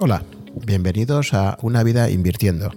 Hola, 0.00 0.24
bienvenidos 0.66 1.34
a 1.34 1.56
Una 1.62 1.84
vida 1.84 2.10
invirtiendo, 2.10 2.72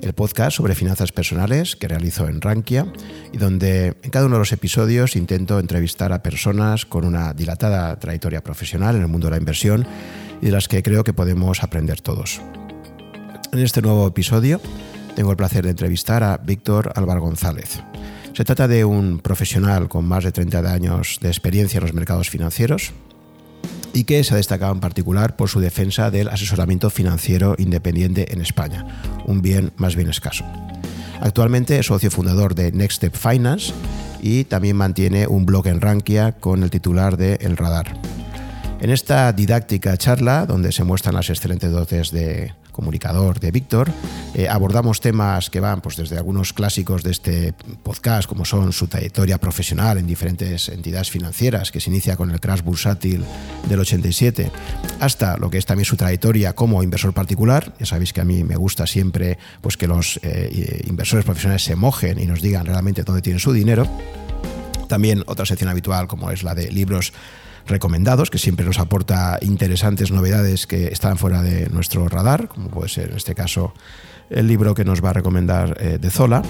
el 0.00 0.14
podcast 0.14 0.56
sobre 0.56 0.74
finanzas 0.74 1.12
personales 1.12 1.76
que 1.76 1.86
realizo 1.86 2.28
en 2.28 2.40
Rankia 2.40 2.90
y 3.30 3.36
donde 3.36 3.94
en 4.02 4.10
cada 4.10 4.24
uno 4.24 4.36
de 4.36 4.38
los 4.38 4.52
episodios 4.52 5.16
intento 5.16 5.58
entrevistar 5.58 6.14
a 6.14 6.22
personas 6.22 6.86
con 6.86 7.04
una 7.04 7.34
dilatada 7.34 7.98
trayectoria 7.98 8.42
profesional 8.42 8.96
en 8.96 9.02
el 9.02 9.08
mundo 9.08 9.26
de 9.26 9.32
la 9.32 9.36
inversión 9.36 9.86
y 10.40 10.46
de 10.46 10.52
las 10.52 10.66
que 10.66 10.82
creo 10.82 11.04
que 11.04 11.12
podemos 11.12 11.62
aprender 11.62 12.00
todos. 12.00 12.40
En 13.52 13.58
este 13.58 13.82
nuevo 13.82 14.06
episodio 14.06 14.58
tengo 15.14 15.32
el 15.32 15.36
placer 15.36 15.62
de 15.62 15.70
entrevistar 15.70 16.22
a 16.22 16.38
Víctor 16.38 16.90
Álvaro 16.96 17.20
González. 17.20 17.82
Se 18.32 18.44
trata 18.44 18.66
de 18.66 18.86
un 18.86 19.18
profesional 19.18 19.88
con 19.88 20.06
más 20.06 20.24
de 20.24 20.32
30 20.32 20.72
años 20.72 21.18
de 21.20 21.28
experiencia 21.28 21.78
en 21.78 21.84
los 21.84 21.92
mercados 21.92 22.30
financieros, 22.30 22.92
y 23.92 24.04
que 24.04 24.22
se 24.24 24.34
ha 24.34 24.36
destacado 24.36 24.72
en 24.72 24.80
particular 24.80 25.36
por 25.36 25.48
su 25.48 25.60
defensa 25.60 26.10
del 26.10 26.28
asesoramiento 26.28 26.90
financiero 26.90 27.54
independiente 27.58 28.32
en 28.32 28.40
España, 28.40 28.86
un 29.26 29.42
bien 29.42 29.72
más 29.76 29.96
bien 29.96 30.08
escaso. 30.08 30.44
Actualmente 31.20 31.78
es 31.78 31.86
socio 31.86 32.10
fundador 32.10 32.54
de 32.54 32.72
Next 32.72 32.96
Step 32.96 33.14
Finance 33.16 33.72
y 34.20 34.44
también 34.44 34.76
mantiene 34.76 35.26
un 35.26 35.46
blog 35.46 35.66
en 35.68 35.80
Rankia 35.80 36.32
con 36.32 36.62
el 36.62 36.70
titular 36.70 37.16
de 37.16 37.34
El 37.40 37.56
Radar. 37.56 37.96
En 38.80 38.90
esta 38.90 39.32
didáctica 39.32 39.96
charla, 39.96 40.44
donde 40.44 40.72
se 40.72 40.84
muestran 40.84 41.14
las 41.14 41.30
excelentes 41.30 41.72
dotes 41.72 42.10
de 42.10 42.52
comunicador 42.76 43.40
de 43.40 43.50
Víctor, 43.50 43.90
eh, 44.34 44.48
abordamos 44.48 45.00
temas 45.00 45.48
que 45.50 45.60
van 45.60 45.80
pues, 45.80 45.96
desde 45.96 46.18
algunos 46.18 46.52
clásicos 46.52 47.02
de 47.02 47.10
este 47.10 47.54
podcast, 47.82 48.28
como 48.28 48.44
son 48.44 48.72
su 48.72 48.86
trayectoria 48.86 49.38
profesional 49.38 49.96
en 49.96 50.06
diferentes 50.06 50.68
entidades 50.68 51.10
financieras, 51.10 51.72
que 51.72 51.80
se 51.80 51.88
inicia 51.88 52.16
con 52.16 52.30
el 52.30 52.38
crash 52.38 52.62
bursátil 52.62 53.24
del 53.68 53.80
87, 53.80 54.52
hasta 55.00 55.38
lo 55.38 55.48
que 55.48 55.56
es 55.58 55.64
también 55.66 55.86
su 55.86 55.96
trayectoria 55.96 56.54
como 56.54 56.82
inversor 56.82 57.14
particular. 57.14 57.72
Ya 57.80 57.86
sabéis 57.86 58.12
que 58.12 58.20
a 58.20 58.24
mí 58.24 58.44
me 58.44 58.56
gusta 58.56 58.86
siempre 58.86 59.38
pues, 59.62 59.76
que 59.76 59.88
los 59.88 60.20
eh, 60.22 60.84
inversores 60.86 61.24
profesionales 61.24 61.64
se 61.64 61.76
mojen 61.76 62.20
y 62.20 62.26
nos 62.26 62.42
digan 62.42 62.66
realmente 62.66 63.02
dónde 63.02 63.22
tienen 63.22 63.40
su 63.40 63.52
dinero. 63.52 63.88
También 64.86 65.24
otra 65.26 65.46
sección 65.46 65.70
habitual 65.70 66.06
como 66.06 66.30
es 66.30 66.42
la 66.42 66.54
de 66.54 66.70
libros 66.70 67.12
recomendados, 67.66 68.30
que 68.30 68.38
siempre 68.38 68.64
nos 68.64 68.78
aporta 68.78 69.38
interesantes 69.42 70.10
novedades 70.10 70.66
que 70.66 70.88
están 70.88 71.18
fuera 71.18 71.42
de 71.42 71.68
nuestro 71.70 72.08
radar, 72.08 72.48
como 72.48 72.68
puede 72.68 72.88
ser 72.88 73.10
en 73.10 73.16
este 73.16 73.34
caso 73.34 73.72
el 74.30 74.46
libro 74.46 74.74
que 74.74 74.84
nos 74.84 75.04
va 75.04 75.10
a 75.10 75.14
recomendar 75.14 75.76
eh, 75.80 75.98
de 76.00 76.10
Zola. 76.10 76.42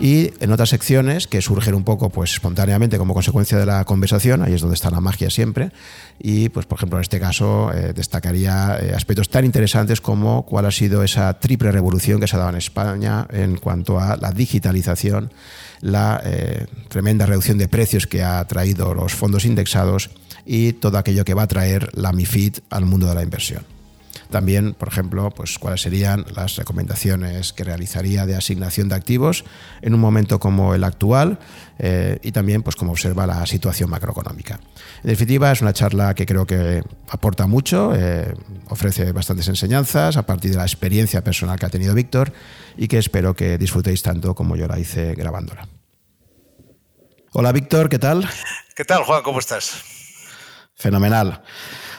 Y 0.00 0.32
en 0.40 0.50
otras 0.50 0.70
secciones 0.70 1.28
que 1.28 1.40
surgen 1.40 1.74
un 1.74 1.84
poco 1.84 2.10
pues, 2.10 2.32
espontáneamente 2.32 2.98
como 2.98 3.14
consecuencia 3.14 3.56
de 3.56 3.66
la 3.66 3.84
conversación, 3.84 4.42
ahí 4.42 4.52
es 4.52 4.60
donde 4.60 4.74
está 4.74 4.90
la 4.90 5.00
magia 5.00 5.30
siempre. 5.30 5.70
Y, 6.18 6.48
pues, 6.48 6.66
por 6.66 6.78
ejemplo, 6.78 6.98
en 6.98 7.02
este 7.02 7.20
caso 7.20 7.72
eh, 7.72 7.92
destacaría 7.92 8.78
eh, 8.80 8.94
aspectos 8.96 9.28
tan 9.28 9.44
interesantes 9.44 10.00
como 10.00 10.44
cuál 10.44 10.66
ha 10.66 10.72
sido 10.72 11.04
esa 11.04 11.38
triple 11.38 11.70
revolución 11.70 12.18
que 12.18 12.26
se 12.26 12.34
ha 12.34 12.40
dado 12.40 12.50
en 12.50 12.56
España 12.56 13.28
en 13.30 13.56
cuanto 13.58 14.00
a 14.00 14.16
la 14.16 14.32
digitalización, 14.32 15.32
la 15.82 16.20
tremenda 16.88 17.26
reducción 17.26 17.58
de 17.58 17.68
precios 17.68 18.06
que 18.06 18.22
ha 18.22 18.44
traído 18.46 18.94
los 18.94 19.14
fondos 19.14 19.44
indexados 19.44 20.10
y 20.44 20.72
todo 20.74 20.98
aquello 20.98 21.24
que 21.24 21.34
va 21.34 21.42
a 21.42 21.48
traer 21.48 21.90
la 21.96 22.12
MIFID 22.12 22.58
al 22.70 22.84
mundo 22.84 23.06
de 23.06 23.14
la 23.14 23.22
inversión. 23.22 23.64
También, 24.32 24.72
por 24.72 24.88
ejemplo, 24.88 25.30
pues, 25.30 25.58
cuáles 25.58 25.82
serían 25.82 26.24
las 26.34 26.56
recomendaciones 26.56 27.52
que 27.52 27.64
realizaría 27.64 28.24
de 28.24 28.34
asignación 28.34 28.88
de 28.88 28.94
activos 28.94 29.44
en 29.82 29.92
un 29.92 30.00
momento 30.00 30.40
como 30.40 30.74
el 30.74 30.84
actual 30.84 31.38
eh, 31.78 32.18
y 32.22 32.32
también 32.32 32.62
pues, 32.62 32.74
cómo 32.74 32.92
observa 32.92 33.26
la 33.26 33.44
situación 33.44 33.90
macroeconómica. 33.90 34.58
En 35.04 35.10
definitiva, 35.10 35.52
es 35.52 35.60
una 35.60 35.74
charla 35.74 36.14
que 36.14 36.24
creo 36.24 36.46
que 36.46 36.82
aporta 37.10 37.46
mucho, 37.46 37.92
eh, 37.94 38.34
ofrece 38.68 39.12
bastantes 39.12 39.48
enseñanzas 39.48 40.16
a 40.16 40.24
partir 40.24 40.52
de 40.52 40.56
la 40.56 40.64
experiencia 40.64 41.22
personal 41.22 41.58
que 41.58 41.66
ha 41.66 41.70
tenido 41.70 41.94
Víctor 41.94 42.32
y 42.78 42.88
que 42.88 42.96
espero 42.96 43.36
que 43.36 43.58
disfrutéis 43.58 44.02
tanto 44.02 44.34
como 44.34 44.56
yo 44.56 44.66
la 44.66 44.78
hice 44.78 45.14
grabándola. 45.14 45.68
Hola 47.32 47.52
Víctor, 47.52 47.90
¿qué 47.90 47.98
tal? 47.98 48.26
¿Qué 48.74 48.84
tal 48.86 49.04
Juan? 49.04 49.22
¿Cómo 49.22 49.40
estás? 49.40 49.91
Fenomenal. 50.82 51.42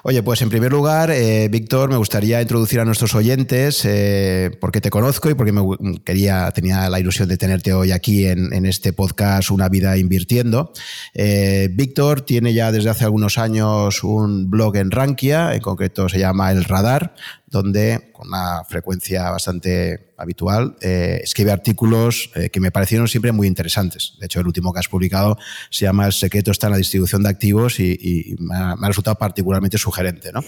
Oye, 0.06 0.22
pues 0.22 0.42
en 0.42 0.50
primer 0.50 0.74
lugar, 0.74 1.10
eh, 1.12 1.48
Víctor, 1.50 1.90
me 1.90 1.96
gustaría 1.96 2.42
introducir 2.42 2.82
a 2.82 2.86
nuestros 2.86 3.16
oyentes 3.16 3.86
eh, 3.86 4.52
porque 4.60 4.82
te 4.82 4.90
conozco 4.90 5.30
y 5.30 5.34
porque 5.34 5.54
me 5.54 5.62
quería, 6.04 6.52
tenía 6.52 6.90
la 6.90 7.00
ilusión 7.00 7.30
de 7.30 7.38
tenerte 7.38 7.72
hoy 7.72 7.94
aquí 7.94 8.26
en, 8.26 8.66
este 8.66 8.92
podcast 8.92 9.50
Una 9.52 9.70
vida 9.70 9.98
invirtiendo. 9.98 10.74
Eh, 11.14 11.70
Víctor 11.72 12.20
tiene 12.20 12.54
ya 12.54 12.74
desde 12.74 12.90
hace 12.90 13.06
algunos 13.06 13.38
años 13.38 14.04
un 14.04 14.50
blog 14.50 14.76
en 14.76 14.92
Rankia, 14.92 15.56
en 15.56 15.62
concreto 15.62 16.10
se 16.10 16.20
llama 16.20 16.52
El 16.52 16.66
Radar, 16.66 17.14
donde 17.54 18.10
con 18.14 18.30
una 18.30 18.64
frecuencia 18.68 19.30
bastante 19.30 20.14
habitual 20.18 20.76
eh, 20.82 21.22
escribe 21.24 21.52
artículos 21.52 22.32
eh, 22.34 22.50
que 22.50 22.60
me 22.60 22.72
parecieron 22.72 23.08
siempre 23.08 23.32
muy 23.32 23.48
interesantes. 23.48 24.16
De 24.20 24.26
hecho, 24.26 24.40
el 24.40 24.48
último 24.48 24.74
que 24.74 24.80
has 24.80 24.88
publicado 24.88 25.38
se 25.70 25.86
llama 25.86 26.08
El 26.08 26.14
secreto 26.14 26.50
está 26.50 26.66
en 26.66 26.72
la 26.72 26.78
distribución 26.78 27.22
de 27.22 27.30
activos 27.30 27.80
y, 27.80 28.36
me, 28.40 28.56
ha, 28.56 28.76
resultado 28.88 29.16
particularmente 29.18 29.78
sugerente. 29.78 30.32
¿no? 30.32 30.44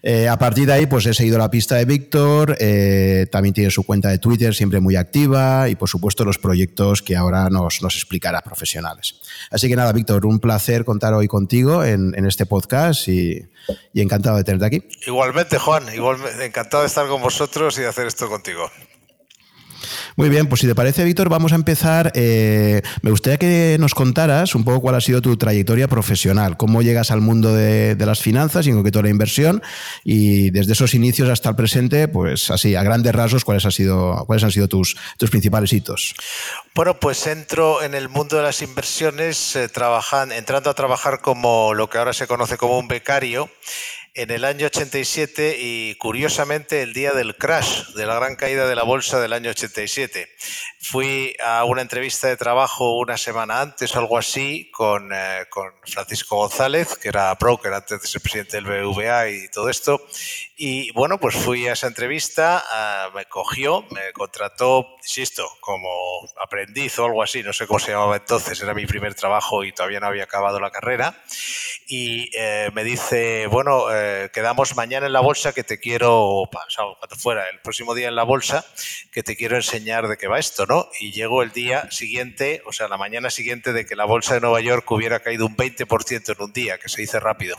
Eh, 0.00 0.28
a 0.28 0.38
partir 0.38 0.66
de 0.66 0.74
ahí, 0.74 0.86
pues 0.86 1.06
he 1.06 1.14
seguido 1.14 1.38
la 1.38 1.50
pista 1.50 1.74
de 1.74 1.84
Víctor, 1.84 2.56
también 3.32 3.52
tiene 3.52 3.70
su 3.72 3.82
cuenta 3.82 4.08
de 4.08 4.18
Twitter 4.18 4.54
siempre 4.54 4.78
muy 4.78 4.94
activa 4.94 5.68
y, 5.68 5.74
por 5.74 5.88
supuesto, 5.88 6.24
los 6.24 6.38
proyectos 6.38 7.02
que 7.02 7.16
ahora 7.16 7.50
nos, 7.50 7.82
nos 7.82 7.96
explicará 7.96 8.42
profesionales. 8.42 9.16
Así 9.50 9.68
que 9.68 9.74
nada, 9.74 9.92
Víctor, 9.92 10.24
un 10.24 10.38
placer 10.38 10.84
contar 10.84 11.14
hoy 11.14 11.26
contigo 11.26 11.82
en, 11.84 12.14
este 12.28 12.46
podcast 12.46 13.08
y 13.08 13.42
y 13.92 14.00
encantado 14.00 14.36
de 14.36 14.44
tenerte 14.44 14.66
aquí. 14.66 14.82
Igualmente, 15.06 15.58
Juan, 15.58 15.84
igualmente, 15.94 16.27
encantado 16.40 16.82
de 16.82 16.88
estar 16.88 17.06
con 17.08 17.22
vosotros 17.22 17.78
y 17.78 17.82
de 17.82 17.88
hacer 17.88 18.06
esto 18.06 18.28
contigo. 18.28 18.70
Muy 20.18 20.28
bien, 20.30 20.48
pues 20.48 20.62
si 20.62 20.66
te 20.66 20.74
parece, 20.74 21.04
Víctor, 21.04 21.28
vamos 21.28 21.52
a 21.52 21.54
empezar. 21.54 22.10
Eh, 22.16 22.82
me 23.02 23.12
gustaría 23.12 23.38
que 23.38 23.76
nos 23.78 23.94
contaras 23.94 24.56
un 24.56 24.64
poco 24.64 24.80
cuál 24.80 24.96
ha 24.96 25.00
sido 25.00 25.22
tu 25.22 25.36
trayectoria 25.36 25.86
profesional, 25.86 26.56
cómo 26.56 26.82
llegas 26.82 27.12
al 27.12 27.20
mundo 27.20 27.54
de, 27.54 27.96
las 27.98 28.20
finanzas 28.20 28.66
y 28.66 28.70
en 28.70 28.76
concreto 28.76 29.00
la 29.00 29.10
inversión, 29.10 29.62
y 30.02 30.50
desde 30.50 30.72
esos 30.72 30.94
inicios 30.94 31.28
hasta 31.28 31.50
el 31.50 31.54
presente, 31.54 32.08
pues 32.08 32.50
así, 32.50 32.74
a 32.74 32.82
grandes 32.82 33.14
rasgos, 33.14 33.44
cuáles, 33.44 33.64
ha 33.64 33.70
sido, 33.70 34.24
cuáles 34.26 34.42
han 34.42 34.50
sido 34.50 34.66
tus, 34.66 34.96
tus 35.18 35.30
principales 35.30 35.72
hitos. 35.72 36.14
Bueno, 36.74 36.98
pues 36.98 37.26
entro 37.28 37.82
en 37.82 37.94
el 37.94 38.08
mundo 38.08 38.38
de 38.38 38.42
las 38.42 38.60
inversiones 38.60 39.54
eh, 39.54 39.70
entrando 40.36 40.70
a 40.70 40.74
trabajar 40.74 41.20
como 41.20 41.74
lo 41.74 41.88
que 41.88 41.98
ahora 41.98 42.12
se 42.12 42.26
conoce 42.26 42.56
como 42.56 42.76
un 42.78 42.88
becario 42.88 43.48
en 44.18 44.32
el 44.32 44.44
año 44.44 44.66
87 44.66 45.58
y 45.60 45.94
curiosamente 45.94 46.82
el 46.82 46.92
día 46.92 47.12
del 47.12 47.36
crash, 47.36 47.92
de 47.94 48.04
la 48.04 48.16
gran 48.16 48.34
caída 48.34 48.66
de 48.66 48.74
la 48.74 48.82
bolsa 48.82 49.20
del 49.20 49.32
año 49.32 49.50
87. 49.50 50.28
Fui 50.80 51.34
a 51.44 51.64
una 51.64 51.82
entrevista 51.82 52.28
de 52.28 52.36
trabajo 52.36 52.98
una 52.98 53.16
semana 53.16 53.60
antes 53.60 53.94
o 53.96 53.98
algo 53.98 54.16
así 54.16 54.70
con, 54.70 55.10
eh, 55.12 55.46
con 55.50 55.72
Francisco 55.84 56.36
González, 56.36 56.96
que 56.96 57.08
era 57.08 57.34
broker 57.34 57.72
antes 57.72 58.00
de 58.00 58.06
ser 58.06 58.22
presidente 58.22 58.56
del 58.56 58.64
BVA 58.64 59.28
y 59.28 59.48
todo 59.48 59.68
esto. 59.68 60.00
Y 60.60 60.90
bueno, 60.92 61.18
pues 61.18 61.36
fui 61.36 61.68
a 61.68 61.74
esa 61.74 61.86
entrevista, 61.86 62.64
ah, 62.68 63.10
me 63.14 63.26
cogió, 63.26 63.86
me 63.90 64.12
contrató, 64.12 64.96
insisto, 65.02 65.48
como 65.60 65.88
aprendiz 66.40 66.98
o 66.98 67.04
algo 67.04 67.22
así, 67.22 67.44
no 67.44 67.52
sé 67.52 67.66
cómo 67.66 67.78
se 67.78 67.92
llamaba 67.92 68.16
entonces, 68.16 68.60
era 68.60 68.74
mi 68.74 68.84
primer 68.84 69.14
trabajo 69.14 69.62
y 69.62 69.72
todavía 69.72 70.00
no 70.00 70.08
había 70.08 70.24
acabado 70.24 70.58
la 70.58 70.70
carrera. 70.70 71.22
Y 71.86 72.30
eh, 72.34 72.70
me 72.74 72.82
dice, 72.82 73.46
bueno, 73.46 73.84
eh, 73.92 74.30
quedamos 74.32 74.74
mañana 74.74 75.06
en 75.06 75.12
la 75.12 75.20
bolsa 75.20 75.52
que 75.52 75.62
te 75.62 75.78
quiero, 75.78 76.22
o 76.22 76.50
cuando 76.50 77.16
fuera, 77.16 77.48
el 77.50 77.60
próximo 77.60 77.94
día 77.94 78.08
en 78.08 78.16
la 78.16 78.24
bolsa, 78.24 78.64
que 79.12 79.22
te 79.22 79.36
quiero 79.36 79.56
enseñar 79.56 80.08
de 80.08 80.16
qué 80.16 80.26
va 80.26 80.38
esto, 80.40 80.66
¿no? 80.68 80.88
Y 81.00 81.12
llegó 81.12 81.42
el 81.42 81.50
día 81.52 81.90
siguiente, 81.90 82.62
o 82.66 82.72
sea, 82.72 82.88
la 82.88 82.98
mañana 82.98 83.30
siguiente 83.30 83.72
de 83.72 83.86
que 83.86 83.96
la 83.96 84.04
bolsa 84.04 84.34
de 84.34 84.40
Nueva 84.40 84.60
York 84.60 84.88
hubiera 84.90 85.20
caído 85.20 85.46
un 85.46 85.56
20% 85.56 86.36
en 86.36 86.42
un 86.42 86.52
día, 86.52 86.78
que 86.78 86.88
se 86.88 87.00
dice 87.00 87.18
rápido. 87.18 87.56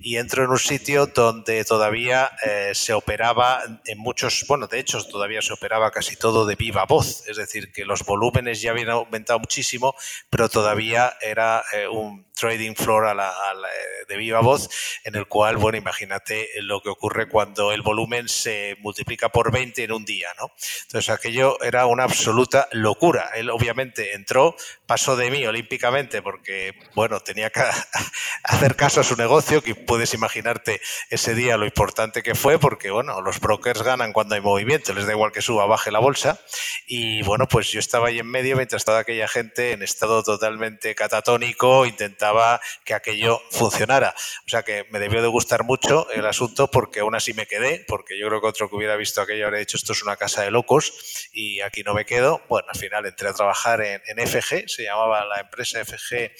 Y 0.00 0.16
entro 0.16 0.44
en 0.44 0.50
un 0.50 0.58
sitio 0.58 1.06
donde 1.06 1.64
todavía 1.64 2.30
eh, 2.44 2.72
se 2.74 2.92
operaba 2.92 3.62
en 3.86 3.98
muchos, 3.98 4.44
bueno, 4.48 4.66
de 4.66 4.80
hecho 4.80 5.02
todavía 5.04 5.40
se 5.40 5.52
operaba 5.52 5.90
casi 5.90 6.16
todo 6.16 6.44
de 6.44 6.56
viva 6.56 6.84
voz, 6.84 7.26
es 7.28 7.36
decir, 7.36 7.72
que 7.72 7.84
los 7.84 8.04
volúmenes 8.04 8.60
ya 8.60 8.72
habían 8.72 8.90
aumentado 8.90 9.38
muchísimo, 9.38 9.94
pero 10.28 10.48
todavía 10.48 11.14
era 11.20 11.62
eh, 11.72 11.86
un 11.86 12.29
trading 12.40 12.74
floor 12.74 13.06
a 13.06 13.14
la, 13.14 13.28
eh, 13.28 14.04
de 14.08 14.16
viva 14.16 14.40
voz, 14.40 14.68
en 15.04 15.14
el 15.14 15.26
cual, 15.26 15.56
bueno, 15.56 15.78
imagínate 15.78 16.48
lo 16.62 16.80
que 16.80 16.88
ocurre 16.88 17.28
cuando 17.28 17.72
el 17.72 17.82
volumen 17.82 18.28
se 18.28 18.76
multiplica 18.80 19.28
por 19.28 19.52
20 19.52 19.84
en 19.84 19.92
un 19.92 20.04
día, 20.04 20.28
¿no? 20.38 20.50
Entonces 20.82 21.10
aquello 21.10 21.62
era 21.62 21.86
una 21.86 22.04
absoluta 22.04 22.68
locura. 22.72 23.30
Él 23.34 23.50
obviamente 23.50 24.14
entró, 24.14 24.56
pasó 24.86 25.16
de 25.16 25.30
mí 25.30 25.46
olímpicamente 25.46 26.22
porque, 26.22 26.74
bueno, 26.94 27.20
tenía 27.20 27.50
que 27.50 27.60
hacer 28.44 28.74
caso 28.76 29.00
a 29.00 29.04
su 29.04 29.16
negocio, 29.16 29.62
que 29.62 29.74
puedes 29.74 30.14
imaginarte 30.14 30.80
ese 31.10 31.34
día 31.34 31.56
lo 31.56 31.66
importante 31.66 32.22
que 32.22 32.34
fue, 32.34 32.58
porque, 32.58 32.90
bueno, 32.90 33.20
los 33.20 33.38
brokers 33.38 33.82
ganan 33.82 34.12
cuando 34.12 34.34
hay 34.34 34.40
movimiento, 34.40 34.94
les 34.94 35.06
da 35.06 35.12
igual 35.12 35.32
que 35.32 35.42
suba 35.42 35.66
baje 35.66 35.90
la 35.90 35.98
bolsa. 35.98 36.40
Y, 36.86 37.22
bueno, 37.22 37.46
pues 37.46 37.70
yo 37.70 37.78
estaba 37.78 38.08
ahí 38.08 38.18
en 38.18 38.26
medio 38.26 38.56
mientras 38.56 38.84
toda 38.84 39.00
aquella 39.00 39.28
gente 39.28 39.72
en 39.72 39.82
estado 39.82 40.22
totalmente 40.22 40.94
catatónico 40.94 41.86
intentaba 41.86 42.29
que 42.84 42.94
aquello 42.94 43.40
funcionara. 43.50 44.14
O 44.46 44.48
sea 44.48 44.62
que 44.62 44.86
me 44.90 44.98
debió 44.98 45.22
de 45.22 45.28
gustar 45.28 45.64
mucho 45.64 46.10
el 46.10 46.26
asunto 46.26 46.70
porque 46.70 47.00
aún 47.00 47.14
así 47.14 47.34
me 47.34 47.46
quedé, 47.46 47.84
porque 47.86 48.18
yo 48.18 48.28
creo 48.28 48.40
que 48.40 48.46
otro 48.46 48.68
que 48.68 48.76
hubiera 48.76 48.96
visto 48.96 49.20
aquello 49.20 49.46
habría 49.46 49.60
dicho 49.60 49.76
esto 49.76 49.92
es 49.92 50.02
una 50.02 50.16
casa 50.16 50.42
de 50.42 50.50
locos 50.50 51.28
y 51.32 51.60
aquí 51.60 51.82
no 51.82 51.94
me 51.94 52.04
quedo. 52.04 52.42
Bueno, 52.48 52.68
al 52.72 52.78
final 52.78 53.06
entré 53.06 53.28
a 53.28 53.32
trabajar 53.32 53.80
en, 53.82 54.00
FG, 54.26 54.68
se 54.68 54.84
llamaba 54.84 55.24
la 55.24 55.40
empresa 55.40 55.84
FG 55.84 56.14
eh, 56.14 56.32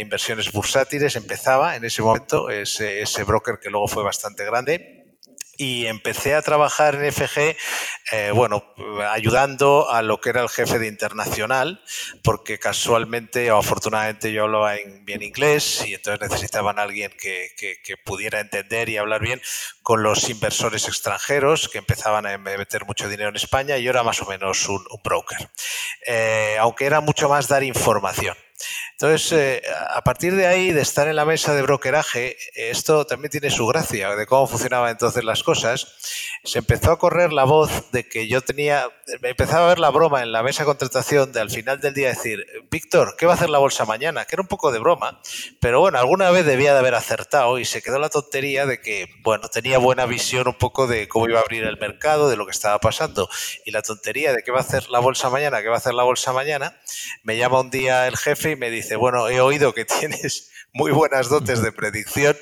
Inversiones 0.00 0.52
Bursátiles, 0.52 1.16
empezaba 1.16 1.76
en 1.76 1.84
ese 1.84 2.02
momento 2.02 2.50
ese, 2.50 3.02
ese 3.02 3.24
broker 3.24 3.58
que 3.60 3.70
luego 3.70 3.88
fue 3.88 4.02
bastante 4.02 4.44
grande 4.44 4.97
y 5.58 5.86
empecé 5.86 6.36
a 6.36 6.42
trabajar 6.42 6.94
en 6.94 7.12
FG, 7.12 7.56
eh, 8.12 8.30
bueno, 8.32 8.64
ayudando 9.10 9.90
a 9.90 10.02
lo 10.02 10.20
que 10.20 10.30
era 10.30 10.40
el 10.40 10.48
jefe 10.48 10.78
de 10.78 10.86
internacional, 10.86 11.82
porque 12.22 12.60
casualmente 12.60 13.50
o 13.50 13.58
afortunadamente 13.58 14.32
yo 14.32 14.44
hablaba 14.44 14.76
bien 15.02 15.20
inglés 15.20 15.84
y 15.84 15.94
entonces 15.94 16.30
necesitaban 16.30 16.78
a 16.78 16.82
alguien 16.82 17.12
que, 17.20 17.48
pudiera 18.04 18.40
entender 18.40 18.88
y 18.88 18.96
hablar 18.96 19.20
bien 19.20 19.42
con 19.82 20.02
los 20.02 20.30
inversores 20.30 20.86
extranjeros 20.86 21.68
que 21.68 21.78
empezaban 21.78 22.24
a 22.26 22.38
meter 22.38 22.86
mucho 22.86 23.08
dinero 23.08 23.30
en 23.30 23.36
España 23.36 23.76
y 23.76 23.82
yo 23.82 23.90
era 23.90 24.04
más 24.04 24.22
o 24.22 24.26
menos 24.26 24.68
un, 24.68 24.84
broker, 25.02 25.50
eh, 26.06 26.56
aunque 26.60 26.86
era 26.86 27.00
mucho 27.00 27.28
más 27.28 27.48
dar 27.48 27.64
información. 27.64 28.36
Entonces, 29.00 29.30
eh, 29.30 29.62
a 29.90 30.02
partir 30.02 30.34
de 30.34 30.48
ahí, 30.48 30.72
de 30.72 30.80
estar 30.80 31.06
en 31.06 31.14
la 31.14 31.24
mesa 31.24 31.54
de 31.54 31.62
brokeraje, 31.62 32.36
esto 32.56 33.06
también 33.06 33.30
tiene 33.30 33.48
su 33.48 33.64
gracia 33.64 34.16
de 34.16 34.26
cómo 34.26 34.48
funcionaban 34.48 34.90
entonces 34.90 35.22
las 35.22 35.44
cosas. 35.44 35.86
Se 36.42 36.58
empezó 36.58 36.90
a 36.90 36.98
correr 36.98 37.32
la 37.32 37.44
voz 37.44 37.92
de 37.92 38.08
que 38.08 38.26
yo 38.26 38.40
tenía, 38.40 38.88
empezaba 39.22 39.66
a 39.66 39.68
ver 39.68 39.78
la 39.78 39.90
broma 39.90 40.24
en 40.24 40.32
la 40.32 40.42
mesa 40.42 40.64
de 40.64 40.66
contratación 40.66 41.30
de 41.30 41.38
al 41.38 41.50
final 41.50 41.80
del 41.80 41.94
día 41.94 42.08
decir, 42.08 42.44
Víctor, 42.72 43.14
¿qué 43.16 43.26
va 43.26 43.34
a 43.34 43.36
hacer 43.36 43.50
la 43.50 43.58
bolsa 43.58 43.84
mañana? 43.84 44.24
Que 44.24 44.34
era 44.34 44.42
un 44.42 44.48
poco 44.48 44.72
de 44.72 44.80
broma, 44.80 45.20
pero 45.60 45.78
bueno, 45.78 46.00
alguna 46.00 46.32
vez 46.32 46.44
debía 46.44 46.72
de 46.72 46.80
haber 46.80 46.96
acertado 46.96 47.60
y 47.60 47.64
se 47.64 47.82
quedó 47.82 48.00
la 48.00 48.08
tontería 48.08 48.66
de 48.66 48.80
que, 48.80 49.06
bueno, 49.22 49.48
tenía 49.48 49.78
buena 49.78 50.06
visión 50.06 50.48
un 50.48 50.58
poco 50.58 50.88
de 50.88 51.06
cómo 51.06 51.28
iba 51.28 51.38
a 51.38 51.42
abrir 51.42 51.62
el 51.62 51.78
mercado, 51.78 52.28
de 52.28 52.36
lo 52.36 52.46
que 52.46 52.52
estaba 52.52 52.80
pasando. 52.80 53.28
Y 53.64 53.70
la 53.70 53.82
tontería 53.82 54.32
de 54.32 54.42
qué 54.42 54.50
va 54.50 54.58
a 54.58 54.62
hacer 54.62 54.90
la 54.90 54.98
bolsa 54.98 55.30
mañana, 55.30 55.62
qué 55.62 55.68
va 55.68 55.76
a 55.76 55.78
hacer 55.78 55.94
la 55.94 56.02
bolsa 56.02 56.32
mañana, 56.32 56.76
me 57.22 57.36
llama 57.36 57.60
un 57.60 57.70
día 57.70 58.08
el 58.08 58.16
jefe 58.16 58.50
y 58.50 58.56
me 58.56 58.70
dice, 58.70 58.87
bueno, 58.96 59.28
he 59.28 59.40
oído 59.40 59.74
que 59.74 59.84
tienes 60.00 60.50
muy 60.72 60.92
buenas 60.92 61.28
dotes 61.28 61.62
de 61.62 61.72
predicción 61.72 62.36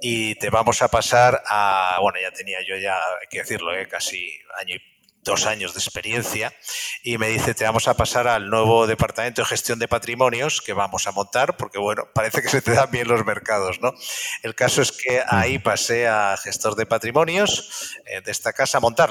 y 0.00 0.34
te 0.36 0.50
vamos 0.50 0.82
a 0.82 0.88
pasar 0.88 1.42
a, 1.46 1.98
bueno, 2.00 2.18
ya 2.20 2.30
tenía 2.32 2.58
yo 2.66 2.76
ya, 2.76 2.94
hay 2.94 3.28
que 3.30 3.38
decirlo, 3.38 3.76
¿eh? 3.76 3.86
casi 3.88 4.40
año 4.58 4.76
y 4.76 4.95
dos 5.26 5.44
años 5.44 5.74
de 5.74 5.80
experiencia 5.80 6.54
y 7.02 7.18
me 7.18 7.28
dice, 7.28 7.54
te 7.54 7.64
vamos 7.64 7.88
a 7.88 7.94
pasar 7.94 8.28
al 8.28 8.48
nuevo 8.48 8.86
departamento 8.86 9.42
de 9.42 9.46
gestión 9.46 9.78
de 9.78 9.88
patrimonios 9.88 10.62
que 10.62 10.72
vamos 10.72 11.06
a 11.06 11.12
montar, 11.12 11.56
porque 11.56 11.78
bueno, 11.78 12.08
parece 12.14 12.40
que 12.40 12.48
se 12.48 12.62
te 12.62 12.72
dan 12.72 12.90
bien 12.90 13.08
los 13.08 13.26
mercados, 13.26 13.80
¿no? 13.80 13.92
El 14.42 14.54
caso 14.54 14.80
es 14.80 14.92
que 14.92 15.22
ahí 15.28 15.58
pasé 15.58 16.06
a 16.06 16.36
gestor 16.42 16.76
de 16.76 16.86
patrimonios 16.86 17.96
eh, 18.06 18.22
de 18.22 18.30
esta 18.30 18.52
casa, 18.52 18.78
a 18.78 18.80
montar 18.80 19.10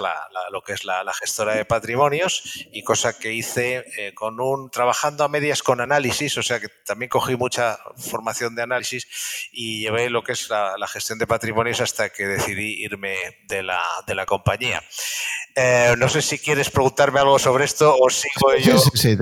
lo 0.51 0.63
que 0.63 0.73
es 0.73 0.85
la, 0.85 1.03
gestora 1.19 1.55
de 1.55 1.65
patrimonios 1.65 2.65
y 2.71 2.83
cosa 2.83 3.17
que 3.17 3.33
hice 3.33 3.85
eh, 3.97 4.13
con 4.13 4.39
un, 4.39 4.69
trabajando 4.71 5.23
a 5.23 5.27
medias 5.27 5.61
con 5.61 5.81
análisis, 5.81 6.37
o 6.37 6.43
sea 6.43 6.59
que 6.59 6.69
también 6.85 7.09
cogí 7.09 7.35
mucha 7.35 7.77
formación 7.97 8.55
de 8.55 8.63
análisis 8.63 9.07
y 9.51 9.81
llevé 9.81 10.09
lo 10.09 10.23
que 10.23 10.31
es 10.31 10.49
la, 10.49 10.77
la 10.77 10.87
gestión 10.87 11.19
de 11.19 11.27
patrimonios 11.27 11.81
hasta 11.81 12.09
que 12.09 12.25
decidí 12.25 12.83
irme 12.83 13.17
de 13.47 13.63
la, 13.63 13.81
de 14.07 14.15
la 14.15 14.25
compañía. 14.25 14.81
Eh, 15.57 15.95
no 15.97 16.04
sé 16.09 16.21
si 16.21 16.39
quieres 16.39 16.69
preguntarme 16.69 17.19
algo 17.19 17.39
sobre 17.39 17.65
esto 17.65 17.95
o 17.99 18.09
sigo 18.09 18.55
yo. 18.55 18.77
Sí, 18.77 18.89
sí, 18.93 19.15
sí, 19.15 19.17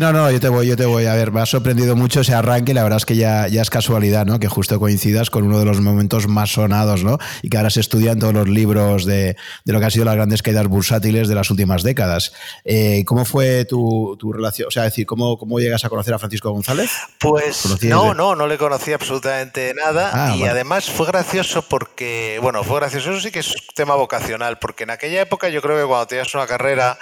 no, 0.00 0.12
no, 0.12 0.30
yo 0.30 0.40
te 0.40 0.48
voy, 0.48 0.66
yo 0.66 0.76
te 0.76 0.86
voy. 0.86 1.06
A 1.06 1.14
ver, 1.14 1.32
me 1.32 1.40
ha 1.40 1.46
sorprendido 1.46 1.96
mucho 1.96 2.20
ese 2.20 2.34
arranque, 2.34 2.72
la 2.74 2.82
verdad 2.82 2.98
es 2.98 3.06
que 3.06 3.16
ya, 3.16 3.48
ya 3.48 3.62
es 3.62 3.70
casualidad, 3.70 4.26
¿no? 4.26 4.38
Que 4.38 4.48
justo 4.48 4.78
coincidas 4.78 5.30
con 5.30 5.44
uno 5.44 5.58
de 5.58 5.64
los 5.64 5.80
momentos 5.80 6.28
más 6.28 6.52
sonados, 6.52 7.02
¿no? 7.02 7.18
Y 7.42 7.48
que 7.48 7.56
ahora 7.56 7.70
se 7.70 7.80
estudian 7.80 8.18
todos 8.18 8.34
los 8.34 8.48
libros 8.48 9.04
de, 9.04 9.36
de 9.64 9.72
lo 9.72 9.78
que 9.78 9.86
han 9.86 9.90
sido 9.90 10.04
las 10.04 10.14
grandes 10.14 10.42
caídas 10.42 10.66
bursátiles 10.68 11.28
de 11.28 11.34
las 11.34 11.50
últimas 11.50 11.82
décadas. 11.82 12.32
Eh, 12.64 13.04
¿Cómo 13.06 13.24
fue 13.24 13.64
tu, 13.64 14.16
tu, 14.18 14.32
relación? 14.32 14.68
O 14.68 14.70
sea, 14.70 14.84
decir, 14.84 15.06
¿cómo, 15.06 15.36
¿cómo 15.36 15.58
llegas 15.58 15.84
a 15.84 15.88
conocer 15.88 16.14
a 16.14 16.18
Francisco 16.18 16.50
González? 16.50 16.90
Pues 17.18 17.82
no, 17.82 18.14
no, 18.14 18.36
no 18.36 18.46
le 18.46 18.58
conocí 18.58 18.92
absolutamente 18.92 19.74
nada. 19.74 20.10
Ah, 20.12 20.36
y 20.36 20.44
además 20.44 20.90
fue 20.90 21.06
gracioso 21.06 21.62
porque, 21.62 22.38
bueno, 22.40 22.62
fue 22.62 22.78
gracioso, 22.80 23.10
eso 23.10 23.20
sí 23.20 23.30
que 23.30 23.40
es 23.40 23.48
un 23.48 23.74
tema 23.74 23.94
vocacional, 23.96 24.58
porque 24.58 24.84
en 24.84 24.90
aquella 24.90 25.20
época 25.20 25.48
yo 25.48 25.60
creo 25.60 25.76
que 25.76 25.86
cuando 25.86 26.06
tenías 26.06 26.32
una 26.34 26.46
carrera 26.46 26.98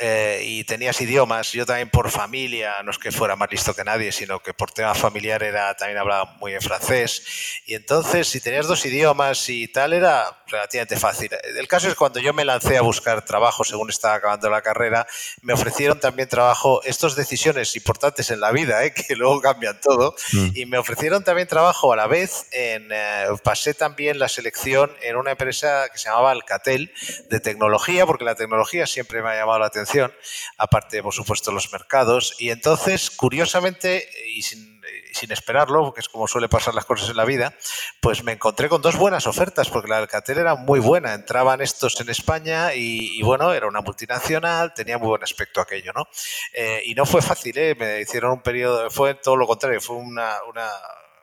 eh, 0.00 0.42
y 0.44 0.64
tenías 0.64 1.00
idiomas, 1.00 1.52
yo 1.52 1.66
también 1.66 1.90
por 2.00 2.10
familia, 2.10 2.76
no 2.82 2.92
es 2.92 2.98
que 2.98 3.12
fuera 3.12 3.36
más 3.36 3.50
listo 3.50 3.74
que 3.74 3.84
nadie, 3.84 4.10
sino 4.10 4.40
que 4.40 4.54
por 4.54 4.70
tema 4.70 4.94
familiar 4.94 5.42
era 5.42 5.76
también 5.76 5.98
hablaba 5.98 6.34
muy 6.40 6.54
en 6.54 6.62
francés. 6.62 7.60
Y 7.66 7.74
entonces, 7.74 8.26
si 8.26 8.40
tenías 8.40 8.66
dos 8.66 8.86
idiomas 8.86 9.46
y 9.50 9.68
tal, 9.68 9.92
era 9.92 10.42
relativamente 10.46 10.96
fácil. 10.96 11.28
El 11.58 11.68
caso 11.68 11.88
es 11.88 11.94
cuando 11.94 12.18
yo 12.18 12.32
me 12.32 12.46
lancé 12.46 12.78
a 12.78 12.80
buscar 12.80 13.22
trabajo 13.22 13.64
según 13.64 13.90
estaba 13.90 14.14
acabando 14.14 14.48
la 14.48 14.62
carrera, 14.62 15.06
me 15.42 15.52
ofrecieron 15.52 16.00
también 16.00 16.26
trabajo, 16.26 16.82
estas 16.84 17.16
decisiones 17.16 17.76
importantes 17.76 18.30
en 18.30 18.40
la 18.40 18.50
vida, 18.50 18.82
¿eh? 18.82 18.94
que 19.06 19.14
luego 19.14 19.38
cambian 19.42 19.78
todo, 19.78 20.14
mm. 20.32 20.48
y 20.54 20.64
me 20.64 20.78
ofrecieron 20.78 21.22
también 21.22 21.48
trabajo 21.48 21.92
a 21.92 21.96
la 21.96 22.06
vez 22.06 22.46
en, 22.52 22.88
eh, 22.90 23.26
pasé 23.44 23.74
también 23.74 24.18
la 24.18 24.30
selección 24.30 24.90
en 25.02 25.16
una 25.16 25.32
empresa 25.32 25.90
que 25.92 25.98
se 25.98 26.08
llamaba 26.08 26.30
Alcatel 26.30 26.94
de 27.28 27.40
tecnología, 27.40 28.06
porque 28.06 28.24
la 28.24 28.36
tecnología 28.36 28.86
siempre 28.86 29.20
me 29.22 29.28
ha 29.28 29.36
llamado 29.36 29.58
la 29.58 29.66
atención, 29.66 30.10
aparte, 30.56 31.02
por 31.02 31.12
supuesto, 31.12 31.52
los 31.52 31.70
mercados, 31.70 31.89
y 32.38 32.50
entonces, 32.50 33.10
curiosamente, 33.10 34.08
y 34.34 34.42
sin 34.42 34.70
sin 35.12 35.32
esperarlo, 35.32 35.92
que 35.92 36.00
es 36.00 36.08
como 36.08 36.26
suele 36.26 36.48
pasar 36.48 36.74
las 36.74 36.84
cosas 36.84 37.10
en 37.10 37.16
la 37.16 37.24
vida, 37.24 37.54
pues 38.00 38.22
me 38.24 38.32
encontré 38.32 38.68
con 38.68 38.82
dos 38.82 38.96
buenas 38.96 39.26
ofertas, 39.26 39.68
porque 39.68 39.88
la 39.88 39.98
Alcatel 39.98 40.38
era 40.38 40.54
muy 40.54 40.80
buena, 40.80 41.14
entraban 41.14 41.60
estos 41.60 42.00
en 42.00 42.08
España 42.08 42.74
y, 42.74 43.20
bueno, 43.22 43.52
era 43.52 43.66
una 43.66 43.80
multinacional, 43.80 44.72
tenía 44.74 44.98
muy 44.98 45.08
buen 45.08 45.22
aspecto 45.22 45.60
aquello, 45.60 45.92
¿no? 45.94 46.08
Eh, 46.52 46.82
y 46.86 46.94
no 46.94 47.06
fue 47.06 47.22
fácil, 47.22 47.56
¿eh? 47.58 47.74
me 47.78 48.00
hicieron 48.00 48.32
un 48.32 48.42
periodo, 48.42 48.90
fue 48.90 49.14
todo 49.14 49.36
lo 49.36 49.46
contrario, 49.46 49.80
fue 49.80 49.96
una, 49.96 50.36
una 50.48 50.68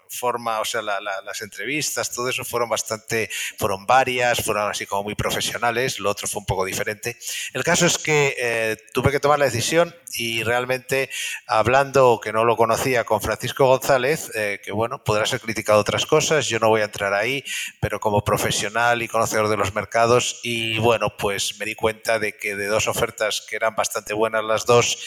forma, 0.10 0.60
o 0.60 0.66
sea, 0.66 0.82
las 0.82 1.42
entrevistas, 1.42 2.12
todo 2.12 2.30
eso 2.30 2.44
fueron 2.46 2.70
bastante, 2.70 3.30
fueron 3.58 3.86
varias, 3.86 4.44
fueron 4.44 4.70
así 4.70 4.86
como 4.86 5.04
muy 5.04 5.16
profesionales, 5.16 6.00
lo 6.00 6.10
otro 6.10 6.28
fue 6.28 6.40
un 6.40 6.46
poco 6.46 6.66
diferente. 6.66 7.18
El 7.54 7.64
caso 7.64 7.86
es 7.86 7.98
que 7.98 8.36
eh, 8.38 8.78
tuve 8.94 9.12
que 9.12 9.20
tomar 9.20 9.40
la 9.40 9.46
decisión 9.46 9.94
y 10.14 10.44
realmente 10.44 11.10
hablando, 11.48 12.20
que 12.22 12.34
no 12.34 12.46
lo 12.46 12.56
conocía, 12.56 13.04
con 13.04 13.22
Francisco 13.22 13.68
González, 13.68 14.32
eh, 14.36 14.60
que 14.64 14.72
bueno, 14.72 15.04
podrá 15.04 15.26
ser 15.26 15.40
criticado 15.40 15.80
otras 15.80 16.06
cosas, 16.06 16.48
yo 16.48 16.60
no 16.60 16.70
voy 16.70 16.82
a 16.82 16.86
entrar 16.86 17.14
ahí, 17.14 17.44
pero 17.80 18.00
como 18.00 18.24
profesional 18.24 19.02
y 19.02 19.08
conocedor 19.08 19.50
de 19.50 19.58
los 19.58 19.74
mercados, 19.74 20.40
y 20.44 20.80
bueno, 20.80 21.16
pues 21.18 21.60
me 21.60 21.66
di 21.66 21.76
cuenta 21.76 22.20
de 22.20 22.38
que 22.38 22.56
de 22.56 22.68
dos 22.68 22.88
ofertas 22.88 23.46
que 23.48 23.56
eran 23.56 23.76
bastante 23.76 24.14
buenas 24.14 24.44
las 24.44 24.66
dos, 24.66 24.98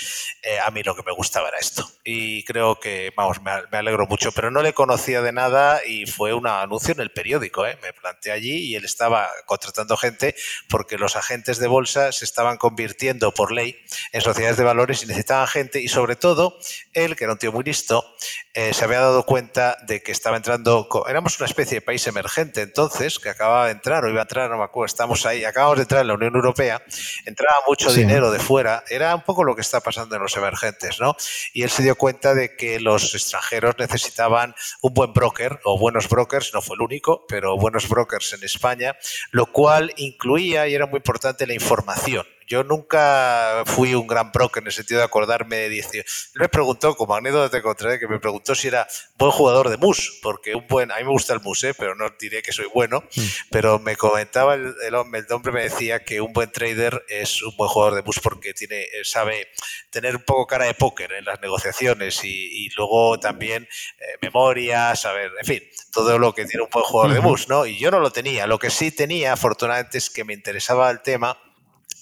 eh, 0.43 0.59
a 0.59 0.71
mí 0.71 0.83
lo 0.83 0.95
que 0.95 1.03
me 1.03 1.13
gustaba 1.13 1.49
era 1.49 1.59
esto. 1.59 1.89
Y 2.05 2.45
creo 2.45 2.79
que, 2.79 3.13
vamos, 3.17 3.41
me, 3.43 3.53
me 3.71 3.79
alegro 3.79 4.07
mucho, 4.07 4.33
pero 4.33 4.51
no 4.51 4.63
le 4.63 4.73
conocía 4.91 5.23
de 5.23 5.31
nada 5.31 5.83
y 5.87 6.07
fue 6.07 6.35
un 6.35 6.49
anuncio 6.49 6.93
en 6.95 7.01
el 7.01 7.13
periódico, 7.13 7.65
¿eh? 7.65 7.79
me 7.81 7.93
planté 7.93 8.33
allí 8.33 8.71
y 8.71 8.75
él 8.75 8.85
estaba 8.85 9.31
contratando 9.47 9.97
gente 9.97 10.35
porque 10.69 10.99
los 10.99 11.15
agentes 11.15 11.59
de 11.61 11.69
bolsa 11.69 12.11
se 12.11 12.25
estaban 12.25 12.57
convirtiendo 12.57 13.33
por 13.33 13.53
ley 13.53 13.79
en 14.11 14.21
sociedades 14.21 14.57
de 14.57 14.65
valores 14.65 15.05
y 15.05 15.07
necesitaban 15.07 15.47
gente 15.47 15.81
y 15.81 15.87
sobre 15.87 16.17
todo 16.17 16.59
él, 16.93 17.15
que 17.15 17.23
era 17.23 17.35
un 17.35 17.39
tío 17.39 17.53
muy 17.53 17.63
listo, 17.63 18.05
eh, 18.53 18.75
se 18.75 18.85
había 18.85 18.99
dado 18.99 19.25
cuenta 19.25 19.77
de 19.87 20.03
que 20.03 20.11
estaba 20.11 20.37
entrando, 20.37 20.89
éramos 21.09 21.39
una 21.39 21.47
especie 21.47 21.77
de 21.77 21.83
país 21.83 22.05
emergente 22.09 22.63
entonces, 22.63 23.21
que 23.21 23.29
acababa 23.29 23.67
de 23.67 23.73
entrar 23.73 24.05
o 24.05 24.11
iba 24.11 24.19
a 24.19 24.23
entrar, 24.23 24.51
no 24.51 24.59
me 24.59 24.65
acuerdo, 24.65 24.87
estamos 24.87 25.25
ahí, 25.25 25.45
acabamos 25.45 25.77
de 25.77 25.83
entrar 25.83 26.01
en 26.01 26.09
la 26.09 26.15
Unión 26.15 26.35
Europea, 26.35 26.83
entraba 27.27 27.59
mucho 27.69 27.93
dinero 27.93 28.33
de 28.33 28.41
fuera, 28.41 28.83
era 28.89 29.15
un 29.15 29.23
poco 29.23 29.45
lo 29.45 29.55
que 29.55 29.61
está 29.61 29.79
pasando 29.81 30.17
en 30.17 30.23
los 30.23 30.37
emergentes, 30.37 30.99
¿no? 30.99 31.15
Y 31.53 31.63
él 31.63 31.71
se 31.71 31.85
dio 31.85 31.95
cuenta 31.95 32.35
de 32.35 32.57
que 32.57 32.81
los 32.81 33.15
extranjeros 33.15 33.77
necesitaban 33.79 34.57
un 34.83 34.95
buen 34.95 35.13
broker 35.13 35.61
o 35.65 35.79
buenos 35.79 36.09
brokers, 36.09 36.53
no 36.55 36.63
fue 36.63 36.77
el 36.77 36.83
único, 36.83 37.27
pero 37.29 37.57
buenos 37.57 37.89
brokers 37.89 38.33
en 38.33 38.45
España, 38.45 38.97
lo 39.31 39.47
cual 39.47 39.93
incluía 39.97 40.69
y 40.69 40.75
era 40.75 40.87
muy 40.87 40.99
importante 40.99 41.47
la 41.47 41.55
información 41.55 42.27
yo 42.51 42.65
nunca 42.65 43.63
fui 43.65 43.95
un 43.95 44.09
gran 44.09 44.33
broker 44.33 44.61
en 44.61 44.67
el 44.67 44.73
sentido 44.73 44.99
de 44.99 45.05
acordarme 45.05 45.57
de 45.57 45.69
18. 45.69 46.05
Me 46.35 46.49
preguntó, 46.49 46.97
como 46.97 47.15
anécdota 47.15 47.49
te 47.49 47.63
contaré, 47.63 48.01
que 48.01 48.09
me 48.09 48.19
preguntó 48.19 48.57
si 48.57 48.67
era 48.67 48.89
buen 49.17 49.31
jugador 49.31 49.69
de 49.69 49.77
mus, 49.77 50.19
porque 50.21 50.57
un 50.57 50.67
buen, 50.67 50.91
a 50.91 50.97
mí 50.97 51.05
me 51.05 51.11
gusta 51.11 51.33
el 51.33 51.41
mus, 51.41 51.63
¿eh? 51.63 51.75
pero 51.75 51.95
no 51.95 52.11
diré 52.19 52.43
que 52.43 52.51
soy 52.51 52.67
bueno, 52.75 53.05
mm. 53.15 53.23
pero 53.53 53.79
me 53.79 53.95
comentaba 53.95 54.55
el, 54.55 54.75
el, 54.85 54.95
hombre, 54.97 55.21
el 55.21 55.33
hombre 55.33 55.53
me 55.53 55.63
decía 55.63 56.03
que 56.03 56.21
un 56.21 56.33
buen 56.33 56.51
trader 56.51 57.05
es 57.09 57.41
un 57.41 57.57
buen 57.57 57.71
jugador 57.71 57.95
de 57.95 58.03
mus 58.03 58.19
porque 58.19 58.53
tiene, 58.53 58.85
sabe 59.05 59.47
tener 59.91 60.17
un 60.17 60.23
poco 60.23 60.49
cara 60.49 60.65
de 60.65 60.75
póker 60.75 61.13
en 61.13 61.27
las 61.27 61.41
negociaciones 61.41 62.25
y, 62.25 62.69
luego 62.77 63.21
también 63.21 63.69
eh, 64.01 64.05
memoria, 64.23 64.97
saber, 64.97 65.31
en 65.39 65.47
fin, 65.47 65.63
todo 65.93 66.19
lo 66.19 66.35
que 66.35 66.47
tiene 66.47 66.65
un 66.65 66.71
buen 66.71 66.85
jugador 66.85 67.15
de 67.15 67.21
mus, 67.21 67.49
¿no? 67.49 67.65
Y 67.65 67.79
yo 67.79 67.93
no 67.93 68.01
lo 68.01 68.11
tenía. 68.11 68.49
Lo 68.49 68.59
que 68.59 68.71
sí 68.71 68.91
tenía, 68.91 69.35
afortunadamente, 69.35 69.99
es 69.99 70.11
que 70.11 70.25
me 70.25 70.35
interesaba 70.35 70.91
el 70.91 71.01
tema 71.01 71.39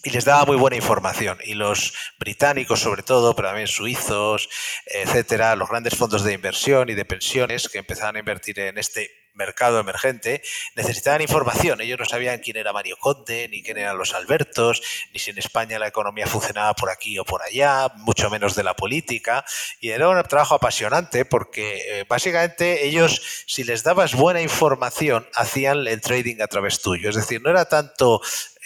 y 0.09 0.11
les 0.11 0.25
daba 0.25 0.47
muy 0.47 0.57
buena 0.57 0.77
información. 0.77 1.39
Y 1.45 1.53
los 1.53 1.93
británicos, 2.19 2.81
sobre 2.81 3.03
todo, 3.03 3.37
pero 3.37 3.49
también 3.49 3.69
suizos, 3.69 4.49
etcétera, 4.87 5.55
los 5.55 5.69
grandes 5.69 5.97
fondos 5.97 6.25
de 6.25 6.33
inversión 6.33 6.89
y 6.89 6.95
de 6.95 7.05
pensiones 7.05 7.69
que 7.69 7.79
empezaban 7.79 8.17
a 8.17 8.21
invertir 8.21 8.59
en 8.59 8.79
este 8.79 9.11
mercado 9.35 9.79
emergente, 9.79 10.43
necesitaban 10.75 11.21
información. 11.21 11.81
Ellos 11.81 11.99
no 11.99 12.07
sabían 12.07 12.41
quién 12.41 12.57
era 12.57 12.73
Mario 12.73 12.97
Conde, 12.99 13.49
ni 13.49 13.63
quién 13.63 13.77
eran 13.77 13.97
los 13.97 14.15
Albertos, 14.15 14.83
ni 15.13 15.21
si 15.21 15.31
en 15.31 15.39
España 15.39 15.79
la 15.79 15.87
economía 15.87 16.27
funcionaba 16.27 16.75
por 16.75 16.91
aquí 16.91 17.19
o 17.19 17.25
por 17.25 17.43
allá, 17.43 17.89
mucho 17.97 18.31
menos 18.31 18.57
de 18.57 18.65
la 18.65 18.75
política. 18.75 19.45
Y 19.79 19.91
era 19.91 20.09
un 20.09 20.21
trabajo 20.25 20.55
apasionante 20.55 21.27
porque 21.27 22.01
eh, 22.01 22.05
básicamente 22.09 22.87
ellos, 22.87 23.45
si 23.47 23.63
les 23.63 23.85
dabas 23.85 24.15
buena 24.15 24.41
información, 24.41 25.29
hacían 25.35 25.87
el 25.87 26.01
trading 26.01 26.41
a 26.41 26.49
través 26.49 26.81
tuyo. 26.81 27.11
Es 27.11 27.17
decir, 27.17 27.41
no 27.41 27.51
era 27.51 27.67
tanto 27.67 28.21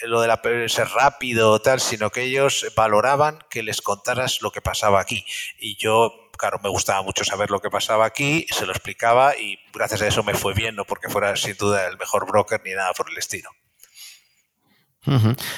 lo 0.05 0.21
de 0.21 0.29
la, 0.29 0.41
ser 0.69 0.89
rápido 0.89 1.51
o 1.51 1.61
tal, 1.61 1.81
sino 1.81 2.11
que 2.11 2.23
ellos 2.23 2.67
valoraban 2.77 3.39
que 3.51 3.63
les 3.63 3.81
contaras 3.81 4.43
lo 4.43 4.51
que 4.51 4.61
pasaba 4.61 5.01
aquí. 5.01 5.25
Y 5.59 5.77
yo 5.77 6.23
claro, 6.43 6.59
me 6.61 6.71
gustaba 6.71 7.03
mucho 7.03 7.25
saber 7.25 7.51
lo 7.53 7.61
que 7.61 7.71
pasaba 7.71 8.05
aquí, 8.05 8.47
se 8.51 8.67
lo 8.67 8.73
explicaba 8.73 9.37
y 9.37 9.61
gracias 9.73 10.03
a 10.03 10.09
eso 10.09 10.25
me 10.25 10.35
fue 10.35 10.55
bien, 10.55 10.75
no 10.75 10.85
porque 10.85 11.09
fuera 11.09 11.37
sin 11.37 11.57
duda 11.57 11.87
el 11.87 11.97
mejor 11.99 12.27
broker 12.27 12.61
ni 12.65 12.73
nada 12.73 12.93
por 12.95 13.09
el 13.09 13.17
estilo. 13.17 13.49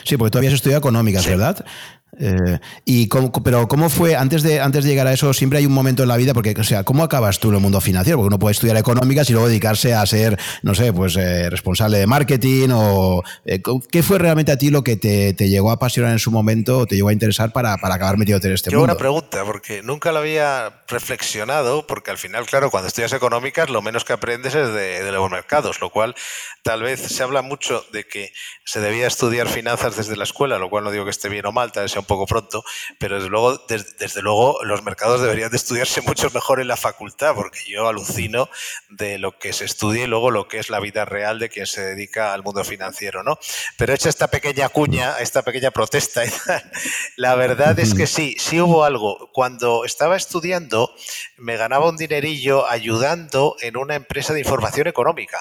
Sí, 0.05 0.17
porque 0.17 0.31
tú 0.31 0.39
habías 0.39 0.53
estudiado 0.53 0.79
económicas, 0.79 1.27
¿verdad? 1.27 1.65
Eh, 2.19 2.59
y 2.85 3.09
pero 3.43 3.69
¿cómo 3.69 3.89
fue, 3.89 4.17
antes 4.17 4.43
de, 4.43 4.61
antes 4.61 4.85
de 4.85 4.91
llegar 4.91 5.07
a 5.07 5.13
eso, 5.13 5.33
siempre 5.33 5.59
hay 5.59 5.67
un 5.67 5.73
momento 5.73 6.03
en 6.03 6.09
la 6.09 6.17
vida, 6.17 6.35
porque, 6.35 6.55
o 6.59 6.65
sea, 6.65 6.85
¿cómo 6.85 7.03
acabas 7.03 7.39
tú 7.39 7.49
en 7.49 7.57
el 7.57 7.61
mundo 7.61 7.81
financiero? 7.81 8.19
Porque 8.19 8.29
uno 8.29 8.39
puede 8.39 8.53
estudiar 8.53 8.77
económicas 8.77 9.29
y 9.31 9.33
luego 9.33 9.49
dedicarse 9.49 9.95
a 9.95 10.05
ser, 10.07 10.39
no 10.63 10.75
sé, 10.75 10.93
pues 10.93 11.17
eh, 11.17 11.51
responsable 11.51 11.99
de 11.99 12.07
marketing 12.07 12.69
o... 12.73 13.23
Eh, 13.45 13.61
¿Qué 13.91 14.03
fue 14.03 14.19
realmente 14.19 14.53
a 14.53 14.59
ti 14.59 14.71
lo 14.71 14.83
que 14.85 14.97
te, 14.97 15.35
te, 15.35 15.49
llegó 15.49 15.71
a 15.71 15.75
apasionar 15.75 16.13
en 16.13 16.19
su 16.19 16.31
momento 16.31 16.79
o 16.79 16.87
te 16.87 16.97
llegó 16.97 17.09
a 17.09 17.13
interesar 17.13 17.53
para, 17.53 17.77
para 17.79 17.95
acabar 17.95 18.17
metido 18.17 18.39
en 18.43 18.53
este 18.53 18.71
Yo 18.71 18.79
mundo? 18.79 18.93
una 18.93 18.99
pregunta, 18.99 19.45
porque 19.45 19.83
nunca 19.83 20.13
lo 20.13 20.19
había 20.19 20.83
reflexionado, 20.89 21.87
porque 21.87 22.11
al 22.11 22.19
final, 22.19 22.47
claro, 22.47 22.71
cuando 22.71 22.89
estudias 22.89 23.13
económicas, 23.13 23.71
lo 23.71 23.83
menos 23.83 24.05
que 24.05 24.13
aprendes 24.13 24.55
es 24.55 24.69
de, 24.69 25.03
de 25.03 25.13
los 25.13 25.31
mercados, 25.31 25.81
lo 25.81 25.91
cual 25.91 26.15
tal 26.63 26.83
vez 26.83 27.01
se 27.01 27.23
habla 27.23 27.43
mucho 27.43 27.85
de 27.93 28.05
que 28.05 28.33
se 28.65 28.81
debía 28.81 29.07
estudiar 29.07 29.49
finanzas 29.49 29.97
desde 29.97 30.17
la 30.17 30.25
escuela, 30.25 30.59
lo 30.59 30.71
cual 30.71 30.85
no 30.85 30.91
digo 30.91 31.05
que 31.05 31.11
esté 31.11 31.29
bien 31.29 31.47
o 31.47 31.53
mal, 31.53 31.73
tal 31.73 31.85
vez 31.85 31.93
sea 31.93 32.04
un 32.05 32.07
poco 32.07 32.27
pronto, 32.27 32.65
pero 32.99 33.17
desde 33.17 33.29
luego, 33.29 33.59
desde, 33.67 34.23
luego 34.23 34.59
los 34.63 34.83
mercados 34.83 35.21
deberían 35.21 35.51
de 35.51 35.57
estudiarse 35.57 36.03
mucho 36.03 36.31
mejor 36.31 36.61
en 36.61 36.69
la 36.69 36.77
facultad, 36.77 37.35
porque 37.35 37.61
yo 37.67 37.89
alucino 37.89 38.49
de 38.91 39.19
lo 39.19 39.39
que 39.39 39.53
se 39.53 39.65
estudia 39.65 40.05
y 40.05 40.07
luego 40.07 40.31
lo 40.31 40.47
que 40.47 40.59
es 40.59 40.71
la 40.71 40.81
vida 40.81 41.05
real 41.05 41.39
de 41.39 41.49
quien 41.49 41.67
se 41.67 41.83
dedica 41.83 42.33
al 42.33 42.43
mundo 42.43 42.63
financiero, 42.65 43.23
¿no? 43.23 43.39
Pero 43.77 43.95
hecha 43.95 44.09
esta 44.09 44.29
pequeña 44.29 44.69
cuña, 44.69 45.17
esta 45.19 45.43
pequeña 45.43 45.71
protesta, 45.71 46.23
la 47.17 47.35
verdad 47.35 47.79
es 47.79 47.95
que 47.95 48.07
sí, 48.07 48.37
sí 48.39 48.61
hubo 48.61 48.85
algo. 48.85 49.31
Cuando 49.33 49.85
estaba 49.85 50.17
estudiando, 50.17 50.95
me 51.37 51.57
ganaba 51.57 51.89
un 51.89 51.97
dinerillo 51.97 52.69
ayudando 52.69 53.57
en 53.61 53.77
una 53.77 53.95
empresa 53.95 54.33
de 54.33 54.41
información 54.41 54.87
económica. 54.87 55.41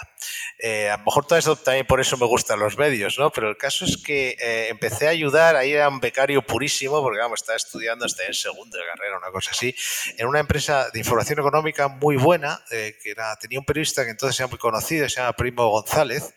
Eh, 0.60 0.90
a 0.90 0.98
lo 0.98 1.06
mejor 1.06 1.26
todo 1.26 1.38
eso 1.38 1.56
también 1.56 1.86
por 1.86 2.00
eso 2.00 2.18
me 2.18 2.26
gustan 2.26 2.60
los 2.60 2.78
medios, 2.78 3.18
¿no? 3.20 3.32
Pero 3.32 3.50
el 3.50 3.58
caso 3.58 3.86
es 3.86 3.98
que 3.98 4.38
eh, 4.40 4.68
empecé 4.70 5.08
a 5.08 5.12
ayudar, 5.12 5.56
ahí 5.56 5.74
era 5.74 5.90
un 5.90 6.00
becario 6.00 6.43
purísimo, 6.44 7.02
porque 7.02 7.20
vamos, 7.20 7.42
estaba 7.42 7.58
estudiando 7.58 8.06
hasta 8.06 8.26
en 8.26 8.34
segundo 8.34 8.78
de 8.78 8.84
carrera, 8.86 9.18
una 9.18 9.32
cosa 9.32 9.52
así, 9.52 9.76
en 10.18 10.28
una 10.28 10.40
empresa 10.40 10.90
de 10.92 11.00
información 11.00 11.40
económica 11.40 11.88
muy 11.88 12.16
buena, 12.16 12.64
eh, 12.72 12.98
que 13.02 13.16
tenía 13.40 13.60
un 13.60 13.66
periodista 13.66 14.04
que 14.04 14.12
entonces 14.12 14.40
era 14.40 14.48
muy 14.48 14.60
conocido, 14.60 15.08
se 15.10 15.22
llama 15.22 15.34
Primo 15.34 15.68
González, 15.70 16.34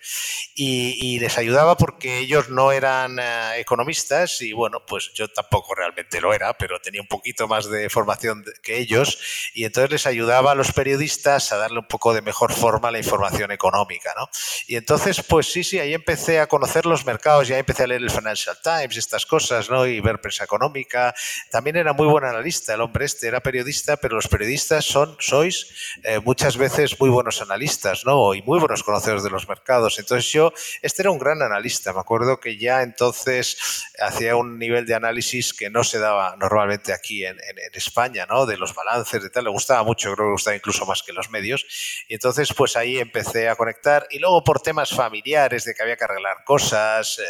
y, 0.55 1.17
les 1.17 1.39
ayudaba 1.39 1.77
porque 1.77 2.19
ellos 2.19 2.51
no 2.51 2.73
eran 2.73 3.19
economistas, 3.57 4.43
y 4.43 4.53
bueno, 4.53 4.85
pues 4.87 5.13
yo 5.15 5.29
tampoco 5.29 5.75
realmente 5.75 6.21
lo 6.21 6.35
era, 6.35 6.57
pero 6.59 6.81
tenía 6.81 7.01
un 7.01 7.09
poquito 7.09 7.49
más 7.49 7.71
de 7.71 7.89
formación 7.89 8.45
que 8.63 8.79
ellos, 8.79 9.19
y 9.55 9.65
entonces 9.65 9.91
les 9.91 10.07
ayudaba 10.07 10.53
a 10.53 10.55
los 10.55 10.73
periodistas 10.73 11.53
a 11.53 11.57
darle 11.57 11.79
un 11.79 11.89
poco 11.89 12.13
de 12.13 12.23
mejor 12.23 12.53
forma 12.53 12.89
a 12.89 12.91
la 12.91 12.99
información 12.99 13.51
económica, 13.51 14.13
¿no? 14.17 14.29
Y 14.67 14.77
entonces, 14.77 15.23
pues 15.23 15.51
sí, 15.51 15.65
sí, 15.65 15.79
ahí 15.79 15.95
empecé 15.95 16.41
a 16.41 16.47
conocer 16.47 16.87
los 16.87 17.05
mercados, 17.05 17.49
ya 17.49 17.59
empecé 17.59 17.85
a 17.85 17.87
leer 17.87 18.03
el 18.03 18.11
Financial 18.11 18.57
Times, 18.63 18.97
estas 18.97 19.27
cosas, 19.27 19.71
¿no? 19.71 19.87
Ver 20.01 20.21
prensa 20.21 20.45
económica. 20.45 21.15
También 21.51 21.77
era 21.77 21.93
muy 21.93 22.07
buen 22.07 22.25
analista, 22.25 22.75
el 22.75 22.81
hombre 22.81 23.05
este 23.05 23.29
era 23.29 23.41
periodista, 23.41 23.97
pero 23.97 24.17
los 24.17 24.29
periodistas 24.29 24.85
son, 24.85 25.17
sois 25.21 25.97
eh, 26.03 26.21
muchas 26.21 26.57
veces 26.57 26.99
muy 27.01 27.11
buenos 27.11 27.41
analistas, 27.43 28.05
¿no? 28.05 28.35
Y 28.35 28.43
muy 28.43 28.59
buenos 28.59 28.83
conocedores 28.83 29.23
de 29.23 29.31
los 29.31 29.49
mercados. 29.49 29.99
Entonces 29.99 30.31
yo, 30.33 30.53
este 30.83 31.03
era 31.03 31.11
un 31.11 31.19
gran 31.19 31.43
analista, 31.43 31.93
me 31.93 32.01
acuerdo 32.01 32.41
que 32.41 32.59
ya 32.59 32.83
entonces 32.83 33.87
hacía 34.01 34.37
un 34.37 34.59
nivel 34.59 34.87
de 34.87 34.95
análisis 34.95 35.53
que 35.53 35.71
no 35.71 35.85
se 35.85 35.99
daba 35.99 36.37
normalmente 36.37 36.93
aquí 36.93 37.25
en, 37.25 37.37
España, 37.73 38.27
¿no? 38.27 38.47
De 38.47 38.57
los 38.57 38.75
balances, 38.75 39.23
de 39.23 39.31
tal, 39.31 39.45
le 39.45 39.51
gustaba 39.51 39.83
mucho, 39.83 40.15
creo 40.15 40.17
que 40.17 40.29
le 40.29 40.33
gustaba 40.33 40.57
incluso 40.57 40.87
más 40.87 41.03
que 41.03 41.13
los 41.13 41.31
medios. 41.31 41.67
Y 42.09 42.15
entonces, 42.15 42.53
pues 42.55 42.77
ahí 42.77 42.99
empecé 42.99 43.49
a 43.49 43.57
conectar 43.57 44.07
y 44.11 44.19
luego 44.19 44.43
por 44.43 44.61
temas 44.61 44.91
familiares 44.91 45.65
de 45.65 45.75
que 45.75 45.83
había 45.83 45.97
que 45.97 46.05
arreglar 46.05 46.45
cosas, 46.45 47.19
eh, 47.19 47.23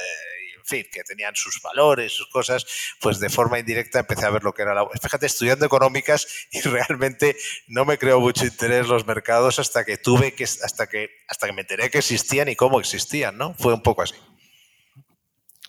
fin, 0.67 0.85
que 0.93 1.03
tenían 1.05 1.35
sus 1.35 1.61
valores, 1.63 2.13
sus 2.13 2.29
cosas, 2.29 2.67
pues 3.01 3.21
de 3.21 3.29
forma 3.29 3.59
indirecta 3.59 4.01
empecé 4.01 4.27
a 4.27 4.31
ver 4.31 4.45
lo 4.45 4.53
que 4.53 4.63
era 4.63 4.75
la... 4.75 4.87
Fíjate, 5.01 5.27
estudiando 5.27 5.67
económicas 5.67 6.27
y 6.51 6.61
realmente 6.63 7.37
no 7.69 7.85
me 7.85 7.99
creó 7.99 8.21
mucho 8.21 8.45
interés 8.45 8.89
los 8.89 9.07
mercados 9.07 9.59
hasta 9.59 9.85
que 9.85 9.97
tuve 9.97 10.35
que, 10.35 10.45
hasta 10.45 10.87
que, 10.87 11.11
hasta 11.29 11.47
que 11.47 11.53
me 11.53 11.63
enteré 11.63 11.91
que 11.91 11.99
existían 11.99 12.49
y 12.49 12.57
cómo 12.57 12.81
existían, 12.81 13.37
¿no? 13.39 13.55
Fue 13.55 13.73
un 13.73 13.83
poco 13.83 14.03
así. 14.03 14.15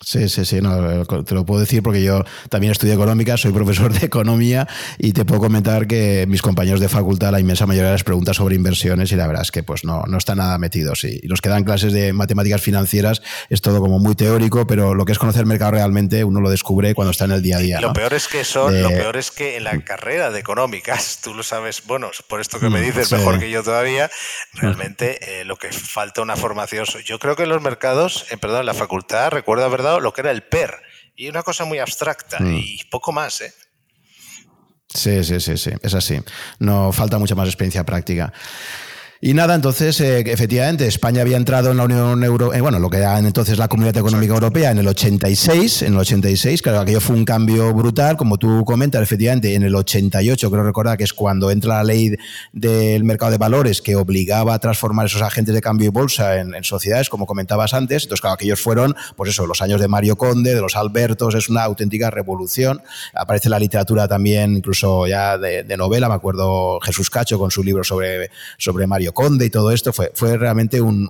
Sí, 0.08 0.30
sí, 0.30 0.46
sí, 0.46 0.62
no, 0.62 1.06
te 1.26 1.36
lo 1.36 1.46
puedo 1.46 1.60
decir 1.60 1.84
porque 1.84 2.02
yo 2.02 2.24
también 2.48 2.72
estudio 2.72 2.94
económica, 2.94 3.36
soy 3.36 3.52
profesor 3.52 3.92
de 3.92 4.06
economía 4.06 4.66
y 4.98 5.12
te 5.12 5.26
puedo 5.26 5.42
comentar 5.42 5.86
que 5.86 6.24
mis 6.30 6.42
compañeros 6.42 6.80
de 6.80 6.88
facultad, 6.88 7.34
la 7.34 7.42
inmensa 7.42 7.66
mayoría 7.66 7.92
les 7.92 8.06
pregunta 8.06 8.34
sobre 8.34 8.56
inversiones 8.56 9.12
y 9.12 9.18
la 9.18 9.28
verdad 9.28 9.42
es 9.42 9.52
que 9.52 9.64
pues 9.64 9.84
no, 9.84 10.04
no 10.08 10.18
están 10.18 10.38
nada 10.38 10.58
metidos. 10.60 11.04
Y 11.04 11.20
los 11.28 11.42
que 11.42 11.50
dan 11.50 11.66
clases 11.66 11.92
de 11.92 12.14
matemáticas 12.14 12.62
financieras 12.62 13.22
es 13.50 13.60
todo 13.60 13.82
como 13.82 14.00
muy 14.00 14.16
teórico, 14.16 14.66
pero 14.66 14.96
lo 14.96 15.04
que 15.04 15.12
es 15.12 15.20
conocer 15.20 15.42
el 15.42 15.48
mercado 15.48 15.72
realmente 15.72 16.24
uno 16.24 16.40
lo 16.40 16.50
descubre 16.50 16.96
cuando 16.96 17.12
está 17.12 17.26
en 17.26 17.32
el 17.32 17.42
día 17.42 17.58
a 17.58 17.60
día. 17.60 17.82
Lo 17.82 17.92
peor 17.92 18.14
es 18.14 18.30
que 18.30 18.46
son, 18.46 18.82
lo 18.82 18.88
peor 18.88 19.18
es 19.18 19.30
que 19.30 19.58
en 19.58 19.66
la 19.66 19.78
carrera 19.82 20.32
de 20.32 20.40
económicas, 20.40 21.20
tú 21.22 21.34
lo 21.34 21.44
sabes, 21.44 21.84
bueno, 21.86 22.12
por 22.30 22.40
esto 22.40 22.62
que 22.62 22.70
me 22.70 22.80
mm, 22.80 22.86
dices 22.86 23.12
mejor 23.12 23.40
que 23.40 23.52
yo 23.52 23.62
todavía, 23.62 24.10
realmente 24.54 25.42
eh, 25.42 25.44
lo 25.44 25.58
que 25.58 25.74
falta 25.74 26.22
una 26.22 26.38
formación. 26.38 26.86
Yo 27.04 27.20
creo 27.20 27.36
que 27.36 27.44
en 27.44 27.50
los 27.50 27.62
mercados, 27.62 28.26
eh, 28.32 28.38
perdón, 28.38 28.62
en 28.62 28.68
la 28.68 28.74
facultad, 28.74 29.32
recuerdo 29.32 29.66
haber 29.66 29.82
lo 30.00 30.14
que 30.14 30.22
era 30.22 30.32
el 30.32 30.44
PER. 30.44 30.76
Y 31.16 31.30
una 31.30 31.44
cosa 31.44 31.66
muy 31.66 31.80
abstracta 31.80 32.40
mm. 32.40 32.54
y 32.56 32.84
poco 32.92 33.12
más, 33.12 33.42
¿eh? 33.42 33.54
Sí, 34.94 35.24
sí, 35.24 35.40
sí, 35.40 35.58
sí, 35.58 35.72
es 35.82 35.94
así. 35.94 36.20
No 36.60 36.92
falta 36.92 37.18
mucha 37.18 37.36
más 37.36 37.48
experiencia 37.48 37.84
práctica. 37.84 38.32
Y 39.20 39.34
nada, 39.34 39.56
entonces, 39.56 40.00
eh, 40.00 40.20
efectivamente, 40.28 40.86
España 40.86 41.22
había 41.22 41.38
entrado 41.38 41.72
en 41.72 41.78
la 41.78 41.86
Unión 41.86 42.24
Europea, 42.24 42.60
eh, 42.60 42.62
bueno, 42.62 42.78
lo 42.78 42.88
que 42.88 42.98
era 42.98 43.18
entonces 43.18 43.58
la 43.58 43.68
Comunidad 43.68 43.98
Económica 43.98 44.36
Europea 44.36 44.70
en 44.70 44.78
el 44.78 44.88
86, 44.88 45.82
en 45.82 45.94
el 45.94 46.00
86, 46.00 46.62
claro, 46.62 46.82
aquello 46.82 47.02
fue 47.02 47.16
un 47.16 47.26
cambio 47.26 47.74
brutal, 47.74 48.16
como 48.16 48.38
tú 48.38 48.64
comentas, 48.64 49.02
efectivamente, 49.02 49.56
en 49.56 49.64
el 49.64 49.74
88, 49.74 50.52
creo 50.52 50.64
recordar 50.64 51.00
que 51.00 51.04
es 51.04 51.14
cuando 51.14 51.50
entra 51.50 51.78
la 51.78 51.84
ley 51.84 52.16
del 52.52 53.04
mercado 53.06 53.32
de 53.32 53.40
valores 53.40 53.82
que 53.82 53.96
obligaba 53.96 54.54
a 54.54 54.60
transformar 54.60 55.08
esos 55.08 55.24
agentes 55.24 55.56
de 55.56 55.62
cambio 55.62 55.88
y 55.88 55.90
bolsa 55.90 56.40
en, 56.40 56.64
sociedades, 56.64 57.10
como 57.10 57.26
comentabas 57.26 57.74
antes, 57.74 58.04
entonces, 58.04 58.22
claro, 58.22 58.36
aquellos 58.36 58.62
fueron, 58.62 58.96
pues 59.16 59.32
eso, 59.32 59.48
los 59.48 59.64
años 59.64 59.82
de 59.82 59.88
Mario 59.88 60.16
Conde, 60.16 60.54
de 60.54 60.62
los 60.62 60.76
Albertos, 60.76 61.34
es 61.34 61.50
una 61.50 61.64
auténtica 61.64 62.12
revolución, 62.12 62.84
aparece 63.16 63.50
la 63.50 63.58
literatura 63.58 64.08
también, 64.08 64.58
incluso 64.58 65.08
ya 65.08 65.40
de, 65.40 65.66
novela, 65.76 66.08
me 66.08 66.16
acuerdo 66.16 66.80
Jesús 66.82 67.10
Cacho 67.10 67.40
con 67.40 67.50
su 67.50 67.64
libro 67.64 67.84
sobre, 67.84 68.30
sobre 68.58 68.86
Mario 68.86 69.07
Conde 69.14 69.46
y 69.46 69.50
todo 69.50 69.72
esto, 69.72 69.94
fue, 69.94 70.12
fue 70.14 70.38
realmente 70.38 70.82
un, 70.82 71.08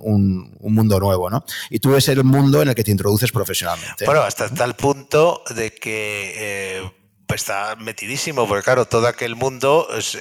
mundo 0.60 1.00
nuevo, 1.00 1.30
¿no? 1.30 1.44
Y 1.70 1.78
tú 1.78 1.90
ves 1.90 2.08
el 2.08 2.24
mundo 2.24 2.62
en 2.62 2.68
el 2.68 2.74
que 2.74 2.84
te 2.84 2.90
introduces 2.90 3.32
profesionalmente. 3.32 4.04
Bueno, 4.04 4.22
hasta 4.22 4.48
tal 4.48 4.76
punto 4.76 5.42
de 5.54 5.74
que 5.74 6.34
eh, 6.36 6.92
está 7.34 7.76
metidísimo, 7.76 8.46
porque 8.46 8.64
claro, 8.64 8.84
todo 8.86 9.06
aquel 9.06 9.36
mundo 9.36 9.88
es, 9.96 10.18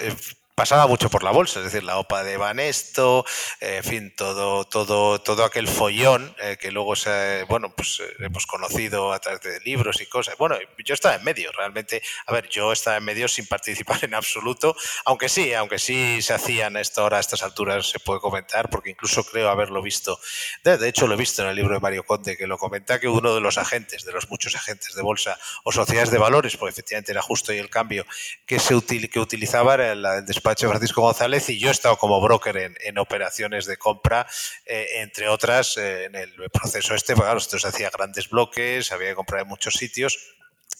pasaba 0.58 0.88
mucho 0.88 1.12
por 1.12 1.22
la 1.22 1.30
bolsa, 1.30 1.60
es 1.60 1.66
decir, 1.66 1.84
la 1.84 2.00
OPA 2.00 2.24
de 2.24 2.36
Banesto, 2.36 3.24
en 3.60 3.84
fin, 3.84 4.16
todo, 4.16 4.64
todo, 4.64 5.22
todo 5.22 5.44
aquel 5.46 5.68
follón 5.68 6.36
eh, 6.42 6.58
que 6.60 6.72
luego 6.72 6.96
se, 6.96 7.44
bueno, 7.48 7.72
pues 7.76 8.00
eh, 8.00 8.12
hemos 8.22 8.48
conocido 8.48 9.14
a 9.14 9.20
través 9.20 9.42
de 9.42 9.60
libros 9.60 10.02
y 10.02 10.08
cosas. 10.08 10.36
Bueno, 10.40 10.58
yo 10.84 10.96
estaba 10.96 11.14
en 11.14 11.24
medio, 11.24 11.52
realmente, 11.52 12.02
a 12.26 12.34
ver, 12.34 12.50
yo 12.50 12.72
estaba 12.72 12.98
en 12.98 13.04
medio 13.04 13.28
sin 13.28 13.46
participar 13.46 14.00
en 14.04 14.16
absoluto, 14.16 14.76
aunque 15.06 15.30
sí, 15.30 15.54
aunque 15.54 15.78
sí 15.78 16.24
se 16.24 16.34
hacían 16.34 16.76
esto 16.76 17.04
ahora 17.04 17.18
a 17.18 17.20
estas 17.20 17.44
alturas 17.44 17.88
se 17.88 18.00
puede 18.00 18.20
comentar, 18.20 18.72
porque 18.72 18.90
incluso 18.90 19.24
creo 19.26 19.52
haberlo 19.52 19.84
visto, 19.84 20.20
de, 20.64 20.90
hecho 20.90 21.06
lo 21.06 21.14
he 21.14 21.18
visto 21.18 21.44
en 21.44 21.50
el 21.50 21.56
libro 21.56 21.76
de 21.76 21.82
Mario 21.82 22.04
Conde, 22.04 22.36
que 22.36 22.48
lo 22.48 22.58
comenta 22.58 23.00
que 23.00 23.08
uno 23.08 23.36
de 23.36 23.42
los 23.42 23.60
agentes, 23.60 24.06
de 24.06 24.12
los 24.12 24.28
muchos 24.28 24.56
agentes 24.56 24.96
de 24.96 25.04
bolsa 25.04 25.38
o 25.66 25.72
sociedades 25.72 26.10
de 26.10 26.18
valores, 26.18 26.58
porque 26.58 26.72
efectivamente 26.72 27.12
era 27.12 27.22
justo 27.22 27.54
y 27.54 27.60
el 27.60 27.70
cambio 27.70 28.08
que 28.48 28.58
se 28.58 28.76
que 29.12 29.20
utilizaba 29.20 29.76
era 29.76 29.92
el, 29.92 30.04
el 30.04 30.26
despacho 30.26 30.47
Francisco 30.56 31.02
González 31.02 31.50
y 31.50 31.60
yo 31.60 31.68
he 31.68 31.72
estado 31.72 31.98
como 31.98 32.22
broker 32.22 32.58
en, 32.58 32.98
operaciones 32.98 33.66
de 33.66 33.78
compra, 33.78 34.26
eh, 34.66 35.02
entre 35.02 35.28
otras, 35.28 35.78
eh, 35.78 36.06
en 36.06 36.16
el 36.16 36.34
proceso 36.52 36.96
este, 36.96 37.16
pues 37.16 37.26
claro, 37.26 37.40
se 37.40 37.68
hacía 37.68 37.90
grandes 37.90 38.30
bloques, 38.30 38.92
había 38.92 39.10
que 39.10 39.16
comprar 39.16 39.42
en 39.42 39.50
muchos 39.50 39.76
sitios 39.76 40.18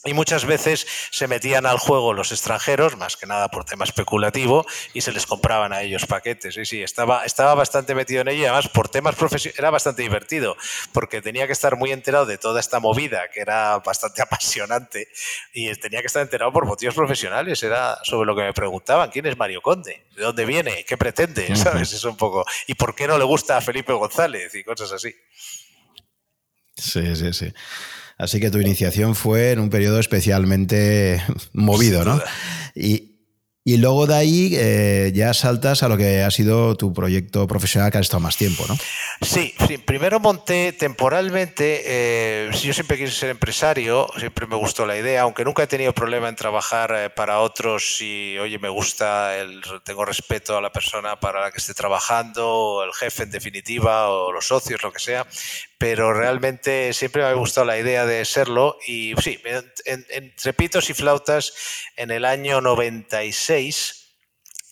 y 0.06 0.14
muchas 0.14 0.46
veces 0.46 0.88
se 1.12 1.28
metían 1.28 1.66
al 1.66 1.80
juego 1.80 2.14
los 2.14 2.32
extranjeros, 2.32 2.98
más 2.98 3.18
que 3.18 3.26
nada 3.26 3.50
por 3.50 3.66
tema 3.66 3.84
especulativo, 3.84 4.66
y 4.94 5.02
se 5.02 5.12
les 5.12 5.26
compraban 5.26 5.74
a 5.74 5.82
ellos 5.82 6.06
paquetes. 6.06 6.56
Y 6.58 6.66
sí, 6.66 6.84
estaba, 6.84 7.26
estaba 7.26 7.56
bastante 7.56 7.96
metido 7.96 8.22
en 8.22 8.30
ello 8.30 8.44
y 8.44 8.46
además 8.46 8.70
por 8.70 8.90
temas 8.90 9.16
profesionales 9.16 9.60
era 9.60 9.70
bastante 9.70 10.04
divertido, 10.04 10.56
porque 10.94 11.22
tenía 11.22 11.48
que 11.48 11.54
estar 11.54 11.76
muy 11.78 11.92
enterado 11.92 12.26
de 12.26 12.38
toda 12.38 12.60
esta 12.60 12.80
movida, 12.80 13.30
que 13.34 13.42
era 13.42 13.80
bastante 13.80 14.22
apasionante, 14.24 15.08
y 15.54 15.74
tenía 15.76 16.02
que 16.02 16.08
estar 16.08 16.22
enterado 16.22 16.54
por 16.54 16.66
motivos 16.66 16.96
profesionales. 16.96 17.62
Era 17.64 17.98
sobre 18.04 18.28
lo 18.28 18.36
que 18.36 18.44
me 18.44 18.54
preguntaban, 18.54 19.10
¿quién 19.10 19.26
es 19.26 19.38
Mario 19.38 19.62
Conde? 19.62 20.06
¿De 20.16 20.24
dónde 20.24 20.46
viene? 20.46 20.86
¿Qué 20.86 20.98
pretende? 20.98 21.56
¿Sabes? 21.56 21.92
Eso 21.94 22.10
un 22.10 22.18
poco. 22.18 22.46
¿Y 22.68 22.76
por 22.76 22.96
qué 22.96 23.08
no 23.08 23.18
le 23.18 23.24
gusta 23.24 23.58
a 23.58 23.62
Felipe 23.62 23.94
González? 23.94 24.54
Y 24.54 24.64
cosas 24.64 24.92
así. 24.92 25.14
Sí, 26.76 27.16
sí, 27.16 27.34
sí. 27.34 27.54
Así 28.18 28.40
que 28.40 28.50
tu 28.50 28.60
iniciación 28.60 29.16
fue 29.16 29.52
en 29.52 29.60
un 29.60 29.70
periodo 29.70 30.00
especialmente 30.00 31.22
movido, 31.54 32.04
¿no? 32.04 32.22
Y, 32.76 33.18
y 33.68 33.76
luego 33.76 34.08
de 34.08 34.16
ahí 34.16 34.52
eh, 34.56 35.12
ya 35.14 35.34
saltas 35.34 35.84
a 35.84 35.90
lo 35.90 35.98
que 35.98 36.24
ha 36.24 36.32
sido 36.32 36.78
tu 36.78 36.94
proyecto 36.94 37.46
profesional 37.48 37.92
que 37.92 37.98
has 37.98 38.06
estado 38.06 38.22
más 38.22 38.38
tiempo, 38.38 38.64
¿no? 38.66 38.78
Sí, 39.22 39.54
primero 39.86 40.22
monté 40.22 40.72
temporalmente, 40.72 41.84
eh, 41.86 42.50
yo 42.64 42.72
siempre 42.72 42.98
quise 42.98 43.12
ser 43.12 43.30
empresario, 43.30 44.08
siempre 44.18 44.48
me 44.48 44.56
gustó 44.56 44.86
la 44.86 44.98
idea, 44.98 45.24
aunque 45.24 45.44
nunca 45.44 45.64
he 45.64 45.68
tenido 45.68 45.92
problema 45.92 46.30
en 46.30 46.38
trabajar 46.38 46.94
eh, 46.96 47.10
para 47.10 47.42
otros 47.42 48.00
y, 48.00 48.38
oye, 48.38 48.58
me 48.58 48.70
gusta, 48.70 49.38
el, 49.38 49.62
tengo 49.84 50.06
respeto 50.06 50.56
a 50.56 50.62
la 50.62 50.72
persona 50.72 51.20
para 51.20 51.42
la 51.42 51.52
que 51.52 51.58
esté 51.58 51.74
trabajando, 51.74 52.86
el 52.86 52.94
jefe 52.94 53.24
en 53.24 53.32
definitiva, 53.32 54.10
o 54.10 54.32
los 54.32 54.48
socios, 54.48 54.82
lo 54.82 54.94
que 54.94 55.00
sea, 55.00 55.28
pero 55.78 56.14
realmente 56.14 56.94
siempre 56.94 57.22
me 57.22 57.30
ha 57.30 57.34
gustado 57.34 57.66
la 57.66 57.78
idea 57.78 58.06
de 58.06 58.26
serlo 58.26 58.78
y 58.86 59.14
sí, 59.22 59.40
entre 59.86 60.54
pitos 60.54 60.90
y 60.90 60.94
flautas 60.94 61.54
en 61.96 62.12
el 62.12 62.26
año 62.26 62.62
96 62.62 63.98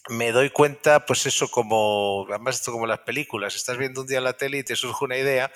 me 0.10 0.32
doy 0.32 0.52
cuenta, 0.52 1.06
pues 1.06 1.26
eso 1.26 1.50
como, 1.50 2.28
además 2.30 2.56
esto 2.56 2.72
como 2.72 2.86
las 2.86 3.00
películas, 3.00 3.56
estás 3.56 3.78
viendo 3.78 4.02
un 4.02 4.08
día 4.08 4.22
la 4.22 4.38
tele 4.38 4.60
y 4.60 4.64
te 4.64 4.76
surge 4.76 5.06
una 5.06 5.18
idea 5.18 5.52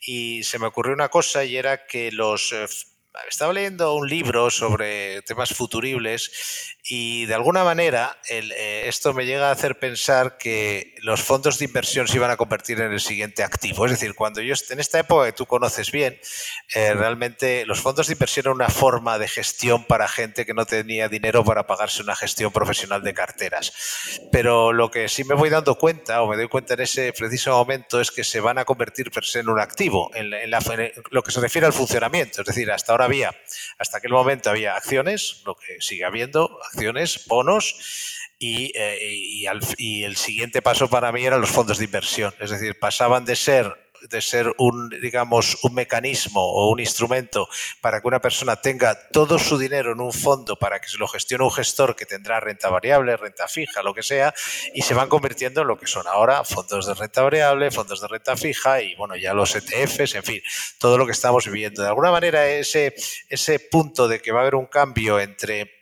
y 0.00 0.42
se 0.44 0.58
me 0.58 0.66
ocurrió 0.66 0.92
una 0.92 1.08
cosa 1.08 1.44
y 1.44 1.56
era 1.56 1.86
que 1.86 2.12
los 2.12 2.52
eh, 2.52 2.66
estaba 3.28 3.52
leyendo 3.52 3.94
un 3.94 4.08
libro 4.08 4.50
sobre 4.50 5.22
temas 5.22 5.54
futuribles 5.54 6.73
y 6.86 7.24
de 7.24 7.34
alguna 7.34 7.64
manera 7.64 8.18
eh, 8.28 8.84
esto 8.86 9.14
me 9.14 9.24
llega 9.24 9.48
a 9.48 9.52
hacer 9.52 9.78
pensar 9.78 10.36
que 10.36 10.94
los 10.98 11.22
fondos 11.22 11.58
de 11.58 11.64
inversión 11.64 12.06
se 12.06 12.16
iban 12.16 12.30
a 12.30 12.36
convertir 12.36 12.78
en 12.80 12.92
el 12.92 13.00
siguiente 13.00 13.42
activo. 13.42 13.86
Es 13.86 13.92
decir, 13.92 14.14
cuando 14.14 14.42
yo 14.42 14.54
en 14.68 14.80
esta 14.80 14.98
época 14.98 15.24
que 15.24 15.32
tú 15.32 15.46
conoces 15.46 15.90
bien, 15.90 16.20
eh, 16.74 16.92
realmente 16.92 17.64
los 17.64 17.80
fondos 17.80 18.08
de 18.08 18.12
inversión 18.12 18.44
eran 18.44 18.56
una 18.56 18.68
forma 18.68 19.18
de 19.18 19.28
gestión 19.28 19.84
para 19.84 20.08
gente 20.08 20.44
que 20.44 20.52
no 20.52 20.66
tenía 20.66 21.08
dinero 21.08 21.42
para 21.42 21.66
pagarse 21.66 22.02
una 22.02 22.14
gestión 22.14 22.52
profesional 22.52 23.02
de 23.02 23.14
carteras. 23.14 23.72
Pero 24.30 24.74
lo 24.74 24.90
que 24.90 25.08
sí 25.08 25.24
me 25.24 25.34
voy 25.34 25.48
dando 25.48 25.76
cuenta, 25.76 26.20
o 26.20 26.28
me 26.28 26.36
doy 26.36 26.48
cuenta 26.48 26.74
en 26.74 26.80
ese 26.80 27.14
preciso 27.14 27.52
momento, 27.52 27.98
es 27.98 28.10
que 28.10 28.24
se 28.24 28.40
van 28.40 28.58
a 28.58 28.66
convertir 28.66 29.10
per 29.10 29.24
se 29.24 29.40
en 29.40 29.48
un 29.48 29.58
activo, 29.58 30.10
en, 30.14 30.34
en 30.34 30.50
lo 31.10 31.22
que 31.22 31.32
se 31.32 31.40
refiere 31.40 31.66
al 31.66 31.72
funcionamiento. 31.72 32.42
Es 32.42 32.46
decir, 32.46 32.70
hasta 32.70 32.92
ahora 32.92 33.06
había, 33.06 33.34
hasta 33.78 33.98
aquel 33.98 34.12
momento 34.12 34.50
había 34.50 34.76
acciones, 34.76 35.42
lo 35.46 35.54
que 35.54 35.80
sigue 35.80 36.04
habiendo, 36.04 36.60
acciones, 36.74 37.24
bonos, 37.26 37.76
eh, 38.40 38.98
y, 39.10 39.46
y, 39.78 40.04
el 40.04 40.16
siguiente 40.16 40.60
paso 40.60 40.90
para 40.90 41.12
mí 41.12 41.24
eran 41.24 41.40
los 41.40 41.50
fondos 41.50 41.78
de 41.78 41.84
inversión. 41.84 42.34
Es 42.40 42.50
decir, 42.50 42.78
pasaban 42.78 43.24
de 43.24 43.36
ser 43.36 43.84
de 44.08 44.20
ser 44.20 44.52
un, 44.58 44.90
digamos, 44.90 45.56
un 45.62 45.74
mecanismo 45.74 46.40
o 46.40 46.70
un 46.70 46.80
instrumento 46.80 47.48
para 47.80 48.00
que 48.00 48.08
una 48.08 48.20
persona 48.20 48.56
tenga 48.56 49.08
todo 49.08 49.38
su 49.38 49.58
dinero 49.58 49.92
en 49.92 50.00
un 50.00 50.12
fondo 50.12 50.56
para 50.56 50.80
que 50.80 50.88
se 50.88 50.98
lo 50.98 51.08
gestione 51.08 51.44
un 51.44 51.50
gestor 51.50 51.96
que 51.96 52.06
tendrá 52.06 52.40
renta 52.40 52.68
variable, 52.68 53.16
renta 53.16 53.48
fija, 53.48 53.82
lo 53.82 53.94
que 53.94 54.02
sea, 54.02 54.34
y 54.74 54.82
se 54.82 54.94
van 54.94 55.08
convirtiendo 55.08 55.62
en 55.62 55.68
lo 55.68 55.78
que 55.78 55.86
son 55.86 56.06
ahora 56.06 56.44
fondos 56.44 56.86
de 56.86 56.94
renta 56.94 57.22
variable, 57.22 57.70
fondos 57.70 58.00
de 58.00 58.08
renta 58.08 58.36
fija 58.36 58.82
y, 58.82 58.94
bueno, 58.96 59.16
ya 59.16 59.32
los 59.32 59.54
ETFs, 59.56 60.14
en 60.14 60.22
fin, 60.22 60.42
todo 60.78 60.98
lo 60.98 61.06
que 61.06 61.12
estamos 61.12 61.46
viviendo. 61.46 61.82
De 61.82 61.88
alguna 61.88 62.10
manera, 62.10 62.46
ese, 62.46 62.94
ese 63.28 63.58
punto 63.58 64.06
de 64.08 64.20
que 64.20 64.32
va 64.32 64.40
a 64.40 64.42
haber 64.42 64.54
un 64.54 64.66
cambio 64.66 65.18
entre 65.18 65.73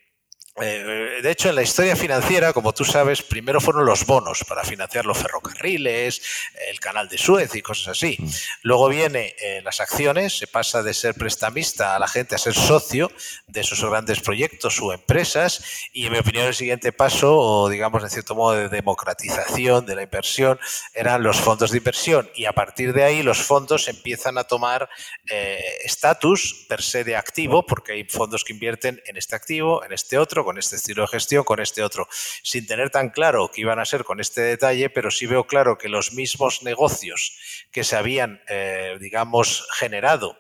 eh, 0.61 1.21
de 1.23 1.31
hecho, 1.31 1.49
en 1.49 1.55
la 1.55 1.63
historia 1.63 1.97
financiera, 1.97 2.53
como 2.53 2.75
tú 2.75 2.85
sabes, 2.85 3.23
primero 3.23 3.59
fueron 3.59 3.87
los 3.87 4.05
bonos 4.05 4.45
para 4.47 4.65
financiar 4.65 5.07
los 5.07 5.17
ferrocarriles, 5.17 6.21
el 6.69 6.79
canal 6.79 7.09
de 7.09 7.17
Suez 7.17 7.55
y 7.55 7.63
cosas 7.63 7.89
así. 7.89 8.19
Mm. 8.19 8.29
Luego 8.65 8.89
viene 8.91 9.35
eh, 9.41 9.63
las 9.65 9.81
acciones, 9.81 10.37
se 10.37 10.47
pasa 10.47 10.83
de 10.83 10.93
ser 10.93 11.15
prestamista 11.15 11.97
a 11.97 11.99
la 11.99 12.07
gente 12.07 12.35
a 12.35 12.39
ser 12.39 12.53
socio 12.53 13.11
de 13.47 13.63
esos 13.63 13.83
grandes 13.83 14.21
proyectos 14.21 14.79
o 14.83 14.93
empresas. 14.93 15.65
Y 15.95 16.05
en 16.05 16.13
mi 16.13 16.19
opinión, 16.19 16.45
el 16.45 16.55
siguiente 16.55 16.93
paso, 16.93 17.35
o 17.35 17.71
digamos, 17.71 18.03
en 18.03 18.11
cierto 18.11 18.35
modo, 18.35 18.53
de 18.53 18.69
democratización 18.69 19.87
de 19.87 19.97
la 19.97 20.03
inversión, 20.03 20.61
eran 20.93 21.23
los 21.23 21.41
fondos 21.41 21.71
de 21.71 21.79
inversión. 21.79 22.31
Y 22.35 22.45
a 22.45 22.53
partir 22.53 22.93
de 22.93 23.05
ahí, 23.05 23.23
los 23.23 23.39
fondos 23.39 23.89
empiezan 23.89 24.37
a 24.37 24.45
tomar 24.45 24.91
eh, 25.31 25.79
estatus 25.83 26.67
per 26.69 26.83
se 26.83 27.05
de 27.05 27.17
activo, 27.17 27.65
porque 27.65 27.93
hay 27.93 28.05
fondos 28.05 28.45
que 28.45 28.53
invierten 28.53 29.03
en 29.07 29.17
este 29.17 29.35
activo, 29.35 29.83
en 29.83 29.95
este 29.95 30.19
otro 30.19 30.42
con 30.45 30.59
este 30.59 30.77
estilo 30.77 31.03
de 31.03 31.09
gestión, 31.09 31.45
con 31.45 31.61
este 31.61 31.83
otro, 31.83 32.09
sin 32.43 32.67
tener 32.67 32.91
tan 32.91 33.11
claro 33.11 33.51
que 33.53 33.61
iban 33.61 33.79
a 33.79 33.85
ser 33.85 34.05
con 34.05 34.21
este 34.21 34.41
detalle, 34.41 34.91
pero 34.91 35.11
sí 35.11 35.27
veo 35.27 35.47
claro 35.47 35.79
que 35.79 35.89
los 35.89 36.13
mismos 36.13 36.63
negocios 36.63 37.39
que 37.71 37.85
se 37.85 37.97
habían, 37.97 38.43
eh, 38.49 38.97
digamos, 39.01 39.67
generado 39.79 40.39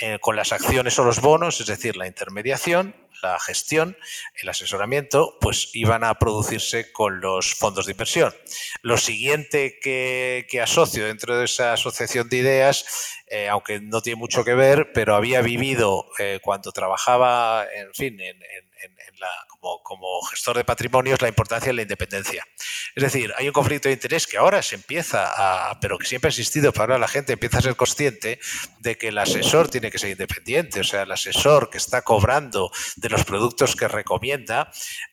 eh, 0.00 0.18
con 0.20 0.36
las 0.36 0.52
acciones 0.52 0.98
o 0.98 1.04
los 1.04 1.20
bonos, 1.20 1.60
es 1.60 1.66
decir, 1.66 1.96
la 1.96 2.06
intermediación, 2.06 2.94
la 3.22 3.38
gestión, 3.38 3.96
el 4.42 4.48
asesoramiento, 4.48 5.38
pues 5.40 5.70
iban 5.74 6.02
a 6.02 6.18
producirse 6.18 6.90
con 6.90 7.20
los 7.20 7.54
fondos 7.54 7.86
de 7.86 7.92
inversión. 7.92 8.34
Lo 8.82 8.96
siguiente 8.98 9.78
que, 9.80 10.60
asocio 10.60 11.06
dentro 11.06 11.38
de 11.38 11.44
esa 11.44 11.72
asociación 11.72 12.28
de 12.28 12.38
ideas, 12.38 12.84
eh, 13.28 13.48
aunque 13.48 13.80
no 13.80 14.00
tiene 14.00 14.16
mucho 14.16 14.44
que 14.44 14.54
ver, 14.54 14.92
pero 14.92 15.14
había 15.14 15.40
vivido 15.40 16.06
cuando 16.42 16.72
trabajaba, 16.72 17.64
en 17.72 17.94
fin, 17.94 18.20
en 18.20 18.36
como, 19.82 20.22
gestor 20.22 20.56
de 20.56 20.64
patrimonios 20.64 21.20
la 21.22 21.28
importancia 21.28 21.68
de 21.68 21.74
la 21.74 21.82
independencia. 21.82 22.44
Es 22.94 23.02
decir, 23.02 23.32
hay 23.36 23.46
un 23.46 23.52
conflicto 23.52 23.88
de 23.88 23.94
interés 23.94 24.26
que 24.26 24.36
ahora 24.36 24.62
se 24.62 24.74
empieza 24.74 25.70
a, 25.70 25.78
pero 25.80 25.98
que 25.98 26.06
siempre 26.06 26.28
ha 26.28 26.30
existido, 26.30 26.72
pero 26.72 26.82
ahora 26.82 26.98
la 26.98 27.08
gente 27.08 27.32
empieza 27.32 27.58
a 27.58 27.62
ser 27.62 27.76
consciente 27.76 28.40
de 28.80 28.96
que 28.96 29.08
el 29.08 29.18
asesor 29.18 29.68
tiene 29.68 29.90
que 29.90 29.98
ser 29.98 30.10
independiente, 30.10 30.80
o 30.80 30.84
sea, 30.84 31.02
el 31.02 31.12
asesor 31.12 31.70
que 31.70 31.78
está 31.78 32.02
cobrando 32.02 32.70
de 32.96 33.08
los 33.08 33.24
productos 33.24 33.76
que 33.76 33.88
recomienda 33.88 34.70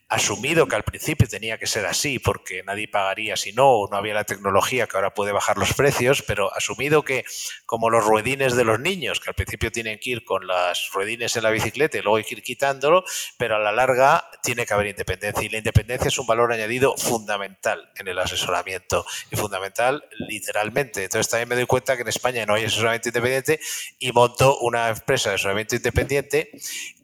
asumido 0.10 0.68
que 0.68 0.76
al 0.76 0.84
principio 0.84 1.28
tenía 1.28 1.60
que 1.60 1.68
ser 1.68 1.86
así 1.86 2.18
porque 2.18 2.64
nadie 2.64 2.88
pagaría 2.88 3.38
si 3.38 3.54
no, 3.54 3.70
o 3.70 3.90
no 3.90 3.96
había 3.96 4.16
la 4.16 4.24
tecnología 4.24 4.88
que 4.88 4.98
ahora 4.98 5.14
puede 5.14 5.32
bajar 5.32 5.60
los 5.60 5.74
precios, 5.74 6.24
pero 6.24 6.54
asumido 6.56 7.04
que 7.04 7.24
como 7.68 7.92
los 7.92 8.04
ruedines 8.04 8.56
de 8.56 8.64
los 8.64 8.80
niños, 8.80 9.20
que 9.20 9.30
al 9.30 9.36
principio 9.36 9.72
tienen 9.72 10.00
que 10.00 10.10
ir 10.10 10.26
con 10.26 10.48
las 10.48 10.90
ruedines 10.92 11.38
en 11.38 11.44
la 11.44 11.52
bicicleta 11.52 12.00
y 12.00 12.02
luego 12.02 12.18
hay 12.18 12.24
que 12.24 12.36
ir 12.36 12.42
quitándolo, 12.42 13.04
pero 13.38 13.58
a 13.58 13.60
la 13.60 13.72
larga 13.72 14.28
tiene 14.42 14.66
que 14.66 14.74
haber 14.74 14.88
independencia 14.88 15.44
y 15.44 15.50
la 15.50 15.60
independencia 15.60 16.08
es 16.08 16.18
un 16.18 16.26
valor 16.26 16.52
añadido 16.52 16.98
fundamental 16.98 17.92
en 17.96 18.08
el 18.08 18.18
asesoramiento 18.18 19.06
y 19.30 19.36
fundamental 19.36 20.04
literalmente. 20.28 21.04
Entonces 21.04 21.30
también 21.30 21.50
me 21.50 21.56
doy 21.56 21.68
cuenta 21.68 21.96
que 21.96 22.02
en 22.02 22.08
España 22.08 22.48
no 22.48 22.56
hay 22.56 22.66
asesoramiento 22.66 23.10
independiente 23.10 23.60
y 24.00 24.12
monto 24.12 24.58
una 24.60 24.90
empresa 24.90 25.30
de 25.30 25.36
asesoramiento 25.36 25.76
independiente 25.76 26.50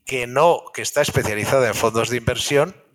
que 0.07 0.25
no, 0.25 0.63
que 0.73 0.81
está 0.81 1.01
especializada 1.01 1.67
en 1.67 1.75
fondos 1.75 2.09
de 2.09 2.17
inversión 2.17 2.85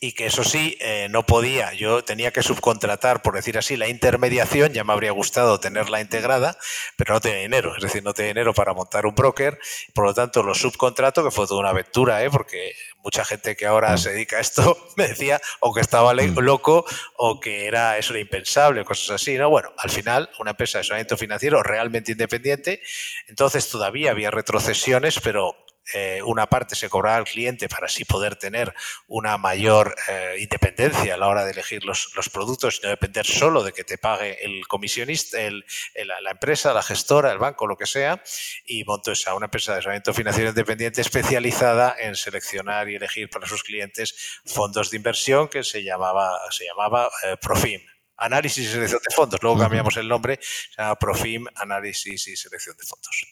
y 0.00 0.12
que 0.12 0.26
eso 0.26 0.44
sí, 0.44 0.76
eh, 0.80 1.08
no 1.10 1.26
podía, 1.26 1.72
yo 1.72 2.04
tenía 2.04 2.32
que 2.32 2.42
subcontratar, 2.42 3.22
por 3.22 3.34
decir 3.34 3.58
así, 3.58 3.76
la 3.76 3.88
intermediación, 3.88 4.72
ya 4.72 4.84
me 4.84 4.92
habría 4.92 5.10
gustado 5.10 5.58
tenerla 5.58 6.00
integrada, 6.00 6.56
pero 6.96 7.14
no 7.14 7.20
tenía 7.20 7.40
dinero, 7.40 7.74
es 7.76 7.82
decir, 7.82 8.02
no 8.04 8.14
tenía 8.14 8.28
dinero 8.28 8.54
para 8.54 8.74
montar 8.74 9.06
un 9.06 9.14
broker, 9.14 9.58
por 9.94 10.04
lo 10.04 10.14
tanto 10.14 10.42
lo 10.42 10.54
subcontrato, 10.54 11.24
que 11.24 11.30
fue 11.30 11.46
toda 11.46 11.60
una 11.60 11.70
aventura, 11.70 12.22
¿eh? 12.22 12.30
porque 12.30 12.74
mucha 13.02 13.24
gente 13.24 13.56
que 13.56 13.66
ahora 13.66 13.96
se 13.96 14.12
dedica 14.12 14.36
a 14.36 14.40
esto 14.40 14.76
me 14.96 15.08
decía 15.08 15.40
o 15.60 15.74
que 15.74 15.80
estaba 15.80 16.14
mm. 16.14 16.38
loco 16.38 16.84
o 17.16 17.40
que 17.40 17.66
era 17.66 17.98
eso 17.98 18.12
era 18.12 18.20
impensable, 18.20 18.84
cosas 18.84 19.10
así, 19.10 19.36
¿no? 19.36 19.50
Bueno, 19.50 19.72
al 19.78 19.90
final, 19.90 20.30
una 20.38 20.50
empresa 20.52 20.78
de 20.78 20.80
asesoramiento 20.80 21.16
financiero 21.16 21.62
realmente 21.62 22.12
independiente, 22.12 22.80
entonces 23.26 23.68
todavía 23.68 24.12
había 24.12 24.30
retrocesiones, 24.30 25.20
pero 25.20 25.56
eh, 25.94 26.20
una 26.24 26.46
parte 26.46 26.74
se 26.74 26.88
cobraba 26.88 27.16
al 27.16 27.24
cliente 27.24 27.68
para 27.68 27.86
así 27.86 28.04
poder 28.04 28.36
tener 28.36 28.74
una 29.06 29.38
mayor 29.38 29.94
eh, 30.08 30.36
independencia 30.40 31.14
a 31.14 31.16
la 31.16 31.28
hora 31.28 31.44
de 31.44 31.52
elegir 31.52 31.84
los, 31.84 32.10
productos 32.32 32.78
y 32.78 32.86
no 32.86 32.90
depender 32.90 33.26
solo 33.26 33.62
de 33.62 33.72
que 33.72 33.84
te 33.84 33.98
pague 33.98 34.44
el 34.44 34.66
comisionista, 34.66 35.40
el, 35.40 35.64
la 35.94 36.30
empresa, 36.30 36.74
la 36.74 36.82
gestora, 36.82 37.32
el 37.32 37.38
banco, 37.38 37.66
lo 37.66 37.76
que 37.76 37.86
sea, 37.86 38.22
y 38.66 38.84
montó 38.84 39.12
esa 39.12 39.34
una 39.34 39.46
empresa 39.46 39.72
de 39.72 39.78
asesoramiento 39.78 40.12
financiero 40.12 40.50
independiente 40.50 41.00
especializada 41.00 41.96
en 41.98 42.14
seleccionar 42.16 42.88
y 42.88 42.96
elegir 42.96 43.30
para 43.30 43.46
sus 43.46 43.62
clientes 43.62 44.40
fondos 44.44 44.90
de 44.90 44.96
inversión 44.96 45.48
que 45.48 45.64
se 45.64 45.82
llamaba, 45.82 46.38
se 46.50 46.66
llamaba 46.66 47.08
eh, 47.24 47.36
Profim. 47.40 47.80
Análisis 48.20 48.66
y 48.66 48.72
selección 48.72 49.00
de 49.08 49.14
fondos. 49.14 49.40
Luego 49.42 49.60
cambiamos 49.60 49.96
el 49.96 50.08
nombre, 50.08 50.40
se 50.42 50.82
llama 50.82 50.96
Profim, 50.96 51.46
Análisis 51.54 52.26
y 52.26 52.36
selección 52.36 52.76
de 52.76 52.84
fondos. 52.84 53.26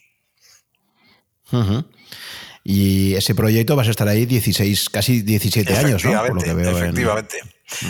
Y 2.69 3.15
ese 3.15 3.37
proyecto 3.37 3.77
vas 3.77 3.87
a 3.87 3.93
estar 3.93 4.09
ahí 4.09 4.27
16, 4.27 4.91
casi 4.91 5.23
17 5.23 5.73
años, 5.77 6.05
¿no? 6.05 6.21
Por 6.21 6.35
lo 6.35 6.43
que 6.43 6.53
veo 6.53 6.77
efectivamente. 6.77 7.41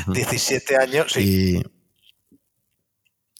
17 0.08 0.76
años, 0.76 1.12
sí. 1.14 1.62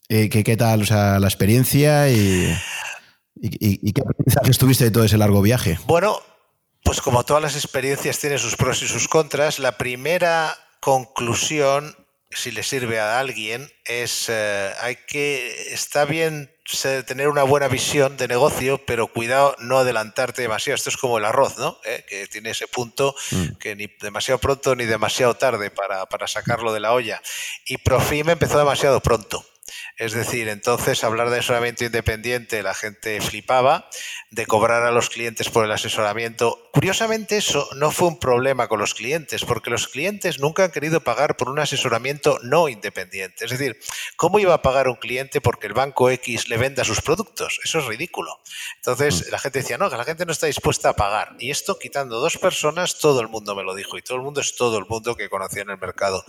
Y, 0.09 0.29
¿qué, 0.31 0.57
tal 0.57 0.81
o 0.81 0.87
sea, 0.87 1.18
la 1.18 1.27
experiencia 1.27 2.09
y, 2.09 2.57
y, 3.35 3.92
qué 3.92 4.01
aprendizajes 4.01 4.57
tuviste 4.57 4.85
de 4.85 4.90
todo 4.90 5.05
ese 5.05 5.18
largo 5.18 5.42
viaje? 5.42 5.79
Bueno, 5.85 6.22
pues 6.83 7.03
como 7.03 7.22
todas 7.22 7.42
las 7.42 7.55
experiencias 7.55 8.18
tiene 8.18 8.38
sus 8.38 8.57
pros 8.57 8.83
y 8.83 8.88
sus 8.88 9.07
contras, 9.07 9.59
la 9.59 9.77
primera 9.77 10.57
conclusión, 10.81 11.94
si 12.31 12.51
le 12.51 12.62
sirve 12.62 12.99
a 12.99 13.20
alguien, 13.20 13.70
es 13.85 14.31
eh, 14.31 14.70
hay 14.81 14.96
que 15.07 15.75
está 15.75 16.07
bien 16.07 16.51
tener 17.07 17.29
una 17.29 17.44
buena 17.44 17.68
visión 17.68 18.16
de 18.16 18.29
negocio, 18.29 18.85
pero 18.85 19.07
cuidado 19.07 19.55
no 19.59 19.79
adelantarte 19.79 20.42
demasiado. 20.42 20.74
Esto 20.74 20.90
es 20.90 20.96
como 20.96 21.18
el 21.18 21.24
arroz, 21.24 21.59
¿no? 21.59 21.79
¿Eh? 21.85 22.05
Que 22.09 22.26
tiene 22.26 22.50
ese 22.50 22.66
punto 22.66 23.14
mm. 23.31 23.57
que 23.59 23.76
ni 23.76 23.87
demasiado 24.00 24.38
pronto 24.38 24.74
ni 24.74 24.85
demasiado 24.85 25.35
tarde 25.35 25.70
para, 25.70 26.07
para 26.07 26.26
sacarlo 26.26 26.72
de 26.72 26.81
la 26.81 26.92
olla. 26.92 27.22
Y 27.66 27.79
Profim 27.79 28.29
empezó 28.31 28.59
demasiado 28.59 29.00
pronto. 29.00 29.44
Es 29.96 30.12
decir, 30.12 30.48
entonces 30.48 31.02
hablar 31.05 31.31
de 31.31 31.38
asesoramiento 31.38 31.85
independiente, 31.85 32.62
la 32.62 32.74
gente 32.74 33.20
flipaba, 33.20 33.88
de 34.37 34.44
cobrar 34.44 34.83
a 34.83 34.90
los 34.90 35.09
clientes 35.09 35.49
por 35.49 35.64
el 35.64 35.72
asesoramiento. 35.72 36.68
Curiosamente 36.70 37.38
eso 37.38 37.70
no 37.75 37.90
fue 37.90 38.09
un 38.09 38.18
problema 38.18 38.68
con 38.68 38.79
los 38.79 38.92
clientes, 38.92 39.46
porque 39.46 39.70
los 39.70 39.88
clientes 39.88 40.40
nunca 40.40 40.64
han 40.64 40.72
querido 40.72 41.01
pagar 41.01 41.38
por 41.38 41.49
un 41.49 41.59
asesoramiento 41.59 42.38
no 42.42 42.68
independiente. 42.68 43.46
Es 43.46 43.51
decir, 43.51 43.81
¿cómo 44.16 44.38
iba 44.38 44.53
a 44.53 44.61
pagar 44.61 44.88
un 44.88 44.96
cliente 44.96 45.40
porque 45.40 45.66
el 45.66 45.72
banco 45.72 46.11
X 46.11 46.51
le 46.51 46.59
venda 46.59 46.85
sus 46.85 47.01
productos? 47.01 47.59
Eso 47.64 47.79
es 47.79 47.87
ridículo. 47.87 48.38
Entonces 48.77 49.27
mm. 49.27 49.31
la 49.33 49.38
gente 49.38 49.61
decía, 49.61 49.79
no, 49.79 49.88
que 49.88 49.96
la 49.96 50.05
gente 50.05 50.27
no 50.27 50.33
está 50.33 50.49
dispuesta 50.49 50.90
a 50.90 50.96
pagar. 50.96 51.35
Y 51.38 51.51
esto, 51.51 51.79
quitando 51.79 52.20
dos 52.20 52.37
personas, 52.37 52.99
todo 52.99 53.22
el 53.22 53.29
mundo 53.29 53.57
me 53.57 53.62
lo 53.62 53.75
dijo. 53.75 53.96
Y 53.96 54.03
todo 54.03 54.18
el 54.18 54.22
mundo 54.22 54.42
es 54.42 54.55
todo 54.55 54.77
el 54.77 54.85
mundo 54.85 55.16
que 55.16 55.31
conocía 55.31 55.62
en 55.62 55.70
el 55.70 55.79
mercado. 55.79 56.22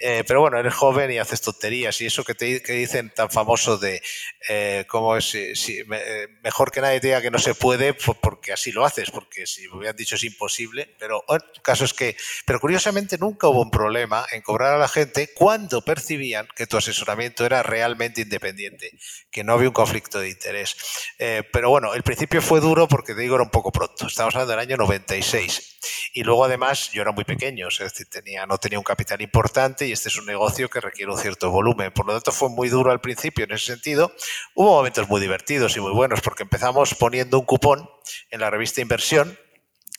Eh, 0.00 0.24
pero 0.26 0.40
bueno, 0.40 0.58
eres 0.58 0.72
joven 0.72 1.10
y 1.10 1.18
haces 1.18 1.42
tonterías. 1.42 2.00
Y 2.00 2.06
eso 2.06 2.24
que 2.24 2.34
te 2.34 2.62
que 2.62 2.72
dicen 2.72 3.12
tan 3.14 3.28
famoso 3.28 3.76
de 3.76 4.00
eh, 4.48 4.86
cómo 4.88 5.18
es 5.18 5.26
si, 5.26 5.80
eh, 5.80 6.28
mejor 6.42 6.70
que 6.70 6.80
nadie 6.80 6.98
te 6.98 7.08
diga 7.08 7.20
que 7.20 7.30
no 7.30 7.41
se 7.42 7.54
puede 7.54 7.94
porque 7.94 8.52
así 8.52 8.72
lo 8.72 8.84
haces, 8.84 9.10
porque 9.10 9.46
si 9.46 9.68
me 9.68 9.76
hubieran 9.76 9.96
dicho 9.96 10.14
es 10.14 10.24
imposible, 10.24 10.94
pero 10.98 11.24
el 11.28 11.40
caso 11.62 11.84
es 11.84 11.92
que, 11.92 12.16
pero 12.46 12.60
curiosamente 12.60 13.18
nunca 13.18 13.48
hubo 13.48 13.62
un 13.62 13.70
problema 13.70 14.24
en 14.30 14.42
cobrar 14.42 14.74
a 14.74 14.78
la 14.78 14.88
gente 14.88 15.30
cuando 15.34 15.82
percibían 15.82 16.48
que 16.54 16.66
tu 16.66 16.76
asesoramiento 16.76 17.44
era 17.44 17.62
realmente 17.62 18.22
independiente, 18.22 18.90
que 19.30 19.44
no 19.44 19.54
había 19.54 19.68
un 19.68 19.74
conflicto 19.74 20.20
de 20.20 20.30
interés. 20.30 20.76
Eh, 21.18 21.42
pero 21.52 21.70
bueno, 21.70 21.94
el 21.94 22.02
principio 22.02 22.40
fue 22.40 22.60
duro 22.60 22.88
porque 22.88 23.14
te 23.14 23.20
digo 23.20 23.34
era 23.34 23.44
un 23.44 23.50
poco 23.50 23.72
pronto, 23.72 24.06
estamos 24.06 24.34
hablando 24.34 24.52
del 24.52 24.60
año 24.60 24.76
96. 24.76 25.80
Y 26.14 26.22
luego 26.22 26.44
además 26.44 26.90
yo 26.92 27.02
era 27.02 27.12
muy 27.12 27.24
pequeño, 27.24 27.68
es 27.68 27.78
decir, 27.78 28.06
tenía, 28.08 28.46
no 28.46 28.58
tenía 28.58 28.78
un 28.78 28.84
capital 28.84 29.20
importante 29.20 29.86
y 29.86 29.92
este 29.92 30.08
es 30.08 30.16
un 30.16 30.26
negocio 30.26 30.68
que 30.68 30.80
requiere 30.80 31.10
un 31.10 31.18
cierto 31.18 31.50
volumen. 31.50 31.90
Por 31.92 32.06
lo 32.06 32.12
tanto 32.12 32.32
fue 32.32 32.50
muy 32.50 32.68
duro 32.68 32.92
al 32.92 33.00
principio 33.00 33.44
en 33.44 33.52
ese 33.52 33.66
sentido. 33.72 34.12
Hubo 34.54 34.76
momentos 34.76 35.08
muy 35.08 35.20
divertidos 35.20 35.76
y 35.76 35.80
muy 35.80 35.92
buenos 35.92 36.20
porque 36.20 36.42
empezamos 36.42 36.94
poniendo 36.94 37.21
un 37.30 37.44
cupón 37.44 37.88
en 38.30 38.40
la 38.40 38.50
revista 38.50 38.80
Inversión 38.80 39.38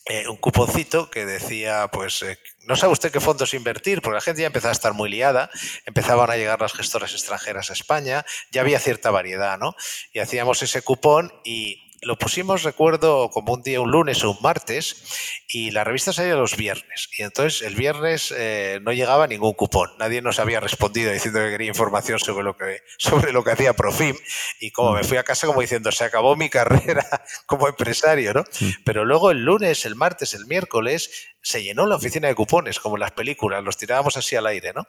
eh, 0.06 0.28
un 0.28 0.36
cuponcito 0.36 1.10
que 1.10 1.26
decía, 1.26 1.88
pues, 1.88 2.22
eh, 2.24 2.38
no 2.68 2.76
sabe 2.76 2.92
usted 2.92 3.10
qué 3.10 3.22
fondos 3.22 3.54
invertir, 3.54 4.02
porque 4.02 4.16
la 4.16 4.22
gente 4.22 4.42
ya 4.42 4.48
empezaba 4.48 4.72
a 4.72 4.74
estar 4.74 4.92
muy 4.94 5.10
liada, 5.10 5.50
empezaban 5.86 6.30
a 6.30 6.36
llegar 6.36 6.60
las 6.60 6.74
gestoras 6.74 7.14
extranjeras 7.14 7.70
a 7.70 7.74
España, 7.74 8.26
ya 8.52 8.60
había 8.60 8.80
cierta 8.80 9.12
variedad, 9.12 9.58
¿no? 9.58 9.76
Y 10.12 10.20
hacíamos 10.20 10.62
ese 10.62 10.82
cupón 10.82 11.32
y 11.46 11.93
lo 12.06 12.18
pusimos, 12.18 12.64
recuerdo, 12.64 13.30
como 13.30 13.54
un 13.54 13.62
día, 13.62 13.82
un 13.82 13.92
lunes 13.92 14.24
o 14.24 14.32
un 14.32 14.38
martes, 14.42 15.04
y 15.48 15.72
la 15.72 15.84
revista 15.84 16.14
salía 16.14 16.36
los 16.36 16.58
viernes. 16.58 17.10
Y 17.18 17.24
entonces 17.24 17.62
el 17.62 17.76
viernes 17.76 18.34
eh, 18.36 18.80
no 18.82 18.92
llegaba 18.92 19.28
ningún 19.28 19.54
cupón. 19.54 19.92
Nadie 20.00 20.22
nos 20.22 20.40
había 20.40 20.60
respondido 20.60 21.12
diciendo 21.12 21.40
que 21.40 21.52
quería 21.52 21.68
información 21.68 22.20
sobre 22.20 22.44
lo 22.44 22.58
que, 22.58 22.82
sobre 22.98 23.32
lo 23.32 23.44
que 23.44 23.52
hacía 23.52 23.74
Profim. 23.74 24.16
Y 24.60 24.72
como 24.72 24.94
me 24.94 25.04
fui 25.04 25.18
a 25.18 25.24
casa 25.24 25.48
como 25.48 25.62
diciendo, 25.62 25.92
se 25.92 26.04
acabó 26.04 26.36
mi 26.36 26.50
carrera 26.50 27.06
como 27.46 27.68
empresario, 27.68 28.34
¿no? 28.34 28.44
Pero 28.84 29.06
luego 29.06 29.32
el 29.32 29.44
lunes, 29.44 29.86
el 29.86 29.96
martes, 29.96 30.34
el 30.34 30.46
miércoles, 30.46 31.33
se 31.44 31.62
llenó 31.62 31.86
la 31.86 31.98
oficina 31.98 32.30
de 32.30 32.36
cupones, 32.36 32.80
como 32.80 32.96
en 32.96 33.02
las 33.02 33.12
películas, 33.12 33.62
los 33.64 33.76
tirábamos 33.76 34.16
así 34.16 34.38
al 34.38 34.48
aire, 34.48 34.72
¿no? 34.74 34.88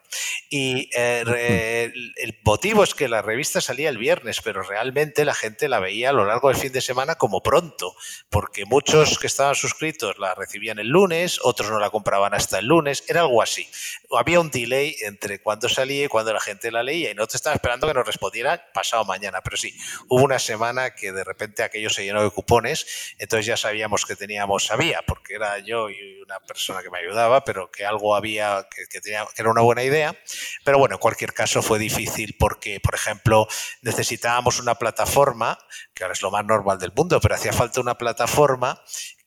Y 0.48 0.88
eh, 0.96 1.92
el 2.16 2.38
motivo 2.44 2.84
es 2.84 2.94
que 2.94 3.08
la 3.08 3.22
revista 3.22 3.60
salía 3.60 3.88
el 3.88 3.98
viernes, 3.98 4.40
pero 4.40 4.62
realmente 4.62 5.24
la 5.24 5.34
gente 5.34 5.68
la 5.68 5.80
veía 5.80 6.10
a 6.10 6.12
lo 6.12 6.24
largo 6.24 6.48
del 6.48 6.56
fin 6.56 6.72
de 6.72 6.80
semana 6.80 7.16
como 7.16 7.42
pronto, 7.42 7.96
porque 8.30 8.66
muchos 8.66 9.18
que 9.18 9.26
estaban 9.26 9.56
suscritos 9.56 10.16
la 10.20 10.36
recibían 10.36 10.78
el 10.78 10.88
lunes, 10.88 11.40
otros 11.42 11.70
no 11.70 11.80
la 11.80 11.90
compraban 11.90 12.34
hasta 12.34 12.60
el 12.60 12.66
lunes, 12.66 13.02
era 13.08 13.22
algo 13.22 13.42
así. 13.42 13.68
Había 14.16 14.38
un 14.38 14.50
delay 14.50 14.94
entre 15.02 15.40
cuando 15.40 15.68
salía 15.68 16.04
y 16.04 16.08
cuando 16.08 16.32
la 16.32 16.40
gente 16.40 16.70
la 16.70 16.84
leía, 16.84 17.10
y 17.10 17.14
nosotros 17.14 17.36
estábamos 17.36 17.56
esperando 17.56 17.88
que 17.88 17.94
nos 17.94 18.06
respondiera 18.06 18.70
pasado 18.72 19.04
mañana, 19.04 19.40
pero 19.42 19.56
sí, 19.56 19.76
hubo 20.08 20.22
una 20.22 20.38
semana 20.38 20.94
que 20.94 21.10
de 21.10 21.24
repente 21.24 21.64
aquello 21.64 21.90
se 21.90 22.04
llenó 22.04 22.22
de 22.22 22.30
cupones, 22.30 23.14
entonces 23.18 23.46
ya 23.46 23.56
sabíamos 23.56 24.06
que 24.06 24.14
teníamos, 24.14 24.66
sabía, 24.66 25.02
porque 25.04 25.34
era 25.34 25.58
yo 25.58 25.90
y 25.90 26.22
una 26.22 26.38
persona 26.44 26.83
que 26.83 26.90
me 26.90 26.98
ayudaba, 26.98 27.44
pero 27.44 27.70
que 27.70 27.85
algo 27.85 28.14
había, 28.14 28.66
que, 28.90 29.00
tenía, 29.00 29.26
era 29.37 29.50
una 29.50 29.62
buena 29.62 29.83
idea. 29.83 30.16
Pero 30.64 30.78
bueno, 30.78 30.96
en 30.96 31.00
cualquier 31.00 31.33
caso 31.33 31.62
fue 31.62 31.78
difícil 31.78 32.37
porque, 32.38 32.80
por 32.80 32.94
ejemplo, 32.94 33.46
necesitábamos 33.83 34.61
una 34.61 34.74
plataforma, 34.76 35.59
que 35.94 36.04
ahora 36.04 36.12
es 36.12 36.22
lo 36.22 36.30
más 36.30 36.44
normal 36.44 36.78
del 36.78 36.92
mundo, 36.94 37.20
pero 37.20 37.35
hacía 37.35 37.52
falta 37.52 37.80
una 37.80 37.96
plataforma 37.96 38.83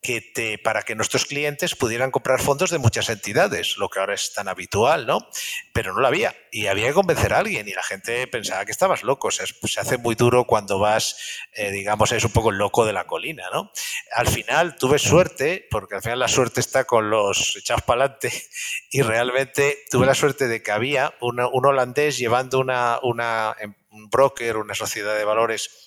que 0.07 0.57
para 0.63 0.83
que 0.83 0.95
nuestros 0.95 1.25
clientes 1.25 1.75
pudieran 1.75 2.11
comprar 2.11 2.41
fondos 2.41 2.69
de 2.69 2.77
muchas 2.77 3.09
entidades, 3.09 3.75
lo 3.77 3.89
que 3.89 3.99
ahora 3.99 4.13
es 4.13 4.33
tan 4.33 4.47
habitual, 4.47 5.05
¿no? 5.05 5.27
Pero 5.73 5.93
no 5.93 5.99
lo 5.99 6.07
había 6.07 6.33
y 6.49 6.67
había 6.67 6.87
que 6.87 6.93
convencer 6.93 7.33
a 7.33 7.39
alguien 7.39 7.67
y 7.67 7.73
la 7.73 7.83
gente 7.83 8.25
pensaba 8.27 8.63
que 8.63 8.71
estabas 8.71 9.03
loco. 9.03 9.27
O 9.27 9.31
sea, 9.31 9.45
se 9.45 9.79
hace 9.81 9.97
muy 9.97 10.15
duro 10.15 10.45
cuando 10.45 10.79
vas, 10.79 11.17
eh, 11.51 11.71
digamos, 11.71 12.13
es 12.13 12.23
un 12.23 12.31
poco 12.31 12.51
loco 12.51 12.85
de 12.85 12.93
la 12.93 13.05
colina, 13.05 13.49
¿no? 13.51 13.69
Al 14.15 14.27
final 14.27 14.77
tuve 14.77 14.97
suerte, 14.97 15.67
porque 15.69 15.95
al 15.95 16.01
final 16.01 16.19
la 16.19 16.29
suerte 16.29 16.61
está 16.61 16.85
con 16.85 17.09
los 17.09 17.57
echados 17.57 17.83
para 17.83 18.05
adelante 18.05 18.31
y 18.91 19.01
realmente 19.01 19.79
tuve 19.91 20.05
la 20.05 20.15
suerte 20.15 20.47
de 20.47 20.63
que 20.63 20.71
había 20.71 21.13
un 21.19 21.65
holandés 21.65 22.17
llevando 22.17 22.59
una, 22.59 22.99
una, 23.03 23.57
un 23.91 24.09
broker, 24.09 24.55
una 24.55 24.73
sociedad 24.73 25.17
de 25.17 25.25
valores 25.25 25.86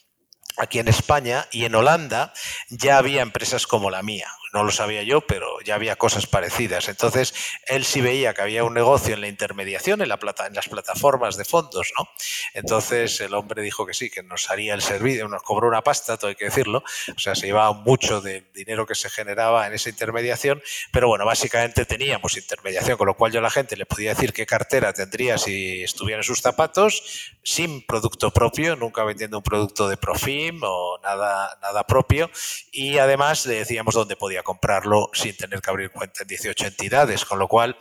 aquí 0.61 0.79
en 0.79 0.89
España 0.89 1.47
y 1.51 1.65
en 1.65 1.75
Holanda 1.75 2.33
ya 2.69 2.99
había 2.99 3.23
empresas 3.23 3.67
como 3.67 3.91
la 3.91 4.03
mía 4.03 4.29
no 4.53 4.65
lo 4.65 4.71
sabía 4.71 5.03
yo, 5.03 5.21
pero 5.21 5.61
ya 5.61 5.75
había 5.75 5.97
cosas 5.97 6.27
parecidas. 6.27 6.89
Entonces, 6.89 7.35
él 7.67 7.85
sí 7.85 8.01
veía 8.01 8.35
que 8.35 8.43
había 8.43 8.65
un 8.65 8.75
negocio 8.75 9.15
en 9.15 9.21
la 9.21 9.29
intermediación, 9.29 10.03
en, 10.03 10.09
la 10.09 10.19
plata, 10.19 10.47
en 10.47 10.55
las 10.55 10.69
plataformas 10.69 11.37
de 11.37 11.45
fondos, 11.45 11.93
¿no? 11.99 12.09
Entonces, 12.55 13.21
el 13.21 13.35
hombre 13.35 13.63
dijo 13.63 13.87
que 13.87 13.95
sí, 13.95 14.11
que 14.11 14.23
nos 14.23 14.51
haría 14.51 14.75
el 14.75 14.83
servicio, 14.83 15.29
nos 15.29 15.43
cobró 15.43 15.69
una 15.69 15.83
pasta, 15.83 16.17
todo 16.17 16.29
hay 16.29 16.37
que 16.37 16.47
decirlo, 16.47 16.83
o 17.15 17.19
sea, 17.19 17.35
se 17.35 17.47
llevaba 17.47 17.73
mucho 17.73 18.21
del 18.21 18.51
dinero 18.53 18.87
que 18.87 18.95
se 18.95 19.11
generaba 19.11 19.67
en 19.67 19.75
esa 19.75 19.89
intermediación, 19.89 20.63
pero 20.93 21.09
bueno, 21.09 21.25
básicamente 21.25 21.85
teníamos 21.85 22.37
intermediación, 22.37 22.97
con 22.97 23.07
lo 23.07 23.15
cual 23.15 23.33
yo 23.33 23.39
a 23.39 23.43
la 23.43 23.51
gente 23.51 23.77
le 23.77 23.87
podía 23.87 24.11
decir 24.11 24.33
qué 24.33 24.47
cartera 24.47 24.93
tendría 24.93 25.39
si 25.39 25.83
estuviera 25.83 26.21
en 26.21 26.25
sus 26.25 26.41
zapatos, 26.41 27.33
sin 27.43 27.87
producto 27.87 28.31
propio, 28.31 28.77
nunca 28.77 29.05
vendiendo 29.05 29.39
un 29.39 29.43
producto 29.43 29.89
de 29.89 29.97
Profim 29.97 30.61
o 30.63 30.99
nada, 31.03 31.59
nada 31.63 31.87
propio, 31.87 32.31
y 32.73 32.99
además 32.99 33.47
le 33.47 33.55
decíamos 33.57 33.95
dónde 33.95 34.17
podía 34.17 34.40
comprarlo 34.43 35.11
sin 35.13 35.37
tener 35.37 35.61
que 35.61 35.71
abrir 35.71 35.91
cuenta 35.91 36.23
en 36.23 36.29
18 36.29 36.67
entidades, 36.67 37.25
con 37.25 37.39
lo 37.39 37.49
cual 37.49 37.77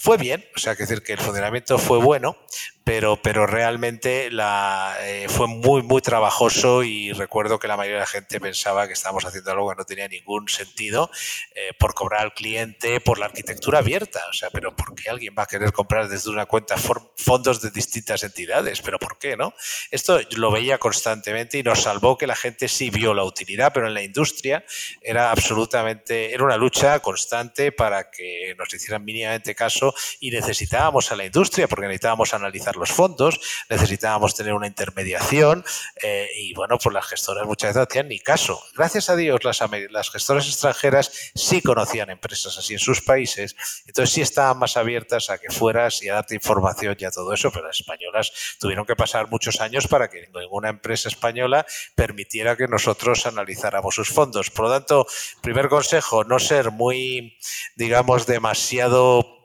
fue 0.00 0.16
bien, 0.16 0.44
o 0.56 0.58
sea, 0.58 0.74
que 0.74 0.84
decir 0.84 1.02
que 1.02 1.12
el 1.12 1.18
funcionamiento 1.18 1.76
fue 1.76 1.98
bueno, 1.98 2.36
pero, 2.84 3.20
pero 3.22 3.46
realmente 3.46 4.30
la, 4.30 4.96
eh, 5.02 5.26
fue 5.28 5.46
muy, 5.46 5.82
muy 5.82 6.00
trabajoso 6.00 6.82
y 6.82 7.12
recuerdo 7.12 7.58
que 7.58 7.68
la 7.68 7.76
mayoría 7.76 7.98
de 7.98 8.00
la 8.00 8.06
gente 8.06 8.40
pensaba 8.40 8.86
que 8.86 8.94
estábamos 8.94 9.24
haciendo 9.24 9.52
algo 9.52 9.68
que 9.70 9.76
no 9.76 9.84
tenía 9.84 10.08
ningún 10.08 10.48
sentido 10.48 11.10
eh, 11.54 11.72
por 11.78 11.94
cobrar 11.94 12.22
al 12.22 12.34
cliente 12.34 13.00
por 13.00 13.18
la 13.18 13.26
arquitectura 13.26 13.78
abierta. 13.78 14.20
O 14.30 14.32
sea, 14.32 14.50
pero 14.50 14.74
¿por 14.74 14.94
qué 14.94 15.10
alguien 15.10 15.34
va 15.38 15.44
a 15.44 15.46
querer 15.46 15.72
comprar 15.72 16.08
desde 16.08 16.30
una 16.30 16.46
cuenta 16.46 16.76
fondos 16.76 17.60
de 17.60 17.70
distintas 17.70 18.24
entidades? 18.24 18.80
¿Pero 18.80 18.98
por 18.98 19.18
qué, 19.18 19.36
no? 19.36 19.54
Esto 19.90 20.18
lo 20.36 20.50
veía 20.50 20.78
constantemente 20.78 21.58
y 21.58 21.62
nos 21.62 21.82
salvó 21.82 22.16
que 22.18 22.26
la 22.26 22.34
gente 22.34 22.66
sí 22.66 22.90
vio 22.90 23.14
la 23.14 23.24
utilidad, 23.24 23.72
pero 23.72 23.86
en 23.86 23.94
la 23.94 24.02
industria 24.02 24.64
era 25.02 25.30
absolutamente, 25.30 26.34
era 26.34 26.44
una 26.44 26.56
lucha 26.56 26.98
constante 27.00 27.72
para 27.72 28.10
que 28.10 28.54
nos 28.58 28.72
hicieran 28.74 29.04
mínimamente 29.04 29.54
caso 29.54 29.81
y 30.20 30.30
necesitábamos 30.30 31.10
a 31.12 31.16
la 31.16 31.24
industria 31.24 31.68
porque 31.68 31.86
necesitábamos 31.86 32.34
analizar 32.34 32.76
los 32.76 32.90
fondos, 32.90 33.40
necesitábamos 33.68 34.34
tener 34.34 34.54
una 34.54 34.66
intermediación 34.66 35.64
eh, 36.02 36.28
y 36.36 36.54
bueno, 36.54 36.78
pues 36.78 36.92
las 36.92 37.06
gestoras 37.06 37.46
muchas 37.46 37.70
veces 37.70 37.76
no 37.76 37.82
hacían 37.82 38.08
ni 38.08 38.18
caso. 38.18 38.62
Gracias 38.74 39.10
a 39.10 39.16
Dios 39.16 39.44
las, 39.44 39.60
las 39.90 40.10
gestoras 40.10 40.46
extranjeras 40.46 41.32
sí 41.34 41.62
conocían 41.62 42.10
empresas 42.10 42.56
así 42.58 42.74
en 42.74 42.78
sus 42.78 43.02
países, 43.02 43.56
entonces 43.86 44.14
sí 44.14 44.20
estaban 44.20 44.58
más 44.58 44.76
abiertas 44.76 45.30
a 45.30 45.38
que 45.38 45.50
fueras 45.50 46.02
y 46.02 46.08
a 46.08 46.14
darte 46.14 46.34
información 46.34 46.96
y 46.98 47.04
a 47.04 47.10
todo 47.10 47.32
eso, 47.32 47.50
pero 47.50 47.66
las 47.66 47.80
españolas 47.80 48.32
tuvieron 48.58 48.84
que 48.84 48.96
pasar 48.96 49.28
muchos 49.28 49.60
años 49.60 49.86
para 49.86 50.08
que 50.08 50.28
ninguna 50.34 50.68
empresa 50.68 51.08
española 51.08 51.66
permitiera 51.94 52.56
que 52.56 52.68
nosotros 52.68 53.26
analizáramos 53.26 53.94
sus 53.94 54.08
fondos. 54.08 54.50
Por 54.50 54.66
lo 54.66 54.72
tanto, 54.72 55.06
primer 55.40 55.68
consejo, 55.68 56.24
no 56.24 56.38
ser 56.38 56.70
muy, 56.70 57.38
digamos, 57.76 58.26
demasiado 58.26 59.41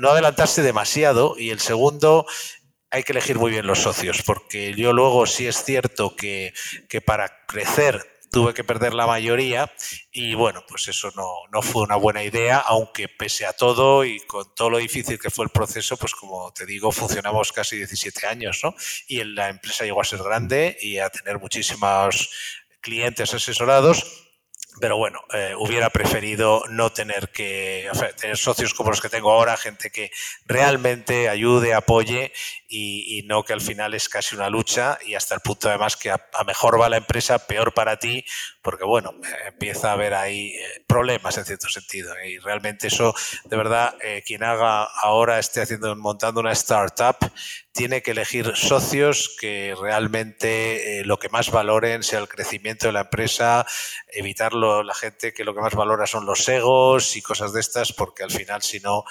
no 0.00 0.10
adelantarse 0.10 0.62
demasiado 0.62 1.36
y 1.38 1.50
el 1.50 1.60
segundo 1.60 2.26
hay 2.90 3.02
que 3.02 3.12
elegir 3.12 3.38
muy 3.38 3.50
bien 3.50 3.66
los 3.66 3.80
socios, 3.80 4.22
porque 4.22 4.74
yo 4.74 4.92
luego 4.92 5.26
sí 5.26 5.46
es 5.46 5.62
cierto 5.64 6.14
que, 6.16 6.54
para 7.04 7.44
crecer 7.46 8.12
tuve 8.30 8.54
que 8.54 8.64
perder 8.64 8.92
la 8.92 9.06
mayoría 9.06 9.72
y 10.10 10.34
bueno, 10.34 10.62
pues 10.68 10.88
eso 10.88 11.10
no, 11.16 11.26
no, 11.52 11.62
fue 11.62 11.82
una 11.82 11.96
buena 11.96 12.22
idea, 12.22 12.58
aunque 12.58 13.08
pese 13.08 13.46
a 13.46 13.52
todo 13.52 14.04
y 14.04 14.20
con 14.20 14.54
todo 14.54 14.70
lo 14.70 14.78
difícil 14.78 15.18
que 15.18 15.30
fue 15.30 15.44
el 15.44 15.50
proceso, 15.50 15.96
pues 15.96 16.14
como 16.14 16.52
te 16.52 16.66
digo, 16.66 16.92
funcionamos 16.92 17.52
casi 17.52 17.76
17 17.76 18.26
años, 18.26 18.60
¿no? 18.62 18.74
Y 19.08 19.24
la 19.24 19.48
empresa 19.48 19.84
llegó 19.84 20.00
a 20.00 20.04
ser 20.04 20.22
grande 20.22 20.76
y 20.80 20.98
a 20.98 21.08
tener 21.08 21.38
muchísimos 21.38 22.30
clientes 22.80 23.32
asesorados 23.32 24.25
pero 24.80 24.96
bueno, 24.96 25.20
eh, 25.32 25.54
hubiera 25.58 25.90
preferido 25.90 26.62
no 26.68 26.92
tener 26.92 27.30
que 27.30 27.88
tener 28.20 28.36
socios 28.36 28.74
como 28.74 28.90
los 28.90 29.00
que 29.00 29.08
tengo 29.08 29.32
ahora, 29.32 29.56
gente 29.56 29.90
que 29.90 30.10
realmente 30.44 31.28
ayude, 31.28 31.74
apoye 31.74 32.32
y, 32.68 33.22
no 33.26 33.44
que 33.44 33.52
al 33.52 33.60
final 33.60 33.94
es 33.94 34.08
casi 34.08 34.34
una 34.34 34.50
lucha 34.50 34.98
y 35.04 35.14
hasta 35.14 35.34
el 35.34 35.40
punto 35.40 35.68
además 35.68 35.96
que 35.96 36.10
a, 36.10 36.20
mejor 36.46 36.80
va 36.80 36.88
la 36.88 36.96
empresa, 36.96 37.46
peor 37.46 37.72
para 37.72 37.98
ti, 37.98 38.24
porque 38.66 38.84
bueno, 38.84 39.14
empieza 39.46 39.90
a 39.90 39.92
haber 39.92 40.12
ahí 40.12 40.48
eh, 40.48 40.82
problemas 40.88 41.38
en 41.38 41.44
cierto 41.44 41.68
sentido. 41.68 42.12
Y 42.26 42.38
realmente 42.38 42.88
eso, 42.88 43.14
de 43.44 43.56
verdad, 43.56 43.94
eh, 44.02 44.24
quien 44.26 44.42
haga 44.42 44.82
ahora, 44.82 45.38
esté 45.38 45.62
haciendo, 45.62 45.94
montando 45.94 46.40
una 46.40 46.50
startup, 46.50 47.16
tiene 47.70 48.02
que 48.02 48.10
elegir 48.10 48.56
socios 48.56 49.36
que 49.40 49.76
realmente 49.80 50.98
eh, 50.98 51.04
lo 51.04 51.16
que 51.16 51.28
más 51.28 51.52
valoren 51.52 52.02
sea 52.02 52.18
el 52.18 52.26
crecimiento 52.26 52.88
de 52.88 52.92
la 52.94 53.02
empresa, 53.02 53.64
evitarlo 54.08 54.82
la 54.82 54.94
gente 54.94 55.32
que 55.32 55.44
lo 55.44 55.54
que 55.54 55.60
más 55.60 55.74
valora 55.76 56.08
son 56.08 56.26
los 56.26 56.48
egos 56.48 57.16
y 57.16 57.22
cosas 57.22 57.52
de 57.52 57.60
estas, 57.60 57.92
porque 57.92 58.24
al 58.24 58.32
final 58.32 58.62
si 58.62 58.80
no 58.80 59.04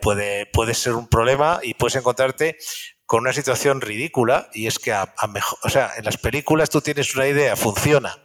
puede, 0.00 0.46
puede 0.46 0.74
ser 0.74 0.92
un 0.92 1.08
problema 1.08 1.58
y 1.62 1.74
puedes 1.74 1.96
encontrarte 1.96 2.58
con 3.06 3.20
una 3.20 3.32
situación 3.32 3.80
ridícula 3.80 4.48
y 4.54 4.66
es 4.66 4.78
que 4.78 4.92
a, 4.92 5.12
mejor, 5.28 5.58
o 5.62 5.68
sea, 5.68 5.92
en 5.96 6.04
las 6.04 6.16
películas 6.16 6.70
tú 6.70 6.80
tienes 6.80 7.14
una 7.14 7.26
idea, 7.26 7.54
funciona 7.54 8.16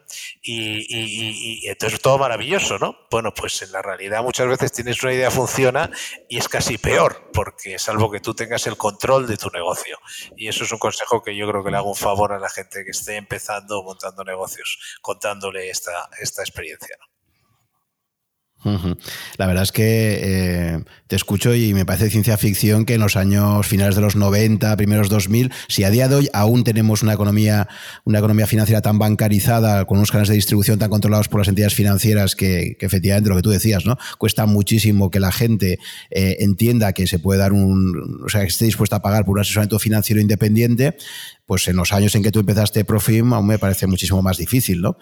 y, 0.42 0.80
y, 0.90 1.64
y, 1.64 1.68
entonces 1.68 2.00
todo 2.00 2.18
maravilloso, 2.18 2.80
¿no? 2.80 2.96
Bueno, 3.12 3.34
pues 3.34 3.62
en 3.62 3.72
la 3.72 3.82
realidad 3.82 4.24
muchas 4.24 4.48
veces 4.48 4.72
tienes 4.72 5.04
una 5.04 5.14
idea, 5.14 5.30
funciona 5.32 5.92
y 6.30 6.38
es 6.38 6.48
casi 6.48 6.78
peor, 6.78 7.30
porque 7.34 7.78
salvo 7.78 8.10
que 8.10 8.22
tú 8.22 8.34
tengas 8.34 8.66
el 8.68 8.78
control 8.78 9.28
de 9.28 9.38
tu 9.38 9.50
negocio. 9.50 10.00
Y 10.38 10.48
eso 10.48 10.64
es 10.64 10.72
un 10.72 10.80
consejo 10.80 11.22
que 11.22 11.36
yo 11.36 11.48
creo 11.50 11.64
que 11.64 11.72
le 11.72 11.78
hago 11.78 11.90
un 11.90 11.96
favor 11.96 12.32
a 12.32 12.40
la 12.40 12.50
gente 12.50 12.84
que 12.86 12.92
esté 12.92 13.18
empezando 13.18 13.84
montando 13.84 14.24
negocios, 14.24 14.80
contándole 15.02 15.70
esta, 15.70 16.10
esta 16.20 16.42
experiencia. 16.42 16.96
¿no? 17.00 17.09
La 18.64 19.48
verdad 19.48 19.64
es 19.64 19.72
que 19.72 20.20
eh, 20.22 20.84
te 21.08 21.16
escucho 21.16 21.56
y 21.56 21.74
me 21.74 21.86
parece 21.86 22.10
ciencia 22.10 22.38
ficción 22.38 22.86
que 22.86 22.96
en 22.96 23.02
los 23.02 23.16
años 23.16 23.66
finales 23.66 23.96
de 23.96 24.02
los 24.02 24.16
90, 24.18 24.76
primeros 24.76 25.10
2000, 25.10 25.52
si 25.70 25.86
a 25.86 25.90
día 25.90 26.10
de 26.10 26.16
hoy 26.16 26.30
aún 26.34 26.64
tenemos 26.64 27.02
una 27.02 27.14
economía, 27.14 27.70
una 28.04 28.20
economía 28.20 28.48
financiera 28.48 28.82
tan 28.82 29.00
bancarizada, 29.00 29.86
con 29.86 29.98
unos 29.98 30.12
canales 30.12 30.30
de 30.30 30.36
distribución 30.36 30.78
tan 30.78 30.90
controlados 30.90 31.30
por 31.30 31.40
las 31.40 31.48
entidades 31.48 31.74
financieras 31.74 32.36
que, 32.36 32.76
efectivamente 32.80 33.30
lo 33.30 33.38
que 33.38 33.42
tú 33.42 33.50
decías, 33.50 33.86
¿no? 33.86 33.98
Cuesta 34.18 34.46
muchísimo 34.46 35.10
que 35.10 35.20
la 35.20 35.32
gente 35.32 35.80
eh, 36.10 36.38
entienda 36.40 36.92
que 36.92 37.08
se 37.08 37.20
puede 37.20 37.40
dar 37.40 37.54
un, 37.54 38.24
o 38.26 38.30
sea, 38.30 38.42
que 38.42 38.48
esté 38.48 38.66
dispuesta 38.66 38.98
a 38.98 39.02
pagar 39.02 39.24
por 39.24 39.38
un 39.38 39.42
asesoramiento 39.42 39.80
financiero 39.80 40.22
independiente, 40.22 40.98
pues 41.46 41.68
en 41.68 41.78
los 41.78 41.94
años 41.94 42.14
en 42.16 42.24
que 42.24 42.32
tú 42.32 42.40
empezaste 42.40 42.86
Profim 42.86 43.34
aún 43.34 43.48
me 43.48 43.58
parece 43.58 43.88
muchísimo 43.88 44.22
más 44.22 44.38
difícil, 44.38 44.82
¿no? 44.82 44.98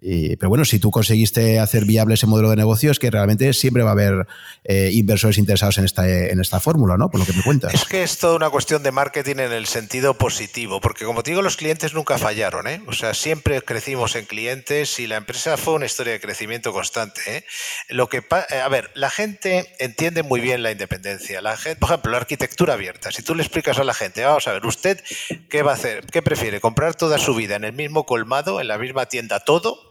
Pero 0.00 0.48
bueno, 0.48 0.64
si 0.64 0.78
tú 0.78 0.90
conseguiste 0.90 1.58
hacer 1.58 1.84
viable 1.84 2.14
ese 2.14 2.26
modelo 2.26 2.50
de 2.50 2.56
negocio, 2.56 2.90
es 2.90 2.98
que 2.98 3.10
realmente 3.10 3.52
siempre 3.52 3.82
va 3.82 3.90
a 3.90 3.92
haber 3.92 4.26
eh, 4.64 4.90
inversores 4.92 5.38
interesados 5.38 5.78
en 5.78 5.84
esta, 5.84 6.08
en 6.08 6.40
esta 6.40 6.60
fórmula, 6.60 6.96
¿no? 6.96 7.10
Por 7.10 7.20
lo 7.20 7.26
que 7.26 7.32
me 7.32 7.42
cuentas. 7.42 7.74
Es 7.74 7.84
que 7.84 8.02
es 8.02 8.18
toda 8.18 8.36
una 8.36 8.50
cuestión 8.50 8.82
de 8.82 8.92
marketing 8.92 9.36
en 9.36 9.52
el 9.52 9.66
sentido 9.66 10.14
positivo, 10.14 10.80
porque 10.80 11.04
como 11.04 11.22
te 11.22 11.32
digo, 11.32 11.42
los 11.42 11.56
clientes 11.56 11.94
nunca 11.94 12.18
fallaron, 12.18 12.66
¿eh? 12.68 12.82
O 12.86 12.92
sea, 12.92 13.14
siempre 13.14 13.62
crecimos 13.62 14.14
en 14.16 14.26
clientes 14.26 15.00
y 15.00 15.06
la 15.06 15.16
empresa 15.16 15.56
fue 15.56 15.74
una 15.74 15.86
historia 15.86 16.12
de 16.12 16.20
crecimiento 16.20 16.72
constante. 16.72 17.20
¿eh? 17.26 17.44
Lo 17.88 18.08
que 18.08 18.18
eh, 18.18 18.60
a 18.60 18.68
ver, 18.68 18.90
la 18.94 19.10
gente 19.10 19.74
entiende 19.78 20.22
muy 20.22 20.40
bien 20.40 20.62
la 20.62 20.70
independencia. 20.70 21.40
La 21.40 21.56
gente, 21.56 21.80
por 21.80 21.90
ejemplo, 21.90 22.12
la 22.12 22.18
arquitectura 22.18 22.74
abierta. 22.74 23.10
Si 23.10 23.22
tú 23.22 23.34
le 23.34 23.42
explicas 23.42 23.78
a 23.78 23.84
la 23.84 23.94
gente, 23.94 24.24
vamos 24.24 24.46
a 24.48 24.52
ver, 24.52 24.66
¿usted 24.66 25.02
qué 25.48 25.62
va 25.62 25.72
a 25.72 25.74
hacer? 25.74 26.06
¿Qué 26.06 26.22
prefiere? 26.22 26.60
¿Comprar 26.60 26.94
toda 26.94 27.18
su 27.18 27.34
vida 27.34 27.56
en 27.56 27.64
el 27.64 27.72
mismo 27.72 28.06
colmado, 28.06 28.60
en 28.60 28.68
la 28.68 28.78
misma 28.78 29.06
tienda, 29.06 29.40
todo? 29.40 29.87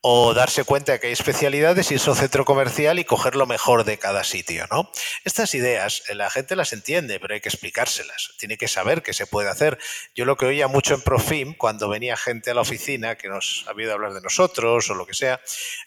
O 0.00 0.32
darse 0.32 0.64
cuenta 0.64 0.92
de 0.92 1.00
que 1.00 1.08
hay 1.08 1.12
especialidades 1.12 1.90
y 1.90 1.96
es 1.96 2.06
un 2.06 2.14
centro 2.14 2.44
comercial 2.44 2.98
y 2.98 3.04
coger 3.04 3.34
lo 3.34 3.46
mejor 3.46 3.84
de 3.84 3.98
cada 3.98 4.22
sitio, 4.22 4.66
¿no? 4.70 4.90
Estas 5.24 5.54
ideas 5.54 6.02
eh, 6.08 6.14
la 6.14 6.30
gente 6.30 6.54
las 6.54 6.72
entiende, 6.72 7.18
pero 7.18 7.34
hay 7.34 7.40
que 7.40 7.48
explicárselas. 7.48 8.30
Tiene 8.38 8.56
que 8.56 8.68
saber 8.68 9.02
qué 9.02 9.12
se 9.12 9.26
puede 9.26 9.48
hacer. 9.48 9.78
Yo 10.14 10.24
lo 10.24 10.36
que 10.36 10.46
oía 10.46 10.68
mucho 10.68 10.94
en 10.94 11.02
Profim, 11.02 11.54
cuando 11.54 11.88
venía 11.88 12.16
gente 12.16 12.52
a 12.52 12.54
la 12.54 12.60
oficina 12.60 13.16
que 13.16 13.28
nos 13.28 13.64
había 13.66 13.86
oído 13.86 13.94
hablar 13.94 14.14
de 14.14 14.20
nosotros 14.20 14.88
o 14.88 14.94
lo 14.94 15.04
que 15.04 15.14
sea, 15.14 15.40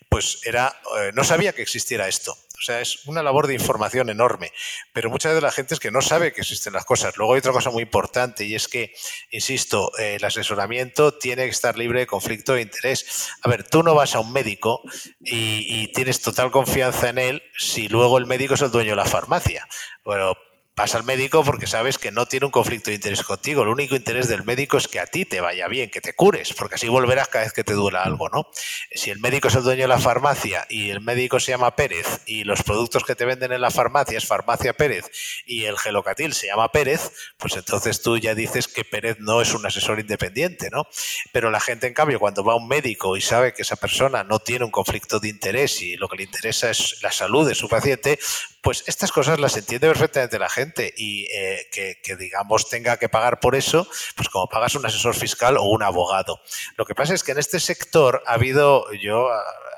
pues 0.09 0.39
era, 0.43 0.81
eh, 0.99 1.11
no 1.13 1.23
sabía 1.23 1.53
que 1.53 1.61
existiera 1.61 2.07
esto. 2.07 2.37
O 2.61 2.63
sea, 2.63 2.79
es 2.79 3.07
una 3.07 3.23
labor 3.23 3.47
de 3.47 3.55
información 3.55 4.11
enorme, 4.11 4.53
pero 4.93 5.09
muchas 5.09 5.31
veces 5.31 5.41
la 5.41 5.51
gente 5.51 5.73
es 5.73 5.79
que 5.79 5.89
no 5.89 6.03
sabe 6.03 6.31
que 6.31 6.41
existen 6.41 6.73
las 6.73 6.85
cosas. 6.85 7.17
Luego 7.17 7.33
hay 7.33 7.39
otra 7.39 7.53
cosa 7.53 7.71
muy 7.71 7.81
importante 7.81 8.45
y 8.45 8.53
es 8.53 8.67
que, 8.67 8.93
insisto, 9.31 9.91
eh, 9.97 10.17
el 10.17 10.23
asesoramiento 10.23 11.17
tiene 11.17 11.45
que 11.45 11.49
estar 11.49 11.75
libre 11.75 12.01
de 12.01 12.07
conflicto 12.07 12.53
de 12.53 12.61
interés. 12.61 13.31
A 13.41 13.49
ver, 13.49 13.67
tú 13.67 13.81
no 13.81 13.95
vas 13.95 14.13
a 14.13 14.19
un 14.19 14.31
médico 14.31 14.83
y, 15.19 15.65
y 15.67 15.91
tienes 15.91 16.21
total 16.21 16.51
confianza 16.51 17.09
en 17.09 17.17
él 17.17 17.43
si 17.57 17.89
luego 17.89 18.19
el 18.19 18.27
médico 18.27 18.53
es 18.53 18.61
el 18.61 18.69
dueño 18.69 18.91
de 18.91 18.97
la 18.97 19.05
farmacia. 19.05 19.67
Bueno, 20.03 20.35
vas 20.81 20.95
al 20.95 21.03
médico 21.03 21.43
porque 21.43 21.67
sabes 21.67 21.99
que 21.99 22.11
no 22.11 22.25
tiene 22.25 22.47
un 22.47 22.51
conflicto 22.51 22.89
de 22.89 22.95
interés 22.95 23.21
contigo. 23.21 23.61
El 23.61 23.67
único 23.67 23.95
interés 23.95 24.27
del 24.27 24.43
médico 24.43 24.77
es 24.77 24.87
que 24.87 24.99
a 24.99 25.05
ti 25.05 25.25
te 25.25 25.39
vaya 25.39 25.67
bien, 25.67 25.91
que 25.91 26.01
te 26.01 26.15
cures, 26.15 26.53
porque 26.53 26.73
así 26.73 26.87
volverás 26.87 27.27
cada 27.27 27.43
vez 27.43 27.53
que 27.53 27.63
te 27.63 27.73
duela 27.73 28.01
algo, 28.01 28.29
¿no? 28.29 28.47
Si 28.91 29.11
el 29.11 29.19
médico 29.19 29.49
es 29.49 29.55
el 29.55 29.61
dueño 29.61 29.83
de 29.83 29.87
la 29.87 29.99
farmacia 29.99 30.65
y 30.69 30.89
el 30.89 30.99
médico 30.99 31.39
se 31.39 31.51
llama 31.51 31.75
Pérez 31.75 32.21
y 32.25 32.45
los 32.45 32.63
productos 32.63 33.03
que 33.03 33.13
te 33.13 33.25
venden 33.25 33.51
en 33.51 33.61
la 33.61 33.69
farmacia 33.69 34.17
es 34.17 34.25
Farmacia 34.25 34.73
Pérez 34.73 35.05
y 35.45 35.65
el 35.65 35.77
gelocatil 35.77 36.33
se 36.33 36.47
llama 36.47 36.71
Pérez, 36.71 37.11
pues 37.37 37.55
entonces 37.57 38.01
tú 38.01 38.17
ya 38.17 38.33
dices 38.33 38.67
que 38.67 38.83
Pérez 38.83 39.17
no 39.19 39.39
es 39.39 39.53
un 39.53 39.63
asesor 39.63 39.99
independiente, 39.99 40.71
¿no? 40.71 40.87
Pero 41.31 41.51
la 41.51 41.59
gente, 41.59 41.85
en 41.85 41.93
cambio, 41.93 42.19
cuando 42.19 42.43
va 42.43 42.53
a 42.53 42.55
un 42.55 42.67
médico 42.67 43.15
y 43.15 43.21
sabe 43.21 43.53
que 43.53 43.61
esa 43.61 43.75
persona 43.75 44.23
no 44.23 44.39
tiene 44.39 44.65
un 44.65 44.71
conflicto 44.71 45.19
de 45.19 45.29
interés 45.29 45.79
y 45.83 45.95
lo 45.95 46.09
que 46.09 46.17
le 46.17 46.23
interesa 46.23 46.71
es 46.71 47.03
la 47.03 47.11
salud 47.11 47.47
de 47.47 47.53
su 47.53 47.69
paciente, 47.69 48.17
pues 48.61 48.83
estas 48.87 49.11
cosas 49.11 49.39
las 49.39 49.57
entiende 49.57 49.87
perfectamente 49.87 50.39
la 50.39 50.49
gente 50.49 50.70
y 50.79 51.27
eh, 51.33 51.67
que, 51.71 52.15
digamos, 52.15 52.69
tenga 52.69 52.97
que 52.97 53.09
pagar 53.09 53.39
por 53.39 53.55
eso, 53.55 53.87
pues 54.15 54.29
como 54.29 54.47
pagas 54.47 54.75
un 54.75 54.85
asesor 54.85 55.15
fiscal 55.15 55.57
o 55.57 55.63
un 55.63 55.83
abogado. 55.83 56.41
Lo 56.77 56.85
que 56.85 56.95
pasa 56.95 57.13
es 57.13 57.23
que 57.23 57.31
en 57.31 57.39
este 57.39 57.59
sector 57.59 58.23
ha 58.25 58.33
habido, 58.33 58.91
yo 58.93 59.29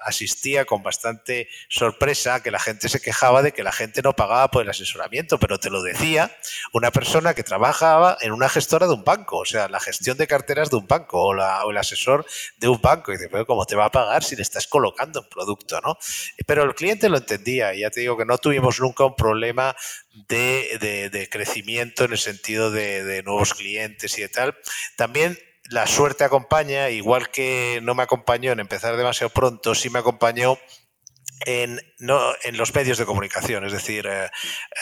asistía 0.06 0.66
con 0.66 0.84
bastante 0.84 1.48
sorpresa 1.70 2.42
que 2.44 2.52
la 2.52 2.60
gente 2.60 2.90
se 2.90 3.02
quejaba 3.02 3.42
de 3.42 3.52
que 3.52 3.64
la 3.64 3.72
gente 3.72 4.02
no 4.02 4.14
pagaba 4.14 4.50
por 4.52 4.64
el 4.64 4.70
asesoramiento, 4.70 5.40
pero 5.40 5.60
te 5.60 5.70
lo 5.70 5.82
decía 5.82 6.36
una 6.72 6.92
persona 6.92 7.34
que 7.34 7.44
trabajaba 7.44 8.18
en 8.22 8.32
una 8.32 8.50
gestora 8.50 8.88
de 8.88 8.94
un 8.94 9.04
banco, 9.04 9.40
o 9.40 9.46
sea, 9.46 9.68
la 9.68 9.80
gestión 9.80 10.18
de 10.18 10.28
carteras 10.28 10.70
de 10.70 10.78
un 10.78 10.88
banco 10.88 11.22
o, 11.22 11.36
o 11.36 11.72
el 11.72 11.78
asesor 11.78 12.26
de 12.58 12.68
un 12.68 12.82
banco. 12.82 13.12
Y 13.12 13.18
dice, 13.18 13.30
pero 13.30 13.46
¿cómo 13.46 13.66
te 13.66 13.76
va 13.76 13.86
a 13.86 13.92
pagar 13.92 14.24
si 14.24 14.36
le 14.36 14.42
estás 14.42 14.68
colocando 14.68 15.22
un 15.22 15.30
producto? 15.30 15.80
¿no? 15.82 15.98
Pero 16.46 16.64
el 16.64 16.76
cliente 16.76 17.10
lo 17.10 17.18
entendía 17.18 17.74
y 17.74 17.82
ya 17.82 17.90
te 17.90 18.02
digo 18.02 18.18
que 18.18 18.26
no 18.26 18.38
tuvimos 18.38 18.80
nunca 18.80 19.06
un 19.06 19.16
problema 19.16 19.76
de, 20.14 21.28
crecimiento 21.32 22.06
en 22.06 22.12
el 22.12 22.18
sentido 22.18 22.72
de, 22.72 23.04
de 23.04 23.24
nuevos 23.24 23.54
clientes 23.54 24.18
y 24.18 24.22
de 24.22 24.30
tal. 24.30 24.58
También 24.96 25.38
la 25.74 25.88
suerte 25.88 26.24
acompaña, 26.24 26.92
igual 26.92 27.32
que 27.32 27.80
no 27.82 27.96
me 27.96 28.04
acompañó 28.04 28.52
en 28.52 28.60
empezar 28.60 28.96
demasiado 28.96 29.32
pronto, 29.32 29.74
sí 29.74 29.90
me 29.90 30.00
acompañó 30.00 30.60
en, 31.46 31.82
los 32.52 32.76
medios 32.76 33.00
de 33.00 33.06
comunicación. 33.06 33.66
Es 33.66 33.72
decir, 33.72 34.06
eh, 34.08 34.30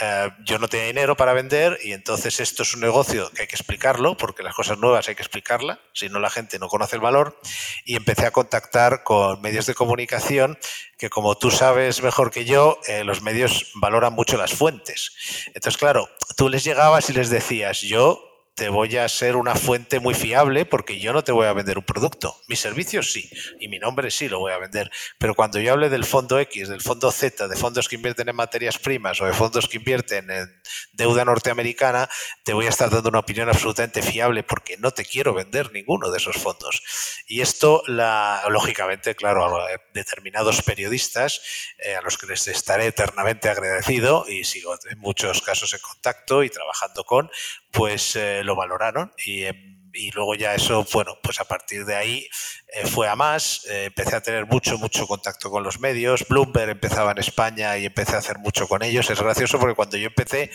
eh, 0.02 0.30
yo 0.44 0.60
no 0.60 0.68
tenía 0.68 0.88
dinero 0.88 1.16
para 1.16 1.32
vender 1.32 1.80
y 1.82 1.94
entonces 1.94 2.42
esto 2.42 2.64
es 2.64 2.74
un 2.74 2.82
negocio 2.82 3.32
que 3.32 3.44
hay 3.44 3.48
que 3.48 3.56
explicarlo, 3.56 4.18
porque 4.18 4.44
las 4.44 4.54
cosas 4.54 4.78
nuevas 4.78 5.08
hay 5.08 5.16
que 5.16 5.22
explicarlas, 5.22 5.80
si 5.94 6.10
no 6.10 6.20
la 6.20 6.30
gente 6.30 6.60
no 6.60 6.68
conoce 6.68 6.98
el 6.98 7.02
valor. 7.02 7.40
Y 7.86 7.96
empecé 7.96 8.26
a 8.26 8.32
contactar 8.32 9.04
con 9.04 9.42
medios 9.42 9.66
de 9.68 9.76
comunicación 9.76 10.60
que, 10.98 11.10
como 11.10 11.38
tú 11.38 11.52
sabes 11.52 12.04
mejor 12.04 12.32
que 12.32 12.44
yo, 12.44 12.80
eh, 12.88 13.06
los 13.06 13.22
medios 13.22 13.72
valoran 13.76 14.12
mucho 14.12 14.36
las 14.36 14.54
fuentes. 14.54 15.14
Entonces, 15.54 15.78
claro, 15.78 16.10
tú 16.36 16.50
les 16.50 16.66
llegabas 16.66 17.10
y 17.10 17.14
les 17.14 17.30
decías, 17.30 17.80
yo 17.80 18.31
te 18.56 18.70
voy 18.70 18.98
a 18.98 19.08
ser 19.08 19.38
una 19.38 19.56
fuente 19.56 20.00
muy 20.00 20.14
fiable 20.14 20.66
porque 20.66 21.00
yo 21.00 21.14
no 21.14 21.24
te 21.24 21.32
voy 21.32 21.48
a 21.48 21.54
vender 21.54 21.78
un 21.78 21.86
producto. 21.86 22.36
Mis 22.48 22.60
servicios 22.60 23.12
sí, 23.12 23.30
y 23.60 23.68
mi 23.70 23.80
nombre 23.80 24.12
sí 24.12 24.28
lo 24.28 24.40
voy 24.40 24.52
a 24.52 24.58
vender. 24.58 24.92
Pero 25.18 25.36
cuando 25.36 25.60
yo 25.60 25.72
hable 25.72 25.90
del 25.90 26.06
fondo 26.06 26.38
X, 26.40 26.68
del 26.68 26.82
fondo 26.82 27.12
Z, 27.12 27.48
de 27.48 27.56
fondos 27.56 27.88
que 27.88 27.96
invierten 27.96 28.30
en 28.30 28.36
materias 28.36 28.78
primas 28.78 29.22
o 29.22 29.26
de 29.26 29.34
fondos 29.34 29.68
que 29.68 29.78
invierten 29.78 30.30
en 30.30 30.62
deuda 30.92 31.26
norteamericana, 31.26 32.10
te 32.44 32.54
voy 32.54 32.66
a 32.66 32.70
estar 32.70 32.90
dando 32.90 33.10
una 33.10 33.20
opinión 33.20 33.50
absolutamente 33.50 34.02
fiable 34.02 34.44
porque 34.44 34.78
no 34.78 34.92
te 34.92 35.06
quiero 35.06 35.34
vender 35.34 35.72
ninguno 35.72 36.12
de 36.12 36.18
esos 36.18 36.36
fondos. 36.36 36.84
Y 37.28 37.42
esto, 37.42 37.84
la, 37.88 38.44
lógicamente, 38.50 39.16
claro, 39.16 39.46
a 39.46 39.70
determinados 39.94 40.62
periodistas, 40.62 41.42
eh, 41.78 41.96
a 41.96 42.02
los 42.02 42.18
que 42.18 42.28
les 42.28 42.48
estaré 42.48 42.88
eternamente 42.88 43.50
agradecido 43.50 44.26
y 44.28 44.44
sigo 44.44 44.76
en 44.90 45.00
muchos 45.00 45.42
casos 45.42 45.74
en 45.74 45.80
contacto 45.80 46.44
y 46.44 46.50
trabajando 46.50 47.04
con, 47.06 47.32
pues 47.72 48.16
eh, 48.16 48.41
lo 48.44 48.56
valoraron 48.56 49.12
y, 49.26 49.46
y 49.94 50.12
luego 50.12 50.36
ya 50.36 50.56
eso, 50.56 50.86
bueno, 50.94 51.18
pues 51.22 51.40
a 51.40 51.46
partir 51.46 51.86
de 51.86 51.96
ahí 51.96 52.28
eh, 52.74 52.88
fue 52.88 53.10
a 53.10 53.18
más, 53.18 53.66
eh, 53.70 53.86
empecé 53.88 54.16
a 54.16 54.22
tener 54.22 54.46
mucho, 54.46 54.78
mucho 54.78 55.06
contacto 55.06 55.52
con 55.52 55.62
los 55.62 55.82
medios, 55.82 56.26
Bloomberg 56.30 56.70
empezaba 56.70 57.12
en 57.12 57.18
España 57.18 57.78
y 57.78 57.86
empecé 57.86 58.16
a 58.16 58.20
hacer 58.20 58.40
mucho 58.40 58.66
con 58.66 58.82
ellos. 58.82 59.10
Es 59.10 59.22
gracioso 59.22 59.60
porque 59.60 59.76
cuando 59.76 59.98
yo 59.98 60.08
empecé 60.08 60.50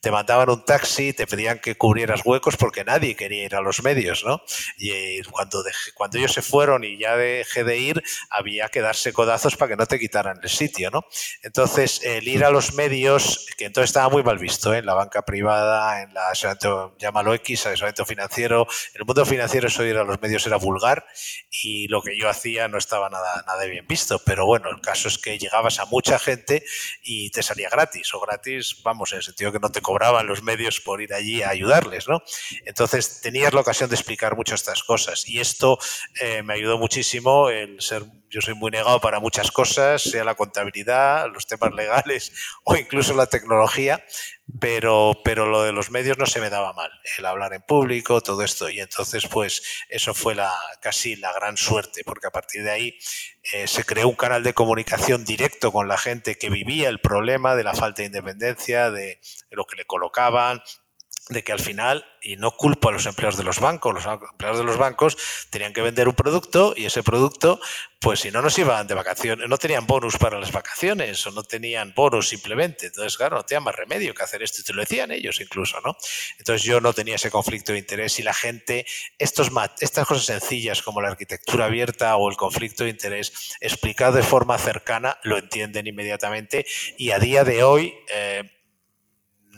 te 0.00 0.10
mandaban 0.10 0.50
un 0.50 0.66
taxi, 0.66 1.14
te 1.14 1.26
pedían 1.26 1.60
que 1.60 1.76
cubrieras 1.76 2.20
huecos 2.26 2.58
porque 2.58 2.84
nadie 2.84 3.16
quería 3.16 3.44
ir 3.44 3.54
a 3.54 3.62
los 3.62 3.82
medios, 3.82 4.22
¿no? 4.22 4.42
Y 4.76 4.90
eh, 4.90 5.22
cuando, 5.30 5.64
cuando 5.94 6.18
ellos 6.18 6.34
se 6.34 6.42
fueron 6.42 6.84
y 6.84 6.98
ya 6.98 7.16
dejé 7.16 7.64
de 7.64 7.78
ir, 7.78 8.02
había 8.28 8.68
que 8.68 8.82
darse 8.82 9.14
codazos 9.14 9.56
para 9.56 9.70
que 9.70 9.76
no 9.76 9.86
te 9.86 9.98
quitaran 9.98 10.40
el 10.42 10.50
sitio, 10.50 10.90
¿no? 10.90 11.06
Entonces, 11.42 12.02
el 12.04 12.28
ir 12.28 12.44
a 12.44 12.50
los 12.50 12.74
medios, 12.74 13.46
que 13.56 13.64
entonces 13.64 13.88
estaba 13.88 14.10
muy 14.10 14.22
mal 14.22 14.38
visto, 14.38 14.74
en 14.74 14.84
la 14.84 14.92
banca 14.92 15.22
privada, 15.22 16.02
en 16.02 16.12
la, 16.12 16.32
llámalo 16.98 17.32
X, 17.32 17.64
asesoramiento 17.66 18.04
financiero, 18.04 18.66
en 18.92 19.00
el 19.00 19.06
mundo 19.06 19.24
financiero 19.24 19.68
eso 19.68 19.84
ir 19.84 19.96
a 19.96 20.04
los 20.04 20.20
medios 20.20 20.46
era 20.46 20.56
vulgar 20.56 21.06
lo 21.88 22.02
que 22.02 22.16
yo 22.16 22.28
hacía 22.28 22.68
no 22.68 22.78
estaba 22.78 23.10
nada, 23.10 23.44
nada 23.46 23.64
bien 23.64 23.86
visto. 23.86 24.20
Pero 24.24 24.46
bueno, 24.46 24.70
el 24.70 24.80
caso 24.80 25.08
es 25.08 25.18
que 25.18 25.38
llegabas 25.38 25.78
a 25.78 25.86
mucha 25.86 26.18
gente 26.18 26.64
y 27.02 27.30
te 27.30 27.42
salía 27.42 27.68
gratis, 27.68 28.14
o 28.14 28.20
gratis, 28.20 28.82
vamos, 28.82 29.12
en 29.12 29.18
el 29.18 29.24
sentido 29.24 29.52
que 29.52 29.60
no 29.60 29.70
te 29.70 29.82
cobraban 29.82 30.26
los 30.26 30.42
medios 30.42 30.80
por 30.80 31.02
ir 31.02 31.12
allí 31.12 31.42
a 31.42 31.50
ayudarles, 31.50 32.08
¿no? 32.08 32.22
Entonces 32.64 33.20
tenías 33.20 33.52
la 33.52 33.60
ocasión 33.60 33.90
de 33.90 33.96
explicar 33.96 34.36
muchas 34.36 34.62
estas 34.62 34.84
cosas 34.84 35.28
y 35.28 35.40
esto 35.40 35.78
eh, 36.20 36.42
me 36.42 36.54
ayudó 36.54 36.78
muchísimo 36.78 37.48
el 37.48 37.80
ser 37.80 38.04
yo 38.32 38.40
soy 38.40 38.54
muy 38.54 38.70
negado 38.70 38.98
para 38.98 39.20
muchas 39.20 39.50
cosas, 39.50 40.02
sea 40.02 40.24
la 40.24 40.34
contabilidad, 40.34 41.30
los 41.32 41.46
temas 41.46 41.72
legales 41.74 42.32
o 42.64 42.74
incluso 42.74 43.14
la 43.14 43.26
tecnología, 43.26 44.02
pero, 44.58 45.12
pero 45.22 45.46
lo 45.46 45.62
de 45.62 45.72
los 45.72 45.90
medios 45.90 46.16
no 46.16 46.24
se 46.24 46.40
me 46.40 46.48
daba 46.48 46.72
mal, 46.72 46.90
el 47.18 47.26
hablar 47.26 47.52
en 47.52 47.60
público, 47.60 48.22
todo 48.22 48.42
esto. 48.42 48.70
Y 48.70 48.80
entonces, 48.80 49.26
pues 49.26 49.62
eso 49.90 50.14
fue 50.14 50.34
la, 50.34 50.52
casi 50.80 51.16
la 51.16 51.32
gran 51.32 51.58
suerte, 51.58 52.04
porque 52.04 52.26
a 52.26 52.30
partir 52.30 52.64
de 52.64 52.70
ahí 52.70 52.98
eh, 53.52 53.68
se 53.68 53.84
creó 53.84 54.08
un 54.08 54.16
canal 54.16 54.42
de 54.42 54.54
comunicación 54.54 55.24
directo 55.24 55.70
con 55.70 55.86
la 55.86 55.98
gente 55.98 56.36
que 56.36 56.48
vivía 56.48 56.88
el 56.88 57.00
problema 57.00 57.54
de 57.54 57.64
la 57.64 57.74
falta 57.74 58.00
de 58.00 58.06
independencia, 58.06 58.90
de 58.90 59.20
lo 59.50 59.66
que 59.66 59.76
le 59.76 59.84
colocaban, 59.84 60.62
de 61.28 61.44
que 61.44 61.52
al 61.52 61.60
final, 61.60 62.04
y 62.20 62.36
no 62.36 62.50
culpo 62.56 62.88
a 62.88 62.92
los 62.92 63.06
empleados 63.06 63.36
de 63.36 63.44
los 63.44 63.60
bancos, 63.60 63.94
los 63.94 64.06
empleados 64.06 64.58
de 64.58 64.64
los 64.64 64.76
bancos 64.76 65.16
tenían 65.50 65.72
que 65.72 65.80
vender 65.80 66.08
un 66.08 66.14
producto 66.14 66.74
y 66.76 66.84
ese 66.84 67.04
producto, 67.04 67.60
pues 68.00 68.20
si 68.20 68.32
no 68.32 68.42
nos 68.42 68.58
iban 68.58 68.88
de 68.88 68.94
vacaciones, 68.94 69.48
no 69.48 69.56
tenían 69.56 69.86
bonus 69.86 70.18
para 70.18 70.40
las 70.40 70.50
vacaciones 70.50 71.24
o 71.26 71.30
no 71.30 71.44
tenían 71.44 71.92
bonus 71.94 72.28
simplemente. 72.28 72.86
Entonces, 72.86 73.16
claro, 73.16 73.36
no 73.36 73.44
tenían 73.44 73.62
más 73.62 73.76
remedio 73.76 74.14
que 74.14 74.22
hacer 74.24 74.42
esto 74.42 74.62
y 74.62 74.64
te 74.64 74.72
lo 74.72 74.80
decían 74.80 75.12
ellos 75.12 75.40
incluso, 75.40 75.80
¿no? 75.80 75.96
Entonces 76.38 76.64
yo 76.64 76.80
no 76.80 76.92
tenía 76.92 77.14
ese 77.14 77.30
conflicto 77.30 77.72
de 77.72 77.78
interés 77.78 78.18
y 78.18 78.24
la 78.24 78.34
gente, 78.34 78.84
estos, 79.16 79.50
estas 79.80 80.06
cosas 80.06 80.24
sencillas 80.24 80.82
como 80.82 81.00
la 81.00 81.08
arquitectura 81.08 81.66
abierta 81.66 82.16
o 82.16 82.28
el 82.28 82.36
conflicto 82.36 82.82
de 82.82 82.90
interés 82.90 83.56
explicado 83.60 84.16
de 84.16 84.24
forma 84.24 84.58
cercana, 84.58 85.18
lo 85.22 85.38
entienden 85.38 85.86
inmediatamente 85.86 86.66
y 86.98 87.12
a 87.12 87.20
día 87.20 87.44
de 87.44 87.62
hoy... 87.62 87.94
Eh, 88.12 88.50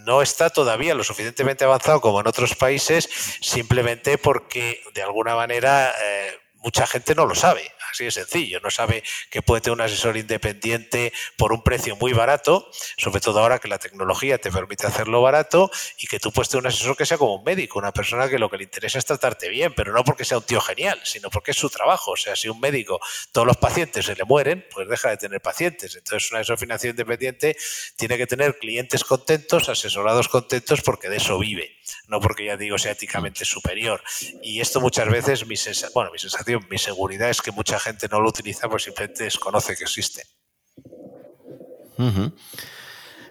no 0.04 0.22
está 0.22 0.50
todavía 0.50 0.94
lo 0.94 1.04
suficientemente 1.04 1.64
avanzado 1.64 2.00
como 2.00 2.20
en 2.20 2.26
otros 2.26 2.54
países, 2.54 3.08
simplemente 3.40 4.18
porque 4.18 4.82
de 4.94 5.02
alguna 5.02 5.34
manera 5.34 5.92
eh, 6.02 6.38
mucha 6.56 6.86
gente 6.86 7.14
no 7.14 7.26
lo 7.26 7.34
sabe. 7.34 7.73
Así 7.94 8.04
de 8.04 8.10
sencillo. 8.10 8.58
No 8.60 8.72
sabe 8.72 9.04
que 9.30 9.40
puede 9.40 9.60
tener 9.60 9.74
un 9.74 9.80
asesor 9.80 10.16
independiente 10.16 11.12
por 11.36 11.52
un 11.52 11.62
precio 11.62 11.94
muy 11.94 12.12
barato, 12.12 12.68
sobre 12.96 13.20
todo 13.20 13.38
ahora 13.38 13.60
que 13.60 13.68
la 13.68 13.78
tecnología 13.78 14.36
te 14.38 14.50
permite 14.50 14.88
hacerlo 14.88 15.22
barato 15.22 15.70
y 15.98 16.08
que 16.08 16.18
tú 16.18 16.32
puedes 16.32 16.48
tener 16.48 16.62
un 16.62 16.66
asesor 16.66 16.96
que 16.96 17.06
sea 17.06 17.18
como 17.18 17.36
un 17.36 17.44
médico, 17.44 17.78
una 17.78 17.92
persona 17.92 18.28
que 18.28 18.36
lo 18.40 18.50
que 18.50 18.56
le 18.56 18.64
interesa 18.64 18.98
es 18.98 19.04
tratarte 19.04 19.48
bien, 19.48 19.72
pero 19.76 19.92
no 19.92 20.02
porque 20.02 20.24
sea 20.24 20.38
un 20.38 20.44
tío 20.44 20.60
genial, 20.60 21.00
sino 21.04 21.30
porque 21.30 21.52
es 21.52 21.56
su 21.56 21.70
trabajo. 21.70 22.10
O 22.10 22.16
sea, 22.16 22.34
si 22.34 22.48
un 22.48 22.58
médico, 22.58 22.98
todos 23.30 23.46
los 23.46 23.58
pacientes 23.58 24.06
se 24.06 24.16
le 24.16 24.24
mueren, 24.24 24.66
pues 24.72 24.88
deja 24.88 25.10
de 25.10 25.16
tener 25.16 25.40
pacientes. 25.40 25.94
Entonces, 25.94 26.32
un 26.32 26.38
asesor 26.38 26.58
financiero 26.58 26.90
independiente 26.90 27.56
tiene 27.94 28.18
que 28.18 28.26
tener 28.26 28.58
clientes 28.58 29.04
contentos, 29.04 29.68
asesorados 29.68 30.28
contentos, 30.28 30.80
porque 30.82 31.08
de 31.08 31.18
eso 31.18 31.38
vive, 31.38 31.76
no 32.08 32.18
porque 32.18 32.44
ya 32.44 32.56
digo 32.56 32.76
sea 32.76 32.90
éticamente 32.90 33.44
superior. 33.44 34.02
Y 34.42 34.60
esto 34.60 34.80
muchas 34.80 35.08
veces, 35.08 35.46
mi 35.46 35.56
sensación, 35.56 35.92
bueno, 35.94 36.10
mi 36.10 36.18
sensación, 36.18 36.66
mi 36.68 36.78
seguridad 36.78 37.30
es 37.30 37.40
que 37.40 37.52
mucha 37.52 37.78
gente 37.84 38.08
no 38.10 38.20
lo 38.20 38.28
utiliza, 38.28 38.68
pues 38.68 38.84
simplemente 38.84 39.24
desconoce 39.24 39.76
que 39.76 39.84
existe. 39.84 40.22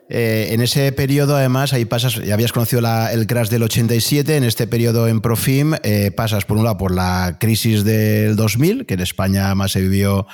Eh, 0.10 0.50
en 0.52 0.62
ese 0.62 0.92
periodo, 0.92 1.36
además, 1.36 1.74
ahí 1.74 1.86
pasas, 1.86 2.16
ya 2.16 2.34
habías 2.34 2.52
conocido 2.52 2.82
el 3.12 3.28
crash 3.28 3.50
del 3.50 3.64
87, 3.64 4.36
en 4.36 4.44
este 4.44 4.68
periodo 4.68 5.08
en 5.08 5.22
Profim 5.22 5.74
eh, 5.84 6.12
pasas 6.12 6.46
por 6.46 6.58
un 6.58 6.66
lado 6.66 6.78
por 6.78 6.94
la 6.94 7.38
crisis 7.40 7.84
del 7.84 8.36
2000, 8.36 8.86
que 8.86 8.94
en 8.94 9.00
España 9.00 9.56
más 9.56 9.72
se 9.72 9.82
vivió 9.82 10.28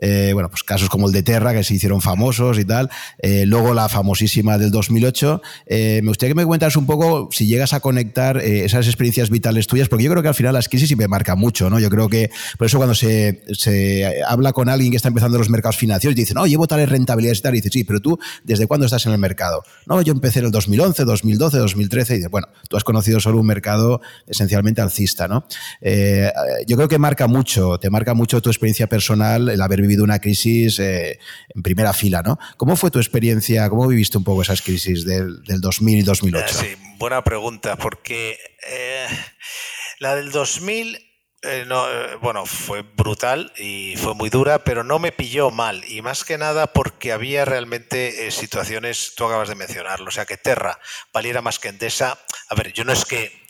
eh, 0.00 0.30
bueno, 0.32 0.50
pues 0.50 0.62
casos 0.64 0.88
como 0.88 1.06
el 1.06 1.12
de 1.12 1.22
Terra, 1.22 1.52
que 1.52 1.62
se 1.62 1.74
hicieron 1.74 2.00
famosos 2.00 2.58
y 2.58 2.64
tal. 2.64 2.90
Eh, 3.18 3.46
luego 3.46 3.74
la 3.74 3.88
famosísima 3.88 4.58
del 4.58 4.70
2008. 4.70 5.40
Eh, 5.66 6.00
me 6.02 6.08
gustaría 6.08 6.30
que 6.30 6.36
me 6.36 6.46
cuentas 6.46 6.76
un 6.76 6.86
poco 6.86 7.28
si 7.30 7.46
llegas 7.46 7.72
a 7.72 7.80
conectar 7.80 8.38
esas 8.38 8.86
experiencias 8.86 9.30
vitales 9.30 9.66
tuyas, 9.66 9.88
porque 9.88 10.04
yo 10.04 10.10
creo 10.10 10.22
que 10.22 10.28
al 10.28 10.34
final 10.34 10.52
las 10.54 10.68
crisis 10.68 10.88
sí 10.88 10.96
me 10.96 11.08
marcan 11.08 11.38
mucho, 11.38 11.70
¿no? 11.70 11.78
Yo 11.78 11.90
creo 11.90 12.08
que, 12.08 12.30
por 12.58 12.66
eso 12.66 12.78
cuando 12.78 12.94
se, 12.94 13.42
se 13.52 14.22
habla 14.26 14.52
con 14.52 14.68
alguien 14.68 14.90
que 14.90 14.96
está 14.96 15.08
empezando 15.08 15.38
los 15.38 15.50
mercados 15.50 15.76
financieros 15.76 16.16
y 16.16 16.20
dice, 16.20 16.34
no, 16.34 16.46
llevo 16.46 16.66
tales 16.66 16.88
rentabilidades 16.88 17.38
y 17.38 17.42
tal, 17.42 17.54
y 17.54 17.58
dice, 17.58 17.70
sí, 17.70 17.84
pero 17.84 18.00
tú, 18.00 18.18
¿desde 18.42 18.66
cuándo 18.66 18.86
estás 18.86 19.06
en 19.06 19.12
el 19.12 19.18
mercado? 19.18 19.62
No, 19.86 20.02
yo 20.02 20.12
empecé 20.12 20.40
en 20.40 20.46
el 20.46 20.50
2011, 20.50 21.04
2012, 21.04 21.58
2013, 21.58 22.14
y 22.14 22.16
dices, 22.16 22.30
bueno, 22.30 22.48
tú 22.68 22.76
has 22.76 22.84
conocido 22.84 23.20
solo 23.20 23.40
un 23.40 23.46
mercado 23.46 24.00
esencialmente 24.26 24.80
alcista, 24.80 25.28
¿no? 25.28 25.46
yo 26.66 26.76
creo 26.76 26.88
que 26.88 26.98
marca 26.98 27.26
mucho, 27.26 27.78
te 27.78 27.90
marca 27.90 28.14
mucho 28.14 28.40
tu 28.40 28.48
experiencia 28.48 28.86
personal, 28.86 29.48
el 29.48 29.60
haber 29.60 29.83
vivido 29.84 30.04
una 30.04 30.18
crisis 30.18 30.78
eh, 30.78 31.18
en 31.54 31.62
primera 31.62 31.92
fila, 31.92 32.22
¿no? 32.22 32.38
¿Cómo 32.56 32.76
fue 32.76 32.90
tu 32.90 32.98
experiencia? 32.98 33.68
¿Cómo 33.68 33.86
viviste 33.86 34.18
un 34.18 34.24
poco 34.24 34.42
esas 34.42 34.62
crisis 34.62 35.04
del, 35.04 35.42
2000 35.46 35.98
y 35.98 36.02
2008? 36.02 36.46
Eh, 36.46 36.52
sí, 36.52 36.82
buena 36.98 37.22
pregunta, 37.22 37.76
porque 37.76 38.38
eh, 38.66 39.06
la 39.98 40.14
del 40.16 40.30
2000... 40.30 40.98
no, 41.66 41.84
bueno, 42.22 42.46
fue 42.46 42.80
brutal 42.82 43.52
y 43.58 43.96
fue 43.96 44.14
muy 44.14 44.30
dura, 44.30 44.64
pero 44.64 44.82
no 44.82 44.98
me 44.98 45.12
pilló 45.12 45.50
mal. 45.50 45.84
Y 45.86 46.00
más 46.00 46.24
que 46.24 46.38
nada 46.38 46.72
porque 46.72 47.12
había 47.12 47.44
realmente 47.44 48.30
situaciones, 48.30 49.12
tú 49.14 49.26
acabas 49.26 49.50
de 49.50 49.54
mencionarlo, 49.54 50.08
o 50.08 50.10
sea, 50.10 50.24
que 50.24 50.38
Terra 50.38 50.78
valiera 51.12 51.42
más 51.42 51.58
que 51.58 51.68
Endesa. 51.68 52.18
A 52.48 52.54
ver, 52.54 52.72
yo 52.72 52.84
no 52.84 52.92
es 52.94 53.04
que 53.04 53.43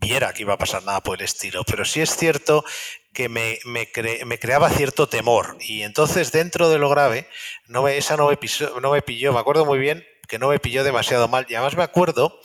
viera 0.00 0.32
que 0.32 0.42
iba 0.42 0.54
a 0.54 0.58
pasar 0.58 0.82
nada 0.84 1.02
por 1.02 1.18
el 1.18 1.24
estilo, 1.24 1.64
pero 1.64 1.84
sí 1.84 2.00
es 2.00 2.16
cierto 2.16 2.64
que 3.12 3.28
me, 3.28 3.58
me, 3.64 4.38
creaba 4.38 4.70
cierto 4.70 5.08
temor. 5.08 5.56
Y 5.60 5.82
entonces 5.82 6.30
dentro 6.30 6.68
de 6.68 6.78
lo 6.78 6.88
grave, 6.88 7.28
no 7.66 7.82
me, 7.82 7.96
esa 7.96 8.16
no 8.16 8.28
me, 8.28 8.38
no 8.80 8.92
me 8.92 9.02
pilló, 9.02 9.32
me 9.32 9.40
acuerdo 9.40 9.64
muy 9.64 9.78
bien 9.78 10.04
que 10.28 10.38
no 10.38 10.48
me 10.48 10.60
pilló 10.60 10.84
demasiado 10.84 11.26
mal. 11.26 11.46
Y 11.48 11.54
además 11.54 11.76
me 11.76 11.82
acuerdo 11.82 12.38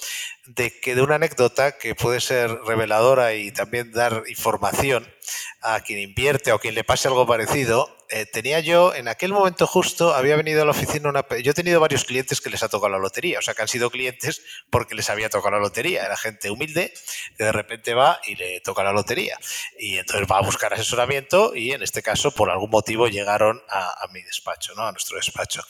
de 0.47 0.79
que 0.79 0.95
de 0.95 1.01
una 1.01 1.15
anécdota 1.15 1.77
que 1.77 1.95
puede 1.95 2.21
ser 2.21 2.49
reveladora 2.65 3.33
y 3.33 3.51
también 3.51 3.91
dar 3.91 4.23
información 4.27 5.13
a 5.61 5.81
quien 5.81 5.99
invierte 5.99 6.51
o 6.53 6.59
quien 6.59 6.75
le 6.75 6.83
pase 6.83 7.09
algo 7.09 7.27
parecido, 7.27 7.95
eh, 8.09 8.25
tenía 8.25 8.59
yo, 8.59 8.93
en 8.93 9.07
aquel 9.07 9.33
momento 9.33 9.67
justo, 9.67 10.13
había 10.13 10.35
venido 10.35 10.61
a 10.61 10.65
la 10.65 10.71
oficina 10.71 11.09
una... 11.09 11.25
Yo 11.41 11.51
he 11.51 11.53
tenido 11.53 11.79
varios 11.79 12.05
clientes 12.05 12.41
que 12.41 12.49
les 12.49 12.63
ha 12.63 12.69
tocado 12.69 12.91
la 12.91 12.99
lotería, 12.99 13.39
o 13.39 13.41
sea, 13.41 13.53
que 13.53 13.61
han 13.61 13.67
sido 13.67 13.89
clientes 13.89 14.41
porque 14.69 14.95
les 14.95 15.09
había 15.09 15.29
tocado 15.29 15.55
la 15.55 15.61
lotería. 15.61 16.05
Era 16.05 16.17
gente 16.17 16.49
humilde 16.49 16.93
que 17.37 17.43
de 17.43 17.51
repente 17.51 17.93
va 17.93 18.19
y 18.25 18.35
le 18.35 18.59
toca 18.61 18.83
la 18.83 18.91
lotería. 18.91 19.37
Y 19.79 19.97
entonces 19.97 20.27
va 20.31 20.37
a 20.37 20.41
buscar 20.41 20.73
asesoramiento 20.73 21.55
y 21.55 21.71
en 21.71 21.83
este 21.83 22.01
caso, 22.01 22.31
por 22.31 22.49
algún 22.49 22.69
motivo, 22.69 23.07
llegaron 23.07 23.61
a, 23.69 24.07
mi 24.11 24.21
despacho, 24.21 24.73
¿no? 24.75 24.83
A 24.83 24.91
nuestro 24.91 25.17
despacho. 25.17 25.61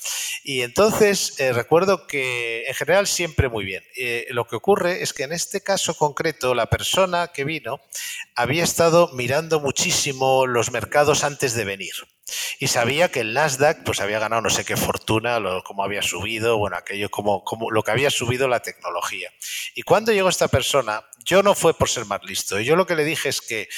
Y 0.44 0.62
entonces 0.62 1.40
eh, 1.40 1.54
recuerdo 1.54 2.08
que 2.08 2.66
en 2.68 2.74
general 2.74 3.08
siempre 3.08 3.48
muy 3.48 3.64
bien. 3.64 3.84
Eh, 3.96 4.26
lo 4.30 4.46
que 4.46 4.56
ocurre 4.56 5.02
es 5.02 5.14
que 5.14 5.24
en 5.24 5.32
este 5.32 5.62
caso 5.62 5.96
concreto, 5.96 6.54
la 6.54 6.66
persona 6.68 7.30
que 7.34 7.44
vino 7.46 7.80
había 8.36 8.64
estado 8.64 9.10
mirando 9.14 9.60
muchísimo 9.60 10.48
los 10.48 10.72
mercados 10.72 11.24
antes 11.24 11.54
de 11.54 11.66
venir. 11.66 11.94
Y 12.60 12.68
sabía 12.68 13.10
que 13.10 13.22
el 13.22 13.34
Nasdaq 13.34 13.84
pues 13.84 14.00
había 14.00 14.20
ganado 14.20 14.42
no 14.42 14.50
sé 14.50 14.66
qué 14.66 14.78
fortuna, 14.78 15.40
lo, 15.40 15.64
cómo 15.64 15.84
había 15.84 16.02
subido, 16.02 16.58
bueno, 16.58 16.78
aquello 16.78 17.10
como, 17.10 17.44
lo 17.72 17.84
que 17.84 17.92
había 17.92 18.10
subido 18.10 18.48
la 18.48 18.62
tecnología. 18.62 19.32
Y 19.76 19.84
cuando 19.84 20.12
llegó 20.12 20.30
esta 20.30 20.48
persona, 20.48 21.04
yo 21.26 21.44
no 21.44 21.56
fue 21.56 21.74
por 21.74 21.90
ser 21.90 22.06
más 22.06 22.24
listo. 22.24 22.60
Yo 22.60 22.76
lo 22.76 22.86
que 22.86 22.96
le 22.96 23.06
dije 23.06 23.30
es 23.30 23.42
que 23.42 23.70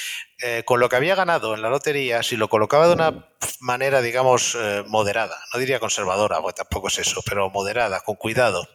eh, 0.42 0.64
con 0.66 0.82
lo 0.82 0.90
que 0.90 0.98
había 0.98 1.16
ganado 1.16 1.56
en 1.56 1.62
la 1.62 1.70
lotería, 1.70 2.22
si 2.22 2.36
lo 2.36 2.50
colocaba 2.50 2.88
de 2.88 2.94
una 2.94 3.30
manera, 3.60 4.02
digamos, 4.02 4.58
eh, 4.60 4.84
moderada, 4.88 5.38
no 5.54 5.60
diría 5.60 5.80
conservadora, 5.80 6.42
porque 6.42 6.58
tampoco 6.58 6.90
es 6.90 7.00
eso, 7.00 7.22
pero 7.26 7.50
moderada, 7.50 8.02
con 8.02 8.16
cuidado, 8.16 8.68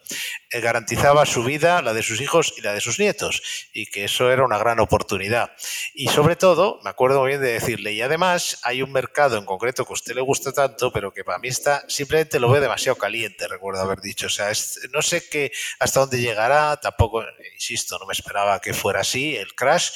eh, 0.50 0.60
garantizaba 0.60 1.26
su 1.26 1.44
vida, 1.44 1.82
la 1.82 1.92
de 1.92 2.02
sus 2.02 2.20
hijos 2.20 2.54
y 2.56 2.62
la 2.62 2.72
de 2.72 2.80
sus 2.80 2.98
nietos, 2.98 3.42
y 3.74 3.86
que 3.86 4.04
eso 4.04 4.30
era 4.32 4.44
una 4.44 4.58
gran 4.58 4.80
oportunidad. 4.80 5.52
Y 5.94 6.08
sobre 6.08 6.36
todo, 6.36 6.80
me 6.82 6.90
acuerdo 6.90 7.20
muy 7.20 7.28
bien 7.30 7.42
de 7.42 7.52
decirle, 7.52 7.92
y 7.92 8.00
además 8.00 8.58
hay 8.62 8.82
un 8.82 8.92
mercado 8.92 9.36
en 9.36 9.44
concreto 9.44 9.84
que 9.84 9.92
a 9.92 9.94
usted 9.94 10.14
le 10.14 10.22
gusta 10.22 10.52
tanto, 10.52 10.90
pero 10.92 11.12
que 11.12 11.24
para 11.24 11.38
mí 11.38 11.48
está, 11.48 11.84
simplemente 11.88 12.40
lo 12.40 12.50
ve 12.50 12.60
demasiado 12.60 12.96
caliente, 12.96 13.46
recuerdo 13.48 13.82
haber 13.82 14.00
dicho. 14.00 14.26
O 14.26 14.30
sea, 14.30 14.50
no 14.92 15.02
sé 15.02 15.28
qué, 15.28 15.52
hasta 15.78 16.00
dónde 16.00 16.20
llegará, 16.20 16.78
tampoco, 16.78 17.22
insisto, 17.52 17.98
no 17.98 18.06
me 18.06 18.12
esperaba 18.12 18.60
que 18.60 18.72
fuera 18.72 19.00
así 19.00 19.36
el 19.36 19.54
crash, 19.54 19.90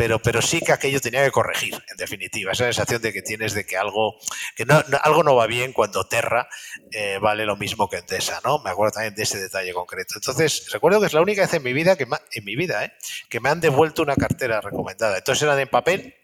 pero, 0.00 0.18
pero 0.18 0.40
sí 0.40 0.60
que 0.60 0.72
aquello 0.72 0.98
tenía 0.98 1.22
que 1.22 1.30
corregir, 1.30 1.74
en 1.74 1.96
definitiva. 1.98 2.52
Esa 2.52 2.64
sensación 2.64 3.02
de 3.02 3.12
que 3.12 3.20
tienes 3.20 3.52
de 3.52 3.66
que 3.66 3.76
algo, 3.76 4.16
que 4.56 4.64
no, 4.64 4.82
algo 5.02 5.22
no 5.22 5.34
va 5.36 5.46
bien 5.46 5.74
cuando 5.74 6.06
Terra 6.06 6.48
eh, 6.90 7.18
vale 7.20 7.44
lo 7.44 7.54
mismo 7.54 7.86
que 7.86 7.98
Endesa, 7.98 8.40
¿no? 8.42 8.60
Me 8.60 8.70
acuerdo 8.70 8.92
también 8.92 9.14
de 9.14 9.24
ese 9.24 9.38
detalle 9.38 9.74
concreto. 9.74 10.14
Entonces, 10.16 10.70
recuerdo 10.72 11.00
que 11.00 11.06
es 11.08 11.12
la 11.12 11.20
única 11.20 11.42
vez 11.42 11.52
en 11.52 11.62
mi 11.62 11.74
vida, 11.74 11.96
que 11.96 12.06
en 12.32 12.44
mi 12.46 12.56
vida, 12.56 12.82
¿eh? 12.82 12.92
que 13.28 13.40
me 13.40 13.50
han 13.50 13.60
devuelto 13.60 14.00
una 14.00 14.16
cartera 14.16 14.62
recomendada. 14.62 15.18
Entonces 15.18 15.42
era 15.42 15.54
de 15.54 15.66
papel, 15.66 16.14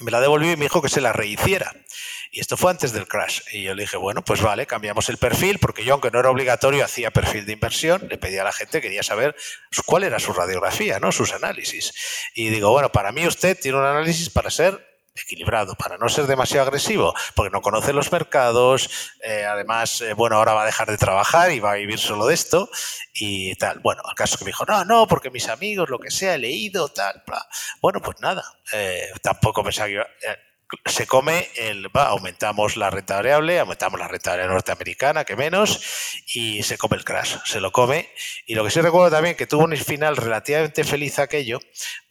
me 0.00 0.12
la 0.12 0.20
devolvió 0.20 0.52
y 0.52 0.56
me 0.56 0.66
dijo 0.66 0.80
que 0.80 0.88
se 0.88 1.00
la 1.00 1.12
rehiciera. 1.12 1.74
Y 2.30 2.40
esto 2.40 2.56
fue 2.56 2.70
antes 2.70 2.92
del 2.92 3.06
crash. 3.06 3.40
Y 3.52 3.64
yo 3.64 3.74
le 3.74 3.82
dije, 3.82 3.96
bueno, 3.96 4.22
pues 4.22 4.42
vale, 4.42 4.66
cambiamos 4.66 5.08
el 5.08 5.16
perfil, 5.16 5.58
porque 5.58 5.84
yo, 5.84 5.94
aunque 5.94 6.10
no 6.10 6.20
era 6.20 6.30
obligatorio, 6.30 6.84
hacía 6.84 7.10
perfil 7.10 7.46
de 7.46 7.52
inversión, 7.52 8.06
le 8.08 8.18
pedía 8.18 8.42
a 8.42 8.44
la 8.44 8.52
gente, 8.52 8.80
quería 8.80 9.02
saber 9.02 9.34
cuál 9.86 10.04
era 10.04 10.18
su 10.18 10.32
radiografía, 10.32 11.00
¿no? 11.00 11.12
Sus 11.12 11.32
análisis. 11.32 11.92
Y 12.34 12.50
digo, 12.50 12.70
bueno, 12.70 12.90
para 12.90 13.12
mí 13.12 13.26
usted 13.26 13.58
tiene 13.58 13.78
un 13.78 13.84
análisis 13.84 14.30
para 14.30 14.50
ser 14.50 14.88
equilibrado, 15.22 15.74
para 15.74 15.98
no 15.98 16.08
ser 16.08 16.26
demasiado 16.26 16.66
agresivo, 16.66 17.14
porque 17.34 17.50
no 17.50 17.60
conoce 17.60 17.92
los 17.92 18.12
mercados, 18.12 19.12
eh, 19.22 19.44
además, 19.44 20.00
eh, 20.00 20.12
bueno, 20.14 20.36
ahora 20.36 20.54
va 20.54 20.62
a 20.62 20.66
dejar 20.66 20.88
de 20.90 20.96
trabajar 20.96 21.50
y 21.52 21.60
va 21.60 21.72
a 21.72 21.76
vivir 21.76 21.98
solo 21.98 22.26
de 22.26 22.34
esto 22.34 22.70
y 23.14 23.54
tal. 23.56 23.80
Bueno, 23.80 24.02
al 24.04 24.14
caso 24.14 24.38
que 24.38 24.44
me 24.44 24.50
dijo, 24.50 24.64
no, 24.64 24.84
no, 24.84 25.06
porque 25.06 25.30
mis 25.30 25.48
amigos, 25.48 25.88
lo 25.88 25.98
que 25.98 26.10
sea, 26.10 26.34
he 26.34 26.38
leído, 26.38 26.88
tal, 26.88 27.22
bla. 27.26 27.46
Bueno, 27.80 28.00
pues 28.00 28.20
nada, 28.20 28.44
eh, 28.72 29.10
tampoco 29.22 29.64
pensaba 29.64 29.88
que 29.88 30.02
se 30.84 31.06
come 31.06 31.48
el, 31.56 31.88
va, 31.94 32.08
aumentamos 32.08 32.76
la 32.76 32.90
renta 32.90 33.16
variable, 33.16 33.58
aumentamos 33.58 33.98
la 33.98 34.08
renta 34.08 34.30
variable 34.30 34.54
norteamericana, 34.54 35.24
que 35.24 35.36
menos, 35.36 35.80
y 36.34 36.62
se 36.62 36.76
come 36.76 36.96
el 36.96 37.04
crash, 37.04 37.36
se 37.44 37.60
lo 37.60 37.72
come. 37.72 38.10
Y 38.46 38.54
lo 38.54 38.64
que 38.64 38.70
sí 38.70 38.80
recuerdo 38.80 39.10
también 39.10 39.36
que 39.36 39.46
tuvo 39.46 39.64
un 39.64 39.76
final 39.76 40.16
relativamente 40.16 40.84
feliz 40.84 41.18
aquello, 41.18 41.58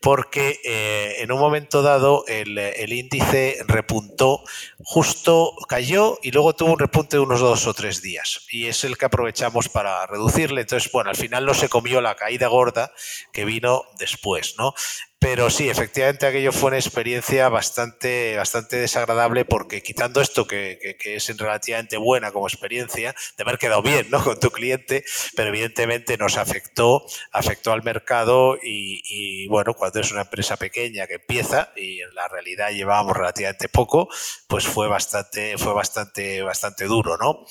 porque 0.02 0.60
eh, 0.64 1.16
en 1.20 1.32
un 1.32 1.40
momento 1.40 1.82
dado 1.82 2.24
el, 2.28 2.58
el, 2.58 2.94
índice 2.94 3.58
repuntó, 3.68 4.44
justo 4.90 5.54
cayó 5.68 6.18
y 6.24 6.32
luego 6.32 6.56
tuvo 6.56 6.72
un 6.72 6.80
repunte 6.80 7.18
de 7.18 7.22
unos 7.22 7.42
dos 7.42 7.68
o 7.68 7.74
tres 7.74 8.02
días. 8.02 8.48
Y 8.50 8.68
es 8.68 8.86
el 8.86 8.98
que 8.98 9.04
aprovechamos 9.04 9.68
para 9.68 10.08
reducirle. 10.08 10.62
Entonces, 10.62 10.90
bueno, 10.94 11.10
al 11.10 11.18
final 11.18 11.46
no 11.46 11.54
se 11.54 11.68
comió 11.68 12.00
la 12.00 12.16
caída 12.16 12.48
gorda 12.48 12.94
que 13.34 13.44
vino 13.44 13.84
después, 14.00 14.56
¿no? 14.58 14.74
Pero 15.20 15.50
sí, 15.50 15.68
efectivamente 15.68 16.28
aquello 16.28 16.52
fue 16.52 16.68
una 16.68 16.78
experiencia 16.78 17.50
bastante, 17.50 18.38
bastante 18.38 18.78
desagradable 18.78 19.46
porque 19.46 19.82
quitando 19.82 20.22
esto 20.22 20.46
que, 20.46 20.78
que, 21.00 21.16
es 21.16 21.36
relativamente 21.38 21.98
buena 21.98 22.32
como 22.32 22.48
experiencia, 22.48 23.16
de 23.36 23.44
haber 23.44 23.58
quedado 23.58 23.82
bien 23.82 24.08
¿no? 24.12 24.24
con 24.24 24.40
tu 24.40 24.52
cliente, 24.52 25.04
pero 25.36 25.50
evidentemente 25.50 26.18
nos 26.18 26.38
afectó, 26.38 27.04
afectó 27.32 27.72
al 27.72 27.82
mercado 27.82 28.60
y, 28.62 29.48
bueno, 29.48 29.74
cuando 29.74 30.02
es 30.02 30.12
una 30.12 30.22
empresa 30.22 30.56
pequeña 30.56 31.08
que 31.08 31.16
empieza 31.16 31.72
y 31.76 32.02
en 32.02 32.14
la 32.14 32.28
realidad 32.28 32.70
llevábamos 32.70 33.18
relativamente 33.18 33.70
poco, 33.70 34.10
pues 34.48 34.68
fue 34.78 34.88
bastante, 34.88 35.58
fue 35.58 35.74
bastante, 35.74 36.44
bastante 36.44 36.86
duro, 36.86 37.18
¿no? 37.18 37.44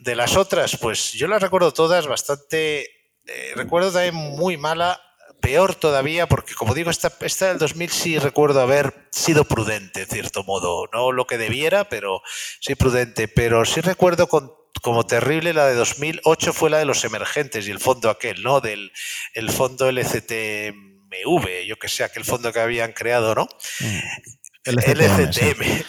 De 0.00 0.16
las 0.16 0.36
otras, 0.36 0.76
pues 0.76 1.12
yo 1.12 1.28
las 1.28 1.40
recuerdo 1.40 1.72
todas 1.72 2.08
bastante, 2.08 2.80
eh, 3.24 3.52
recuerdo 3.54 3.92
también 3.92 4.16
muy 4.16 4.56
mala 4.56 5.00
peor 5.40 5.76
todavía, 5.76 6.26
porque 6.26 6.54
como 6.54 6.74
digo, 6.74 6.90
esta, 6.90 7.12
esta 7.20 7.46
del 7.46 7.58
2000 7.58 7.90
sí 7.90 8.18
recuerdo 8.18 8.60
haber 8.60 9.06
sido 9.12 9.44
prudente, 9.44 10.00
en 10.00 10.08
cierto 10.08 10.42
modo. 10.42 10.88
No 10.92 11.12
lo 11.12 11.24
que 11.24 11.38
debiera, 11.38 11.88
pero 11.88 12.20
sí 12.60 12.74
prudente. 12.74 13.28
Pero 13.28 13.64
sí 13.64 13.80
recuerdo 13.80 14.26
con, 14.26 14.50
como 14.82 15.06
terrible 15.06 15.52
la 15.52 15.68
de 15.68 15.76
2008 15.76 16.52
fue 16.52 16.68
la 16.68 16.78
de 16.78 16.84
los 16.84 17.04
emergentes 17.04 17.68
y 17.68 17.70
el 17.70 17.78
fondo 17.78 18.10
aquel, 18.10 18.42
¿no? 18.42 18.60
Del 18.60 18.90
el 19.34 19.50
fondo 19.52 19.88
LCTMV, 19.88 21.64
yo 21.64 21.76
que 21.78 21.88
sé, 21.88 22.02
aquel 22.02 22.24
fondo 22.24 22.52
que 22.52 22.58
habían 22.58 22.92
creado, 22.92 23.36
¿no? 23.36 23.46
Mm. 23.78 24.41
El 24.64 24.78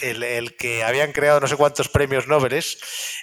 el, 0.01 0.23
el, 0.23 0.55
que 0.55 0.83
habían 0.83 1.11
creado 1.11 1.39
no 1.39 1.47
sé 1.47 1.55
cuántos 1.55 1.89
premios 1.89 2.27
Nobel 2.27 2.63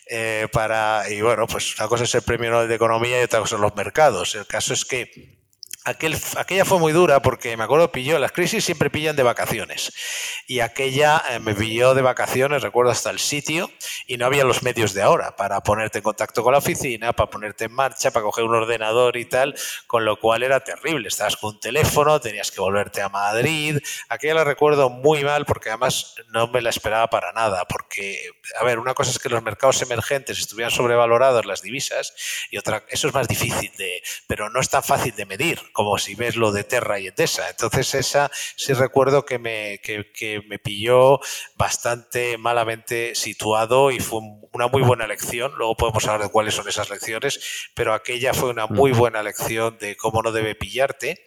eh, 0.06 0.46
para. 0.52 1.10
Y 1.10 1.22
bueno, 1.22 1.46
pues 1.48 1.76
una 1.78 1.88
cosa 1.88 2.04
es 2.04 2.14
el 2.14 2.22
premio 2.22 2.50
Nobel 2.50 2.68
de 2.68 2.76
Economía 2.76 3.20
y 3.20 3.24
otra 3.24 3.40
cosa 3.40 3.50
son 3.56 3.62
los 3.62 3.74
mercados. 3.74 4.36
El 4.36 4.46
caso 4.46 4.72
es 4.74 4.84
que 4.84 5.39
Aquel, 5.86 6.14
aquella 6.36 6.66
fue 6.66 6.78
muy 6.78 6.92
dura 6.92 7.22
porque 7.22 7.56
me 7.56 7.64
acuerdo 7.64 7.90
pilló, 7.90 8.18
las 8.18 8.32
crisis 8.32 8.62
siempre 8.62 8.90
pillan 8.90 9.16
de 9.16 9.22
vacaciones. 9.22 9.90
Y 10.46 10.60
aquella 10.60 11.22
eh, 11.30 11.38
me 11.38 11.54
pilló 11.54 11.94
de 11.94 12.02
vacaciones, 12.02 12.62
recuerdo 12.62 12.92
hasta 12.92 13.08
el 13.08 13.18
sitio, 13.18 13.70
y 14.06 14.18
no 14.18 14.26
había 14.26 14.44
los 14.44 14.62
medios 14.62 14.92
de 14.92 15.00
ahora 15.00 15.36
para 15.36 15.62
ponerte 15.62 15.98
en 15.98 16.04
contacto 16.04 16.42
con 16.42 16.52
la 16.52 16.58
oficina, 16.58 17.14
para 17.14 17.30
ponerte 17.30 17.64
en 17.64 17.72
marcha, 17.72 18.10
para 18.10 18.24
coger 18.24 18.44
un 18.44 18.56
ordenador 18.56 19.16
y 19.16 19.24
tal, 19.24 19.54
con 19.86 20.04
lo 20.04 20.20
cual 20.20 20.42
era 20.42 20.60
terrible. 20.60 21.08
Estabas 21.08 21.38
con 21.38 21.54
un 21.54 21.60
teléfono, 21.60 22.20
tenías 22.20 22.50
que 22.50 22.60
volverte 22.60 23.00
a 23.00 23.08
Madrid. 23.08 23.78
Aquella 24.10 24.34
la 24.34 24.44
recuerdo 24.44 24.90
muy 24.90 25.24
mal 25.24 25.46
porque 25.46 25.70
además 25.70 26.14
no 26.28 26.48
me 26.48 26.60
la 26.60 26.68
esperaba 26.68 27.08
para 27.08 27.32
nada. 27.32 27.64
Porque, 27.64 28.30
a 28.60 28.64
ver, 28.64 28.78
una 28.78 28.92
cosa 28.92 29.12
es 29.12 29.18
que 29.18 29.30
los 29.30 29.42
mercados 29.42 29.80
emergentes 29.80 30.38
estuvieran 30.38 30.72
sobrevalorados, 30.72 31.46
las 31.46 31.62
divisas, 31.62 32.12
y 32.50 32.58
otra, 32.58 32.84
eso 32.88 33.08
es 33.08 33.14
más 33.14 33.28
difícil 33.28 33.72
de, 33.78 34.02
pero 34.26 34.50
no 34.50 34.60
es 34.60 34.68
tan 34.68 34.82
fácil 34.82 35.14
de 35.16 35.24
medir 35.24 35.69
como 35.72 35.98
si 35.98 36.14
ves 36.14 36.36
lo 36.36 36.52
de 36.52 36.64
Terra 36.64 36.98
y 36.98 37.08
Endesa. 37.08 37.48
Entonces 37.50 37.94
esa 37.94 38.30
sí 38.56 38.72
recuerdo 38.72 39.24
que 39.24 39.38
me, 39.38 39.80
que, 39.82 40.42
me 40.48 40.58
pilló 40.58 41.20
bastante 41.56 42.38
malamente 42.38 43.14
situado 43.14 43.90
y 43.90 44.00
fue 44.00 44.20
una 44.52 44.68
muy 44.68 44.82
buena 44.82 45.06
lección. 45.06 45.52
Luego 45.56 45.76
podemos 45.76 46.06
hablar 46.06 46.26
de 46.26 46.32
cuáles 46.32 46.54
son 46.54 46.68
esas 46.68 46.90
lecciones, 46.90 47.70
pero 47.74 47.94
aquella 47.94 48.34
fue 48.34 48.50
una 48.50 48.66
muy 48.66 48.92
buena 48.92 49.22
lección 49.22 49.78
de 49.78 49.96
cómo 49.96 50.22
no 50.22 50.32
debe 50.32 50.54
pillarte. 50.54 51.24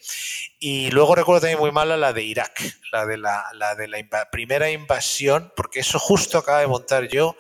Y 0.60 0.92
luego 0.92 1.16
recuerdo 1.16 1.42
también 1.42 1.60
muy 1.60 1.72
mala 1.72 1.98
la 1.98 2.14
de 2.14 2.24
Irak, 2.24 2.62
la 2.92 3.06
de 3.06 3.18
la, 3.18 3.44
la 3.54 3.76
de 3.76 3.88
la 3.88 4.30
primera 4.32 4.70
invasión, 4.70 5.52
porque 5.56 5.82
eso 5.82 6.00
justo 6.00 6.38
acaba 6.38 6.62
de 6.62 6.68
montar 6.68 7.08
yo 7.10 7.36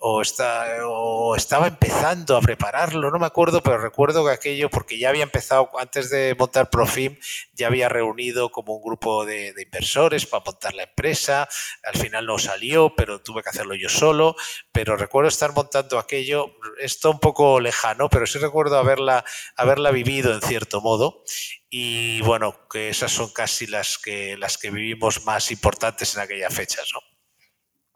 o, 0.00 0.22
está, 0.22 0.86
o 0.86 1.34
estaba 1.34 1.66
empezando 1.66 2.36
a 2.36 2.40
prepararlo, 2.40 3.10
no 3.10 3.18
me 3.18 3.26
acuerdo, 3.26 3.62
pero 3.62 3.78
recuerdo 3.78 4.24
que 4.24 4.32
aquello, 4.32 4.70
porque 4.70 4.96
ya 4.98 5.08
había 5.08 5.24
empezado, 5.24 5.70
antes 5.78 6.08
de 6.10 6.36
montar 6.38 6.70
Profim, 6.70 7.16
ya 7.52 7.66
había 7.66 7.88
reunido 7.88 8.50
como 8.50 8.76
un 8.76 8.82
grupo 8.82 9.24
de, 9.24 9.52
inversores 9.60 10.24
para 10.26 10.44
montar 10.44 10.74
la 10.74 10.84
empresa, 10.84 11.48
al 11.82 11.98
final 11.98 12.26
no 12.26 12.38
salió, 12.38 12.94
pero 12.94 13.20
tuve 13.20 13.42
que 13.42 13.48
hacerlo 13.48 13.74
yo 13.74 13.88
solo, 13.88 14.36
pero 14.70 14.96
recuerdo 14.96 15.28
estar 15.28 15.52
montando 15.52 15.98
aquello, 15.98 16.54
esto 16.78 17.10
un 17.10 17.18
poco 17.18 17.58
lejano, 17.58 18.08
pero 18.08 18.26
sí 18.26 18.38
recuerdo 18.38 18.78
haberla, 18.78 19.24
haberla 19.56 19.90
vivido 19.90 20.32
en 20.32 20.42
cierto 20.42 20.80
modo. 20.80 21.24
Y 21.70 22.22
bueno, 22.22 22.68
que 22.70 22.88
esas 22.88 23.12
son 23.12 23.30
casi 23.30 23.66
las 23.66 23.98
que, 23.98 24.36
las 24.38 24.56
que 24.56 24.70
vivimos 24.70 25.24
más 25.24 25.50
importantes 25.50 26.14
en 26.14 26.22
aquellas 26.22 26.54
fechas, 26.54 26.88
¿no? 26.94 27.17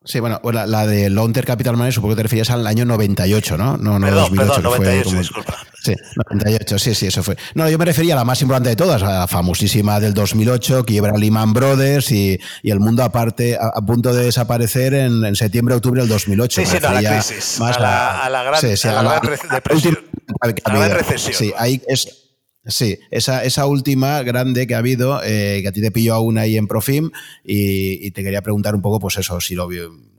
Sí, 0.04 0.18
bueno, 0.18 0.40
la, 0.52 0.86
de 0.86 1.10
Launter 1.10 1.44
Capital 1.44 1.76
Money 1.76 1.92
supongo 1.92 2.14
que 2.14 2.16
te 2.16 2.22
refieres 2.24 2.50
al 2.50 2.66
año 2.66 2.84
98, 2.84 3.56
¿no? 3.56 3.76
No, 3.76 4.00
no 4.00 4.06
perdón, 4.06 4.34
2008, 4.36 4.54
perdón, 4.54 4.62
98, 4.64 5.18
disculpa. 5.18 5.56
Sí, 5.80 5.94
98, 6.16 6.78
sí, 6.78 6.94
sí, 6.94 7.06
eso 7.06 7.22
fue. 7.22 7.36
No, 7.54 7.68
yo 7.68 7.78
me 7.78 7.84
refería 7.84 8.14
a 8.14 8.16
la 8.16 8.24
más 8.24 8.42
importante 8.42 8.70
de 8.70 8.76
todas, 8.76 9.02
a 9.02 9.20
la 9.20 9.28
famosísima 9.28 10.00
del 10.00 10.12
2008, 10.12 10.84
quiebra 10.84 11.16
Lehman 11.16 11.52
Brothers 11.52 12.10
y, 12.10 12.38
y 12.62 12.70
el 12.70 12.80
mundo 12.80 13.04
aparte 13.04 13.56
a, 13.56 13.80
punto 13.82 14.12
de 14.12 14.24
desaparecer 14.24 14.94
en, 14.94 15.24
en 15.24 15.36
septiembre, 15.36 15.76
octubre 15.76 16.00
del 16.00 16.08
2008. 16.08 16.60
Sí, 16.62 16.66
sí, 16.66 16.78
no, 16.82 16.88
a 16.88 17.00
la 17.00 17.10
crisis, 17.14 17.60
más 17.60 17.76
a, 17.76 17.80
la, 17.80 18.24
a 18.24 18.30
la 18.30 18.42
gran, 18.42 18.60
sí, 18.60 18.76
sí, 18.76 18.88
a 18.88 18.92
la, 18.94 19.00
a 19.00 19.04
la, 19.04 20.54
a 20.64 20.76
la 20.76 20.88
recesión. 20.88 21.34
Sí, 21.34 21.52
ahí 21.56 21.80
es 21.86 22.21
Sí, 22.64 22.98
esa, 23.10 23.42
esa 23.42 23.66
última 23.66 24.22
grande 24.22 24.68
que 24.68 24.76
ha 24.76 24.78
habido, 24.78 25.20
eh, 25.24 25.58
que 25.62 25.68
a 25.68 25.72
ti 25.72 25.80
te 25.80 25.90
pilló 25.90 26.14
aún 26.14 26.38
ahí 26.38 26.56
en 26.56 26.68
Profim, 26.68 27.10
y, 27.44 28.10
te 28.12 28.22
quería 28.22 28.40
preguntar 28.42 28.76
un 28.76 28.82
poco, 28.82 29.00
pues 29.00 29.16
eso, 29.18 29.40
si 29.40 29.56
lo 29.56 29.68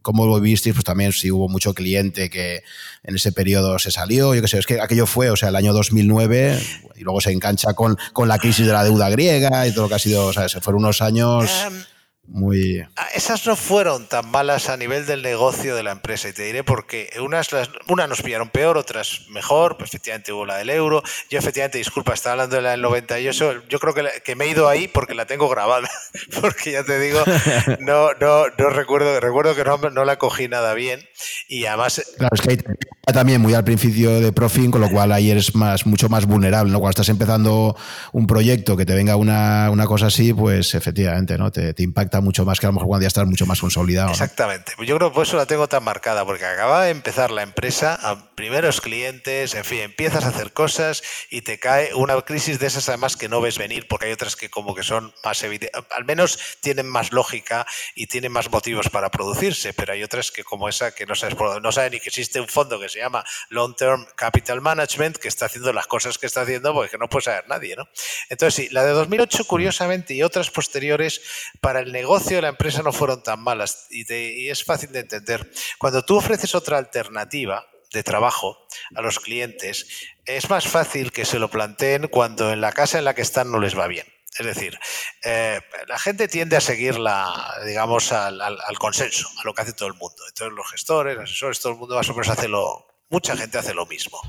cómo 0.01 0.25
lo 0.25 0.41
visteis, 0.41 0.75
pues 0.75 0.83
también 0.83 1.13
si 1.13 1.31
hubo 1.31 1.47
mucho 1.47 1.73
cliente 1.73 2.29
que 2.29 2.61
en 3.03 3.15
ese 3.15 3.31
periodo 3.31 3.79
se 3.79 3.91
salió, 3.91 4.35
yo 4.35 4.41
qué 4.41 4.49
sé, 4.49 4.59
es 4.59 4.65
que 4.65 4.81
aquello 4.81 5.05
fue, 5.05 5.29
o 5.29 5.37
sea, 5.37 5.49
el 5.49 5.55
año 5.55 5.71
2009, 5.71 6.59
y 6.97 7.01
luego 7.01 7.21
se 7.21 7.31
engancha 7.31 7.73
con, 7.73 7.97
con 8.11 8.27
la 8.27 8.37
crisis 8.37 8.65
de 8.65 8.73
la 8.73 8.83
deuda 8.83 9.09
griega 9.09 9.65
y 9.65 9.71
todo 9.71 9.83
lo 9.83 9.89
que 9.89 9.95
ha 9.95 9.99
sido, 9.99 10.25
o 10.25 10.33
sea, 10.33 10.49
se 10.49 10.59
fueron 10.59 10.83
unos 10.83 11.01
años... 11.01 11.49
Em, 11.65 11.83
muy... 12.25 12.81
Ah, 12.95 13.07
esas 13.13 13.45
no 13.45 13.55
fueron 13.55 14.07
tan 14.07 14.29
malas 14.29 14.69
a 14.69 14.77
nivel 14.77 15.05
del 15.05 15.21
negocio 15.21 15.75
de 15.75 15.83
la 15.83 15.91
empresa 15.91 16.29
y 16.29 16.33
te 16.33 16.43
diré 16.43 16.63
porque 16.63 17.09
unas, 17.21 17.51
las, 17.51 17.69
unas 17.87 18.07
nos 18.07 18.21
pillaron 18.21 18.49
peor, 18.49 18.77
otras 18.77 19.27
mejor, 19.29 19.77
pues 19.77 19.89
efectivamente 19.89 20.31
hubo 20.31 20.45
la 20.45 20.57
del 20.57 20.69
euro. 20.69 21.03
Yo 21.29 21.39
efectivamente, 21.39 21.77
disculpa, 21.77 22.13
estaba 22.13 22.33
hablando 22.33 22.55
de 22.55 22.61
la 22.61 22.71
del 22.71 22.81
98, 22.81 23.63
yo 23.67 23.79
creo 23.79 23.93
que, 23.93 24.03
que 24.23 24.35
me 24.35 24.45
he 24.45 24.49
ido 24.49 24.69
ahí 24.69 24.87
porque 24.87 25.15
la 25.15 25.25
tengo 25.25 25.49
grabada, 25.49 25.89
porque 26.41 26.71
ya 26.71 26.83
te 26.83 26.97
digo, 26.99 27.19
no, 27.79 28.13
no, 28.19 28.45
no 28.57 28.69
recuerdo, 28.69 29.19
recuerdo 29.19 29.53
que 29.53 29.65
no, 29.65 29.77
no 29.77 30.05
la 30.05 30.17
cogí 30.17 30.47
nada 30.47 30.73
bien 30.73 31.01
y 31.49 31.65
además... 31.65 32.01
Claro, 32.17 32.35
es 32.35 32.41
que 32.41 32.63
también 33.11 33.41
muy 33.41 33.53
al 33.53 33.65
principio 33.65 34.21
de 34.21 34.31
Profin, 34.31 34.71
con 34.71 34.79
lo 34.79 34.89
cual 34.89 35.11
ahí 35.11 35.29
eres 35.29 35.55
más, 35.55 35.85
mucho 35.85 36.07
más 36.07 36.25
vulnerable, 36.25 36.71
¿no? 36.71 36.79
Cuando 36.79 36.91
estás 36.91 37.09
empezando 37.09 37.75
un 38.13 38.27
proyecto 38.27 38.77
que 38.77 38.85
te 38.85 38.95
venga 38.95 39.17
una, 39.17 39.69
una 39.69 39.85
cosa 39.85 40.07
así, 40.07 40.33
pues 40.33 40.73
efectivamente, 40.73 41.37
¿no? 41.37 41.51
Te, 41.51 41.73
te 41.73 41.83
impacta 41.83 42.12
mucho 42.21 42.45
más 42.45 42.59
que 42.59 42.65
a 42.65 42.69
lo 42.69 42.73
mejor 42.73 42.87
cuando 42.87 43.03
ya 43.03 43.07
estás 43.07 43.25
mucho 43.25 43.45
más 43.45 43.59
consolidado. 43.59 44.11
Exactamente. 44.11 44.73
Pues 44.75 44.87
yo 44.87 44.97
creo 44.97 45.09
que 45.09 45.15
por 45.15 45.25
eso 45.25 45.37
la 45.37 45.45
tengo 45.45 45.67
tan 45.67 45.83
marcada, 45.83 46.25
porque 46.25 46.45
acaba 46.45 46.83
de 46.83 46.91
empezar 46.91 47.31
la 47.31 47.43
empresa, 47.43 47.99
primeros 48.35 48.81
clientes, 48.81 49.53
en 49.55 49.65
fin, 49.65 49.79
empiezas 49.79 50.25
a 50.25 50.29
hacer 50.29 50.53
cosas 50.53 51.03
y 51.29 51.41
te 51.41 51.59
cae 51.59 51.93
una 51.93 52.19
crisis 52.21 52.59
de 52.59 52.67
esas 52.67 52.89
además 52.89 53.17
que 53.17 53.29
no 53.29 53.41
ves 53.41 53.57
venir, 53.57 53.87
porque 53.87 54.07
hay 54.07 54.11
otras 54.11 54.35
que 54.35 54.49
como 54.49 54.75
que 54.75 54.83
son 54.83 55.13
más 55.23 55.41
evidentes, 55.43 55.81
al 55.91 56.05
menos 56.05 56.39
tienen 56.61 56.87
más 56.87 57.11
lógica 57.11 57.65
y 57.95 58.07
tienen 58.07 58.31
más 58.31 58.49
motivos 58.51 58.89
para 58.89 59.09
producirse, 59.09 59.73
pero 59.73 59.93
hay 59.93 60.03
otras 60.03 60.31
que 60.31 60.43
como 60.43 60.69
esa 60.69 60.93
que 60.93 61.05
no 61.05 61.15
sabes, 61.15 61.35
no 61.61 61.71
sabes 61.71 61.91
ni 61.91 61.99
que 61.99 62.09
existe 62.09 62.39
un 62.39 62.47
fondo 62.47 62.79
que 62.79 62.89
se 62.89 62.99
llama 62.99 63.23
Long 63.49 63.75
Term 63.75 64.05
Capital 64.15 64.61
Management 64.61 65.17
que 65.17 65.27
está 65.27 65.45
haciendo 65.45 65.73
las 65.73 65.87
cosas 65.87 66.17
que 66.17 66.25
está 66.25 66.41
haciendo 66.41 66.73
porque 66.73 66.97
no 66.97 67.09
puede 67.09 67.23
saber 67.23 67.45
nadie, 67.47 67.75
¿no? 67.75 67.87
Entonces 68.29 68.55
sí, 68.55 68.73
la 68.73 68.83
de 68.83 68.91
2008 68.91 69.45
curiosamente 69.45 70.13
y 70.13 70.23
otras 70.23 70.49
posteriores 70.49 71.21
para 71.61 71.79
el 71.79 71.91
negocio 71.91 72.02
de 72.35 72.41
la 72.41 72.49
empresa 72.49 72.81
no 72.81 72.91
fueron 72.91 73.23
tan 73.23 73.41
malas 73.41 73.87
y, 73.89 74.49
es 74.49 74.63
fácil 74.63 74.91
de 74.91 74.99
entender. 74.99 75.49
Cuando 75.77 76.03
tú 76.03 76.17
ofreces 76.17 76.55
otra 76.55 76.77
alternativa, 76.77 77.65
de 77.93 78.03
trabajo 78.03 78.57
a 78.95 79.01
los 79.01 79.19
clientes, 79.19 79.85
es 80.25 80.49
más 80.49 80.67
fácil 80.67 81.11
que 81.11 81.25
se 81.25 81.37
lo 81.39 81.49
planteen 81.49 82.07
cuando 82.07 82.51
en 82.51 82.59
la 82.59 82.71
casa 82.71 82.97
en 82.97 83.05
la 83.05 83.13
que 83.13 83.21
están 83.21 83.51
no 83.51 83.59
les 83.59 83.77
va 83.77 83.87
bien. 83.87 84.07
Es 84.37 84.47
decir, 84.47 84.79
eh, 85.23 85.61
la 85.87 85.99
gente 85.99 86.27
tiende 86.27 86.57
a 86.57 86.61
seguir 86.61 86.97
la, 86.97 87.55
digamos, 87.67 88.11
al, 88.11 88.41
al, 88.41 88.79
consenso, 88.79 89.29
a 89.39 89.43
lo 89.45 89.53
que 89.53 89.61
hace 89.61 89.73
todo 89.73 89.87
el 89.87 89.93
mundo. 89.93 90.23
Entonces 90.27 90.55
los 90.55 90.71
gestores, 90.71 91.19
asesores, 91.19 91.59
todo 91.59 91.73
el 91.73 91.79
mundo 91.79 91.95
más 91.95 92.09
o 92.09 92.13
menos 92.13 92.29
hace 92.29 92.47
lo, 92.47 92.92
mucha 93.13 93.37
gente 93.37 93.59
hace 93.59 93.75
lo 93.75 93.85
mismo. 93.85 94.19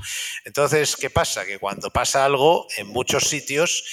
Entonces, 0.43 0.95
¿qué 0.95 1.09
pasa? 1.09 1.43
Que 1.43 1.57
cuando 1.57 1.89
pasa 1.89 2.23
algo, 2.23 2.67
en 2.77 2.85
muchos 2.87 3.23
sitios 3.23 3.83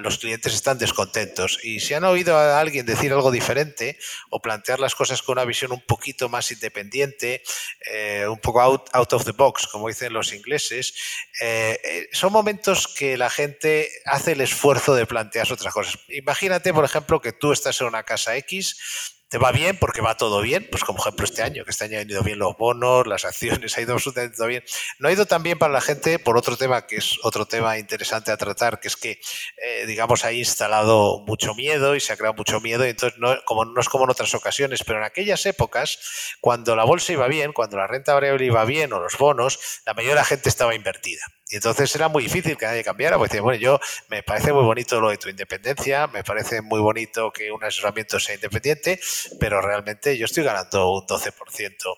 los 0.00 0.18
clientes 0.18 0.54
están 0.54 0.78
descontentos. 0.78 1.58
Y 1.62 1.80
si 1.80 1.92
han 1.92 2.04
oído 2.04 2.38
a 2.38 2.58
alguien 2.58 2.86
decir 2.86 3.12
algo 3.12 3.30
diferente 3.30 3.98
o 4.30 4.40
plantear 4.40 4.80
las 4.80 4.94
cosas 4.94 5.20
con 5.20 5.34
una 5.34 5.44
visión 5.44 5.70
un 5.70 5.82
poquito 5.82 6.30
más 6.30 6.50
independiente, 6.50 7.42
eh, 7.84 8.26
un 8.26 8.38
poco 8.38 8.62
out, 8.62 8.88
out, 8.92 9.12
of 9.12 9.26
the 9.26 9.32
box, 9.32 9.66
como 9.66 9.88
dicen 9.88 10.14
los 10.14 10.32
ingleses, 10.32 10.94
eh, 11.42 11.78
eh, 11.84 12.08
son 12.12 12.32
momentos 12.32 12.88
que 12.88 13.18
la 13.18 13.28
gente 13.28 13.90
hace 14.06 14.32
el 14.32 14.40
esfuerzo 14.40 14.94
de 14.94 15.04
plantear 15.04 15.52
otras 15.52 15.74
cosas. 15.74 15.98
Imagínate, 16.08 16.72
por 16.72 16.86
ejemplo, 16.86 17.20
que 17.20 17.32
tú 17.32 17.52
estás 17.52 17.78
en 17.82 17.88
una 17.88 18.02
casa 18.04 18.34
X 18.38 19.11
te 19.32 19.38
va 19.38 19.50
bien 19.50 19.78
porque 19.78 20.02
va 20.02 20.14
todo 20.14 20.42
bien, 20.42 20.68
pues 20.70 20.84
como 20.84 20.98
ejemplo 20.98 21.24
este 21.24 21.42
año, 21.42 21.64
que 21.64 21.70
este 21.70 21.86
año 21.86 21.98
han 21.98 22.08
ido 22.08 22.22
bien 22.22 22.38
los 22.38 22.54
bonos, 22.58 23.06
las 23.06 23.24
acciones, 23.24 23.74
ha 23.78 23.80
ido 23.80 23.94
absolutamente 23.94 24.36
todo 24.36 24.46
bien. 24.46 24.62
No 24.98 25.08
ha 25.08 25.12
ido 25.12 25.24
tan 25.24 25.42
bien 25.42 25.58
para 25.58 25.72
la 25.72 25.80
gente 25.80 26.18
por 26.18 26.36
otro 26.36 26.58
tema, 26.58 26.86
que 26.86 26.96
es 26.96 27.16
otro 27.22 27.46
tema 27.46 27.78
interesante 27.78 28.30
a 28.30 28.36
tratar, 28.36 28.78
que 28.78 28.88
es 28.88 28.96
que, 28.98 29.18
eh, 29.56 29.86
digamos, 29.86 30.26
ha 30.26 30.32
instalado 30.34 31.24
mucho 31.26 31.54
miedo 31.54 31.96
y 31.96 32.00
se 32.00 32.12
ha 32.12 32.18
creado 32.18 32.34
mucho 32.34 32.60
miedo, 32.60 32.84
y 32.84 32.90
entonces 32.90 33.18
no, 33.18 33.34
como, 33.46 33.64
no 33.64 33.80
es 33.80 33.88
como 33.88 34.04
en 34.04 34.10
otras 34.10 34.34
ocasiones, 34.34 34.84
pero 34.84 34.98
en 34.98 35.04
aquellas 35.06 35.46
épocas, 35.46 35.98
cuando 36.42 36.76
la 36.76 36.84
bolsa 36.84 37.14
iba 37.14 37.26
bien, 37.26 37.54
cuando 37.54 37.78
la 37.78 37.86
renta 37.86 38.12
variable 38.12 38.44
iba 38.44 38.66
bien 38.66 38.92
o 38.92 39.00
los 39.00 39.16
bonos, 39.16 39.58
la 39.86 39.94
mayoría 39.94 40.12
de 40.12 40.20
la 40.20 40.26
gente 40.26 40.50
estaba 40.50 40.74
invertida. 40.74 41.22
Y 41.52 41.56
entonces 41.56 41.94
era 41.94 42.08
muy 42.08 42.22
difícil 42.22 42.56
que 42.56 42.64
nadie 42.64 42.82
cambiara, 42.82 43.18
porque 43.18 43.38
bueno, 43.38 43.60
yo 43.60 43.78
me 44.08 44.22
parece 44.22 44.54
muy 44.54 44.64
bonito 44.64 44.98
lo 45.02 45.10
de 45.10 45.18
tu 45.18 45.28
independencia, 45.28 46.06
me 46.06 46.24
parece 46.24 46.62
muy 46.62 46.80
bonito 46.80 47.30
que 47.30 47.52
un 47.52 47.62
asesoramiento 47.62 48.18
sea 48.18 48.36
independiente, 48.36 48.98
pero 49.38 49.60
realmente 49.60 50.16
yo 50.16 50.24
estoy 50.24 50.44
ganando 50.44 50.90
un 50.90 51.06
12% 51.06 51.94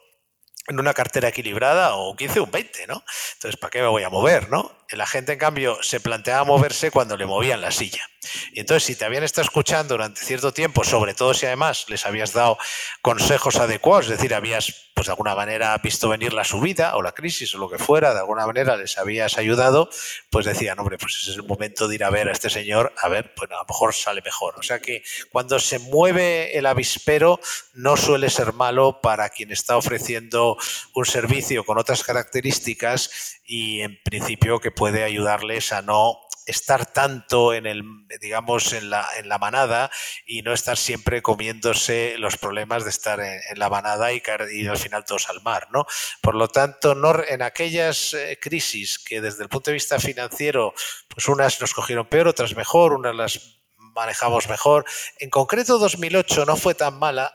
en 0.66 0.80
una 0.80 0.92
cartera 0.92 1.28
equilibrada 1.28 1.94
o 1.94 2.10
un 2.10 2.16
15 2.16 2.40
o 2.40 2.44
un 2.44 2.50
20, 2.50 2.88
¿no? 2.88 3.04
Entonces, 3.34 3.56
¿para 3.60 3.70
qué 3.70 3.80
me 3.80 3.86
voy 3.86 4.02
a 4.02 4.10
mover, 4.10 4.50
no? 4.50 4.76
La 4.96 5.06
gente, 5.06 5.32
en 5.32 5.38
cambio, 5.38 5.78
se 5.82 6.00
planteaba 6.00 6.44
moverse 6.44 6.90
cuando 6.90 7.16
le 7.16 7.26
movían 7.26 7.60
la 7.60 7.70
silla. 7.70 8.04
Y 8.52 8.60
entonces, 8.60 8.84
si 8.84 8.96
te 8.96 9.04
habían 9.04 9.24
estado 9.24 9.44
escuchando 9.44 9.94
durante 9.94 10.20
cierto 10.20 10.52
tiempo, 10.52 10.84
sobre 10.84 11.14
todo 11.14 11.34
si 11.34 11.46
además 11.46 11.86
les 11.88 12.06
habías 12.06 12.32
dado 12.32 12.58
consejos 13.02 13.56
adecuados, 13.56 14.06
es 14.06 14.12
decir, 14.12 14.34
habías, 14.34 14.90
pues 14.94 15.06
de 15.06 15.12
alguna 15.12 15.34
manera, 15.34 15.76
visto 15.78 16.08
venir 16.08 16.32
la 16.32 16.44
subida 16.44 16.96
o 16.96 17.02
la 17.02 17.12
crisis 17.12 17.54
o 17.54 17.58
lo 17.58 17.68
que 17.68 17.78
fuera, 17.78 18.14
de 18.14 18.20
alguna 18.20 18.46
manera 18.46 18.76
les 18.76 18.98
habías 18.98 19.38
ayudado, 19.38 19.88
pues 20.30 20.46
decían, 20.46 20.78
hombre, 20.78 20.98
pues 20.98 21.26
es 21.28 21.36
el 21.36 21.42
momento 21.42 21.88
de 21.88 21.96
ir 21.96 22.04
a 22.04 22.10
ver 22.10 22.28
a 22.28 22.32
este 22.32 22.50
señor, 22.50 22.92
a 23.00 23.08
ver, 23.08 23.34
pues 23.34 23.50
a 23.50 23.56
lo 23.56 23.64
mejor 23.64 23.94
sale 23.94 24.22
mejor. 24.22 24.54
O 24.58 24.62
sea 24.62 24.80
que 24.80 25.02
cuando 25.30 25.58
se 25.58 25.78
mueve 25.78 26.56
el 26.56 26.66
avispero, 26.66 27.40
no 27.74 27.96
suele 27.96 28.30
ser 28.30 28.52
malo 28.52 29.00
para 29.00 29.28
quien 29.28 29.50
está 29.50 29.76
ofreciendo 29.76 30.56
un 30.94 31.04
servicio 31.04 31.64
con 31.64 31.78
otras 31.78 32.02
características 32.02 33.40
y 33.46 33.80
en 33.80 34.00
principio 34.02 34.60
que 34.60 34.70
puede 34.70 34.83
ayudarles 34.92 35.72
a 35.72 35.82
no 35.82 36.18
estar 36.46 36.86
tanto 36.86 37.54
en 37.54 37.66
el, 37.66 37.82
digamos, 38.20 38.72
en 38.72 38.90
la, 38.90 39.06
en 39.18 39.28
la 39.28 39.38
manada 39.38 39.90
y 40.26 40.42
no 40.42 40.52
estar 40.52 40.76
siempre 40.76 41.22
comiéndose 41.22 42.16
los 42.18 42.36
problemas 42.36 42.84
de 42.84 42.90
estar 42.90 43.20
en, 43.20 43.40
la 43.58 43.70
manada 43.70 44.12
y 44.12 44.22
y 44.52 44.66
al 44.66 44.76
final 44.76 45.04
todos 45.04 45.28
al 45.30 45.42
mar, 45.42 45.68
¿no? 45.72 45.86
Por 46.20 46.34
lo 46.34 46.48
tanto, 46.48 46.94
no, 46.94 47.14
en 47.24 47.42
aquellas 47.42 48.14
eh, 48.14 48.38
crisis 48.40 48.98
que 48.98 49.20
desde 49.20 49.42
el 49.42 49.48
punto 49.48 49.70
de 49.70 49.74
vista 49.74 49.98
financiero, 49.98 50.74
pues 51.08 51.28
unas 51.28 51.60
nos 51.60 51.72
cogieron 51.72 52.06
peor, 52.06 52.28
otras 52.28 52.54
mejor, 52.54 52.92
unas 52.92 53.14
las 53.14 53.60
manejamos 53.76 54.48
mejor. 54.48 54.84
En 55.18 55.30
concreto, 55.30 55.78
2008 55.78 56.44
no 56.44 56.56
fue 56.56 56.74
tan 56.74 56.98
mala 56.98 57.32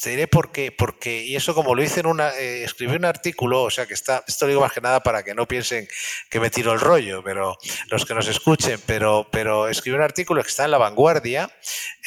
te 0.00 0.10
diré 0.10 0.28
por 0.28 0.50
qué, 0.50 0.72
porque, 0.72 1.24
y 1.24 1.36
eso 1.36 1.54
como 1.54 1.74
lo 1.74 1.82
hice 1.82 2.00
en 2.00 2.06
una, 2.06 2.30
eh, 2.30 2.64
escribí 2.64 2.96
un 2.96 3.04
artículo, 3.04 3.64
o 3.64 3.70
sea 3.70 3.86
que 3.86 3.92
está, 3.92 4.24
esto 4.26 4.46
lo 4.46 4.50
digo 4.50 4.60
más 4.62 4.72
que 4.72 4.80
nada 4.80 5.02
para 5.02 5.22
que 5.22 5.34
no 5.34 5.46
piensen 5.46 5.86
que 6.30 6.40
me 6.40 6.48
tiro 6.48 6.72
el 6.72 6.80
rollo, 6.80 7.22
pero 7.22 7.58
los 7.90 8.06
que 8.06 8.14
nos 8.14 8.26
escuchen, 8.26 8.80
pero, 8.86 9.28
pero 9.30 9.68
escribí 9.68 9.96
un 9.96 10.02
artículo 10.02 10.42
que 10.42 10.48
está 10.48 10.64
en 10.64 10.70
La 10.70 10.78
Vanguardia, 10.78 11.50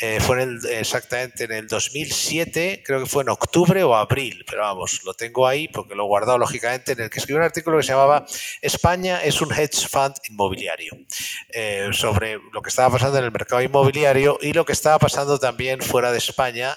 eh, 0.02 0.20
fue 0.20 0.42
en 0.42 0.50
el, 0.50 0.66
exactamente 0.72 1.44
en 1.44 1.52
el 1.52 1.68
2007, 1.68 2.82
creo 2.84 3.02
que 3.02 3.06
fue 3.06 3.22
en 3.22 3.30
octubre 3.30 3.84
o 3.84 3.94
abril, 3.96 4.44
pero 4.50 4.64
vamos, 4.64 5.02
lo 5.04 5.14
tengo 5.14 5.46
ahí 5.46 5.68
porque 5.68 5.94
lo 5.94 6.06
he 6.06 6.08
guardado 6.08 6.40
lógicamente, 6.40 6.94
en 6.94 7.02
el 7.02 7.10
que 7.12 7.20
escribí 7.20 7.38
un 7.38 7.46
artículo 7.46 7.78
que 7.78 7.84
se 7.84 7.92
llamaba 7.92 8.26
España 8.62 9.22
es 9.24 9.40
un 9.40 9.54
hedge 9.54 9.88
fund 9.88 10.16
inmobiliario, 10.30 10.98
eh, 11.50 11.90
sobre 11.92 12.40
lo 12.52 12.64
que 12.64 12.70
estaba 12.70 12.90
pasando 12.90 13.20
en 13.20 13.26
el 13.26 13.32
mercado 13.32 13.62
inmobiliario 13.62 14.40
y 14.42 14.54
lo 14.54 14.66
que 14.66 14.74
estaba 14.74 14.98
pasando 14.98 15.38
también 15.38 15.80
fuera 15.82 16.12
de 16.12 16.18
España 16.18 16.76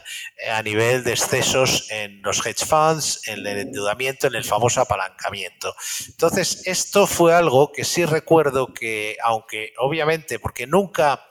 a 0.53 0.62
nivel 0.62 1.06
de 1.07 1.13
excesos 1.13 1.87
en 1.91 2.21
los 2.23 2.45
hedge 2.45 2.67
funds, 2.67 3.27
en 3.27 3.47
el 3.47 3.59
endeudamiento, 3.59 4.27
en 4.27 4.35
el 4.35 4.45
famoso 4.45 4.81
apalancamiento. 4.81 5.75
Entonces, 6.09 6.67
esto 6.67 7.07
fue 7.07 7.33
algo 7.33 7.73
que 7.73 7.85
sí 7.85 8.05
recuerdo 8.05 8.75
que, 8.75 9.17
aunque 9.23 9.73
obviamente, 9.79 10.39
porque 10.39 10.67
nunca, 10.67 11.29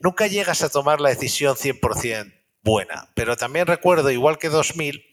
nunca 0.00 0.26
llegas 0.26 0.62
a 0.62 0.70
tomar 0.70 1.00
la 1.00 1.10
decisión 1.10 1.54
100% 1.56 2.34
buena, 2.62 3.10
pero 3.14 3.36
también 3.36 3.66
recuerdo, 3.66 4.10
igual 4.10 4.38
que 4.38 4.48
2000, 4.48 5.04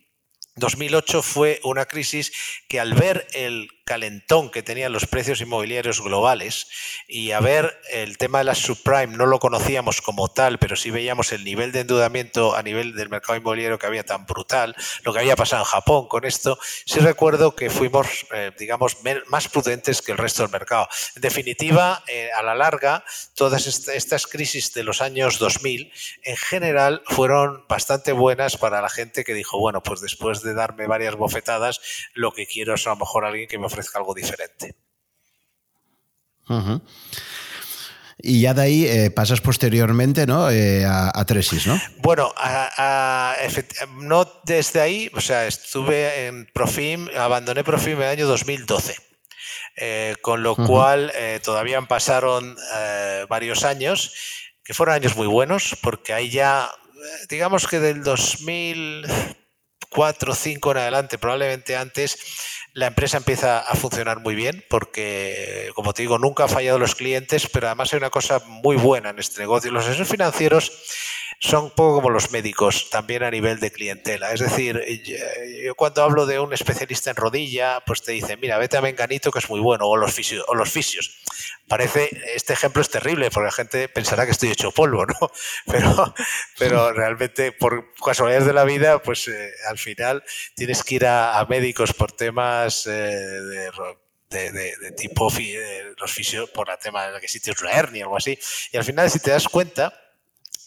2008 0.56 1.22
fue 1.22 1.60
una 1.64 1.86
crisis 1.86 2.32
que 2.70 2.80
al 2.80 2.94
ver 2.94 3.28
el 3.34 3.68
calentón 3.86 4.50
que 4.50 4.64
tenían 4.64 4.92
los 4.92 5.06
precios 5.06 5.40
inmobiliarios 5.42 6.02
globales 6.02 6.68
y 7.08 7.32
a 7.32 7.40
ver 7.40 7.80
el 7.92 8.18
tema 8.18 8.40
de 8.40 8.46
la 8.46 8.56
subprime 8.56 9.16
no 9.16 9.28
lo 9.28 9.40
conocíamos 9.40 10.02
como 10.02 10.28
tal, 10.28 10.58
pero 10.58 10.76
sí 10.76 10.90
veíamos 10.90 11.32
el 11.32 11.44
nivel 11.44 11.72
de 11.72 11.82
endeudamiento 11.82 12.56
a 12.56 12.64
nivel 12.64 12.96
del 12.96 13.10
mercado 13.10 13.38
inmobiliario 13.38 13.78
que 13.78 13.86
había 13.86 14.04
tan 14.04 14.26
brutal, 14.26 14.76
lo 15.04 15.14
que 15.14 15.20
había 15.20 15.36
pasado 15.36 15.62
en 15.62 15.68
Japón 15.68 16.08
con 16.08 16.26
esto, 16.26 16.58
sí 16.86 17.00
recuerdo 17.00 17.56
que 17.56 17.70
fuimos, 17.70 18.26
eh, 18.34 18.52
digamos, 18.58 18.98
más 19.28 19.48
prudentes 19.48 20.02
que 20.02 20.12
el 20.12 20.18
resto 20.18 20.42
del 20.42 20.52
mercado. 20.52 20.88
En 21.16 21.22
definitiva, 21.22 22.04
eh, 22.08 22.30
a 22.36 22.42
la 22.42 22.56
larga, 22.56 23.06
todas 23.36 23.68
estas 23.68 24.26
crisis 24.26 24.74
de 24.74 24.84
los 24.84 25.02
años 25.02 25.38
2000 25.38 25.92
en 26.24 26.38
general 26.38 27.04
fueron 27.06 27.66
bastante 27.68 28.14
buenas 28.14 28.58
para 28.58 28.82
la 28.82 28.90
gente 28.90 29.24
que 29.24 29.36
dijo, 29.36 29.60
bueno, 29.60 29.84
pues 29.84 30.02
después 30.02 30.42
de 30.42 30.56
darme 30.56 30.88
varias 30.88 31.16
bofetadas, 31.16 31.82
lo 32.16 32.32
que 32.32 32.48
quiero 32.48 32.74
es 32.74 32.88
a 32.88 32.92
lo 32.92 32.96
mejor 32.96 33.26
alguien 33.26 33.48
que 33.48 33.60
me 33.60 33.68
ofrezca 33.76 34.00
algo 34.00 34.14
diferente. 34.14 34.76
Y 38.18 38.42
ya 38.42 38.54
de 38.54 38.62
ahí 38.62 38.86
eh, 38.86 39.12
pasas 39.12 39.42
posteriormente 39.42 40.26
¿no? 40.26 40.50
Eh, 40.50 40.86
a, 40.86 41.26
Tresis, 41.26 41.68
¿no? 41.68 41.78
Bueno, 41.98 42.34
no 44.02 44.32
desde 44.44 44.80
ahí, 44.82 45.12
o 45.14 45.22
sea, 45.22 45.48
estuve 45.48 46.28
en 46.28 46.48
Profim, 46.54 47.10
abandoné 47.18 47.64
Profim 47.64 47.98
en 47.98 48.04
el 48.04 48.10
año 48.10 48.28
2012. 48.28 48.96
Eh, 49.78 50.16
con 50.22 50.42
lo 50.42 50.56
cual 50.56 51.12
todavía 51.44 51.82
pasaron 51.82 52.56
varios 53.28 53.66
años, 53.66 54.14
que 54.64 54.74
fueron 54.74 54.96
años 54.96 55.18
muy 55.18 55.28
buenos, 55.28 55.76
porque 55.82 56.14
ahí 56.14 56.30
ya, 56.30 56.72
digamos 57.28 57.68
que 57.68 57.82
del 57.82 58.04
2004 58.04 60.32
o 60.32 60.36
5 60.36 60.72
en 60.72 60.78
adelante, 60.78 61.18
probablemente 61.18 61.76
antes, 61.76 62.18
la 62.76 62.88
empresa 62.88 63.16
empieza 63.16 63.60
a 63.60 63.74
funcionar 63.76 64.20
muy 64.20 64.36
bien 64.36 64.66
porque, 64.70 65.72
como 65.76 65.94
te 65.94 66.02
digo, 66.02 66.20
nunca 66.20 66.44
ha 66.44 66.48
fallado 66.50 66.78
los 66.78 66.94
clientes, 66.94 67.48
pero 67.48 67.68
además 67.68 67.94
hay 67.94 67.98
una 67.98 68.10
cosa 68.10 68.42
muy 68.46 68.76
buena 68.76 69.12
en 69.12 69.20
este 69.20 69.40
negocio. 69.40 69.72
Los 69.72 69.86
asesores 69.86 70.10
financieros 70.10 70.74
son 71.40 71.66
un 71.66 71.72
poco 71.72 71.96
como 71.96 72.10
los 72.10 72.32
médicos, 72.32 72.90
también 72.90 73.24
a 73.24 73.32
nivel 73.32 73.60
de 73.60 73.72
clientela. 73.72 74.32
Es 74.32 74.40
decir, 74.40 74.82
yo 75.64 75.76
cuando 75.76 76.04
hablo 76.04 76.26
de 76.26 76.40
un 76.40 76.54
especialista 76.54 77.10
en 77.10 77.16
rodilla, 77.16 77.82
pues 77.86 78.02
te 78.02 78.12
dice, 78.12 78.38
mira, 78.38 78.58
vete 78.58 78.78
a 78.78 78.82
Menganito 78.82 79.32
que 79.32 79.40
es 79.40 79.50
muy 79.50 79.60
bueno, 79.60 79.88
o 79.88 79.98
los 79.98 80.14
fisios. 80.14 80.44
O 80.48 80.56
los 80.56 80.70
fisios. 80.70 81.22
Parece, 81.68 82.10
este 82.36 82.54
ejemplo 82.54 82.82
es 82.82 82.90
terrible, 82.90 83.30
porque 83.32 83.46
la 83.46 83.52
gente 83.52 83.90
pensará 83.90 84.26
que 84.26 84.32
estoy 84.32 84.50
hecho 84.50 84.72
polvo, 84.72 85.06
¿no? 85.06 85.16
Pero, 85.66 86.14
pero 86.58 86.94
realmente, 86.94 87.52
por 87.52 87.94
casualidades 88.04 88.46
de 88.46 88.54
la 88.54 88.64
vida, 88.64 89.02
pues 89.02 89.28
eh, 89.28 89.52
al 89.68 89.78
final 89.78 90.24
tienes 90.56 90.84
que 90.84 90.96
ir 90.96 91.06
a, 91.06 91.46
médicos 91.50 91.94
por 91.94 92.12
temas 92.12 92.88
eh, 92.88 92.92
de 94.30 94.92
tipo 94.98 95.32
los 95.98 96.12
fisios 96.12 96.50
por 96.50 96.70
el 96.70 96.78
tema 96.78 97.08
de 97.08 97.20
que 97.20 97.28
si 97.28 97.40
tienes 97.40 97.62
una 97.62 97.72
hernia 97.72 98.06
o 98.06 98.08
algo 98.08 98.18
así. 98.18 98.38
Y 98.72 98.78
al 98.78 98.84
final, 98.84 99.10
si 99.10 99.20
te 99.20 99.32
das 99.32 99.48
cuenta, 99.48 100.05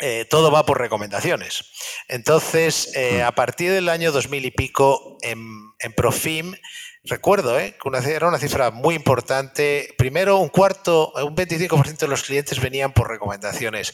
eh, 0.00 0.26
todo 0.30 0.52
va 0.52 0.64
por 0.64 0.78
recomendaciones. 0.78 1.64
Entonces, 2.06 2.92
eh, 2.94 3.22
a 3.22 3.32
partir 3.32 3.72
del 3.72 3.88
año 3.88 4.12
2000 4.12 4.44
y 4.44 4.52
pico, 4.52 5.18
en, 5.22 5.48
Profim, 5.96 6.54
recuerdo 7.02 7.58
eh, 7.58 7.76
que 7.80 8.12
era 8.12 8.28
una 8.28 8.38
cifra 8.38 8.70
muy 8.70 8.94
importante. 8.94 9.92
Primero, 9.98 10.38
un 10.38 10.50
cuarto, 10.50 11.12
un 11.14 11.34
25% 11.34 11.98
de 11.98 12.08
los 12.08 12.22
clientes 12.22 12.60
venían 12.60 12.92
por 12.92 13.08
recomendaciones. 13.08 13.92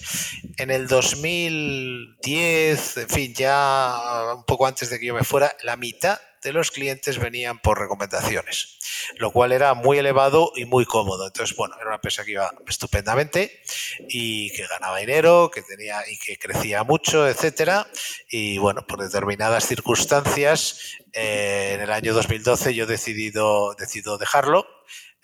En 0.59 0.71
el 0.71 0.89
2010, 0.89 2.97
en 2.99 3.09
fin, 3.09 3.35
ya 3.35 4.35
un 4.37 4.45
poco 4.45 4.67
antes 4.67 4.91
de 4.91 5.01
que 5.01 5.07
yo 5.07 5.15
me 5.15 5.25
fuera, 5.25 5.57
la 5.63 5.77
mitad 5.77 6.19
de 6.45 6.53
los 6.53 6.71
clientes 6.71 7.19
venían 7.19 7.59
por 7.59 7.81
recomendaciones, 7.81 8.79
lo 9.17 9.33
cual 9.33 9.51
era 9.51 9.75
muy 9.75 9.99
elevado 9.99 10.53
y 10.55 10.67
muy 10.67 10.85
cómodo. 10.85 11.27
Entonces, 11.27 11.57
bueno, 11.57 11.75
era 11.77 11.87
una 11.87 11.97
empresa 11.97 12.25
que 12.25 12.33
iba 12.33 12.53
estupendamente 12.69 13.63
y 14.09 14.53
que 14.53 14.67
ganaba 14.67 14.99
dinero, 14.99 15.51
que 15.53 15.63
tenía 15.63 16.03
y 16.09 16.19
que 16.19 16.39
crecía 16.39 16.85
mucho, 16.85 17.27
etcétera. 17.27 17.89
Y 18.31 18.59
bueno, 18.59 18.87
por 18.87 19.03
determinadas 19.03 19.67
circunstancias, 19.67 20.99
eh, 21.15 21.73
en 21.75 21.81
el 21.81 21.91
año 21.91 22.13
2012 22.13 22.75
yo 22.75 22.85
he 22.85 22.87
decidido, 22.87 23.75
decido 23.75 24.19
dejarlo. 24.19 24.67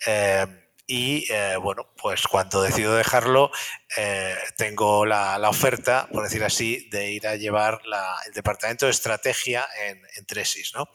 Eh, 0.07 0.47
y 0.91 1.25
eh, 1.31 1.55
bueno, 1.55 1.87
pues 1.95 2.27
cuando 2.27 2.61
decido 2.61 2.93
dejarlo, 2.93 3.49
eh, 3.95 4.35
tengo 4.57 5.05
la, 5.05 5.39
oferta, 5.47 6.09
por 6.11 6.21
decir 6.21 6.43
así, 6.43 6.89
de 6.91 7.13
ir 7.13 7.27
a 7.27 7.37
llevar 7.37 7.79
el 8.27 8.33
departamento 8.33 8.87
de 8.87 8.91
estrategia 8.91 9.65
en, 9.87 10.25
Tresis. 10.25 10.73
¿no? 10.75 10.89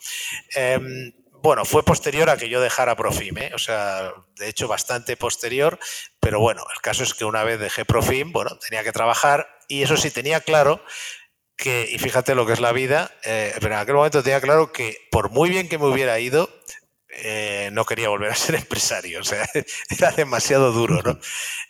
Em, 0.54 1.14
bueno, 1.42 1.64
fue 1.64 1.82
posterior 1.82 2.28
a 2.28 2.36
que 2.36 2.50
yo 2.50 2.60
dejara 2.60 2.94
Profim, 2.94 3.38
¿eh? 3.38 3.52
o 3.54 3.58
sea, 3.58 4.12
de 4.34 4.48
hecho 4.48 4.68
bastante 4.68 5.16
posterior, 5.16 5.78
pero 6.20 6.40
bueno, 6.40 6.66
el 6.74 6.82
caso 6.82 7.02
es 7.02 7.14
que 7.14 7.24
una 7.24 7.42
vez 7.42 7.58
dejé 7.58 7.86
Profim, 7.86 8.32
bueno, 8.32 8.58
tenía 8.58 8.84
que 8.84 8.92
trabajar 8.92 9.48
y 9.66 9.82
eso 9.82 9.96
sí 9.96 10.10
tenía 10.10 10.42
claro 10.42 10.84
que, 11.56 11.88
y 11.90 11.96
fíjate 11.96 12.34
lo 12.34 12.44
que 12.44 12.52
es 12.52 12.60
la 12.60 12.72
vida, 12.72 13.12
pero 13.22 13.68
en 13.68 13.80
aquel 13.80 13.94
momento 13.94 14.22
tenía 14.22 14.42
claro 14.42 14.72
que 14.72 15.08
por 15.10 15.30
muy 15.30 15.48
bien 15.48 15.70
que 15.70 15.78
me 15.78 15.86
hubiera 15.86 16.20
ido, 16.20 16.50
eh, 17.18 17.70
no 17.72 17.84
quería 17.84 18.08
volver 18.08 18.30
a 18.30 18.34
ser 18.34 18.54
empresario, 18.56 19.20
o 19.20 19.24
sea, 19.24 19.48
era 19.90 20.10
demasiado 20.10 20.72
duro, 20.72 21.02
¿no? 21.02 21.18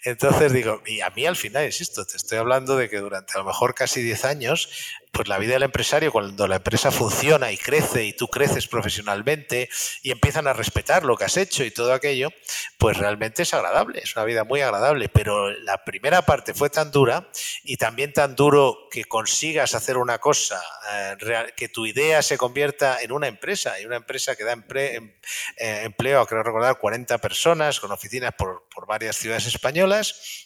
Entonces 0.05 0.53
digo, 0.53 0.83
y 0.87 1.01
a 1.01 1.11
mí 1.11 1.27
al 1.27 1.37
final, 1.37 1.65
insisto, 1.65 2.05
te 2.05 2.17
estoy 2.17 2.39
hablando 2.39 2.77
de 2.77 2.89
que 2.89 2.99
durante 2.99 3.33
a 3.35 3.39
lo 3.39 3.45
mejor 3.45 3.75
casi 3.75 4.03
10 4.03 4.25
años 4.25 4.69
pues 5.17 5.29
la 5.29 5.39
vida 5.39 5.55
del 5.55 5.63
empresario, 5.63 6.13
cuando 6.13 6.47
la 6.47 6.57
empresa 6.57 6.91
funciona 6.91 7.51
y 7.51 7.57
crece 7.57 8.05
y 8.05 8.13
tú 8.13 8.29
creces 8.29 8.69
profesionalmente 8.69 9.71
y 10.03 10.11
empiezan 10.11 10.47
a 10.47 10.53
respetar 10.53 11.05
lo 11.05 11.17
que 11.17 11.25
has 11.25 11.39
hecho 11.39 11.65
y 11.65 11.71
todo 11.71 11.95
aquello, 11.95 12.29
pues 12.77 12.99
realmente 12.99 13.45
es 13.45 13.55
agradable, 13.55 14.01
es 14.03 14.15
una 14.15 14.27
vida 14.27 14.45
muy 14.45 14.61
agradable. 14.61 15.09
Pero 15.09 15.51
la 15.51 15.83
primera 15.85 16.21
parte 16.21 16.53
fue 16.53 16.69
tan 16.69 16.91
dura 16.91 17.31
y 17.65 17.79
también 17.79 18.13
tan 18.13 18.37
duro 18.37 18.89
que 18.91 19.07
consigas 19.07 19.75
hacer 19.75 19.97
una 19.97 20.19
cosa, 20.19 20.63
eh, 20.93 21.17
que 21.57 21.71
tu 21.71 21.87
idea 21.87 22.21
se 22.21 22.37
convierta 22.37 23.01
en 23.01 23.11
una 23.11 23.27
empresa 23.27 23.81
y 23.81 23.87
una 23.87 23.97
empresa 23.97 24.37
que 24.37 24.45
da 24.45 24.53
em, 24.53 25.15
eh, 25.57 25.81
empleo 25.85 26.21
a, 26.21 26.27
creo 26.27 26.43
recordar, 26.43 26.77
40 26.77 27.17
personas 27.19 27.81
con 27.81 27.91
oficinas 27.91 28.35
por, 28.35 28.69
por 28.69 28.87
varias 28.87 29.17
ciudades 29.17 29.47
españolas. 29.47 30.46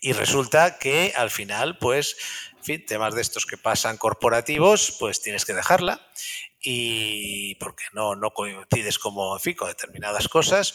Y 0.00 0.12
resulta 0.12 0.78
que 0.78 1.12
al 1.16 1.30
final, 1.30 1.78
pues, 1.78 2.16
en 2.58 2.64
fin, 2.64 2.86
temas 2.86 3.14
de 3.14 3.22
estos 3.22 3.46
que 3.46 3.56
pasan 3.56 3.96
corporativos, 3.96 4.96
pues 4.98 5.20
tienes 5.20 5.44
que 5.44 5.54
dejarla 5.54 6.00
y 6.60 7.54
porque 7.56 7.84
no, 7.92 8.16
no 8.16 8.32
coincides 8.32 8.98
como, 8.98 9.38
fin, 9.38 9.54
con 9.54 9.68
determinadas 9.68 10.28
cosas. 10.28 10.74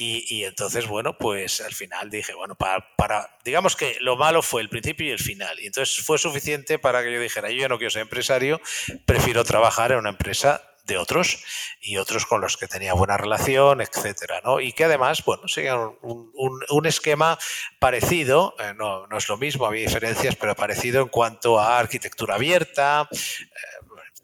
Y, 0.00 0.44
entonces, 0.44 0.86
bueno, 0.86 1.18
pues 1.18 1.60
al 1.60 1.74
final 1.74 2.08
dije, 2.08 2.32
bueno, 2.32 2.54
para, 2.54 2.94
para, 2.96 3.36
digamos 3.44 3.74
que 3.74 3.96
lo 4.00 4.16
malo 4.16 4.42
fue 4.42 4.62
el 4.62 4.68
principio 4.68 5.08
y 5.08 5.10
el 5.10 5.18
final. 5.18 5.58
Y 5.58 5.66
entonces 5.66 6.04
fue 6.04 6.18
suficiente 6.18 6.78
para 6.78 7.02
que 7.02 7.12
yo 7.12 7.20
dijera, 7.20 7.50
yo 7.50 7.56
ya 7.56 7.68
no 7.68 7.78
quiero 7.78 7.90
ser 7.90 8.02
empresario, 8.02 8.60
prefiero 9.06 9.42
trabajar 9.42 9.90
en 9.90 9.98
una 9.98 10.10
empresa 10.10 10.67
de 10.88 10.98
otros 10.98 11.44
y 11.80 11.98
otros 11.98 12.26
con 12.26 12.40
los 12.40 12.56
que 12.56 12.66
tenía 12.66 12.94
buena 12.94 13.16
relación, 13.16 13.80
etcétera, 13.80 14.40
¿no? 14.42 14.58
Y 14.58 14.72
que 14.72 14.84
además, 14.84 15.22
bueno, 15.24 15.46
seguían 15.46 15.92
un, 16.02 16.86
esquema 16.86 17.38
parecido, 17.78 18.56
eh, 18.58 18.72
no, 18.76 19.06
no, 19.06 19.18
es 19.18 19.28
lo 19.28 19.36
mismo, 19.36 19.66
había 19.66 19.82
diferencias, 19.82 20.34
pero 20.36 20.56
parecido 20.56 21.02
en 21.02 21.08
cuanto 21.08 21.60
a 21.60 21.78
arquitectura 21.78 22.36
abierta, 22.36 23.08
eh, 23.12 23.16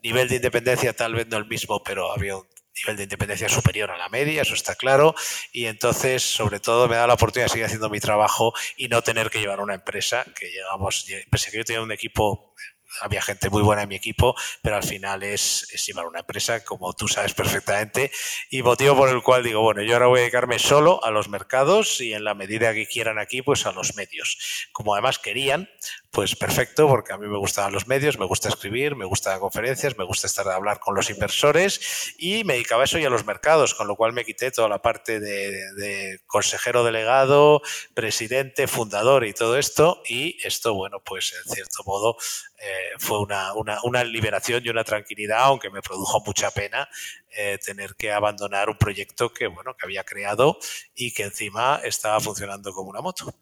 nivel 0.02 0.28
de 0.28 0.36
independencia 0.36 0.94
tal 0.94 1.14
vez 1.14 1.26
no 1.28 1.36
el 1.36 1.46
mismo, 1.46 1.82
pero 1.82 2.10
había 2.10 2.36
un 2.36 2.46
nivel 2.74 2.96
de 2.96 3.02
independencia 3.04 3.48
superior 3.48 3.90
a 3.90 3.98
la 3.98 4.08
media, 4.08 4.42
eso 4.42 4.54
está 4.54 4.74
claro, 4.74 5.14
y 5.52 5.66
entonces, 5.66 6.22
sobre 6.22 6.58
todo, 6.58 6.88
me 6.88 6.96
da 6.96 7.06
la 7.06 7.14
oportunidad 7.14 7.46
de 7.46 7.50
seguir 7.50 7.66
haciendo 7.66 7.90
mi 7.90 8.00
trabajo 8.00 8.54
y 8.76 8.88
no 8.88 9.02
tener 9.02 9.30
que 9.30 9.40
llevar 9.40 9.60
una 9.60 9.74
empresa, 9.74 10.24
que 10.34 10.50
llegamos, 10.50 11.06
a 11.06 11.50
que 11.50 11.56
yo 11.58 11.64
tenía 11.64 11.82
un 11.82 11.92
equipo 11.92 12.54
había 13.00 13.22
gente 13.22 13.50
muy 13.50 13.62
buena 13.62 13.82
en 13.82 13.88
mi 13.88 13.96
equipo, 13.96 14.34
pero 14.62 14.76
al 14.76 14.84
final 14.84 15.22
es, 15.22 15.68
es 15.72 15.86
llevar 15.86 16.06
una 16.06 16.20
empresa, 16.20 16.64
como 16.64 16.92
tú 16.92 17.08
sabes 17.08 17.34
perfectamente, 17.34 18.10
y 18.50 18.62
motivo 18.62 18.96
por 18.96 19.08
el 19.08 19.22
cual 19.22 19.42
digo, 19.42 19.60
bueno, 19.62 19.82
yo 19.82 19.94
ahora 19.94 20.06
voy 20.06 20.18
a 20.18 20.22
dedicarme 20.22 20.58
solo 20.58 21.02
a 21.04 21.10
los 21.10 21.28
mercados 21.28 22.00
y 22.00 22.12
en 22.12 22.24
la 22.24 22.34
medida 22.34 22.74
que 22.74 22.86
quieran 22.86 23.18
aquí, 23.18 23.42
pues 23.42 23.66
a 23.66 23.72
los 23.72 23.96
medios. 23.96 24.68
Como 24.72 24.94
además 24.94 25.18
querían, 25.18 25.68
pues 26.14 26.36
perfecto, 26.36 26.86
porque 26.86 27.12
a 27.12 27.18
mí 27.18 27.26
me 27.26 27.36
gustan 27.36 27.72
los 27.72 27.88
medios, 27.88 28.20
me 28.20 28.24
gusta 28.24 28.48
escribir, 28.48 28.94
me 28.94 29.04
gusta 29.04 29.36
conferencias, 29.40 29.98
me 29.98 30.04
gusta 30.04 30.28
estar 30.28 30.46
a 30.46 30.54
hablar 30.54 30.78
con 30.78 30.94
los 30.94 31.10
inversores 31.10 32.14
y 32.18 32.44
me 32.44 32.52
dedicaba 32.52 32.84
eso 32.84 33.00
y 33.00 33.04
a 33.04 33.10
los 33.10 33.26
mercados, 33.26 33.74
con 33.74 33.88
lo 33.88 33.96
cual 33.96 34.12
me 34.12 34.24
quité 34.24 34.52
toda 34.52 34.68
la 34.68 34.80
parte 34.80 35.18
de, 35.18 36.20
consejero 36.28 36.84
delegado, 36.84 37.62
presidente, 37.94 38.68
fundador 38.68 39.24
y 39.24 39.32
todo 39.32 39.58
esto. 39.58 40.02
Y 40.06 40.38
esto, 40.46 40.72
bueno, 40.74 41.00
pues 41.04 41.34
en 41.44 41.52
cierto 41.52 41.82
modo 41.84 42.16
eh, 42.58 42.90
fue 42.98 43.20
una, 43.20 43.52
una, 43.52 44.04
liberación 44.04 44.62
y 44.64 44.68
una 44.68 44.84
tranquilidad, 44.84 45.40
aunque 45.40 45.68
me 45.68 45.82
produjo 45.82 46.22
mucha 46.24 46.52
pena 46.52 46.88
eh, 47.36 47.58
tener 47.58 47.96
que 47.96 48.12
abandonar 48.12 48.70
un 48.70 48.78
proyecto 48.78 49.32
que, 49.32 49.48
bueno, 49.48 49.74
que 49.74 49.84
había 49.84 50.04
creado 50.04 50.58
y 50.94 51.12
que 51.12 51.24
encima 51.24 51.80
estaba 51.82 52.20
funcionando 52.20 52.72
como 52.72 52.90
una 52.90 53.00
moto. 53.00 53.34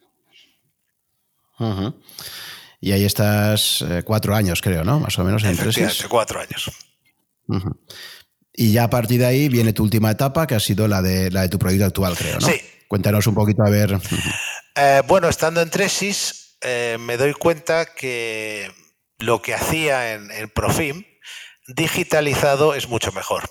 Y 2.82 2.90
ahí 2.90 3.04
estás 3.04 3.84
eh, 3.88 4.02
cuatro 4.04 4.34
años, 4.34 4.60
creo, 4.60 4.82
¿no? 4.82 4.98
Más 4.98 5.16
o 5.16 5.22
menos 5.22 5.44
en 5.44 5.56
tres. 5.56 6.04
cuatro 6.08 6.40
años. 6.40 6.68
Y 8.52 8.72
ya 8.72 8.84
a 8.84 8.90
partir 8.90 9.20
de 9.20 9.26
ahí 9.26 9.48
viene 9.48 9.72
tu 9.72 9.84
última 9.84 10.10
etapa, 10.10 10.48
que 10.48 10.56
ha 10.56 10.60
sido 10.60 10.88
la 10.88 11.00
de, 11.00 11.30
la 11.30 11.42
de 11.42 11.48
tu 11.48 11.60
proyecto 11.60 11.86
actual, 11.86 12.16
creo, 12.16 12.40
¿no? 12.40 12.46
Sí. 12.48 12.60
Cuéntanos 12.88 13.24
un 13.28 13.36
poquito 13.36 13.62
a 13.64 13.70
ver. 13.70 14.00
Eh, 14.74 15.00
bueno, 15.06 15.28
estando 15.28 15.62
en 15.62 15.70
Tresis, 15.70 16.56
eh, 16.60 16.96
me 16.98 17.16
doy 17.16 17.34
cuenta 17.34 17.86
que 17.86 18.72
lo 19.18 19.42
que 19.42 19.54
hacía 19.54 20.14
en, 20.14 20.32
en 20.32 20.50
Profim, 20.50 21.04
digitalizado, 21.68 22.74
es 22.74 22.88
mucho 22.88 23.12
mejor. 23.12 23.44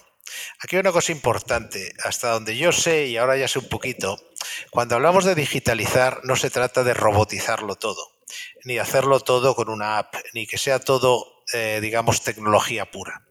Aquí 0.62 0.76
hay 0.76 0.82
una 0.82 0.92
cosa 0.92 1.14
importante, 1.14 1.94
hasta 2.04 2.32
donde 2.32 2.58
yo 2.58 2.74
sé, 2.74 3.08
y 3.08 3.16
ahora 3.16 3.38
ya 3.38 3.48
sé 3.48 3.60
un 3.60 3.70
poquito, 3.70 4.18
cuando 4.72 4.96
hablamos 4.96 5.24
de 5.24 5.36
digitalizar 5.36 6.20
no 6.24 6.36
se 6.36 6.50
trata 6.50 6.84
de 6.84 6.94
robotizarlo 6.94 7.76
todo 7.76 8.21
ni 8.64 8.78
hacerlo 8.78 9.20
todo 9.20 9.56
con 9.56 9.70
una 9.70 9.98
app, 9.98 10.16
ni 10.34 10.48
que 10.48 10.58
sea 10.58 10.80
todo, 10.80 11.44
eh, 11.54 11.80
digamos, 11.82 12.22
tecnología 12.22 12.90
pura. 12.90 13.28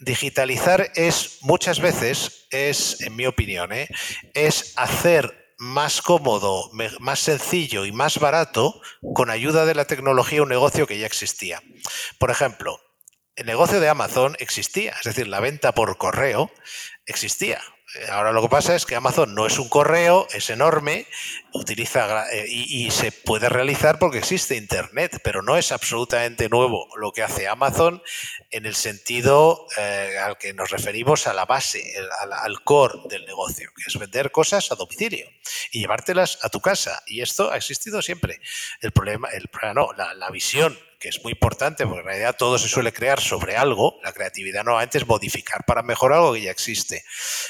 Digitalizar 0.00 0.90
es 0.94 1.38
muchas 1.42 1.80
veces, 1.80 2.46
es, 2.50 3.00
en 3.02 3.16
mi 3.16 3.26
opinión, 3.26 3.72
¿eh? 3.72 3.88
es 4.34 4.72
hacer 4.76 5.54
más 5.58 6.02
cómodo, 6.02 6.70
más 6.98 7.20
sencillo 7.20 7.86
y 7.86 7.92
más 7.92 8.18
barato 8.18 8.80
con 9.14 9.30
ayuda 9.30 9.66
de 9.66 9.74
la 9.74 9.86
tecnología 9.86 10.42
un 10.42 10.48
negocio 10.48 10.86
que 10.86 10.98
ya 10.98 11.06
existía. 11.06 11.62
Por 12.18 12.30
ejemplo, 12.30 12.80
el 13.36 13.46
negocio 13.46 13.80
de 13.80 13.88
Amazon 13.88 14.36
existía, 14.38 14.92
es 14.92 15.04
decir, 15.04 15.28
la 15.28 15.40
venta 15.40 15.72
por 15.72 15.96
correo 15.96 16.50
existía. 17.06 17.60
Ahora 18.10 18.32
lo 18.32 18.42
que 18.42 18.48
pasa 18.48 18.74
es 18.74 18.86
que 18.86 18.96
Amazon 18.96 19.34
no 19.34 19.46
es 19.46 19.58
un 19.58 19.68
correo, 19.68 20.26
es 20.32 20.50
enorme, 20.50 21.06
utiliza 21.52 22.26
eh, 22.32 22.44
y, 22.48 22.90
se 22.90 23.12
puede 23.12 23.48
realizar 23.48 23.98
porque 24.00 24.18
existe 24.18 24.56
Internet, 24.56 25.20
pero 25.22 25.42
no 25.42 25.56
es 25.56 25.70
absolutamente 25.70 26.48
nuevo 26.48 26.88
lo 26.96 27.12
que 27.12 27.22
hace 27.22 27.46
Amazon 27.46 28.02
en 28.50 28.66
el 28.66 28.74
sentido 28.74 29.66
eh, 29.78 30.18
al 30.20 30.38
que 30.38 30.52
nos 30.52 30.70
referimos 30.70 31.28
a 31.28 31.34
la 31.34 31.44
base, 31.44 31.94
al, 32.20 32.62
core 32.62 32.98
del 33.08 33.24
negocio, 33.26 33.70
que 33.76 33.84
es 33.86 33.98
vender 33.98 34.32
cosas 34.32 34.72
a 34.72 34.74
domicilio 34.74 35.28
y 35.70 35.80
llevártelas 35.80 36.38
a 36.42 36.48
tu 36.48 36.60
casa. 36.60 37.02
Y 37.06 37.20
esto 37.20 37.52
ha 37.52 37.56
existido 37.56 38.02
siempre. 38.02 38.40
El 38.80 38.90
problema, 38.90 39.28
el 39.28 39.48
no, 39.74 39.92
la, 39.92 40.14
la 40.14 40.30
visión 40.30 40.76
que 41.04 41.10
es 41.10 41.22
muy 41.22 41.32
importante, 41.32 41.84
porque 41.84 42.00
en 42.00 42.06
realidad 42.06 42.34
todo 42.38 42.56
se 42.56 42.66
suele 42.66 42.90
crear 42.90 43.20
sobre 43.20 43.58
algo, 43.58 44.00
la 44.02 44.14
creatividad 44.14 44.64
nuevamente 44.64 44.96
es 44.96 45.06
modificar 45.06 45.62
para 45.66 45.82
mejorar 45.82 46.20
algo 46.20 46.32
que 46.32 46.40
ya 46.40 46.50
existe. 46.50 47.04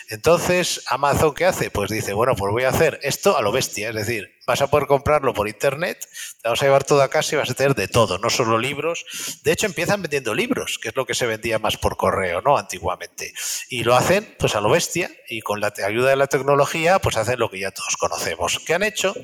Entonces, 0.09 0.82
Amazon, 0.88 1.32
¿qué 1.32 1.44
hace? 1.44 1.70
Pues 1.70 1.88
dice, 1.88 2.14
bueno, 2.14 2.34
pues 2.34 2.50
voy 2.50 2.64
a 2.64 2.70
hacer 2.70 2.98
esto 3.05 3.36
a 3.36 3.42
lo 3.42 3.52
bestia, 3.52 3.90
es 3.90 3.94
decir, 3.94 4.34
vas 4.44 4.61
a 4.61 4.66
poder 4.66 4.88
comprarlo 4.88 5.32
por 5.34 5.46
internet, 5.46 6.05
te 6.42 6.48
vas 6.48 6.61
a 6.61 6.64
llevar 6.64 6.82
todo 6.82 7.00
a 7.00 7.09
casa 7.09 7.36
y 7.36 7.38
vas 7.38 7.48
a 7.48 7.55
tener 7.55 7.76
de 7.76 7.86
todo, 7.86 8.18
no 8.18 8.28
solo 8.28 8.59
libros. 8.59 9.07
De 9.44 9.52
hecho, 9.52 9.66
empiezan 9.66 10.02
vendiendo 10.02 10.34
libros, 10.34 10.80
que 10.80 10.88
es 10.88 10.96
lo 10.96 11.07
que 11.07 11.14
se 11.14 11.26
vendía 11.26 11.61
más 11.61 11.76
por 11.76 11.96
correo, 11.96 12.40
¿no? 12.40 12.59
Antiguamente. 12.59 13.32
Y 13.68 13.84
lo 13.84 13.94
hacen, 13.94 14.34
pues 14.36 14.57
a 14.57 14.61
lo 14.61 14.70
bestia, 14.70 15.12
y 15.28 15.42
con 15.42 15.61
la 15.61 15.72
ayuda 15.86 16.11
de 16.11 16.16
la 16.16 16.26
tecnología, 16.26 16.98
pues 16.98 17.16
hacen 17.16 17.38
lo 17.38 17.48
que 17.50 17.61
ya 17.61 17.70
todos 17.70 17.96
conocemos. 17.96 18.59
¿Qué 18.66 18.74
han 18.74 18.82
hecho? 18.82 19.14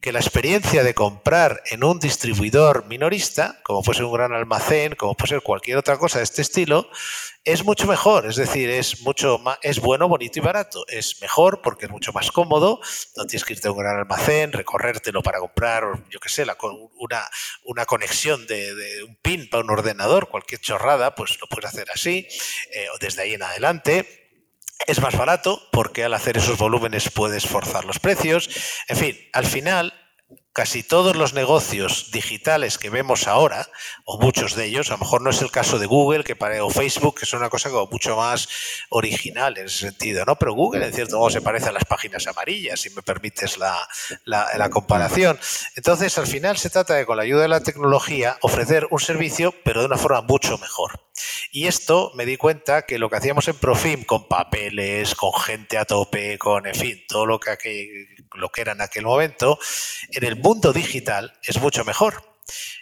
Que 0.00 0.12
la 0.12 0.20
experiencia 0.20 0.84
de 0.84 0.94
comprar 0.94 1.62
en 1.70 1.82
un 1.82 1.98
distribuidor 1.98 2.86
minorista, 2.86 3.60
como 3.64 3.82
puede 3.82 3.96
ser 3.96 4.06
un 4.06 4.12
gran 4.12 4.32
almacén, 4.32 4.94
como 4.94 5.16
puede 5.16 5.30
ser 5.30 5.42
cualquier 5.42 5.76
otra 5.76 5.98
cosa 5.98 6.18
de 6.18 6.24
este 6.24 6.42
estilo, 6.42 6.88
es 7.44 7.64
mucho 7.64 7.86
mejor, 7.86 8.26
es 8.26 8.36
decir, 8.36 8.68
es 8.68 9.00
mucho 9.00 9.38
más, 9.38 9.58
es 9.62 9.80
bueno, 9.80 10.06
bonito 10.06 10.38
y 10.38 10.42
barato. 10.42 10.84
Es 10.86 11.20
mejor 11.22 11.62
porque 11.62 11.86
es 11.86 11.90
mucho 11.90 12.12
más 12.12 12.30
cómodo, 12.30 12.80
no 13.16 13.26
tienes 13.26 13.44
que 13.44 13.54
irte 13.54 13.68
a 13.68 13.72
un 13.72 13.78
gran 13.78 13.96
almacén, 13.96 14.52
recorrértelo 14.52 15.22
para 15.22 15.38
comprar, 15.38 15.84
yo 16.10 16.20
qué 16.20 16.28
sé, 16.28 16.44
la, 16.44 16.56
una, 16.98 17.26
una 17.64 17.86
conexión 17.86 18.46
de, 18.46 19.02
un 19.02 19.16
pin 19.16 19.48
para 19.48 19.64
un 19.64 19.70
ordenador, 19.70 20.28
cualquier 20.28 20.60
chorrada, 20.60 21.14
pues 21.14 21.40
lo 21.40 21.46
puedes 21.48 21.70
hacer 21.70 21.88
así, 21.92 22.28
eh, 22.72 22.86
o 22.94 22.98
desde 22.98 23.22
ahí 23.22 23.34
en 23.34 23.42
adelante. 23.42 24.17
Es 24.86 25.00
más 25.00 25.16
barato 25.16 25.60
porque 25.72 26.04
al 26.04 26.14
hacer 26.14 26.36
esos 26.36 26.58
volúmenes 26.58 27.10
puedes 27.10 27.46
forzar 27.46 27.84
los 27.84 27.98
precios. 27.98 28.48
En 28.88 28.96
fin, 28.96 29.18
al 29.32 29.44
final 29.44 29.92
casi 30.52 30.82
todos 30.82 31.14
los 31.16 31.34
negocios 31.34 32.10
digitales 32.10 32.78
que 32.78 32.90
vemos 32.90 33.28
ahora, 33.28 33.68
o 34.04 34.18
muchos 34.20 34.54
de 34.54 34.66
ellos, 34.66 34.88
a 34.90 34.94
lo 34.94 34.98
mejor 34.98 35.22
no 35.22 35.30
es 35.30 35.40
el 35.42 35.50
caso 35.50 35.78
de 35.78 35.86
Google 35.86 36.24
que 36.24 36.36
o 36.60 36.70
Facebook, 36.70 37.18
que 37.18 37.24
es 37.24 37.32
una 37.32 37.48
cosa 37.48 37.70
como 37.70 37.86
mucho 37.90 38.16
más 38.16 38.48
original 38.90 39.56
en 39.58 39.66
ese 39.66 39.78
sentido, 39.78 40.24
¿no? 40.24 40.36
Pero 40.36 40.54
Google, 40.54 40.86
en 40.86 40.92
cierto 40.92 41.18
modo, 41.18 41.30
se 41.30 41.40
parece 41.40 41.68
a 41.68 41.72
las 41.72 41.84
páginas 41.84 42.26
amarillas, 42.26 42.80
si 42.80 42.90
me 42.90 43.02
permites 43.02 43.58
la, 43.58 43.88
la 44.24 44.70
comparación. 44.70 45.38
Entonces, 45.76 46.16
al 46.18 46.26
final 46.26 46.56
se 46.58 46.70
trata 46.70 46.94
de, 46.94 47.06
con 47.06 47.16
la 47.16 47.22
ayuda 47.22 47.42
de 47.42 47.48
la 47.48 47.62
tecnología, 47.62 48.38
ofrecer 48.40 48.86
un 48.90 49.00
servicio, 49.00 49.54
pero 49.64 49.80
de 49.80 49.86
una 49.86 49.98
forma 49.98 50.22
mucho 50.22 50.58
mejor. 50.58 51.08
Y 51.50 51.66
esto 51.66 52.12
me 52.14 52.26
di 52.26 52.36
cuenta 52.36 52.82
que 52.82 52.98
lo 52.98 53.08
que 53.08 53.16
hacíamos 53.16 53.48
en 53.48 53.56
Profim, 53.56 54.04
con 54.04 54.28
papeles, 54.28 55.14
con 55.14 55.32
gente 55.32 55.78
a 55.78 55.84
tope, 55.84 56.38
con, 56.38 56.66
en 56.66 56.74
fin, 56.74 57.02
todo 57.08 57.26
lo 57.26 57.40
que, 57.40 58.06
lo 58.34 58.50
que 58.50 58.60
era 58.60 58.72
en 58.72 58.80
aquel 58.80 59.04
momento, 59.04 59.58
en 60.10 60.24
el 60.24 60.34
mundo 60.38 60.72
digital 60.72 61.32
es 61.42 61.60
mucho 61.60 61.84
mejor. 61.84 62.28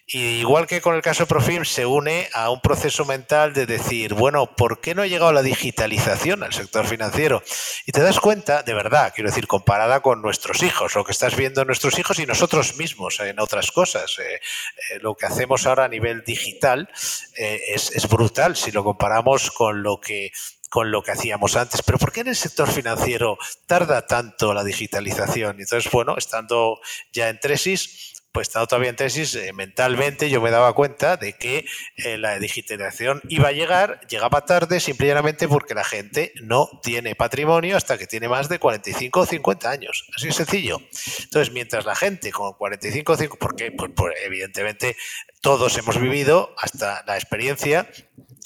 Y 0.09 0.39
igual 0.39 0.69
que 0.69 0.81
con 0.81 0.95
el 0.95 1.03
caso 1.03 1.27
Profim, 1.27 1.65
se 1.65 1.85
une 1.85 2.29
a 2.33 2.51
un 2.51 2.61
proceso 2.61 3.05
mental 3.05 3.53
de 3.53 3.67
decir, 3.67 4.15
bueno, 4.15 4.55
¿por 4.55 4.81
qué 4.81 4.95
no 4.95 5.03
ha 5.03 5.09
llegado 5.09 5.33
la 5.33 5.43
digitalización 5.43 6.45
al 6.45 6.53
sector 6.53 6.87
financiero? 6.87 7.43
Y 7.87 7.93
te 7.93 8.03
das 8.03 8.21
cuenta, 8.21 8.63
de 8.63 8.73
verdad, 8.73 9.13
quiero 9.13 9.31
decir, 9.31 9.49
comparada 9.49 10.03
con 10.03 10.23
nuestros 10.23 10.63
hijos, 10.63 10.95
lo 10.95 11.05
que 11.05 11.11
estás 11.11 11.35
viendo 11.35 11.61
en 11.63 11.67
nuestros 11.67 11.99
hijos 11.99 12.21
y 12.21 12.27
nosotros 12.27 12.77
mismos 12.77 13.19
en 13.19 13.41
otras 13.41 13.73
cosas. 13.73 14.17
Eh, 14.21 14.35
eh, 14.35 14.99
lo 15.01 15.17
que 15.17 15.27
hacemos 15.27 15.67
ahora 15.67 15.87
a 15.87 15.89
nivel 15.89 16.23
digital 16.25 16.89
eh, 17.37 17.61
es 17.75 18.09
brutal 18.09 18.55
si 18.55 18.71
lo 18.71 18.85
comparamos 18.85 19.51
con 19.51 19.83
lo 19.83 20.01
que 20.01 20.31
con 20.69 20.91
lo 20.91 21.03
que 21.03 21.13
hacíamos 21.13 21.57
antes. 21.57 21.83
Pero 21.83 21.99
¿por 21.99 22.13
qué 22.13 22.21
en 22.21 22.29
el 22.29 22.37
sector 22.37 22.71
financiero 22.71 23.39
tarda 23.67 24.07
tanto 24.07 24.53
la 24.53 24.65
digitalización? 24.65 25.61
Entonces, 25.61 25.91
bueno, 25.91 26.17
estando 26.17 26.81
ya 27.13 27.29
en 27.29 27.41
Tresis, 27.41 28.16
pues 28.37 28.49
estando 28.49 28.67
todavía 28.67 28.91
en 28.91 28.97
tesis, 28.97 29.35
eh, 29.35 29.55
mentalmente 29.55 30.29
yo 30.29 30.43
me 30.43 30.51
daba 30.51 30.75
cuenta 30.75 31.17
de 31.17 31.33
que 31.33 31.65
eh, 31.97 32.19
la 32.19 32.39
digitalización 32.39 33.23
iba 33.31 33.49
a 33.49 33.53
llegar, 33.53 33.99
llegaba 34.09 34.45
tarde 34.45 34.79
simplemente 34.79 35.49
porque 35.49 35.73
la 35.73 35.85
gente 35.85 36.35
no 36.43 36.69
tiene 36.83 37.15
patrimonio 37.15 37.79
hasta 37.79 37.97
que 37.97 38.07
tiene 38.07 38.29
más 38.29 38.51
de 38.51 38.59
45 38.59 39.21
o 39.21 39.25
50 39.25 39.71
años. 39.71 40.05
Así 40.15 40.29
es 40.29 40.37
sencillo. 40.37 40.83
Entonces, 41.23 41.51
mientras 41.51 41.87
la 41.87 41.95
gente 41.95 42.31
con 42.31 42.53
45 42.53 43.11
o 43.11 43.17
50, 43.17 43.39
porque 43.39 43.73
pues, 43.73 43.93
evidentemente 44.23 44.99
todos 45.41 45.79
hemos 45.79 45.99
vivido 45.99 46.55
hasta 46.59 47.05
la 47.07 47.17
experiencia 47.17 47.89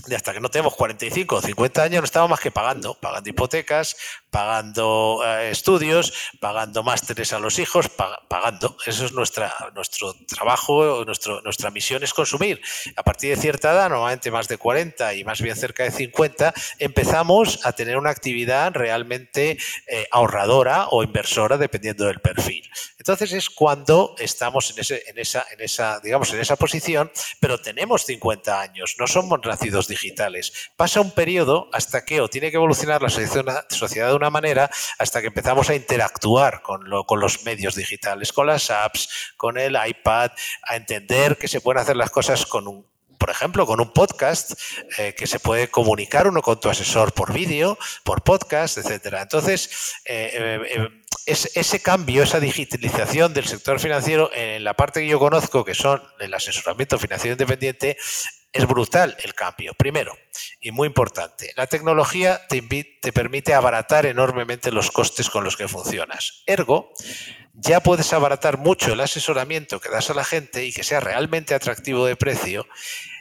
de 0.07 0.17
hasta 0.17 0.33
que 0.33 0.41
no 0.41 0.49
tenemos 0.49 0.75
45 0.77 1.37
o 1.37 1.41
50 1.41 1.83
años 1.83 2.01
no 2.01 2.05
estamos 2.05 2.31
más 2.31 2.41
que 2.41 2.51
pagando, 2.51 2.95
pagando 2.95 3.29
hipotecas, 3.29 3.97
pagando 4.31 5.21
eh, 5.25 5.51
estudios, 5.51 6.13
pagando 6.41 6.83
másteres 6.83 7.33
a 7.33 7.39
los 7.39 7.59
hijos, 7.59 7.91
pagando. 8.29 8.77
Eso 8.87 9.05
es 9.05 9.13
nuestra, 9.13 9.53
nuestro 9.81 10.15
trabajo, 10.27 11.05
nuestro, 11.07 11.41
nuestra 11.41 11.71
misión 11.71 12.03
es 12.03 12.13
consumir. 12.13 12.61
A 12.97 13.03
partir 13.03 13.35
de 13.35 13.41
cierta 13.41 13.73
edad, 13.73 13.89
normalmente 13.89 14.31
más 14.31 14.47
de 14.47 14.59
40 14.59 15.15
y 15.15 15.25
más 15.25 15.41
bien 15.41 15.57
cerca 15.57 15.85
de 15.85 15.91
50, 15.91 16.53
empezamos 16.79 17.61
a 17.65 17.73
tener 17.73 17.97
una 17.97 18.11
actividad 18.11 18.73
realmente 18.75 19.57
eh, 19.87 20.07
ahorradora 20.11 20.89
o 20.91 21.03
inversora 21.03 21.57
dependiendo 21.57 22.05
del 22.05 22.21
perfil. 22.21 22.69
Entonces 22.99 23.33
es 23.33 23.49
cuando 23.49 24.15
estamos 24.19 24.75
en, 24.77 25.19
esa 25.19 26.57
posición, 26.57 27.11
pero 27.41 27.59
tenemos 27.59 28.05
50 28.05 28.61
años, 28.61 28.97
no 28.99 29.07
somos 29.07 29.41
nacidos 29.43 29.89
digitales. 29.89 30.53
Pasa 30.77 31.01
un 31.01 31.13
periodo 31.13 31.71
hasta 31.73 32.05
que 32.05 32.21
o 32.21 32.29
tiene 32.29 32.51
que 32.51 32.57
evolucionar 32.57 33.01
la 33.01 33.09
sociedad 33.09 34.09
de 34.09 34.15
una 34.15 34.29
manera 34.29 34.71
hasta 34.99 35.23
que 35.23 35.29
empezamos 35.29 35.71
a 35.71 35.75
interactuar 35.75 36.61
con, 36.61 36.83
con 37.07 37.21
los 37.21 37.45
medios 37.45 37.75
digitales, 37.75 38.35
con 38.35 38.47
las 38.47 38.71
apps, 38.71 39.09
con 39.39 39.57
el 39.67 39.79
iPad, 39.87 40.31
a 40.63 40.77
entender 40.77 41.37
que 41.37 41.49
se 41.49 41.61
pueden 41.61 41.83
hacer 41.83 41.97
las 41.97 42.11
cosas 42.11 42.47
con 42.47 42.69
un 42.69 42.91
por 43.21 43.29
ejemplo, 43.29 43.67
con 43.67 43.81
un 43.81 43.93
podcast 43.93 44.53
eh, 44.97 45.15
que 45.15 45.27
se 45.27 45.39
puede 45.39 45.69
comunicar 45.69 46.27
uno 46.27 46.41
con 46.41 46.59
tu 46.59 46.71
asesor 46.71 47.13
por 47.13 47.35
vídeo, 47.35 47.79
por 48.03 48.23
podcast, 48.23 48.79
etcétera. 48.79 49.21
Entonces, 49.21 49.95
eh, 50.07 50.59
eh, 50.67 50.89
ese 51.27 51.83
cambio, 51.83 52.23
esa 52.23 52.41
digitalización 52.41 53.35
del 53.35 53.47
sector 53.47 53.79
financiero, 53.79 54.31
en 54.35 54.65
la 54.65 54.73
parte 54.73 55.01
que 55.01 55.07
yo 55.07 55.19
conozco, 55.19 55.67
que 55.67 55.75
son 55.75 56.03
el 56.19 56.33
asesoramiento 56.33 56.99
financiero 56.99 57.35
independiente, 57.35 57.99
es 58.53 58.67
brutal 58.67 59.17
el 59.23 59.35
cambio. 59.35 59.75
Primero, 59.75 60.17
y 60.61 60.71
muy 60.71 60.87
importante, 60.87 61.53
la 61.57 61.67
tecnología 61.67 62.41
te, 62.49 62.63
te, 63.01 63.13
permite 63.13 63.55
abaratar 63.55 64.07
enormemente 64.07 64.73
los 64.73 64.91
costes 64.91 65.31
con 65.31 65.45
los 65.45 65.57
que 65.57 65.69
funcionas. 65.69 66.43
Ergo, 66.47 66.93
ya 67.61 67.81
puedes 67.81 68.13
abaratar 68.13 68.59
mucho 68.59 68.93
el 68.93 69.01
asesoramiento 69.01 69.81
que 69.81 69.91
das 69.91 70.11
a 70.11 70.15
la 70.15 70.25
gente 70.25 70.65
y 70.65 70.73
que 70.73 70.83
sea 70.83 71.01
realmente 71.01 71.55
atractivo 71.55 72.07
de 72.07 72.17
precio 72.17 72.67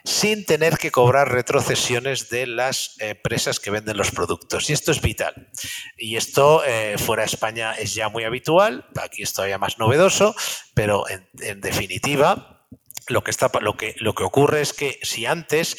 sin 0.06 0.46
tener 0.46 0.78
que 0.78 0.92
cobrar 0.92 1.32
retrocesiones 1.32 2.30
de 2.30 2.48
las 2.48 2.96
empresas 3.00 3.60
que 3.60 3.70
venden 3.70 3.98
los 3.98 4.12
productos. 4.12 4.70
Y 4.70 4.74
esto 4.74 4.92
es 4.92 5.02
vital. 5.02 5.50
Y 5.98 6.16
esto 6.16 6.64
eh, 6.66 6.96
fuera 6.98 7.24
de 7.24 7.28
España 7.28 7.74
es 7.74 7.94
ya 7.94 8.10
muy 8.10 8.24
habitual, 8.24 8.88
aquí 9.02 9.24
es 9.24 9.34
todavía 9.34 9.58
más 9.58 9.78
novedoso, 9.78 10.36
pero 10.74 11.04
en 11.10 11.62
definitiva 11.62 12.59
lo 13.10 13.24
que, 13.24 13.32
está, 13.32 13.52
lo, 13.62 13.76
que, 13.76 13.96
lo 14.00 14.14
que 14.14 14.24
ocurre 14.24 14.62
es 14.62 14.74
que 14.74 15.00
si 15.02 15.26
antes 15.26 15.78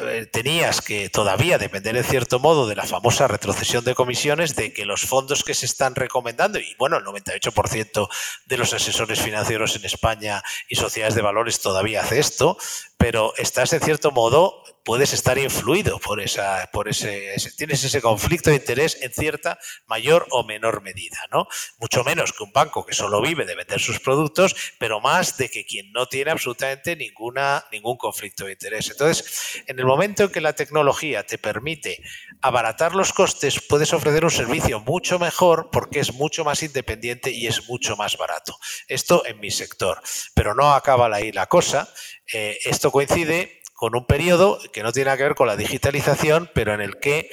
eh, 0.00 0.26
tenías 0.30 0.80
que 0.80 1.08
todavía 1.08 1.58
depender 1.58 1.96
en 1.96 2.04
cierto 2.04 2.38
modo 2.38 2.66
de 2.66 2.74
la 2.74 2.84
famosa 2.84 3.28
retrocesión 3.28 3.84
de 3.84 3.94
comisiones, 3.94 4.56
de 4.56 4.72
que 4.72 4.84
los 4.84 5.02
fondos 5.02 5.44
que 5.44 5.54
se 5.54 5.66
están 5.66 5.94
recomendando, 5.94 6.58
y 6.58 6.74
bueno, 6.78 6.96
el 6.96 7.04
98% 7.04 8.08
de 8.46 8.56
los 8.56 8.72
asesores 8.72 9.20
financieros 9.20 9.76
en 9.76 9.84
España 9.84 10.42
y 10.68 10.76
sociedades 10.76 11.14
de 11.14 11.22
valores 11.22 11.60
todavía 11.60 12.02
hace 12.02 12.18
esto, 12.18 12.56
pero 12.96 13.34
estás 13.36 13.72
en 13.72 13.80
cierto 13.80 14.10
modo 14.10 14.62
puedes 14.84 15.12
estar 15.12 15.38
influido 15.38 15.98
por 15.98 16.20
esa, 16.20 16.68
por 16.72 16.88
ese, 16.88 17.34
tienes 17.56 17.84
ese 17.84 18.00
conflicto 18.00 18.50
de 18.50 18.56
interés 18.56 18.98
en 19.00 19.12
cierta 19.12 19.58
mayor 19.86 20.26
o 20.30 20.44
menor 20.44 20.82
medida, 20.82 21.18
¿no? 21.30 21.46
Mucho 21.78 22.04
menos 22.04 22.32
que 22.32 22.42
un 22.42 22.52
banco 22.52 22.84
que 22.84 22.94
solo 22.94 23.20
vive 23.20 23.44
de 23.44 23.54
vender 23.54 23.80
sus 23.80 24.00
productos, 24.00 24.54
pero 24.78 25.00
más 25.00 25.36
de 25.36 25.48
que 25.48 25.64
quien 25.64 25.92
no 25.92 26.06
tiene 26.06 26.30
absolutamente 26.30 26.96
ninguna, 26.96 27.64
ningún 27.70 27.96
conflicto 27.96 28.44
de 28.44 28.52
interés. 28.52 28.90
Entonces, 28.90 29.62
en 29.66 29.78
el 29.78 29.86
momento 29.86 30.24
en 30.24 30.30
que 30.30 30.40
la 30.40 30.54
tecnología 30.54 31.24
te 31.24 31.38
permite 31.38 32.02
abaratar 32.40 32.94
los 32.94 33.12
costes, 33.12 33.60
puedes 33.60 33.92
ofrecer 33.92 34.24
un 34.24 34.30
servicio 34.30 34.80
mucho 34.80 35.18
mejor 35.18 35.70
porque 35.70 36.00
es 36.00 36.12
mucho 36.12 36.44
más 36.44 36.62
independiente 36.62 37.30
y 37.30 37.46
es 37.46 37.68
mucho 37.68 37.96
más 37.96 38.16
barato. 38.16 38.58
Esto 38.88 39.24
en 39.26 39.38
mi 39.40 39.50
sector. 39.50 40.02
Pero 40.34 40.54
no 40.54 40.74
acaba 40.74 41.14
ahí 41.14 41.32
la 41.32 41.46
cosa. 41.46 41.92
Eh, 42.32 42.58
esto 42.64 42.90
coincide 42.90 43.61
con 43.82 43.96
un 43.96 44.06
periodo 44.06 44.60
que 44.72 44.84
no 44.84 44.92
tiene 44.92 45.06
nada 45.06 45.16
que 45.16 45.24
ver 45.24 45.34
con 45.34 45.48
la 45.48 45.56
digitalización, 45.56 46.48
pero 46.54 46.72
en 46.72 46.80
el 46.80 47.00
que 47.00 47.28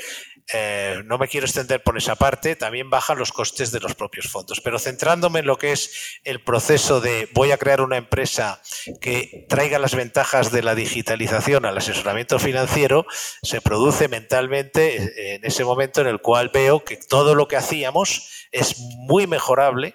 eh, 0.52 1.04
no 1.06 1.20
me 1.20 1.28
quiero 1.28 1.46
extender 1.46 1.84
por 1.84 1.96
esa 1.96 2.16
parte, 2.16 2.56
también 2.56 2.90
bajan 2.90 3.20
los 3.20 3.32
costes 3.32 3.72
de 3.72 3.80
los 3.80 3.94
propios 3.94 4.30
fondos. 4.30 4.60
Pero 4.60 4.80
centrándome 4.80 5.42
en 5.42 5.46
lo 5.46 5.60
que 5.60 5.74
es 5.74 6.20
el 6.24 6.44
proceso 6.44 7.02
de 7.02 7.30
voy 7.36 7.52
a 7.52 7.60
crear 7.60 7.82
una 7.82 7.98
empresa 7.98 8.64
que 9.00 9.46
traiga 9.48 9.78
las 9.78 9.94
ventajas 9.94 10.52
de 10.52 10.64
la 10.64 10.74
digitalización 10.74 11.68
al 11.68 11.78
asesoramiento 11.78 12.40
financiero, 12.40 13.06
se 13.44 13.62
produce 13.62 14.08
mentalmente 14.08 15.04
eh, 15.04 15.36
en 15.36 15.46
ese 15.46 15.64
momento 15.64 16.02
en 16.02 16.08
el 16.08 16.20
cual 16.20 16.50
veo 16.52 16.84
que 16.84 16.98
todo 16.98 17.36
lo 17.36 17.48
que 17.48 17.58
hacíamos 17.58 18.48
es 18.52 18.80
muy 18.80 19.28
mejorable 19.28 19.94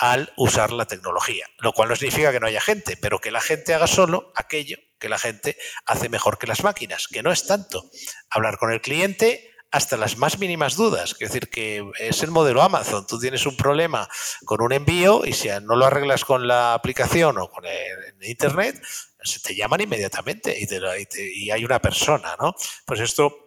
al 0.00 0.32
usar 0.36 0.72
la 0.72 0.86
tecnología, 0.86 1.46
lo 1.58 1.72
cual 1.72 1.90
no 1.90 1.96
significa 1.96 2.32
que 2.32 2.40
no 2.40 2.46
haya 2.46 2.60
gente, 2.60 2.96
pero 2.96 3.20
que 3.20 3.30
la 3.30 3.40
gente 3.40 3.74
haga 3.74 3.86
solo 3.86 4.32
aquello 4.34 4.78
que 4.98 5.08
la 5.08 5.18
gente 5.18 5.56
hace 5.86 6.08
mejor 6.08 6.38
que 6.38 6.46
las 6.46 6.62
máquinas, 6.62 7.08
que 7.08 7.22
no 7.22 7.32
es 7.32 7.46
tanto 7.46 7.90
hablar 8.28 8.58
con 8.58 8.70
el 8.70 8.80
cliente 8.80 9.50
hasta 9.70 9.96
las 9.96 10.16
más 10.16 10.38
mínimas 10.38 10.76
dudas. 10.76 11.12
Es 11.12 11.18
decir, 11.18 11.48
que 11.48 11.84
es 11.98 12.22
el 12.22 12.30
modelo 12.30 12.62
Amazon. 12.62 13.06
Tú 13.06 13.18
tienes 13.18 13.46
un 13.46 13.56
problema 13.56 14.08
con 14.44 14.60
un 14.62 14.72
envío 14.72 15.24
y 15.24 15.32
si 15.32 15.48
no 15.62 15.76
lo 15.76 15.86
arreglas 15.86 16.24
con 16.24 16.46
la 16.46 16.74
aplicación 16.74 17.38
o 17.38 17.48
con 17.48 17.64
el, 17.64 17.98
Internet, 18.22 18.82
se 19.22 19.40
te 19.40 19.54
llaman 19.54 19.80
inmediatamente 19.80 20.54
y, 20.58 21.44
y 21.44 21.50
hay 21.50 21.64
una 21.64 21.80
persona, 21.80 22.36
¿no? 22.38 22.54
Pues 22.84 23.00
esto 23.00 23.44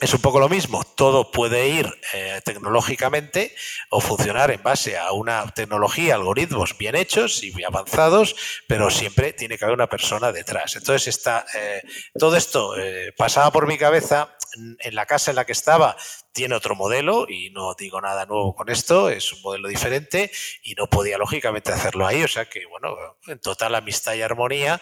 es 0.00 0.12
un 0.12 0.20
poco 0.20 0.40
lo 0.40 0.48
mismo, 0.48 0.84
todo 0.96 1.30
puede 1.30 1.68
ir 1.68 1.92
eh, 2.12 2.40
tecnológicamente 2.44 3.54
o 3.90 4.00
funcionar 4.00 4.50
en 4.50 4.62
base 4.62 4.98
a 4.98 5.12
una 5.12 5.46
tecnología, 5.54 6.14
algoritmos 6.14 6.76
bien 6.76 6.94
hechos 6.96 7.42
y 7.42 7.50
bien 7.50 7.68
avanzados, 7.68 8.36
pero 8.68 8.90
siempre 8.90 9.32
tiene 9.32 9.56
que 9.56 9.64
haber 9.64 9.76
una 9.76 9.88
persona 9.88 10.32
detrás. 10.32 10.76
Entonces, 10.76 11.08
está, 11.08 11.46
eh, 11.54 11.82
todo 12.18 12.36
esto 12.36 12.76
eh, 12.76 13.12
pasaba 13.16 13.50
por 13.50 13.66
mi 13.66 13.78
cabeza 13.78 14.36
en 14.78 14.94
la 14.94 15.06
casa 15.06 15.30
en 15.30 15.36
la 15.36 15.44
que 15.44 15.52
estaba, 15.52 15.96
tiene 16.34 16.56
otro 16.56 16.74
modelo 16.74 17.26
y 17.28 17.50
no 17.50 17.74
digo 17.74 18.00
nada 18.00 18.26
nuevo 18.26 18.54
con 18.54 18.68
esto, 18.68 19.08
es 19.08 19.32
un 19.32 19.40
modelo 19.40 19.68
diferente 19.68 20.30
y 20.62 20.74
no 20.74 20.88
podía 20.88 21.16
lógicamente 21.16 21.72
hacerlo 21.72 22.06
ahí, 22.06 22.22
o 22.24 22.28
sea 22.28 22.46
que 22.46 22.66
bueno, 22.66 22.96
en 23.28 23.38
total 23.38 23.74
amistad 23.76 24.14
y 24.14 24.22
armonía 24.22 24.80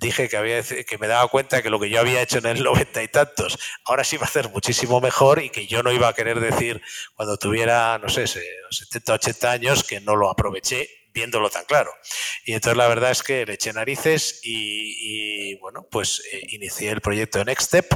dije 0.00 0.28
que 0.28 0.36
había 0.36 0.62
que 0.62 0.98
me 0.98 1.08
daba 1.08 1.28
cuenta 1.28 1.60
que 1.60 1.70
lo 1.70 1.80
que 1.80 1.90
yo 1.90 2.00
había 2.00 2.22
hecho 2.22 2.38
en 2.38 2.46
el 2.46 2.62
noventa 2.62 3.02
y 3.02 3.08
tantos, 3.08 3.58
ahora 3.84 4.04
sí 4.04 4.16
va 4.16 4.22
a 4.22 4.26
hacer 4.26 4.48
muchísimo 4.50 5.00
mejor 5.00 5.42
y 5.42 5.50
que 5.50 5.66
yo 5.66 5.82
no 5.82 5.90
iba 5.90 6.08
a 6.08 6.14
querer 6.14 6.38
decir 6.38 6.80
cuando 7.16 7.36
tuviera, 7.36 7.98
no 7.98 8.08
sé, 8.08 8.26
70, 8.26 9.14
80 9.14 9.50
años 9.50 9.82
que 9.82 10.00
no 10.00 10.14
lo 10.14 10.30
aproveché 10.30 11.01
viéndolo 11.12 11.50
tan 11.50 11.64
claro. 11.64 11.92
Y 12.44 12.52
entonces 12.52 12.76
la 12.76 12.88
verdad 12.88 13.10
es 13.10 13.22
que 13.22 13.46
le 13.46 13.54
eché 13.54 13.72
narices 13.72 14.40
y, 14.42 15.54
bueno, 15.56 15.86
pues 15.90 16.22
eh, 16.32 16.42
inicié 16.50 16.90
el 16.90 17.00
proyecto 17.00 17.44
Next 17.44 17.68
Step 17.68 17.94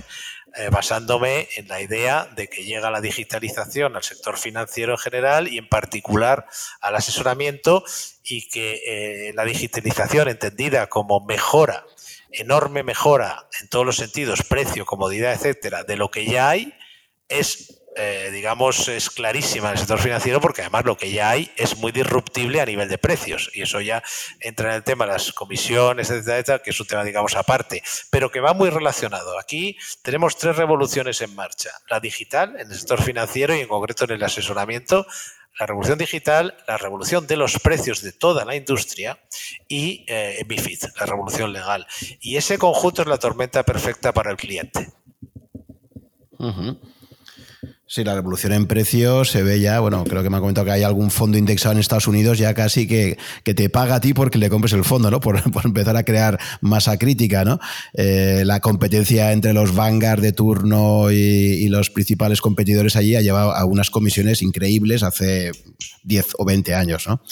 eh, 0.58 0.70
basándome 0.70 1.48
en 1.56 1.68
la 1.68 1.82
idea 1.82 2.26
de 2.34 2.48
que 2.48 2.64
llega 2.64 2.90
la 2.90 3.00
digitalización 3.00 3.94
al 3.94 4.02
sector 4.02 4.38
financiero 4.38 4.92
en 4.92 4.98
general 4.98 5.48
y 5.48 5.58
en 5.58 5.68
particular 5.68 6.46
al 6.80 6.96
asesoramiento 6.96 7.84
y 8.22 8.48
que 8.48 8.82
eh, 8.86 9.32
la 9.34 9.44
digitalización 9.44 10.28
entendida 10.28 10.86
como 10.86 11.20
mejora, 11.20 11.84
enorme 12.30 12.82
mejora 12.82 13.48
en 13.60 13.68
todos 13.68 13.84
los 13.84 13.96
sentidos, 13.96 14.44
precio, 14.48 14.86
comodidad, 14.86 15.34
etcétera, 15.34 15.84
de 15.84 15.96
lo 15.96 16.10
que 16.10 16.24
ya 16.24 16.48
hay, 16.48 16.72
es 17.28 17.75
eh, 17.96 18.30
digamos, 18.30 18.88
es 18.88 19.08
clarísima 19.08 19.68
en 19.68 19.72
el 19.72 19.78
sector 19.78 19.98
financiero 19.98 20.40
porque 20.40 20.60
además 20.60 20.84
lo 20.84 20.96
que 20.96 21.10
ya 21.10 21.30
hay 21.30 21.50
es 21.56 21.78
muy 21.78 21.92
disruptible 21.92 22.60
a 22.60 22.66
nivel 22.66 22.88
de 22.88 22.98
precios 22.98 23.50
y 23.54 23.62
eso 23.62 23.80
ya 23.80 24.02
entra 24.40 24.70
en 24.70 24.76
el 24.76 24.84
tema 24.84 25.06
de 25.06 25.12
las 25.12 25.32
comisiones, 25.32 26.10
etcétera, 26.10 26.58
que 26.58 26.70
es 26.70 26.80
un 26.80 26.86
tema, 26.86 27.04
digamos, 27.04 27.34
aparte, 27.36 27.82
pero 28.10 28.30
que 28.30 28.40
va 28.40 28.52
muy 28.52 28.68
relacionado. 28.68 29.38
Aquí 29.38 29.76
tenemos 30.02 30.36
tres 30.36 30.56
revoluciones 30.56 31.20
en 31.22 31.34
marcha. 31.34 31.70
La 31.88 31.98
digital 31.98 32.54
en 32.58 32.70
el 32.70 32.76
sector 32.76 33.02
financiero 33.02 33.54
y 33.54 33.60
en 33.60 33.68
concreto 33.68 34.04
en 34.04 34.10
el 34.12 34.22
asesoramiento, 34.22 35.06
la 35.58 35.66
revolución 35.66 35.96
digital, 35.96 36.54
la 36.68 36.76
revolución 36.76 37.26
de 37.26 37.36
los 37.36 37.58
precios 37.60 38.02
de 38.02 38.12
toda 38.12 38.44
la 38.44 38.56
industria 38.56 39.18
y 39.68 40.04
eh, 40.06 40.44
MIFID, 40.46 40.84
la 41.00 41.06
revolución 41.06 41.52
legal. 41.52 41.86
Y 42.20 42.36
ese 42.36 42.58
conjunto 42.58 43.02
es 43.02 43.08
la 43.08 43.18
tormenta 43.18 43.62
perfecta 43.62 44.12
para 44.12 44.30
el 44.30 44.36
cliente. 44.36 44.92
Sí, 47.88 48.02
la 48.02 48.16
revolución 48.16 48.52
en 48.52 48.66
precios 48.66 49.30
se 49.30 49.44
ve 49.44 49.60
ya, 49.60 49.78
bueno, 49.78 50.02
creo 50.02 50.24
que 50.24 50.28
me 50.28 50.38
ha 50.38 50.40
comentado 50.40 50.64
que 50.64 50.72
hay 50.72 50.82
algún 50.82 51.12
fondo 51.12 51.38
indexado 51.38 51.72
en 51.72 51.78
Estados 51.78 52.08
Unidos 52.08 52.36
ya 52.36 52.52
casi 52.52 52.88
que, 52.88 53.16
que 53.44 53.54
te 53.54 53.70
paga 53.70 53.94
a 53.94 54.00
ti 54.00 54.12
porque 54.12 54.38
le 54.38 54.50
compres 54.50 54.72
el 54.72 54.82
fondo, 54.82 55.08
¿no? 55.08 55.20
Por, 55.26 55.40
empezar 55.64 55.96
a 55.96 56.02
crear 56.02 56.36
masa 56.60 56.98
crítica, 56.98 57.44
¿no? 57.44 57.60
Eh, 57.94 58.42
la 58.44 58.58
competencia 58.58 59.30
entre 59.30 59.52
los 59.52 59.72
Vanguard 59.76 60.20
de 60.20 60.32
turno 60.32 61.12
y, 61.12 61.68
los 61.68 61.90
principales 61.90 62.40
competidores 62.40 62.96
allí 62.96 63.14
ha 63.14 63.20
llevado 63.20 63.52
a 63.52 63.64
unas 63.64 63.90
comisiones 63.90 64.42
increíbles 64.42 65.02
hace 65.02 65.52
10 66.04 66.26
o 66.38 66.44
20 66.44 66.74
años, 66.74 67.06
¿no? 67.06 67.22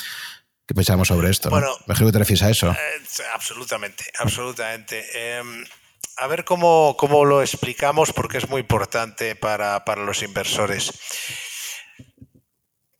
¿Qué 0.67 0.75
pensamos 0.75 1.09
sobre 1.09 1.31
esto? 1.31 1.51
Bueno, 1.51 1.69
¿no? 1.87 1.95
que 1.95 2.13
te 2.13 2.19
refieres 2.19 2.43
a 2.43 2.51
eso. 2.51 2.71
Eh, 2.71 3.23
absolutamente, 3.35 4.05
absolutamente. 4.19 5.05
Em, 5.15 5.65
a 6.17 6.27
ver 6.27 6.45
cómo, 6.45 6.97
lo 7.25 7.43
explicamos 7.43 8.13
porque 8.13 8.39
es 8.39 8.49
muy 8.49 8.61
importante 8.61 9.37
para, 9.37 9.83
los 9.97 10.23
inversores. 10.23 10.93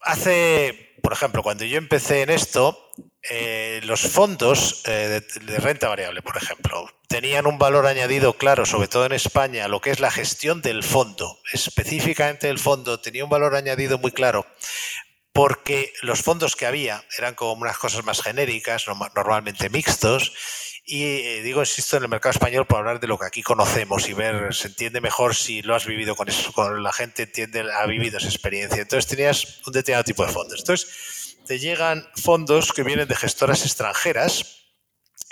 Hace, 0.01 0.97
por 1.03 1.13
ejemplo, 1.13 1.43
cuando 1.43 1.65
yo 1.65 1.79
empecé 1.79 2.23
en 2.23 2.31
esto, 2.31 2.91
eh, 3.23 3.81
los 3.85 4.03
fondos 4.03 4.83
eh, 4.87 5.23
de, 5.41 5.59
renta 5.59 5.89
variable, 5.89 6.21
por 6.23 6.37
ejemplo, 6.37 6.91
tenían 7.09 7.47
un 7.47 7.59
valor 7.59 7.87
añadido 7.87 8.35
claro, 8.35 8.67
sobre 8.67 8.89
todo 8.89 9.07
en 9.07 9.13
España, 9.13 9.69
lo 9.69 9.81
que 9.81 9.91
es 9.91 10.01
la 10.01 10.11
gestión 10.11 10.61
del 10.61 10.83
fondo. 10.83 11.39
Específicamente 11.53 12.49
el 12.49 12.59
fondo 12.59 13.01
tenía 13.01 13.25
un 13.25 13.31
valor 13.31 13.55
añadido 13.55 13.99
muy 13.99 14.13
claro 14.13 14.47
porque 15.35 15.93
los 16.03 16.23
fondos 16.23 16.55
que 16.55 16.65
había 16.65 17.05
eran 17.19 17.35
como 17.35 17.61
unas 17.61 17.77
cosas 17.77 18.05
más 18.05 18.23
genéricas, 18.23 18.87
normalmente 19.17 19.69
mixtos, 19.69 20.33
y 20.87 21.03
eh, 21.03 21.43
digo, 21.43 21.61
insisto, 21.61 21.97
en 21.97 22.03
el 22.03 22.09
mercado 22.11 22.33
español 22.33 22.67
por 22.67 22.79
hablar 22.79 23.01
de 23.01 23.07
lo 23.07 23.19
que 23.19 23.27
aquí 23.27 23.43
conocemos 23.43 24.09
y 24.09 24.13
ver, 24.13 24.55
se 24.55 24.69
entiende 24.69 25.01
mejor 25.01 25.35
si 25.35 25.63
lo 25.63 25.75
has 25.75 25.87
vivido 25.87 26.15
con 26.15 26.29
eso, 26.29 26.53
con 26.53 26.83
la 26.83 26.93
gente 26.93 27.23
entiende, 27.23 27.65
ha 27.73 27.87
vivido 27.87 28.19
esa 28.19 28.29
experiencia. 28.29 28.83
Entonces 28.83 29.07
tenías 29.09 29.61
un 29.67 29.73
determinado 29.73 30.05
tipo 30.05 30.27
de 30.27 30.33
fondos. 30.33 30.61
Entonces 30.61 31.39
te 31.47 31.59
llegan 31.59 32.07
fondos 32.17 32.73
que 32.73 32.83
vienen 32.83 33.09
de 33.09 33.17
gestoras 33.17 33.63
extranjeras 33.63 34.65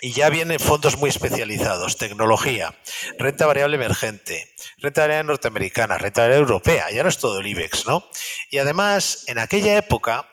y 0.00 0.12
ya 0.12 0.30
vienen 0.30 0.58
fondos 0.58 0.96
muy 0.96 1.10
especializados, 1.10 1.98
tecnología, 1.98 2.74
renta 3.18 3.46
variable 3.46 3.76
emergente, 3.76 4.54
renta 4.78 5.02
variable 5.02 5.28
norteamericana, 5.28 5.98
renta 5.98 6.22
variable 6.22 6.42
europea, 6.42 6.90
ya 6.90 7.02
no 7.02 7.08
es 7.08 7.18
todo 7.18 7.38
el 7.38 7.46
IBEX, 7.46 7.86
¿no? 7.86 8.08
Y 8.50 8.58
además, 8.58 9.24
en 9.28 9.38
aquella 9.38 9.76
época, 9.76 10.28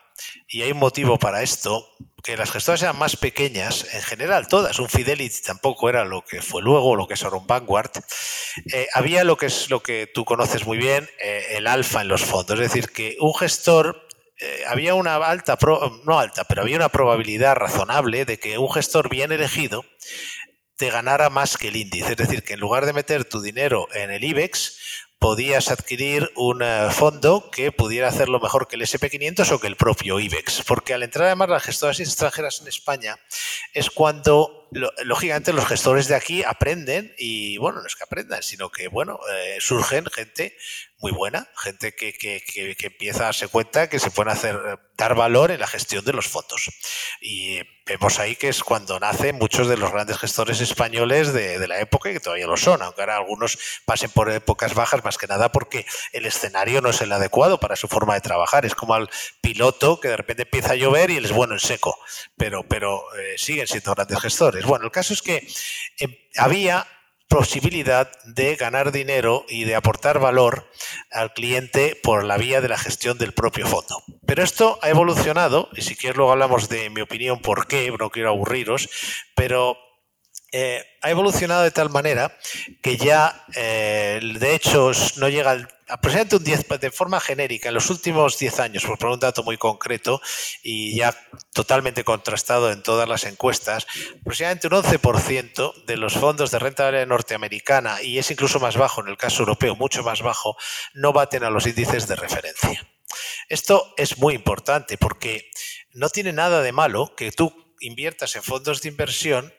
y 0.48 0.62
hay 0.62 0.72
un 0.72 0.78
motivo 0.78 1.18
para 1.18 1.42
esto, 1.42 1.88
que 2.22 2.36
las 2.36 2.50
gestoras 2.50 2.82
eran 2.82 2.98
más 2.98 3.16
pequeñas, 3.16 3.86
en 3.92 4.02
general 4.02 4.48
todas, 4.48 4.78
un 4.78 4.88
Fidelity 4.88 5.42
tampoco 5.42 5.88
era 5.88 6.04
lo 6.04 6.22
que 6.22 6.42
fue 6.42 6.62
luego, 6.62 6.96
lo 6.96 7.06
que 7.06 7.14
es 7.14 7.22
ahora 7.24 7.38
un 7.38 7.46
Vanguard, 7.46 7.90
eh, 8.72 8.88
había 8.94 9.24
lo 9.24 9.36
que 9.36 9.46
es 9.46 9.70
lo 9.70 9.82
que 9.82 10.10
tú 10.12 10.24
conoces 10.24 10.66
muy 10.66 10.78
bien, 10.78 11.08
eh, 11.20 11.46
el 11.52 11.66
alfa 11.66 12.02
en 12.02 12.08
los 12.08 12.22
fondos, 12.22 12.58
es 12.58 12.72
decir, 12.72 12.90
que 12.90 13.16
un 13.20 13.34
gestor 13.34 14.08
eh, 14.42 14.64
había 14.66 14.94
una 14.94 15.16
alta, 15.16 15.58
no 16.04 16.18
alta, 16.18 16.44
pero 16.44 16.62
había 16.62 16.76
una 16.76 16.88
probabilidad 16.88 17.56
razonable 17.56 18.24
de 18.24 18.38
que 18.38 18.56
un 18.56 18.72
gestor 18.72 19.10
bien 19.10 19.32
elegido 19.32 19.84
te 20.76 20.88
ganara 20.88 21.28
más 21.28 21.58
que 21.58 21.68
el 21.68 21.76
índice. 21.76 22.12
Es 22.12 22.16
decir, 22.16 22.42
que 22.42 22.54
en 22.54 22.60
lugar 22.60 22.86
de 22.86 22.94
meter 22.94 23.26
tu 23.26 23.42
dinero 23.42 23.86
en 23.92 24.10
el 24.10 24.24
IBEX, 24.24 24.78
podías 25.20 25.70
adquirir 25.70 26.32
un 26.34 26.62
eh, 26.62 26.88
fondo 26.90 27.50
que 27.52 27.70
pudiera 27.72 28.08
hacerlo 28.08 28.40
mejor 28.40 28.66
que 28.66 28.76
el 28.76 28.82
SP500 28.82 29.52
o 29.52 29.60
que 29.60 29.66
el 29.66 29.76
propio 29.76 30.18
IBEX. 30.18 30.64
Porque 30.66 30.94
al 30.94 31.02
entrar 31.02 31.26
además 31.26 31.50
las 31.50 31.62
gestoras 31.62 32.00
extranjeras 32.00 32.62
en 32.62 32.68
España 32.68 33.18
es 33.74 33.90
cuando, 33.90 34.66
lógicamente, 35.04 35.52
los 35.52 35.66
gestores 35.66 36.08
de 36.08 36.14
aquí 36.14 36.42
aprenden 36.42 37.14
y, 37.18 37.58
bueno, 37.58 37.82
no 37.82 37.86
es 37.86 37.96
que 37.96 38.04
aprendan, 38.04 38.42
sino 38.42 38.70
que, 38.70 38.88
bueno, 38.88 39.20
eh, 39.30 39.58
surgen 39.60 40.06
gente 40.06 40.56
muy 41.00 41.12
buena, 41.12 41.48
gente 41.56 41.94
que, 41.94 42.12
que, 42.12 42.42
que, 42.42 42.86
empieza 42.86 43.20
a 43.20 43.26
darse 43.26 43.48
cuenta 43.48 43.88
que 43.88 43.98
se 43.98 44.10
pueden 44.10 44.32
hacer, 44.32 44.58
dar 44.98 45.14
valor 45.14 45.50
en 45.50 45.60
la 45.60 45.66
gestión 45.66 46.04
de 46.04 46.12
los 46.12 46.28
fondos. 46.28 46.70
Y 47.22 47.58
vemos 47.86 48.18
ahí 48.18 48.36
que 48.36 48.48
es 48.48 48.62
cuando 48.62 49.00
nacen 49.00 49.36
muchos 49.36 49.66
de 49.66 49.78
los 49.78 49.90
grandes 49.92 50.18
gestores 50.18 50.60
españoles 50.60 51.32
de, 51.32 51.58
de, 51.58 51.68
la 51.68 51.80
época 51.80 52.10
y 52.10 52.14
que 52.14 52.20
todavía 52.20 52.46
lo 52.46 52.58
son, 52.58 52.82
aunque 52.82 53.00
ahora 53.00 53.16
algunos 53.16 53.58
pasen 53.86 54.10
por 54.10 54.30
épocas 54.30 54.74
bajas, 54.74 55.02
más 55.02 55.16
que 55.16 55.26
nada 55.26 55.50
porque 55.50 55.86
el 56.12 56.26
escenario 56.26 56.82
no 56.82 56.90
es 56.90 57.00
el 57.00 57.12
adecuado 57.12 57.58
para 57.58 57.76
su 57.76 57.88
forma 57.88 58.12
de 58.14 58.20
trabajar. 58.20 58.66
Es 58.66 58.74
como 58.74 58.92
al 58.92 59.08
piloto 59.40 60.00
que 60.00 60.08
de 60.08 60.18
repente 60.18 60.42
empieza 60.42 60.72
a 60.72 60.76
llover 60.76 61.10
y 61.10 61.16
él 61.16 61.24
es 61.24 61.32
bueno 61.32 61.54
en 61.54 61.60
seco, 61.60 61.98
pero, 62.36 62.62
pero 62.68 63.02
eh, 63.16 63.38
siguen 63.38 63.66
siendo 63.66 63.94
grandes 63.94 64.20
gestores. 64.20 64.66
Bueno, 64.66 64.84
el 64.84 64.90
caso 64.90 65.14
es 65.14 65.22
que 65.22 65.48
eh, 65.98 66.28
había 66.36 66.86
posibilidad 67.30 68.10
de 68.24 68.56
ganar 68.56 68.90
dinero 68.90 69.46
y 69.48 69.62
de 69.62 69.76
aportar 69.76 70.18
valor 70.18 70.68
al 71.12 71.32
cliente 71.32 71.96
por 72.02 72.24
la 72.24 72.36
vía 72.36 72.60
de 72.60 72.68
la 72.68 72.76
gestión 72.76 73.18
del 73.18 73.32
propio 73.32 73.68
fondo. 73.68 74.02
Pero 74.26 74.42
esto 74.42 74.80
ha 74.82 74.90
evolucionado, 74.90 75.68
y 75.72 75.82
si 75.82 75.94
quieres 75.94 76.16
luego 76.16 76.32
hablamos 76.32 76.68
de 76.68 76.90
mi 76.90 77.00
opinión 77.00 77.38
por 77.38 77.68
qué, 77.68 77.94
no 77.96 78.10
quiero 78.10 78.30
aburriros, 78.30 78.90
pero 79.36 79.78
eh, 80.52 80.84
ha 81.00 81.10
evolucionado 81.10 81.62
de 81.62 81.70
tal 81.70 81.90
manera 81.90 82.36
que 82.82 82.96
ya, 82.96 83.44
eh, 83.54 84.20
de 84.22 84.54
hecho, 84.54 84.90
no 85.16 85.28
llega 85.28 85.52
al 85.52 85.68
aproximadamente 85.90 86.36
un 86.36 86.44
10, 86.44 86.80
de 86.80 86.90
forma 86.90 87.20
genérica, 87.20 87.68
en 87.68 87.74
los 87.74 87.90
últimos 87.90 88.38
10 88.38 88.60
años, 88.60 88.84
por 88.84 88.98
poner 88.98 89.14
un 89.14 89.20
dato 89.20 89.42
muy 89.42 89.58
concreto 89.58 90.20
y 90.62 90.96
ya 90.96 91.14
totalmente 91.52 92.04
contrastado 92.04 92.70
en 92.70 92.82
todas 92.82 93.08
las 93.08 93.24
encuestas, 93.24 93.86
aproximadamente 94.20 94.68
un 94.68 94.74
11% 94.74 95.84
de 95.84 95.96
los 95.96 96.14
fondos 96.14 96.50
de 96.50 96.58
renta 96.58 96.84
variable 96.84 97.08
norteamericana, 97.08 98.02
y 98.02 98.18
es 98.18 98.30
incluso 98.30 98.60
más 98.60 98.76
bajo 98.76 99.00
en 99.00 99.08
el 99.08 99.16
caso 99.16 99.42
europeo, 99.42 99.74
mucho 99.76 100.02
más 100.02 100.22
bajo, 100.22 100.56
no 100.94 101.12
baten 101.12 101.44
a 101.44 101.50
los 101.50 101.66
índices 101.66 102.06
de 102.06 102.16
referencia. 102.16 102.86
Esto 103.48 103.92
es 103.96 104.18
muy 104.18 104.34
importante 104.34 104.96
porque 104.96 105.50
no 105.92 106.08
tiene 106.08 106.32
nada 106.32 106.62
de 106.62 106.72
malo 106.72 107.14
que 107.16 107.32
tú 107.32 107.74
inviertas 107.80 108.36
en 108.36 108.44
fondos 108.44 108.80
de 108.82 108.88
inversión 108.90 109.52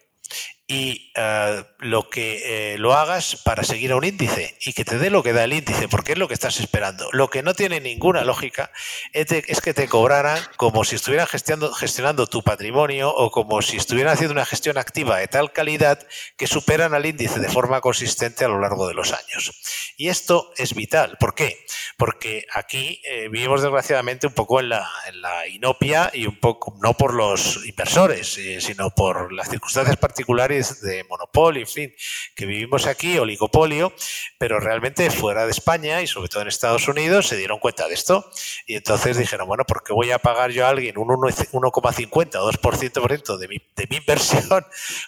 y 0.67 1.11
uh, 1.17 1.63
lo 1.79 2.09
que 2.09 2.73
eh, 2.73 2.77
lo 2.77 2.93
hagas 2.93 3.41
para 3.43 3.63
seguir 3.63 3.91
a 3.91 3.97
un 3.97 4.05
índice 4.05 4.57
y 4.61 4.71
que 4.71 4.85
te 4.85 4.97
dé 4.97 5.09
lo 5.09 5.21
que 5.21 5.33
da 5.33 5.43
el 5.43 5.51
índice, 5.51 5.89
porque 5.89 6.13
es 6.13 6.17
lo 6.17 6.27
que 6.27 6.33
estás 6.33 6.59
esperando. 6.61 7.09
Lo 7.11 7.29
que 7.29 7.43
no 7.43 7.53
tiene 7.53 7.81
ninguna 7.81 8.23
lógica 8.23 8.71
es, 9.11 9.27
que 9.61 9.73
te 9.73 9.89
cobraran 9.89 10.39
como 10.55 10.85
si 10.85 10.95
estuvieran 10.95 11.27
gestionando, 11.27 12.27
tu 12.27 12.43
patrimonio 12.43 13.13
o 13.13 13.31
como 13.31 13.61
si 13.61 13.77
estuvieran 13.77 14.13
haciendo 14.13 14.33
una 14.33 14.45
gestión 14.45 14.77
activa 14.77 15.17
de 15.17 15.27
tal 15.27 15.51
calidad 15.51 15.99
que 16.37 16.47
superan 16.47 16.93
al 16.93 17.05
índice 17.05 17.39
de 17.39 17.49
forma 17.49 17.81
consistente 17.81 18.45
a 18.45 18.47
lo 18.47 18.59
largo 18.59 18.87
de 18.87 18.93
los 18.93 19.11
años. 19.11 19.51
Y 19.97 20.07
esto 20.07 20.53
es 20.55 20.73
vital. 20.73 21.17
¿Por 21.19 21.35
qué? 21.35 21.65
Porque 21.97 22.45
aquí 22.53 23.01
eh, 23.03 23.27
vivimos 23.29 23.61
desgraciadamente 23.61 24.27
un 24.27 24.33
poco 24.33 24.59
en 24.59 24.69
la, 24.69 24.89
en 25.07 25.21
la, 25.21 25.47
inopia 25.47 26.11
y 26.13 26.27
un 26.27 26.39
poco, 26.39 26.77
no 26.81 26.93
por 26.93 27.13
los 27.13 27.65
inversores, 27.65 28.37
eh, 28.37 28.61
sino 28.61 28.91
por 28.91 29.33
las 29.33 29.49
circunstancias 29.49 29.97
particulares 29.97 30.50
de 30.51 31.03
monopolio, 31.05 31.61
en 31.61 31.67
fin, 31.67 31.95
que 32.35 32.45
vivimos 32.45 32.85
aquí, 32.85 33.17
oligopolio, 33.17 33.93
pero 34.37 34.59
realmente 34.59 35.09
fuera 35.09 35.45
de 35.45 35.51
España 35.51 36.01
y 36.01 36.07
sobre 36.07 36.27
todo 36.27 36.41
en 36.41 36.49
Estados 36.49 36.87
Unidos 36.87 37.27
se 37.27 37.37
dieron 37.37 37.59
cuenta 37.59 37.87
de 37.87 37.93
esto 37.93 38.29
y 38.67 38.75
entonces 38.75 39.17
dijeron, 39.17 39.47
bueno, 39.47 39.63
¿por 39.65 39.83
qué 39.83 39.93
voy 39.93 40.11
a 40.11 40.19
pagar 40.19 40.51
yo 40.51 40.65
a 40.65 40.69
alguien 40.69 40.97
un 40.97 41.07
1,50 41.07 42.35
o 42.35 42.51
2% 42.51 43.37
de 43.37 43.47
mi, 43.47 43.57
de 43.75 43.87
mi 43.89 43.95
inversión 43.97 44.65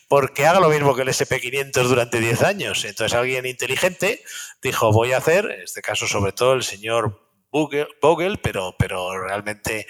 porque 0.07 0.45
haga 0.45 0.59
lo 0.59 0.69
mismo 0.69 0.95
que 0.95 1.01
el 1.01 1.09
SP500 1.09 1.83
durante 1.83 2.19
10 2.19 2.43
años? 2.43 2.85
Entonces 2.85 3.17
alguien 3.17 3.45
inteligente 3.45 4.23
dijo, 4.61 4.91
voy 4.91 5.11
a 5.11 5.17
hacer, 5.17 5.45
en 5.45 5.61
este 5.61 5.81
caso 5.81 6.07
sobre 6.07 6.31
todo 6.31 6.53
el 6.53 6.63
señor 6.63 7.23
Vogel, 7.53 8.39
pero, 8.39 8.75
pero 8.77 9.25
realmente 9.25 9.85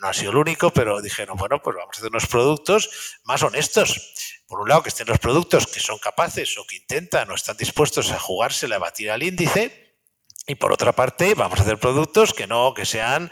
no 0.00 0.08
ha 0.08 0.14
sido 0.14 0.30
el 0.30 0.36
único, 0.36 0.70
pero 0.70 1.02
dijeron, 1.02 1.36
bueno, 1.36 1.60
pues 1.60 1.76
vamos 1.76 1.96
a 1.96 1.98
hacer 1.98 2.10
unos 2.10 2.26
productos 2.26 3.18
más 3.24 3.42
honestos. 3.42 4.39
Por 4.50 4.58
un 4.58 4.68
lado, 4.68 4.82
que 4.82 4.88
estén 4.88 5.06
los 5.06 5.20
productos 5.20 5.68
que 5.68 5.78
son 5.78 5.98
capaces 5.98 6.58
o 6.58 6.66
que 6.66 6.74
intentan 6.74 7.30
o 7.30 7.36
están 7.36 7.56
dispuestos 7.56 8.10
a 8.10 8.18
jugársela 8.18 8.76
a 8.76 8.78
batir 8.80 9.08
al 9.08 9.22
índice, 9.22 9.89
y 10.50 10.54
por 10.56 10.72
otra 10.72 10.92
parte, 10.92 11.34
vamos 11.34 11.60
a 11.60 11.62
hacer 11.62 11.78
productos 11.78 12.34
que 12.34 12.46
no, 12.46 12.74
que 12.74 12.84
sean 12.84 13.30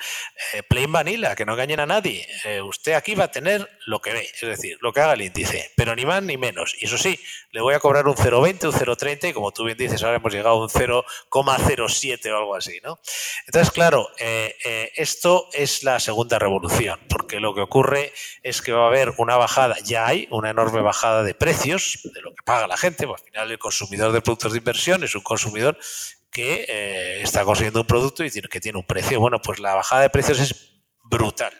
eh, 0.52 0.62
plain 0.62 0.92
vanilla, 0.92 1.34
que 1.34 1.44
no 1.44 1.52
engañen 1.52 1.80
a 1.80 1.86
nadie. 1.86 2.26
Eh, 2.44 2.62
usted 2.62 2.92
aquí 2.92 3.14
va 3.14 3.24
a 3.24 3.30
tener 3.30 3.68
lo 3.86 4.00
que 4.00 4.12
ve, 4.12 4.30
es 4.32 4.40
decir, 4.40 4.78
lo 4.80 4.92
que 4.92 5.00
haga 5.00 5.14
el 5.14 5.22
índice, 5.22 5.72
pero 5.76 5.96
ni 5.96 6.06
más 6.06 6.22
ni 6.22 6.36
menos. 6.36 6.76
Y 6.80 6.84
eso 6.84 6.96
sí, 6.96 7.18
le 7.50 7.60
voy 7.60 7.74
a 7.74 7.80
cobrar 7.80 8.06
un 8.06 8.14
0,20, 8.14 8.66
un 8.66 8.72
0,30 8.72 9.30
y 9.30 9.32
como 9.32 9.50
tú 9.50 9.64
bien 9.64 9.76
dices, 9.76 10.02
ahora 10.02 10.18
hemos 10.18 10.32
llegado 10.32 10.56
a 10.56 10.62
un 10.62 10.68
0,07 10.68 12.30
o 12.30 12.36
algo 12.36 12.54
así, 12.54 12.78
¿no? 12.84 13.00
Entonces, 13.46 13.72
claro, 13.72 14.08
eh, 14.18 14.54
eh, 14.64 14.92
esto 14.96 15.48
es 15.52 15.82
la 15.82 15.98
segunda 15.98 16.38
revolución, 16.38 17.00
porque 17.08 17.40
lo 17.40 17.54
que 17.54 17.62
ocurre 17.62 18.12
es 18.42 18.62
que 18.62 18.72
va 18.72 18.84
a 18.84 18.88
haber 18.88 19.14
una 19.16 19.36
bajada, 19.36 19.76
ya 19.82 20.06
hay 20.06 20.28
una 20.30 20.50
enorme 20.50 20.82
bajada 20.82 21.22
de 21.24 21.34
precios, 21.34 21.98
de 22.04 22.20
lo 22.20 22.30
que 22.30 22.42
paga 22.44 22.68
la 22.68 22.76
gente, 22.76 23.06
pues 23.06 23.22
al 23.22 23.26
final 23.28 23.50
el 23.50 23.58
consumidor 23.58 24.12
de 24.12 24.20
productos 24.20 24.52
de 24.52 24.58
inversión 24.58 25.02
es 25.02 25.14
un 25.14 25.22
consumidor 25.22 25.78
que 26.30 26.66
eh, 26.68 27.22
está 27.22 27.44
consiguiendo 27.44 27.80
un 27.80 27.86
producto 27.86 28.24
y 28.24 28.30
que 28.30 28.60
tiene 28.60 28.78
un 28.78 28.86
precio. 28.86 29.20
Bueno, 29.20 29.40
pues 29.40 29.58
la 29.58 29.74
bajada 29.74 30.02
de 30.02 30.10
precios 30.10 30.40
es 30.40 30.54
brutal. 31.04 31.52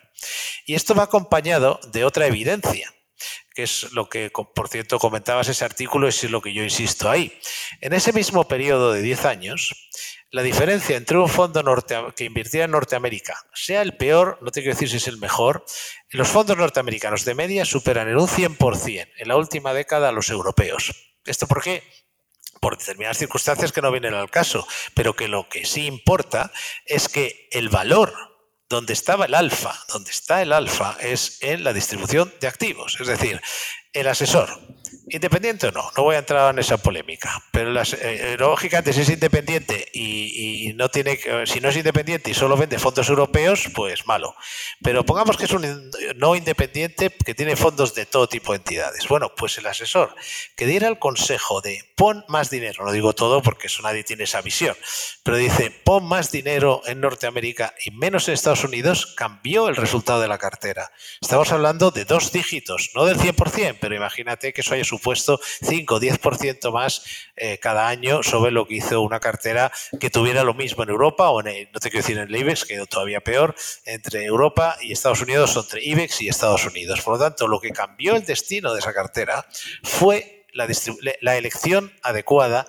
Y 0.66 0.74
esto 0.74 0.94
va 0.94 1.04
acompañado 1.04 1.80
de 1.92 2.04
otra 2.04 2.26
evidencia, 2.26 2.92
que 3.54 3.62
es 3.62 3.92
lo 3.92 4.08
que, 4.08 4.30
por 4.30 4.68
cierto, 4.68 4.98
comentabas 4.98 5.48
ese 5.48 5.64
artículo, 5.64 6.08
es 6.08 6.22
lo 6.24 6.42
que 6.42 6.52
yo 6.52 6.62
insisto 6.62 7.10
ahí. 7.10 7.38
En 7.80 7.92
ese 7.92 8.12
mismo 8.12 8.46
periodo 8.46 8.92
de 8.92 9.02
10 9.02 9.24
años, 9.24 9.88
la 10.30 10.42
diferencia 10.42 10.96
entre 10.96 11.16
un 11.16 11.28
fondo 11.28 11.62
norte, 11.62 11.96
que 12.14 12.24
invirtiera 12.24 12.66
en 12.66 12.72
Norteamérica, 12.72 13.34
sea 13.54 13.80
el 13.80 13.96
peor, 13.96 14.38
no 14.42 14.50
te 14.50 14.60
quiero 14.60 14.74
decir 14.74 14.90
si 14.90 14.98
es 14.98 15.08
el 15.08 15.16
mejor, 15.16 15.64
los 16.10 16.28
fondos 16.28 16.56
norteamericanos 16.56 17.24
de 17.24 17.34
media 17.34 17.64
superan 17.64 18.08
en 18.08 18.18
un 18.18 18.28
100% 18.28 19.08
en 19.16 19.28
la 19.28 19.36
última 19.36 19.72
década 19.72 20.10
a 20.10 20.12
los 20.12 20.28
europeos. 20.28 21.14
¿Esto 21.24 21.46
por 21.46 21.62
qué? 21.62 21.82
Por 22.60 22.76
determinadas 22.78 23.18
circunstancias 23.18 23.72
que 23.72 23.82
no 23.82 23.90
vienen 23.90 24.14
al 24.14 24.30
caso, 24.30 24.66
pero 24.94 25.14
que 25.14 25.28
lo 25.28 25.48
que 25.48 25.64
sí 25.64 25.86
importa 25.86 26.52
es 26.84 27.08
que 27.08 27.48
el 27.52 27.68
valor 27.68 28.14
donde 28.68 28.92
estaba 28.92 29.24
el 29.24 29.34
alfa, 29.34 29.74
donde 29.88 30.10
está 30.10 30.42
el 30.42 30.52
alfa, 30.52 30.96
es 31.00 31.38
en 31.40 31.64
la 31.64 31.72
distribución 31.72 32.32
de 32.40 32.48
activos. 32.48 32.98
Es 33.00 33.06
decir, 33.06 33.40
el 33.92 34.06
asesor 34.08 34.48
Independiente 35.10 35.68
o 35.68 35.72
no, 35.72 35.90
no 35.96 36.02
voy 36.02 36.16
a 36.16 36.18
entrar 36.18 36.52
en 36.52 36.58
esa 36.58 36.76
polémica, 36.76 37.42
pero 37.50 37.70
las, 37.72 37.94
eh, 37.94 38.36
lógicamente 38.38 38.92
si 38.92 39.00
es 39.00 39.08
independiente 39.08 39.86
y, 39.92 40.72
no 40.74 40.88
tiene, 40.88 41.18
si 41.46 41.60
no 41.60 41.70
es 41.70 41.76
independiente 41.76 42.30
y 42.30 42.34
solo 42.34 42.56
vende 42.56 42.78
fondos 42.78 43.08
europeos, 43.08 43.68
pues 43.74 44.06
malo. 44.06 44.36
Pero 44.82 45.04
pongamos 45.04 45.36
que 45.36 45.46
es 45.46 45.52
un 45.52 45.90
no 46.16 46.36
independiente 46.36 47.10
que 47.10 47.34
tiene 47.34 47.56
fondos 47.56 47.94
de 47.94 48.06
todo 48.06 48.28
tipo 48.28 48.52
de 48.52 48.58
entidades. 48.58 49.08
Bueno, 49.08 49.34
pues 49.34 49.58
el 49.58 49.66
asesor 49.66 50.14
que 50.56 50.66
diera 50.66 50.88
el 50.88 50.98
consejo 50.98 51.60
de 51.60 51.82
pon 51.96 52.24
más 52.28 52.50
dinero, 52.50 52.84
no 52.84 52.92
digo 52.92 53.14
todo 53.14 53.42
porque 53.42 53.66
eso 53.66 53.82
nadie 53.82 54.04
tiene 54.04 54.24
esa 54.24 54.40
visión, 54.40 54.76
pero 55.22 55.36
dice 55.36 55.70
pon 55.70 56.04
más 56.04 56.30
dinero 56.30 56.82
en 56.86 57.00
Norteamérica 57.00 57.74
y 57.84 57.90
menos 57.90 58.28
en 58.28 58.34
Estados 58.34 58.64
Unidos, 58.64 59.14
cambió 59.16 59.68
el 59.68 59.76
resultado 59.76 60.20
de 60.20 60.28
la 60.28 60.38
cartera. 60.38 60.92
Estamos 61.20 61.50
hablando 61.50 61.90
de 61.90 62.04
dos 62.04 62.30
dígitos, 62.30 62.90
no 62.94 63.04
del 63.04 63.18
100%, 63.18 63.78
pero 63.80 63.94
imagínate 63.94 64.52
que 64.52 64.60
eso 64.60 64.74
haya 64.74 64.84
supuesto 64.98 65.40
5 65.62 65.94
o 65.94 66.00
10% 66.00 66.72
más 66.72 67.02
eh, 67.36 67.58
cada 67.58 67.88
año 67.88 68.22
sobre 68.22 68.50
lo 68.50 68.66
que 68.66 68.74
hizo 68.74 69.00
una 69.00 69.20
cartera 69.20 69.70
que 70.00 70.10
tuviera 70.10 70.44
lo 70.44 70.54
mismo 70.54 70.82
en 70.82 70.90
Europa 70.90 71.30
o 71.30 71.40
en, 71.44 71.70
no 71.72 71.80
te 71.80 71.90
quiero 71.90 72.02
decir 72.02 72.18
en 72.18 72.28
el 72.28 72.36
IBEX, 72.36 72.64
que 72.64 72.84
todavía 72.86 73.20
peor, 73.20 73.54
entre 73.84 74.24
Europa 74.24 74.76
y 74.80 74.92
Estados 74.92 75.22
Unidos 75.22 75.56
o 75.56 75.60
entre 75.60 75.84
IBEX 75.84 76.22
y 76.22 76.28
Estados 76.28 76.64
Unidos. 76.66 77.00
Por 77.00 77.14
lo 77.14 77.20
tanto, 77.20 77.46
lo 77.46 77.60
que 77.60 77.70
cambió 77.70 78.16
el 78.16 78.24
destino 78.24 78.72
de 78.72 78.80
esa 78.80 78.92
cartera 78.92 79.46
fue 79.82 80.46
la, 80.52 80.66
la 81.20 81.36
elección 81.36 81.92
adecuada 82.02 82.66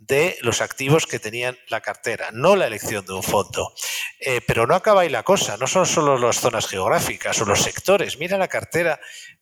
de 0.00 0.38
los 0.40 0.62
activos 0.62 1.06
que 1.06 1.18
tenían 1.18 1.58
la 1.68 1.82
cartera, 1.82 2.30
no 2.32 2.56
la 2.56 2.66
elección 2.66 3.04
de 3.04 3.12
un 3.12 3.22
fondo. 3.22 3.74
Eh, 4.18 4.40
pero 4.46 4.66
no 4.66 4.74
acaba 4.74 5.02
ahí 5.02 5.10
la 5.10 5.22
cosa, 5.22 5.58
no 5.58 5.66
son 5.66 5.86
solo 5.86 6.18
las 6.18 6.40
zonas 6.40 6.66
geográficas 6.66 7.40
o 7.40 7.44
los 7.44 7.62
sectores. 7.62 8.18
Mira 8.18 8.38
la 8.38 8.48
cartera 8.48 8.98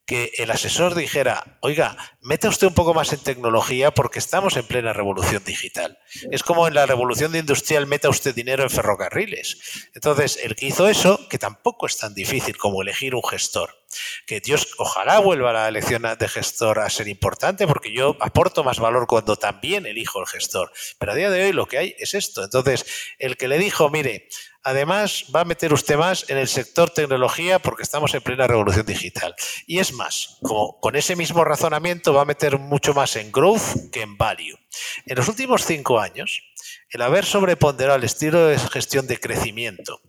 que 0.08 0.32
el 0.38 0.50
asesor 0.50 0.94
dijera, 0.94 1.58
oiga, 1.60 1.94
meta 2.22 2.48
usted 2.48 2.66
un 2.66 2.72
poco 2.72 2.94
más 2.94 3.12
en 3.12 3.18
tecnología 3.18 3.90
porque 3.90 4.18
estamos 4.18 4.56
en 4.56 4.66
plena 4.66 4.94
revolución 4.94 5.44
digital. 5.44 5.98
Es 6.30 6.42
como 6.42 6.66
en 6.66 6.72
la 6.72 6.86
revolución 6.86 7.36
industrial, 7.36 7.86
meta 7.86 8.08
usted 8.08 8.34
dinero 8.34 8.62
en 8.62 8.70
ferrocarriles. 8.70 9.90
Entonces, 9.94 10.38
el 10.42 10.56
que 10.56 10.64
hizo 10.64 10.88
eso, 10.88 11.28
que 11.28 11.36
tampoco 11.36 11.84
es 11.84 11.98
tan 11.98 12.14
difícil 12.14 12.56
como 12.56 12.80
elegir 12.80 13.14
un 13.14 13.22
gestor, 13.22 13.77
que 14.26 14.40
Dios 14.40 14.74
ojalá 14.78 15.18
vuelva 15.18 15.52
la 15.52 15.68
elección 15.68 16.02
de 16.18 16.28
gestor 16.28 16.78
a 16.80 16.90
ser 16.90 17.08
importante 17.08 17.66
porque 17.66 17.92
yo 17.92 18.16
aporto 18.20 18.64
más 18.64 18.78
valor 18.78 19.06
cuando 19.06 19.36
también 19.36 19.86
elijo 19.86 20.20
el 20.20 20.26
gestor. 20.26 20.70
Pero 20.98 21.12
a 21.12 21.14
día 21.14 21.30
de 21.30 21.44
hoy 21.44 21.52
lo 21.52 21.66
que 21.66 21.78
hay 21.78 21.94
es 21.98 22.14
esto. 22.14 22.44
Entonces, 22.44 22.86
el 23.18 23.36
que 23.36 23.48
le 23.48 23.58
dijo, 23.58 23.88
mire, 23.88 24.28
Además, 24.64 25.24
va 25.34 25.42
a 25.42 25.44
meter 25.46 25.72
usted 25.72 25.96
más 25.96 26.28
en 26.28 26.36
el 26.36 26.46
sector 26.46 26.90
tecnología 26.90 27.58
porque 27.58 27.82
estamos 27.82 28.12
en 28.12 28.20
plena 28.20 28.46
revolución 28.46 28.84
digital. 28.84 29.34
Y 29.66 29.78
es 29.78 29.94
más, 29.94 30.36
con 30.42 30.94
ese 30.94 31.16
mismo 31.16 31.42
razonamiento 31.42 32.12
va 32.12 32.22
a 32.22 32.26
meter 32.26 32.58
mucho 32.58 32.92
más 32.92 33.16
en 33.16 33.32
growth 33.32 33.90
que 33.90 34.02
en 34.02 34.18
value. 34.18 34.58
En 35.06 35.16
los 35.16 35.26
últimos 35.28 35.64
cinco 35.64 36.00
años, 36.00 36.42
el 36.90 37.00
haber 37.00 37.24
sobreponderado 37.24 37.96
el 37.96 38.04
estilo 38.04 38.46
de 38.46 38.58
gestión 38.58 39.06
de 39.06 39.18
crecimiento 39.18 40.02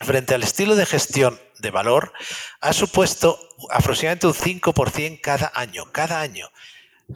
frente 0.00 0.34
al 0.34 0.44
estilo 0.44 0.76
de 0.76 0.86
gestión 0.86 1.40
de 1.58 1.70
valor 1.70 2.12
ha 2.60 2.72
supuesto 2.72 3.38
aproximadamente 3.70 4.26
un 4.26 4.34
5% 4.34 5.20
cada 5.20 5.52
año, 5.54 5.90
cada 5.92 6.20
año. 6.20 6.50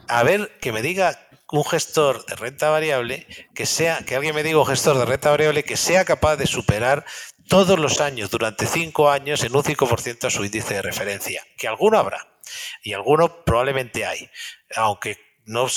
A 0.07 0.23
ver, 0.23 0.57
que 0.59 0.71
me 0.71 0.81
diga 0.81 1.27
un 1.51 1.63
gestor 1.63 2.25
de 2.25 2.35
renta 2.35 2.69
variable 2.69 3.27
que 3.53 3.65
sea, 3.65 3.99
que 4.05 4.15
alguien 4.15 4.33
me 4.33 4.43
diga 4.43 4.59
un 4.59 4.65
gestor 4.65 4.97
de 4.97 5.05
renta 5.05 5.29
variable 5.29 5.63
que 5.63 5.77
sea 5.77 6.03
capaz 6.03 6.35
de 6.35 6.47
superar 6.47 7.05
todos 7.47 7.77
los 7.77 8.01
años, 8.01 8.31
durante 8.31 8.65
cinco 8.65 9.11
años, 9.11 9.43
en 9.43 9.55
un 9.55 9.63
5% 9.63 10.25
a 10.25 10.29
su 10.29 10.45
índice 10.45 10.75
de 10.75 10.81
referencia. 10.81 11.43
Que 11.57 11.67
alguno 11.67 11.97
habrá. 11.97 12.27
Y 12.81 12.93
alguno 12.93 13.43
probablemente 13.43 14.05
hay. 14.05 14.29
Aunque 14.75 15.17
no, 15.45 15.67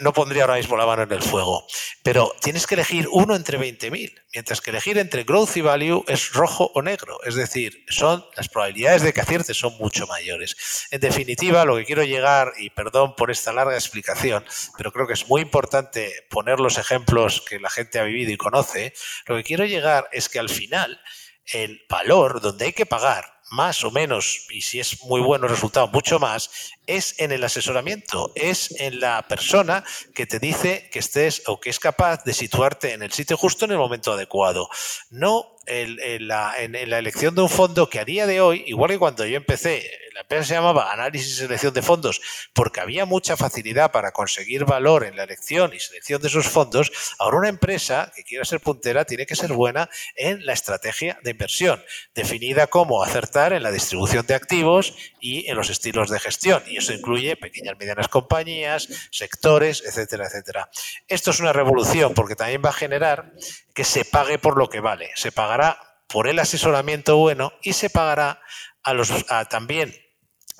no, 0.00 0.12
pondría 0.12 0.42
ahora 0.42 0.56
mismo 0.56 0.76
la 0.76 0.86
mano 0.86 1.02
en 1.02 1.12
el 1.12 1.22
fuego, 1.22 1.66
pero 2.02 2.32
tienes 2.40 2.66
que 2.66 2.74
elegir 2.74 3.08
uno 3.10 3.34
entre 3.34 3.58
20.000, 3.58 4.22
mientras 4.34 4.60
que 4.60 4.70
elegir 4.70 4.98
entre 4.98 5.24
growth 5.24 5.56
y 5.56 5.62
value 5.62 6.04
es 6.08 6.32
rojo 6.32 6.70
o 6.74 6.82
negro, 6.82 7.18
es 7.24 7.34
decir, 7.34 7.84
son 7.88 8.24
las 8.36 8.48
probabilidades 8.48 9.02
de 9.02 9.12
que 9.12 9.20
aciertes 9.20 9.56
son 9.56 9.76
mucho 9.78 10.06
mayores. 10.06 10.86
En 10.90 11.00
definitiva, 11.00 11.64
lo 11.64 11.76
que 11.76 11.84
quiero 11.84 12.04
llegar, 12.04 12.52
y 12.58 12.70
perdón 12.70 13.14
por 13.16 13.30
esta 13.30 13.52
larga 13.52 13.74
explicación, 13.74 14.44
pero 14.76 14.92
creo 14.92 15.06
que 15.06 15.14
es 15.14 15.28
muy 15.28 15.40
importante 15.40 16.26
poner 16.28 16.60
los 16.60 16.78
ejemplos 16.78 17.40
que 17.40 17.58
la 17.58 17.70
gente 17.70 17.98
ha 17.98 18.04
vivido 18.04 18.32
y 18.32 18.36
conoce, 18.36 18.92
lo 19.26 19.36
que 19.36 19.44
quiero 19.44 19.64
llegar 19.64 20.08
es 20.12 20.28
que 20.28 20.38
al 20.38 20.50
final 20.50 21.00
el 21.46 21.82
valor 21.88 22.40
donde 22.40 22.66
hay 22.66 22.72
que 22.72 22.86
pagar 22.86 23.37
más 23.50 23.84
o 23.84 23.90
menos, 23.90 24.46
y 24.50 24.62
si 24.62 24.80
es 24.80 25.02
muy 25.04 25.20
bueno 25.20 25.46
el 25.46 25.52
resultado, 25.52 25.88
mucho 25.88 26.18
más, 26.18 26.50
es 26.86 27.14
en 27.18 27.32
el 27.32 27.44
asesoramiento, 27.44 28.32
es 28.34 28.78
en 28.80 29.00
la 29.00 29.26
persona 29.28 29.84
que 30.14 30.26
te 30.26 30.38
dice 30.38 30.88
que 30.90 30.98
estés 30.98 31.42
o 31.46 31.60
que 31.60 31.70
es 31.70 31.78
capaz 31.78 32.24
de 32.24 32.34
situarte 32.34 32.92
en 32.92 33.02
el 33.02 33.12
sitio 33.12 33.36
justo 33.36 33.64
en 33.64 33.72
el 33.72 33.78
momento 33.78 34.12
adecuado. 34.12 34.68
No 35.10 35.57
en, 35.68 36.28
la, 36.28 36.54
elección 36.56 37.34
de 37.34 37.42
un 37.42 37.48
fondo 37.48 37.88
que 37.88 38.00
a 38.00 38.04
día 38.04 38.26
de 38.26 38.40
hoy, 38.40 38.64
igual 38.66 38.90
que 38.90 38.98
cuando 38.98 39.24
yo 39.26 39.36
empecé, 39.36 39.88
la 40.14 40.22
empresa 40.22 40.44
se 40.44 40.54
llamaba 40.54 40.92
Análisis 40.92 41.28
y 41.28 41.36
Selección 41.36 41.72
de 41.72 41.82
Fondos, 41.82 42.20
porque 42.52 42.80
había 42.80 43.04
mucha 43.06 43.36
facilidad 43.36 43.92
para 43.92 44.10
conseguir 44.10 44.64
valor 44.64 45.04
en 45.04 45.14
la 45.16 45.22
elección 45.22 45.72
y 45.72 45.78
selección 45.78 46.20
de 46.20 46.26
esos 46.26 46.48
fondos, 46.48 46.90
ahora 47.20 47.38
una 47.38 47.48
empresa 47.48 48.10
que 48.16 48.24
quiera 48.24 48.44
ser 48.44 48.60
puntera 48.60 49.04
tiene 49.04 49.26
que 49.26 49.36
ser 49.36 49.52
buena 49.52 49.88
en 50.16 50.44
la 50.44 50.54
estrategia 50.54 51.18
de 51.22 51.30
inversión, 51.30 51.80
definida 52.16 52.66
como 52.66 53.02
acertar 53.02 53.52
en 53.52 53.62
la 53.62 53.70
distribución 53.70 54.26
de 54.26 54.34
activos 54.34 54.94
y 55.20 55.48
en 55.48 55.56
los 55.56 55.70
estilos 55.70 56.10
de 56.10 56.18
gestión. 56.18 56.62
Y 56.66 56.78
eso 56.78 56.92
incluye 56.92 57.36
pequeñas 57.36 57.76
medianas 57.78 58.08
compañías, 58.08 58.88
sectores, 59.12 59.84
etcétera, 59.86 60.26
etcétera. 60.26 60.68
Esto 61.06 61.30
es 61.30 61.38
una 61.38 61.52
revolución 61.52 62.14
porque 62.14 62.34
también 62.34 62.62
va 62.64 62.70
a 62.70 62.72
generar 62.72 63.32
que 63.78 63.84
se 63.84 64.04
pague 64.04 64.40
por 64.40 64.58
lo 64.58 64.68
que 64.68 64.80
vale. 64.80 65.12
Se 65.14 65.30
pagará 65.30 65.78
por 66.08 66.26
el 66.26 66.40
asesoramiento 66.40 67.16
bueno 67.16 67.52
y 67.62 67.74
se 67.74 67.90
pagará 67.90 68.42
a 68.82 68.92
los 68.92 69.24
también 69.48 69.94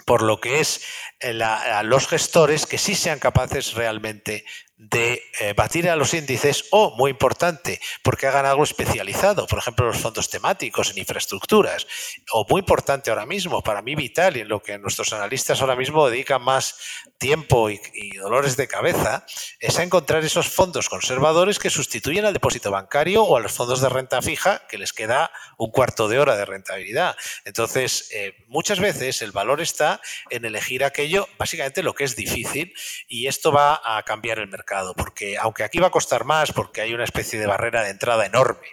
por 0.06 0.22
lo 0.22 0.40
que 0.40 0.60
es 0.60 0.84
eh, 1.18 1.42
a 1.42 1.82
los 1.82 2.06
gestores 2.06 2.64
que 2.64 2.78
sí 2.78 2.94
sean 2.94 3.18
capaces 3.18 3.74
realmente 3.74 4.44
de 4.78 5.24
eh, 5.40 5.54
batir 5.54 5.90
a 5.90 5.96
los 5.96 6.14
índices 6.14 6.66
o, 6.70 6.94
muy 6.96 7.10
importante, 7.10 7.80
porque 8.04 8.28
hagan 8.28 8.46
algo 8.46 8.62
especializado, 8.62 9.48
por 9.48 9.58
ejemplo, 9.58 9.86
los 9.86 9.98
fondos 9.98 10.30
temáticos 10.30 10.92
en 10.92 10.98
infraestructuras, 10.98 11.84
o 12.30 12.46
muy 12.48 12.60
importante 12.60 13.10
ahora 13.10 13.26
mismo, 13.26 13.60
para 13.60 13.82
mí 13.82 13.96
vital 13.96 14.36
y 14.36 14.40
en 14.40 14.48
lo 14.48 14.62
que 14.62 14.78
nuestros 14.78 15.12
analistas 15.12 15.60
ahora 15.60 15.74
mismo 15.74 16.08
dedican 16.08 16.42
más 16.42 16.76
tiempo 17.18 17.68
y, 17.70 17.80
dolores 18.18 18.56
de 18.56 18.68
cabeza, 18.68 19.26
es 19.58 19.76
a 19.80 19.82
encontrar 19.82 20.24
esos 20.24 20.48
fondos 20.48 20.88
conservadores 20.88 21.58
que 21.58 21.70
sustituyen 21.70 22.24
al 22.24 22.32
depósito 22.32 22.70
bancario 22.70 23.24
o 23.24 23.36
a 23.36 23.40
los 23.40 23.50
fondos 23.50 23.80
de 23.80 23.88
renta 23.88 24.22
fija 24.22 24.62
que 24.68 24.78
les 24.78 24.92
queda 24.92 25.32
un 25.56 25.72
cuarto 25.72 26.06
de 26.06 26.20
hora 26.20 26.36
de 26.36 26.44
rentabilidad. 26.44 27.16
Entonces, 27.44 28.10
eh, 28.12 28.44
muchas 28.46 28.78
veces 28.78 29.22
el 29.22 29.32
valor 29.32 29.60
está 29.60 30.00
en 30.30 30.44
elegir 30.44 30.84
aquello, 30.84 31.28
básicamente 31.36 31.82
lo 31.82 31.94
que 31.94 32.04
es 32.04 32.14
difícil, 32.14 32.72
y 33.08 33.26
esto 33.26 33.50
va 33.50 33.80
a 33.84 34.00
cambiar 34.04 34.38
el 34.38 34.46
mercado 34.46 34.67
porque 34.96 35.36
aunque 35.38 35.64
aquí 35.64 35.78
va 35.78 35.88
a 35.88 35.90
costar 35.90 36.24
más, 36.24 36.52
porque 36.52 36.80
hay 36.80 36.94
una 36.94 37.04
especie 37.04 37.38
de 37.38 37.46
barrera 37.46 37.82
de 37.82 37.90
entrada 37.90 38.26
enorme 38.26 38.68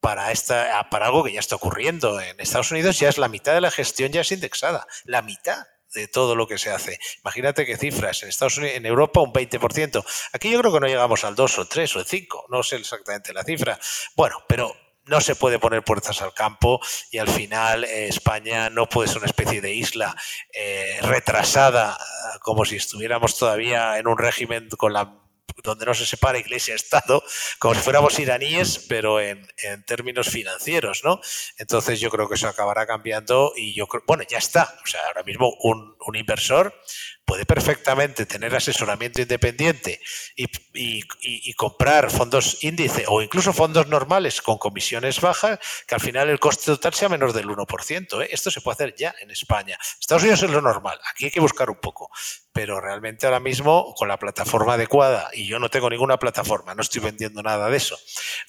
para, 0.00 0.32
esta, 0.32 0.88
para 0.90 1.06
algo 1.06 1.24
que 1.24 1.32
ya 1.32 1.40
está 1.40 1.56
ocurriendo 1.56 2.20
en 2.20 2.38
Estados 2.40 2.70
Unidos, 2.70 2.98
ya 2.98 3.08
es 3.08 3.18
la 3.18 3.28
mitad 3.28 3.54
de 3.54 3.60
la 3.60 3.70
gestión 3.70 4.12
ya 4.12 4.20
es 4.20 4.32
indexada, 4.32 4.86
la 5.04 5.22
mitad 5.22 5.66
de 5.94 6.08
todo 6.08 6.36
lo 6.36 6.46
que 6.46 6.58
se 6.58 6.70
hace. 6.70 6.98
Imagínate 7.22 7.64
qué 7.64 7.76
cifras, 7.76 8.22
en 8.22 8.28
Estados 8.28 8.58
Unidos, 8.58 8.76
en 8.76 8.86
Europa 8.86 9.20
un 9.20 9.32
20%. 9.32 10.04
Aquí 10.32 10.50
yo 10.50 10.60
creo 10.60 10.72
que 10.72 10.80
no 10.80 10.86
llegamos 10.86 11.24
al 11.24 11.34
2 11.34 11.58
o 11.58 11.64
3 11.66 11.96
o 11.96 12.04
5, 12.04 12.46
no 12.50 12.62
sé 12.62 12.76
exactamente 12.76 13.32
la 13.32 13.44
cifra. 13.44 13.78
Bueno, 14.14 14.44
pero 14.46 14.74
no 15.06 15.20
se 15.20 15.36
puede 15.36 15.58
poner 15.58 15.82
puertas 15.82 16.20
al 16.22 16.34
campo 16.34 16.80
y 17.10 17.18
al 17.18 17.28
final 17.28 17.84
eh, 17.84 18.08
España 18.08 18.70
no 18.70 18.88
puede 18.88 19.08
ser 19.08 19.18
una 19.18 19.26
especie 19.26 19.60
de 19.60 19.72
isla 19.72 20.14
eh, 20.52 20.98
retrasada 21.02 21.96
como 22.40 22.64
si 22.64 22.76
estuviéramos 22.76 23.38
todavía 23.38 23.98
en 23.98 24.08
un 24.08 24.18
régimen 24.18 24.68
con 24.70 24.92
la 24.92 25.25
donde 25.62 25.86
no 25.86 25.94
se 25.94 26.06
separa 26.06 26.38
iglesia-estado, 26.38 27.22
como 27.58 27.74
si 27.74 27.80
fuéramos 27.80 28.18
iraníes, 28.18 28.78
pero 28.88 29.20
en, 29.20 29.46
términos 29.86 30.28
financieros, 30.28 31.02
¿no? 31.04 31.20
Entonces 31.58 32.00
yo 32.00 32.10
creo 32.10 32.28
que 32.28 32.34
eso 32.34 32.48
acabará 32.48 32.86
cambiando 32.86 33.52
y 33.56 33.74
yo 33.74 33.86
creo, 33.86 34.04
bueno, 34.06 34.24
ya 34.28 34.38
está. 34.38 34.78
O 34.84 34.86
sea, 34.86 35.00
ahora 35.06 35.22
mismo 35.22 35.52
un, 35.62 35.96
un 36.06 36.16
inversor 36.16 36.74
puede 37.26 37.44
perfectamente 37.44 38.24
tener 38.24 38.54
asesoramiento 38.54 39.20
independiente 39.20 40.00
y, 40.36 41.52
comprar 41.54 42.10
fondos 42.10 42.62
índice 42.62 43.04
o 43.08 43.20
incluso 43.20 43.52
fondos 43.52 43.88
normales 43.88 44.40
con 44.42 44.58
comisiones 44.58 45.20
bajas, 45.20 45.58
que 45.86 45.94
al 45.94 46.00
final 46.00 46.28
el 46.28 46.38
coste 46.38 46.66
total 46.66 46.94
sea 46.94 47.08
menos 47.08 47.34
del 47.34 47.48
1%. 47.48 48.22
¿eh? 48.22 48.28
Esto 48.30 48.50
se 48.50 48.60
puede 48.60 48.74
hacer 48.74 48.94
ya 48.94 49.14
en 49.20 49.30
España. 49.30 49.76
Estados 49.98 50.22
Unidos 50.22 50.42
es 50.44 50.50
lo 50.50 50.60
normal, 50.60 51.00
aquí 51.10 51.24
hay 51.26 51.30
que 51.30 51.40
buscar 51.40 51.68
un 51.68 51.80
poco. 51.80 52.10
Pero 52.52 52.80
realmente 52.80 53.26
ahora 53.26 53.40
mismo, 53.40 53.94
con 53.94 54.08
la 54.08 54.18
plataforma 54.18 54.74
adecuada, 54.74 55.28
y 55.36 55.46
yo 55.46 55.58
no 55.58 55.68
tengo 55.68 55.90
ninguna 55.90 56.18
plataforma, 56.18 56.74
no 56.74 56.82
estoy 56.82 57.02
vendiendo 57.02 57.42
nada 57.42 57.68
de 57.68 57.76
eso, 57.76 57.98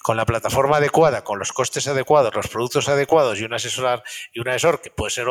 con 0.02 0.16
la 0.16 0.24
plataforma 0.24 0.78
adecuada, 0.78 1.22
con 1.22 1.38
los 1.38 1.52
costes 1.52 1.86
adecuados, 1.86 2.34
los 2.34 2.48
productos 2.48 2.88
adecuados 2.88 3.38
y 3.38 3.44
un 3.44 3.52
asesorar 3.52 4.02
y 4.32 4.40
un 4.40 4.48
asesor 4.48 4.80
que 4.80 4.90
puede 4.90 5.10
ser 5.10 5.26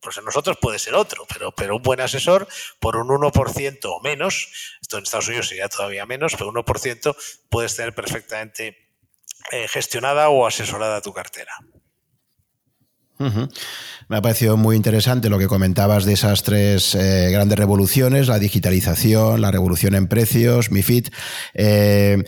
pues 0.00 0.16
en 0.16 0.24
nosotros 0.24 0.56
puede 0.60 0.78
ser 0.78 0.94
otro, 0.94 1.26
pero, 1.32 1.50
pero 1.52 1.76
un 1.76 1.82
buen 1.82 2.00
asesor 2.00 2.46
por 2.78 2.96
un 2.96 3.08
1% 3.08 3.78
o 3.84 4.00
menos, 4.00 4.76
esto 4.80 4.98
en 4.98 5.02
Estados 5.02 5.26
Unidos 5.26 5.48
sería 5.48 5.68
todavía 5.68 6.06
menos, 6.06 6.34
pero 6.36 6.52
1% 6.52 7.16
puedes 7.48 7.74
tener 7.74 7.94
perfectamente 7.94 8.76
eh, 9.50 9.66
gestionada 9.66 10.28
o 10.28 10.46
asesorada 10.46 11.00
tu 11.00 11.12
cartera. 11.12 11.52
Me 13.18 14.16
ha 14.16 14.22
parecido 14.22 14.56
muy 14.56 14.76
interesante 14.76 15.28
lo 15.28 15.38
que 15.38 15.48
comentabas 15.48 16.04
de 16.04 16.14
esas 16.14 16.42
tres 16.42 16.94
eh, 16.94 17.28
grandes 17.30 17.58
revoluciones, 17.58 18.28
la 18.28 18.38
digitalización, 18.38 19.40
la 19.40 19.50
revolución 19.50 19.94
en 19.94 20.06
precios, 20.06 20.70
MIFID. 20.70 21.08
Eh, 21.54 22.24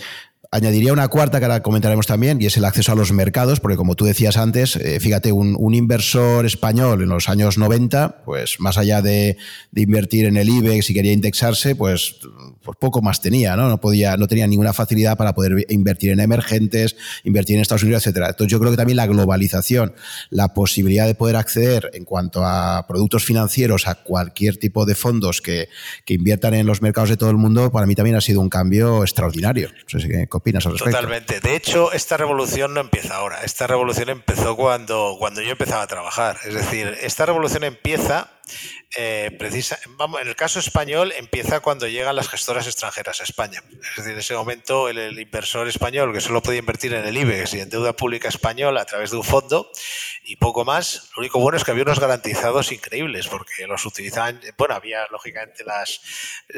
Añadiría 0.52 0.92
una 0.92 1.06
cuarta 1.06 1.38
que 1.38 1.44
ahora 1.44 1.62
comentaremos 1.62 2.08
también, 2.08 2.42
y 2.42 2.46
es 2.46 2.56
el 2.56 2.64
acceso 2.64 2.90
a 2.90 2.96
los 2.96 3.12
mercados, 3.12 3.60
porque 3.60 3.76
como 3.76 3.94
tú 3.94 4.04
decías 4.04 4.36
antes, 4.36 4.74
eh, 4.74 4.98
fíjate, 4.98 5.30
un, 5.30 5.74
inversor 5.74 6.44
español 6.44 7.02
en 7.02 7.08
los 7.08 7.28
años 7.28 7.56
90, 7.56 8.22
pues 8.24 8.58
más 8.58 8.76
allá 8.76 9.00
de, 9.00 9.36
invertir 9.76 10.26
en 10.26 10.36
el 10.36 10.48
IBEX 10.48 10.90
y 10.90 10.94
quería 10.94 11.12
indexarse, 11.12 11.76
pues, 11.76 12.16
pues, 12.64 12.76
poco 12.80 13.00
más 13.00 13.20
tenía, 13.20 13.54
¿no? 13.54 13.68
No 13.68 13.80
podía, 13.80 14.16
no 14.16 14.26
tenía 14.26 14.48
ninguna 14.48 14.72
facilidad 14.72 15.16
para 15.16 15.36
poder 15.36 15.66
invertir 15.68 16.10
en 16.10 16.18
emergentes, 16.18 16.96
invertir 17.22 17.54
en 17.54 17.62
Estados 17.62 17.84
Unidos, 17.84 18.02
etcétera. 18.02 18.30
Entonces 18.30 18.50
yo 18.50 18.58
creo 18.58 18.72
que 18.72 18.76
también 18.76 18.96
la 18.96 19.06
globalización, 19.06 19.94
la 20.30 20.52
posibilidad 20.52 21.06
de 21.06 21.14
poder 21.14 21.36
acceder 21.36 21.92
en 21.94 22.04
cuanto 22.04 22.44
a 22.44 22.86
productos 22.88 23.24
financieros 23.24 23.86
a 23.86 23.94
cualquier 23.94 24.56
tipo 24.56 24.84
de 24.84 24.96
fondos 24.96 25.40
que, 25.40 25.68
que 26.04 26.14
inviertan 26.14 26.54
en 26.54 26.66
los 26.66 26.82
mercados 26.82 27.10
de 27.10 27.16
todo 27.16 27.30
el 27.30 27.36
mundo, 27.36 27.70
para 27.70 27.86
mí 27.86 27.94
también 27.94 28.16
ha 28.16 28.20
sido 28.20 28.40
un 28.40 28.48
cambio 28.48 29.02
extraordinario. 29.02 29.68
Opinas. 30.40 30.64
Totalmente. 30.64 31.40
De 31.40 31.54
hecho, 31.54 31.92
esta 31.92 32.16
revolución 32.16 32.74
no 32.74 32.80
empieza 32.80 33.16
ahora. 33.16 33.42
Esta 33.44 33.66
revolución 33.66 34.08
empezó 34.08 34.56
cuando, 34.56 35.16
cuando 35.18 35.40
yo 35.40 35.52
empezaba 35.52 35.82
a 35.82 35.86
trabajar. 35.86 36.38
Es 36.44 36.54
decir, 36.54 36.98
esta 37.00 37.26
revolución 37.26 37.64
empieza 37.64 38.30
eh, 38.96 39.30
precisa, 39.38 39.78
vamos, 39.90 40.20
en 40.20 40.26
el 40.26 40.34
caso 40.34 40.58
español 40.58 41.12
empieza 41.16 41.60
cuando 41.60 41.86
llegan 41.86 42.16
las 42.16 42.28
gestoras 42.28 42.66
extranjeras 42.66 43.20
a 43.20 43.24
España. 43.24 43.62
Es 43.72 43.96
decir, 43.96 44.12
en 44.12 44.18
ese 44.18 44.34
momento 44.34 44.88
el, 44.88 45.16
inversor 45.16 45.68
español 45.68 46.12
que 46.12 46.20
solo 46.20 46.42
podía 46.42 46.58
invertir 46.58 46.94
en 46.94 47.06
el 47.06 47.16
IBEX 47.16 47.54
y 47.54 47.60
en 47.60 47.70
deuda 47.70 47.92
pública 47.92 48.28
española 48.28 48.80
a 48.80 48.84
través 48.84 49.12
de 49.12 49.18
un 49.18 49.22
fondo 49.22 49.70
y 50.24 50.36
poco 50.36 50.64
más, 50.64 51.10
lo 51.14 51.20
único 51.20 51.38
bueno 51.38 51.56
es 51.56 51.62
que 51.62 51.70
había 51.70 51.84
unos 51.84 52.00
garantizados 52.00 52.72
increíbles 52.72 53.28
porque 53.28 53.68
los 53.68 53.86
utilizaban, 53.86 54.40
bueno, 54.58 54.74
había 54.74 55.06
lógicamente 55.12 55.62
las, 55.62 56.00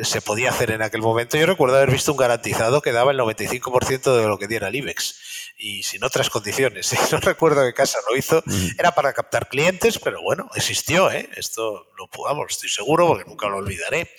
se 0.02 0.22
podía 0.22 0.50
hacer 0.50 0.70
en 0.70 0.80
aquel 0.80 1.02
momento. 1.02 1.36
Yo 1.36 1.44
recuerdo 1.44 1.76
haber 1.76 1.90
visto 1.90 2.12
un 2.12 2.18
garantizado 2.18 2.80
que 2.80 2.92
daba 2.92 3.12
el 3.12 3.18
95% 3.18 4.16
de 4.16 4.26
lo 4.26 4.38
que 4.38 4.48
diera 4.48 4.68
el 4.68 4.76
IBEX 4.76 5.31
y 5.58 5.82
sin 5.82 6.04
otras 6.04 6.30
condiciones. 6.30 6.92
No 7.12 7.18
recuerdo 7.20 7.62
qué 7.62 7.74
casa 7.74 7.98
lo 8.08 8.16
hizo. 8.16 8.42
Era 8.78 8.92
para 8.92 9.12
captar 9.12 9.48
clientes, 9.48 9.98
pero 9.98 10.22
bueno, 10.22 10.48
existió. 10.54 11.10
¿eh? 11.10 11.28
Esto 11.36 11.88
lo 11.98 12.08
podamos, 12.08 12.52
estoy 12.52 12.70
seguro, 12.70 13.06
porque 13.06 13.28
nunca 13.28 13.48
lo 13.48 13.58
olvidaré. 13.58 14.10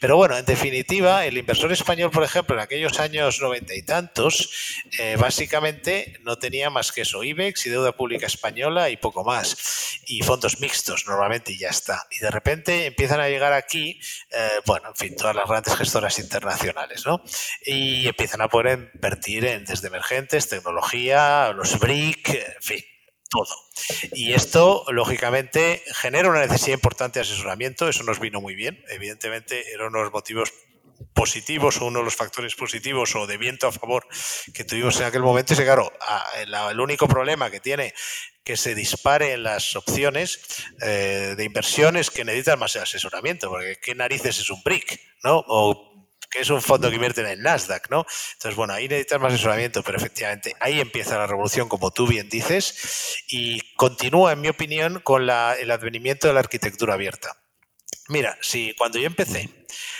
Pero 0.00 0.16
bueno, 0.16 0.36
en 0.36 0.44
definitiva, 0.44 1.24
el 1.24 1.38
inversor 1.38 1.72
español, 1.72 2.10
por 2.10 2.24
ejemplo, 2.24 2.54
en 2.54 2.60
aquellos 2.60 3.00
años 3.00 3.40
noventa 3.40 3.74
y 3.74 3.82
tantos, 3.82 4.50
eh, 4.98 5.16
básicamente 5.18 6.18
no 6.22 6.36
tenía 6.36 6.68
más 6.68 6.92
que 6.92 7.02
eso, 7.02 7.24
IBEX 7.24 7.66
y 7.66 7.70
deuda 7.70 7.92
pública 7.92 8.26
española 8.26 8.90
y 8.90 8.98
poco 8.98 9.24
más. 9.24 9.98
Y 10.06 10.22
fondos 10.22 10.60
mixtos 10.60 11.06
normalmente 11.06 11.52
y 11.52 11.58
ya 11.58 11.68
está. 11.68 12.06
Y 12.10 12.20
de 12.20 12.30
repente 12.30 12.86
empiezan 12.86 13.20
a 13.20 13.28
llegar 13.28 13.54
aquí, 13.54 13.98
eh, 14.30 14.48
bueno, 14.66 14.88
en 14.90 14.96
fin, 14.96 15.16
todas 15.16 15.34
las 15.34 15.48
grandes 15.48 15.74
gestoras 15.74 16.18
internacionales, 16.18 17.04
¿no? 17.06 17.22
Y 17.64 18.06
empiezan 18.08 18.42
a 18.42 18.48
poder 18.48 18.90
invertir 18.94 19.46
en 19.46 19.64
desde 19.64 19.88
emergentes, 19.88 20.48
tecnología, 20.82 21.52
los 21.52 21.78
BRIC, 21.78 22.28
en 22.28 22.62
fin, 22.62 22.84
todo. 23.30 23.54
Y 24.12 24.32
esto, 24.32 24.84
lógicamente, 24.88 25.82
genera 25.94 26.28
una 26.28 26.40
necesidad 26.40 26.74
importante 26.74 27.18
de 27.18 27.24
asesoramiento. 27.24 27.88
Eso 27.88 28.02
nos 28.04 28.20
vino 28.20 28.40
muy 28.40 28.54
bien. 28.54 28.82
Evidentemente, 28.88 29.72
eran 29.72 29.94
unos 29.94 30.12
motivos 30.12 30.52
positivos 31.14 31.80
o 31.80 31.86
uno 31.86 32.00
de 32.00 32.04
los 32.04 32.16
factores 32.16 32.54
positivos 32.54 33.14
o 33.16 33.26
de 33.26 33.36
viento 33.36 33.66
a 33.66 33.72
favor 33.72 34.06
que 34.54 34.64
tuvimos 34.64 34.98
en 35.00 35.06
aquel 35.06 35.22
momento. 35.22 35.54
Y 35.54 35.56
claro, 35.56 35.92
el 36.70 36.80
único 36.80 37.08
problema 37.08 37.50
que 37.50 37.60
tiene 37.60 37.94
que 38.44 38.56
se 38.56 38.74
disparen 38.74 39.44
las 39.44 39.76
opciones 39.76 40.40
eh, 40.80 41.34
de 41.36 41.44
inversiones 41.44 42.10
que 42.10 42.24
necesitan 42.24 42.58
más 42.58 42.74
asesoramiento, 42.74 43.48
porque 43.48 43.76
¿qué 43.80 43.94
narices 43.94 44.40
es 44.40 44.50
un 44.50 44.62
BRIC? 44.64 45.00
¿no? 45.22 45.44
Que 46.32 46.40
es 46.40 46.50
un 46.50 46.62
fondo 46.62 46.88
que 46.88 46.94
invierte 46.96 47.20
en 47.20 47.28
el 47.28 47.42
Nasdaq, 47.42 47.90
¿no? 47.90 48.06
Entonces, 48.32 48.56
bueno, 48.56 48.72
ahí 48.72 48.88
necesitas 48.88 49.20
más 49.20 49.34
asesoramiento, 49.34 49.82
pero 49.82 49.98
efectivamente 49.98 50.56
ahí 50.60 50.80
empieza 50.80 51.18
la 51.18 51.26
revolución, 51.26 51.68
como 51.68 51.90
tú 51.90 52.06
bien 52.06 52.28
dices, 52.28 53.22
y 53.28 53.60
continúa, 53.74 54.32
en 54.32 54.40
mi 54.40 54.48
opinión, 54.48 55.00
con 55.00 55.22
el 55.22 55.70
advenimiento 55.70 56.26
de 56.26 56.34
la 56.34 56.40
arquitectura 56.40 56.94
abierta. 56.94 57.36
Mira, 58.08 58.36
si 58.40 58.74
cuando 58.74 58.98
yo 58.98 59.06
empecé 59.06 59.48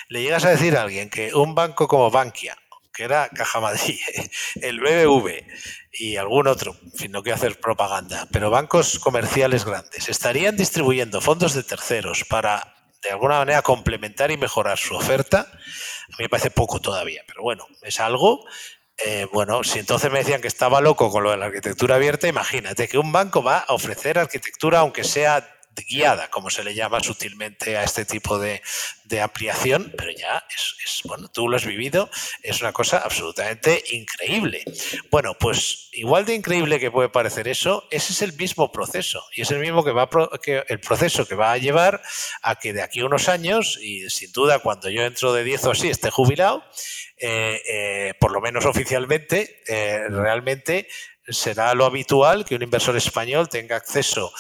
le 0.09 0.23
llegas 0.23 0.45
a 0.45 0.51
decir 0.51 0.77
a 0.77 0.83
alguien 0.83 1.09
que 1.09 1.35
un 1.35 1.55
banco 1.55 1.87
como 1.87 2.11
Bankia, 2.11 2.57
que 2.93 3.05
era 3.05 3.29
Caja 3.29 3.61
Madrid, 3.61 3.99
el 4.57 4.81
BBV 4.81 5.45
y 5.93 6.17
algún 6.17 6.47
otro, 6.47 6.77
en 6.83 6.93
fin, 6.93 7.13
no 7.13 7.23
quiero 7.23 7.37
hacer 7.37 7.61
propaganda, 7.61 8.27
pero 8.33 8.51
bancos 8.51 8.99
comerciales 8.99 9.65
grandes, 9.65 10.09
estarían 10.09 10.57
distribuyendo 10.57 11.21
fondos 11.21 11.55
de 11.55 11.63
terceros 11.63 12.25
para 12.25 12.72
de 13.03 13.11
alguna 13.11 13.39
manera 13.39 13.63
complementar 13.63 14.31
y 14.31 14.37
mejorar 14.37 14.79
su 14.79 14.95
oferta, 14.95 15.41
a 15.41 16.17
mí 16.17 16.25
me 16.25 16.29
parece 16.29 16.51
poco 16.51 16.81
todavía, 16.81 17.23
pero 17.27 17.43
bueno, 17.43 17.67
es 17.83 18.01
algo. 18.01 18.45
Eh, 19.05 19.27
bueno, 19.33 19.65
si 19.65 19.81
entonces 19.81 20.13
me 20.13 20.19
decían 20.19 20.41
que 20.41 20.49
estaba 20.49 20.81
loco 20.81 21.11
con 21.11 21.25
lo 21.25 21.31
de 21.31 21.37
la 21.37 21.47
arquitectura 21.47 21.97
abierta, 21.97 22.29
imagínate 22.29 22.89
que 22.89 22.99
un 22.99 23.11
banco 23.11 23.43
va 23.43 23.59
a 23.59 23.75
ofrecer 23.75 24.19
arquitectura, 24.19 24.81
aunque 24.81 25.03
sea 25.03 25.49
guiada, 25.89 26.29
como 26.31 26.51
se 26.51 26.65
le 26.65 26.75
llama 26.75 27.01
sutilmente 27.01 27.77
a 27.77 27.85
este 27.85 28.05
tipo 28.05 28.39
de, 28.39 28.63
ampliación, 29.23 29.93
pero 29.99 30.11
ya 30.11 30.43
es, 30.49 31.03
bueno, 31.05 31.29
tú 31.29 31.47
lo 31.47 31.59
has 31.59 31.67
vivido, 31.67 32.09
es 32.43 32.63
una 32.63 32.73
cosa 32.73 32.97
absolutamente 32.97 33.85
increíble. 33.91 34.65
Bueno, 35.11 35.37
pues 35.39 35.91
igual 35.93 36.25
de 36.25 36.35
increíble 36.35 36.81
que 36.81 36.91
puede 36.91 37.11
parecer 37.11 37.47
eso, 37.47 37.87
ese 37.91 38.15
es 38.15 38.23
el 38.23 38.33
mismo 38.33 38.73
proceso 38.73 39.23
y 39.37 39.43
es 39.43 39.51
el 39.51 39.59
mismo 39.59 39.85
que 39.85 39.93
va 39.93 40.09
que 40.43 40.65
el 40.67 40.81
proceso 40.81 41.27
que 41.27 41.35
va 41.35 41.53
a 41.53 41.59
llevar 41.59 42.01
a 42.41 42.59
que 42.59 42.73
de 42.73 42.81
aquí 42.81 43.01
a 43.01 43.05
unos 43.05 43.29
años, 43.29 43.79
y 43.83 44.09
sin 44.09 44.33
duda 44.33 44.61
cuando 44.61 44.89
yo 44.89 45.03
entro 45.03 45.35
de 45.35 45.45
10 45.45 45.65
o 45.67 45.71
así 45.73 45.91
esté 45.91 46.11
jubilado, 46.11 46.65
eh, 47.19 47.61
eh, 47.69 48.15
por 48.19 48.33
lo 48.33 48.41
menos 48.41 48.65
oficialmente, 48.65 49.63
eh, 49.69 50.09
realmente 50.09 50.89
será 51.29 51.75
lo 51.75 51.85
habitual 51.85 52.45
que 52.45 52.57
un 52.57 52.63
inversor 52.63 52.97
español 52.97 53.49
tenga 53.49 53.77
acceso 53.77 54.33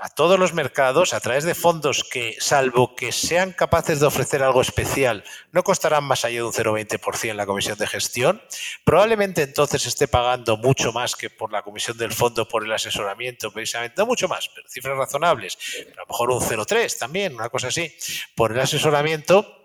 a 0.00 0.08
todos 0.08 0.38
los 0.38 0.54
mercados 0.54 1.14
a 1.14 1.20
través 1.20 1.44
de 1.44 1.54
fondos 1.54 2.04
que, 2.04 2.36
salvo 2.40 2.96
que 2.96 3.12
sean 3.12 3.52
capaces 3.52 4.00
de 4.00 4.06
ofrecer 4.06 4.42
algo 4.42 4.60
especial, 4.60 5.24
no 5.50 5.62
costarán 5.62 6.04
más 6.04 6.24
allá 6.24 6.36
de 6.36 6.42
un 6.44 6.52
0,20% 6.52 7.34
la 7.34 7.46
comisión 7.46 7.78
de 7.78 7.86
gestión. 7.86 8.42
Probablemente 8.84 9.42
entonces 9.42 9.86
esté 9.86 10.08
pagando 10.08 10.56
mucho 10.56 10.92
más 10.92 11.16
que 11.16 11.30
por 11.30 11.52
la 11.52 11.62
comisión 11.62 11.96
del 11.98 12.12
fondo 12.12 12.48
por 12.48 12.64
el 12.64 12.72
asesoramiento, 12.72 13.52
precisamente, 13.52 13.94
no 13.98 14.06
mucho 14.06 14.28
más, 14.28 14.48
pero 14.54 14.68
cifras 14.68 14.96
razonables, 14.96 15.58
a 15.92 16.00
lo 16.00 16.06
mejor 16.06 16.30
un 16.30 16.40
0,3 16.40 16.98
también, 16.98 17.34
una 17.34 17.48
cosa 17.48 17.68
así, 17.68 17.94
por 18.34 18.52
el 18.52 18.60
asesoramiento 18.60 19.61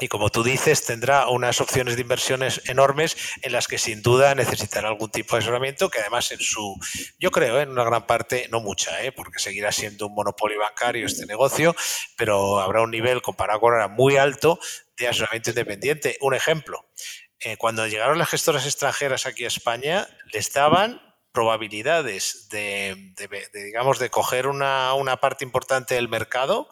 y 0.00 0.08
como 0.08 0.30
tú 0.30 0.42
dices, 0.42 0.84
tendrá 0.84 1.28
unas 1.28 1.60
opciones 1.60 1.96
de 1.96 2.02
inversiones 2.02 2.62
enormes 2.66 3.16
en 3.42 3.52
las 3.52 3.68
que 3.68 3.78
sin 3.78 4.02
duda 4.02 4.34
necesitará 4.34 4.88
algún 4.88 5.10
tipo 5.10 5.36
de 5.36 5.40
asesoramiento, 5.40 5.90
que 5.90 6.00
además 6.00 6.32
en 6.32 6.40
su, 6.40 6.76
yo 7.18 7.30
creo, 7.30 7.60
en 7.60 7.68
una 7.68 7.84
gran 7.84 8.06
parte, 8.06 8.48
no 8.50 8.60
mucha, 8.60 9.02
¿eh? 9.04 9.12
porque 9.12 9.38
seguirá 9.38 9.72
siendo 9.72 10.06
un 10.06 10.14
monopolio 10.14 10.58
bancario 10.58 11.06
este 11.06 11.26
negocio, 11.26 11.76
pero 12.16 12.60
habrá 12.60 12.80
un 12.82 12.90
nivel 12.90 13.22
comparado 13.22 13.60
con 13.60 13.74
ahora 13.74 13.88
muy 13.88 14.16
alto 14.16 14.58
de 14.96 15.08
asesoramiento 15.08 15.50
independiente. 15.50 16.16
Un 16.20 16.34
ejemplo, 16.34 16.86
eh, 17.40 17.56
cuando 17.56 17.86
llegaron 17.86 18.18
las 18.18 18.30
gestoras 18.30 18.64
extranjeras 18.64 19.26
aquí 19.26 19.44
a 19.44 19.48
España, 19.48 20.08
les 20.32 20.52
daban 20.52 21.00
probabilidades 21.32 22.48
de, 22.50 23.14
digamos, 23.52 23.98
de 23.98 24.10
coger 24.10 24.46
una, 24.46 25.16
parte 25.20 25.44
importante 25.44 25.94
del 25.94 26.08
mercado, 26.08 26.68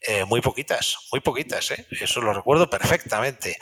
eh, 0.00 0.24
muy 0.24 0.40
poquitas, 0.40 0.96
muy 1.10 1.20
poquitas, 1.20 1.70
¿eh? 1.72 1.86
eso 1.90 2.20
lo 2.20 2.32
recuerdo 2.32 2.70
perfectamente. 2.70 3.58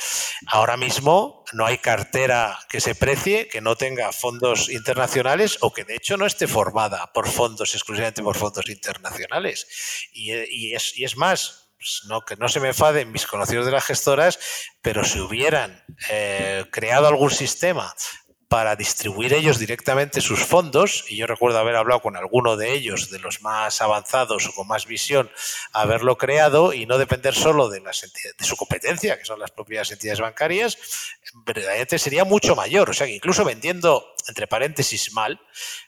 Ahora 0.49 0.77
mismo 0.77 1.45
no 1.53 1.67
hay 1.67 1.79
cartera 1.79 2.59
que 2.69 2.81
se 2.81 2.95
precie 2.95 3.49
que 3.49 3.61
no 3.61 3.77
tenga 3.77 4.13
fondos 4.13 4.69
internacionales 4.69 5.59
o 5.61 5.73
que 5.73 5.85
de 5.85 5.97
hecho 5.97 6.17
no 6.17 6.27
esté 6.27 6.47
formada 6.47 7.13
por 7.13 7.29
fondos, 7.29 7.75
exclusivamente 7.75 8.23
por 8.23 8.37
fondos 8.37 8.69
internacionales. 8.69 9.67
Y, 10.13 10.75
es, 10.75 10.97
y 10.97 11.05
es 11.05 11.17
más, 11.17 11.71
pues 11.77 12.03
no, 12.07 12.23
que 12.23 12.37
no 12.37 12.49
se 12.49 12.61
me 12.61 12.69
enfaden 12.69 13.13
mis 13.13 13.27
conocidos 13.27 13.67
de 13.67 13.73
las 13.73 13.85
gestoras, 13.85 14.39
pero 14.83 15.05
si 15.05 15.21
hubieran 15.21 15.85
eh, 16.11 16.65
creado 16.71 17.09
algún 17.09 17.31
sistema 17.31 17.95
para 18.55 18.77
distribuir 18.77 19.33
ellos 19.33 19.59
directamente 19.59 20.21
sus 20.21 20.39
fondos, 20.39 21.07
y 21.09 21.17
yo 21.17 21.27
recuerdo 21.27 21.59
haber 21.59 21.75
hablado 21.75 22.01
con 22.01 22.17
alguno 22.17 22.57
de 22.57 22.73
ellos, 22.73 23.11
de 23.11 23.19
los 23.19 23.43
más 23.43 23.83
avanzados 23.83 24.47
o 24.47 24.53
con 24.53 24.69
más 24.69 24.87
visión, 24.87 25.29
haberlo 25.73 26.17
creado 26.17 26.73
y 26.73 26.87
no 26.87 26.97
depender 26.97 27.35
solo 27.35 27.69
de, 27.69 27.81
las 27.81 28.03
de 28.03 28.45
su 28.45 28.55
competencia, 28.55 29.19
que 29.19 29.25
son 29.25 29.41
las 29.41 29.51
propias 29.51 29.91
entidades 29.91 30.21
bancarias, 30.21 30.79
verdaderamente 31.45 31.99
sería 31.99 32.25
mucho 32.25 32.55
mayor. 32.55 32.91
O 32.91 32.93
sea 32.93 33.09
que 33.09 33.15
incluso 33.17 33.45
vendiendo 33.45 34.14
entre 34.29 34.47
paréntesis, 34.47 35.13
mal, 35.13 35.41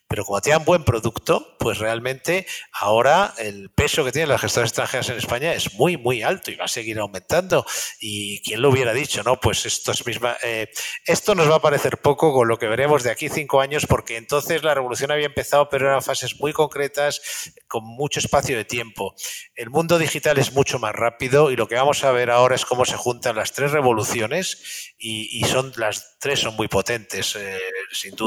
pero 0.08 0.24
como 0.24 0.40
tienen 0.40 0.64
buen 0.64 0.84
producto, 0.84 1.56
pues 1.58 1.78
realmente 1.78 2.46
ahora 2.72 3.34
el 3.38 3.70
peso 3.70 4.04
que 4.04 4.12
tienen 4.12 4.28
las 4.28 4.40
gestoras 4.40 4.70
extranjeras 4.70 5.08
en 5.08 5.16
España 5.16 5.52
es 5.52 5.74
muy, 5.74 5.96
muy 5.96 6.22
alto 6.22 6.52
y 6.52 6.54
va 6.54 6.66
a 6.66 6.68
seguir 6.68 6.98
aumentando. 7.00 7.66
Y 7.98 8.40
quién 8.42 8.62
lo 8.62 8.70
hubiera 8.70 8.92
dicho, 8.92 9.24
¿no? 9.24 9.40
Pues 9.40 9.66
esto 9.66 9.90
es 9.90 10.06
misma. 10.06 10.36
Eh, 10.44 10.68
esto 11.06 11.34
nos 11.34 11.50
va 11.50 11.56
a 11.56 11.60
parecer 11.60 11.98
poco 11.98 12.32
con 12.32 12.46
lo 12.46 12.56
que 12.56 12.68
veremos 12.68 13.02
de 13.02 13.10
aquí 13.10 13.28
cinco 13.28 13.60
años, 13.60 13.86
porque 13.86 14.16
entonces 14.16 14.62
la 14.62 14.74
revolución 14.74 15.10
había 15.10 15.26
empezado, 15.26 15.68
pero 15.68 15.88
eran 15.88 16.02
fases 16.02 16.38
muy 16.38 16.52
concretas, 16.52 17.20
con 17.66 17.84
mucho 17.84 18.20
espacio 18.20 18.56
de 18.56 18.64
tiempo. 18.64 19.14
El 19.56 19.70
mundo 19.70 19.98
digital 19.98 20.38
es 20.38 20.52
mucho 20.52 20.78
más 20.78 20.94
rápido 20.94 21.50
y 21.50 21.56
lo 21.56 21.66
que 21.66 21.74
vamos 21.74 22.04
a 22.04 22.12
ver 22.12 22.30
ahora 22.30 22.54
es 22.54 22.64
cómo 22.64 22.84
se 22.84 22.96
juntan 22.96 23.34
las 23.34 23.52
tres 23.52 23.72
revoluciones 23.72 24.94
y, 24.98 25.44
son 25.46 25.72
las 25.76 26.18
tres 26.20 26.40
son 26.40 26.54
muy 26.54 26.68
potentes. 26.68 27.34
Eh, 27.36 27.58
sin 27.92 28.14
duda 28.14 28.25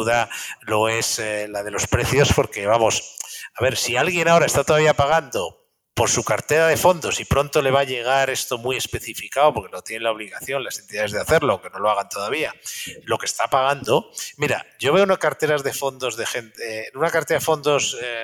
lo 0.62 0.90
es 0.90 1.20
eh, 1.20 1.48
la 1.48 1.64
de 1.64 1.72
los 1.72 1.88
precios 1.88 2.34
porque, 2.34 2.66
vamos, 2.66 3.18
a 3.56 3.64
ver, 3.64 3.78
si 3.78 3.98
alguien 3.98 4.28
ahora 4.28 4.46
está 4.46 4.64
todavía 4.64 4.94
pagando 4.94 5.60
por 6.00 6.10
su 6.10 6.24
cartera 6.24 6.68
de 6.68 6.78
fondos 6.78 7.20
y 7.20 7.26
pronto 7.26 7.62
le 7.62 7.72
va 7.72 7.82
a 7.82 7.84
llegar 7.84 8.30
esto 8.30 8.58
muy 8.58 8.78
especificado, 8.78 9.54
porque 9.54 9.70
no 9.70 9.82
tienen 9.82 10.04
la 10.04 10.12
obligación 10.12 10.64
las 10.64 10.80
entidades 10.80 11.12
de 11.12 11.20
hacerlo, 11.20 11.52
aunque 11.52 11.70
no 11.70 11.80
lo 11.80 11.92
hagan 11.92 12.08
todavía, 12.08 12.56
lo 13.04 13.18
que 13.18 13.26
está 13.26 13.48
pagando. 13.50 14.10
Mira, 14.38 14.66
yo 14.80 14.94
veo 14.94 15.04
unas 15.04 15.18
carteras 15.18 15.62
de 15.62 15.74
fondos 15.74 16.16
de 16.16 16.26
gente, 16.26 16.84
eh, 16.84 16.92
una 16.96 17.12
cartera 17.12 17.40
de 17.40 17.46
fondos 17.46 17.98
eh, 18.02 18.24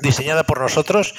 diseñada 0.00 0.44
por 0.44 0.60
nosotros, 0.60 1.14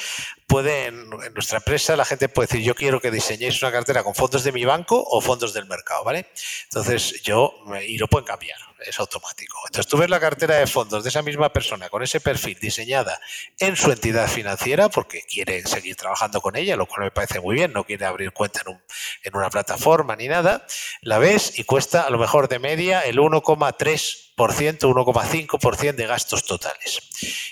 puede 0.47 0.87
en, 0.87 1.07
nuestra 1.35 1.57
empresa 1.57 1.95
la 1.95 2.05
gente 2.05 2.29
puede 2.29 2.47
decir 2.47 2.63
yo 2.63 2.73
quiero 2.73 2.99
que 2.99 3.11
diseñéis 3.11 3.61
una 3.61 3.71
cartera 3.71 4.03
con 4.03 4.15
fondos 4.15 4.43
de 4.43 4.51
mi 4.51 4.65
banco 4.65 5.03
o 5.07 5.21
fondos 5.21 5.53
del 5.53 5.67
mercado, 5.67 6.03
¿vale? 6.03 6.27
Entonces 6.63 7.21
yo 7.21 7.53
y 7.85 7.97
lo 7.97 8.07
pueden 8.07 8.25
cambiar, 8.25 8.57
es 8.85 8.99
automático. 8.99 9.57
Entonces 9.65 9.89
tú 9.89 9.97
ves 9.97 10.09
la 10.09 10.19
cartera 10.19 10.55
de 10.55 10.67
fondos 10.67 11.03
de 11.03 11.09
esa 11.09 11.21
misma 11.21 11.51
persona 11.51 11.89
con 11.89 12.03
ese 12.03 12.19
perfil 12.19 12.57
diseñada 12.59 13.19
en 13.59 13.75
su 13.75 13.91
entidad 13.91 14.27
financiera 14.27 14.89
porque 14.89 15.23
quiere 15.23 15.65
seguir 15.65 15.95
trabajando 15.95 16.41
con 16.41 16.55
ella, 16.55 16.75
lo 16.75 16.85
cual 16.85 17.05
me 17.05 17.11
parece 17.11 17.39
muy 17.39 17.55
bien, 17.55 17.73
no 17.73 17.83
quiere 17.83 18.05
abrir 18.05 18.31
cuenta 18.31 18.61
en, 18.65 18.81
en 19.23 19.35
una 19.35 19.49
plataforma 19.49 20.15
ni 20.15 20.27
nada, 20.27 20.65
la 21.01 21.17
ves 21.17 21.57
y 21.59 21.63
cuesta 21.63 22.01
a 22.01 22.09
lo 22.09 22.17
mejor 22.17 22.47
de 22.47 22.59
media 22.59 23.01
el 23.01 23.17
1,3 23.17 24.29
1,5% 24.39 25.95
de 25.95 26.07
gastos 26.07 26.45
totales. 26.45 27.01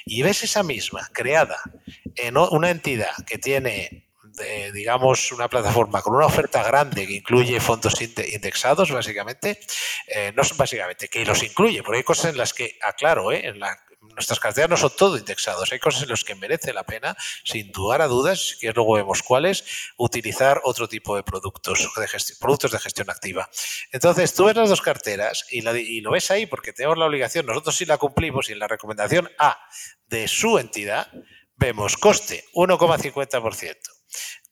Y 0.05 0.21
ves 0.21 0.43
esa 0.43 0.63
misma 0.63 1.07
creada 1.11 1.59
en 2.15 2.37
una 2.37 2.69
entidad 2.69 3.11
que 3.25 3.37
tiene 3.37 4.06
digamos, 4.73 5.31
una 5.31 5.47
plataforma 5.49 6.01
con 6.01 6.15
una 6.15 6.25
oferta 6.25 6.63
grande 6.63 7.07
que 7.07 7.13
incluye 7.13 7.59
fondos 7.59 7.99
indexados, 8.01 8.91
básicamente, 8.91 9.59
eh, 10.07 10.31
no 10.35 10.43
son 10.43 10.57
básicamente, 10.57 11.07
que 11.07 11.25
los 11.25 11.43
incluye, 11.43 11.83
porque 11.83 11.97
hay 11.97 12.03
cosas 12.03 12.31
en 12.31 12.37
las 12.37 12.53
que, 12.53 12.77
aclaro, 12.81 13.31
eh, 13.31 13.47
en 13.47 13.59
la 13.59 13.77
nuestras 14.15 14.39
carteras 14.39 14.69
no 14.69 14.77
son 14.77 14.91
todo 14.97 15.17
indexados. 15.17 15.71
Hay 15.71 15.79
cosas 15.79 16.03
en 16.03 16.09
las 16.09 16.23
que 16.23 16.35
merece 16.35 16.73
la 16.73 16.83
pena, 16.83 17.15
sin 17.43 17.71
dudar 17.71 18.01
a 18.01 18.07
dudas, 18.07 18.57
que 18.59 18.71
luego 18.71 18.93
vemos 18.93 19.21
cuáles, 19.21 19.63
utilizar 19.97 20.61
otro 20.63 20.87
tipo 20.87 21.15
de 21.15 21.23
productos, 21.23 21.87
de 21.95 22.07
gestión, 22.07 22.37
productos 22.39 22.71
de 22.71 22.79
gestión 22.79 23.09
activa. 23.09 23.49
Entonces, 23.91 24.33
tú 24.33 24.45
ves 24.45 24.55
las 24.55 24.69
dos 24.69 24.81
carteras 24.81 25.45
y, 25.51 25.67
y 25.67 26.01
lo 26.01 26.11
ves 26.11 26.31
ahí 26.31 26.45
porque 26.45 26.73
tenemos 26.73 26.97
la 26.97 27.05
obligación, 27.05 27.45
nosotros 27.45 27.75
sí 27.75 27.85
la 27.85 27.97
cumplimos 27.97 28.49
y 28.49 28.53
en 28.53 28.59
la 28.59 28.67
recomendación 28.67 29.29
A 29.37 29.57
de 30.07 30.27
su 30.27 30.57
entidad 30.57 31.11
vemos 31.55 31.97
coste 31.97 32.45
1,50%. 32.53 33.96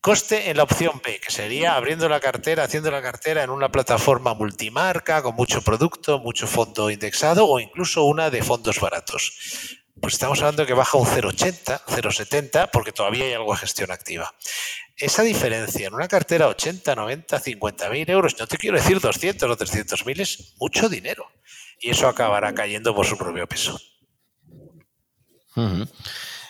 Coste 0.06 0.52
en 0.52 0.58
la 0.58 0.62
opción 0.62 1.02
B, 1.04 1.20
que 1.20 1.32
sería 1.32 1.74
abriendo 1.74 2.08
la 2.08 2.20
cartera, 2.20 2.66
haciendo 2.66 2.92
la 2.92 3.02
cartera 3.02 3.42
en 3.42 3.50
una 3.50 3.72
plataforma 3.72 4.36
multimarca, 4.36 5.24
con 5.24 5.34
mucho 5.34 5.64
producto, 5.64 6.20
mucho 6.20 6.46
fondo 6.46 6.92
indexado 6.92 7.48
o 7.48 7.60
incluso 7.60 8.04
una 8.04 8.30
de 8.30 8.44
fondos 8.44 8.80
baratos. 8.80 9.80
Pues 10.00 10.14
estamos 10.14 10.38
hablando 10.42 10.68
que 10.68 10.76
baja 10.76 11.00
un 11.00 11.08
0,80, 11.08 11.86
0,70 11.88 12.70
porque 12.72 12.92
todavía 12.92 13.26
hay 13.26 13.34
algo 13.34 13.54
de 13.54 13.58
gestión 13.58 13.90
activa. 13.90 14.32
Esa 14.96 15.24
diferencia 15.24 15.88
en 15.88 15.96
una 15.96 16.08
cartera 16.08 16.50
80, 16.50 16.94
90, 16.94 17.40
50 17.40 17.90
mil 17.90 18.08
euros, 18.08 18.36
no 18.40 18.46
te 18.46 18.58
quiero 18.58 18.78
decir 18.78 19.00
200 19.00 19.50
o 19.50 19.58
300 19.58 20.06
mil, 20.06 20.22
es 20.22 20.54
mucho 20.60 20.88
dinero. 20.88 21.26
Y 21.80 21.90
eso 21.90 22.08
acabará 22.08 22.54
cayendo 22.54 22.94
por 22.94 23.08
su 23.08 23.18
propio 23.18 23.48
peso. 23.48 23.82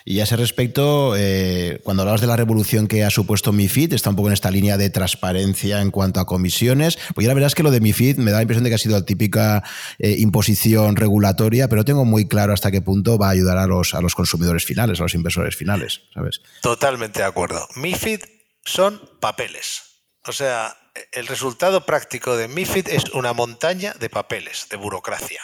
Y 0.08 0.20
a 0.20 0.22
ese 0.22 0.36
respecto, 0.36 1.14
eh, 1.16 1.80
cuando 1.82 2.04
hablabas 2.04 2.20
de 2.20 2.28
la 2.28 2.36
revolución 2.36 2.86
que 2.86 3.02
ha 3.02 3.10
supuesto 3.10 3.52
MIFID, 3.52 3.92
está 3.92 4.10
un 4.10 4.14
poco 4.14 4.28
en 4.28 4.34
esta 4.34 4.52
línea 4.52 4.76
de 4.76 4.88
transparencia 4.88 5.80
en 5.80 5.90
cuanto 5.90 6.20
a 6.20 6.26
comisiones. 6.26 6.96
Pues 7.16 7.24
ya 7.24 7.28
la 7.28 7.34
verdad 7.34 7.48
es 7.48 7.56
que 7.56 7.64
lo 7.64 7.72
de 7.72 7.80
MIFID 7.80 8.18
me 8.18 8.30
da 8.30 8.36
la 8.36 8.42
impresión 8.42 8.62
de 8.62 8.70
que 8.70 8.76
ha 8.76 8.78
sido 8.78 8.96
la 8.96 9.04
típica 9.04 9.64
eh, 9.98 10.14
imposición 10.20 10.94
regulatoria, 10.94 11.66
pero 11.66 11.84
tengo 11.84 12.04
muy 12.04 12.28
claro 12.28 12.52
hasta 12.52 12.70
qué 12.70 12.80
punto 12.80 13.18
va 13.18 13.26
a 13.26 13.30
ayudar 13.30 13.58
a 13.58 13.66
los, 13.66 13.94
a 13.94 14.00
los 14.00 14.14
consumidores 14.14 14.64
finales, 14.64 15.00
a 15.00 15.02
los 15.02 15.14
inversores 15.14 15.56
finales, 15.56 16.02
¿sabes? 16.14 16.40
Totalmente 16.62 17.18
de 17.18 17.26
acuerdo. 17.26 17.66
MIFID 17.74 18.20
son 18.64 19.00
papeles. 19.18 19.82
O 20.24 20.30
sea, 20.32 20.76
el 21.10 21.26
resultado 21.26 21.84
práctico 21.84 22.36
de 22.36 22.46
MIFID 22.46 22.90
es 22.90 23.06
una 23.12 23.32
montaña 23.32 23.92
de 23.98 24.08
papeles, 24.08 24.68
de 24.70 24.76
burocracia, 24.76 25.40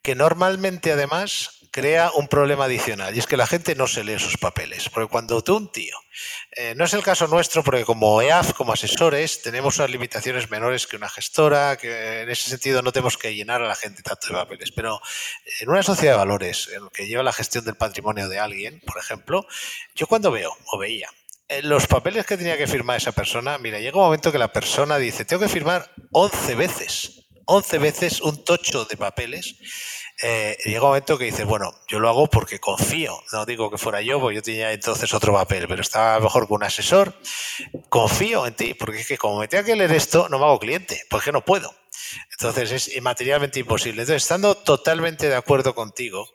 que 0.00 0.14
normalmente 0.14 0.90
además 0.90 1.53
crea 1.74 2.12
un 2.14 2.28
problema 2.28 2.66
adicional 2.66 3.16
y 3.16 3.18
es 3.18 3.26
que 3.26 3.36
la 3.36 3.48
gente 3.48 3.74
no 3.74 3.88
se 3.88 4.04
lee 4.04 4.20
sus 4.20 4.36
papeles. 4.36 4.88
Porque 4.90 5.10
cuando 5.10 5.42
tú, 5.42 5.56
un 5.56 5.72
tío, 5.72 5.96
eh, 6.52 6.72
no 6.76 6.84
es 6.84 6.94
el 6.94 7.02
caso 7.02 7.26
nuestro, 7.26 7.64
porque 7.64 7.84
como 7.84 8.22
EAF, 8.22 8.52
como 8.52 8.72
asesores, 8.72 9.42
tenemos 9.42 9.78
unas 9.78 9.90
limitaciones 9.90 10.48
menores 10.48 10.86
que 10.86 10.96
una 10.96 11.08
gestora, 11.08 11.76
que 11.76 12.20
en 12.20 12.30
ese 12.30 12.48
sentido 12.48 12.80
no 12.80 12.92
tenemos 12.92 13.18
que 13.18 13.34
llenar 13.34 13.60
a 13.60 13.66
la 13.66 13.74
gente 13.74 14.04
tanto 14.04 14.28
de 14.28 14.34
papeles. 14.34 14.70
Pero 14.70 15.00
en 15.60 15.68
una 15.68 15.82
sociedad 15.82 16.12
de 16.12 16.18
valores, 16.18 16.68
en 16.68 16.88
que 16.90 17.08
lleva 17.08 17.24
la 17.24 17.32
gestión 17.32 17.64
del 17.64 17.74
patrimonio 17.74 18.28
de 18.28 18.38
alguien, 18.38 18.80
por 18.86 18.98
ejemplo, 18.98 19.44
yo 19.96 20.06
cuando 20.06 20.30
veo 20.30 20.56
o 20.66 20.78
veía 20.78 21.10
eh, 21.48 21.60
los 21.62 21.88
papeles 21.88 22.24
que 22.24 22.36
tenía 22.36 22.56
que 22.56 22.68
firmar 22.68 22.98
esa 22.98 23.10
persona, 23.10 23.58
mira, 23.58 23.80
llega 23.80 23.98
un 23.98 24.04
momento 24.04 24.30
que 24.30 24.38
la 24.38 24.52
persona 24.52 24.96
dice, 24.96 25.24
tengo 25.24 25.42
que 25.42 25.48
firmar 25.48 25.90
11 26.12 26.54
veces, 26.54 27.24
11 27.46 27.78
veces 27.78 28.20
un 28.20 28.44
tocho 28.44 28.84
de 28.84 28.96
papeles 28.96 29.56
eh, 30.26 30.56
llega 30.64 30.80
un 30.80 30.88
momento 30.88 31.18
que 31.18 31.26
dices, 31.26 31.44
bueno, 31.44 31.74
yo 31.86 31.98
lo 31.98 32.08
hago 32.08 32.28
porque 32.28 32.58
confío, 32.58 33.22
no 33.30 33.44
digo 33.44 33.70
que 33.70 33.76
fuera 33.76 34.00
yo, 34.00 34.18
porque 34.18 34.36
yo 34.36 34.42
tenía 34.42 34.72
entonces 34.72 35.12
otro 35.12 35.34
papel, 35.34 35.68
pero 35.68 35.82
estaba 35.82 36.18
mejor 36.18 36.48
con 36.48 36.56
un 36.56 36.64
asesor, 36.64 37.12
confío 37.90 38.46
en 38.46 38.54
ti, 38.54 38.72
porque 38.72 39.00
es 39.00 39.06
que 39.06 39.18
como 39.18 39.38
me 39.38 39.48
tenga 39.48 39.64
que 39.64 39.76
leer 39.76 39.92
esto, 39.92 40.30
no 40.30 40.38
me 40.38 40.46
hago 40.46 40.58
cliente, 40.58 41.02
porque 41.10 41.30
no 41.30 41.44
puedo. 41.44 41.74
Entonces 42.32 42.88
es 42.88 43.02
materialmente 43.02 43.60
imposible. 43.60 44.00
Entonces, 44.00 44.22
estando 44.22 44.54
totalmente 44.54 45.28
de 45.28 45.36
acuerdo 45.36 45.74
contigo 45.74 46.26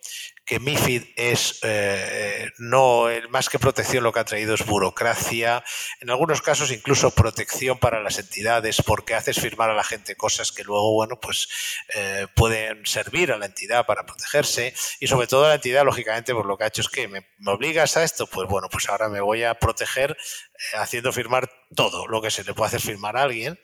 que 0.49 0.59
MIFID 0.59 1.03
es 1.15 1.59
eh, 1.61 2.49
no 2.57 3.05
más 3.29 3.49
que 3.49 3.59
protección 3.59 4.03
lo 4.03 4.11
que 4.11 4.19
ha 4.19 4.25
traído 4.25 4.55
es 4.55 4.65
burocracia, 4.65 5.63
en 6.01 6.09
algunos 6.09 6.41
casos 6.41 6.71
incluso 6.71 7.11
protección 7.11 7.77
para 7.77 8.01
las 8.01 8.17
entidades 8.17 8.81
porque 8.81 9.13
haces 9.13 9.39
firmar 9.39 9.69
a 9.69 9.75
la 9.75 9.83
gente 9.83 10.15
cosas 10.15 10.51
que 10.51 10.63
luego 10.63 10.91
bueno 10.91 11.19
pues 11.19 11.49
eh, 11.93 12.25
pueden 12.35 12.83
servir 12.87 13.31
a 13.31 13.37
la 13.37 13.45
entidad 13.45 13.85
para 13.85 14.07
protegerse 14.07 14.73
y 14.99 15.05
sobre 15.05 15.27
todo 15.27 15.47
la 15.47 15.53
entidad 15.53 15.85
lógicamente 15.85 16.33
por 16.33 16.47
lo 16.47 16.57
que 16.57 16.63
ha 16.63 16.67
hecho 16.67 16.81
es 16.81 16.89
que 16.89 17.07
me, 17.07 17.27
obligas 17.45 17.95
a 17.95 18.03
esto 18.03 18.25
pues 18.25 18.49
bueno 18.49 18.69
pues 18.69 18.89
ahora 18.89 19.07
me 19.07 19.21
voy 19.21 19.43
a 19.43 19.53
proteger 19.53 20.13
eh, 20.13 20.77
haciendo 20.77 21.13
firmar 21.13 21.47
todo 21.75 22.07
lo 22.07 22.23
que 22.23 22.31
se 22.31 22.43
le 22.43 22.55
puede 22.55 22.69
hacer 22.69 22.81
firmar 22.81 23.17
a 23.17 23.21
alguien 23.21 23.59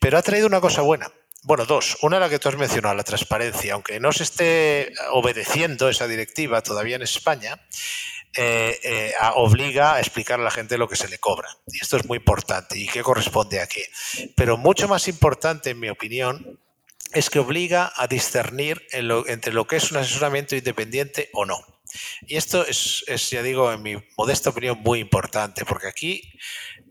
pero 0.00 0.16
ha 0.16 0.22
traído 0.22 0.46
una 0.46 0.62
cosa 0.62 0.80
buena 0.80 1.12
bueno, 1.44 1.66
dos. 1.66 1.98
Una, 2.02 2.20
la 2.20 2.28
que 2.28 2.38
tú 2.38 2.48
has 2.48 2.56
mencionado, 2.56 2.94
la 2.94 3.02
transparencia. 3.02 3.74
Aunque 3.74 3.98
no 3.98 4.12
se 4.12 4.22
esté 4.22 4.92
obedeciendo 5.10 5.88
esa 5.88 6.06
directiva 6.06 6.62
todavía 6.62 6.96
en 6.96 7.02
España, 7.02 7.60
eh, 8.36 8.78
eh, 8.82 9.12
obliga 9.34 9.94
a 9.94 10.00
explicar 10.00 10.40
a 10.40 10.42
la 10.44 10.50
gente 10.50 10.78
lo 10.78 10.88
que 10.88 10.96
se 10.96 11.08
le 11.08 11.18
cobra. 11.18 11.48
Y 11.66 11.78
esto 11.82 11.96
es 11.96 12.06
muy 12.06 12.18
importante. 12.18 12.78
¿Y 12.78 12.86
qué 12.86 13.02
corresponde 13.02 13.60
a 13.60 13.66
qué? 13.66 13.84
Pero 14.36 14.56
mucho 14.56 14.86
más 14.88 15.08
importante, 15.08 15.70
en 15.70 15.80
mi 15.80 15.88
opinión, 15.88 16.60
es 17.12 17.28
que 17.28 17.40
obliga 17.40 17.92
a 17.96 18.06
discernir 18.06 18.86
entre 18.92 19.52
lo 19.52 19.66
que 19.66 19.76
es 19.76 19.90
un 19.90 19.98
asesoramiento 19.98 20.56
independiente 20.56 21.28
o 21.32 21.44
no. 21.44 21.58
Y 22.22 22.36
esto 22.36 22.66
es, 22.66 23.04
es, 23.06 23.30
ya 23.30 23.42
digo, 23.42 23.70
en 23.70 23.82
mi 23.82 23.96
modesta 24.16 24.50
opinión, 24.50 24.78
muy 24.80 25.00
importante, 25.00 25.64
porque 25.64 25.88
aquí 25.88 26.32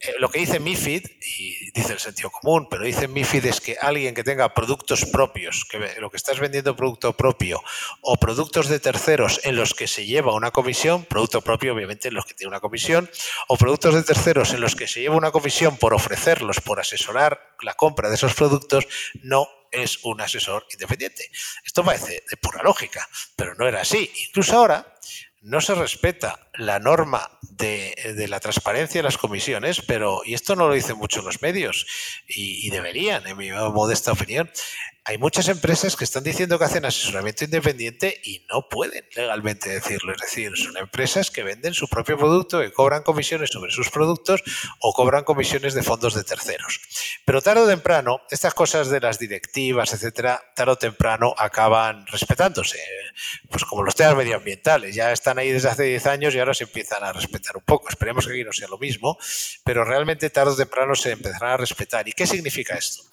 eh, 0.03 0.15
lo 0.19 0.29
que 0.29 0.39
dice 0.39 0.59
MIFID, 0.59 1.05
y 1.37 1.71
dice 1.71 1.93
el 1.93 1.99
sentido 1.99 2.31
común, 2.31 2.67
pero 2.69 2.83
dice 2.83 3.07
MIFID 3.07 3.45
es 3.45 3.61
que 3.61 3.77
alguien 3.79 4.15
que 4.15 4.23
tenga 4.23 4.53
productos 4.53 5.05
propios, 5.05 5.65
que 5.69 5.77
lo 5.99 6.09
que 6.09 6.17
estás 6.17 6.39
vendiendo 6.39 6.75
producto 6.75 7.15
propio, 7.15 7.61
o 8.01 8.17
productos 8.17 8.67
de 8.67 8.79
terceros 8.79 9.41
en 9.43 9.55
los 9.55 9.73
que 9.73 9.87
se 9.87 10.05
lleva 10.05 10.33
una 10.33 10.51
comisión, 10.51 11.05
producto 11.05 11.41
propio 11.41 11.73
obviamente 11.73 12.07
en 12.07 12.15
los 12.15 12.25
que 12.25 12.33
tiene 12.33 12.49
una 12.49 12.59
comisión, 12.59 13.09
o 13.47 13.57
productos 13.57 13.93
de 13.93 14.03
terceros 14.03 14.53
en 14.53 14.61
los 14.61 14.75
que 14.75 14.87
se 14.87 15.01
lleva 15.01 15.15
una 15.15 15.31
comisión 15.31 15.77
por 15.77 15.93
ofrecerlos, 15.93 16.61
por 16.61 16.79
asesorar 16.79 17.55
la 17.61 17.75
compra 17.75 18.09
de 18.09 18.15
esos 18.15 18.33
productos, 18.33 18.87
no 19.21 19.47
es 19.71 20.03
un 20.03 20.19
asesor 20.19 20.65
independiente. 20.73 21.29
Esto 21.63 21.83
parece 21.83 22.23
de 22.29 22.37
pura 22.37 22.63
lógica, 22.63 23.07
pero 23.35 23.55
no 23.55 23.67
era 23.67 23.81
así. 23.81 24.11
Incluso 24.27 24.57
ahora 24.57 24.95
no 25.41 25.59
se 25.59 25.73
respeta 25.73 26.39
la 26.53 26.79
norma 26.79 27.39
de, 27.41 27.95
la 28.29 28.39
transparencia 28.39 28.99
de 28.99 29.03
las 29.03 29.17
comisiones, 29.17 29.81
pero, 29.81 30.21
y 30.23 30.35
esto 30.35 30.55
no 30.55 30.67
lo 30.67 30.73
dicen 30.75 30.97
mucho 30.97 31.21
los 31.21 31.41
medios, 31.41 31.87
y, 32.27 32.69
deberían, 32.69 33.25
en 33.27 33.37
mi 33.37 33.51
modesta 33.51 34.11
opinión, 34.11 34.49
hay 35.03 35.17
muchas 35.17 35.47
empresas 35.47 35.95
que 35.95 36.03
están 36.03 36.23
diciendo 36.23 36.59
que 36.59 36.65
hacen 36.65 36.85
asesoramiento 36.85 37.43
independiente 37.43 38.21
y 38.23 38.45
no 38.47 38.69
pueden 38.69 39.03
legalmente 39.15 39.69
decirlo. 39.69 40.13
Es 40.13 40.21
decir, 40.21 40.51
son 40.55 40.77
empresas 40.77 41.31
que 41.31 41.41
venden 41.41 41.73
su 41.73 41.87
propio 41.87 42.17
producto, 42.17 42.61
que 42.61 42.71
cobran 42.71 43.01
comisiones 43.01 43.49
sobre 43.49 43.71
sus 43.71 43.89
productos 43.89 44.43
o 44.79 44.93
cobran 44.93 45.23
comisiones 45.23 45.73
de 45.73 45.81
fondos 45.81 46.13
de 46.13 46.23
terceros. 46.23 46.79
Pero 47.25 47.41
tarde 47.41 47.61
o 47.61 47.67
temprano, 47.67 48.21
estas 48.29 48.53
cosas 48.53 48.89
de 48.89 48.99
las 48.99 49.17
directivas, 49.17 49.91
etcétera, 49.91 50.39
tarde 50.55 50.73
o 50.73 50.77
temprano 50.77 51.33
acaban 51.35 52.05
respetándose. 52.05 52.77
Pues 53.49 53.65
como 53.65 53.81
los 53.83 53.95
temas 53.95 54.15
medioambientales, 54.15 54.93
ya 54.93 55.11
están 55.11 55.39
ahí 55.39 55.51
desde 55.51 55.69
hace 55.69 55.83
10 55.83 56.05
años 56.05 56.35
y 56.35 56.39
ahora 56.39 56.53
se 56.53 56.65
empiezan 56.65 57.03
a 57.03 57.11
respetar 57.11 57.57
un 57.57 57.63
poco. 57.63 57.89
Esperemos 57.89 58.27
que 58.27 58.33
aquí 58.33 58.43
no 58.43 58.53
sea 58.53 58.67
lo 58.67 58.77
mismo, 58.77 59.17
pero 59.63 59.83
realmente 59.83 60.29
tarde 60.29 60.51
o 60.51 60.55
temprano 60.55 60.93
se 60.93 61.11
empezarán 61.11 61.53
a 61.53 61.57
respetar. 61.57 62.07
¿Y 62.07 62.13
qué 62.13 62.27
significa 62.27 62.75
esto? 62.75 63.03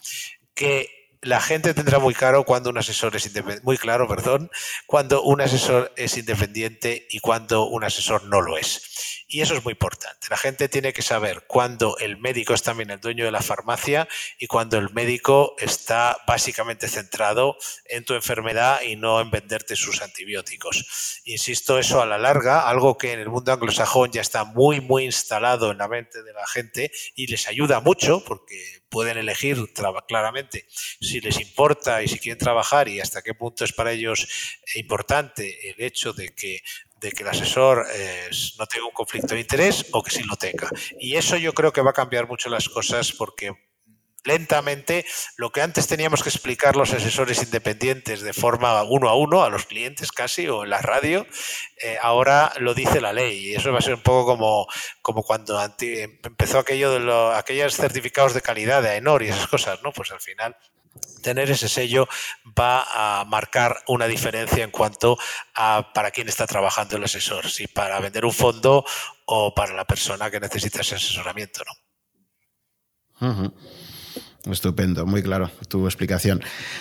Que 0.54 0.97
la 1.22 1.40
gente 1.40 1.74
tendrá 1.74 1.98
muy 1.98 2.14
claro 2.14 2.44
cuando 2.44 2.70
un 2.70 2.78
asesor 2.78 3.14
es 3.16 3.26
independiente, 3.26 3.64
muy 3.64 3.76
claro, 3.76 4.06
perdón, 4.06 4.50
cuando 4.86 5.22
un 5.22 5.40
asesor 5.40 5.92
es 5.96 6.16
independiente 6.16 7.06
y 7.10 7.20
cuando 7.20 7.66
un 7.66 7.84
asesor 7.84 8.24
no 8.24 8.40
lo 8.40 8.56
es. 8.56 9.17
Y 9.30 9.42
eso 9.42 9.54
es 9.54 9.62
muy 9.62 9.72
importante. 9.72 10.26
La 10.30 10.38
gente 10.38 10.70
tiene 10.70 10.94
que 10.94 11.02
saber 11.02 11.44
cuándo 11.46 11.98
el 11.98 12.16
médico 12.16 12.54
es 12.54 12.62
también 12.62 12.90
el 12.90 12.98
dueño 12.98 13.26
de 13.26 13.30
la 13.30 13.42
farmacia 13.42 14.08
y 14.38 14.46
cuando 14.46 14.78
el 14.78 14.90
médico 14.94 15.54
está 15.58 16.16
básicamente 16.26 16.88
centrado 16.88 17.58
en 17.84 18.06
tu 18.06 18.14
enfermedad 18.14 18.80
y 18.80 18.96
no 18.96 19.20
en 19.20 19.30
venderte 19.30 19.76
sus 19.76 20.00
antibióticos. 20.00 21.20
Insisto, 21.26 21.78
eso 21.78 22.00
a 22.00 22.06
la 22.06 22.16
larga, 22.16 22.70
algo 22.70 22.96
que 22.96 23.12
en 23.12 23.20
el 23.20 23.28
mundo 23.28 23.52
anglosajón 23.52 24.10
ya 24.12 24.22
está 24.22 24.44
muy, 24.44 24.80
muy 24.80 25.04
instalado 25.04 25.70
en 25.72 25.78
la 25.78 25.88
mente 25.88 26.22
de 26.22 26.32
la 26.32 26.46
gente 26.46 26.90
y 27.14 27.26
les 27.26 27.48
ayuda 27.48 27.80
mucho 27.80 28.24
porque 28.24 28.78
pueden 28.88 29.18
elegir 29.18 29.58
claramente 30.06 30.66
si 30.70 31.20
les 31.20 31.38
importa 31.38 32.02
y 32.02 32.08
si 32.08 32.18
quieren 32.18 32.38
trabajar 32.38 32.88
y 32.88 33.00
hasta 33.00 33.20
qué 33.20 33.34
punto 33.34 33.64
es 33.64 33.74
para 33.74 33.92
ellos 33.92 34.26
importante 34.74 35.68
el 35.68 35.82
hecho 35.82 36.14
de 36.14 36.34
que 36.34 36.62
de 37.00 37.12
que 37.12 37.22
el 37.22 37.28
asesor 37.28 37.86
eh, 37.92 38.28
no 38.58 38.66
tenga 38.66 38.86
un 38.86 38.92
conflicto 38.92 39.34
de 39.34 39.40
interés 39.40 39.86
o 39.92 40.02
que 40.02 40.10
sí 40.10 40.22
lo 40.24 40.36
tenga. 40.36 40.68
Y 40.98 41.16
eso 41.16 41.36
yo 41.36 41.52
creo 41.52 41.72
que 41.72 41.80
va 41.80 41.90
a 41.90 41.94
cambiar 41.94 42.28
mucho 42.28 42.48
las 42.48 42.68
cosas 42.68 43.12
porque 43.12 43.52
lentamente 44.24 45.06
lo 45.36 45.50
que 45.50 45.62
antes 45.62 45.86
teníamos 45.86 46.22
que 46.22 46.28
explicar 46.28 46.76
los 46.76 46.92
asesores 46.92 47.42
independientes 47.42 48.20
de 48.20 48.32
forma 48.32 48.82
uno 48.82 49.08
a 49.08 49.16
uno 49.16 49.42
a 49.42 49.48
los 49.48 49.64
clientes 49.66 50.12
casi 50.12 50.48
o 50.48 50.64
en 50.64 50.70
la 50.70 50.82
radio, 50.82 51.26
eh, 51.82 51.96
ahora 52.02 52.52
lo 52.58 52.74
dice 52.74 53.00
la 53.00 53.12
ley 53.12 53.38
y 53.38 53.54
eso 53.54 53.72
va 53.72 53.78
a 53.78 53.82
ser 53.82 53.94
un 53.94 54.02
poco 54.02 54.26
como, 54.26 54.66
como 55.02 55.22
cuando 55.22 55.58
empezó 55.80 56.58
aquello 56.58 56.92
de 56.92 57.00
los 57.00 57.34
aquellos 57.36 57.76
certificados 57.76 58.34
de 58.34 58.42
calidad 58.42 58.82
de 58.82 58.90
AENOR 58.90 59.22
y 59.22 59.28
esas 59.28 59.46
cosas, 59.46 59.82
¿no? 59.82 59.92
Pues 59.92 60.10
al 60.10 60.20
final 60.20 60.56
tener 61.22 61.50
ese 61.50 61.68
sello 61.68 62.08
va 62.58 63.20
a 63.20 63.24
marcar 63.24 63.82
una 63.86 64.06
diferencia 64.06 64.64
en 64.64 64.70
cuanto 64.70 65.18
a 65.54 65.92
para 65.92 66.10
quién 66.10 66.28
está 66.28 66.46
trabajando 66.46 66.96
el 66.96 67.04
asesor, 67.04 67.48
si 67.48 67.66
para 67.66 68.00
vender 68.00 68.24
un 68.24 68.32
fondo 68.32 68.84
o 69.26 69.54
para 69.54 69.74
la 69.74 69.84
persona 69.84 70.30
que 70.30 70.40
necesita 70.40 70.80
ese 70.80 70.96
asesoramiento, 70.96 71.62
¿no? 73.20 73.52
Estupendo, 74.52 75.06
muy 75.06 75.22
claro 75.22 75.50
tu 75.68 75.86
explicación. 75.86 76.40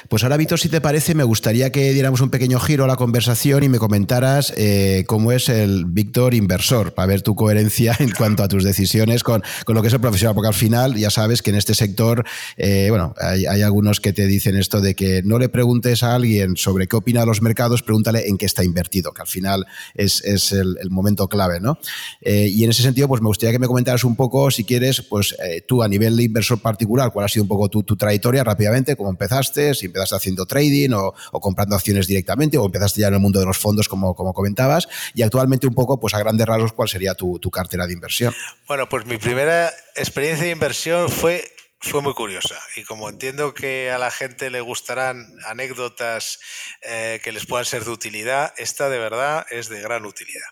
Pues 0.10 0.24
ahora, 0.24 0.38
Víctor, 0.38 0.60
si 0.60 0.70
te 0.70 0.82
parece, 0.82 1.14
me 1.14 1.24
gustaría 1.24 1.72
que 1.72 1.94
diéramos 1.94 2.22
un 2.22 2.30
pequeño 2.30 2.60
giro 2.60 2.86
a 2.86 2.88
la 2.88 2.96
conversación 2.96 3.64
y 3.64 3.70
me 3.70 3.80
comentaras 3.80 4.54
eh, 4.56 5.04
cómo 5.08 5.32
es 5.32 5.50
el 5.50 5.86
Víctor 5.86 6.34
inversor, 6.34 6.94
para 6.94 7.08
ver 7.08 7.22
tu 7.22 7.36
coherencia 7.36 7.96
en 8.00 8.12
cuanto 8.12 8.44
a 8.44 8.48
tus 8.48 8.64
decisiones 8.64 9.24
con, 9.24 9.44
lo 9.68 9.82
que 9.82 9.90
es 9.90 9.94
el 9.94 10.00
profesional, 10.00 10.36
porque 10.36 10.48
al 10.48 10.54
final 10.54 10.96
ya 10.96 11.10
sabes 11.10 11.42
que 11.42 11.50
en 11.50 11.58
este 11.58 11.76
sector, 11.76 12.26
eh, 12.56 12.88
bueno, 12.90 13.14
hay, 13.20 13.46
algunos 13.62 14.00
que 14.00 14.14
te 14.14 14.28
dicen 14.28 14.56
esto 14.56 14.80
de 14.80 14.96
que 14.96 15.22
no 15.24 15.40
le 15.40 15.50
preguntes 15.50 16.04
a 16.04 16.16
alguien 16.16 16.56
sobre 16.56 16.88
qué 16.88 16.96
opina 16.96 17.26
los 17.26 17.42
mercados, 17.42 17.82
pregúntale 17.84 18.28
en 18.28 18.38
qué 18.38 18.46
está 18.46 18.64
invertido, 18.64 19.14
que 19.14 19.22
al 19.22 19.28
final 19.28 19.66
es, 19.96 20.22
el, 20.52 20.78
momento 20.90 21.28
clave, 21.28 21.60
¿no? 21.60 21.78
Eh, 22.22 22.48
y 22.50 22.64
en 22.64 22.70
ese 22.70 22.82
sentido, 22.82 23.08
pues 23.08 23.22
me 23.22 23.28
gustaría 23.28 23.52
que 23.52 23.60
me 23.60 23.68
comentaras 23.68 24.04
un 24.04 24.16
poco, 24.16 24.50
si 24.52 24.64
quieres, 24.64 25.02
pues 25.02 25.36
tú 25.68 25.84
a 25.84 25.88
nivel 25.88 26.16
de 26.16 26.24
inversor 26.24 26.60
particular, 26.60 27.12
cuál 27.12 27.26
ha 27.26 27.28
sido 27.28 27.44
un 27.44 27.50
poco 27.50 27.57
tu, 27.70 27.84
trayectoria 27.84 28.44
rápidamente, 28.44 28.96
cómo 28.96 29.10
empezaste, 29.10 29.74
si 29.74 29.88
empezaste 29.88 30.16
haciendo 30.16 30.46
trading 30.46 30.92
o, 30.94 31.14
comprando 31.40 31.76
acciones 31.76 32.08
directamente 32.08 32.58
o 32.58 32.66
empezaste 32.66 33.02
ya 33.02 33.08
en 33.08 33.16
el 33.16 33.20
mundo 33.20 33.40
de 33.40 33.46
los 33.46 33.58
fondos 33.58 33.88
como, 33.88 34.16
como 34.16 34.34
comentabas 34.34 34.88
y 35.14 35.24
actualmente 35.24 35.68
un 35.68 35.74
poco, 35.74 36.00
pues 36.00 36.14
a 36.14 36.20
grandes 36.20 36.46
rasgos, 36.46 36.74
cuál 36.74 36.90
sería 36.90 37.14
tu, 37.16 37.40
cartera 37.52 37.88
de 37.88 37.94
inversión. 37.94 38.36
Bueno, 38.68 38.88
pues 38.90 39.06
mi 39.06 39.18
primera 39.18 39.72
experiencia 39.96 40.46
de 40.46 40.52
inversión 40.52 41.10
fue 41.10 41.44
fue 41.80 42.02
muy 42.02 42.14
curiosa 42.14 42.60
y 42.76 42.84
como 42.84 43.08
entiendo 43.08 43.54
que 43.54 43.92
a 43.92 44.00
la 44.00 44.10
gente 44.10 44.50
le 44.50 44.62
gustarán 44.62 45.28
anécdotas 45.46 46.40
eh, 46.82 47.22
que 47.24 47.32
les 47.32 47.46
puedan 47.46 47.66
ser 47.66 47.86
de 47.86 47.92
utilidad, 47.92 48.52
esta 48.58 48.90
de 48.90 48.98
verdad 48.98 49.46
es 49.52 49.70
de 49.70 49.80
gran 49.82 50.06
utilidad. 50.06 50.50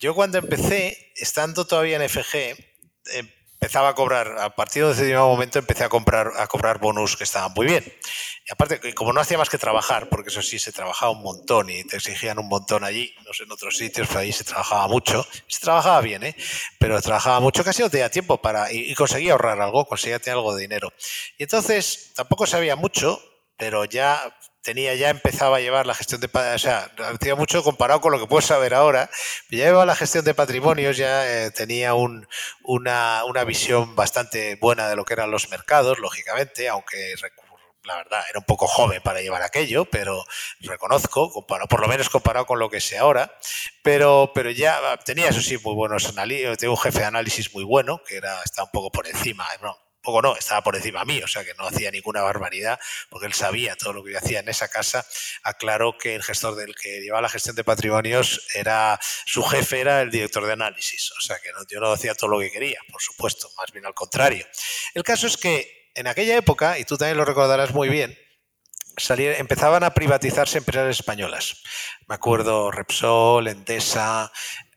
Yo 0.00 0.14
cuando 0.14 0.38
empecé, 0.38 1.12
estando 1.14 1.66
todavía 1.66 2.02
en 2.02 2.08
FG, 2.08 2.56
empezaba 3.62 3.90
a 3.90 3.94
cobrar, 3.94 4.40
a 4.40 4.56
partir 4.56 4.84
de 4.84 4.90
ese 4.90 5.02
determinado 5.02 5.28
momento 5.28 5.60
empecé 5.60 5.84
a 5.84 5.88
comprar, 5.88 6.32
a 6.36 6.48
cobrar 6.48 6.80
bonus 6.80 7.16
que 7.16 7.22
estaban 7.22 7.52
muy 7.54 7.64
bien. 7.64 7.84
Y 8.44 8.52
aparte, 8.52 8.92
como 8.92 9.12
no 9.12 9.20
hacía 9.20 9.38
más 9.38 9.48
que 9.48 9.56
trabajar, 9.56 10.08
porque 10.08 10.30
eso 10.30 10.42
sí, 10.42 10.58
se 10.58 10.72
trabajaba 10.72 11.12
un 11.12 11.22
montón 11.22 11.70
y 11.70 11.84
te 11.84 11.94
exigían 11.94 12.40
un 12.40 12.48
montón 12.48 12.82
allí, 12.82 13.14
no 13.24 13.32
sé, 13.32 13.44
en 13.44 13.52
otros 13.52 13.76
sitios, 13.76 14.08
pero 14.08 14.18
ahí 14.18 14.32
se 14.32 14.42
trabajaba 14.42 14.88
mucho. 14.88 15.24
Se 15.46 15.60
trabajaba 15.60 16.00
bien, 16.00 16.24
¿eh? 16.24 16.34
Pero 16.80 17.00
trabajaba 17.00 17.38
mucho, 17.38 17.62
casi 17.62 17.82
no 17.82 17.88
tenía 17.88 18.10
tiempo 18.10 18.42
para, 18.42 18.72
y, 18.72 18.90
y 18.90 18.94
conseguía 18.96 19.30
ahorrar 19.30 19.60
algo, 19.60 19.86
conseguía 19.86 20.18
tener 20.18 20.38
algo 20.38 20.56
de 20.56 20.62
dinero. 20.62 20.92
Y 21.38 21.44
entonces, 21.44 22.10
tampoco 22.16 22.48
sabía 22.48 22.74
mucho, 22.74 23.22
pero 23.56 23.84
ya 23.84 24.36
tenía 24.62 24.94
ya 24.94 25.10
empezaba 25.10 25.56
a 25.56 25.60
llevar 25.60 25.86
la 25.86 25.94
gestión 25.94 26.20
de 26.20 26.30
o 26.32 26.58
sea, 26.58 26.90
hacía 27.14 27.34
mucho 27.34 27.62
comparado 27.62 28.00
con 28.00 28.12
lo 28.12 28.18
que 28.18 28.26
puedes 28.26 28.46
saber 28.46 28.74
ahora, 28.74 29.10
ya 29.50 29.64
llevaba 29.66 29.86
la 29.86 29.96
gestión 29.96 30.24
de 30.24 30.34
patrimonios, 30.34 30.96
ya 30.96 31.26
eh, 31.26 31.50
tenía 31.50 31.94
un, 31.94 32.26
una, 32.62 33.24
una, 33.24 33.44
visión 33.44 33.96
bastante 33.96 34.56
buena 34.56 34.88
de 34.88 34.96
lo 34.96 35.04
que 35.04 35.14
eran 35.14 35.30
los 35.30 35.50
mercados, 35.50 35.98
lógicamente, 35.98 36.68
aunque 36.68 37.14
la 37.84 37.96
verdad 37.96 38.22
era 38.30 38.38
un 38.38 38.44
poco 38.44 38.68
joven 38.68 39.02
para 39.02 39.20
llevar 39.20 39.42
aquello, 39.42 39.84
pero 39.84 40.24
reconozco, 40.60 41.32
comparado, 41.32 41.68
por 41.68 41.80
lo 41.80 41.88
menos 41.88 42.08
comparado 42.08 42.46
con 42.46 42.60
lo 42.60 42.70
que 42.70 42.80
sé 42.80 42.98
ahora, 42.98 43.36
pero, 43.82 44.30
pero 44.34 44.50
ya 44.50 44.78
tenía 45.04 45.28
eso 45.28 45.42
sí 45.42 45.58
muy 45.58 45.74
buenos 45.74 46.08
análisis, 46.08 46.56
tenía 46.58 46.70
un 46.70 46.78
jefe 46.78 47.00
de 47.00 47.06
análisis 47.06 47.52
muy 47.52 47.64
bueno, 47.64 48.00
que 48.06 48.16
era, 48.16 48.40
está 48.44 48.62
un 48.62 48.70
poco 48.70 48.90
por 48.92 49.08
encima, 49.08 49.46
¿no? 49.60 49.76
Poco 50.02 50.20
no, 50.20 50.36
estaba 50.36 50.62
por 50.62 50.76
encima 50.76 51.04
mí, 51.04 51.22
o 51.22 51.28
sea 51.28 51.44
que 51.44 51.54
no 51.54 51.66
hacía 51.66 51.90
ninguna 51.90 52.22
barbaridad, 52.22 52.78
porque 53.08 53.26
él 53.26 53.32
sabía 53.32 53.76
todo 53.76 53.92
lo 53.92 54.04
que 54.04 54.12
yo 54.12 54.18
hacía 54.18 54.40
en 54.40 54.48
esa 54.48 54.68
casa. 54.68 55.06
Aclaró 55.42 55.96
que 55.96 56.14
el 56.14 56.22
gestor 56.22 56.56
del 56.56 56.74
que 56.74 57.00
llevaba 57.00 57.22
la 57.22 57.28
gestión 57.28 57.56
de 57.56 57.64
patrimonios 57.64 58.46
era, 58.54 58.98
su 59.24 59.42
jefe 59.42 59.80
era 59.80 60.02
el 60.02 60.10
director 60.10 60.44
de 60.44 60.52
análisis, 60.52 61.12
o 61.12 61.20
sea 61.20 61.38
que 61.38 61.50
yo 61.70 61.80
no 61.80 61.92
hacía 61.92 62.14
todo 62.14 62.30
lo 62.30 62.40
que 62.40 62.50
quería, 62.50 62.80
por 62.90 63.00
supuesto, 63.00 63.50
más 63.56 63.70
bien 63.72 63.86
al 63.86 63.94
contrario. 63.94 64.46
El 64.94 65.04
caso 65.04 65.26
es 65.26 65.36
que 65.36 65.90
en 65.94 66.06
aquella 66.06 66.36
época, 66.36 66.78
y 66.78 66.84
tú 66.84 66.96
también 66.96 67.18
lo 67.18 67.24
recordarás 67.24 67.72
muy 67.72 67.88
bien, 67.88 68.18
empezaban 69.38 69.84
a 69.84 69.94
privatizarse 69.94 70.58
empresas 70.58 70.98
españolas. 70.98 71.62
Me 72.06 72.14
acuerdo 72.14 72.70
Repsol, 72.70 73.48
Endesa, 73.48 74.30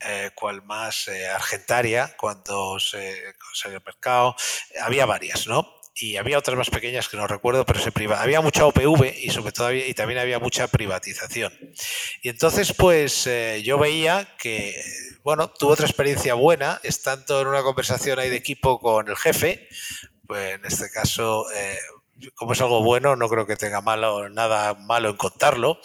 eh, 0.06 0.32
cual 0.36 0.64
más, 0.64 1.08
eh, 1.08 1.28
Argentaria, 1.28 2.16
cuando 2.18 2.80
se 2.80 3.34
salió 3.54 3.78
el 3.78 3.84
mercado. 3.84 4.36
Había 4.82 5.06
varias, 5.06 5.48
¿no? 5.48 5.76
Y 5.98 6.18
había 6.18 6.38
otras 6.38 6.58
más 6.58 6.70
pequeñas 6.70 7.08
que 7.08 7.16
no 7.16 7.26
recuerdo, 7.26 7.66
pero 7.66 7.80
se 7.80 7.92
priva. 7.92 8.22
Había 8.22 8.42
mucha 8.42 8.66
OPV 8.66 9.16
y 9.18 9.30
sobre 9.30 9.54
todo 9.54 9.72
y 9.72 9.94
también 9.94 10.20
había 10.20 10.40
mucha 10.40 10.68
privatización. 10.68 11.54
Y 12.22 12.30
entonces, 12.30 12.74
pues 12.74 13.26
eh, 13.28 13.62
yo 13.64 13.78
veía 13.78 14.28
que, 14.38 14.76
bueno, 15.24 15.50
tuve 15.50 15.74
otra 15.74 15.86
experiencia 15.86 16.34
buena, 16.34 16.82
estando 16.84 17.40
en 17.40 17.48
una 17.48 17.64
conversación 17.64 18.20
ahí 18.20 18.30
de 18.30 18.36
equipo 18.36 18.78
con 18.80 19.08
el 19.08 19.16
jefe, 19.16 19.70
pues 20.28 20.56
en 20.56 20.66
este 20.66 20.90
caso 20.90 21.46
eh, 21.56 21.78
como 22.36 22.54
es 22.54 22.62
algo 22.62 22.84
bueno, 22.84 23.16
no 23.16 23.28
creo 23.30 23.46
que 23.46 23.56
tenga 23.56 23.82
malo, 23.82 24.30
nada 24.30 24.74
malo 24.74 25.10
en 25.10 25.18
contarlo. 25.18 25.80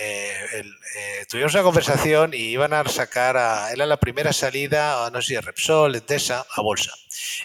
Eh, 0.00 0.64
eh, 0.96 1.26
tuvimos 1.28 1.54
una 1.54 1.62
conversación 1.62 2.34
y 2.34 2.50
iban 2.50 2.72
a 2.72 2.84
sacar 2.84 3.36
a. 3.36 3.72
Era 3.72 3.86
la 3.86 3.98
primera 3.98 4.32
salida, 4.32 5.10
no 5.10 5.20
sé 5.22 5.28
si 5.28 5.40
Repsol, 5.40 5.96
Endesa, 5.96 6.44
a 6.50 6.60
bolsa. 6.62 6.92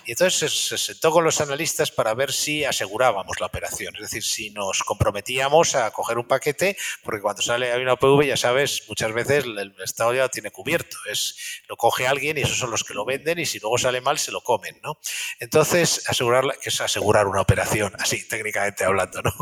Y 0.06 0.12
entonces 0.12 0.52
se, 0.52 0.78
sentó 0.78 1.12
con 1.12 1.24
los 1.24 1.42
analistas 1.42 1.92
para 1.92 2.14
ver 2.14 2.32
si 2.32 2.66
asegurábamos 2.66 3.40
la 3.40 3.48
operación, 3.48 3.96
es 3.96 4.02
decir, 4.02 4.24
si 4.24 4.50
nos 4.52 4.84
comprometíamos 4.84 5.76
a 5.76 5.92
coger 5.92 6.18
un 6.18 6.28
paquete, 6.28 6.78
porque 7.04 7.22
cuando 7.22 7.42
sale 7.42 7.72
hay 7.72 7.82
una 7.82 7.94
OPV, 7.94 8.26
ya 8.26 8.38
sabes, 8.38 8.84
muchas 8.88 9.14
veces 9.14 9.46
el, 9.46 9.76
Estado 9.84 10.14
ya 10.14 10.24
lo 10.24 10.30
tiene 10.30 10.52
cubierto, 10.52 10.98
es 11.10 11.36
lo 11.68 11.78
coge 11.78 12.08
alguien 12.08 12.38
y 12.38 12.42
esos 12.42 12.58
son 12.58 12.72
los 12.72 12.84
que 12.84 12.94
lo 12.94 13.06
venden 13.06 13.40
y 13.40 13.46
si 13.46 13.60
luego 13.60 13.78
sale 13.78 14.02
mal 14.02 14.20
se 14.20 14.32
lo 14.32 14.42
comen, 14.42 14.80
¿no? 14.84 14.98
Entonces, 15.40 16.04
asegurarla, 16.08 16.56
que 16.62 16.70
es 16.70 16.82
asegurar 16.82 17.28
una 17.28 17.42
operación, 17.42 17.94
así 18.00 18.28
técnicamente 18.28 18.84
hablando, 18.84 19.22
¿no? 19.22 19.34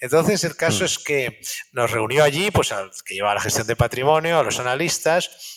Entonces, 0.00 0.44
el 0.44 0.56
caso 0.56 0.82
mm. 0.82 0.86
es 0.86 0.98
que 0.98 1.40
nos 1.72 1.90
reunió 1.90 2.24
allí, 2.24 2.50
pues 2.50 2.72
al 2.72 2.90
que 3.04 3.14
lleva 3.14 3.34
la 3.34 3.40
gestión 3.40 3.66
de 3.66 3.76
patrimonio, 3.76 4.38
a 4.38 4.42
los 4.42 4.58
analistas, 4.58 5.53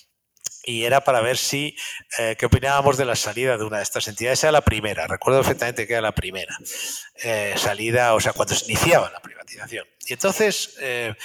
y 0.68 0.84
era 0.84 1.02
para 1.02 1.22
ver 1.22 1.38
si 1.38 1.78
eh, 2.20 2.36
qué 2.38 2.46
opinábamos 2.46 2.98
de 2.98 3.06
la 3.06 3.16
salida 3.16 3.58
de 3.58 3.64
una 3.64 3.78
de 3.78 3.84
estas 3.84 4.06
entidades. 4.10 4.44
Era 4.44 4.52
la 4.52 4.62
primera, 4.62 5.08
recuerdo 5.08 5.40
perfectamente 5.40 5.88
que 5.88 5.94
era 5.94 6.02
la 6.02 6.14
primera 6.14 6.58
eh, 7.24 7.54
salida, 7.56 8.14
o 8.14 8.20
sea, 8.20 8.34
cuando 8.34 8.54
se 8.54 8.66
iniciaba 8.66 9.10
la 9.10 9.22
privatización. 9.22 9.88
Y 10.06 10.14
entonces, 10.14 10.76
eh, 10.82 11.16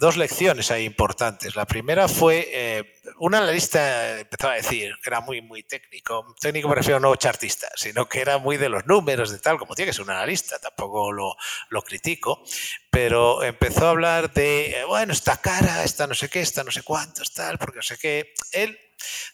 dos 0.00 0.16
lecciones 0.16 0.72
ahí 0.72 0.84
importantes. 0.84 1.54
La 1.54 1.64
primera 1.64 2.08
fue, 2.08 2.84
una 3.18 3.38
analista 3.38 4.20
empezaba 4.20 4.54
a 4.54 4.56
decir 4.56 4.94
que 5.02 5.10
era 5.10 5.20
muy, 5.20 5.40
muy 5.40 5.62
técnico. 5.62 6.34
Técnico 6.40 6.68
me 6.68 6.74
refiero 6.74 7.00
no 7.00 7.14
chartista, 7.16 7.68
sino 7.76 8.08
que 8.08 8.20
era 8.20 8.38
muy 8.38 8.56
de 8.56 8.68
los 8.68 8.86
números, 8.86 9.30
de 9.30 9.38
tal, 9.38 9.58
como 9.58 9.74
tiene 9.74 9.90
que 9.90 9.94
ser 9.94 10.04
un 10.04 10.10
analista, 10.10 10.58
tampoco 10.58 11.12
lo, 11.12 11.36
lo 11.70 11.82
critico, 11.82 12.42
pero 12.90 13.42
empezó 13.42 13.86
a 13.86 13.90
hablar 13.90 14.32
de, 14.32 14.84
bueno, 14.86 15.12
esta 15.12 15.36
cara, 15.36 15.84
esta 15.84 16.06
no 16.06 16.14
sé 16.14 16.28
qué, 16.28 16.40
esta 16.40 16.64
no 16.64 16.70
sé 16.70 16.82
cuánto, 16.82 17.22
tal, 17.34 17.58
porque 17.58 17.76
no 17.76 17.82
sé 17.82 17.98
qué. 17.98 18.34
Él 18.52 18.78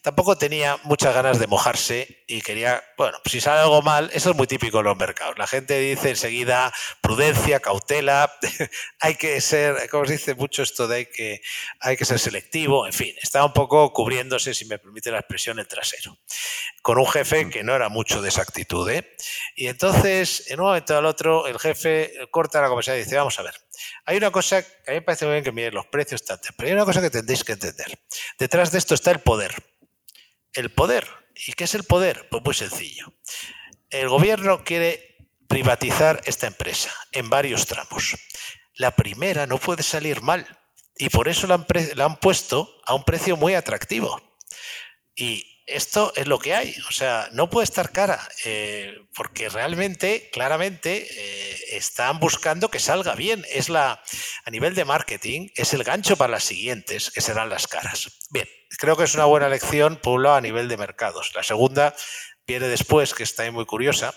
Tampoco 0.02 0.36
tenía 0.36 0.78
muchas 0.84 1.14
ganas 1.14 1.38
de 1.38 1.46
mojarse 1.46 2.24
y 2.26 2.40
quería, 2.42 2.82
bueno, 2.96 3.18
si 3.24 3.40
sale 3.40 3.60
algo 3.60 3.82
mal, 3.82 4.10
eso 4.12 4.30
es 4.30 4.36
muy 4.36 4.46
típico 4.46 4.78
en 4.78 4.84
los 4.84 4.96
mercados. 4.96 5.38
La 5.38 5.46
gente 5.46 5.78
dice 5.78 6.10
enseguida 6.10 6.72
prudencia, 7.00 7.60
cautela, 7.60 8.32
hay 9.00 9.14
que 9.14 9.40
ser, 9.40 9.88
como 9.90 10.06
se 10.06 10.12
dice 10.12 10.34
mucho 10.34 10.62
esto 10.62 10.86
de 10.86 10.96
hay 10.96 11.06
que, 11.06 11.40
hay 11.80 11.96
que 11.96 12.04
ser 12.04 12.18
selectivo, 12.18 12.86
en 12.86 12.92
fin, 12.92 13.14
estaba 13.22 13.44
un 13.44 13.52
poco 13.52 13.92
cubriéndose, 13.92 14.54
si 14.54 14.64
me 14.64 14.78
permite 14.78 15.10
la 15.10 15.18
expresión, 15.18 15.58
el 15.58 15.68
trasero, 15.68 16.18
con 16.82 16.98
un 16.98 17.06
jefe 17.06 17.48
que 17.50 17.62
no 17.62 17.74
era 17.74 17.88
mucho 17.88 18.22
de 18.22 18.28
esa 18.28 18.42
actitud. 18.42 18.88
¿eh? 18.90 19.16
Y 19.54 19.68
entonces, 19.68 20.50
en 20.50 20.60
un 20.60 20.66
momento 20.66 20.96
al 20.96 21.06
otro, 21.06 21.46
el 21.46 21.58
jefe 21.58 22.12
corta 22.30 22.60
la 22.60 22.68
conversación 22.68 23.00
y 23.00 23.04
dice, 23.04 23.16
vamos 23.16 23.38
a 23.38 23.42
ver, 23.42 23.54
hay 24.04 24.16
una 24.16 24.30
cosa 24.30 24.62
que 24.62 24.68
a 24.86 24.90
mí 24.90 24.94
me 24.96 25.02
parece 25.02 25.24
muy 25.24 25.34
bien 25.34 25.44
que 25.44 25.52
miren 25.52 25.74
los 25.74 25.86
precios, 25.86 26.22
pero 26.56 26.68
hay 26.68 26.72
una 26.72 26.84
cosa 26.84 27.00
que 27.00 27.10
tendréis 27.10 27.44
que 27.44 27.52
entender. 27.52 27.98
Detrás 28.38 28.72
de 28.72 28.78
esto 28.78 28.94
está 28.94 29.10
el 29.10 29.20
poder. 29.20 29.54
El 30.52 30.70
poder. 30.72 31.06
¿Y 31.46 31.52
qué 31.52 31.64
es 31.64 31.74
el 31.74 31.84
poder? 31.84 32.28
Pues 32.30 32.42
muy 32.44 32.54
sencillo. 32.54 33.12
El 33.90 34.08
gobierno 34.08 34.64
quiere 34.64 35.16
privatizar 35.48 36.20
esta 36.24 36.46
empresa 36.46 36.92
en 37.12 37.30
varios 37.30 37.66
tramos. 37.66 38.16
La 38.74 38.94
primera 38.94 39.46
no 39.46 39.58
puede 39.58 39.82
salir 39.82 40.20
mal 40.22 40.46
y 40.96 41.08
por 41.08 41.28
eso 41.28 41.46
la 41.46 41.54
han, 41.54 41.66
la 41.94 42.04
han 42.04 42.16
puesto 42.16 42.80
a 42.84 42.94
un 42.94 43.04
precio 43.04 43.36
muy 43.36 43.54
atractivo. 43.54 44.20
Y 45.14 45.57
esto 45.68 46.12
es 46.16 46.26
lo 46.26 46.38
que 46.38 46.54
hay. 46.54 46.74
O 46.88 46.92
sea, 46.92 47.28
no 47.32 47.50
puede 47.50 47.64
estar 47.64 47.92
cara, 47.92 48.26
eh, 48.44 48.96
porque 49.14 49.48
realmente, 49.48 50.30
claramente, 50.32 51.06
eh, 51.10 51.56
están 51.72 52.18
buscando 52.18 52.70
que 52.70 52.78
salga 52.78 53.14
bien. 53.14 53.44
Es 53.50 53.68
la, 53.68 54.02
a 54.44 54.50
nivel 54.50 54.74
de 54.74 54.84
marketing, 54.84 55.48
es 55.54 55.74
el 55.74 55.84
gancho 55.84 56.16
para 56.16 56.32
las 56.32 56.44
siguientes, 56.44 57.10
que 57.10 57.20
serán 57.20 57.50
las 57.50 57.66
caras. 57.66 58.10
Bien, 58.30 58.48
creo 58.78 58.96
que 58.96 59.04
es 59.04 59.14
una 59.14 59.26
buena 59.26 59.48
lección, 59.48 59.96
por 59.96 60.26
a 60.26 60.40
nivel 60.40 60.68
de 60.68 60.76
mercados. 60.76 61.32
La 61.34 61.42
segunda 61.42 61.94
viene 62.46 62.68
después, 62.68 63.14
que 63.14 63.22
está 63.22 63.44
ahí 63.44 63.50
muy 63.50 63.66
curiosa, 63.66 64.14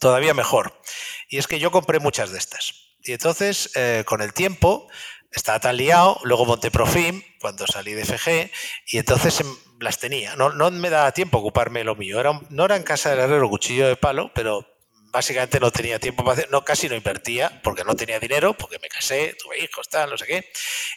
todavía 0.00 0.34
mejor. 0.34 0.80
Y 1.28 1.38
es 1.38 1.46
que 1.46 1.58
yo 1.58 1.70
compré 1.70 2.00
muchas 2.00 2.30
de 2.30 2.38
estas. 2.38 2.74
Y 3.02 3.12
entonces, 3.12 3.70
eh, 3.76 4.04
con 4.06 4.20
el 4.22 4.32
tiempo, 4.32 4.88
estaba 5.32 5.60
tan 5.60 5.76
liado, 5.76 6.18
luego 6.24 6.44
monté 6.44 6.70
Profim 6.70 7.22
cuando 7.40 7.66
salí 7.66 7.94
de 7.94 8.04
FG 8.04 8.50
y 8.88 8.98
entonces 8.98 9.40
em, 9.40 9.56
las 9.78 9.98
tenía. 9.98 10.36
No, 10.36 10.50
no 10.50 10.70
me 10.70 10.90
daba 10.90 11.12
tiempo 11.12 11.38
ocuparme 11.38 11.84
lo 11.84 11.94
mío. 11.94 12.20
Era, 12.20 12.40
no 12.50 12.64
era 12.64 12.76
en 12.76 12.82
casa 12.82 13.10
del 13.10 13.20
herrero 13.20 13.48
cuchillo 13.48 13.86
de 13.86 13.96
palo, 13.96 14.32
pero 14.34 14.66
básicamente 15.12 15.58
no 15.60 15.70
tenía 15.70 15.98
tiempo 15.98 16.24
para 16.24 16.34
hacer, 16.34 16.50
no, 16.50 16.64
casi 16.64 16.88
no 16.88 16.94
invertía 16.94 17.60
porque 17.62 17.84
no 17.84 17.94
tenía 17.94 18.18
dinero, 18.20 18.54
porque 18.54 18.78
me 18.78 18.88
casé, 18.88 19.36
tuve 19.42 19.62
hijos, 19.62 19.88
tal, 19.88 20.10
no 20.10 20.18
sé 20.18 20.26
qué. 20.26 20.50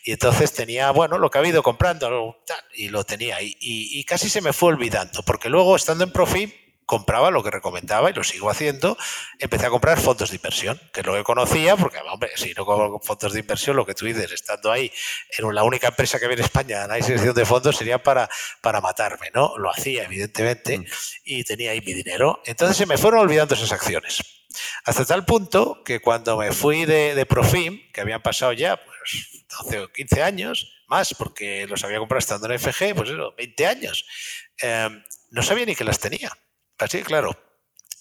Y 0.04 0.12
entonces 0.12 0.54
tenía, 0.54 0.92
bueno, 0.92 1.18
lo 1.18 1.30
que 1.30 1.40
ha 1.40 1.48
ido 1.48 1.64
comprando, 1.64 2.42
tal, 2.46 2.60
y 2.74 2.90
lo 2.90 3.04
tenía. 3.04 3.42
Y, 3.42 3.56
y, 3.60 4.00
y 4.00 4.04
casi 4.04 4.30
se 4.30 4.42
me 4.42 4.54
fue 4.54 4.70
olvidando, 4.70 5.24
porque 5.24 5.50
luego 5.50 5.76
estando 5.76 6.04
en 6.04 6.12
Profim 6.12 6.52
compraba 6.94 7.32
lo 7.32 7.42
que 7.42 7.50
recomendaba 7.50 8.12
y 8.12 8.14
lo 8.14 8.24
sigo 8.24 8.52
haciendo, 8.52 8.96
empecé 9.40 9.66
a 9.66 9.72
comprar 9.72 10.00
fondos 10.00 10.30
de 10.30 10.36
inversión, 10.36 10.80
que 10.94 11.00
es 11.00 11.06
lo 11.08 11.16
que 11.16 11.24
conocía, 11.24 11.76
porque, 11.76 11.98
hombre, 11.98 12.30
si 12.36 12.54
no 12.54 12.68
con 12.68 13.02
fondos 13.02 13.34
de 13.34 13.40
inversión, 13.40 13.76
lo 13.76 13.84
que 13.84 13.96
tú 13.96 14.06
dices, 14.06 14.32
estando 14.32 14.72
ahí, 14.72 14.92
en 15.40 15.56
la 15.56 15.64
única 15.64 15.88
empresa 15.88 16.20
que 16.20 16.26
había 16.26 16.38
en 16.38 16.44
España, 16.44 16.84
análisis 16.84 17.34
de 17.34 17.46
fondos, 17.46 17.78
sería 17.78 18.04
para, 18.04 18.30
para 18.62 18.80
matarme, 18.80 19.32
¿no? 19.34 19.58
Lo 19.58 19.72
hacía, 19.72 20.04
evidentemente, 20.04 20.78
mm. 20.78 20.86
y 21.26 21.44
tenía 21.44 21.72
ahí 21.72 21.82
mi 21.82 21.94
dinero. 21.94 22.44
Entonces 22.46 22.78
se 22.78 22.86
me 22.86 23.00
fueron 23.00 23.22
olvidando 23.22 23.56
esas 23.56 23.72
acciones. 23.72 24.22
Hasta 24.86 25.04
tal 25.04 25.26
punto 25.26 25.82
que 25.84 26.00
cuando 26.00 26.38
me 26.38 26.52
fui 26.52 26.86
de, 26.86 27.16
de 27.16 27.26
Profim, 27.26 27.92
que 27.92 28.02
habían 28.02 28.22
pasado 28.22 28.54
ya 28.54 28.78
pues, 28.78 29.46
12 29.64 29.80
o 29.80 29.92
15 29.92 30.22
años, 30.22 30.84
más, 30.88 31.16
porque 31.16 31.66
los 31.66 31.84
había 31.84 31.98
comprado 31.98 32.20
estando 32.20 32.52
en 32.52 32.60
FG, 32.60 32.94
pues 32.96 33.10
eso, 33.10 33.34
20 33.36 33.66
años, 33.66 34.06
eh, 34.62 34.90
no 35.32 35.42
sabía 35.42 35.66
ni 35.66 35.76
que 35.76 35.84
las 35.84 36.00
tenía. 36.00 36.32
Así, 36.78 37.04
claro. 37.04 37.38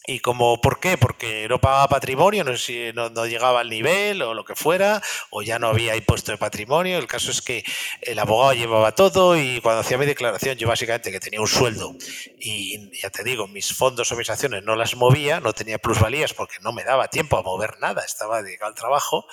¿Y 0.05 0.19
como 0.19 0.61
por 0.61 0.81
qué? 0.81 0.99
Porque 0.99 1.47
no 1.49 1.61
pagaba 1.61 1.86
patrimonio, 1.86 2.43
no, 2.43 2.57
si 2.57 2.93
no, 2.93 3.09
llegaba 3.27 3.61
al 3.61 3.70
nivel 3.70 4.20
o 4.23 4.35
lo 4.35 4.44
que 4.44 4.57
fuera, 4.57 5.01
o 5.31 5.43
ya 5.43 5.61
no 5.61 5.69
había 5.69 5.94
impuesto 5.94 6.32
de 6.32 6.39
patrimonio. 6.39 6.99
El 6.99 7.07
caso 7.07 7.31
es 7.31 7.40
que 7.40 7.65
el 8.01 8.19
abogado 8.19 8.53
llevaba 8.53 8.97
todo 8.97 9.36
y 9.36 9.61
cuando 9.61 9.82
hacía 9.82 9.99
mi 9.99 10.07
declaración, 10.07 10.59
yo 10.59 10.66
básicamente 10.66 11.12
que 11.12 11.20
tenía 11.20 11.40
un 11.40 11.47
sueldo 11.47 11.94
y 12.36 13.01
ya 13.01 13.11
te 13.11 13.23
digo, 13.23 13.47
mis 13.47 13.73
fondos 13.73 14.11
o 14.11 14.16
mis 14.16 14.28
acciones 14.28 14.65
no 14.65 14.74
las 14.74 14.97
movía, 14.97 15.39
no 15.39 15.53
tenía 15.53 15.78
plusvalías 15.78 16.35
porque 16.35 16.57
no 16.62 16.73
me 16.73 16.82
daba 16.82 17.07
tiempo 17.07 17.36
a 17.36 17.43
mover 17.43 17.78
nada, 17.78 18.03
estaba 18.05 18.43
dedicado 18.43 18.70
al 18.70 18.74
trabajo, 18.74 19.27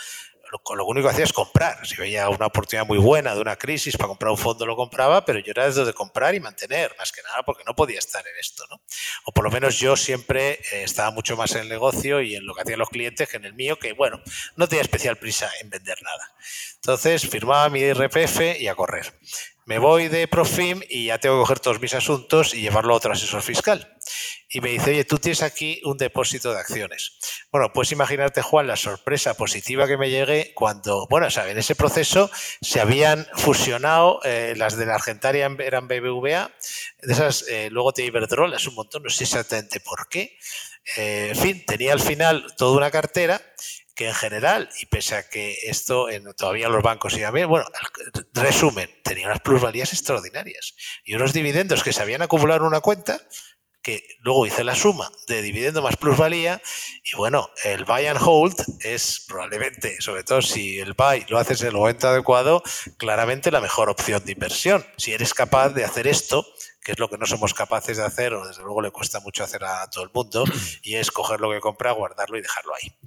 lo, 0.51 0.75
lo, 0.75 0.85
único 0.85 1.07
que 1.07 1.13
hacía 1.13 1.25
es 1.25 1.33
comprar. 1.33 1.85
Si 1.85 1.95
veía 1.95 2.29
una 2.29 2.47
oportunidad 2.47 2.85
muy 2.85 2.97
buena 2.97 3.33
de 3.35 3.41
una 3.41 3.55
crisis 3.55 3.97
para 3.97 4.07
comprar 4.07 4.31
un 4.31 4.37
fondo, 4.37 4.65
lo 4.65 4.75
compraba, 4.75 5.23
pero 5.25 5.39
yo 5.39 5.51
era 5.51 5.69
de 5.69 5.93
comprar 5.93 6.35
y 6.35 6.39
mantener, 6.39 6.95
más 6.97 7.11
que 7.11 7.21
nada 7.21 7.43
porque 7.43 7.63
no 7.65 7.75
podía 7.75 7.99
estar 7.99 8.25
en 8.25 8.33
esto. 8.39 8.65
¿no? 8.69 8.81
O 9.25 9.31
por 9.31 9.43
lo 9.43 9.51
menos 9.51 9.77
yo 9.79 9.95
siempre 9.95 10.59
eh, 10.71 10.83
estaba 10.83 11.11
mucho 11.11 11.37
más 11.37 11.53
en 11.55 11.61
el 11.61 11.69
negocio 11.69 12.21
y 12.21 12.35
en 12.35 12.45
lo 12.45 12.53
que 12.53 12.61
hacían 12.61 12.79
los 12.79 12.89
clientes 12.89 13.27
que 13.27 13.37
en 13.37 13.45
el 13.45 13.53
mío, 13.53 13.77
que 13.77 13.93
bueno, 13.93 14.21
no 14.55 14.67
tenía 14.67 14.81
especial 14.81 15.17
prisa 15.17 15.49
en 15.61 15.69
vender 15.69 16.01
nada. 16.01 16.33
Entonces 16.75 17.27
firmaba 17.27 17.69
mi 17.69 17.91
RPF 17.93 18.59
y 18.59 18.67
a 18.67 18.75
correr. 18.75 19.13
Me 19.65 19.77
voy 19.77 20.07
de 20.07 20.27
Profim 20.27 20.81
y 20.89 21.07
ya 21.07 21.19
tengo 21.19 21.35
que 21.35 21.41
coger 21.41 21.59
todos 21.59 21.79
mis 21.79 21.93
asuntos 21.93 22.55
y 22.55 22.61
llevarlo 22.61 22.93
a 22.93 22.97
otro 22.97 23.13
asesor 23.13 23.43
fiscal 23.43 23.98
y 24.49 24.61
me 24.61 24.69
dice, 24.69 24.91
oye, 24.91 25.05
tú 25.05 25.17
tienes 25.17 25.43
aquí 25.43 25.81
un 25.85 25.97
depósito 25.97 26.53
de 26.53 26.59
acciones. 26.59 27.17
Bueno, 27.51 27.71
puedes 27.73 27.91
imaginarte, 27.91 28.41
Juan, 28.41 28.67
la 28.67 28.75
sorpresa 28.75 29.35
positiva 29.35 29.87
que 29.87 29.97
me 29.97 30.09
llegué 30.09 30.53
cuando, 30.53 31.07
bueno, 31.09 31.27
o 31.27 31.41
en 31.41 31.57
ese 31.57 31.75
proceso 31.75 32.29
se 32.61 32.79
habían 32.79 33.27
fusionado, 33.35 34.19
eh, 34.23 34.53
las 34.57 34.77
de 34.77 34.85
la 34.85 34.95
Argentaria 34.95 35.49
eran 35.59 35.87
BBVA, 35.87 36.51
de 37.01 37.13
esas, 37.13 37.45
eh, 37.47 37.69
luego 37.71 37.93
te 37.93 38.03
Iberdrola, 38.03 38.57
es 38.57 38.67
un 38.67 38.75
montón, 38.75 39.03
no 39.03 39.09
sé 39.09 39.23
exactamente 39.23 39.79
por 39.79 40.07
qué. 40.09 40.37
Eh, 40.97 41.29
en 41.29 41.35
fin, 41.35 41.65
tenía 41.65 41.93
al 41.93 41.99
final 41.99 42.45
toda 42.57 42.77
una 42.77 42.91
cartera 42.91 43.41
que 43.99 44.07
en 44.07 44.15
general, 44.15 44.69
y 44.79 44.85
pese 44.85 45.15
a 45.15 45.27
que 45.27 45.57
esto 45.63 46.09
en, 46.09 46.23
todavía 46.33 46.69
los 46.69 46.81
bancos 46.81 47.17
iban 47.17 47.33
bien, 47.33 47.49
bueno, 47.49 47.65
resumen, 48.33 48.89
tenía 49.03 49.27
unas 49.27 49.41
plusvalías 49.41 49.91
extraordinarias 49.91 50.73
y 51.03 51.15
unos 51.15 51.33
dividendos 51.33 51.83
que 51.83 51.91
se 51.91 52.01
habían 52.01 52.21
acumulado 52.21 52.61
en 52.61 52.67
una 52.67 52.79
cuenta 52.79 53.19
que 53.81 54.03
luego 54.19 54.45
hice 54.45 54.63
la 54.63 54.75
suma 54.75 55.09
de 55.27 55.41
dividendo 55.41 55.81
más 55.81 55.95
plusvalía 55.97 56.61
y 57.03 57.15
bueno, 57.15 57.49
el 57.63 57.85
buy 57.85 58.07
and 58.07 58.19
hold 58.21 58.55
es 58.81 59.25
probablemente, 59.27 60.01
sobre 60.01 60.23
todo 60.23 60.41
si 60.41 60.79
el 60.79 60.93
buy 60.93 61.25
lo 61.29 61.37
haces 61.37 61.61
en 61.61 61.69
el 61.69 61.75
momento 61.75 62.09
adecuado, 62.09 62.61
claramente 62.97 63.51
la 63.51 63.61
mejor 63.61 63.89
opción 63.89 64.23
de 64.25 64.33
inversión. 64.33 64.85
Si 64.97 65.13
eres 65.13 65.33
capaz 65.33 65.69
de 65.69 65.85
hacer 65.85 66.07
esto, 66.07 66.45
que 66.83 66.93
es 66.93 66.99
lo 66.99 67.09
que 67.09 67.17
no 67.17 67.25
somos 67.25 67.53
capaces 67.53 67.97
de 67.97 68.03
hacer, 68.03 68.33
o 68.33 68.47
desde 68.47 68.63
luego 68.63 68.81
le 68.81 68.91
cuesta 68.91 69.19
mucho 69.19 69.43
hacer 69.43 69.63
a 69.63 69.89
todo 69.89 70.03
el 70.03 70.11
mundo, 70.13 70.43
y 70.83 70.95
es 70.95 71.11
coger 71.11 71.39
lo 71.39 71.51
que 71.51 71.59
compra, 71.59 71.91
guardarlo 71.91 72.37
y 72.37 72.41
dejarlo 72.41 72.73
ahí. 72.75 72.97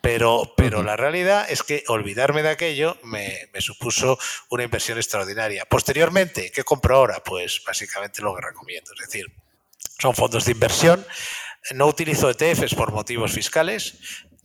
Pero, 0.00 0.54
pero 0.56 0.82
la 0.82 0.96
realidad 0.96 1.46
es 1.48 1.62
que 1.62 1.84
olvidarme 1.88 2.42
de 2.42 2.50
aquello 2.50 2.96
me, 3.02 3.48
me 3.52 3.60
supuso 3.60 4.18
una 4.50 4.64
inversión 4.64 4.98
extraordinaria. 4.98 5.64
Posteriormente, 5.66 6.50
¿qué 6.50 6.64
compro 6.64 6.96
ahora? 6.96 7.22
Pues 7.22 7.62
básicamente 7.66 8.22
lo 8.22 8.34
que 8.34 8.42
recomiendo, 8.42 8.92
es 8.94 9.06
decir, 9.06 9.26
son 9.98 10.14
fondos 10.14 10.44
de 10.44 10.52
inversión. 10.52 11.04
No 11.74 11.86
utilizo 11.86 12.30
ETFs 12.30 12.74
por 12.74 12.92
motivos 12.92 13.32
fiscales. 13.32 13.94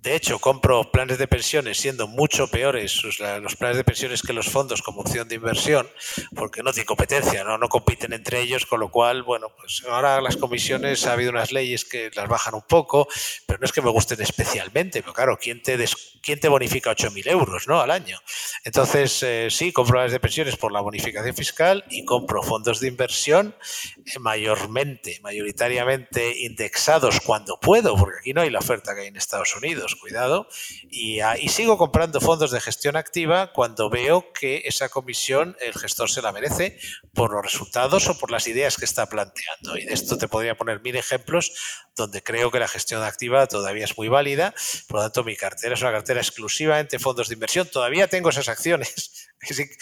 De 0.02 0.16
hecho, 0.16 0.40
compro 0.40 0.90
planes 0.92 1.18
de 1.18 1.28
pensiones 1.28 1.78
siendo 1.78 2.08
mucho 2.08 2.48
peores 2.50 3.02
los 3.20 3.56
planes 3.58 3.76
de 3.76 3.84
pensiones 3.84 4.22
que 4.22 4.32
los 4.32 4.48
fondos 4.48 4.82
como 4.82 5.02
opción 5.02 5.28
de 5.28 5.36
inversión, 5.36 5.90
porque 6.36 6.64
no 6.64 6.72
tienen 6.72 6.86
competencia, 6.86 7.44
¿no? 7.44 7.60
compiten 7.68 8.14
entre 8.14 8.40
ellos, 8.40 8.66
con 8.66 8.80
lo 8.80 8.90
cual, 8.90 9.24
bueno, 9.24 9.48
pues 9.58 9.84
ahora 9.90 10.22
las 10.22 10.38
comisiones 10.38 11.06
ha 11.06 11.14
habido 11.14 11.32
unas 11.32 11.52
leyes 11.52 11.84
que 11.84 12.12
las 12.16 12.30
bajan 12.30 12.56
un 12.56 12.62
poco, 12.62 13.10
pero 13.46 13.60
no 13.60 13.66
es 13.66 13.74
que 13.74 13.82
me 13.82 13.90
gusten 13.90 14.22
especialmente, 14.22 15.02
pero 15.02 15.14
claro, 15.14 15.38
¿quién 15.38 15.62
te, 15.62 15.78
quién 16.22 16.40
te 16.40 16.48
bonifica 16.48 16.92
8.000 16.92 17.30
euros 17.30 17.68
¿no? 17.68 17.82
al 17.82 17.92
año? 17.92 18.20
Entonces, 18.64 19.22
eh, 19.24 19.48
sí, 19.52 19.74
compro 19.74 19.96
planes 19.96 20.14
de 20.14 20.22
pensiones 20.22 20.56
por 20.56 20.72
la 20.72 20.80
bonificación 20.80 21.36
fiscal 21.36 21.84
y 21.90 22.06
compro 22.06 22.42
fondos 22.42 22.80
de 22.80 22.88
inversión 22.88 23.54
eh, 23.98 24.20
mayormente, 24.20 25.20
mayoritariamente 25.22 26.40
indexados 26.40 27.20
cuando 27.20 27.60
puedo, 27.60 27.98
porque 27.98 28.20
aquí 28.22 28.34
no 28.34 28.42
hay 28.42 28.50
la 28.50 28.60
oferta 28.60 28.96
que 28.96 29.02
hay 29.02 29.08
en 29.08 29.18
Estados 29.18 29.54
Unidos 29.58 29.89
cuidado. 29.96 30.48
Y, 30.90 31.20
ah, 31.20 31.38
y, 31.38 31.50
sigo 31.50 31.78
comprando 31.78 32.22
fondos 32.22 32.52
de 32.52 32.62
gestión 32.62 32.96
activa 32.96 33.52
cuando 33.54 33.90
veo 33.90 34.32
que 34.34 34.64
esa 34.66 34.90
comisión 34.90 35.56
el 35.62 35.74
gestor 35.74 36.10
se 36.10 36.22
la 36.22 36.32
merece 36.32 36.80
por 37.14 37.32
los 37.32 37.44
resultados 37.44 38.08
o 38.08 38.18
por 38.18 38.32
las 38.32 38.48
ideas 38.48 38.78
que 38.78 38.86
está 38.86 39.08
planteando. 39.08 39.78
Y 39.78 39.86
de 39.86 39.94
esto 39.94 40.18
te 40.18 40.28
podría 40.28 40.56
poner 40.56 40.82
mil 40.82 40.96
ejemplos 40.96 41.52
donde 42.00 42.24
creo 42.24 42.50
que 42.52 42.60
la 42.60 42.68
gestión 42.68 43.04
activa 43.04 43.48
todavía 43.48 43.86
es 43.86 43.98
muy 43.98 44.08
válida. 44.08 44.54
Por 44.88 44.98
lo 44.98 45.04
tanto, 45.04 45.24
mi 45.24 45.36
cartera 45.36 45.76
es 45.76 45.82
una 45.82 45.92
cartera 45.92 46.20
exclusivamente 46.20 46.98
fondos 47.00 47.28
de 47.28 47.34
inversión. 47.36 47.68
Todavía 47.68 48.08
tengo 48.08 48.30
esas 48.30 48.50
acciones 48.50 49.30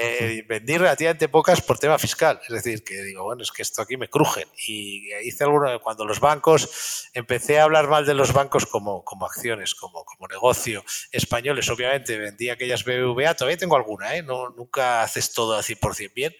eh, 0.00 0.44
vendí 0.48 0.78
relativamente 0.78 1.28
pocas 1.28 1.60
por 1.60 1.78
tema 1.78 1.98
fiscal. 1.98 2.40
Es 2.42 2.54
decir, 2.54 2.82
que 2.82 3.02
digo, 3.02 3.24
bueno, 3.24 3.42
es 3.42 3.52
que 3.52 3.62
esto 3.62 3.82
aquí 3.82 3.96
me 3.96 4.08
crujen. 4.08 4.48
Y 4.66 5.12
hice 5.24 5.44
alguno, 5.44 5.80
cuando 5.80 6.04
los 6.04 6.20
bancos, 6.20 7.08
empecé 7.14 7.58
a 7.58 7.64
hablar 7.64 7.88
mal 7.88 8.04
de 8.04 8.14
los 8.14 8.32
bancos 8.32 8.66
como, 8.66 9.04
como 9.04 9.26
acciones, 9.26 9.74
como, 9.74 10.04
como 10.04 10.26
negocio 10.28 10.84
españoles. 11.12 11.68
Obviamente 11.70 12.18
vendí 12.18 12.50
aquellas 12.50 12.84
BBVA, 12.84 13.34
todavía 13.34 13.56
tengo 13.56 13.76
alguna, 13.76 14.16
¿eh? 14.16 14.22
No, 14.22 14.50
nunca 14.50 15.02
haces 15.02 15.32
todo 15.32 15.54
al 15.54 15.62
100% 15.62 16.12
bien, 16.14 16.34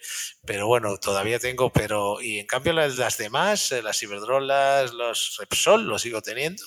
pero 0.45 0.67
bueno, 0.67 0.97
todavía 0.99 1.39
tengo. 1.39 1.71
pero 1.71 2.21
Y 2.21 2.41
en 2.41 2.47
cambio 2.47 2.73
las, 2.73 2.97
las 2.97 3.17
demás, 3.17 3.73
eh, 3.73 3.83
las 3.83 4.03
Iberdrolas, 4.03 4.93
los 4.93 5.16
Repsol, 5.39 5.87
los 5.87 6.03
sigo 6.03 6.21
teniendo. 6.21 6.65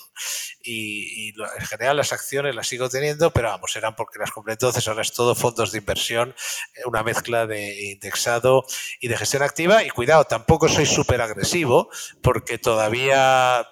Y, 0.62 1.28
y, 1.28 1.34
en 1.58 1.66
general 1.66 1.96
las 1.96 2.12
acciones 2.12 2.54
las 2.54 2.68
sigo 2.68 2.88
teniendo, 2.88 3.30
pero 3.32 3.48
vamos, 3.48 3.74
eran 3.76 3.96
porque 3.96 4.18
las 4.18 4.30
compré 4.30 4.54
entonces, 4.54 4.86
ahora 4.88 5.02
es 5.02 5.12
todo 5.12 5.34
fondos 5.34 5.72
de 5.72 5.78
inversión 5.78 5.90
inversión, 5.90 6.34
eh, 6.74 6.82
una 6.86 7.02
mezcla 7.02 7.46
de 7.46 7.92
indexado 7.92 8.64
y 9.00 9.08
de 9.08 9.16
gestión 9.16 9.42
activa. 9.42 9.84
Y 9.84 9.90
cuidado, 9.90 10.24
tampoco 10.24 10.68
soy 10.68 10.86
súper 10.86 11.20
agresivo 11.20 11.90
porque 12.22 12.58
todavía 12.58 13.66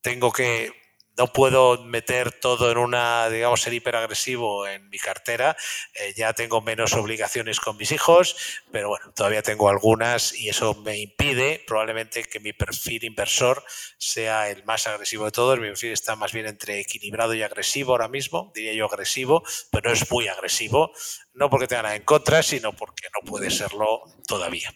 tengo 0.00 0.32
que 0.32 0.79
no 1.20 1.26
puedo 1.26 1.84
meter 1.84 2.32
todo 2.32 2.72
en 2.72 2.78
una, 2.78 3.28
digamos, 3.28 3.60
ser 3.60 3.74
hiperagresivo 3.74 4.66
en 4.66 4.88
mi 4.88 4.98
cartera. 4.98 5.54
Eh, 5.92 6.14
ya 6.16 6.32
tengo 6.32 6.62
menos 6.62 6.94
obligaciones 6.94 7.60
con 7.60 7.76
mis 7.76 7.92
hijos, 7.92 8.34
pero 8.72 8.88
bueno, 8.88 9.12
todavía 9.12 9.42
tengo 9.42 9.68
algunas 9.68 10.32
y 10.32 10.48
eso 10.48 10.74
me 10.76 10.98
impide 10.98 11.62
probablemente 11.66 12.24
que 12.24 12.40
mi 12.40 12.54
perfil 12.54 13.04
inversor 13.04 13.62
sea 13.98 14.48
el 14.48 14.64
más 14.64 14.86
agresivo 14.86 15.26
de 15.26 15.30
todos. 15.30 15.60
Mi 15.60 15.68
perfil 15.68 15.92
está 15.92 16.16
más 16.16 16.32
bien 16.32 16.46
entre 16.46 16.80
equilibrado 16.80 17.34
y 17.34 17.42
agresivo 17.42 17.92
ahora 17.92 18.08
mismo, 18.08 18.50
diría 18.54 18.72
yo 18.72 18.86
agresivo, 18.86 19.42
pero 19.70 19.90
no 19.90 19.94
es 19.94 20.10
muy 20.10 20.26
agresivo, 20.26 20.90
no 21.34 21.50
porque 21.50 21.66
tenga 21.66 21.82
nada 21.82 21.96
en 21.96 22.04
contra, 22.04 22.42
sino 22.42 22.72
porque 22.72 23.08
no 23.12 23.30
puede 23.30 23.50
serlo 23.50 24.04
todavía. 24.26 24.72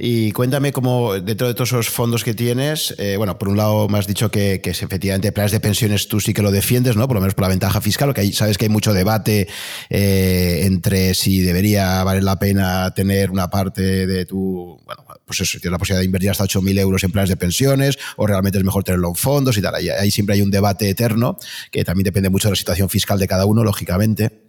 Y 0.00 0.30
cuéntame 0.30 0.70
cómo, 0.70 1.14
dentro 1.14 1.48
de 1.48 1.54
todos 1.54 1.70
esos 1.70 1.88
fondos 1.88 2.22
que 2.22 2.32
tienes, 2.32 2.94
eh, 2.98 3.16
bueno, 3.16 3.36
por 3.36 3.48
un 3.48 3.56
lado 3.56 3.88
me 3.88 3.98
has 3.98 4.06
dicho 4.06 4.30
que, 4.30 4.60
que 4.60 4.70
efectivamente 4.70 5.32
planes 5.32 5.50
de 5.50 5.58
pensiones 5.58 6.06
tú 6.06 6.20
sí 6.20 6.32
que 6.32 6.40
lo 6.40 6.52
defiendes, 6.52 6.94
¿no? 6.94 7.08
Por 7.08 7.16
lo 7.16 7.20
menos 7.20 7.34
por 7.34 7.42
la 7.42 7.48
ventaja 7.48 7.80
fiscal, 7.80 8.14
que 8.14 8.20
hay, 8.20 8.32
sabes 8.32 8.58
que 8.58 8.66
hay 8.66 8.68
mucho 8.68 8.92
debate 8.92 9.48
eh, 9.90 10.60
entre 10.66 11.14
si 11.14 11.40
debería 11.40 12.04
valer 12.04 12.22
la 12.22 12.38
pena 12.38 12.94
tener 12.94 13.32
una 13.32 13.50
parte 13.50 14.06
de 14.06 14.24
tu, 14.24 14.80
bueno, 14.84 15.04
pues 15.24 15.40
eso, 15.40 15.58
tienes 15.58 15.72
la 15.72 15.78
posibilidad 15.78 16.02
de 16.02 16.06
invertir 16.06 16.30
hasta 16.30 16.44
8.000 16.44 16.78
euros 16.78 17.02
en 17.02 17.10
planes 17.10 17.30
de 17.30 17.36
pensiones 17.36 17.98
o 18.16 18.24
realmente 18.24 18.58
es 18.58 18.64
mejor 18.64 18.84
tenerlo 18.84 19.08
en 19.08 19.16
fondos 19.16 19.58
y 19.58 19.62
tal. 19.62 19.74
Ahí 19.74 20.12
siempre 20.12 20.36
hay 20.36 20.42
un 20.42 20.52
debate 20.52 20.88
eterno 20.88 21.38
que 21.72 21.82
también 21.82 22.04
depende 22.04 22.30
mucho 22.30 22.46
de 22.46 22.52
la 22.52 22.56
situación 22.56 22.88
fiscal 22.88 23.18
de 23.18 23.26
cada 23.26 23.46
uno, 23.46 23.64
lógicamente. 23.64 24.47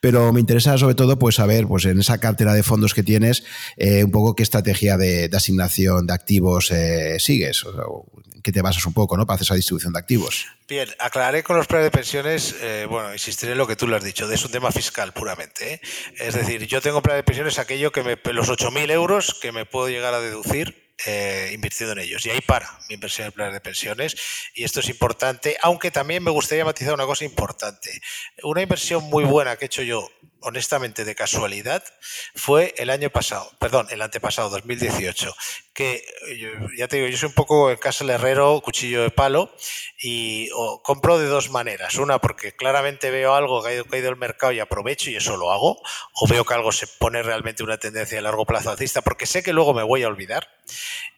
Pero 0.00 0.32
me 0.32 0.40
interesa 0.40 0.76
sobre 0.78 0.94
todo 0.94 1.18
pues 1.18 1.36
saber, 1.36 1.66
pues 1.66 1.84
en 1.84 2.00
esa 2.00 2.18
cartera 2.18 2.54
de 2.54 2.62
fondos 2.62 2.94
que 2.94 3.02
tienes, 3.02 3.44
eh, 3.76 4.04
un 4.04 4.10
poco 4.10 4.34
qué 4.34 4.42
estrategia 4.42 4.96
de, 4.96 5.30
asignación 5.32 6.06
de 6.06 6.12
activos 6.12 6.70
eh, 6.70 7.18
sigues, 7.18 7.64
o, 7.64 8.06
qué 8.42 8.52
te 8.52 8.62
basas 8.62 8.86
un 8.86 8.92
poco, 8.92 9.16
¿no? 9.16 9.26
Para 9.26 9.36
hacer 9.36 9.46
esa 9.46 9.54
distribución 9.54 9.92
de 9.92 9.98
activos. 9.98 10.46
Bien, 10.68 10.88
aclararé 10.98 11.42
con 11.42 11.56
los 11.56 11.66
planes 11.66 11.86
de 11.86 11.90
pensiones, 11.90 12.54
eh, 12.60 12.86
bueno, 12.88 13.12
insistiré 13.12 13.52
en 13.52 13.58
lo 13.58 13.66
que 13.66 13.76
tú 13.76 13.86
lo 13.86 13.96
has 13.96 14.04
dicho, 14.04 14.30
es 14.30 14.44
un 14.44 14.50
tema 14.50 14.70
fiscal 14.70 15.12
puramente. 15.12 15.74
¿eh? 15.74 15.80
Es 16.18 16.34
decir, 16.34 16.66
yo 16.66 16.80
tengo 16.80 17.02
plan 17.02 17.16
de 17.16 17.22
pensiones 17.22 17.58
aquello 17.58 17.92
que 17.92 18.02
me, 18.02 18.16
los 18.32 18.48
8.000 18.48 18.90
euros 18.90 19.36
que 19.40 19.52
me 19.52 19.66
puedo 19.66 19.88
llegar 19.88 20.14
a 20.14 20.20
deducir 20.20 20.79
eh, 21.06 21.50
invirtiendo 21.52 21.92
en 21.92 22.00
ellos. 22.00 22.24
Y 22.26 22.30
ahí 22.30 22.40
para 22.40 22.78
mi 22.88 22.94
inversión 22.94 23.26
en 23.26 23.32
planes 23.32 23.54
de 23.54 23.60
pensiones. 23.60 24.16
Y 24.54 24.64
esto 24.64 24.80
es 24.80 24.88
importante, 24.88 25.56
aunque 25.62 25.90
también 25.90 26.22
me 26.22 26.30
gustaría 26.30 26.64
matizar 26.64 26.94
una 26.94 27.06
cosa 27.06 27.24
importante. 27.24 28.00
Una 28.42 28.62
inversión 28.62 29.04
muy 29.04 29.24
buena 29.24 29.56
que 29.56 29.64
he 29.64 29.66
hecho 29.66 29.82
yo 29.82 30.08
honestamente 30.42 31.04
de 31.04 31.14
casualidad, 31.14 31.84
fue 32.34 32.74
el 32.78 32.90
año 32.90 33.10
pasado, 33.10 33.50
perdón, 33.58 33.88
el 33.90 34.02
antepasado, 34.02 34.48
2018, 34.50 35.34
que 35.74 36.04
ya 36.76 36.88
te 36.88 36.96
digo, 36.96 37.08
yo 37.08 37.16
soy 37.16 37.28
un 37.28 37.34
poco 37.34 37.70
en 37.70 37.76
casa 37.76 38.04
el 38.04 38.10
herrero, 38.10 38.60
cuchillo 38.62 39.02
de 39.02 39.10
palo, 39.10 39.54
y 40.02 40.48
compro 40.82 41.18
de 41.18 41.26
dos 41.26 41.50
maneras. 41.50 41.96
Una, 41.96 42.18
porque 42.18 42.54
claramente 42.54 43.10
veo 43.10 43.34
algo 43.34 43.62
que 43.62 43.68
ha 43.68 43.74
ido, 43.74 43.84
caído 43.84 44.10
el 44.10 44.16
mercado 44.16 44.52
y 44.52 44.60
aprovecho 44.60 45.10
y 45.10 45.16
eso 45.16 45.36
lo 45.36 45.52
hago, 45.52 45.80
o 46.14 46.26
veo 46.28 46.44
que 46.44 46.54
algo 46.54 46.72
se 46.72 46.86
pone 46.86 47.22
realmente 47.22 47.62
una 47.62 47.78
tendencia 47.78 48.18
a 48.18 48.22
largo 48.22 48.46
plazo 48.46 48.70
alcista, 48.70 49.02
porque 49.02 49.26
sé 49.26 49.42
que 49.42 49.52
luego 49.52 49.74
me 49.74 49.82
voy 49.82 50.02
a 50.02 50.08
olvidar. 50.08 50.48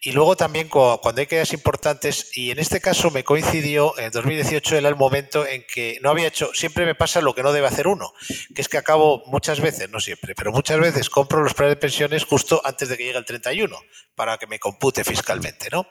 Y 0.01 0.13
luego 0.13 0.37
también 0.37 0.69
cuando 0.69 1.21
hay 1.21 1.27
caídas 1.27 1.53
importantes, 1.53 2.37
y 2.37 2.51
en 2.51 2.59
este 2.59 2.81
caso 2.81 3.11
me 3.11 3.23
coincidió, 3.23 3.97
en 3.99 4.11
2018 4.11 4.77
era 4.77 4.89
el 4.89 4.97
momento 4.97 5.47
en 5.47 5.65
que 5.65 5.99
no 6.03 6.11
había 6.11 6.27
hecho, 6.27 6.51
siempre 6.55 6.85
me 6.85 6.97
pasa 6.97 7.21
lo 7.21 7.35
que 7.35 7.43
no 7.45 7.53
debe 7.53 7.69
hacer 7.69 7.87
uno, 7.87 8.13
que 8.55 8.63
es 8.63 8.69
que 8.69 8.79
acabo 8.79 9.23
muchas 9.27 9.61
veces, 9.61 9.91
no 9.91 10.01
siempre, 10.01 10.35
pero 10.35 10.51
muchas 10.51 10.81
veces 10.81 11.09
compro 11.09 11.43
los 11.43 11.55
planes 11.55 11.77
de 11.77 11.81
pensiones 11.81 12.25
justo 12.25 12.61
antes 12.65 12.89
de 12.89 12.97
que 12.97 13.05
llegue 13.05 13.19
el 13.19 13.25
31 13.25 13.79
para 14.15 14.39
que 14.39 14.47
me 14.47 14.59
compute 14.59 15.05
fiscalmente, 15.05 15.69
¿no? 15.71 15.87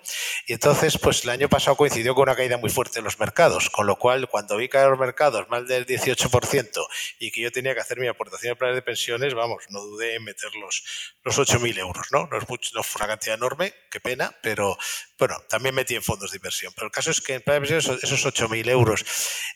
Y 0.45 0.53
entonces, 0.53 0.97
pues 0.97 1.23
el 1.23 1.31
año 1.31 1.49
pasado 1.49 1.75
coincidió 1.75 2.13
con 2.13 2.23
una 2.23 2.35
caída 2.35 2.57
muy 2.57 2.69
fuerte 2.69 2.99
en 2.99 3.05
los 3.05 3.19
mercados, 3.19 3.69
con 3.69 3.87
lo 3.87 3.95
cual 3.97 4.29
cuando 4.29 4.57
vi 4.57 4.69
caer 4.69 4.89
los 4.89 4.99
mercados 4.99 5.49
más 5.49 5.67
del 5.67 5.85
18% 5.85 6.85
y 7.19 7.31
que 7.31 7.41
yo 7.41 7.51
tenía 7.51 7.73
que 7.73 7.81
hacer 7.81 7.99
mi 7.99 8.07
aportación 8.07 8.53
a 8.53 8.55
planes 8.55 8.75
de 8.75 8.81
pensiones, 8.81 9.33
vamos, 9.33 9.63
no 9.69 9.81
dudé 9.81 10.15
en 10.15 10.23
meter 10.23 10.53
los, 10.55 10.83
los 11.23 11.37
8.000 11.37 11.79
euros, 11.79 12.07
¿no? 12.11 12.27
No, 12.27 12.37
es 12.37 12.47
mucho, 12.47 12.71
no 12.75 12.83
fue 12.83 12.99
una 12.99 13.07
cantidad 13.07 13.35
enorme, 13.35 13.50
qué 13.89 13.99
pena, 13.99 14.35
pero 14.41 14.77
bueno, 15.17 15.37
también 15.49 15.75
metí 15.75 15.95
en 15.95 16.03
fondos 16.03 16.31
de 16.31 16.37
inversión. 16.37 16.73
Pero 16.75 16.87
el 16.87 16.91
caso 16.91 17.11
es 17.11 17.21
que 17.21 17.35
en 17.35 17.41
de 17.41 17.59
pensiones 17.59 17.87
esos 17.87 18.25
8.000 18.25 18.69
euros, 18.69 19.05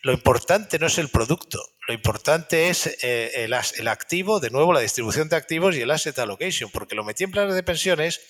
lo 0.04 0.12
importante 0.12 0.80
no 0.80 0.88
es 0.88 0.98
el 0.98 1.10
producto, 1.10 1.60
lo 1.88 1.94
importante 1.94 2.70
es 2.70 2.88
eh, 3.04 3.44
el, 3.44 3.54
el, 3.54 3.88
activo, 3.88 4.40
de 4.40 4.50
nuevo, 4.50 4.74
la 4.74 4.80
distribución 4.80 5.30
de 5.30 5.36
activos 5.36 5.76
y 5.76 5.82
el 5.82 5.92
asset 5.92 6.18
allocation, 6.20 6.72
porque 6.72 6.96
lo 6.96 7.04
metí 7.04 7.24
en 7.24 7.32
planes 7.32 7.56
de 7.56 7.64
pensiones 7.64 8.22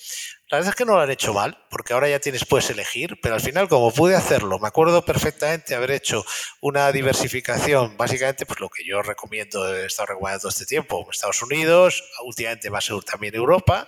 la 0.52 0.60
verdad 0.60 0.74
es 0.74 0.76
que 0.76 0.86
no 0.86 0.94
lo 0.94 1.02
han 1.02 1.10
hecho 1.10 1.34
mal, 1.34 1.58
porque 1.72 1.94
ahora 1.94 2.08
ya 2.08 2.20
tienes, 2.20 2.46
puedes 2.46 2.70
elegir, 2.70 3.20
pero 3.20 3.34
al 3.34 3.42
final, 3.42 3.68
como 3.68 3.92
pude 3.92 4.16
hacerlo, 4.16 4.60
me 4.60 4.68
acuerdo 4.68 5.04
perfectamente 5.04 5.74
haber 5.74 5.90
hecho 5.90 6.24
una 6.62 6.92
diversificación, 6.92 7.98
básicamente, 7.98 8.46
pues 8.46 8.60
lo 8.60 8.70
que 8.70 8.86
yo 8.86 9.02
recomiendo, 9.02 9.76
he 9.76 9.88
estado 9.88 10.08
recomendando 10.08 10.50
este 10.50 10.68
tiempo, 10.68 11.08
Estados 11.12 11.42
Unidos, 11.42 12.04
últimamente 12.24 12.70
va 12.70 12.78
a 12.78 12.82
ser 12.82 13.04
también 13.04 13.34
Europa, 13.34 13.88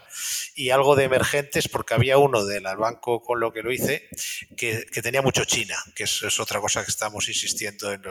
y 0.55 0.71
algo 0.71 0.95
de 0.95 1.03
emergentes, 1.03 1.67
porque 1.67 1.93
había 1.93 2.17
uno 2.17 2.43
del 2.43 2.63
banco 2.75 3.21
con 3.21 3.39
lo 3.39 3.53
que 3.53 3.61
lo 3.61 3.71
hice, 3.71 4.09
que, 4.57 4.83
tenía 5.03 5.21
mucho 5.21 5.45
China, 5.45 5.75
que 5.95 6.05
es, 6.05 6.23
es, 6.23 6.39
otra 6.39 6.59
cosa 6.59 6.83
que 6.83 6.89
estamos 6.89 7.27
insistiendo, 7.27 7.91
en, 7.91 8.01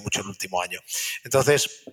mucho 0.00 0.20
el 0.20 0.28
último 0.28 0.62
año. 0.62 0.78
Entonces, 1.24 1.84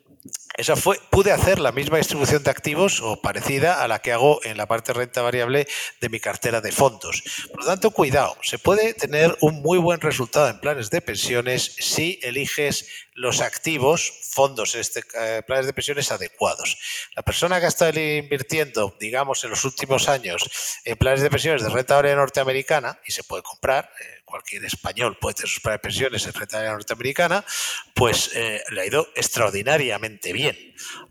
esa 0.56 0.76
fue, 0.76 0.99
pude 1.10 1.32
hacer 1.32 1.60
la 1.60 1.72
misma 1.72 1.98
distribución 1.98 2.44
de 2.44 2.52
activos 2.52 3.02
o 3.02 3.20
parecida 3.20 3.82
a 3.82 3.88
la 3.88 3.99
que 3.99 4.12
hago 4.12 4.40
en 4.44 4.58
la 4.58 4.68
parte 4.68 4.94
renta 4.94 5.24
variable 5.24 5.68
de 5.99 6.10
mi 6.10 6.19
cartera 6.19 6.61
de 6.61 6.72
fondos. 6.72 7.23
Por 7.52 7.61
lo 7.61 7.65
tanto, 7.65 7.91
cuidado, 7.91 8.38
se 8.41 8.60
puede 8.60 8.93
tener 8.93 9.38
un 9.41 9.61
muy 9.61 9.77
buen 9.77 10.02
resultado 10.02 10.49
en 10.49 10.60
planes 10.60 10.89
de 10.89 11.02
pensiones 11.02 11.76
si 11.80 12.19
eliges 12.22 12.88
los 13.14 13.41
activos, 13.41 14.14
fondos, 14.31 14.76
este, 14.76 15.03
eh, 15.19 15.43
planes 15.45 15.65
de 15.65 15.73
pensiones 15.73 16.11
adecuados. 16.11 16.77
La 17.15 17.22
persona 17.22 17.60
que 17.60 17.65
ha 17.65 17.69
estado 17.69 17.99
invirtiendo, 17.99 18.95
digamos, 18.99 19.43
en 19.43 19.49
los 19.49 19.65
últimos 19.65 20.07
años 20.07 20.49
en 20.85 20.98
planes 20.98 21.22
de 21.22 21.30
pensiones 21.30 21.64
de 21.64 21.69
renta 21.69 21.95
variable 21.95 22.22
norteamericana, 22.22 22.99
y 23.06 23.11
se 23.11 23.23
puede 23.23 23.43
comprar, 23.43 23.91
eh, 23.99 24.20
cualquier 24.32 24.66
español 24.66 25.18
puede 25.20 25.36
tener 25.36 25.49
sus 25.49 25.62
de 25.62 25.78
pensiones 25.78 26.26
en 26.26 26.34
renta 26.34 26.64
norteamericana, 26.64 27.45
pues 27.94 28.32
eh, 28.34 28.64
le 28.72 28.82
ha 28.82 28.86
ido 28.86 29.08
extraordinariamente 29.16 30.34
bien. 30.34 30.58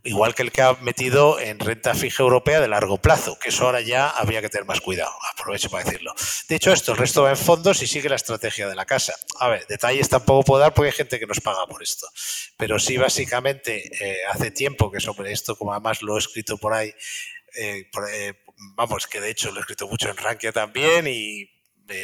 Igual 0.03 0.35
que 0.35 0.43
el 0.43 0.51
que 0.51 0.63
ha 0.63 0.73
metido 0.75 1.39
en 1.39 1.61
renta 1.61 1.95
fija 1.95 2.23
europea 2.23 2.61
de 2.61 2.67
largo 2.67 2.99
plazo, 2.99 3.39
que 3.39 3.51
eso 3.51 3.67
ahora 3.67 3.81
ya 3.81 4.09
habría 4.09 4.41
que 4.41 4.49
tener 4.49 4.67
más 4.67 4.81
cuidado. 4.81 5.13
Aprovecho 5.33 5.71
para 5.71 5.85
decirlo. 5.85 6.13
Dicho 6.49 6.73
esto, 6.73 6.93
el 6.93 6.99
resto 6.99 7.23
va 7.23 7.31
en 7.31 7.37
fondos 7.37 7.83
y 7.83 7.87
sigue 7.87 8.09
la 8.09 8.17
estrategia 8.17 8.69
de 8.69 8.75
la 8.75 8.87
casa. 8.87 9.15
A 9.39 9.49
ver, 9.49 9.67
detalles 9.69 10.09
tampoco 10.09 10.43
puedo 10.45 10.61
dar 10.61 10.75
porque 10.75 10.89
hay 10.89 10.97
gente 10.97 11.21
que 11.21 11.27
nos 11.27 11.41
paga 11.41 11.67
por 11.67 11.83
esto. 11.83 12.09
Pero 12.57 12.79
sí, 12.79 12.97
básicamente, 12.97 13.91
eh, 14.01 14.19
hace 14.31 14.51
tiempo 14.51 14.91
que 14.91 15.01
sobre 15.01 15.33
esto, 15.33 15.55
como 15.55 15.73
además 15.73 16.03
lo 16.03 16.17
he 16.17 16.19
escrito 16.19 16.59
por 16.59 16.73
ahí, 16.73 16.93
eh, 17.57 17.89
vamos, 18.77 19.07
que 19.07 19.21
de 19.21 19.31
hecho 19.31 19.51
lo 19.51 19.59
he 19.59 19.61
escrito 19.61 19.89
mucho 19.89 20.09
en 20.09 20.17
Rankia 20.17 20.53
también 20.53 21.07
y 21.07 21.49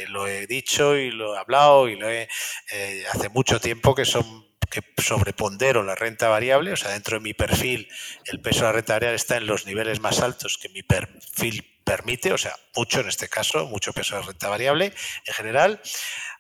lo 0.08 0.26
he 0.26 0.46
dicho 0.46 0.96
y 0.96 1.10
lo 1.10 1.34
he 1.34 1.38
hablado 1.38 1.88
y 1.88 1.96
lo 1.96 2.08
he, 2.08 2.28
eh, 2.72 3.04
hace 3.12 3.28
mucho 3.28 3.60
tiempo 3.60 3.94
que 3.94 4.04
son 4.04 4.46
que 4.70 4.82
sobrepondero 5.00 5.84
la 5.84 5.94
renta 5.94 6.28
variable, 6.28 6.72
o 6.72 6.76
sea, 6.76 6.90
dentro 6.90 7.18
de 7.18 7.22
mi 7.22 7.34
perfil 7.34 7.88
el 8.24 8.40
peso 8.40 8.60
de 8.60 8.66
la 8.66 8.72
renta 8.72 8.94
variable 8.94 9.16
está 9.16 9.36
en 9.36 9.46
los 9.46 9.64
niveles 9.64 10.00
más 10.00 10.20
altos 10.20 10.58
que 10.60 10.68
mi 10.70 10.82
perfil 10.82 11.76
permite, 11.84 12.32
o 12.32 12.38
sea, 12.38 12.52
mucho 12.74 13.00
en 13.00 13.08
este 13.08 13.28
caso, 13.28 13.66
mucho 13.66 13.92
peso 13.92 14.16
de 14.16 14.22
renta 14.22 14.48
variable 14.48 14.92
en 15.24 15.34
general. 15.34 15.80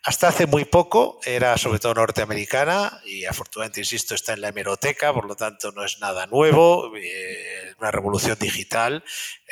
Hasta 0.06 0.28
hace 0.28 0.46
muy 0.46 0.64
poco 0.64 1.18
era 1.24 1.58
sobre 1.58 1.80
todo 1.80 1.94
norteamericana 1.94 3.00
y 3.04 3.24
afortunadamente, 3.24 3.80
insisto, 3.80 4.14
está 4.14 4.34
en 4.34 4.40
la 4.40 4.50
hemeroteca, 4.50 5.12
por 5.12 5.26
lo 5.26 5.34
tanto 5.34 5.72
no 5.72 5.84
es 5.84 5.98
nada 5.98 6.28
nuevo, 6.28 6.92
eh, 6.96 7.74
una 7.80 7.90
revolución 7.90 8.38
digital. 8.38 9.02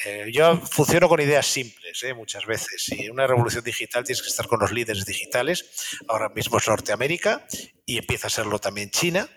Eh, 0.05 0.31
yo 0.33 0.57
funciono 0.59 1.09
con 1.09 1.21
ideas 1.21 1.45
simples 1.45 2.01
eh, 2.05 2.15
muchas 2.15 2.47
veces 2.47 2.89
y 2.91 3.09
una 3.09 3.27
revolución 3.27 3.65
digital 3.65 4.05
tienes 4.05 4.23
que 4.23 4.29
estar 4.29 4.47
con 4.47 4.61
los 4.61 4.71
líderes 4.71 5.05
digitales. 5.05 5.99
Ahora 6.07 6.29
mismo 6.29 6.59
es 6.59 6.69
Norteamérica 6.69 7.45
y 7.85 7.99
empieza 7.99 8.29
a 8.29 8.31
serlo 8.31 8.61
también 8.61 8.91
China. 8.91 9.29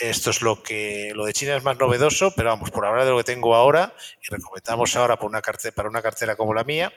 Esto 0.00 0.30
es 0.30 0.42
lo 0.42 0.64
que 0.64 1.12
lo 1.14 1.26
de 1.26 1.32
China 1.32 1.54
es 1.54 1.62
más 1.62 1.78
novedoso, 1.78 2.34
pero 2.34 2.48
vamos, 2.48 2.72
por 2.72 2.86
ahora 2.86 3.04
de 3.04 3.12
lo 3.12 3.18
que 3.18 3.24
tengo 3.24 3.54
ahora 3.54 3.94
y 4.20 4.34
recomendamos 4.34 4.96
ahora 4.96 5.16
por 5.16 5.30
una 5.30 5.42
para 5.76 5.88
una 5.88 6.02
cartera 6.02 6.34
como 6.34 6.54
la 6.54 6.64
mía, 6.64 6.92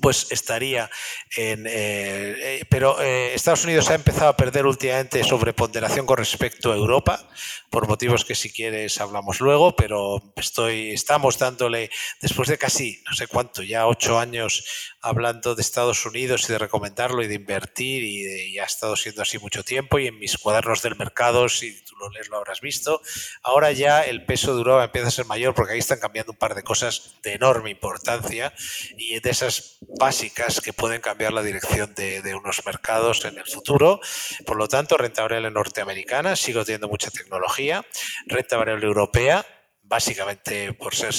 pues 0.00 0.28
estaría 0.30 0.90
en... 1.36 1.66
Eh, 1.66 1.70
eh, 1.72 2.64
pero 2.68 3.00
eh, 3.00 3.34
Estados 3.34 3.64
Unidos 3.64 3.90
ha 3.90 3.94
empezado 3.94 4.28
a 4.28 4.36
perder 4.36 4.66
últimamente 4.66 5.24
sobreponderación 5.24 6.06
con 6.06 6.18
respecto 6.18 6.72
a 6.72 6.76
Europa, 6.76 7.28
por 7.70 7.88
motivos 7.88 8.24
que 8.24 8.34
si 8.34 8.50
quieres 8.50 9.00
hablamos 9.00 9.40
luego, 9.40 9.74
pero 9.74 10.32
estoy, 10.36 10.90
estamos 10.90 11.38
dándole, 11.38 11.90
después 12.20 12.48
de 12.48 12.58
casi, 12.58 13.02
no 13.08 13.14
sé 13.14 13.26
cuánto, 13.26 13.62
ya 13.62 13.86
ocho 13.86 14.18
años 14.18 14.64
hablando 15.02 15.54
de 15.54 15.62
Estados 15.62 16.04
Unidos 16.04 16.44
y 16.48 16.52
de 16.52 16.58
recomendarlo 16.58 17.22
y 17.22 17.28
de 17.28 17.34
invertir 17.34 18.02
y, 18.02 18.58
ha 18.58 18.64
estado 18.64 18.94
siendo 18.96 19.22
así 19.22 19.38
mucho 19.38 19.64
tiempo 19.64 19.98
y 19.98 20.06
en 20.06 20.18
mis 20.18 20.36
cuadernos 20.36 20.82
del 20.82 20.96
mercado, 20.96 21.48
si 21.48 21.82
tú 21.84 21.96
lo 21.96 22.10
lees 22.10 22.28
lo 22.28 22.36
habrás 22.36 22.60
visto, 22.60 23.00
ahora 23.42 23.72
ya 23.72 24.02
el 24.02 24.26
peso 24.26 24.52
de 24.52 24.58
Europa 24.58 24.84
empieza 24.84 25.08
a 25.08 25.10
ser 25.10 25.24
mayor 25.24 25.54
porque 25.54 25.72
ahí 25.72 25.78
están 25.78 25.98
cambiando 25.98 26.32
un 26.32 26.38
par 26.38 26.54
de 26.54 26.62
cosas 26.62 27.14
de 27.22 27.34
enorme 27.34 27.70
importancia 27.70 28.52
y 28.98 29.18
de 29.18 29.30
esas 29.30 29.78
básicas 29.98 30.60
que 30.60 30.74
pueden 30.74 31.00
cambiar 31.00 31.32
la 31.32 31.42
dirección 31.42 31.94
de, 31.94 32.20
de 32.20 32.34
unos 32.34 32.64
mercados 32.66 33.24
en 33.24 33.38
el 33.38 33.46
futuro. 33.46 34.00
Por 34.44 34.56
lo 34.56 34.68
tanto, 34.68 34.98
renta 34.98 35.22
variable 35.22 35.50
norteamericana, 35.50 36.36
sigo 36.36 36.64
teniendo 36.64 36.88
mucha 36.88 37.10
tecnología, 37.10 37.86
renta 38.26 38.58
variable 38.58 38.86
europea, 38.86 39.46
básicamente 39.82 40.74
por 40.74 40.94
ser 40.94 41.14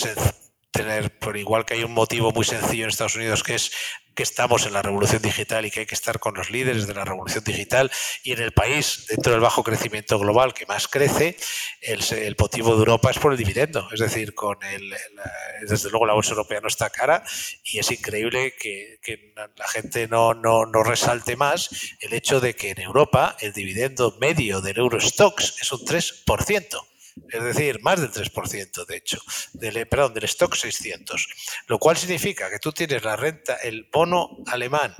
tener, 0.72 1.18
por 1.20 1.38
igual 1.38 1.66
que 1.66 1.76
hay 1.76 1.84
un 1.84 1.94
motivo 1.94 2.32
muy 2.32 2.46
sencillo 2.46 2.86
en 2.86 2.90
Estados 2.90 3.16
Unidos 3.16 3.44
que 3.44 3.56
es 3.56 3.72
que 4.16 4.24
estamos 4.24 4.66
en 4.66 4.74
la 4.74 4.82
revolución 4.82 5.22
digital 5.22 5.66
y 5.66 5.72
que 5.72 5.82
hay 5.82 5.86
que 5.86 5.96
estar 5.96 6.20
con 6.20 6.34
los 6.34 6.50
líderes 6.50 6.88
de 6.88 6.94
la 6.94 7.06
revolución 7.06 7.44
digital 7.44 7.90
y 8.24 8.34
en 8.34 8.42
el 8.42 8.52
país, 8.52 9.06
dentro 9.08 9.32
del 9.32 9.42
bajo 9.42 9.64
crecimiento 9.64 10.20
global 10.20 10.54
que 10.54 10.66
más 10.66 10.88
crece, 10.88 11.38
el, 11.82 12.36
motivo 12.38 12.74
de 12.74 12.80
Europa 12.80 13.12
es 13.12 13.20
por 13.20 13.32
el 13.32 13.38
dividendo. 13.38 13.88
Es 13.92 14.00
decir, 14.00 14.34
con 14.34 14.58
el, 14.64 14.94
desde 15.68 15.90
luego 15.90 16.06
la 16.06 16.14
bolsa 16.14 16.32
europea 16.32 16.60
no 16.60 16.68
está 16.68 16.90
cara 16.90 17.24
y 17.64 17.80
es 17.80 17.90
increíble 17.92 18.54
que, 18.60 19.00
la 19.56 19.68
gente 19.68 20.08
no, 20.08 20.34
no, 20.34 20.66
no, 20.66 20.84
resalte 20.84 21.36
más 21.36 21.70
el 22.00 22.14
hecho 22.14 22.40
de 22.40 22.56
que 22.56 22.72
en 22.72 22.82
Europa 22.82 23.36
el 23.40 23.54
dividendo 23.54 24.18
medio 24.20 24.62
del 24.62 24.78
Eurostox 24.78 25.62
es 25.62 25.72
un 25.72 25.80
3% 25.80 26.91
es 27.30 27.44
decir, 27.44 27.82
más 27.82 28.00
del 28.02 28.12
3%, 28.12 28.86
de 28.86 28.96
hecho, 28.96 29.20
del, 29.54 29.88
perdón, 29.88 30.14
del 30.14 30.26
stock 30.26 30.56
600, 30.56 31.28
lo 31.68 31.80
cual 31.80 31.98
significa 31.98 32.50
que 32.50 32.60
tú 32.60 32.72
tienes 32.72 33.04
la 33.04 33.16
renta, 33.16 33.56
el 33.58 33.90
bono 33.92 34.38
alemán 34.48 34.96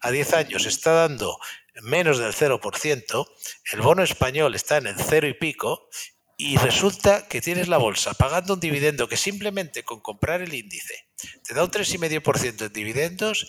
a 0.00 0.10
10 0.10 0.32
años 0.34 0.66
está 0.66 0.92
dando 0.92 1.38
menos 1.82 2.18
del 2.18 2.32
0%, 2.32 3.26
el 3.72 3.80
bono 3.80 4.02
español 4.02 4.54
está 4.54 4.78
en 4.78 4.88
el 4.88 4.96
cero 4.96 5.28
y 5.28 5.34
pico, 5.34 5.88
y 6.36 6.56
resulta 6.56 7.28
que 7.28 7.42
tienes 7.42 7.68
la 7.68 7.76
bolsa 7.76 8.14
pagando 8.14 8.54
un 8.54 8.60
dividendo 8.60 9.08
que 9.08 9.18
simplemente 9.18 9.82
con 9.82 10.00
comprar 10.00 10.40
el 10.40 10.54
índice 10.54 11.06
te 11.46 11.52
da 11.52 11.64
un 11.64 11.70
3,5% 11.70 12.66
en 12.66 12.72
dividendos 12.72 13.46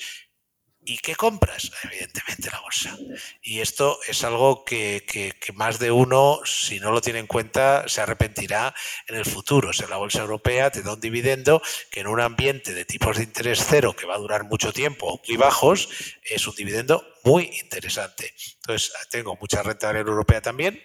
¿Y 0.84 0.98
qué 0.98 1.16
compras? 1.16 1.72
Evidentemente 1.84 2.50
la 2.52 2.60
bolsa. 2.60 2.98
Y 3.44 3.60
esto 3.60 4.00
es 4.08 4.24
algo 4.24 4.66
que, 4.66 5.36
más 5.54 5.78
de 5.78 5.92
uno, 5.92 6.40
si 6.44 6.80
no 6.80 6.92
lo 6.92 7.02
tiene 7.02 7.20
en 7.20 7.28
cuenta, 7.28 7.88
se 7.88 8.02
arrepentirá 8.02 8.74
en 9.08 9.16
el 9.16 9.26
futuro. 9.26 9.70
O 9.70 9.74
sea, 9.74 9.88
la 9.88 9.98
bolsa 9.98 10.22
europea 10.22 10.72
te 10.72 10.82
da 10.82 10.94
un 10.94 11.00
dividendo 11.00 11.62
que 11.92 12.00
en 12.00 12.08
un 12.08 12.20
ambiente 12.20 12.74
de 12.74 12.86
tipos 12.86 13.18
de 13.18 13.24
interés 13.24 13.64
cero 13.70 13.96
que 13.96 14.08
va 14.08 14.16
a 14.16 14.20
durar 14.20 14.46
mucho 14.46 14.74
tiempo, 14.74 15.22
muy 15.28 15.38
bajos, 15.38 15.88
es 16.24 16.48
un 16.48 16.56
dividendo 16.56 17.06
muy 17.24 17.52
interesante. 17.62 18.34
Entonces, 18.56 18.92
tengo 19.12 19.38
mucha 19.40 19.62
renta 19.62 19.92
europea 19.92 20.42
también, 20.42 20.82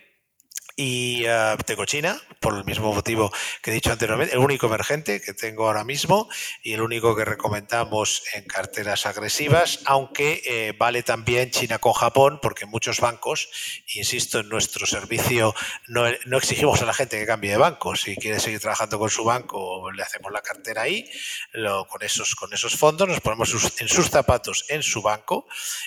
y 0.77 1.25
uh, 1.27 1.57
tengo 1.65 1.87
China, 1.87 2.21
por 2.39 2.55
el 2.55 2.65
mismo 2.65 2.93
motivo 2.93 3.33
que 3.63 3.71
he 3.71 3.75
dicho 3.75 3.91
anteriormente, 3.91 4.35
el 4.35 4.41
único 4.41 4.67
emergente 4.67 5.23
que 5.23 5.33
tengo 5.33 5.67
ahora 5.67 5.85
mismo 5.85 6.29
y 6.63 6.75
el 6.75 6.83
único 6.83 7.17
que 7.17 7.25
recomendamos 7.25 8.23
en 8.35 8.45
carteras 8.45 9.07
agresivas, 9.07 9.81
aunque 9.87 10.43
eh, 10.45 10.75
vale 10.79 11.03
también 11.03 11.51
China 11.51 11.79
con 11.79 11.95
Japón, 11.95 12.41
porque 12.43 12.67
muchos 12.67 13.01
bancos, 13.01 13.49
insisto, 13.95 14.41
en 14.41 14.51
nuestro 14.51 14.87
servicio 14.87 15.55
no, 15.89 16.05
no, 16.27 16.37
exigimos 16.37 16.83
a 16.83 16.85
la 16.85 16.93
gente 16.93 17.19
que 17.19 17.25
cambie 17.25 17.53
de 17.53 17.57
banco. 17.57 17.97
Si 17.97 18.15
quiere 18.17 18.39
seguir 18.39 18.61
trabajando 18.61 18.99
con 18.99 19.09
su 19.09 19.25
banco, 19.25 19.91
le 19.91 20.03
hacemos 20.03 20.31
la 20.31 20.43
cartera 20.43 20.83
ahí, 20.83 21.09
lo, 21.53 21.87
con, 21.87 22.03
esos, 22.03 22.35
con 22.35 22.53
esos 22.53 22.77
fondos, 22.77 23.09
nos 23.09 23.21
ponemos 23.21 23.55
en 23.81 23.89
sus 23.89 24.11
zapatos 24.11 24.67
en 24.69 24.83
su 24.83 25.01
banco 25.01 25.47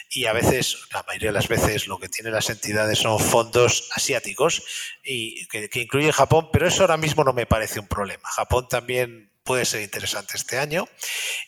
y 0.09 0.25
a 0.25 0.33
veces, 0.33 0.77
la 0.91 1.03
mayoría 1.03 1.29
de 1.29 1.33
las 1.33 1.47
veces, 1.47 1.87
lo 1.87 1.99
que 1.99 2.09
tienen 2.09 2.33
las 2.33 2.49
entidades 2.49 2.99
son 2.99 3.19
fondos 3.19 3.89
asiáticos 3.93 4.63
y 5.03 5.47
que, 5.47 5.69
incluye 5.73 6.11
Japón, 6.11 6.49
pero 6.51 6.67
eso 6.67 6.81
ahora 6.81 6.97
mismo 6.97 7.23
no 7.23 7.33
me 7.33 7.45
parece 7.45 7.79
un 7.79 7.87
problema. 7.87 8.29
Japón 8.29 8.67
también 8.67 9.29
puede 9.49 9.65
ser 9.65 9.81
interesante 9.81 10.37
este 10.37 10.59
año. 10.59 10.87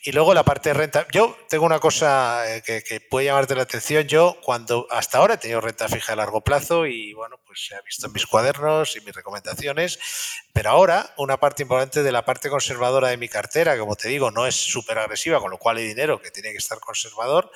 Y 0.02 0.10
luego 0.10 0.34
la 0.34 0.42
parte 0.42 0.70
de 0.70 0.74
renta. 0.74 1.06
Yo 1.12 1.38
tengo 1.48 1.64
una 1.64 1.78
cosa 1.78 2.56
eh, 2.56 2.60
que, 2.64 3.00
puede 3.00 3.26
llamarte 3.26 3.54
la 3.54 3.62
atención. 3.62 4.08
Yo, 4.08 4.38
cuando 4.42 4.88
hasta 4.90 5.18
ahora 5.18 5.34
he 5.34 5.38
tenido 5.38 5.60
renta 5.60 5.88
fija 5.88 6.12
a 6.12 6.16
largo 6.16 6.40
plazo 6.40 6.86
y 6.86 7.12
bueno, 7.12 7.36
pues 7.46 7.64
se 7.68 7.76
ha 7.76 7.80
visto 7.82 8.08
en 8.08 8.12
mis 8.12 8.26
cuadernos 8.26 8.96
y 8.96 9.02
mis 9.02 9.14
recomendaciones. 9.14 10.00
Pero 10.52 10.70
ahora, 10.70 11.14
una 11.16 11.38
parte 11.38 11.62
importante 11.62 12.02
de 12.02 12.10
la 12.10 12.24
parte 12.24 12.50
conservadora 12.50 13.06
de 13.08 13.18
mi 13.18 13.28
cartera, 13.28 13.78
como 13.78 13.94
te 13.94 14.08
digo, 14.08 14.32
no 14.32 14.48
es 14.48 14.56
súper 14.56 14.98
agresiva, 14.98 15.38
con 15.38 15.52
lo 15.52 15.58
cual 15.58 15.76
hay 15.76 15.84
dinero 15.84 16.20
que 16.20 16.32
tiene 16.32 16.50
que 16.50 16.58
estar 16.58 16.80
conservador, 16.80 17.52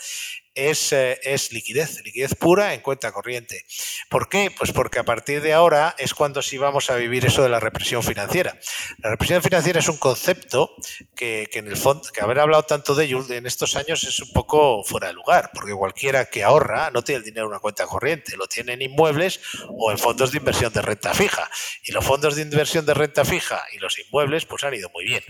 es, 0.56 0.92
eh, 0.92 1.20
es, 1.22 1.52
liquidez, 1.52 2.02
liquidez 2.02 2.34
pura 2.34 2.74
en 2.74 2.80
cuenta 2.80 3.12
corriente. 3.12 3.64
¿Por 4.08 4.28
qué? 4.28 4.50
Pues 4.50 4.72
porque 4.72 4.98
a 4.98 5.04
partir 5.04 5.42
de 5.42 5.52
ahora 5.52 5.94
es 5.98 6.14
cuando 6.14 6.42
sí 6.42 6.56
vamos 6.58 6.90
a 6.90 6.96
vivir 6.96 7.26
eso 7.26 7.42
de 7.42 7.50
la 7.50 7.60
represión 7.60 8.02
financiera. 8.02 8.58
La 8.98 9.10
represión 9.10 9.42
financiera 9.42 9.80
es 9.80 9.88
un 9.88 9.98
concepto 9.98 10.74
que, 11.14 11.48
que 11.52 11.58
en 11.58 11.68
el 11.68 11.76
fondo, 11.76 12.08
que 12.12 12.22
haber 12.22 12.40
hablado 12.40 12.62
tanto 12.64 12.94
de 12.94 13.04
ello 13.04 13.24
en 13.28 13.46
estos 13.46 13.76
años 13.76 14.02
es 14.04 14.18
un 14.20 14.32
poco 14.32 14.82
fuera 14.82 15.08
de 15.08 15.12
lugar, 15.12 15.50
porque 15.52 15.74
cualquiera 15.74 16.24
que 16.24 16.42
ahorra 16.42 16.90
no 16.90 17.02
tiene 17.02 17.18
el 17.18 17.24
dinero 17.24 17.46
en 17.46 17.52
una 17.52 17.60
cuenta 17.60 17.86
corriente, 17.86 18.36
lo 18.36 18.46
tiene 18.46 18.72
en 18.72 18.82
inmuebles 18.82 19.40
o 19.68 19.92
en 19.92 19.98
fondos 19.98 20.32
de 20.32 20.38
inversión 20.38 20.72
de 20.72 20.80
renta 20.80 21.12
fija. 21.12 21.50
Y 21.84 21.92
los 21.92 22.04
fondos 22.04 22.34
de 22.34 22.42
inversión 22.42 22.86
de 22.86 22.94
renta 22.94 23.24
fija 23.26 23.62
y 23.72 23.78
los 23.78 23.98
inmuebles 23.98 24.46
pues 24.46 24.64
han 24.64 24.72
ido 24.72 24.88
muy 24.90 25.04
bien. 25.04 25.22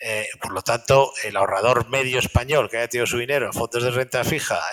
Eh, 0.00 0.28
por 0.40 0.52
lo 0.52 0.60
tanto, 0.60 1.14
el 1.24 1.36
ahorrador 1.36 1.88
medio 1.88 2.18
español 2.18 2.68
que 2.68 2.76
haya 2.76 2.88
tenido 2.88 3.06
su 3.06 3.16
dinero 3.18 3.46
en 3.46 3.54
fondos 3.54 3.82
de 3.82 3.90
renta 3.90 4.22
fija 4.22 4.65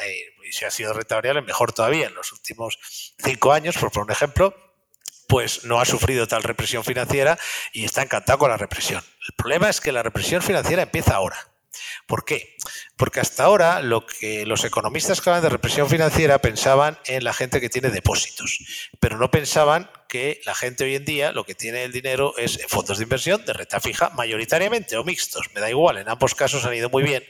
y 0.48 0.52
si 0.52 0.66
ha 0.66 0.72
sido 0.72 0.94
renta 0.94 1.16
variable, 1.16 1.42
mejor 1.42 1.74
todavía 1.74 2.08
en 2.08 2.16
los 2.16 2.32
últimos 2.32 2.78
cinco 3.24 3.54
años, 3.54 3.78
por 3.78 3.92
poner 3.92 4.06
un 4.06 4.12
ejemplo, 4.12 4.56
pues 5.28 5.64
no 5.66 5.80
ha 5.80 5.86
sufrido 5.86 6.28
tal 6.28 6.44
represión 6.44 6.84
financiera 6.84 7.40
y 7.72 7.86
está 7.86 8.04
encantado 8.04 8.40
con 8.40 8.50
la 8.50 8.58
represión. 8.58 9.04
El 9.28 9.36
problema 9.36 9.70
es 9.70 9.82
que 9.82 9.92
la 9.92 10.04
represión 10.04 10.42
financiera 10.42 10.84
empieza 10.84 11.16
ahora. 11.16 11.53
¿Por 12.08 12.26
qué? 12.26 12.56
Porque 12.96 13.20
hasta 13.20 13.44
ahora 13.44 13.82
lo 13.82 14.06
que 14.06 14.46
los 14.46 14.64
economistas 14.64 15.22
que 15.22 15.30
hablan 15.30 15.44
de 15.44 15.50
represión 15.50 15.90
financiera 15.90 16.40
pensaban 16.40 17.00
en 17.06 17.24
la 17.24 17.34
gente 17.34 17.62
que 17.62 17.70
tiene 17.70 17.90
depósitos, 17.90 18.60
pero 19.00 19.18
no 19.18 19.32
pensaban 19.32 19.90
que 20.08 20.42
la 20.46 20.54
gente 20.54 20.84
hoy 20.84 20.96
en 20.96 21.06
día 21.06 21.32
lo 21.32 21.44
que 21.44 21.56
tiene 21.56 21.84
el 21.84 21.92
dinero 21.92 22.38
es 22.38 22.60
fondos 22.68 23.00
de 23.00 23.04
inversión 23.04 23.44
de 23.46 23.54
renta 23.54 23.80
fija, 23.80 24.10
mayoritariamente 24.10 24.96
o 24.96 25.04
mixtos, 25.04 25.50
me 25.56 25.62
da 25.62 25.72
igual, 25.72 25.98
en 25.98 26.08
ambos 26.08 26.36
casos 26.36 26.66
han 26.66 26.76
ido 26.76 26.90
muy 26.90 27.02
bien, 27.02 27.24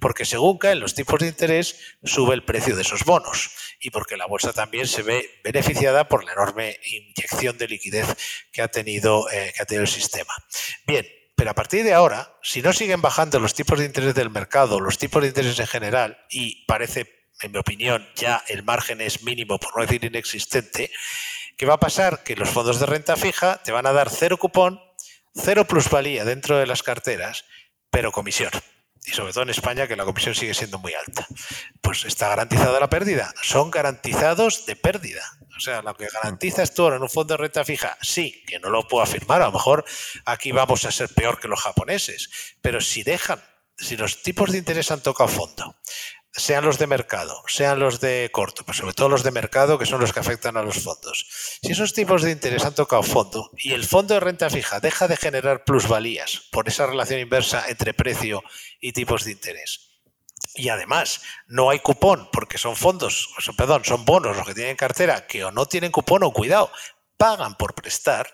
porque 0.00 0.24
según 0.24 0.56
caen 0.58 0.78
los 0.78 0.94
tipos 0.94 1.18
de 1.18 1.26
interés, 1.26 1.76
sube 2.04 2.34
el 2.34 2.44
precio 2.44 2.76
de 2.76 2.82
esos 2.82 3.04
bonos 3.04 3.50
y 3.80 3.90
porque 3.90 4.16
la 4.16 4.26
bolsa 4.26 4.52
también 4.52 4.86
se 4.86 5.02
ve 5.02 5.40
beneficiada 5.42 6.08
por 6.08 6.24
la 6.24 6.32
enorme 6.32 6.78
inyección 6.84 7.58
de 7.58 7.68
liquidez 7.68 8.06
que 8.52 8.62
ha 8.62 8.68
tenido, 8.68 9.28
eh, 9.30 9.52
que 9.56 9.62
ha 9.62 9.66
tenido 9.66 9.82
el 9.82 9.90
sistema. 9.90 10.32
Bien, 10.86 11.06
pero 11.38 11.52
a 11.52 11.54
partir 11.54 11.84
de 11.84 11.94
ahora, 11.94 12.34
si 12.42 12.62
no 12.62 12.72
siguen 12.72 13.00
bajando 13.00 13.38
los 13.38 13.54
tipos 13.54 13.78
de 13.78 13.84
interés 13.84 14.12
del 14.12 14.28
mercado, 14.28 14.80
los 14.80 14.98
tipos 14.98 15.22
de 15.22 15.28
interés 15.28 15.56
en 15.60 15.68
general, 15.68 16.18
y 16.28 16.64
parece, 16.64 17.28
en 17.42 17.52
mi 17.52 17.58
opinión, 17.58 18.04
ya 18.16 18.42
el 18.48 18.64
margen 18.64 19.00
es 19.00 19.22
mínimo, 19.22 19.60
por 19.60 19.76
no 19.76 19.82
decir 19.82 20.04
inexistente, 20.04 20.90
¿qué 21.56 21.64
va 21.64 21.74
a 21.74 21.80
pasar? 21.80 22.24
Que 22.24 22.34
los 22.34 22.50
fondos 22.50 22.80
de 22.80 22.86
renta 22.86 23.14
fija 23.14 23.62
te 23.62 23.70
van 23.70 23.86
a 23.86 23.92
dar 23.92 24.10
cero 24.10 24.36
cupón, 24.36 24.82
cero 25.32 25.64
plusvalía 25.64 26.24
dentro 26.24 26.58
de 26.58 26.66
las 26.66 26.82
carteras, 26.82 27.44
pero 27.88 28.10
comisión. 28.10 28.50
Y 29.06 29.12
sobre 29.12 29.32
todo 29.32 29.44
en 29.44 29.50
España, 29.50 29.86
que 29.86 29.94
la 29.94 30.04
comisión 30.04 30.34
sigue 30.34 30.54
siendo 30.54 30.80
muy 30.80 30.92
alta. 30.94 31.24
Pues 31.80 32.04
está 32.04 32.30
garantizada 32.30 32.80
la 32.80 32.90
pérdida. 32.90 33.32
Son 33.42 33.70
garantizados 33.70 34.66
de 34.66 34.74
pérdida. 34.74 35.22
O 35.58 35.60
sea, 35.60 35.82
lo 35.82 35.92
que 35.96 36.06
garantizas 36.06 36.72
tú 36.72 36.86
en 36.86 37.02
un 37.02 37.10
fondo 37.10 37.34
de 37.34 37.38
renta 37.38 37.64
fija, 37.64 37.98
sí, 38.00 38.44
que 38.46 38.60
no 38.60 38.70
lo 38.70 38.86
puedo 38.86 39.02
afirmar, 39.02 39.42
a 39.42 39.46
lo 39.46 39.52
mejor 39.52 39.84
aquí 40.24 40.52
vamos 40.52 40.84
a 40.84 40.92
ser 40.92 41.08
peor 41.08 41.40
que 41.40 41.48
los 41.48 41.60
japoneses, 41.60 42.30
pero 42.62 42.80
si 42.80 43.02
dejan, 43.02 43.42
si 43.76 43.96
los 43.96 44.22
tipos 44.22 44.52
de 44.52 44.58
interés 44.58 44.92
han 44.92 45.02
tocado 45.02 45.28
fondo, 45.28 45.74
sean 46.30 46.64
los 46.64 46.78
de 46.78 46.86
mercado, 46.86 47.42
sean 47.48 47.80
los 47.80 47.98
de 47.98 48.30
corto, 48.32 48.62
pero 48.64 48.78
sobre 48.78 48.94
todo 48.94 49.08
los 49.08 49.24
de 49.24 49.32
mercado, 49.32 49.80
que 49.80 49.86
son 49.86 50.00
los 50.00 50.12
que 50.12 50.20
afectan 50.20 50.56
a 50.56 50.62
los 50.62 50.78
fondos. 50.78 51.26
Si 51.60 51.72
esos 51.72 51.92
tipos 51.92 52.22
de 52.22 52.30
interés 52.30 52.64
han 52.64 52.76
tocado 52.76 53.02
fondo 53.02 53.50
y 53.56 53.72
el 53.72 53.84
fondo 53.84 54.14
de 54.14 54.20
renta 54.20 54.50
fija 54.50 54.78
deja 54.78 55.08
de 55.08 55.16
generar 55.16 55.64
plusvalías 55.64 56.42
por 56.52 56.68
esa 56.68 56.86
relación 56.86 57.18
inversa 57.18 57.64
entre 57.68 57.94
precio 57.94 58.44
y 58.80 58.92
tipos 58.92 59.24
de 59.24 59.32
interés, 59.32 59.87
y 60.58 60.68
además 60.68 61.22
no 61.46 61.70
hay 61.70 61.78
cupón 61.78 62.28
porque 62.32 62.58
son 62.58 62.76
fondos, 62.76 63.34
perdón, 63.56 63.84
son 63.84 64.04
bonos 64.04 64.36
los 64.36 64.46
que 64.46 64.54
tienen 64.54 64.76
cartera 64.76 65.26
que 65.26 65.44
o 65.44 65.52
no 65.52 65.66
tienen 65.66 65.92
cupón 65.92 66.24
o 66.24 66.32
cuidado, 66.32 66.70
pagan 67.16 67.54
por 67.56 67.74
prestar, 67.74 68.28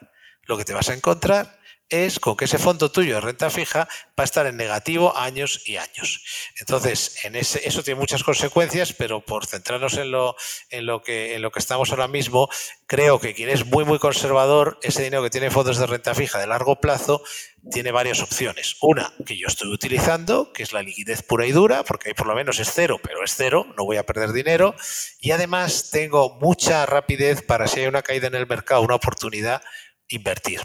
lo 0.46 0.56
que 0.56 0.64
te 0.64 0.74
vas 0.74 0.88
a 0.88 0.94
encontrar 0.94 1.58
es 1.88 2.18
con 2.18 2.36
que 2.36 2.46
ese 2.46 2.58
fondo 2.58 2.90
tuyo 2.90 3.16
de 3.16 3.20
renta 3.20 3.50
fija 3.50 3.88
va 4.18 4.22
a 4.22 4.24
estar 4.24 4.46
en 4.46 4.56
negativo 4.56 5.16
años 5.16 5.62
y 5.66 5.76
años. 5.76 6.24
Entonces, 6.58 7.24
en 7.24 7.36
ese, 7.36 7.66
eso 7.68 7.82
tiene 7.82 8.00
muchas 8.00 8.24
consecuencias, 8.24 8.92
pero 8.92 9.24
por 9.24 9.46
centrarnos 9.46 9.94
en 9.98 10.10
lo, 10.10 10.36
en, 10.70 10.86
lo 10.86 11.02
que, 11.02 11.34
en 11.34 11.42
lo 11.42 11.50
que 11.50 11.58
estamos 11.58 11.90
ahora 11.90 12.08
mismo, 12.08 12.48
creo 12.86 13.20
que 13.20 13.34
quien 13.34 13.48
es 13.48 13.66
muy, 13.66 13.84
muy 13.84 13.98
conservador, 13.98 14.78
ese 14.82 15.02
dinero 15.02 15.22
que 15.22 15.30
tiene 15.30 15.50
fondos 15.50 15.78
de 15.78 15.86
renta 15.86 16.14
fija 16.14 16.38
de 16.38 16.46
largo 16.46 16.80
plazo, 16.80 17.22
tiene 17.70 17.92
varias 17.92 18.20
opciones. 18.20 18.76
Una 18.80 19.12
que 19.24 19.38
yo 19.38 19.46
estoy 19.46 19.72
utilizando, 19.72 20.52
que 20.52 20.62
es 20.62 20.72
la 20.72 20.82
liquidez 20.82 21.22
pura 21.22 21.46
y 21.46 21.52
dura, 21.52 21.82
porque 21.82 22.08
ahí 22.08 22.14
por 22.14 22.26
lo 22.26 22.34
menos 22.34 22.58
es 22.60 22.70
cero, 22.72 22.98
pero 23.02 23.24
es 23.24 23.34
cero, 23.36 23.66
no 23.76 23.84
voy 23.84 23.96
a 23.96 24.06
perder 24.06 24.32
dinero. 24.32 24.74
Y 25.20 25.30
además 25.30 25.90
tengo 25.90 26.38
mucha 26.40 26.86
rapidez 26.86 27.42
para 27.42 27.66
si 27.66 27.80
hay 27.80 27.86
una 27.86 28.02
caída 28.02 28.26
en 28.26 28.34
el 28.34 28.46
mercado, 28.46 28.82
una 28.82 28.96
oportunidad, 28.96 29.62
invertir. 30.08 30.60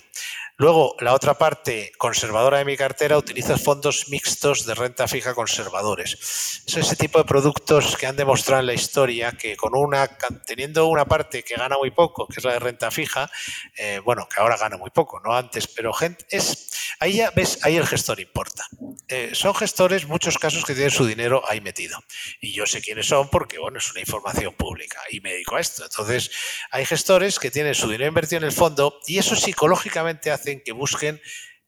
Luego, 0.59 0.97
la 0.99 1.13
otra 1.13 1.37
parte 1.37 1.93
conservadora 1.97 2.57
de 2.57 2.65
mi 2.65 2.75
cartera 2.75 3.17
utiliza 3.17 3.57
fondos 3.57 4.09
mixtos 4.09 4.65
de 4.65 4.75
renta 4.75 5.07
fija 5.07 5.33
conservadores. 5.33 6.63
Es 6.67 6.75
ese 6.75 6.97
tipo 6.97 7.17
de 7.17 7.23
productos 7.23 7.95
que 7.95 8.05
han 8.05 8.17
demostrado 8.17 8.59
en 8.59 8.67
la 8.67 8.73
historia 8.73 9.31
que 9.31 9.55
con 9.55 9.73
una 9.73 10.17
teniendo 10.45 10.87
una 10.87 11.05
parte 11.05 11.43
que 11.43 11.55
gana 11.55 11.77
muy 11.77 11.91
poco, 11.91 12.27
que 12.27 12.41
es 12.41 12.43
la 12.43 12.51
de 12.51 12.59
renta 12.59 12.91
fija, 12.91 13.31
eh, 13.77 14.01
bueno, 14.03 14.27
que 14.27 14.41
ahora 14.41 14.57
gana 14.57 14.75
muy 14.75 14.89
poco, 14.89 15.21
no 15.21 15.33
antes, 15.33 15.65
pero 15.65 15.93
gente 15.93 16.25
es 16.29 16.69
ahí 16.99 17.13
ya 17.13 17.31
ves, 17.31 17.59
ahí 17.63 17.77
el 17.77 17.87
gestor 17.87 18.19
importa. 18.19 18.65
Eh, 19.07 19.31
son 19.33 19.55
gestores, 19.55 20.07
muchos 20.07 20.37
casos 20.37 20.65
que 20.65 20.73
tienen 20.73 20.91
su 20.91 21.05
dinero 21.05 21.41
ahí 21.47 21.61
metido. 21.61 21.97
Y 22.41 22.51
yo 22.51 22.65
sé 22.65 22.81
quiénes 22.81 23.07
son 23.07 23.29
porque, 23.29 23.59
bueno, 23.59 23.79
es 23.79 23.89
una 23.91 24.01
información 24.01 24.53
pública 24.53 24.99
y 25.09 25.21
me 25.21 25.31
dedico 25.31 25.55
a 25.55 25.61
esto. 25.61 25.83
Entonces, 25.83 26.31
hay 26.71 26.85
gestores 26.85 27.39
que 27.39 27.49
tienen 27.49 27.75
su 27.75 27.89
dinero 27.89 28.09
invertido 28.09 28.39
en 28.39 28.45
el 28.45 28.51
fondo 28.51 28.99
y 29.07 29.17
eso 29.17 29.35
psicológicamente 29.35 30.31
hace 30.31 30.48
que 30.63 30.71
busquen 30.71 31.21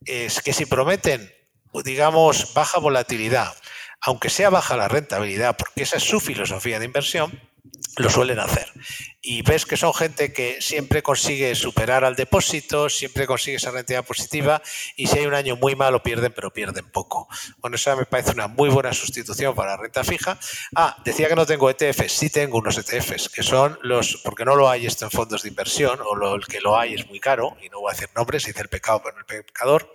es 0.06 0.42
que 0.42 0.54
si 0.54 0.66
prometen, 0.66 1.32
digamos, 1.86 2.54
baja 2.54 2.80
volatilidad, 2.80 3.56
aunque 4.02 4.30
sea 4.30 4.50
baja 4.50 4.76
la 4.76 4.88
rentabilidad, 4.88 5.56
porque 5.56 5.84
esa 5.84 5.98
es 5.98 6.04
su 6.04 6.20
filosofía 6.20 6.80
de 6.80 6.86
inversión, 6.86 7.40
lo 7.98 8.10
suelen 8.10 8.40
hacer 8.40 8.68
y 9.24 9.44
ves 9.44 9.66
que 9.66 9.78
son 9.78 9.94
gente 9.94 10.34
que 10.34 10.62
siempre 10.62 11.04
consigue 11.04 11.54
superar 11.54 12.04
al 12.04 12.16
depósito, 12.16 12.90
siempre 12.90 13.28
consigue 13.28 13.58
esa 13.58 13.70
rentabilidad 13.70 14.06
positiva 14.06 14.62
y 14.96 15.08
si 15.08 15.20
hay 15.20 15.28
un 15.28 15.36
año 15.36 15.56
muy 15.56 15.76
malo 15.76 16.02
pierden, 16.02 16.34
pero 16.34 16.52
pierden 16.52 16.90
poco. 16.90 17.28
Bueno, 17.60 17.76
esa 17.76 17.96
me 17.96 18.06
parece 18.06 18.32
una 18.32 18.48
muy 18.48 18.70
buena 18.70 18.94
sustitución 18.94 19.54
para 19.54 19.72
la 19.72 19.78
renta 19.78 20.04
fija. 20.04 20.40
Ah, 20.76 20.98
decía 21.06 21.28
que 21.28 21.36
no 21.36 21.46
tengo 21.46 21.70
ETFs, 21.70 22.12
sí 22.12 22.30
tengo 22.32 22.58
unos 22.58 22.78
ETFs, 22.78 23.30
que 23.30 23.44
son 23.44 23.78
los, 23.84 24.18
porque 24.24 24.44
no 24.44 24.56
lo 24.56 24.70
hay 24.70 24.88
esto 24.88 25.06
en 25.06 25.12
fondos 25.12 25.44
de 25.44 25.50
inversión, 25.50 26.00
o 26.04 26.16
lo, 26.16 26.36
el 26.36 26.48
que 26.48 26.60
lo 26.60 26.78
hay 26.78 26.96
es 26.96 27.08
muy 27.08 27.20
caro, 27.20 27.56
y 27.62 27.70
no 27.70 27.80
voy 27.80 27.92
a 27.92 27.94
decir 27.94 28.10
nombres, 28.16 28.46
dice 28.46 28.62
el 28.62 28.70
pecado 28.70 29.02
pero 29.04 29.18
el 29.18 29.26
pecador, 29.26 29.94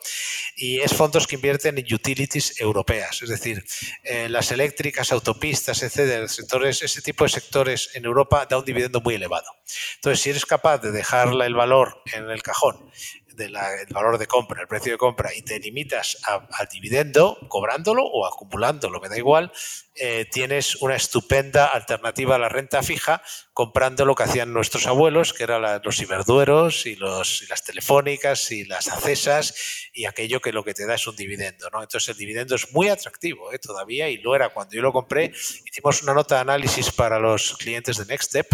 y 0.55 0.81
es 0.81 0.95
fondos 0.95 1.27
que 1.27 1.35
invierten 1.35 1.79
en 1.79 1.93
utilities 1.93 2.61
europeas, 2.61 3.23
es 3.23 3.29
decir, 3.29 3.65
eh, 4.05 4.29
las 4.29 4.53
eléctricas, 4.53 5.11
autopistas, 5.11 5.83
etcétera, 5.83 6.29
sectores, 6.29 6.83
ese 6.83 7.03
tipo 7.03 7.25
de 7.25 7.31
sectores 7.31 7.91
en 7.95 8.05
Europa 8.05 8.47
da 8.49 8.59
un 8.59 8.65
dividendo 8.65 9.01
muy 9.01 9.16
elevado. 9.17 9.51
Entonces, 9.97 10.23
si 10.23 10.31
eres 10.31 10.47
capaz 10.47 10.79
de 10.79 10.93
dejarle 10.93 11.47
el 11.47 11.55
valor 11.55 12.03
en 12.15 12.31
el 12.31 12.43
cajón 12.43 12.91
del 13.37 13.57
valor 13.91 14.19
de 14.19 14.27
compra, 14.27 14.63
el 14.63 14.69
precio 14.69 14.93
de 14.93 14.99
compra, 14.99 15.35
y 15.35 15.43
te 15.43 15.61
limitas 15.61 16.19
al 16.25 16.69
dividendo, 16.73 17.39
cobrándolo 17.49 18.05
o 18.05 18.27
acumulándolo, 18.27 19.01
me 19.01 19.09
da 19.09 19.17
igual, 19.17 19.53
eh, 19.95 20.27
tienes 20.31 20.77
una 20.77 20.97
estupenda 20.97 21.67
alternativa 21.67 22.35
a 22.35 22.39
la 22.39 22.49
renta 22.49 22.83
fija 22.83 23.23
comprando 23.53 24.05
lo 24.05 24.15
que 24.15 24.25
hacían 24.25 24.53
nuestros 24.53 24.87
abuelos, 24.87 25.33
que 25.33 25.45
eran 25.45 25.81
los 25.83 25.97
ciberdueros 25.97 26.85
y, 26.87 26.97
los, 26.97 27.43
y 27.43 27.47
las 27.47 27.65
telefónicas 27.65 28.51
y 28.53 28.65
las 28.65 28.89
accesas 28.89 29.55
y 29.95 30.05
aquello 30.05 30.41
que 30.41 30.53
lo 30.53 30.65
que 30.65 30.75
te 30.75 30.87
da 30.87 30.95
es 30.95 31.07
un 31.07 31.17
dividendo. 31.17 31.67
Entonces 31.67 32.09
el 32.11 32.17
dividendo 32.17 32.55
es 32.57 32.73
muy 32.73 32.89
atractivo 32.89 33.53
¿eh? 33.53 33.59
todavía 33.59 34.11
y 34.11 34.19
lo 34.19 34.35
era 34.35 34.51
cuando 34.51 34.75
yo 34.75 34.83
lo 34.83 34.93
compré. 34.93 35.33
Hicimos 35.65 36.03
una 36.03 36.13
nota 36.13 36.35
de 36.35 36.41
análisis 36.43 36.91
para 36.91 37.19
los 37.19 37.57
clientes 37.57 37.97
de 37.97 38.05
Next 38.05 38.29
Step 38.29 38.49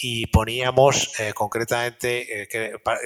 y 0.00 0.26
poníamos 0.26 1.18
eh, 1.18 1.32
concretamente 1.34 2.48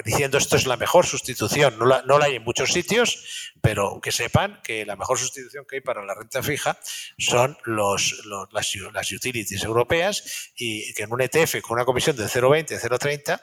diciendo 0.05 0.37
esto 0.37 0.55
es 0.55 0.67
la 0.67 0.77
mejor 0.77 1.07
sustitución. 1.07 1.77
No 1.79 1.85
la, 1.85 2.03
no 2.03 2.19
la 2.19 2.25
hay 2.25 2.35
en 2.35 2.43
muchos 2.43 2.71
sitios, 2.71 3.51
pero 3.61 3.99
que 4.01 4.11
sepan 4.11 4.61
que 4.63 4.85
la 4.85 4.95
mejor 4.95 5.17
sustitución 5.17 5.65
que 5.67 5.77
hay 5.77 5.81
para 5.81 6.05
la 6.05 6.13
renta 6.13 6.43
fija 6.43 6.77
son 7.17 7.57
los, 7.63 8.23
las, 8.51 9.11
utilities 9.11 9.63
europeas 9.63 10.51
y 10.55 10.93
que 10.93 11.03
en 11.03 11.13
un 11.13 11.21
ETF 11.21 11.61
con 11.61 11.75
una 11.77 11.85
comisión 11.85 12.15
de 12.15 12.25
0,20, 12.25 12.79
0,30 12.79 13.41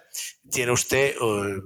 tiene 0.51 0.72
usted 0.72 1.16
uh, 1.20 1.60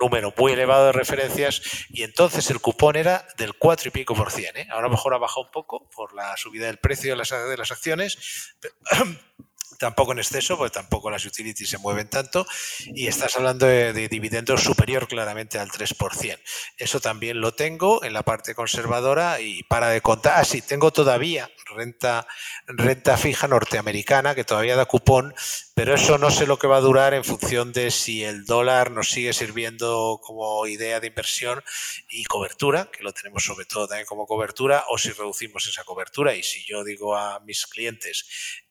número 0.00 0.32
muy 0.36 0.52
elevado 0.52 0.86
de 0.86 0.92
referencias 0.92 1.62
y 1.88 2.02
entonces 2.02 2.50
el 2.50 2.60
cupón 2.60 2.96
era 2.96 3.26
del 3.36 3.54
4 3.54 3.88
y 3.88 3.90
pico 3.90 4.14
por 4.14 4.30
cien. 4.30 4.56
¿eh? 4.56 4.68
Ahora 4.70 4.88
mejor 4.88 5.14
ha 5.14 5.18
bajado 5.18 5.46
un 5.46 5.50
poco 5.50 5.88
por 5.90 6.14
la 6.14 6.36
subida 6.36 6.66
del 6.66 6.78
precio 6.78 7.16
de 7.16 7.56
las 7.56 7.70
acciones. 7.72 8.54
tampoco 9.78 10.12
en 10.12 10.18
exceso, 10.18 10.56
porque 10.56 10.74
tampoco 10.74 11.10
las 11.10 11.24
utilities 11.24 11.70
se 11.70 11.78
mueven 11.78 12.08
tanto, 12.08 12.46
y 12.94 13.06
estás 13.06 13.36
hablando 13.36 13.66
de, 13.66 13.92
de 13.92 14.08
dividendos 14.08 14.62
superior 14.62 15.08
claramente 15.08 15.58
al 15.58 15.70
3%. 15.70 16.38
Eso 16.76 17.00
también 17.00 17.40
lo 17.40 17.54
tengo 17.54 18.04
en 18.04 18.12
la 18.12 18.22
parte 18.22 18.54
conservadora 18.54 19.40
y 19.40 19.62
para 19.64 19.88
de 19.88 20.00
contar, 20.00 20.34
ah, 20.36 20.44
sí, 20.44 20.62
tengo 20.62 20.92
todavía 20.92 21.50
renta, 21.74 22.26
renta 22.66 23.16
fija 23.16 23.48
norteamericana 23.48 24.34
que 24.34 24.44
todavía 24.44 24.76
da 24.76 24.86
cupón, 24.86 25.34
pero 25.74 25.94
eso 25.94 26.18
no 26.18 26.30
sé 26.30 26.46
lo 26.46 26.58
que 26.58 26.66
va 26.66 26.78
a 26.78 26.80
durar 26.80 27.14
en 27.14 27.24
función 27.24 27.72
de 27.72 27.90
si 27.90 28.24
el 28.24 28.44
dólar 28.44 28.90
nos 28.90 29.10
sigue 29.10 29.32
sirviendo 29.32 30.20
como 30.22 30.66
idea 30.66 31.00
de 31.00 31.08
inversión 31.08 31.62
y 32.08 32.24
cobertura, 32.24 32.90
que 32.90 33.02
lo 33.02 33.12
tenemos 33.12 33.44
sobre 33.44 33.66
todo 33.66 33.86
también 33.86 34.06
como 34.06 34.26
cobertura, 34.26 34.84
o 34.88 34.98
si 34.98 35.10
reducimos 35.10 35.66
esa 35.66 35.84
cobertura. 35.84 36.34
Y 36.34 36.42
si 36.42 36.64
yo 36.64 36.84
digo 36.84 37.16
a 37.16 37.40
mis 37.40 37.66
clientes 37.66 38.26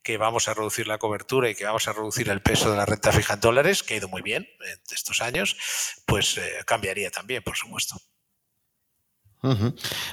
que 0.06 0.18
vamos 0.18 0.48
a 0.48 0.54
reducir 0.54 0.88
la 0.88 1.00
cobertura 1.00 1.50
y 1.50 1.56
que 1.56 1.66
vamos 1.66 1.88
a 1.88 1.94
reducir 1.94 2.30
el 2.30 2.40
peso 2.40 2.70
de 2.70 2.78
la 2.78 2.86
renta 2.86 3.12
fija 3.12 3.34
en 3.34 3.40
dólares, 3.40 3.82
que 3.82 3.96
ha 3.96 3.98
ido 3.98 4.08
muy 4.08 4.22
bien 4.22 4.48
en 4.62 4.80
estos 4.92 5.20
años, 5.20 5.58
pues 6.06 6.38
eh, 6.38 6.60
cambiaría 6.64 7.10
también, 7.10 7.42
por 7.42 7.58
supuesto. 7.58 7.96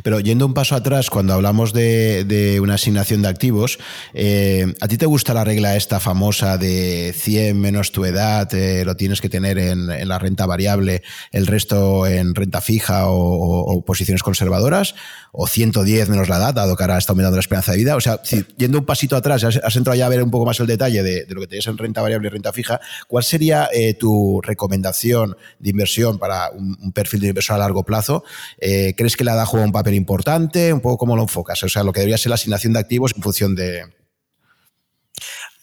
Pero 0.03 0.21
yendo 0.21 0.47
un 0.47 0.55
paso 0.55 0.75
atrás, 0.75 1.11
cuando 1.11 1.35
hablamos 1.35 1.73
de, 1.73 2.59
una 2.63 2.75
asignación 2.75 3.23
de 3.23 3.29
activos, 3.29 3.79
eh, 4.15 4.75
¿a 4.81 4.89
ti 4.89 4.97
te 4.97 5.07
gusta 5.07 5.35
la 5.35 5.45
regla 5.45 5.77
esta 5.77 6.01
famosa 6.01 6.59
de 6.59 7.15
100 7.17 7.61
menos 7.61 7.93
tu 7.93 8.05
edad, 8.05 8.53
eh, 8.55 8.85
lo 8.85 8.97
tienes 8.97 9.21
que 9.21 9.29
tener 9.29 9.59
en, 9.59 9.87
la 10.09 10.19
renta 10.19 10.47
variable, 10.47 11.03
el 11.31 11.47
resto 11.47 12.07
en 12.07 12.35
renta 12.35 12.61
fija 12.61 13.05
o, 13.07 13.83
posiciones 13.85 14.23
conservadoras? 14.23 14.95
¿O 15.33 15.47
110 15.47 16.11
menos 16.11 16.29
la 16.29 16.37
edad, 16.37 16.55
dado 16.55 16.77
que 16.77 16.83
ahora 16.83 16.99
está 16.99 17.13
aumentando 17.13 17.37
la 17.37 17.41
esperanza 17.41 17.73
de 17.73 17.79
vida? 17.79 17.97
O 17.97 18.01
sea, 18.01 18.21
yendo 18.59 18.79
un 18.79 18.85
pasito 18.85 19.17
atrás, 19.17 19.45
has, 19.45 19.77
entrado 19.77 19.99
ya 19.99 20.07
a 20.07 20.11
ver 20.11 20.23
un 20.23 20.31
poco 20.31 20.45
más 20.45 20.61
el 20.61 20.67
detalle 20.67 21.03
de, 21.03 21.27
lo 21.31 21.41
que 21.41 21.47
tienes 21.47 21.67
en 21.67 21.79
renta 21.79 22.03
variable 22.03 22.29
y 22.29 22.31
renta 22.31 22.53
fija, 22.53 22.81
¿cuál 23.09 23.25
sería 23.25 23.69
eh, 23.73 23.95
tu 23.95 24.41
recomendación 24.43 25.37
de 25.59 25.71
inversión 25.71 26.19
para 26.19 26.51
un, 26.51 26.93
perfil 26.93 27.21
de 27.21 27.29
inversor 27.29 27.57
a 27.57 27.61
largo 27.61 27.85
plazo? 27.85 28.25
¿Crees 28.61 29.17
que 29.17 29.22
la 29.25 29.35
edad 29.35 29.47
juega 29.47 29.67
un 29.67 29.73
papel 29.73 29.95
importante? 29.95 30.73
Un 30.73 30.81
poco 30.81 30.99
cómo 30.99 31.17
lo 31.17 31.23
enfocas, 31.23 31.63
o 31.63 31.69
sea, 31.69 31.83
lo 31.83 31.93
que 31.93 32.01
debería 32.01 32.19
ser 32.19 32.31
la 32.31 32.37
asignación 32.37 32.73
de 32.73 32.81
activos 32.81 33.13
en 33.17 33.23
función 33.23 33.55
de... 33.55 33.85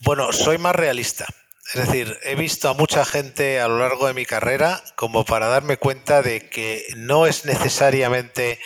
Bueno, 0.01 0.31
soy 0.31 0.57
más 0.57 0.75
realista. 0.75 1.25
Es 1.73 1.85
decir, 1.85 2.17
he 2.23 2.33
visto 2.33 2.67
a 2.67 2.73
mucha 2.73 3.05
gente 3.05 3.59
a 3.59 3.67
lo 3.67 3.77
largo 3.77 4.07
de 4.07 4.15
mi 4.15 4.25
carrera 4.25 4.81
como 4.95 5.23
para 5.23 5.47
darme 5.47 5.77
cuenta 5.77 6.23
de 6.23 6.49
que 6.49 6.83
no 6.95 7.27
es 7.27 7.45
necesariamente 7.45 8.59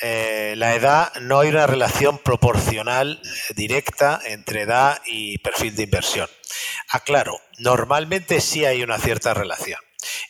eh, 0.00 0.54
la 0.56 0.74
edad, 0.74 1.12
no 1.20 1.40
hay 1.40 1.50
una 1.50 1.66
relación 1.66 2.18
proporcional 2.18 3.20
eh, 3.22 3.54
directa 3.54 4.20
entre 4.24 4.62
edad 4.62 5.02
y 5.04 5.36
perfil 5.38 5.76
de 5.76 5.82
inversión. 5.82 6.28
Aclaro, 6.88 7.38
normalmente 7.58 8.40
sí 8.40 8.64
hay 8.64 8.82
una 8.82 8.98
cierta 8.98 9.34
relación. 9.34 9.80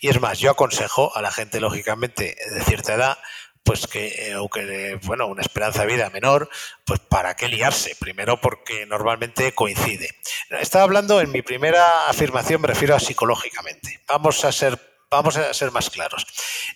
Y 0.00 0.08
es 0.08 0.20
más, 0.20 0.38
yo 0.40 0.50
aconsejo 0.50 1.16
a 1.16 1.22
la 1.22 1.30
gente, 1.30 1.60
lógicamente, 1.60 2.36
de 2.52 2.64
cierta 2.64 2.94
edad, 2.94 3.18
pues 3.66 3.88
que, 3.88 4.30
eh, 4.30 4.98
bueno, 5.02 5.26
una 5.26 5.42
esperanza 5.42 5.80
de 5.80 5.92
vida 5.92 6.08
menor, 6.10 6.48
pues 6.84 7.00
para 7.00 7.34
qué 7.34 7.48
liarse. 7.48 7.96
Primero 7.98 8.40
porque 8.40 8.86
normalmente 8.86 9.52
coincide. 9.52 10.08
Estaba 10.50 10.84
hablando 10.84 11.20
en 11.20 11.32
mi 11.32 11.42
primera 11.42 12.08
afirmación, 12.08 12.60
me 12.62 12.68
refiero 12.68 12.94
a 12.94 13.00
psicológicamente. 13.00 14.00
Vamos 14.06 14.44
a 14.44 14.52
ser, 14.52 14.78
vamos 15.10 15.36
a 15.36 15.52
ser 15.52 15.72
más 15.72 15.90
claros. 15.90 16.24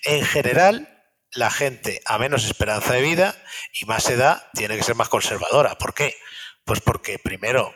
En 0.03 0.27
general, 0.27 1.05
la 1.33 1.51
gente 1.51 2.03
a 2.07 2.19
menos 2.19 2.45
esperanza 2.45 2.95
de 2.95 3.03
vida 3.03 3.37
y 3.81 3.85
más 3.85 4.11
edad 4.11 4.51
tiene 4.53 4.77
que 4.77 4.83
ser 4.83 4.97
más 4.97 5.09
conservadora. 5.09 5.79
¿Por 5.79 5.95
qué? 5.95 6.17
Pues 6.65 6.81
porque 6.81 7.21
primero 7.21 7.73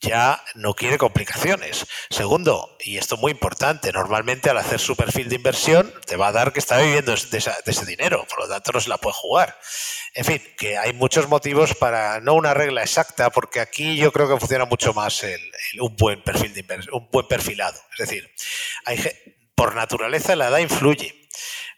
ya 0.00 0.42
no 0.54 0.74
quiere 0.74 0.98
complicaciones. 0.98 1.86
Segundo, 2.08 2.76
y 2.80 2.96
esto 2.96 3.16
es 3.16 3.20
muy 3.20 3.32
importante, 3.32 3.92
normalmente 3.92 4.50
al 4.50 4.58
hacer 4.58 4.80
su 4.80 4.96
perfil 4.96 5.28
de 5.28 5.36
inversión 5.36 5.92
te 6.06 6.16
va 6.16 6.28
a 6.28 6.32
dar 6.32 6.52
que 6.52 6.58
está 6.58 6.78
viviendo 6.78 7.14
de, 7.14 7.38
ese 7.38 7.86
dinero, 7.86 8.26
por 8.28 8.40
lo 8.40 8.48
tanto 8.48 8.72
no 8.72 8.80
se 8.80 8.88
la 8.88 8.98
puede 8.98 9.14
jugar. 9.14 9.58
En 10.14 10.24
fin, 10.24 10.42
que 10.58 10.78
hay 10.78 10.92
muchos 10.92 11.28
motivos 11.28 11.74
para, 11.74 12.20
no 12.20 12.34
una 12.34 12.54
regla 12.54 12.82
exacta, 12.82 13.30
porque 13.30 13.60
aquí 13.60 13.96
yo 13.96 14.12
creo 14.12 14.28
que 14.28 14.38
funciona 14.38 14.64
mucho 14.64 14.94
más 14.94 15.22
el, 15.22 15.40
un 15.80 15.94
buen 15.96 16.22
perfil 16.22 16.54
de 16.54 16.64
un 16.92 17.08
buen 17.10 17.28
perfilado. 17.28 17.78
Es 17.92 18.08
decir, 18.08 18.28
hay, 18.86 18.98
por 19.54 19.74
naturaleza 19.74 20.34
la 20.36 20.48
edad 20.48 20.58
influye. 20.58 21.28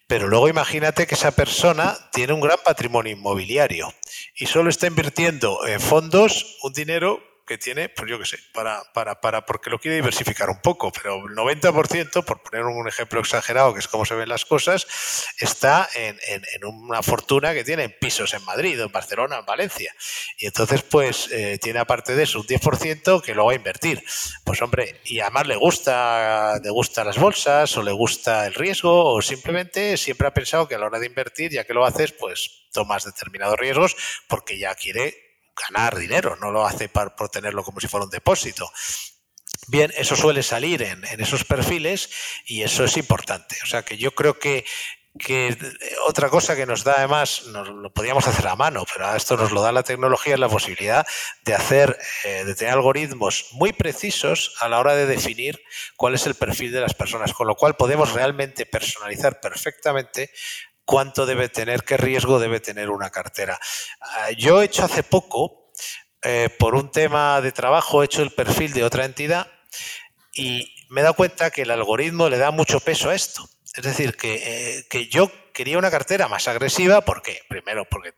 Pero 0.07 0.28
luego 0.28 0.49
imagínate 0.49 1.07
que 1.07 1.15
esa 1.15 1.31
persona 1.31 1.97
tiene 2.12 2.32
un 2.32 2.40
gran 2.40 2.59
patrimonio 2.62 3.12
inmobiliario 3.12 3.93
y 4.35 4.47
solo 4.47 4.69
está 4.69 4.86
invirtiendo 4.86 5.66
en 5.66 5.81
fondos 5.81 6.59
un 6.62 6.73
dinero 6.73 7.31
que 7.47 7.59
tiene, 7.59 7.89
pues 7.89 8.09
yo 8.09 8.19
qué 8.19 8.24
sé, 8.24 8.39
para, 8.52 8.82
para, 8.93 9.20
para, 9.20 9.44
porque 9.44 9.70
lo 9.70 9.78
quiere 9.78 9.97
diversificar 9.97 10.48
un 10.48 10.60
poco, 10.60 10.93
pero 10.93 11.16
el 11.16 11.35
90%, 11.35 12.24
por 12.24 12.43
poner 12.43 12.64
un 12.64 12.89
ejemplo 12.89 13.20
exagerado, 13.20 13.74
que 13.74 13.81
es 13.81 13.89
como 13.89 14.05
se 14.05 14.14
ven 14.14 14.28
las 14.28 14.44
cosas, 14.44 14.86
está 15.39 15.89
en, 15.94 16.19
en, 16.28 16.64
una 16.64 17.02
fortuna 17.02 17.52
que 17.52 17.64
tiene 17.64 17.85
en 17.85 17.97
pisos 17.98 18.35
en 18.35 18.44
Madrid, 18.44 18.81
en 18.81 18.93
Barcelona, 18.93 19.39
en 19.39 19.47
Valencia. 19.47 19.94
Y 20.39 20.47
entonces, 20.47 20.82
pues, 20.82 21.31
eh, 21.32 21.59
tiene 21.60 21.81
aparte 21.81 22.14
de 22.14 22.23
eso 22.23 22.40
un 22.40 22.47
10% 22.47 23.23
que 23.23 23.35
lo 23.35 23.47
va 23.47 23.52
a 23.52 23.56
invertir. 23.56 24.02
Pues 24.44 24.62
hombre, 24.62 25.01
y 25.05 25.20
además 25.20 25.47
le 25.47 25.56
gusta, 25.56 26.59
le 26.62 26.70
gusta 26.70 27.05
las 27.05 27.19
bolsas, 27.19 27.77
o 27.77 27.82
le 27.82 27.93
gusta 27.93 28.47
el 28.47 28.55
riesgo, 28.55 29.14
o 29.14 29.23
simplemente 29.23 29.97
siempre 29.97 30.28
ha 30.28 30.35
pensado 30.35 30.69
que 30.69 30.77
a 30.77 30.78
la 30.78 30.86
hora 30.86 30.98
de 30.98 31.06
invertir, 31.06 31.51
ya 31.51 31.64
que 31.64 31.74
lo 31.74 31.85
haces, 31.85 32.12
pues 32.12 32.62
tomas 32.73 33.05
determinados 33.05 33.59
riesgos 33.59 33.97
porque 34.27 34.59
ya 34.59 34.74
quiere 34.74 35.22
ganar 35.56 35.96
dinero, 35.96 36.36
no 36.36 36.50
lo 36.50 36.66
hace 36.66 36.88
por 36.88 37.28
tenerlo 37.28 37.62
como 37.62 37.80
si 37.80 37.88
fuera 37.88 38.04
un 38.04 38.10
depósito. 38.10 38.70
Bien, 39.68 39.92
eso 39.96 40.16
suele 40.16 40.42
salir 40.42 40.82
en, 40.82 41.04
esos 41.20 41.44
perfiles 41.44 42.10
y 42.46 42.62
eso 42.62 42.84
es 42.84 42.96
importante. 42.96 43.56
O 43.62 43.66
sea 43.66 43.84
que 43.84 43.96
yo 43.96 44.12
creo 44.12 44.38
que, 44.38 44.64
que 45.18 45.56
otra 46.08 46.30
cosa 46.30 46.56
que 46.56 46.66
nos 46.66 46.82
da 46.82 46.94
además, 46.94 47.44
nos 47.46 47.68
lo 47.68 47.92
podíamos 47.92 48.26
hacer 48.26 48.48
a 48.48 48.56
mano, 48.56 48.84
pero 48.92 49.14
esto 49.14 49.36
nos 49.36 49.52
lo 49.52 49.62
da 49.62 49.70
la 49.70 49.84
tecnología, 49.84 50.34
es 50.34 50.40
la 50.40 50.48
posibilidad 50.48 51.06
de 51.44 51.54
hacer, 51.54 51.96
eh, 52.24 52.44
de 52.44 52.54
tener 52.56 52.74
algoritmos 52.74 53.48
muy 53.52 53.72
precisos 53.72 54.56
a 54.58 54.68
la 54.68 54.80
hora 54.80 54.96
de 54.96 55.06
definir 55.06 55.62
cuál 55.96 56.14
es 56.14 56.26
el 56.26 56.34
perfil 56.34 56.72
de 56.72 56.80
las 56.80 56.94
personas, 56.94 57.32
con 57.32 57.46
lo 57.46 57.54
cual 57.54 57.76
podemos 57.76 58.12
realmente 58.12 58.66
personalizar 58.66 59.38
perfectamente 59.40 60.32
cuánto 60.84 61.26
debe 61.26 61.48
tener, 61.48 61.84
qué 61.84 61.96
riesgo 61.96 62.38
debe 62.38 62.60
tener 62.60 62.90
una 62.90 63.10
cartera. 63.10 63.59
Ah, 64.00 64.30
yo 64.36 64.60
he 64.60 64.66
hecho 64.66 64.84
hace 64.84 65.02
poco, 65.02 65.72
eh, 66.22 66.48
por 66.59 66.74
un 66.74 66.90
tema 66.90 67.40
de 67.40 67.52
trabajo, 67.52 68.02
he 68.02 68.06
hecho 68.06 68.22
el 68.22 68.30
perfil 68.30 68.72
de 68.72 68.84
otra 68.84 69.04
entidad 69.04 69.48
y 70.32 70.72
me 70.88 71.00
he 71.00 71.04
dado 71.04 71.14
cuenta 71.14 71.50
que 71.50 71.62
el 71.62 71.70
algoritmo 71.70 72.28
le 72.28 72.38
da 72.38 72.50
mucho 72.50 72.80
peso 72.80 73.10
a 73.10 73.14
esto. 73.14 73.48
Es 73.74 73.82
decir, 73.82 74.16
que, 74.16 74.34
eh, 74.34 74.86
que 74.88 75.09
yo 75.09 75.30
quería 75.52 75.78
una 75.78 75.90
cartera 75.90 76.28
más 76.28 76.46
agresiva, 76.48 77.00
¿por 77.00 77.22
qué? 77.22 77.40
Primero, 77.48 77.86
porque 77.86 78.12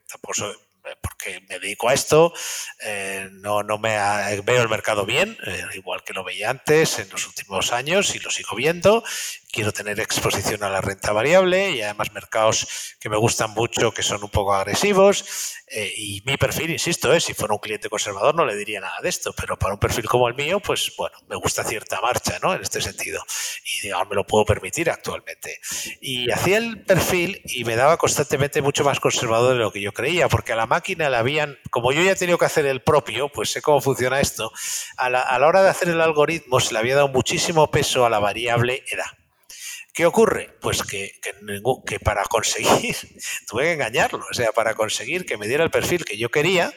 porque 1.25 1.41
me 1.49 1.59
dedico 1.59 1.89
a 1.89 1.95
esto, 1.95 2.33
eh, 2.81 3.29
no, 3.33 3.63
no 3.63 3.79
me 3.79 3.97
veo 4.45 4.63
el 4.63 4.69
mercado 4.69 5.07
bien, 5.07 5.37
eh, 5.47 5.65
igual 5.75 6.03
que 6.05 6.13
lo 6.13 6.25
veía 6.25 6.51
antes 6.51 6.99
en 6.99 7.09
los 7.11 7.27
últimos 7.27 7.73
años 7.73 8.15
y 8.15 8.19
lo 8.19 8.31
sigo 8.31 8.57
viendo. 8.57 9.03
Quiero 9.51 9.73
tener 9.73 10.01
exposición 10.01 10.65
a 10.65 10.69
la 10.69 10.81
renta 10.81 11.13
variable 11.13 11.71
y 11.71 11.83
además 11.83 12.13
mercados 12.13 12.97
que 12.99 13.09
me 13.09 13.17
gustan 13.17 13.53
mucho, 13.53 13.95
que 13.95 14.03
son 14.03 14.23
un 14.23 14.31
poco 14.31 14.53
agresivos. 14.53 15.55
Eh, 15.69 15.93
y 15.97 16.23
mi 16.27 16.37
perfil, 16.37 16.71
insisto, 16.71 17.19
si 17.21 17.35
fuera 17.35 17.55
un 17.55 17.61
cliente 17.61 17.89
conservador 17.89 18.35
no 18.35 18.45
le 18.45 18.55
diría 18.57 18.81
nada 18.81 19.01
de 19.01 19.09
esto, 19.09 19.33
pero 19.33 19.57
para 19.59 19.75
un 19.75 19.81
perfil 19.81 20.07
como 20.07 20.29
el 20.29 20.35
mío, 20.35 20.61
pues 20.61 20.93
bueno, 20.99 21.17
me 21.29 21.37
gusta 21.37 21.65
cierta 21.65 22.01
marcha 22.01 22.39
¿no? 22.43 22.53
en 22.53 22.63
este 22.63 22.81
sentido. 22.81 23.25
Y 23.65 23.83
digamos, 23.83 24.09
me 24.09 24.17
lo 24.17 24.27
puedo 24.27 24.45
permitir 24.45 24.91
actualmente. 24.91 25.61
Y 26.01 26.31
hacía 26.33 26.59
el 26.59 26.83
perfil 26.83 27.41
y 27.45 27.65
me 27.65 27.77
daba 27.77 27.97
constantemente 27.97 28.61
mucho 28.61 28.85
más 28.85 29.01
conservador 29.01 29.55
de 29.55 29.61
lo 29.61 29.73
que 29.73 29.81
yo 29.81 29.93
creía, 29.93 30.29
porque 30.29 30.53
a 30.53 30.57
la 30.57 30.67
máquina 30.67 31.09
habían, 31.15 31.59
como 31.71 31.93
yo 31.93 32.03
ya 32.03 32.13
he 32.13 32.17
tenido 32.17 32.39
que 32.39 32.45
hacer 32.45 32.67
el 32.67 32.83
propio, 32.83 33.29
pues 33.29 33.51
sé 33.51 33.63
cómo 33.63 33.81
funciona 33.81 34.21
esto, 34.21 34.53
a 34.97 35.11
la, 35.11 35.21
a 35.21 35.39
la 35.39 35.47
hora 35.47 35.63
de 35.63 35.71
hacer 35.71 35.89
el 35.89 36.01
algoritmo 36.01 36.61
se 36.61 36.73
le 36.73 36.79
había 36.79 36.97
dado 36.97 37.09
muchísimo 37.09 37.71
peso 37.71 38.05
a 38.05 38.11
la 38.11 38.19
variable 38.19 38.85
edad. 38.91 39.07
¿Qué 39.95 40.07
ocurre? 40.07 40.51
Pues 40.61 40.83
que, 40.83 41.13
que, 41.87 42.01
para 42.01 42.25
conseguir, 42.25 42.97
tuve 43.47 43.63
que 43.63 43.73
engañarlo, 43.75 44.27
o 44.29 44.35
sea, 44.35 44.51
para 44.51 44.75
conseguir 44.75 45.25
que 45.25 45.37
me 45.37 45.47
diera 45.47 45.63
el 45.63 45.71
perfil 45.71 46.05
que 46.05 46.19
yo 46.19 46.33
quería, 46.33 46.73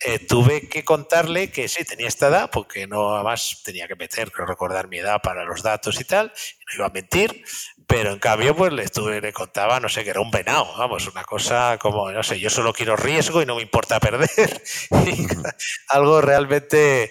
eh, 0.00 0.18
tuve 0.18 0.68
que 0.68 0.84
contarle 0.84 1.52
que 1.52 1.68
sí, 1.68 1.84
tenía 1.84 2.08
esta 2.08 2.26
edad, 2.26 2.50
porque 2.50 2.88
no, 2.88 3.14
además 3.14 3.62
tenía 3.64 3.86
que 3.86 3.94
meter, 3.94 4.32
creo 4.32 4.44
recordar 4.44 4.88
mi 4.88 4.98
edad 4.98 5.20
para 5.22 5.44
los 5.44 5.62
datos 5.62 6.00
y 6.00 6.04
tal, 6.04 6.32
no 6.66 6.74
iba 6.74 6.86
a 6.86 6.90
mentir, 6.90 7.44
pero 7.88 8.12
en 8.12 8.18
cambio, 8.18 8.54
pues 8.54 8.70
le, 8.70 8.82
estuve, 8.82 9.18
le 9.22 9.32
contaba, 9.32 9.80
no 9.80 9.88
sé, 9.88 10.04
que 10.04 10.10
era 10.10 10.20
un 10.20 10.30
venado, 10.30 10.66
vamos, 10.76 11.08
una 11.08 11.24
cosa 11.24 11.78
como, 11.80 12.12
no 12.12 12.22
sé, 12.22 12.38
yo 12.38 12.50
solo 12.50 12.74
quiero 12.74 12.96
riesgo 12.96 13.40
y 13.40 13.46
no 13.46 13.56
me 13.56 13.62
importa 13.62 13.98
perder. 13.98 14.62
algo 15.88 16.20
realmente. 16.20 17.04
Eh, 17.04 17.10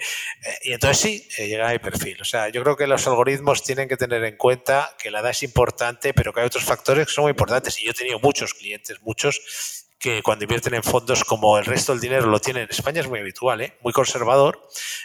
y 0.66 0.74
entonces 0.74 1.00
sí, 1.00 1.28
eh, 1.40 1.48
llega 1.48 1.68
a 1.68 1.72
mi 1.72 1.80
perfil. 1.80 2.22
O 2.22 2.26
sea, 2.26 2.50
yo 2.50 2.62
creo 2.62 2.78
que 2.78 2.86
los 2.86 3.08
algoritmos 3.08 3.64
tienen 3.64 3.90
que 3.90 3.98
tener 3.98 4.24
en 4.24 4.38
cuenta 4.38 4.96
que 5.00 5.10
la 5.10 5.22
edad 5.22 5.32
es 5.32 5.42
importante, 5.42 6.14
pero 6.14 6.32
que 6.32 6.42
hay 6.42 6.46
otros 6.46 6.64
factores 6.64 7.08
que 7.08 7.14
son 7.14 7.24
muy 7.24 7.32
importantes. 7.32 7.82
Y 7.82 7.86
yo 7.86 7.92
he 7.92 7.96
tenido 7.96 8.20
muchos 8.20 8.54
clientes, 8.54 9.02
muchos, 9.02 9.88
que 9.98 10.22
cuando 10.22 10.46
invierten 10.46 10.76
en 10.76 10.84
fondos 10.84 11.24
como 11.24 11.58
el 11.58 11.66
resto 11.66 11.92
del 11.92 12.02
dinero 12.02 12.28
lo 12.28 12.40
tienen 12.40 12.64
en 12.64 12.70
España 12.70 13.02
es 13.02 13.08
muy 13.08 13.20
habitual, 13.20 13.62
¿eh? 13.62 13.78
muy 13.82 13.94
conservador. 13.94 14.62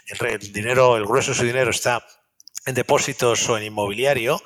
el 0.07 0.53
dinero, 0.53 0.99
el 0.99 1.07
grueso 1.07 1.31
de 1.31 1.39
su 1.39 1.45
dinero 1.45 1.71
está 1.71 2.07
en 2.67 2.75
depósitos 2.75 3.49
o 3.49 3.59
en 3.59 3.65
inmobiliario 3.65 4.43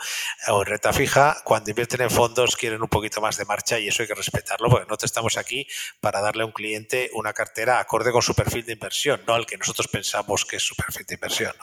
o 0.48 0.62
en 0.62 0.66
renta 0.66 0.92
fija, 0.92 1.36
cuando 1.44 1.70
invierten 1.70 2.02
en 2.02 2.10
fondos 2.10 2.56
quieren 2.56 2.82
un 2.82 2.88
poquito 2.88 3.20
más 3.20 3.36
de 3.36 3.44
marcha 3.44 3.78
y 3.78 3.88
eso 3.88 4.02
hay 4.02 4.08
que 4.08 4.14
respetarlo 4.14 4.68
porque 4.68 4.86
no 4.88 4.96
estamos 5.00 5.36
aquí 5.36 5.66
para 6.00 6.20
darle 6.20 6.42
a 6.42 6.46
un 6.46 6.52
cliente 6.52 7.10
una 7.14 7.32
cartera 7.32 7.78
acorde 7.78 8.12
con 8.12 8.22
su 8.22 8.34
perfil 8.34 8.64
de 8.64 8.72
inversión, 8.72 9.22
no 9.26 9.34
al 9.34 9.46
que 9.46 9.56
nosotros 9.56 9.88
pensamos 9.88 10.44
que 10.44 10.56
es 10.56 10.62
su 10.62 10.74
perfil 10.74 11.06
de 11.06 11.14
inversión. 11.14 11.54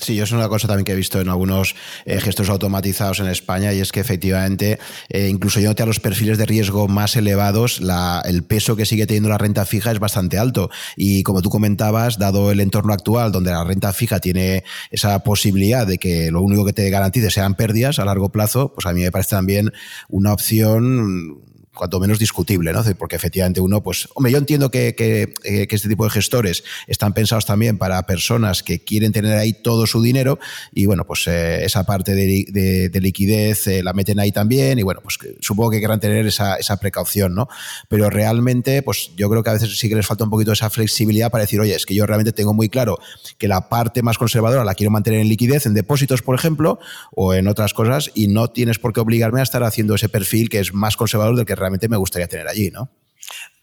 Sí, 0.00 0.20
es 0.20 0.32
una 0.32 0.48
cosa 0.48 0.66
también 0.66 0.84
que 0.84 0.92
he 0.92 0.96
visto 0.96 1.20
en 1.20 1.28
algunos 1.28 1.76
eh, 2.04 2.20
gestos 2.20 2.50
automatizados 2.50 3.20
en 3.20 3.28
España 3.28 3.72
y 3.72 3.80
es 3.80 3.92
que 3.92 4.00
efectivamente, 4.00 4.78
eh, 5.08 5.28
incluso 5.28 5.60
yéndote 5.60 5.84
a 5.84 5.86
los 5.86 6.00
perfiles 6.00 6.38
de 6.38 6.44
riesgo 6.44 6.88
más 6.88 7.16
elevados, 7.16 7.80
el 8.24 8.42
peso 8.42 8.76
que 8.76 8.84
sigue 8.84 9.06
teniendo 9.06 9.28
la 9.28 9.38
renta 9.38 9.64
fija 9.64 9.92
es 9.92 10.00
bastante 10.00 10.38
alto. 10.38 10.70
Y 10.96 11.22
como 11.22 11.40
tú 11.40 11.50
comentabas, 11.50 12.18
dado 12.18 12.50
el 12.50 12.60
entorno 12.60 12.92
actual 12.92 13.32
donde 13.32 13.52
la 13.52 13.64
renta 13.64 13.92
fija 13.92 14.18
tiene 14.18 14.64
esa 14.90 15.20
posibilidad 15.20 15.86
de 15.86 15.98
que 15.98 16.30
lo 16.30 16.42
único 16.42 16.64
que 16.66 16.72
te 16.72 16.90
garantice 16.90 17.30
sean 17.30 17.54
pérdidas 17.54 17.98
a 17.98 18.04
largo 18.04 18.30
plazo, 18.30 18.72
pues 18.74 18.86
a 18.86 18.92
mí 18.92 19.02
me 19.02 19.12
parece 19.12 19.30
también 19.30 19.70
una 20.08 20.32
opción 20.32 21.40
cuanto 21.74 22.00
menos 22.00 22.18
discutible, 22.18 22.72
¿no? 22.72 22.82
Porque 22.96 23.16
efectivamente 23.16 23.60
uno, 23.60 23.82
pues, 23.82 24.08
hombre, 24.14 24.32
yo 24.32 24.38
entiendo 24.38 24.70
que, 24.70 24.94
que, 24.94 25.34
eh, 25.44 25.66
este 25.68 25.88
tipo 25.88 26.04
de 26.04 26.10
gestores 26.10 26.62
están 26.86 27.12
pensados 27.12 27.46
también 27.46 27.78
para 27.78 28.00
personas 28.06 28.62
que 28.62 28.78
quieren 28.84 29.10
tener 29.10 29.36
ahí 29.36 29.52
todo 29.52 29.86
su 29.86 30.00
dinero 30.00 30.38
y 30.72 30.86
bueno, 30.86 31.04
pues 31.04 31.26
eh, 31.26 31.64
esa 31.64 31.84
parte 31.84 32.14
de, 32.14 33.00
liquidez 33.00 33.66
eh, 33.66 33.82
la 33.82 33.92
meten 33.92 34.20
ahí 34.20 34.30
también 34.30 34.78
y 34.78 34.82
bueno, 34.82 35.00
pues 35.02 35.18
supongo 35.40 35.72
que 35.72 35.80
querrán 35.80 35.98
tener 35.98 36.26
esa, 36.26 36.56
esa, 36.56 36.76
precaución, 36.76 37.34
¿no? 37.34 37.48
Pero 37.88 38.08
realmente, 38.08 38.82
pues 38.82 39.10
yo 39.16 39.28
creo 39.28 39.42
que 39.42 39.50
a 39.50 39.54
veces 39.54 39.76
sí 39.76 39.88
que 39.88 39.96
les 39.96 40.06
falta 40.06 40.24
un 40.24 40.30
poquito 40.30 40.52
esa 40.52 40.70
flexibilidad 40.70 41.30
para 41.30 41.42
decir, 41.42 41.60
oye, 41.60 41.74
es 41.74 41.86
que 41.86 41.94
yo 41.94 42.06
realmente 42.06 42.32
tengo 42.32 42.54
muy 42.54 42.68
claro 42.68 42.98
que 43.36 43.48
la 43.48 43.68
parte 43.68 44.02
más 44.02 44.16
conservadora 44.16 44.64
la 44.64 44.74
quiero 44.74 44.90
mantener 44.90 45.20
en 45.20 45.28
liquidez, 45.28 45.66
en 45.66 45.74
depósitos, 45.74 46.22
por 46.22 46.36
ejemplo, 46.36 46.78
o 47.10 47.34
en 47.34 47.48
otras 47.48 47.74
cosas 47.74 48.10
y 48.14 48.28
no 48.28 48.48
tienes 48.48 48.78
por 48.78 48.92
qué 48.92 49.00
obligarme 49.00 49.40
a 49.40 49.42
estar 49.42 49.64
haciendo 49.64 49.94
ese 49.96 50.08
perfil 50.08 50.48
que 50.48 50.60
es 50.60 50.72
más 50.72 50.96
conservador 50.96 51.36
del 51.36 51.46
que 51.46 51.54
realmente 51.54 51.63
me 51.88 51.96
gustaría 51.96 52.28
tener 52.28 52.48
allí, 52.48 52.70
¿no? 52.70 52.90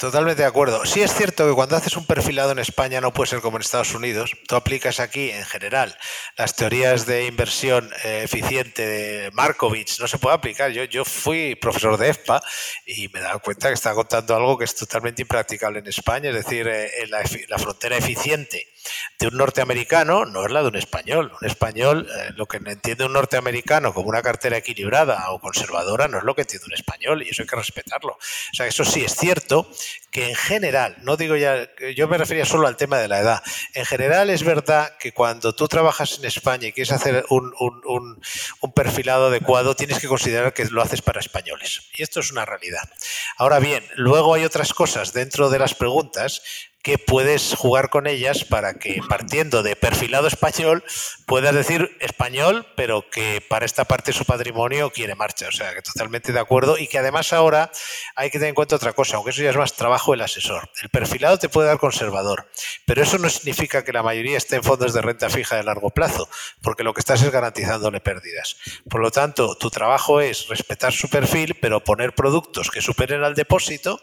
Totalmente 0.01 0.41
de 0.41 0.47
acuerdo. 0.47 0.83
Sí 0.83 1.03
es 1.03 1.13
cierto 1.13 1.47
que 1.47 1.53
cuando 1.53 1.75
haces 1.75 1.95
un 1.95 2.07
perfilado 2.07 2.51
en 2.53 2.57
España 2.57 2.99
no 3.01 3.13
puede 3.13 3.29
ser 3.29 3.39
como 3.39 3.57
en 3.57 3.61
Estados 3.61 3.93
Unidos. 3.93 4.31
Tú 4.47 4.55
aplicas 4.55 4.99
aquí, 4.99 5.29
en 5.29 5.45
general, 5.45 5.95
las 6.35 6.55
teorías 6.55 7.05
de 7.05 7.27
inversión 7.27 7.87
eh, 8.03 8.21
eficiente 8.23 8.83
de 8.83 9.29
Markovich. 9.29 9.99
No 9.99 10.07
se 10.07 10.17
puede 10.17 10.35
aplicar. 10.35 10.71
Yo, 10.71 10.85
yo 10.85 11.05
fui 11.05 11.53
profesor 11.53 11.97
de 11.97 12.09
EFPA 12.09 12.41
y 12.87 13.09
me 13.09 13.19
he 13.19 13.21
dado 13.21 13.41
cuenta 13.41 13.67
que 13.67 13.75
estaba 13.75 13.93
contando 13.93 14.35
algo 14.35 14.57
que 14.57 14.65
es 14.65 14.73
totalmente 14.73 15.21
impracticable 15.21 15.77
en 15.77 15.87
España. 15.87 16.31
Es 16.31 16.35
decir, 16.35 16.67
eh, 16.67 17.05
la, 17.07 17.21
la, 17.47 17.59
frontera 17.59 17.95
eficiente 17.95 18.73
de 19.19 19.27
un 19.27 19.37
norteamericano 19.37 20.25
no 20.25 20.43
es 20.43 20.51
la 20.51 20.63
de 20.63 20.69
un 20.69 20.77
español. 20.77 21.31
Un 21.39 21.47
español, 21.47 22.07
eh, 22.09 22.31
lo 22.35 22.47
que 22.47 22.57
entiende 22.57 23.05
un 23.05 23.13
norteamericano 23.13 23.93
como 23.93 24.09
una 24.09 24.23
cartera 24.23 24.57
equilibrada 24.57 25.29
o 25.29 25.39
conservadora, 25.39 26.07
no 26.07 26.17
es 26.17 26.23
lo 26.23 26.33
que 26.33 26.41
entiende 26.41 26.65
un 26.65 26.73
español 26.73 27.21
y 27.21 27.29
eso 27.29 27.43
hay 27.43 27.47
que 27.47 27.55
respetarlo. 27.55 28.13
O 28.13 28.55
sea, 28.55 28.65
eso 28.65 28.83
sí 28.83 29.03
es 29.03 29.15
cierto 29.15 29.69
que 30.11 30.29
en 30.29 30.35
general, 30.35 30.97
no 31.03 31.15
digo 31.15 31.35
ya, 31.35 31.69
yo 31.95 32.07
me 32.07 32.17
refería 32.17 32.45
solo 32.45 32.67
al 32.67 32.77
tema 32.77 32.97
de 32.97 33.07
la 33.07 33.19
edad, 33.19 33.43
en 33.73 33.85
general 33.85 34.29
es 34.29 34.43
verdad 34.43 34.97
que 34.97 35.13
cuando 35.13 35.53
tú 35.55 35.67
trabajas 35.67 36.19
en 36.19 36.25
España 36.25 36.67
y 36.67 36.73
quieres 36.73 36.91
hacer 36.91 37.25
un, 37.29 37.53
un, 37.57 38.73
perfilado 38.73 39.27
adecuado, 39.27 39.75
tienes 39.75 39.99
que 39.99 40.07
considerar 40.07 40.53
que 40.53 40.65
lo 40.65 40.81
haces 40.81 41.01
para 41.01 41.19
españoles. 41.19 41.89
Y 41.95 42.03
esto 42.03 42.19
es 42.19 42.31
una 42.31 42.45
realidad. 42.45 42.89
Ahora 43.37 43.59
bien, 43.59 43.85
luego 43.95 44.33
hay 44.33 44.43
otras 44.43 44.73
cosas 44.73 45.13
dentro 45.13 45.49
de 45.49 45.59
las 45.59 45.73
preguntas 45.73 46.41
que 46.83 46.97
puedes 46.97 47.53
jugar 47.55 47.89
con 47.89 48.07
ellas 48.07 48.43
para 48.43 48.73
que 48.73 49.01
partiendo 49.07 49.63
de 49.63 49.75
perfilado 49.75 50.27
español 50.27 50.83
puedas 51.25 51.53
decir 51.53 51.95
español, 51.99 52.65
pero 52.75 53.09
que 53.09 53.43
para 53.47 53.65
esta 53.65 53.85
parte 53.85 54.13
su 54.13 54.25
patrimonio 54.25 54.89
quiere 54.89 55.15
marcha. 55.15 55.47
O 55.47 55.51
sea, 55.51 55.73
que 55.73 55.81
totalmente 55.81 56.33
de 56.33 56.39
acuerdo 56.39 56.77
y 56.77 56.87
que 56.87 56.97
además 56.97 57.33
ahora 57.33 57.71
hay 58.15 58.29
que 58.29 58.39
tener 58.39 58.49
en 58.49 58.55
cuenta 58.55 58.75
otra 58.75 58.93
cosa, 58.93 59.17
aunque 59.17 59.31
eso 59.31 59.43
ya 59.43 59.51
es 59.51 59.57
más 59.57 59.73
trabajo 59.73 60.11
del 60.11 60.21
asesor. 60.21 60.69
El 60.81 60.89
perfilado 60.89 61.37
te 61.37 61.49
puede 61.49 61.67
dar 61.67 61.77
conservador, 61.77 62.49
pero 62.85 63.03
eso 63.03 63.17
no 63.17 63.29
significa 63.29 63.83
que 63.83 63.93
la 63.93 64.03
mayoría 64.03 64.37
esté 64.37 64.57
en 64.57 64.63
fondos 64.63 64.93
de 64.93 65.01
renta 65.01 65.29
fija 65.29 65.55
de 65.55 65.63
largo 65.63 65.91
plazo, 65.91 66.29
porque 66.61 66.83
lo 66.83 66.93
que 66.93 66.99
estás 66.99 67.21
es 67.21 67.31
garantizándole 67.31 67.99
pérdidas. 67.99 68.57
Por 68.89 69.01
lo 69.01 69.11
tanto, 69.11 69.55
tu 69.55 69.69
trabajo 69.69 70.21
es 70.21 70.47
respetar 70.47 70.93
su 70.93 71.09
perfil, 71.09 71.55
pero 71.61 71.83
poner 71.83 72.13
productos 72.13 72.71
que 72.71 72.81
superen 72.81 73.23
al 73.23 73.35
depósito 73.35 74.01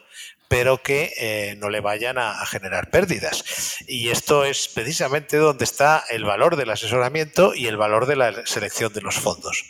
pero 0.49 0.83
que 0.83 1.13
eh, 1.19 1.57
no 1.59 1.69
le 1.69 1.81
vayan 1.81 2.19
a, 2.19 2.45
generar 2.47 2.91
pérdidas. 2.91 3.77
Y 3.87 4.09
esto 4.09 4.45
es 4.45 4.69
precisamente 4.69 5.37
donde 5.37 5.65
está 5.65 6.05
el 6.11 6.25
valor 6.25 6.57
del 6.57 6.71
asesoramiento 6.71 7.55
y 7.55 7.67
el 7.67 7.77
valor 7.77 8.07
de 8.07 8.17
la 8.17 8.47
selección 8.47 8.93
de 8.93 9.03
los 9.03 9.17
fondos. 9.17 9.65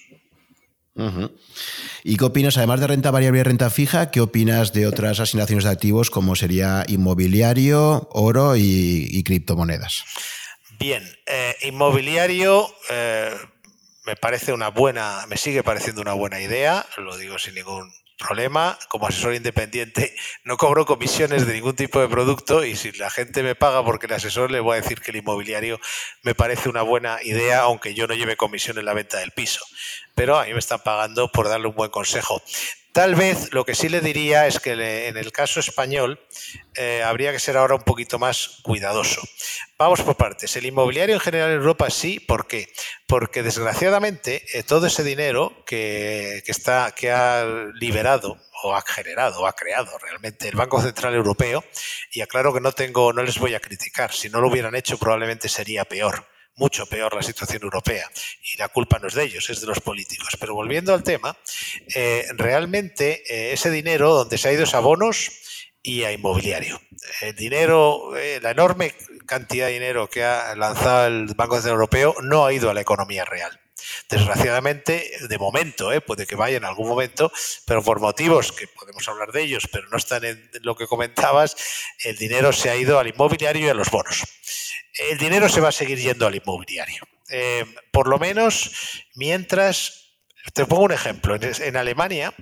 ¿Y 2.03 2.17
qué 2.17 2.25
opinas, 2.25 2.57
además 2.57 2.81
de 2.81 2.89
renta 2.89 3.13
variable 3.13 3.41
y 3.41 3.43
renta 3.45 3.71
fija, 3.71 4.11
qué 4.11 4.21
opinas 4.21 4.73
de 4.73 4.89
otras 4.89 5.21
asignaciones 5.21 5.65
de 5.65 5.71
activos 5.71 6.11
como 6.11 6.35
sería 6.35 6.85
inmobiliario, 6.89 8.09
oro 8.13 8.57
y, 8.57 9.23
criptomonedas? 9.25 10.05
Bien, 10.79 11.05
eh, 11.27 11.57
inmobiliario 11.63 12.69
eh, 12.91 13.33
me 14.07 14.17
parece 14.17 14.53
una 14.53 14.71
buena, 14.71 15.25
me 15.29 15.37
sigue 15.37 15.63
pareciendo 15.63 16.03
una 16.03 16.15
buena 16.15 16.41
idea, 16.41 16.85
lo 16.97 17.17
digo 17.17 17.39
sin 17.39 17.55
ningún 17.55 17.93
problema, 18.19 18.78
como 18.89 19.07
asesor 19.07 19.35
independiente, 19.35 20.15
no 20.45 20.57
cobro 20.57 20.85
comisiones 20.85 21.47
de 21.47 21.55
ningún 21.55 21.77
tipo 21.77 22.01
de 22.01 22.09
producto 22.09 22.65
y 22.65 22.77
si 22.77 22.93
la 22.93 23.09
gente 23.09 23.43
me 23.43 23.55
paga 23.55 23.85
porque 23.85 24.07
el 24.07 24.12
asesor 24.12 24.51
le 24.51 24.61
voy 24.61 24.77
a 24.77 24.81
decir 24.82 25.01
que 25.01 25.12
el 25.12 25.19
inmobiliario 25.19 25.81
me 26.23 26.35
parece 26.35 26.69
una 26.69 26.82
buena 26.82 27.23
idea, 27.23 27.61
aunque 27.61 27.95
yo 27.95 28.07
no 28.07 28.15
lleve 28.15 28.36
comisión 28.36 28.78
en 28.78 28.85
la 28.85 28.93
venta 28.93 29.19
del 29.19 29.31
piso. 29.31 29.65
Pero 30.15 30.39
a 30.39 30.45
mí 30.45 30.53
me 30.53 30.59
están 30.59 30.81
pagando 30.81 31.31
por 31.31 31.49
darle 31.49 31.69
un 31.69 31.74
buen 31.74 31.90
consejo. 31.90 32.43
Tal 32.93 33.15
vez 33.15 33.52
lo 33.52 33.65
que 33.65 33.74
sí 33.74 33.89
le 33.89 34.01
diría 34.01 34.47
es 34.47 34.60
que 34.60 35.09
en 35.09 35.16
el 35.16 35.31
caso 35.31 35.60
español 35.60 36.20
eh, 36.74 37.02
habría 37.05 37.32
que 37.32 37.39
ser 37.39 37.56
ahora 37.56 37.77
un 37.77 37.82
poquito 37.82 38.19
más 38.19 38.60
cuidadoso. 38.62 39.20
Vamos 39.78 40.02
por 40.02 40.16
partes. 40.16 40.56
El 40.56 40.66
inmobiliario 40.66 41.15
en 41.15 41.20
general 41.20 41.51
en 41.51 41.59
Europa 41.59 41.90
sí. 41.90 42.19
¿Por 42.19 42.47
qué? 42.47 42.73
Porque 43.06 43.43
desgraciadamente 43.43 44.43
eh, 44.52 44.62
todo 44.62 44.86
ese 44.86 45.05
dinero 45.05 45.65
que, 45.66 46.43
está, 46.47 46.93
que 46.97 47.12
ha 47.12 47.47
liberado 47.74 48.39
o 48.62 48.74
ha 48.74 48.82
generado 48.82 49.43
o 49.43 49.47
ha 49.47 49.52
creado 49.55 49.97
realmente 49.98 50.48
el 50.48 50.56
Banco 50.56 50.82
Central 50.82 51.15
Europeo, 51.15 51.62
y 52.10 52.23
aclaro 52.23 52.52
que 52.52 52.60
no 52.60 52.73
tengo, 52.73 53.12
no 53.12 53.23
les 53.23 53.39
voy 53.39 53.55
a 53.55 53.60
criticar, 53.60 54.12
si 54.12 54.28
no 54.28 54.40
lo 54.40 54.48
hubieran 54.48 54.74
hecho 54.74 54.98
probablemente 54.98 55.48
sería 55.48 55.85
peor 55.85 56.27
mucho 56.59 56.87
peor 56.87 57.15
la 57.15 57.23
situación 57.23 57.63
europea. 57.63 58.11
Y 58.53 58.59
la 58.59 58.69
culpa 58.69 58.99
no 58.99 59.09
es 59.09 59.15
de 59.15 59.25
ellos, 59.25 59.49
es 59.49 59.61
de 59.61 59.67
los 59.67 59.81
políticos. 59.81 60.37
Pero 60.39 60.55
volviendo 60.55 60.93
al 60.93 61.03
tema, 61.03 61.37
eh, 61.95 62.27
realmente 62.37 63.23
eh, 63.27 63.53
ese 63.53 63.71
dinero 63.71 64.15
donde 64.15 64.39
se 64.39 64.49
ha 64.49 64.53
ido 64.53 64.65
es 64.65 64.75
a 64.75 64.81
bonos 64.81 65.31
y 65.83 66.05
a 66.05 66.13
inmobiliario. 66.13 66.81
El 67.21 67.35
dinero, 67.35 68.17
eh, 68.17 68.41
la 68.43 68.51
enorme 68.51 68.95
cantidad 69.27 69.67
de 69.67 69.75
dinero 69.75 70.11
que 70.11 70.25
ha 70.25 70.55
lanzado 70.57 71.07
el 71.07 71.27
Banco 71.35 71.55
Central 71.57 71.75
Europeo 71.75 72.17
no 72.23 72.45
ha 72.45 72.53
ido 72.53 72.69
a 72.69 72.75
la 72.75 72.81
economía 72.81 73.25
real. 73.25 73.59
Desgraciadamente, 74.11 75.11
de 75.29 75.39
momento, 75.39 75.91
puede 76.07 76.27
que 76.27 76.35
vaya 76.35 76.57
en 76.57 76.65
algún 76.65 76.89
momento, 76.89 77.31
pero 77.65 77.83
por 77.83 78.01
motivos 78.01 78.53
que 78.53 78.67
podemos 78.67 79.07
hablar 79.09 79.33
de 79.33 79.43
ellos, 79.43 79.69
pero 79.71 79.89
no 79.89 79.97
están 79.97 80.25
en 80.25 80.51
lo 80.63 80.77
que 80.77 80.87
comentabas, 80.87 81.57
el 82.05 82.17
dinero 82.17 82.53
se 82.53 82.71
ha 82.71 82.77
ido 82.77 82.99
al 82.99 83.07
inmobiliario 83.07 83.67
y 83.67 83.71
a 83.71 83.75
los 83.75 83.91
bonos 83.91 84.25
el 84.99 85.19
dinero 85.19 85.49
se 85.49 85.61
va 85.61 85.69
a 85.69 85.73
seguir 85.73 85.99
yendo 85.99 86.27
al 86.27 86.35
inmobiliario. 86.35 87.03
Eh, 87.31 87.65
por 87.93 88.09
lo 88.09 88.19
menos 88.19 89.05
mientras, 89.15 90.15
te 90.55 90.65
pongo 90.66 90.85
un 90.85 90.93
ejemplo, 90.93 91.37
en, 91.41 91.77
Alemania 91.77 92.35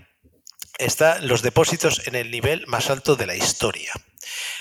están 0.78 1.26
los 1.26 1.42
depósitos 1.42 2.06
en 2.06 2.14
el 2.14 2.30
nivel 2.30 2.66
más 2.66 2.90
alto 2.90 3.16
de 3.16 3.26
la 3.26 3.34
historia. 3.34 3.92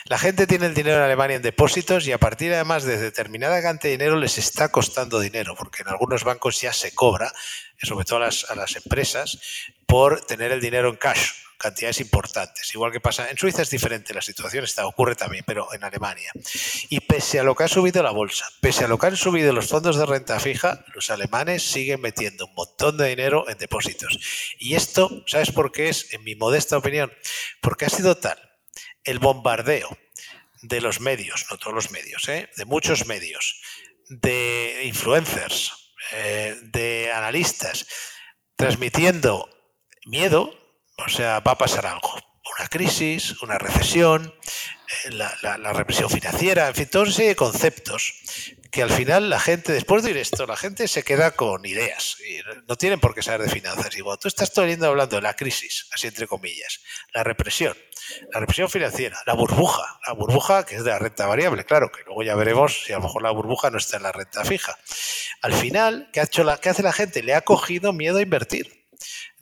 La 0.05 0.17
gente 0.17 0.47
tiene 0.47 0.67
el 0.67 0.73
dinero 0.73 0.97
en 0.97 1.03
Alemania 1.03 1.37
en 1.37 1.41
depósitos 1.41 2.07
y 2.07 2.11
a 2.11 2.19
partir 2.19 2.53
además 2.53 2.83
de 2.83 2.97
determinada 2.97 3.61
cantidad 3.61 3.89
de 3.89 3.97
dinero 3.97 4.17
les 4.17 4.37
está 4.37 4.69
costando 4.69 5.19
dinero, 5.19 5.55
porque 5.55 5.81
en 5.81 5.89
algunos 5.89 6.23
bancos 6.23 6.61
ya 6.61 6.73
se 6.73 6.93
cobra, 6.93 7.31
sobre 7.81 8.05
todo 8.05 8.19
las, 8.19 8.49
a 8.49 8.55
las 8.55 8.75
empresas, 8.75 9.39
por 9.85 10.21
tener 10.25 10.51
el 10.51 10.61
dinero 10.61 10.89
en 10.89 10.95
cash 10.95 11.31
cantidades 11.57 11.99
importantes. 11.99 12.73
Igual 12.73 12.91
que 12.91 12.99
pasa, 12.99 13.29
en 13.29 13.37
Suiza 13.37 13.61
es 13.61 13.69
diferente 13.69 14.13
la 14.13 14.21
situación, 14.21 14.63
está, 14.63 14.85
ocurre 14.85 15.15
también, 15.15 15.43
pero 15.45 15.73
en 15.73 15.83
Alemania. 15.83 16.31
Y 16.89 16.99
pese 17.01 17.39
a 17.39 17.43
lo 17.43 17.55
que 17.55 17.63
ha 17.63 17.67
subido 17.67 18.03
la 18.03 18.11
bolsa, 18.11 18.45
pese 18.61 18.85
a 18.85 18.87
lo 18.87 18.97
que 18.97 19.07
han 19.07 19.17
subido 19.17 19.53
los 19.53 19.67
fondos 19.67 19.97
de 19.97 20.05
renta 20.05 20.39
fija, 20.39 20.83
los 20.93 21.09
alemanes 21.09 21.63
siguen 21.63 22.01
metiendo 22.01 22.45
un 22.45 22.53
montón 22.53 22.97
de 22.97 23.09
dinero 23.09 23.49
en 23.49 23.57
depósitos. 23.57 24.19
Y 24.59 24.75
esto, 24.75 25.23
¿sabes 25.27 25.51
por 25.51 25.71
qué 25.71 25.89
es? 25.89 26.13
En 26.13 26.23
mi 26.23 26.35
modesta 26.35 26.77
opinión, 26.77 27.11
porque 27.61 27.85
ha 27.85 27.89
sido 27.89 28.17
tal 28.17 28.37
el 29.03 29.19
bombardeo 29.19 29.97
de 30.61 30.81
los 30.81 30.99
medios, 30.99 31.45
no 31.49 31.57
todos 31.57 31.73
los 31.73 31.91
medios, 31.91 32.27
¿eh? 32.27 32.49
de 32.57 32.65
muchos 32.65 33.05
medios, 33.05 33.61
de 34.09 34.81
influencers, 34.85 35.93
eh, 36.11 36.57
de 36.63 37.11
analistas, 37.13 37.87
transmitiendo 38.55 39.49
miedo, 40.05 40.64
o 40.97 41.09
sea, 41.09 41.39
va 41.39 41.51
a 41.51 41.57
pasar 41.57 41.85
algo. 41.85 42.13
Una 42.57 42.67
crisis, 42.69 43.41
una 43.41 43.57
recesión, 43.57 44.33
eh, 45.05 45.11
la, 45.11 45.73
represión 45.73 46.09
financiera, 46.09 46.67
en 46.67 46.75
fin, 46.75 46.87
todos 46.89 47.09
ese 47.09 47.35
conceptos 47.35 48.13
que 48.71 48.83
al 48.83 48.91
final 48.91 49.29
la 49.29 49.39
gente, 49.39 49.71
después 49.71 50.03
de 50.03 50.11
ir 50.11 50.17
esto, 50.17 50.45
la 50.45 50.57
gente 50.57 50.87
se 50.89 51.03
queda 51.03 51.31
con 51.31 51.65
ideas 51.65 52.17
y 52.19 52.39
no 52.67 52.75
tienen 52.75 52.99
por 52.99 53.15
qué 53.15 53.21
saber 53.21 53.47
de 53.47 53.49
finanzas. 53.49 53.95
Y 53.95 54.01
cuando 54.01 54.19
tú 54.19 54.27
estás 54.27 54.51
todo 54.51 54.65
el 54.65 54.83
hablando 54.83 55.15
de 55.15 55.21
la 55.21 55.33
crisis, 55.33 55.87
así 55.93 56.07
entre 56.07 56.27
comillas, 56.27 56.81
la 57.13 57.23
represión, 57.23 57.75
la 58.33 58.41
represión 58.41 58.69
financiera, 58.69 59.17
la 59.25 59.33
burbuja, 59.33 59.97
la 60.05 60.13
burbuja 60.13 60.65
que 60.65 60.75
es 60.75 60.83
de 60.83 60.91
la 60.91 60.99
renta 60.99 61.25
variable, 61.25 61.63
claro, 61.63 61.89
que 61.89 62.03
luego 62.05 62.23
ya 62.23 62.35
veremos 62.35 62.83
si 62.83 62.91
a 62.91 62.97
lo 62.97 63.03
mejor 63.03 63.21
la 63.21 63.31
burbuja 63.31 63.69
no 63.69 63.77
está 63.77 63.95
en 63.97 64.03
la 64.03 64.11
renta 64.11 64.43
fija. 64.43 64.77
Al 65.41 65.53
final, 65.53 66.09
¿qué, 66.11 66.19
ha 66.19 66.23
hecho 66.23 66.43
la, 66.43 66.57
qué 66.57 66.69
hace 66.69 66.83
la 66.83 66.91
gente? 66.91 67.23
Le 67.23 67.33
ha 67.33 67.41
cogido 67.41 67.93
miedo 67.93 68.17
a 68.17 68.21
invertir. 68.21 68.84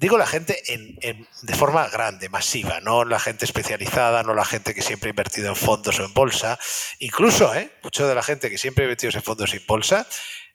Digo 0.04 0.18
la 0.18 0.28
gente 0.28 0.62
de 0.68 1.56
forma 1.56 1.88
grande, 1.88 2.28
masiva, 2.28 2.82
no 2.82 3.06
la 3.06 3.22
gente 3.22 3.46
especializada, 3.46 4.22
no 4.22 4.34
la 4.34 4.44
gente 4.44 4.76
que 4.76 4.82
siempre 4.82 5.08
ha 5.08 5.12
invertido 5.12 5.48
en 5.48 5.56
fondos 5.56 5.98
o 5.98 6.04
en 6.04 6.14
bolsa. 6.14 6.60
Incluso, 7.00 7.56
¿eh? 7.56 7.72
mucho 7.82 8.06
de 8.06 8.14
la 8.14 8.22
gente 8.22 8.50
que 8.50 8.58
siempre 8.58 8.84
ha 8.84 8.88
invertido 8.88 9.14
en 9.16 9.24
fondos 9.24 9.54
y 9.54 9.60
bolsa. 9.60 10.06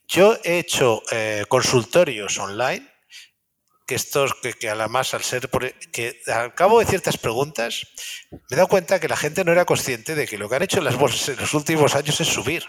Yo 0.07 0.37
he 0.45 0.59
hecho 0.59 1.03
eh, 1.11 1.47
consultorios 1.49 2.37
online, 2.37 2.87
que 3.87 3.95
estos, 3.95 4.35
que, 4.35 4.53
que 4.53 4.69
además 4.69 5.15
al 5.15 5.23
ser, 5.23 5.49
que 5.93 6.20
al 6.27 6.55
cabo 6.55 6.81
de 6.81 6.85
ciertas 6.85 7.16
preguntas, 7.16 7.87
me 8.31 8.39
he 8.51 8.57
dado 8.57 8.69
cuenta 8.69 9.01
que 9.01 9.09
la 9.09 9.16
gente 9.16 9.45
no 9.47 9.53
era 9.53 9.65
consciente 9.65 10.15
de 10.15 10.27
que 10.27 10.37
lo 10.37 10.51
que 10.51 10.57
han 10.57 10.62
hecho 10.65 10.83
las 10.83 10.97
bolsas 10.97 11.27
en 11.31 11.37
los 11.37 11.55
últimos 11.55 11.95
años 11.95 12.20
es 12.20 12.29
subir. 12.29 12.65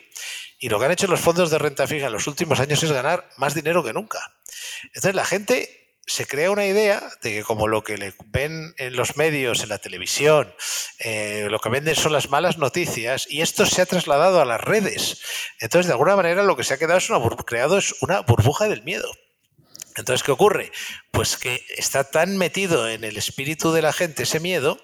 Y 0.59 0.69
lo 0.69 0.79
que 0.79 0.85
han 0.85 0.91
hecho 0.91 1.07
los 1.07 1.19
fondos 1.19 1.51
de 1.51 1.57
renta 1.57 1.87
fija 1.87 2.07
en 2.07 2.13
los 2.13 2.25
últimos 2.27 2.57
años 2.61 2.81
es 2.81 2.91
ganar 2.93 3.29
más 3.35 3.53
dinero 3.53 3.83
que 3.83 3.91
nunca. 3.91 4.19
Entonces 4.93 5.13
la 5.13 5.25
gente 5.25 5.78
se 6.09 6.25
crea 6.25 6.49
una 6.49 6.65
idea 6.65 7.07
de 7.21 7.35
que 7.35 7.43
como 7.43 7.67
lo 7.67 7.83
que 7.83 7.97
le 7.97 8.13
ven 8.25 8.73
en 8.77 8.95
los 8.95 9.15
medios, 9.15 9.61
en 9.61 9.69
la 9.69 9.77
televisión, 9.77 10.51
eh, 10.97 11.47
lo 11.49 11.59
que 11.59 11.69
venden 11.69 11.95
son 11.95 12.13
las 12.13 12.29
malas 12.29 12.57
noticias 12.57 13.27
y 13.29 13.41
esto 13.41 13.65
se 13.67 13.83
ha 13.83 13.85
trasladado 13.85 14.41
a 14.41 14.45
las 14.45 14.59
redes. 14.59 15.21
Entonces, 15.59 15.85
de 15.85 15.93
alguna 15.93 16.15
manera, 16.15 16.43
lo 16.43 16.57
que 16.57 16.63
se 16.63 16.73
ha 16.73 16.79
quedado 16.79 16.97
es 16.97 17.09
una, 17.11 17.19
creado 17.45 17.77
es 17.77 17.95
una 18.01 18.21
burbuja 18.21 18.67
del 18.67 18.83
miedo. 18.83 19.11
Entonces, 19.97 20.23
¿qué 20.23 20.31
ocurre? 20.31 20.71
Pues 21.11 21.37
que 21.37 21.63
está 21.77 22.09
tan 22.09 22.37
metido 22.37 22.89
en 22.89 23.03
el 23.03 23.15
espíritu 23.15 23.71
de 23.71 23.83
la 23.83 23.93
gente 23.93 24.23
ese 24.23 24.39
miedo 24.39 24.81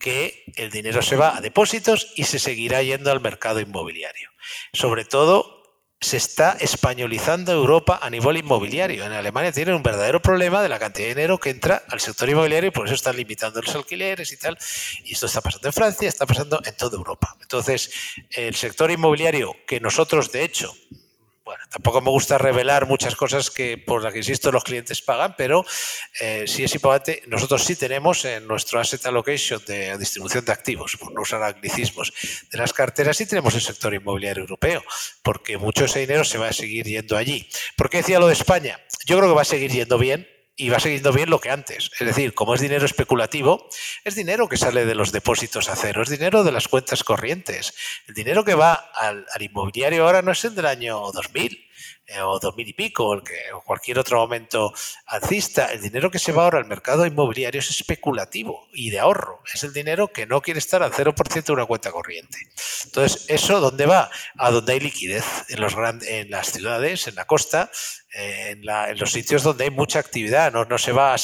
que 0.00 0.44
el 0.56 0.70
dinero 0.70 1.02
se 1.02 1.16
va 1.16 1.36
a 1.36 1.40
depósitos 1.42 2.12
y 2.16 2.24
se 2.24 2.38
seguirá 2.38 2.82
yendo 2.82 3.12
al 3.12 3.20
mercado 3.20 3.60
inmobiliario. 3.60 4.30
Sobre 4.72 5.04
todo 5.04 5.63
se 6.04 6.18
está 6.18 6.58
españolizando 6.60 7.50
Europa 7.50 7.98
a 8.02 8.10
nivel 8.10 8.36
inmobiliario. 8.36 9.06
En 9.06 9.12
Alemania 9.12 9.52
tienen 9.52 9.74
un 9.74 9.82
verdadero 9.82 10.20
problema 10.20 10.62
de 10.62 10.68
la 10.68 10.78
cantidad 10.78 11.08
de 11.08 11.14
dinero 11.14 11.38
que 11.38 11.48
entra 11.48 11.82
al 11.88 11.98
sector 11.98 12.28
inmobiliario 12.28 12.68
y 12.68 12.72
por 12.72 12.84
eso 12.84 12.94
están 12.94 13.16
limitando 13.16 13.62
los 13.62 13.74
alquileres 13.74 14.30
y 14.30 14.36
tal. 14.36 14.58
Y 15.02 15.14
esto 15.14 15.24
está 15.24 15.40
pasando 15.40 15.66
en 15.66 15.72
Francia, 15.72 16.06
está 16.06 16.26
pasando 16.26 16.60
en 16.62 16.76
toda 16.76 16.98
Europa. 16.98 17.34
Entonces, 17.40 17.90
el 18.32 18.54
sector 18.54 18.90
inmobiliario 18.90 19.56
que 19.66 19.80
nosotros, 19.80 20.30
de 20.30 20.44
hecho, 20.44 20.76
bueno, 21.44 21.62
tampoco 21.68 22.00
me 22.00 22.10
gusta 22.10 22.38
revelar 22.38 22.86
muchas 22.86 23.14
cosas 23.14 23.50
que 23.50 23.76
por 23.76 24.02
las 24.02 24.12
que 24.12 24.20
insisto 24.20 24.50
los 24.50 24.64
clientes 24.64 25.02
pagan, 25.02 25.34
pero 25.36 25.64
eh, 26.20 26.44
sí 26.46 26.64
es 26.64 26.74
importante. 26.74 27.22
Nosotros 27.26 27.62
sí 27.62 27.76
tenemos 27.76 28.24
en 28.24 28.48
nuestro 28.48 28.80
asset 28.80 29.04
allocation 29.04 29.62
de 29.66 29.98
distribución 29.98 30.44
de 30.44 30.52
activos, 30.52 30.96
por 30.98 31.12
no 31.12 31.20
usar 31.20 31.42
anglicismos, 31.42 32.12
de 32.50 32.58
las 32.58 32.72
carteras, 32.72 33.16
sí 33.18 33.26
tenemos 33.26 33.54
el 33.54 33.60
sector 33.60 33.92
inmobiliario 33.92 34.42
europeo, 34.42 34.82
porque 35.22 35.58
mucho 35.58 35.82
de 35.82 35.86
ese 35.86 36.00
dinero 36.00 36.24
se 36.24 36.38
va 36.38 36.48
a 36.48 36.52
seguir 36.52 36.86
yendo 36.86 37.16
allí. 37.16 37.48
¿Por 37.76 37.90
qué 37.90 37.98
decía 37.98 38.18
lo 38.18 38.28
de 38.28 38.32
España? 38.32 38.80
Yo 39.04 39.18
creo 39.18 39.28
que 39.28 39.36
va 39.36 39.42
a 39.42 39.46
seguir 39.46 39.70
yendo 39.70 39.98
bien, 39.98 40.26
y 40.56 40.68
va 40.68 40.78
siguiendo 40.78 41.12
bien 41.12 41.30
lo 41.30 41.40
que 41.40 41.50
antes. 41.50 41.90
Es 41.98 42.06
decir, 42.06 42.34
como 42.34 42.54
es 42.54 42.60
dinero 42.60 42.86
especulativo, 42.86 43.68
es 44.04 44.14
dinero 44.14 44.48
que 44.48 44.56
sale 44.56 44.84
de 44.84 44.94
los 44.94 45.12
depósitos 45.12 45.68
a 45.68 45.76
cero, 45.76 46.02
es 46.02 46.08
dinero 46.08 46.44
de 46.44 46.52
las 46.52 46.68
cuentas 46.68 47.02
corrientes. 47.02 47.74
El 48.06 48.14
dinero 48.14 48.44
que 48.44 48.54
va 48.54 48.74
al, 48.74 49.26
al 49.32 49.42
inmobiliario 49.42 50.04
ahora 50.04 50.22
no 50.22 50.32
es 50.32 50.44
el 50.44 50.54
del 50.54 50.66
año 50.66 51.10
2000 51.12 51.64
eh, 52.06 52.20
o 52.20 52.38
dos 52.38 52.54
mil 52.54 52.68
y 52.68 52.74
pico, 52.74 53.06
o, 53.08 53.14
el 53.14 53.22
que, 53.22 53.50
o 53.54 53.62
cualquier 53.62 53.98
otro 53.98 54.18
momento 54.18 54.74
alcista, 55.06 55.72
el 55.72 55.80
dinero 55.80 56.10
que 56.10 56.18
se 56.18 56.32
va 56.32 56.44
ahora 56.44 56.58
al 56.58 56.66
mercado 56.66 57.06
inmobiliario 57.06 57.60
es 57.60 57.70
especulativo 57.70 58.68
y 58.74 58.90
de 58.90 59.00
ahorro. 59.00 59.42
Es 59.52 59.64
el 59.64 59.72
dinero 59.72 60.08
que 60.08 60.26
no 60.26 60.42
quiere 60.42 60.58
estar 60.58 60.82
al 60.82 60.92
0% 60.92 61.44
de 61.44 61.52
una 61.52 61.64
cuenta 61.64 61.90
corriente. 61.92 62.36
Entonces, 62.84 63.24
¿eso 63.28 63.58
dónde 63.58 63.86
va? 63.86 64.10
A 64.36 64.50
donde 64.50 64.74
hay 64.74 64.80
liquidez, 64.80 65.24
en, 65.48 65.60
los 65.60 65.74
grandes, 65.74 66.06
en 66.08 66.30
las 66.30 66.52
ciudades, 66.52 67.08
en 67.08 67.14
la 67.14 67.24
costa, 67.26 67.70
en, 68.14 68.64
la, 68.64 68.90
en, 68.90 68.98
los 68.98 69.12
sitios 69.12 69.42
donde 69.42 69.64
hay 69.64 69.70
mucha 69.70 69.98
actividad. 69.98 70.52
No, 70.52 70.64
no 70.64 70.78
se 70.78 70.92
va, 70.92 71.14
a, 71.14 71.18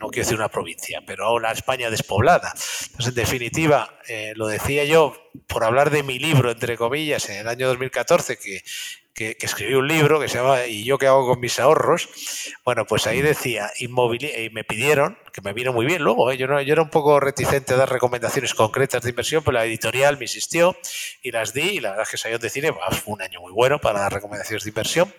no 0.00 0.08
quiero 0.08 0.24
decir 0.24 0.36
una 0.36 0.48
provincia, 0.48 1.02
pero 1.06 1.38
la 1.38 1.52
España 1.52 1.90
despoblada. 1.90 2.52
Entonces, 2.52 3.08
en 3.08 3.14
definitiva, 3.14 3.98
eh, 4.08 4.32
lo 4.36 4.46
decía 4.46 4.84
yo 4.84 5.30
por 5.46 5.64
hablar 5.64 5.90
de 5.90 6.02
mi 6.02 6.18
libro, 6.18 6.50
entre 6.50 6.76
comillas, 6.76 7.28
en 7.28 7.38
el 7.38 7.48
año 7.48 7.68
2014, 7.68 8.38
que 8.38 8.62
que, 9.16 9.34
que, 9.34 9.46
escribí 9.46 9.74
un 9.74 9.88
libro 9.88 10.20
que 10.20 10.28
se 10.28 10.36
llama 10.36 10.66
¿Y 10.66 10.84
yo 10.84 10.98
qué 10.98 11.06
hago 11.06 11.26
con 11.26 11.40
mis 11.40 11.58
ahorros? 11.58 12.08
Bueno, 12.64 12.84
pues 12.84 13.06
ahí 13.06 13.22
decía, 13.22 13.70
y 13.78 13.88
me 13.88 14.62
pidieron, 14.62 15.18
que 15.32 15.40
me 15.40 15.54
vino 15.54 15.72
muy 15.72 15.86
bien 15.86 16.02
luego, 16.02 16.30
¿eh? 16.30 16.36
yo, 16.36 16.46
no, 16.46 16.60
yo 16.60 16.74
era 16.74 16.82
un 16.82 16.90
poco 16.90 17.18
reticente 17.18 17.72
a 17.72 17.78
dar 17.78 17.90
recomendaciones 17.90 18.52
concretas 18.52 19.02
de 19.02 19.10
inversión, 19.10 19.42
pero 19.42 19.54
la 19.54 19.64
editorial 19.64 20.18
me 20.18 20.26
insistió 20.26 20.76
y 21.22 21.30
las 21.30 21.54
di, 21.54 21.62
y 21.62 21.80
la 21.80 21.90
verdad 21.90 22.02
es 22.04 22.10
que 22.10 22.18
salió 22.18 22.38
de 22.38 22.50
cine, 22.50 22.72
fue 22.72 23.14
un 23.14 23.22
año 23.22 23.40
muy 23.40 23.52
bueno 23.52 23.80
para 23.80 24.00
dar 24.00 24.12
recomendaciones 24.12 24.64
de 24.64 24.70
inversión. 24.70 25.14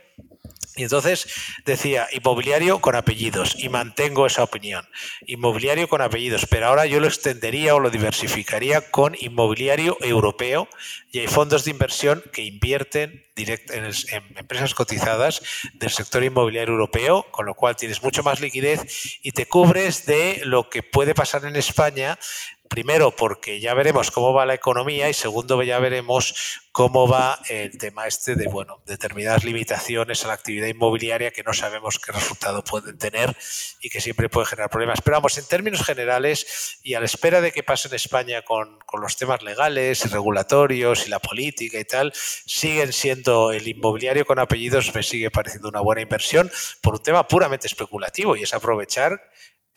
Y 0.77 0.83
entonces 0.83 1.27
decía 1.65 2.07
inmobiliario 2.13 2.79
con 2.79 2.95
apellidos 2.95 3.55
y 3.57 3.67
mantengo 3.67 4.27
esa 4.27 4.43
opinión. 4.43 4.87
Inmobiliario 5.25 5.89
con 5.89 6.01
apellidos, 6.01 6.45
pero 6.45 6.67
ahora 6.67 6.85
yo 6.85 6.99
lo 6.99 7.07
extendería 7.07 7.75
o 7.75 7.79
lo 7.79 7.89
diversificaría 7.89 8.91
con 8.91 9.15
inmobiliario 9.19 9.97
europeo 10.01 10.69
y 11.11 11.19
hay 11.19 11.27
fondos 11.27 11.65
de 11.65 11.71
inversión 11.71 12.23
que 12.31 12.43
invierten 12.43 13.25
direct 13.35 13.71
en, 13.71 13.85
en, 13.85 14.37
empresas 14.37 14.73
cotizadas 14.73 15.41
del 15.73 15.89
sector 15.89 16.23
inmobiliario 16.23 16.73
europeo, 16.73 17.25
con 17.31 17.45
lo 17.45 17.55
cual 17.55 17.75
tienes 17.75 18.03
mucho 18.03 18.23
más 18.23 18.39
liquidez 18.39 19.19
y 19.21 19.31
te 19.31 19.47
cubres 19.47 20.05
de 20.05 20.41
lo 20.43 20.69
que 20.69 20.83
puede 20.83 21.15
pasar 21.15 21.45
en 21.45 21.55
España 21.55 22.19
Primero, 22.69 23.11
porque 23.11 23.59
ya 23.59 23.73
veremos 23.73 24.11
cómo 24.11 24.33
va 24.33 24.45
la 24.45 24.53
economía 24.53 25.09
y 25.09 25.13
segundo, 25.13 25.61
ya 25.63 25.79
veremos 25.79 26.61
cómo 26.71 27.07
va 27.07 27.39
el 27.49 27.75
tema 27.77 28.05
este 28.05 28.35
de, 28.35 28.47
bueno, 28.47 28.83
determinadas 28.85 29.43
limitaciones 29.43 30.23
a 30.23 30.27
la 30.27 30.33
actividad 30.33 30.67
inmobiliaria 30.67 31.31
que 31.31 31.41
no 31.41 31.53
sabemos 31.53 31.97
qué 31.97 32.11
resultado 32.11 32.63
pueden 32.63 32.97
tener 32.97 33.35
y 33.81 33.89
que 33.89 33.99
siempre 33.99 34.29
pueden 34.29 34.47
generar 34.47 34.69
problemas. 34.69 35.01
Pero 35.01 35.17
vamos, 35.17 35.37
en 35.37 35.47
términos 35.47 35.83
generales 35.83 36.79
y 36.83 36.93
a 36.93 36.99
la 36.99 37.05
espera 37.05 37.41
de 37.41 37.51
que 37.51 37.63
pase 37.63 37.87
en 37.87 37.95
España 37.95 38.43
con, 38.43 38.77
con 38.85 39.01
los 39.01 39.17
temas 39.17 39.41
legales 39.41 40.05
y 40.05 40.09
regulatorios 40.09 41.07
y 41.07 41.09
la 41.09 41.19
política 41.19 41.79
y 41.79 41.85
tal, 41.85 42.13
siguen 42.13 42.93
siendo 42.93 43.51
el 43.51 43.67
inmobiliario 43.67 44.25
con 44.25 44.39
apellidos 44.39 44.93
me 44.93 45.03
sigue 45.03 45.31
pareciendo 45.31 45.69
una 45.69 45.81
buena 45.81 46.01
inversión 46.01 46.51
por 46.81 46.95
un 46.95 47.03
tema 47.03 47.27
puramente 47.27 47.67
especulativo 47.67 48.35
y 48.35 48.43
es 48.43 48.53
aprovechar 48.53 49.19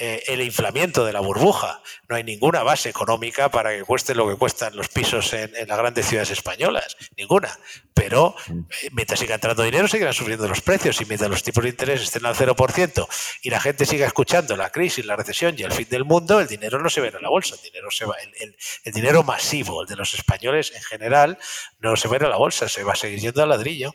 eh, 0.03 0.25
el 0.29 0.41
inflamiento 0.41 1.05
de 1.05 1.13
la 1.13 1.21
burbuja. 1.21 1.83
No 2.09 2.17
hay 2.17 2.25
ninguna 2.25 2.63
base 2.63 2.89
económica 2.89 3.51
para 3.51 3.77
que 3.77 3.83
cueste 3.83 4.15
lo 4.15 4.27
que 4.27 4.35
cuestan 4.35 4.75
los 4.75 4.89
pisos 4.89 5.35
en, 5.35 5.53
las 5.69 5.77
grandes 5.77 6.07
ciudades 6.07 6.31
españolas. 6.31 6.97
Ninguna. 7.19 7.59
Pero 7.93 8.35
eh, 8.49 8.89
mientras 8.93 9.21
siga 9.21 9.35
entrando 9.35 9.63
dinero, 9.63 9.89
seguirán 9.89 10.15
subiendo 10.15 10.49
los 10.49 10.63
precios. 10.63 10.99
Y 11.03 11.05
mientras 11.05 11.31
los 11.31 11.43
tipos 11.43 11.63
de 11.65 11.69
interés 11.69 12.01
estén 12.01 12.25
al 12.25 12.35
0% 12.35 13.07
y 13.43 13.51
la 13.51 13.61
gente 13.61 13.85
siga 13.85 14.07
escuchando 14.07 14.57
la 14.57 14.71
crisis, 14.71 15.05
la 15.05 15.17
recesión 15.17 15.55
y 15.59 15.65
el 15.65 15.73
fin 15.73 15.89
del 15.91 16.07
mundo, 16.07 16.41
el 16.41 16.49
dinero 16.49 16.81
no 16.81 16.89
se 16.89 17.03
ve 17.03 17.09
en 17.09 17.21
la 17.21 17.29
bolsa. 17.29 17.57
El 17.57 18.93
dinero, 18.95 19.19
va, 19.19 19.35
masivo, 19.35 19.83
el 19.83 19.87
de 19.87 19.97
los 19.97 20.15
españoles 20.15 20.73
en 20.75 20.83
general, 20.83 21.37
no 21.79 21.95
se 21.97 22.09
ve 22.09 22.17
en 22.17 22.31
la 22.31 22.39
bolsa. 22.39 22.71
Se 22.71 22.85
va 22.85 22.95
a 22.95 22.97
seguir 22.97 23.21
yendo 23.21 23.43
al 23.43 23.51
ladrillo. 23.51 23.93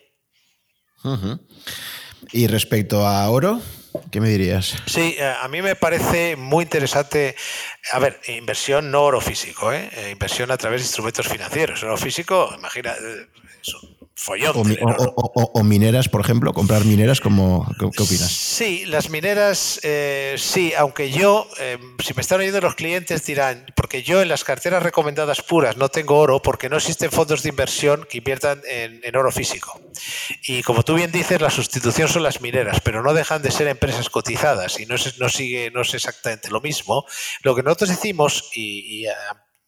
Y 2.32 2.46
respecto 2.46 3.08
a 3.08 3.28
oro, 3.28 3.60
¿Qué 4.12 4.20
me 4.22 4.30
dirías? 4.30 4.76
Sí, 4.86 5.16
eh, 5.18 5.34
a 5.42 5.48
mí 5.48 5.62
me 5.62 5.76
parece 5.76 6.36
muy 6.36 6.64
interesante. 6.64 7.36
A 7.92 8.00
ver, 8.00 8.20
inversión 8.28 8.92
no 8.92 9.04
oro 9.04 9.22
físico, 9.22 9.72
¿eh? 9.72 9.90
inversión 10.12 10.52
a 10.52 10.58
través 10.58 10.82
de 10.82 10.86
instrumentos 10.86 11.28
financieros. 11.28 11.84
Oro 11.84 11.98
físico, 11.98 12.50
imagina, 12.58 12.96
eso, 13.62 13.80
follón. 14.16 14.56
O, 14.56 14.62
o, 14.62 15.32
o, 15.36 15.52
o, 15.60 15.64
mineras, 15.64 16.08
por 16.08 16.22
ejemplo, 16.22 16.54
comprar 16.54 16.86
mineras, 16.86 17.20
como, 17.20 17.68
¿qué, 17.80 17.90
qué 17.96 18.04
opinas? 18.04 18.32
Sí, 18.32 18.86
las 18.86 19.10
mineras, 19.10 19.80
eh, 19.84 20.36
sí, 20.38 20.74
aunque 20.78 21.12
yo, 21.12 21.48
eh, 21.60 21.78
si 22.04 22.14
me 22.14 22.22
están 22.22 22.40
oyendo 22.40 22.62
los 22.62 22.76
clientes 22.76 23.26
dirán, 23.26 23.66
porque 23.76 24.04
yo 24.04 24.22
en 24.22 24.30
las 24.30 24.44
carteras 24.44 24.82
recomendadas 24.82 25.42
puras 25.42 25.78
no 25.78 25.90
tengo 25.90 26.18
oro, 26.18 26.42
porque 26.42 26.70
no 26.70 26.78
existen 26.78 27.12
fondos 27.12 27.44
de 27.44 27.50
inversión 27.50 28.08
que 28.10 28.20
inviertan 28.20 28.62
en, 28.68 29.02
en 29.04 29.16
oro 29.16 29.32
físico. 29.32 29.80
Y 30.48 30.64
como 30.64 30.84
tú 30.84 30.96
bien 30.96 31.12
dices, 31.12 31.42
la 31.42 31.50
sustitución 31.50 32.08
son 32.08 32.24
las 32.24 32.42
mineras, 32.42 32.80
pero 32.82 33.04
no 33.04 33.14
dejan 33.14 33.42
de 33.42 33.52
ser 33.52 33.68
empresas 33.68 34.10
cotizadas 34.10 34.80
y 34.80 34.86
no, 34.86 34.96
es, 34.96 35.20
no 35.20 35.30
sigue, 35.30 35.72
no 35.72 35.82
es 35.82 35.94
exactamente 35.94 36.50
lo 36.50 36.62
mismo. 36.62 37.06
Lo 37.42 37.56
que 37.56 37.64
nosotros 37.64 37.90
decimos, 37.90 38.50
y, 38.54 39.04
y 39.04 39.08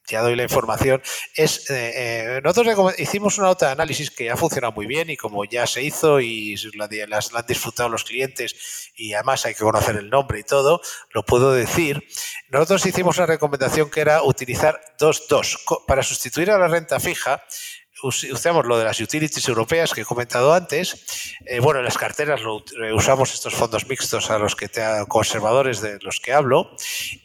ya 0.07 0.21
doy 0.21 0.35
la 0.35 0.43
información, 0.43 1.01
es 1.35 1.69
eh, 1.69 1.91
eh, 1.95 2.41
nosotros 2.43 2.95
hicimos 2.97 3.37
una 3.37 3.47
nota 3.47 3.67
de 3.67 3.71
análisis 3.73 4.09
que 4.09 4.29
ha 4.29 4.37
funcionado 4.37 4.73
muy 4.73 4.85
bien 4.85 5.09
y 5.09 5.17
como 5.17 5.43
ya 5.45 5.67
se 5.67 5.83
hizo 5.83 6.19
y 6.21 6.55
la, 6.75 6.87
las, 7.07 7.33
la 7.33 7.39
han 7.39 7.45
disfrutado 7.45 7.89
los 7.89 8.03
clientes 8.03 8.91
y 8.95 9.13
además 9.13 9.45
hay 9.45 9.53
que 9.53 9.63
conocer 9.63 9.97
el 9.97 10.09
nombre 10.09 10.39
y 10.39 10.43
todo, 10.43 10.81
lo 11.11 11.23
puedo 11.23 11.51
decir. 11.51 12.07
Nosotros 12.49 12.85
hicimos 12.85 13.17
una 13.17 13.25
recomendación 13.25 13.89
que 13.89 14.01
era 14.01 14.23
utilizar 14.23 14.79
dos, 14.97 15.27
dos, 15.27 15.63
para 15.85 16.03
sustituir 16.03 16.51
a 16.51 16.57
la 16.57 16.67
renta 16.67 16.99
fija, 16.99 17.43
usamos 18.03 18.65
lo 18.65 18.77
de 18.77 18.85
las 18.85 18.99
utilities 18.99 19.47
europeas 19.47 19.93
que 19.93 20.01
he 20.01 20.05
comentado 20.05 20.53
antes. 20.53 21.37
Eh, 21.45 21.59
bueno, 21.59 21.79
en 21.79 21.85
las 21.85 21.97
carteras 21.97 22.41
lo, 22.41 22.63
usamos 22.93 23.33
estos 23.33 23.53
fondos 23.53 23.87
mixtos 23.87 24.29
a 24.29 24.37
los 24.37 24.55
que 24.55 24.67
te, 24.67 24.81
conservadores 25.07 25.81
de 25.81 25.99
los 26.01 26.19
que 26.19 26.33
hablo. 26.33 26.75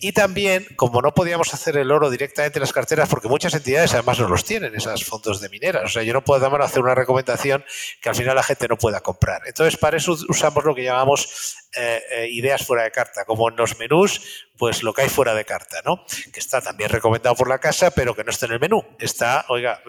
Y 0.01 0.13
también, 0.13 0.67
como 0.77 1.03
no 1.03 1.15
podíamos 1.15 1.53
hacer 1.55 1.77
el 1.77 1.91
oro 1.91 2.11
directamente 2.11 2.59
en 2.59 2.63
las 2.63 2.73
carteras, 2.73 3.09
porque 3.09 3.29
muchas 3.29 3.55
entidades 3.55 3.95
además 3.95 4.19
no 4.19 4.29
los 4.29 4.45
tienen, 4.45 4.75
esos 4.75 5.05
fondos 5.05 5.41
de 5.41 5.49
mineras. 5.49 5.85
O 5.85 5.89
sea, 5.89 6.03
yo 6.03 6.13
no 6.13 6.25
puedo 6.25 6.43
hacer 6.63 6.83
una 6.83 6.95
recomendación 6.95 7.65
que 8.01 8.09
al 8.09 8.15
final 8.15 8.37
la 8.37 8.43
gente 8.43 8.69
no 8.69 8.77
pueda 8.77 9.01
comprar. 9.01 9.43
Entonces, 9.47 9.79
para 9.79 9.97
eso 9.97 10.17
usamos 10.29 10.65
lo 10.65 10.75
que 10.75 10.85
llamamos 10.85 11.62
eh, 11.75 12.03
eh, 12.11 12.29
ideas 12.31 12.67
fuera 12.67 12.83
de 12.83 12.91
carta, 12.91 13.25
como 13.25 13.49
en 13.49 13.57
los 13.57 13.79
menús, 13.79 14.47
pues 14.59 14.83
lo 14.83 14.93
que 14.93 15.03
hay 15.03 15.09
fuera 15.09 15.35
de 15.35 15.45
carta, 15.45 15.81
¿no? 15.85 16.05
Que 16.33 16.39
está 16.39 16.61
también 16.61 16.91
recomendado 16.91 17.35
por 17.35 17.49
la 17.49 17.59
casa, 17.59 17.91
pero 17.91 18.15
que 18.15 18.25
no 18.25 18.31
está 18.31 18.47
en 18.47 18.53
el 18.53 18.61
menú. 18.61 18.85
Está, 18.99 19.47
oiga, 19.49 19.83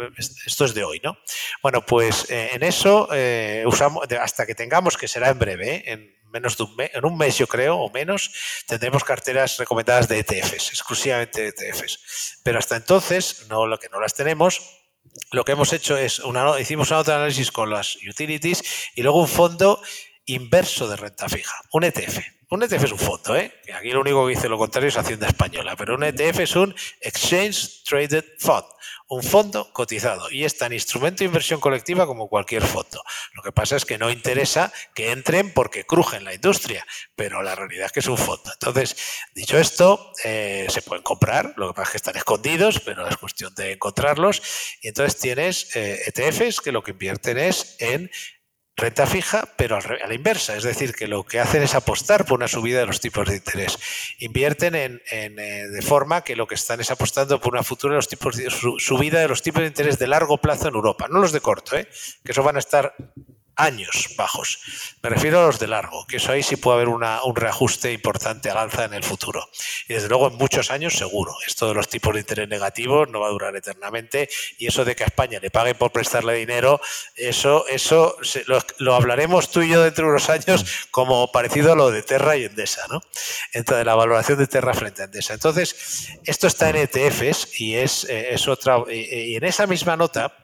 esto 0.45 0.65
es 0.65 0.73
de 0.73 0.83
hoy, 0.83 1.01
¿no? 1.03 1.17
Bueno, 1.61 1.85
pues 1.85 2.29
eh, 2.29 2.51
en 2.53 2.63
eso 2.63 3.09
usamos, 3.65 4.05
hasta 4.19 4.45
que 4.45 4.55
tengamos, 4.55 4.97
que 4.97 5.07
será 5.07 5.29
en 5.29 5.39
breve, 5.39 5.83
en 5.91 6.15
menos 6.31 6.57
de 6.57 6.63
un 6.63 6.75
mes, 6.75 6.91
en 6.93 7.05
un 7.05 7.17
mes 7.17 7.37
yo 7.37 7.47
creo, 7.47 7.77
o 7.77 7.91
menos, 7.91 8.31
tendremos 8.65 9.03
carteras 9.03 9.57
recomendadas 9.57 10.07
de 10.07 10.19
ETFs, 10.19 10.69
exclusivamente 10.69 11.41
de 11.41 11.47
ETFs. 11.49 12.39
Pero 12.43 12.59
hasta 12.59 12.77
entonces, 12.77 13.45
no 13.49 13.67
lo 13.67 13.77
que 13.77 13.89
no 13.89 13.99
las 13.99 14.13
tenemos, 14.13 14.83
lo 15.31 15.43
que 15.43 15.51
hemos 15.51 15.73
hecho 15.73 15.97
es, 15.97 16.19
una, 16.19 16.59
hicimos 16.59 16.89
una 16.89 16.99
nota 16.99 17.11
de 17.11 17.17
análisis 17.17 17.51
con 17.51 17.69
las 17.69 17.97
utilities 17.97 18.63
y 18.95 19.03
luego 19.03 19.21
un 19.21 19.27
fondo 19.27 19.81
inverso 20.25 20.87
de 20.87 20.95
renta 20.95 21.27
fija, 21.29 21.55
un 21.71 21.83
ETF. 21.83 22.19
Un 22.49 22.61
ETF 22.61 22.83
es 22.83 22.91
un 22.91 22.99
fondo, 22.99 23.35
¿eh? 23.35 23.51
Aquí 23.73 23.89
lo 23.89 24.01
único 24.01 24.27
que 24.27 24.35
dice 24.35 24.47
lo 24.47 24.59
contrario 24.59 24.89
es 24.89 24.97
Hacienda 24.97 25.27
Española, 25.27 25.75
pero 25.75 25.95
un 25.95 26.03
ETF 26.03 26.39
es 26.41 26.55
un 26.55 26.75
Exchange 27.01 27.83
Traded 27.83 28.25
Fund, 28.37 28.65
un 29.07 29.23
fondo 29.23 29.71
cotizado 29.73 30.29
y 30.29 30.43
es 30.43 30.57
tan 30.57 30.71
instrumento 30.71 31.19
de 31.19 31.25
inversión 31.25 31.59
colectiva 31.59 32.05
como 32.05 32.27
cualquier 32.27 32.61
fondo. 32.61 33.03
Lo 33.33 33.41
que 33.41 33.51
pasa 33.51 33.75
es 33.75 33.85
que 33.85 33.97
no 33.97 34.11
interesa 34.11 34.71
que 34.93 35.11
entren 35.11 35.51
porque 35.51 35.85
crujen 35.85 36.23
la 36.23 36.33
industria, 36.33 36.85
pero 37.15 37.41
la 37.41 37.55
realidad 37.55 37.87
es 37.87 37.91
que 37.91 38.01
es 38.01 38.07
un 38.07 38.19
fondo. 38.19 38.51
Entonces, 38.53 38.95
dicho 39.33 39.57
esto, 39.57 40.11
eh, 40.23 40.67
se 40.69 40.83
pueden 40.83 41.03
comprar, 41.03 41.53
lo 41.57 41.69
que 41.69 41.73
pasa 41.73 41.87
es 41.87 41.91
que 41.91 41.97
están 41.97 42.17
escondidos, 42.17 42.81
pero 42.81 43.07
es 43.07 43.17
cuestión 43.17 43.53
de 43.55 43.73
encontrarlos. 43.73 44.41
Y 44.81 44.89
entonces 44.89 45.19
tienes 45.19 45.75
eh, 45.75 46.03
ETFs 46.05 46.61
que 46.61 46.71
lo 46.71 46.83
que 46.83 46.91
invierten 46.91 47.37
es 47.39 47.77
en 47.79 48.11
renta 48.75 49.05
fija, 49.05 49.47
pero 49.55 49.77
a 49.77 50.07
la 50.07 50.13
inversa, 50.13 50.55
es 50.55 50.63
decir, 50.63 50.93
que 50.93 51.07
lo 51.07 51.23
que 51.23 51.39
hacen 51.39 51.61
es 51.61 51.75
apostar 51.75 52.25
por 52.25 52.37
una 52.37 52.47
subida 52.47 52.79
de 52.79 52.87
los 52.87 52.99
tipos 52.99 53.27
de 53.27 53.35
interés. 53.35 53.77
Invierten 54.19 54.75
en, 54.75 55.01
eh, 55.11 55.67
de 55.67 55.81
forma 55.81 56.23
que 56.23 56.35
lo 56.35 56.47
que 56.47 56.55
están 56.55 56.81
es 56.81 56.89
apostando 56.89 57.39
por 57.39 57.53
una 57.53 57.63
futura 57.63 57.93
de 57.93 57.97
los 57.97 58.07
tipos 58.07 58.35
de, 58.35 58.49
su, 58.49 58.79
subida 58.79 59.19
de 59.19 59.27
los 59.27 59.43
tipos 59.43 59.61
de 59.61 59.67
interés 59.67 59.99
de 59.99 60.07
largo 60.07 60.39
plazo 60.39 60.67
en 60.67 60.75
Europa, 60.75 61.07
no 61.09 61.19
los 61.19 61.31
de 61.31 61.41
corto, 61.41 61.77
¿eh? 61.77 61.87
que 62.23 62.31
eso 62.31 62.41
van 62.41 62.55
a 62.55 62.59
estar 62.59 62.95
años 63.55 64.09
bajos. 64.17 64.59
Me 65.01 65.09
refiero 65.09 65.41
a 65.41 65.47
los 65.47 65.59
de 65.59 65.67
largo, 65.67 66.05
que 66.07 66.17
eso 66.17 66.31
ahí 66.31 66.43
sí 66.43 66.55
puede 66.55 66.77
haber 66.77 66.87
un 66.89 67.35
reajuste 67.35 67.91
importante 67.91 68.49
al 68.49 68.57
alza 68.57 68.85
en 68.85 68.93
el 68.93 69.03
futuro. 69.03 69.49
Y 69.87 69.93
desde 69.93 70.09
luego 70.09 70.27
en 70.27 70.35
muchos 70.35 70.71
años 70.71 70.97
seguro. 70.97 71.35
Esto 71.45 71.67
de 71.67 71.73
los 71.73 71.87
tipos 71.87 72.13
de 72.13 72.21
interés 72.21 72.49
negativos 72.49 73.09
no 73.09 73.19
va 73.19 73.27
a 73.27 73.31
durar 73.31 73.55
eternamente 73.55 74.29
y 74.57 74.67
eso 74.67 74.85
de 74.85 74.95
que 74.95 75.03
a 75.03 75.07
España 75.07 75.39
le 75.41 75.51
paguen 75.51 75.77
por 75.77 75.91
prestarle 75.91 76.35
dinero, 76.35 76.79
eso, 77.15 77.65
eso 77.67 78.17
lo, 78.79 78.95
hablaremos 78.95 79.51
tú 79.51 79.61
y 79.61 79.69
yo 79.69 79.83
dentro 79.83 80.05
de 80.05 80.11
unos 80.11 80.29
años 80.29 80.87
como 80.91 81.31
parecido 81.31 81.73
a 81.73 81.75
lo 81.75 81.91
de 81.91 82.03
Terra 82.03 82.37
y 82.37 82.45
Endesa, 82.45 82.81
¿no? 82.89 83.01
Entonces, 83.53 83.85
la 83.85 83.95
valoración 83.95 84.37
de 84.39 84.47
Terra 84.47 84.73
frente 84.73 85.01
a 85.01 85.05
Endesa. 85.05 85.33
Entonces, 85.33 86.09
esto 86.25 86.47
está 86.47 86.69
en 86.69 86.77
ETFs 86.77 87.59
y 87.59 87.75
es, 87.75 88.05
eh, 88.05 88.33
es 88.33 88.47
otra... 88.47 88.83
y 88.89 89.35
en 89.35 89.43
esa 89.43 89.67
misma 89.67 89.95
nota 89.95 90.42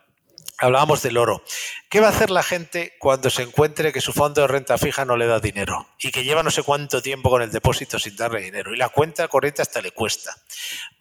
Hablábamos 0.62 1.02
del 1.02 1.18
oro. 1.18 1.42
¿Qué 1.90 2.02
va 2.02 2.08
a 2.08 2.10
hacer 2.12 2.30
la 2.30 2.44
gente 2.44 2.96
cuando 3.00 3.30
se 3.30 3.44
encuentre 3.44 3.94
que 3.94 4.02
su 4.02 4.12
fondo 4.12 4.42
de 4.42 4.48
renta 4.48 4.78
fija 4.78 5.06
no 5.06 5.16
le 5.16 5.26
da 5.26 5.40
dinero 5.40 5.88
y 6.00 6.12
que 6.12 6.26
lleva 6.26 6.44
no 6.44 6.52
sé 6.52 6.64
cuánto 6.64 7.02
tiempo 7.02 7.30
con 7.30 7.42
el 7.42 7.50
depósito 7.50 7.98
sin 7.98 8.18
darle 8.18 8.42
dinero 8.42 8.74
y 8.74 8.78
la 8.78 8.90
cuenta 8.90 9.30
corriente 9.30 9.62
hasta 9.62 9.82
le 9.82 9.92
cuesta? 9.92 10.36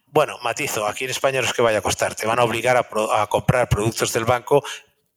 Bueno, 0.06 0.38
matizo, 0.42 0.86
aquí 0.86 1.04
en 1.04 1.10
España 1.10 1.40
no 1.40 1.46
es 1.48 1.52
que 1.52 1.60
vaya 1.60 1.78
a 1.78 1.82
costar, 1.82 2.14
te 2.14 2.26
van 2.26 2.38
a 2.38 2.44
obligar 2.44 2.76
a, 2.76 3.26
comprar 3.26 3.68
productos 3.68 4.12
del 4.12 4.24
banco 4.24 4.62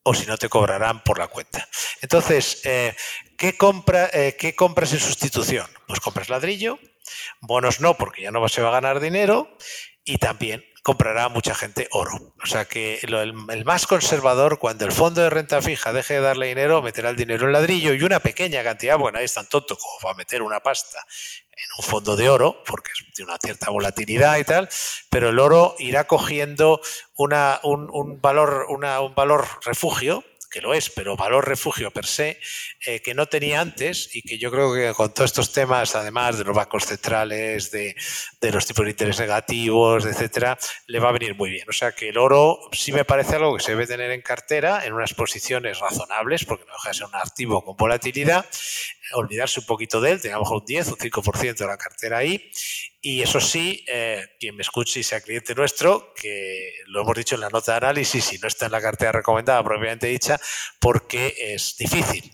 o 0.04 0.14
si 0.16 0.26
no 0.26 0.36
te 0.38 0.50
cobrarán 0.50 1.04
por 1.04 1.20
la 1.20 1.28
cuenta. 1.28 1.68
Entonces, 2.02 2.62
eh, 2.66 2.96
¿qué, 3.38 3.56
compra, 3.56 4.10
eh, 4.12 4.36
¿qué 4.40 4.56
compras 4.56 4.92
en 4.94 5.00
sustitución? 5.00 5.68
Pues 5.86 6.00
compras 6.00 6.30
ladrillo, 6.30 6.80
bonos 7.42 7.80
no, 7.80 7.96
porque 7.96 8.24
ya 8.24 8.32
no 8.32 8.48
se 8.50 8.64
va 8.64 8.70
a 8.70 8.74
ganar 8.74 9.00
dinero, 9.00 9.56
y 10.03 10.18
también 10.18 10.64
comprará 10.84 11.30
mucha 11.30 11.53
gente 11.53 11.88
oro. 11.91 12.34
O 12.44 12.45
sea 12.48 12.65
que 12.65 12.99
el, 13.03 13.34
más 13.65 13.86
conservador, 13.86 14.57
cuando 14.57 14.86
el 14.86 14.91
fondo 14.91 15.22
de 15.22 15.30
renta 15.30 15.61
fija 15.61 15.94
deje 15.94 16.15
de 16.15 16.22
darle 16.22 16.48
dinero, 16.48 16.82
meterá 16.82 17.10
el 17.10 17.15
dinero 17.15 17.45
en 17.45 17.53
ladrillo 17.53 17.94
y 17.94 18.03
una 18.03 18.19
pequeña 18.19 18.64
cantidad, 18.64 18.98
bueno, 18.98 19.19
ahí 19.19 19.26
es 19.26 19.34
tan 19.34 19.48
tonto 19.48 19.78
como 19.78 19.94
va 20.06 20.11
a 20.11 20.15
meter 20.15 20.41
una 20.41 20.60
pasta 20.60 20.99
en 21.52 21.69
un 21.78 21.84
fondo 21.84 22.15
de 22.15 22.30
oro, 22.30 22.64
porque 22.65 22.91
tiene 23.14 23.32
una 23.32 23.40
cierta 23.40 23.69
volatilidad 23.69 24.38
y 24.38 24.44
tal, 24.44 24.68
pero 25.10 25.30
el 25.30 25.38
oro 25.38 25.76
irá 25.78 26.07
cogiendo 26.07 26.82
una, 27.15 27.60
un, 27.64 28.19
valor, 28.19 28.65
un 28.69 29.14
valor 29.14 29.48
refugio 29.64 30.23
que 30.52 30.61
lo 30.61 30.73
es, 30.73 30.90
pero 30.90 31.15
valor 31.15 31.48
refugio 31.48 31.90
per 31.91 32.06
se, 32.06 32.40
eh, 32.86 33.02
que 33.02 33.14
no 33.14 33.26
tenía 33.28 33.61
antes 33.61 34.10
y 34.14 34.22
que 34.22 34.38
yo 34.38 34.52
creo 34.52 34.73
que 34.73 34.94
con 34.94 35.14
todos 35.14 35.32
estos 35.32 35.53
temas, 35.53 35.95
además 35.95 36.38
de 36.38 36.44
los 36.44 36.56
bancos 36.56 36.86
centrales, 36.86 37.72
de, 37.72 37.95
los 38.52 38.65
tipos 38.65 38.86
de 38.86 38.91
interés 38.91 39.19
negativos, 39.19 40.06
etcétera, 40.06 40.60
le 40.88 40.99
va 40.99 41.10
a 41.10 41.14
venir 41.14 41.36
muy 41.36 41.49
bien. 41.49 41.68
O 41.69 41.73
sea 41.73 41.94
que 41.94 42.10
el 42.10 42.18
oro 42.18 42.60
sí 42.73 42.91
me 42.91 43.06
parece 43.06 43.38
algo 43.38 43.56
que 43.56 43.64
se 43.64 43.72
debe 43.72 43.88
tener 43.88 44.11
en 44.11 44.22
cartera 44.22 44.86
en 44.86 44.94
unas 44.94 45.14
posiciones 45.14 45.80
razonables, 45.80 46.45
porque 46.45 46.65
no 46.65 46.73
deja 46.73 46.90
de 46.90 46.94
ser 46.95 47.07
un 47.07 47.15
activo 47.15 47.64
con 47.64 47.78
volatilidad, 47.78 48.45
olvidarse 49.14 49.60
un 49.60 49.65
poquito 49.65 49.99
de 50.02 50.11
él, 50.11 50.22
tengamos 50.22 50.49
un 50.49 50.64
10 50.65 50.90
o 50.90 50.98
5% 50.98 51.57
de 51.57 51.68
la 51.68 51.78
cartera 51.78 52.18
ahí 52.19 52.52
y 53.03 53.23
eso 53.23 53.41
sí, 53.41 53.84
eh, 53.88 54.28
quien 54.40 54.56
me 54.56 54.61
escuche 54.61 54.99
y 54.99 55.03
sea 55.03 55.22
cliente 55.22 55.56
nuestro, 55.56 56.14
que 56.14 56.72
lo 56.86 57.02
hemos 57.02 57.18
dicho 57.18 57.34
en 57.34 57.41
la 57.41 57.49
nota 57.49 57.72
de 57.72 57.78
análisis 57.78 58.32
y 58.32 58.38
no 58.38 58.48
está 58.48 58.68
en 58.68 58.72
la 58.72 58.82
cartera 58.82 59.11
recomendada 59.11 59.64
propiamente 59.64 60.06
dicha, 60.06 60.40
porque 60.80 61.34
es 61.36 61.76
difícil. 61.78 62.32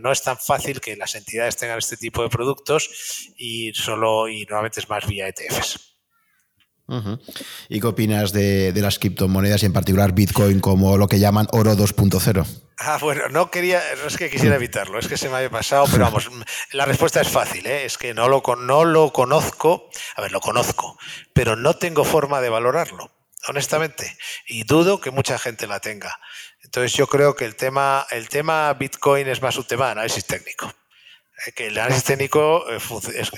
No 0.00 0.12
es 0.12 0.22
tan 0.22 0.38
fácil 0.38 0.80
que 0.80 0.94
las 0.94 1.16
entidades 1.16 1.56
tengan 1.56 1.78
este 1.78 1.96
tipo 1.96 2.22
de 2.22 2.28
productos 2.28 3.32
y 3.36 3.74
solo 3.74 4.28
y 4.28 4.44
normalmente 4.44 4.78
es 4.78 4.88
más 4.88 5.04
vía 5.08 5.26
ETFs. 5.26 5.95
¿Y 7.68 7.80
qué 7.80 7.86
opinas 7.86 8.32
de, 8.32 8.72
las 8.76 8.98
criptomonedas 8.98 9.62
y 9.62 9.66
en 9.66 9.72
particular 9.72 10.12
Bitcoin 10.12 10.60
como 10.60 10.96
lo 10.96 11.08
que 11.08 11.18
llaman 11.18 11.48
oro 11.52 11.74
2.0? 11.74 12.46
Ah, 12.78 12.98
bueno, 13.00 13.28
no 13.28 13.50
quería, 13.50 13.82
no 14.00 14.06
es 14.06 14.16
que 14.16 14.30
quisiera 14.30 14.56
evitarlo, 14.56 14.98
es 14.98 15.08
que 15.08 15.16
se 15.16 15.28
me 15.28 15.36
había 15.36 15.50
pasado, 15.50 15.86
pero 15.90 16.04
vamos, 16.04 16.30
la 16.72 16.84
respuesta 16.84 17.20
es 17.20 17.28
fácil, 17.28 17.66
¿eh? 17.66 17.86
es 17.86 17.96
que 17.96 18.12
no 18.14 18.28
lo, 18.28 18.42
no 18.60 18.84
lo 18.84 19.12
conozco, 19.12 19.88
a 20.14 20.20
ver, 20.20 20.30
lo 20.30 20.40
conozco, 20.40 20.98
pero 21.32 21.56
no 21.56 21.74
tengo 21.74 22.04
forma 22.04 22.40
de 22.40 22.50
valorarlo, 22.50 23.10
honestamente, 23.48 24.16
y 24.46 24.64
dudo 24.64 25.00
que 25.00 25.10
mucha 25.10 25.38
gente 25.38 25.66
la 25.66 25.80
tenga. 25.80 26.20
Entonces 26.62 26.92
yo 26.92 27.06
creo 27.06 27.34
que 27.34 27.46
el 27.46 27.56
tema, 27.56 28.06
el 28.10 28.28
tema 28.28 28.72
Bitcoin 28.74 29.26
es 29.28 29.40
más 29.40 29.56
un 29.56 29.64
tema 29.64 29.86
de 29.86 29.92
análisis 29.92 30.26
técnico 30.26 30.72
que 31.54 31.66
el 31.66 31.78
análisis 31.78 32.04
técnico, 32.04 32.64
eh, 32.70 32.78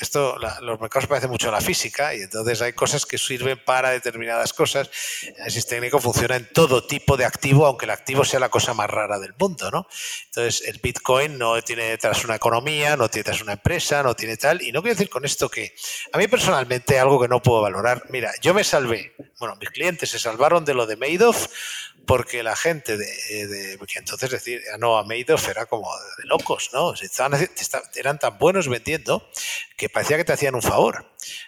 esto, 0.00 0.36
los 0.60 0.80
mercados 0.80 1.08
parecen 1.08 1.30
mucho 1.30 1.48
a 1.48 1.52
la 1.52 1.60
física 1.60 2.14
y 2.14 2.22
entonces 2.22 2.62
hay 2.62 2.72
cosas 2.72 3.04
que 3.04 3.18
sirven 3.18 3.58
para 3.64 3.90
determinadas 3.90 4.52
cosas. 4.52 4.88
El 5.22 5.34
análisis 5.34 5.66
técnico 5.66 5.98
funciona 5.98 6.36
en 6.36 6.48
todo 6.52 6.86
tipo 6.86 7.16
de 7.16 7.24
activo, 7.24 7.66
aunque 7.66 7.86
el 7.86 7.90
activo 7.90 8.24
sea 8.24 8.40
la 8.40 8.48
cosa 8.48 8.72
más 8.72 8.88
rara 8.88 9.18
del 9.18 9.34
mundo, 9.38 9.70
¿no? 9.70 9.88
Entonces, 10.26 10.66
el 10.68 10.78
Bitcoin 10.80 11.38
no 11.38 11.60
tiene 11.62 11.84
detrás 11.84 12.24
una 12.24 12.36
economía, 12.36 12.96
no 12.96 13.08
tiene 13.08 13.24
detrás 13.24 13.42
una 13.42 13.54
empresa, 13.54 14.02
no 14.02 14.14
tiene 14.14 14.36
tal. 14.36 14.62
Y 14.62 14.70
no 14.70 14.80
quiero 14.80 14.94
decir 14.94 15.10
con 15.10 15.24
esto 15.24 15.48
que 15.48 15.74
a 16.12 16.18
mí 16.18 16.28
personalmente 16.28 16.98
algo 16.98 17.20
que 17.20 17.28
no 17.28 17.42
puedo 17.42 17.62
valorar. 17.62 18.04
Mira, 18.10 18.32
yo 18.40 18.54
me 18.54 18.62
salvé, 18.62 19.14
bueno, 19.38 19.56
mis 19.56 19.70
clientes 19.70 20.10
se 20.10 20.18
salvaron 20.18 20.64
de 20.64 20.74
lo 20.74 20.86
de 20.86 20.96
Madoff 20.96 21.48
porque 22.06 22.42
la 22.42 22.56
gente 22.56 22.96
de, 22.96 23.06
de 23.46 23.78
que 23.86 23.98
entonces 23.98 24.30
decir, 24.30 24.62
no, 24.78 24.96
a 24.96 25.04
Madoff 25.04 25.48
era 25.48 25.66
como 25.66 25.90
de 26.18 26.24
locos, 26.24 26.70
¿no? 26.72 26.94
eran 27.94 28.18
tan 28.18 28.38
buenos 28.38 28.68
vendiendo 28.68 29.28
que 29.76 29.88
parecía 29.88 30.16
que 30.16 30.24
te 30.24 30.32
hacían 30.32 30.54
un 30.54 30.62
favor. 30.62 31.06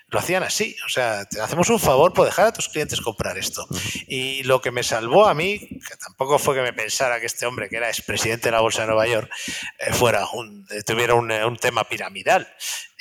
Lo 0.08 0.18
hacían 0.18 0.42
así, 0.42 0.76
o 0.84 0.88
sea, 0.88 1.24
te 1.24 1.40
hacemos 1.40 1.70
un 1.70 1.80
favor 1.80 2.12
por 2.12 2.26
dejar 2.26 2.46
a 2.46 2.52
tus 2.52 2.68
clientes 2.68 3.00
comprar 3.00 3.38
esto. 3.38 3.66
Y 4.06 4.42
lo 4.42 4.60
que 4.60 4.70
me 4.70 4.82
salvó 4.82 5.26
a 5.26 5.34
mí, 5.34 5.58
que 5.58 5.96
tampoco 5.96 6.38
fue 6.38 6.54
que 6.54 6.62
me 6.62 6.72
pensara 6.72 7.20
que 7.20 7.26
este 7.26 7.46
hombre, 7.46 7.68
que 7.68 7.76
era 7.76 7.88
expresidente 7.88 8.48
de 8.48 8.52
la 8.52 8.60
Bolsa 8.60 8.82
de 8.82 8.88
Nueva 8.88 9.06
York, 9.06 9.30
eh, 9.78 9.92
fuera 9.92 10.28
un, 10.32 10.66
eh, 10.70 10.82
tuviera 10.82 11.14
un, 11.14 11.30
un 11.30 11.56
tema 11.56 11.84
piramidal, 11.84 12.52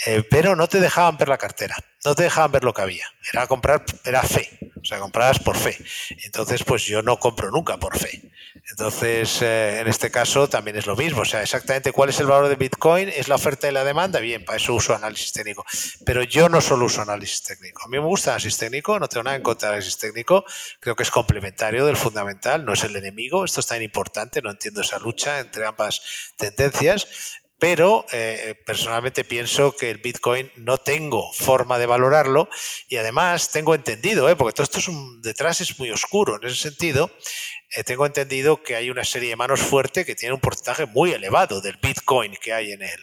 eh, 0.06 0.24
pero 0.30 0.56
no 0.56 0.68
te 0.68 0.80
dejaban 0.80 1.18
ver 1.18 1.30
la 1.30 1.38
cartera, 1.38 1.76
no 2.06 2.16
te 2.16 2.24
dejaban 2.24 2.52
ver 2.52 2.64
lo 2.64 2.74
que 2.74 2.82
había. 2.82 3.06
Era 3.32 3.48
comprar, 3.48 3.84
era 4.06 4.24
fe, 4.24 4.50
o 4.82 4.86
sea, 4.86 5.00
comprabas 5.00 5.40
por 5.40 5.58
fe. 5.58 5.78
Entonces, 6.24 6.64
pues 6.64 6.86
yo 6.86 7.02
no 7.02 7.18
compro 7.20 7.52
nunca 7.52 7.78
por 7.78 7.98
fe. 7.98 8.32
Entonces, 8.70 9.42
eh, 9.42 9.80
en 9.80 9.88
este 9.88 10.12
caso 10.12 10.48
también 10.48 10.78
es 10.78 10.86
lo 10.86 10.96
mismo. 10.96 11.22
O 11.22 11.26
sea, 11.26 11.42
exactamente 11.42 11.92
cuál 11.92 12.10
es 12.10 12.20
el 12.20 12.28
valor 12.28 12.48
de 12.50 12.56
Bitcoin, 12.56 13.10
es 13.10 13.28
la 13.28 13.36
oferta 13.36 13.68
y 13.68 13.72
la 13.72 13.84
demanda. 13.84 14.20
Bien, 14.20 14.46
para 14.46 14.58
eso 14.58 14.74
uso 14.74 14.96
análisis 14.96 15.34
técnico. 15.34 15.66
Pero 16.06 16.24
yo 16.24 16.50
no 16.50 16.62
solo 16.62 16.86
uso 16.86 17.02
análisis 17.02 17.44
técnico. 17.44 17.84
A 17.84 17.88
mí 17.88 17.98
me 18.00 18.06
gusta 18.06 18.32
análisis 18.32 18.58
técnico, 18.58 19.00
no 19.00 19.08
tengo 19.08 19.24
nada 19.24 19.36
en 19.36 19.44
contra 19.44 19.70
del 19.70 19.76
análisis 19.76 19.98
técnico. 19.98 20.46
Creo 20.80 20.96
que 20.96 21.04
es 21.04 21.12
complementario 21.12 21.86
del 21.86 21.98
fundamental, 21.98 22.64
no 22.64 22.74
es 22.74 22.84
el 22.84 22.96
enemigo. 22.96 23.44
Esto 23.44 23.60
es 23.60 23.68
tan 23.68 23.82
importante, 23.82 24.42
no 24.42 24.52
entiendo 24.52 24.82
esa 24.82 25.00
lucha 25.00 25.40
entre 25.40 25.66
ambas 25.66 26.02
tendencias 26.38 27.39
pero 27.60 28.06
eh, 28.12 28.56
personalmente 28.66 29.26
pienso 29.26 29.76
que 29.76 29.90
el 29.90 29.98
Bitcoin 29.98 30.50
no 30.56 30.78
tengo 30.78 31.32
forma 31.34 31.78
de 31.78 31.86
valorarlo 31.86 32.50
y 32.88 32.96
además 32.96 33.52
tengo 33.52 33.76
entendido, 33.76 34.30
¿eh? 34.30 34.36
porque 34.36 34.54
todo 34.54 34.64
esto 34.64 34.80
es 34.80 34.88
un, 34.88 35.22
detrás 35.22 35.60
es 35.60 35.78
muy 35.78 35.92
oscuro 35.92 36.38
en 36.42 36.48
ese 36.48 36.56
sentido, 36.56 37.12
eh, 37.72 37.84
tengo 37.84 38.06
entendido 38.08 38.64
que 38.64 38.76
hay 38.76 38.90
una 38.90 39.04
serie 39.04 39.30
de 39.30 39.36
manos 39.36 39.60
fuertes 39.60 40.04
que 40.04 40.16
tienen 40.16 40.34
un 40.34 40.42
porcentaje 40.42 40.88
muy 40.88 41.12
elevado 41.12 41.62
del 41.62 41.78
Bitcoin 41.78 42.36
que 42.42 42.52
hay 42.52 42.72
en 42.72 42.82
el, 42.82 43.00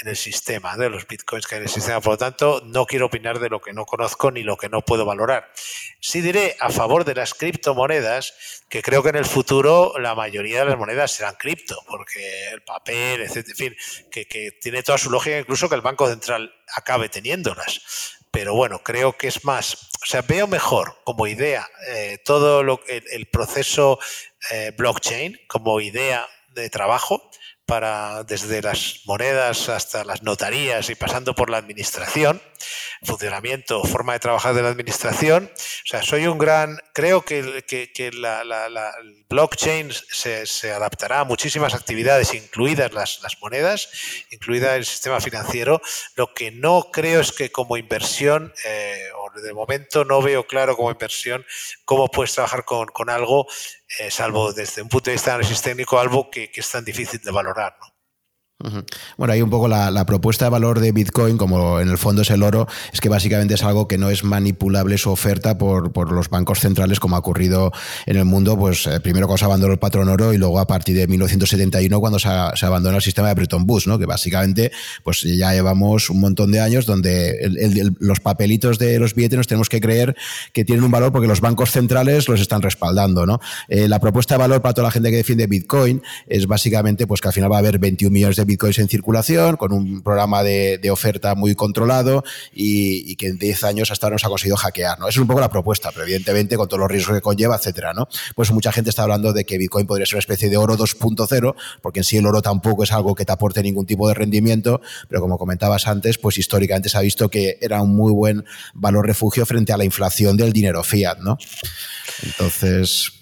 en 0.00 0.08
el 0.08 0.16
sistema, 0.16 0.74
de 0.76 0.88
los 0.88 1.06
Bitcoins 1.06 1.46
que 1.46 1.56
hay 1.56 1.58
en 1.58 1.64
el 1.64 1.70
sistema. 1.70 2.00
Por 2.00 2.14
lo 2.14 2.18
tanto, 2.18 2.62
no 2.64 2.86
quiero 2.86 3.06
opinar 3.06 3.38
de 3.38 3.50
lo 3.50 3.60
que 3.60 3.74
no 3.74 3.84
conozco 3.84 4.30
ni 4.30 4.42
lo 4.42 4.56
que 4.56 4.70
no 4.70 4.82
puedo 4.82 5.04
valorar. 5.04 5.52
Sí 6.00 6.22
diré 6.22 6.56
a 6.60 6.70
favor 6.70 7.04
de 7.04 7.14
las 7.14 7.34
criptomonedas 7.34 8.62
que 8.70 8.82
creo 8.82 9.02
que 9.02 9.10
en 9.10 9.16
el 9.16 9.26
futuro 9.26 9.92
la 9.98 10.14
mayoría 10.14 10.60
de 10.60 10.70
las 10.70 10.78
monedas 10.78 11.12
serán 11.12 11.34
cripto, 11.34 11.78
porque 11.86 12.48
el 12.52 12.62
papel, 12.62 13.20
etcétera, 13.20 13.52
en 13.52 13.56
fin, 13.56 13.76
que 14.10 14.50
tiene 14.62 14.82
toda 14.82 14.96
su 14.96 15.10
lógica, 15.10 15.38
incluso 15.38 15.68
que 15.68 15.74
el 15.74 15.82
Banco 15.82 16.08
Central 16.08 16.54
acabe 16.74 17.10
teniéndolas 17.10 18.15
pero 18.36 18.52
bueno, 18.54 18.80
creo 18.82 19.16
que 19.16 19.28
es 19.28 19.46
más, 19.46 19.88
o 20.02 20.04
sea, 20.04 20.20
veo 20.20 20.46
mejor 20.46 20.98
como 21.04 21.26
idea 21.26 21.66
eh, 21.88 22.18
todo 22.22 22.62
lo, 22.62 22.82
el, 22.86 23.02
el 23.10 23.24
proceso 23.30 23.98
eh, 24.50 24.74
blockchain 24.76 25.40
como 25.46 25.80
idea 25.80 26.26
de 26.50 26.68
trabajo 26.68 27.30
para 27.66 28.22
desde 28.22 28.62
las 28.62 29.00
monedas 29.06 29.68
hasta 29.68 30.04
las 30.04 30.22
notarías 30.22 30.88
y 30.88 30.94
pasando 30.94 31.34
por 31.34 31.50
la 31.50 31.58
administración, 31.58 32.40
funcionamiento, 33.02 33.82
forma 33.82 34.12
de 34.12 34.20
trabajar 34.20 34.54
de 34.54 34.62
la 34.62 34.68
administración. 34.68 35.50
O 35.52 35.86
sea, 35.88 36.02
soy 36.02 36.28
un 36.28 36.38
gran, 36.38 36.78
creo 36.92 37.22
que, 37.22 37.64
que, 37.66 38.10
la, 38.12 38.44
la, 38.44 38.94
blockchain 39.28 39.90
se, 39.92 40.72
adaptará 40.72 41.20
a 41.20 41.24
muchísimas 41.24 41.74
actividades, 41.74 42.34
incluidas 42.34 42.92
las, 42.92 43.20
las 43.22 43.40
monedas, 43.40 43.88
incluida 44.30 44.76
el 44.76 44.86
sistema 44.86 45.20
financiero. 45.20 45.82
Lo 46.14 46.32
que 46.34 46.52
no 46.52 46.90
creo 46.92 47.20
es 47.20 47.32
que 47.32 47.50
como 47.50 47.76
inversión, 47.76 48.54
eh, 48.64 49.08
de 49.42 49.52
momento 49.52 50.04
no 50.04 50.22
veo 50.22 50.46
claro 50.46 50.76
como 50.76 50.90
inversión 50.90 51.44
cómo 51.84 52.08
puedes 52.08 52.34
trabajar 52.34 52.64
con, 52.64 52.86
con 52.88 53.10
algo 53.10 53.46
eh, 53.98 54.10
salvo 54.10 54.52
desde 54.52 54.82
un 54.82 54.88
punto 54.88 55.10
de 55.10 55.14
vista 55.14 55.30
de 55.30 55.34
análisis 55.36 55.62
técnico, 55.62 55.98
algo 55.98 56.30
que, 56.30 56.50
es 56.52 56.70
tan 56.70 56.84
difícil 56.84 57.20
de 57.20 57.30
valorar. 57.30 57.76
¿no? 57.80 57.95
Bueno, 59.18 59.34
hay 59.34 59.42
un 59.42 59.50
poco 59.50 59.68
la, 59.68 60.06
propuesta 60.06 60.46
de 60.46 60.50
valor 60.50 60.80
de 60.80 60.90
Bitcoin, 60.92 61.36
como 61.36 61.78
en 61.78 61.90
el 61.90 61.98
fondo 61.98 62.22
es 62.22 62.30
el 62.30 62.42
oro, 62.42 62.66
es 62.90 63.02
que 63.02 63.10
básicamente 63.10 63.52
es 63.52 63.62
algo 63.62 63.86
que 63.86 63.98
no 63.98 64.08
es 64.08 64.24
manipulable 64.24 64.96
su 64.96 65.10
oferta 65.10 65.58
por, 65.58 66.10
los 66.10 66.30
bancos 66.30 66.60
centrales, 66.60 66.98
como 66.98 67.16
ha 67.16 67.18
ocurrido 67.18 67.70
en 68.06 68.16
el 68.16 68.24
mundo, 68.24 68.56
pues 68.56 68.86
eh, 68.86 69.00
primero 69.00 69.26
cuando 69.26 69.38
se 69.38 69.44
abandonó 69.44 69.72
el 69.74 69.78
patrón 69.78 70.08
oro 70.08 70.32
y 70.32 70.38
luego 70.38 70.58
a 70.58 70.66
partir 70.66 70.96
de 70.96 71.06
1971 71.06 72.00
cuando 72.00 72.18
se, 72.18 72.28
se 72.54 72.66
abandonó 72.66 72.96
el 72.96 73.02
sistema 73.02 73.28
de 73.28 73.34
Bretton 73.34 73.64
Woods, 73.66 73.86
¿no? 73.86 73.98
que 73.98 74.06
básicamente 74.06 74.72
pues 75.04 75.22
ya 75.22 75.52
llevamos 75.52 76.08
un 76.08 76.20
montón 76.20 76.50
de 76.50 76.60
años 76.60 76.86
donde 76.86 77.36
los 77.98 78.20
papelitos 78.20 78.78
de 78.78 78.98
los 78.98 79.14
billetes 79.14 79.36
nos 79.36 79.46
tenemos 79.48 79.68
que 79.68 79.80
creer 79.80 80.16
que 80.54 80.64
tienen 80.64 80.82
un 80.82 80.90
valor 80.90 81.12
porque 81.12 81.28
los 81.28 81.42
bancos 81.42 81.72
centrales 81.72 82.26
los 82.28 82.40
están 82.40 82.62
respaldando. 82.62 83.26
¿no? 83.26 83.38
Eh, 83.68 83.86
la 83.86 84.00
propuesta 84.00 84.34
de 84.34 84.38
valor 84.38 84.62
para 84.62 84.72
toda 84.72 84.88
la 84.88 84.92
gente 84.92 85.10
que 85.10 85.16
defiende 85.16 85.46
Bitcoin 85.46 86.02
es 86.26 86.46
básicamente 86.46 87.06
pues 87.06 87.20
que 87.20 87.28
al 87.28 87.34
final 87.34 87.52
va 87.52 87.56
a 87.56 87.58
haber 87.58 87.78
21 87.78 88.12
millones 88.12 88.36
de 88.36 88.45
bitcoins 88.46 88.78
en 88.78 88.88
circulación, 88.88 89.56
con 89.56 89.72
un 89.72 90.02
programa 90.02 90.42
de, 90.42 90.80
oferta 90.90 91.34
muy 91.34 91.54
controlado 91.54 92.22
y, 92.54 93.16
que 93.16 93.26
en 93.26 93.38
10 93.38 93.64
años 93.64 93.90
hasta 93.90 94.06
ahora 94.06 94.14
nos 94.14 94.24
ha 94.24 94.28
conseguido 94.28 94.56
hackear. 94.56 94.98
¿no? 94.98 95.08
Esa 95.08 95.18
es 95.18 95.20
un 95.20 95.26
poco 95.26 95.40
la 95.40 95.50
propuesta, 95.50 95.90
pero 95.90 96.04
evidentemente 96.04 96.56
con 96.56 96.68
todos 96.68 96.80
los 96.80 96.90
riesgos 96.90 97.16
que 97.16 97.20
conlleva, 97.20 97.56
etcétera. 97.56 97.92
¿no? 97.92 98.08
Pues 98.34 98.50
mucha 98.52 98.72
gente 98.72 98.90
está 98.90 99.02
hablando 99.02 99.32
de 99.32 99.44
que 99.44 99.58
Bitcoin 99.58 99.86
podría 99.86 100.06
ser 100.06 100.14
una 100.14 100.20
especie 100.20 100.48
de 100.48 100.56
oro 100.56 100.76
2.0, 100.76 101.54
porque 101.82 102.00
en 102.00 102.04
sí 102.04 102.16
el 102.16 102.26
oro 102.26 102.40
tampoco 102.40 102.84
es 102.84 102.92
algo 102.92 103.14
que 103.14 103.24
te 103.24 103.32
aporte 103.32 103.62
ningún 103.62 103.86
tipo 103.86 104.06
de 104.08 104.14
rendimiento, 104.14 104.80
pero 105.08 105.20
como 105.20 105.38
comentabas 105.38 105.86
antes, 105.88 106.18
pues 106.18 106.38
históricamente 106.38 106.88
se 106.88 106.98
ha 106.98 107.00
visto 107.00 107.28
que 107.28 107.58
era 107.60 107.82
un 107.82 107.94
muy 107.94 108.12
buen 108.12 108.44
valor 108.74 109.06
refugio 109.06 109.44
frente 109.44 109.72
a 109.72 109.76
la 109.76 109.84
inflación 109.84 110.36
del 110.36 110.52
dinero 110.52 110.82
fiat. 110.82 111.18
¿no? 111.18 111.36
Entonces, 112.22 113.12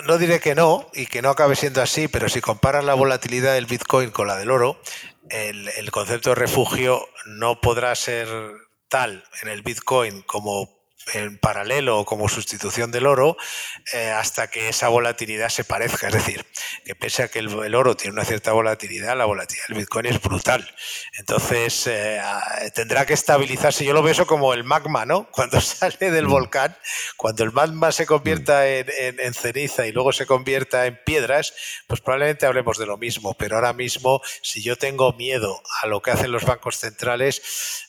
no, 0.00 0.18
diré 0.18 0.40
que 0.40 0.54
no 0.54 0.88
y 0.94 1.06
que 1.06 1.22
no 1.22 1.30
acabe 1.30 1.56
siendo 1.56 1.82
así, 1.82 2.08
pero 2.08 2.28
si 2.28 2.40
comparas 2.40 2.84
la 2.84 2.94
volatilidad 2.94 3.54
del 3.54 3.66
Bitcoin 3.66 4.10
con 4.10 4.26
la 4.26 4.36
del 4.36 4.50
oro, 4.50 4.80
el, 5.28 5.68
el 5.68 5.90
concepto 5.90 6.30
de 6.30 6.36
refugio 6.36 7.08
no 7.26 7.60
podrá 7.60 7.94
ser 7.94 8.28
tal 8.88 9.24
en 9.42 9.48
el 9.48 9.62
Bitcoin 9.62 10.22
como 10.22 10.81
en 11.14 11.38
paralelo 11.38 11.98
o 11.98 12.04
como 12.04 12.28
sustitución 12.28 12.90
del 12.90 13.06
oro 13.06 13.36
eh, 13.92 14.10
hasta 14.10 14.48
que 14.48 14.68
esa 14.68 14.88
volatilidad 14.88 15.48
se 15.48 15.64
parezca. 15.64 16.08
Es 16.08 16.14
decir, 16.14 16.46
que 16.84 16.94
pese 16.94 17.24
a 17.24 17.28
que 17.28 17.40
el, 17.40 17.74
oro 17.74 17.96
tiene 17.96 18.14
una 18.14 18.24
cierta 18.24 18.52
volatilidad, 18.52 19.16
la 19.16 19.24
volatilidad 19.24 19.66
del 19.68 19.78
Bitcoin 19.78 20.06
es 20.06 20.20
brutal. 20.20 20.68
Entonces 21.18 21.86
eh, 21.86 22.20
tendrá 22.74 23.06
que 23.06 23.14
estabilizarse. 23.14 23.84
Yo 23.84 23.92
lo 23.92 24.02
veo 24.02 24.12
eso 24.12 24.26
como 24.26 24.54
el 24.54 24.64
magma, 24.64 25.04
¿no? 25.04 25.28
Cuando 25.32 25.60
sale 25.60 26.10
del 26.10 26.26
mm. 26.26 26.30
volcán, 26.30 26.76
cuando 27.16 27.44
el 27.44 27.52
magma 27.52 27.92
se 27.92 28.06
convierta 28.06 28.62
mm. 28.62 29.20
en, 29.20 29.34
ceniza 29.34 29.86
y 29.86 29.92
luego 29.92 30.12
se 30.12 30.26
convierta 30.26 30.86
en 30.86 30.98
piedras, 31.04 31.54
pues 31.86 32.00
probablemente 32.00 32.46
hablemos 32.46 32.78
de 32.78 32.86
lo 32.86 32.96
mismo. 32.96 33.34
Pero 33.34 33.56
ahora 33.56 33.72
mismo, 33.72 34.20
si 34.42 34.62
yo 34.62 34.76
tengo 34.76 35.12
miedo 35.14 35.62
a 35.82 35.86
lo 35.86 36.00
que 36.00 36.10
hacen 36.10 36.32
los 36.32 36.44
bancos 36.44 36.78
centrales, 36.78 37.42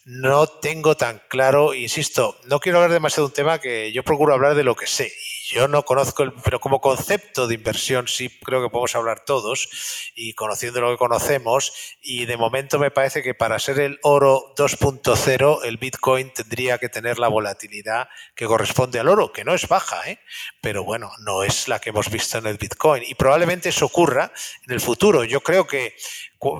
no 0.05 0.47
tengo 0.47 0.97
tan 0.97 1.21
claro, 1.29 1.73
insisto, 1.73 2.37
no 2.45 2.59
quiero 2.59 2.79
hablar 2.79 2.91
de 2.91 2.99
demasiado 3.03 3.27
un 3.27 3.33
tema 3.33 3.59
que 3.59 3.91
yo 3.91 4.01
procuro 4.01 4.33
hablar 4.33 4.55
de 4.55 4.63
lo 4.63 4.75
que 4.75 4.87
sé. 4.87 5.11
Yo 5.49 5.67
no 5.67 5.83
conozco, 5.83 6.23
pero 6.41 6.61
como 6.61 6.79
concepto 6.79 7.47
de 7.47 7.55
inversión 7.55 8.07
sí 8.07 8.29
creo 8.29 8.63
que 8.63 8.69
podemos 8.69 8.95
hablar 8.95 9.25
todos 9.25 9.67
y 10.15 10.33
conociendo 10.35 10.79
lo 10.79 10.91
que 10.91 10.97
conocemos 10.97 11.73
y 12.01 12.25
de 12.25 12.37
momento 12.37 12.79
me 12.79 12.91
parece 12.91 13.21
que 13.21 13.33
para 13.33 13.59
ser 13.59 13.81
el 13.81 13.99
oro 14.03 14.55
2.0 14.55 15.65
el 15.65 15.75
Bitcoin 15.75 16.31
tendría 16.31 16.77
que 16.77 16.87
tener 16.87 17.19
la 17.19 17.27
volatilidad 17.27 18.07
que 18.35 18.45
corresponde 18.45 19.01
al 19.01 19.09
oro, 19.09 19.33
que 19.33 19.43
no 19.43 19.53
es 19.53 19.67
baja, 19.67 20.09
¿eh? 20.09 20.19
pero 20.61 20.85
bueno, 20.85 21.11
no 21.19 21.43
es 21.43 21.67
la 21.67 21.79
que 21.79 21.89
hemos 21.89 22.09
visto 22.09 22.37
en 22.37 22.47
el 22.47 22.57
Bitcoin 22.57 23.03
y 23.05 23.15
probablemente 23.15 23.67
eso 23.67 23.87
ocurra 23.87 24.31
en 24.65 24.73
el 24.73 24.79
futuro. 24.79 25.25
Yo 25.25 25.41
creo 25.41 25.67
que 25.67 25.93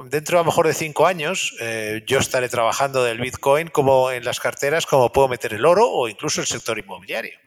dentro 0.09 0.37
a 0.37 0.41
lo 0.41 0.45
mejor 0.45 0.67
de 0.67 0.73
cinco 0.73 1.07
años 1.07 1.55
eh, 1.59 2.03
yo 2.05 2.19
estaré 2.19 2.49
trabajando 2.49 3.03
del 3.03 3.19
Bitcoin 3.19 3.67
como 3.67 4.11
en 4.11 4.23
las 4.23 4.39
carteras, 4.39 4.85
como 4.85 5.11
puedo 5.11 5.27
meter 5.27 5.53
el 5.53 5.65
oro 5.65 5.89
o 5.89 6.07
incluso 6.07 6.41
el 6.41 6.47
sector 6.47 6.77
inmobiliario. 6.79 7.37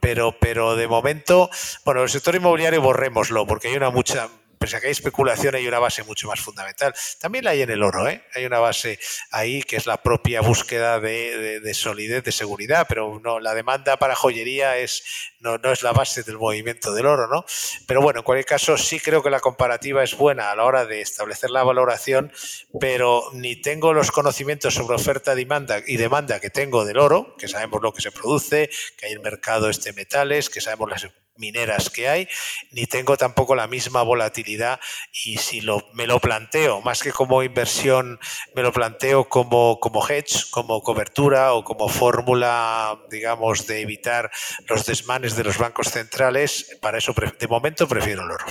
Pero, 0.00 0.36
pero 0.38 0.76
de 0.76 0.88
momento, 0.88 1.50
bueno, 1.84 2.02
el 2.02 2.08
sector 2.08 2.34
inmobiliario 2.34 2.82
borrémoslo 2.82 3.46
porque 3.46 3.68
hay 3.68 3.76
una 3.76 3.90
mucha 3.90 4.28
pese 4.58 4.76
a 4.76 4.80
que 4.80 4.86
hay 4.86 4.92
especulación, 4.92 5.54
hay 5.54 5.66
una 5.66 5.78
base 5.78 6.02
mucho 6.02 6.28
más 6.28 6.40
fundamental. 6.40 6.94
También 7.20 7.44
la 7.44 7.50
hay 7.50 7.62
en 7.62 7.70
el 7.70 7.82
oro, 7.82 8.08
¿eh? 8.08 8.22
hay 8.34 8.44
una 8.44 8.58
base 8.58 8.98
ahí 9.30 9.62
que 9.62 9.76
es 9.76 9.86
la 9.86 10.02
propia 10.02 10.40
búsqueda 10.40 11.00
de, 11.00 11.72
solidez, 11.74 12.24
de 12.24 12.32
seguridad, 12.32 12.86
pero 12.88 13.20
no, 13.22 13.40
la 13.40 13.54
demanda 13.54 13.96
para 13.96 14.14
joyería 14.14 14.78
es, 14.78 15.02
no, 15.40 15.58
no, 15.58 15.72
es 15.72 15.82
la 15.82 15.92
base 15.92 16.22
del 16.22 16.38
movimiento 16.38 16.92
del 16.92 17.06
oro, 17.06 17.28
¿no? 17.28 17.44
Pero 17.86 18.02
bueno, 18.02 18.20
en 18.20 18.24
cualquier 18.24 18.46
caso, 18.46 18.76
sí 18.76 19.00
creo 19.00 19.22
que 19.22 19.30
la 19.30 19.40
comparativa 19.40 20.02
es 20.02 20.16
buena 20.16 20.50
a 20.50 20.56
la 20.56 20.64
hora 20.64 20.86
de 20.86 21.00
establecer 21.00 21.50
la 21.50 21.62
valoración, 21.62 22.32
pero 22.80 23.30
ni 23.32 23.56
tengo 23.56 23.92
los 23.92 24.10
conocimientos 24.10 24.74
sobre 24.74 24.96
oferta 24.96 25.34
demanda 25.34 25.82
y 25.86 25.96
demanda 25.96 26.40
que 26.40 26.50
tengo 26.50 26.84
del 26.84 26.98
oro, 26.98 27.36
que 27.36 27.48
sabemos 27.48 27.82
lo 27.82 27.92
que 27.92 28.02
se 28.02 28.12
produce, 28.12 28.70
que 28.96 29.06
hay 29.06 29.12
el 29.12 29.20
mercado 29.20 29.68
este 29.68 29.92
metales, 29.92 30.50
que 30.50 30.60
sabemos 30.60 30.90
las 30.90 31.04
mineras 31.38 31.90
que 31.90 32.08
hay, 32.08 32.28
ni 32.72 32.86
tengo 32.86 33.16
tampoco 33.16 33.54
la 33.54 33.66
misma 33.66 34.02
volatilidad 34.02 34.80
y 35.24 35.38
si 35.38 35.60
lo, 35.60 35.88
me 35.94 36.06
lo 36.06 36.20
planteo, 36.20 36.80
más 36.82 37.02
que 37.02 37.12
como 37.12 37.42
inversión, 37.42 38.18
me 38.54 38.62
lo 38.62 38.72
planteo 38.72 39.28
como, 39.28 39.80
como 39.80 40.06
hedge, 40.06 40.50
como 40.50 40.82
cobertura 40.82 41.54
o 41.54 41.64
como 41.64 41.88
fórmula, 41.88 42.98
digamos, 43.10 43.66
de 43.66 43.80
evitar 43.80 44.30
los 44.68 44.86
desmanes 44.86 45.36
de 45.36 45.44
los 45.44 45.58
bancos 45.58 45.88
centrales, 45.88 46.76
para 46.80 46.98
eso 46.98 47.14
de 47.38 47.48
momento 47.48 47.88
prefiero 47.88 48.22
el 48.22 48.30
oro. 48.30 48.46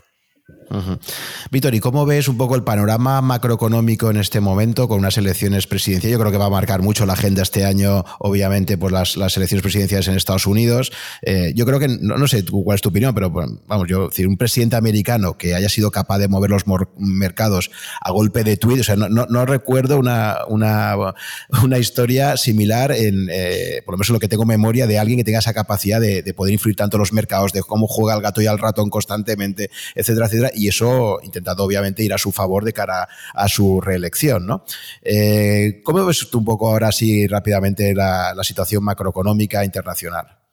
Víctor, 1.52 1.76
¿y 1.76 1.80
cómo 1.80 2.06
ves 2.06 2.28
un 2.28 2.38
poco 2.38 2.56
el 2.56 2.64
panorama 2.64 3.22
macroeconómico 3.22 4.10
en 4.10 4.18
este 4.18 4.40
momento 4.40 4.88
con 4.88 5.00
unas 5.00 5.18
elecciones 5.18 5.68
presidenciales? 5.68 6.18
Yo 6.18 6.20
creo 6.20 6.32
que 6.32 6.38
va 6.38 6.46
a 6.46 6.50
marcar 6.50 6.82
mucho 6.82 7.06
la 7.06 7.14
agenda 7.14 7.42
este 7.42 7.66
año, 7.66 8.04
obviamente, 8.20 8.78
por 8.78 8.92
las, 8.92 9.16
elecciones 9.16 9.62
presidenciales 9.62 10.08
en 10.08 10.16
Estados 10.16 10.46
Unidos. 10.46 10.92
Eh, 11.22 11.54
yo 11.56 11.66
creo 11.66 11.80
que, 11.80 11.88
no, 11.88 12.28
sé 12.28 12.44
cuál 12.46 12.76
es 12.76 12.82
tu 12.82 12.90
opinión, 12.90 13.14
pero 13.14 13.30
vamos, 13.30 13.88
yo, 13.88 14.10
un 14.28 14.38
presidente 14.38 14.76
americano 14.76 15.38
que 15.38 15.56
haya 15.56 15.70
sido 15.70 15.92
capaz 15.92 16.18
de 16.20 16.28
mover 16.28 16.50
los 16.50 16.64
mercados 16.98 17.72
a 18.02 18.12
golpe 18.12 18.44
de 18.44 18.58
tweet, 18.58 18.82
o 18.82 18.84
sea, 18.84 18.96
no, 18.96 19.46
recuerdo 19.46 19.98
una, 19.98 20.38
una, 20.48 21.78
historia 21.78 22.38
similar 22.38 22.92
en, 22.92 23.30
eh, 23.32 23.82
por 23.86 23.94
lo 23.94 23.98
menos 23.98 24.10
en 24.10 24.14
lo 24.14 24.20
que 24.20 24.28
tengo 24.28 24.46
memoria, 24.46 24.88
de 24.88 25.00
alguien 25.00 25.20
que 25.20 25.24
tenga 25.24 25.40
esa 25.40 25.54
capacidad 25.54 26.02
de, 26.02 26.24
de 26.24 26.34
poder 26.34 26.54
influir 26.54 26.76
tanto 26.76 26.98
los 26.98 27.14
mercados, 27.14 27.54
de 27.54 27.62
cómo 27.62 27.88
juega 27.88 28.16
el 28.16 28.22
gato 28.22 28.42
y 28.42 28.48
al 28.48 28.58
ratón 28.58 28.90
constantemente, 28.90 29.70
etcétera, 29.96 30.26
etcétera 30.26 30.52
y 30.58 30.68
eso 30.68 31.20
intentando 31.24 31.64
obviamente 31.64 32.04
ir 32.04 32.14
a 32.14 32.18
su 32.18 32.32
favor 32.32 32.64
de 32.64 32.74
cara 32.74 33.08
a 33.34 33.48
su 33.48 33.80
reelección. 33.80 34.46
¿no? 34.46 34.66
Eh, 35.02 35.82
¿Cómo 35.84 36.06
ves 36.06 36.28
tú 36.30 36.40
un 36.40 36.46
poco 36.46 36.70
ahora 36.70 36.90
así 36.90 37.28
rápidamente 37.28 37.94
la 37.94 38.36
situación 38.44 38.84
macroeconómica 38.84 39.64
internacional? 39.64 40.47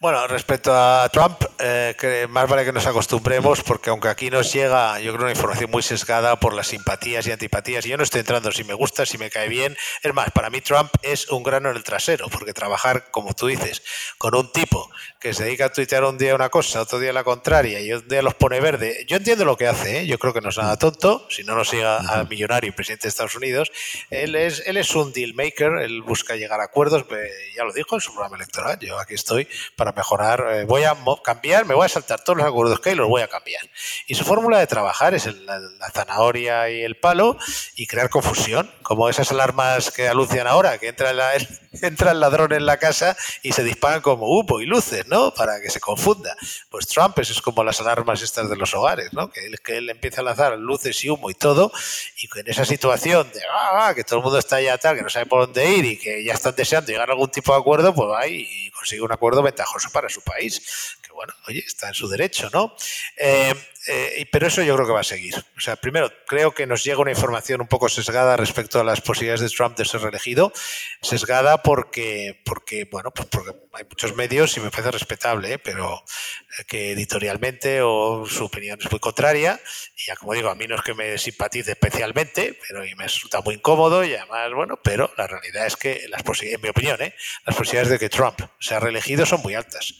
Bueno, 0.00 0.28
respecto 0.28 0.72
a 0.72 1.08
Trump, 1.08 1.42
eh, 1.58 1.96
que 1.98 2.28
más 2.28 2.48
vale 2.48 2.64
que 2.64 2.72
nos 2.72 2.86
acostumbremos, 2.86 3.64
porque 3.64 3.90
aunque 3.90 4.06
aquí 4.06 4.30
nos 4.30 4.52
llega, 4.52 5.00
yo 5.00 5.12
creo, 5.12 5.24
una 5.24 5.32
información 5.32 5.72
muy 5.72 5.82
sesgada 5.82 6.38
por 6.38 6.54
las 6.54 6.68
simpatías 6.68 7.26
y 7.26 7.32
antipatías, 7.32 7.84
y 7.84 7.88
yo 7.88 7.96
no 7.96 8.04
estoy 8.04 8.20
entrando 8.20 8.52
si 8.52 8.62
me 8.62 8.74
gusta, 8.74 9.04
si 9.06 9.18
me 9.18 9.28
cae 9.28 9.48
bien. 9.48 9.76
Es 10.04 10.14
más, 10.14 10.30
para 10.30 10.50
mí 10.50 10.60
Trump 10.60 10.88
es 11.02 11.28
un 11.30 11.42
grano 11.42 11.70
en 11.70 11.76
el 11.76 11.82
trasero, 11.82 12.28
porque 12.28 12.52
trabajar, 12.52 13.10
como 13.10 13.34
tú 13.34 13.48
dices, 13.48 13.82
con 14.18 14.36
un 14.36 14.52
tipo 14.52 14.88
que 15.18 15.34
se 15.34 15.42
dedica 15.42 15.64
a 15.64 15.72
tuitear 15.72 16.04
un 16.04 16.16
día 16.16 16.36
una 16.36 16.48
cosa, 16.48 16.82
otro 16.82 17.00
día 17.00 17.12
la 17.12 17.24
contraria, 17.24 17.80
y 17.80 17.92
un 17.92 18.06
día 18.06 18.22
los 18.22 18.34
pone 18.34 18.60
verde. 18.60 19.04
Yo 19.08 19.16
entiendo 19.16 19.44
lo 19.44 19.56
que 19.56 19.66
hace, 19.66 20.02
¿eh? 20.02 20.06
yo 20.06 20.16
creo 20.20 20.32
que 20.32 20.40
no 20.40 20.50
es 20.50 20.58
nada 20.58 20.76
tonto, 20.76 21.26
si 21.28 21.42
no 21.42 21.56
nos 21.56 21.70
siga 21.70 21.98
al 21.98 22.28
millonario 22.28 22.68
y 22.68 22.72
presidente 22.72 23.06
de 23.06 23.08
Estados 23.08 23.34
Unidos. 23.34 23.72
Él 24.10 24.36
es, 24.36 24.62
él 24.64 24.76
es 24.76 24.94
un 24.94 25.12
deal 25.12 25.34
maker, 25.34 25.72
él 25.82 26.02
busca 26.02 26.36
llegar 26.36 26.60
a 26.60 26.66
acuerdos, 26.66 27.04
ya 27.56 27.64
lo 27.64 27.72
dijo 27.72 27.96
en 27.96 28.00
su 28.00 28.12
programa 28.12 28.36
electoral, 28.36 28.78
yo 28.78 28.96
aquí 29.00 29.14
estoy 29.14 29.48
para 29.74 29.87
mejorar, 29.92 30.46
eh, 30.50 30.64
voy 30.64 30.84
a 30.84 30.96
cambiar, 31.24 31.66
me 31.66 31.74
voy 31.74 31.86
a 31.86 31.88
saltar 31.88 32.22
todos 32.22 32.38
los 32.38 32.46
acuerdos 32.46 32.80
que 32.80 32.90
hay, 32.90 32.96
los 32.96 33.08
voy 33.08 33.22
a 33.22 33.28
cambiar. 33.28 33.62
Y 34.06 34.14
su 34.14 34.24
fórmula 34.24 34.58
de 34.58 34.66
trabajar 34.66 35.14
es 35.14 35.26
la, 35.26 35.60
zanahoria 35.92 36.70
y 36.70 36.82
el 36.82 36.96
palo 36.96 37.36
y 37.76 37.86
crear 37.86 38.08
confusión, 38.10 38.70
como 38.82 39.08
esas 39.08 39.30
alarmas 39.30 39.90
que 39.90 40.08
anuncian 40.08 40.46
ahora, 40.46 40.78
que 40.78 40.88
entra, 40.88 41.10
el, 41.10 41.20
entra 41.82 42.12
el 42.12 42.20
ladrón 42.20 42.52
en 42.52 42.66
la 42.66 42.76
casa 42.78 43.16
y 43.42 43.52
se 43.52 43.64
disparan 43.64 44.00
como 44.00 44.26
humo 44.26 44.60
y 44.60 44.66
luces, 44.66 45.06
¿no? 45.06 45.32
Para 45.34 45.60
que 45.60 45.70
se 45.70 45.80
confunda. 45.80 46.36
Pues 46.70 46.86
Trump 46.86 47.18
es 47.18 47.40
como 47.42 47.64
las 47.64 47.80
alarmas 47.80 48.22
estas 48.22 48.48
de 48.48 48.56
los 48.56 48.74
hogares, 48.74 49.12
¿no? 49.12 49.30
Que 49.30 49.46
él, 49.46 49.60
que 49.60 49.78
él 49.78 49.90
empieza 49.90 50.20
a 50.20 50.24
lanzar 50.24 50.58
luces 50.58 51.04
y 51.04 51.10
humo 51.10 51.30
y 51.30 51.34
todo, 51.34 51.72
y 52.16 52.28
en 52.38 52.48
esa 52.48 52.64
situación 52.64 53.30
de 53.32 53.40
ah, 53.52 53.92
que 53.94 54.04
todo 54.04 54.18
el 54.18 54.24
mundo 54.24 54.38
está 54.38 54.60
ya 54.60 54.78
tal, 54.78 54.96
que 54.96 55.02
no 55.02 55.08
sabe 55.08 55.26
por 55.26 55.46
dónde 55.46 55.70
ir 55.70 55.84
y 55.84 55.98
que 55.98 56.24
ya 56.24 56.34
están 56.34 56.54
deseando 56.54 56.90
llegar 56.90 57.08
a 57.08 57.12
algún 57.12 57.30
tipo 57.30 57.52
de 57.52 57.58
acuerdo, 57.58 57.94
pues 57.94 58.08
y 58.30 58.70
consigue 58.78 59.02
un 59.02 59.12
acuerdo 59.12 59.42
ventajoso 59.42 59.90
para 59.90 60.08
su 60.08 60.22
país. 60.22 60.96
Que 61.02 61.12
bueno, 61.12 61.34
oye, 61.48 61.64
está 61.66 61.88
en 61.88 61.94
su 61.94 62.08
derecho, 62.08 62.48
¿no? 62.52 62.74
Eh, 63.16 63.54
eh, 63.90 64.26
pero 64.30 64.46
eso 64.46 64.62
yo 64.62 64.74
creo 64.74 64.86
que 64.86 64.92
va 64.92 65.00
a 65.00 65.04
seguir. 65.04 65.34
O 65.56 65.60
sea, 65.60 65.76
primero, 65.76 66.12
creo 66.26 66.52
que 66.52 66.66
nos 66.66 66.84
llega 66.84 67.00
una 67.00 67.10
información 67.10 67.62
un 67.62 67.68
poco 67.68 67.88
sesgada 67.88 68.36
respecto 68.36 68.78
a 68.78 68.84
las 68.84 69.00
posibilidades 69.00 69.40
de 69.40 69.48
Trump 69.48 69.78
de 69.78 69.86
ser 69.86 70.02
reelegido. 70.02 70.52
Sesgada 71.00 71.62
porque, 71.62 72.42
porque 72.44 72.84
bueno, 72.84 73.10
pues 73.12 73.28
porque 73.28 73.52
hay 73.72 73.84
muchos 73.84 74.14
medios 74.14 74.54
y 74.58 74.60
me 74.60 74.70
parece 74.70 74.90
respetable, 74.90 75.54
¿eh? 75.54 75.58
pero 75.58 76.04
que 76.66 76.92
editorialmente 76.92 77.80
o 77.80 78.26
su 78.26 78.44
opinión 78.44 78.78
es 78.78 78.90
muy 78.90 79.00
contraria. 79.00 79.58
Y 79.96 80.08
ya 80.08 80.16
como 80.16 80.34
digo, 80.34 80.50
a 80.50 80.54
mí 80.54 80.66
no 80.66 80.74
es 80.74 80.82
que 80.82 80.92
me 80.92 81.16
simpatice 81.16 81.70
especialmente, 81.70 82.58
pero 82.68 82.80
me 82.96 83.04
resulta 83.04 83.40
muy 83.40 83.54
incómodo 83.54 84.04
y 84.04 84.14
además, 84.14 84.52
bueno, 84.54 84.78
pero 84.84 85.10
la 85.16 85.26
realidad 85.26 85.66
es 85.66 85.76
que 85.76 86.06
las 86.08 86.22
en 86.42 86.60
mi 86.60 86.68
opinión, 86.68 87.00
¿eh? 87.00 87.14
las 87.46 87.56
posibilidades 87.56 87.90
de 87.90 87.98
que 87.98 88.10
Trump 88.10 88.38
sea 88.60 88.80
reelegido 88.80 89.24
son 89.24 89.40
muy 89.40 89.54
altas. 89.54 89.94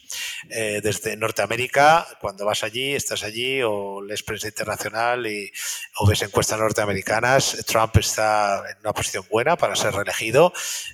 desde 0.48 1.16
Norteamérica, 1.16 2.06
cuando 2.20 2.44
vas 2.44 2.62
allí, 2.62 2.94
estás 2.94 3.22
allí 3.22 3.62
o 3.62 3.77
lees 4.06 4.22
prensa 4.22 4.48
internacional 4.48 5.26
y, 5.26 5.50
o 5.98 6.10
encuestas 6.10 6.58
norteamericanas, 6.58 7.64
Trump 7.66 7.96
está 7.96 8.62
en 8.70 8.78
una 8.80 8.92
posición 8.92 9.24
buena 9.30 9.56
para 9.56 9.76
ser 9.76 9.94
reelegido. 9.94 10.52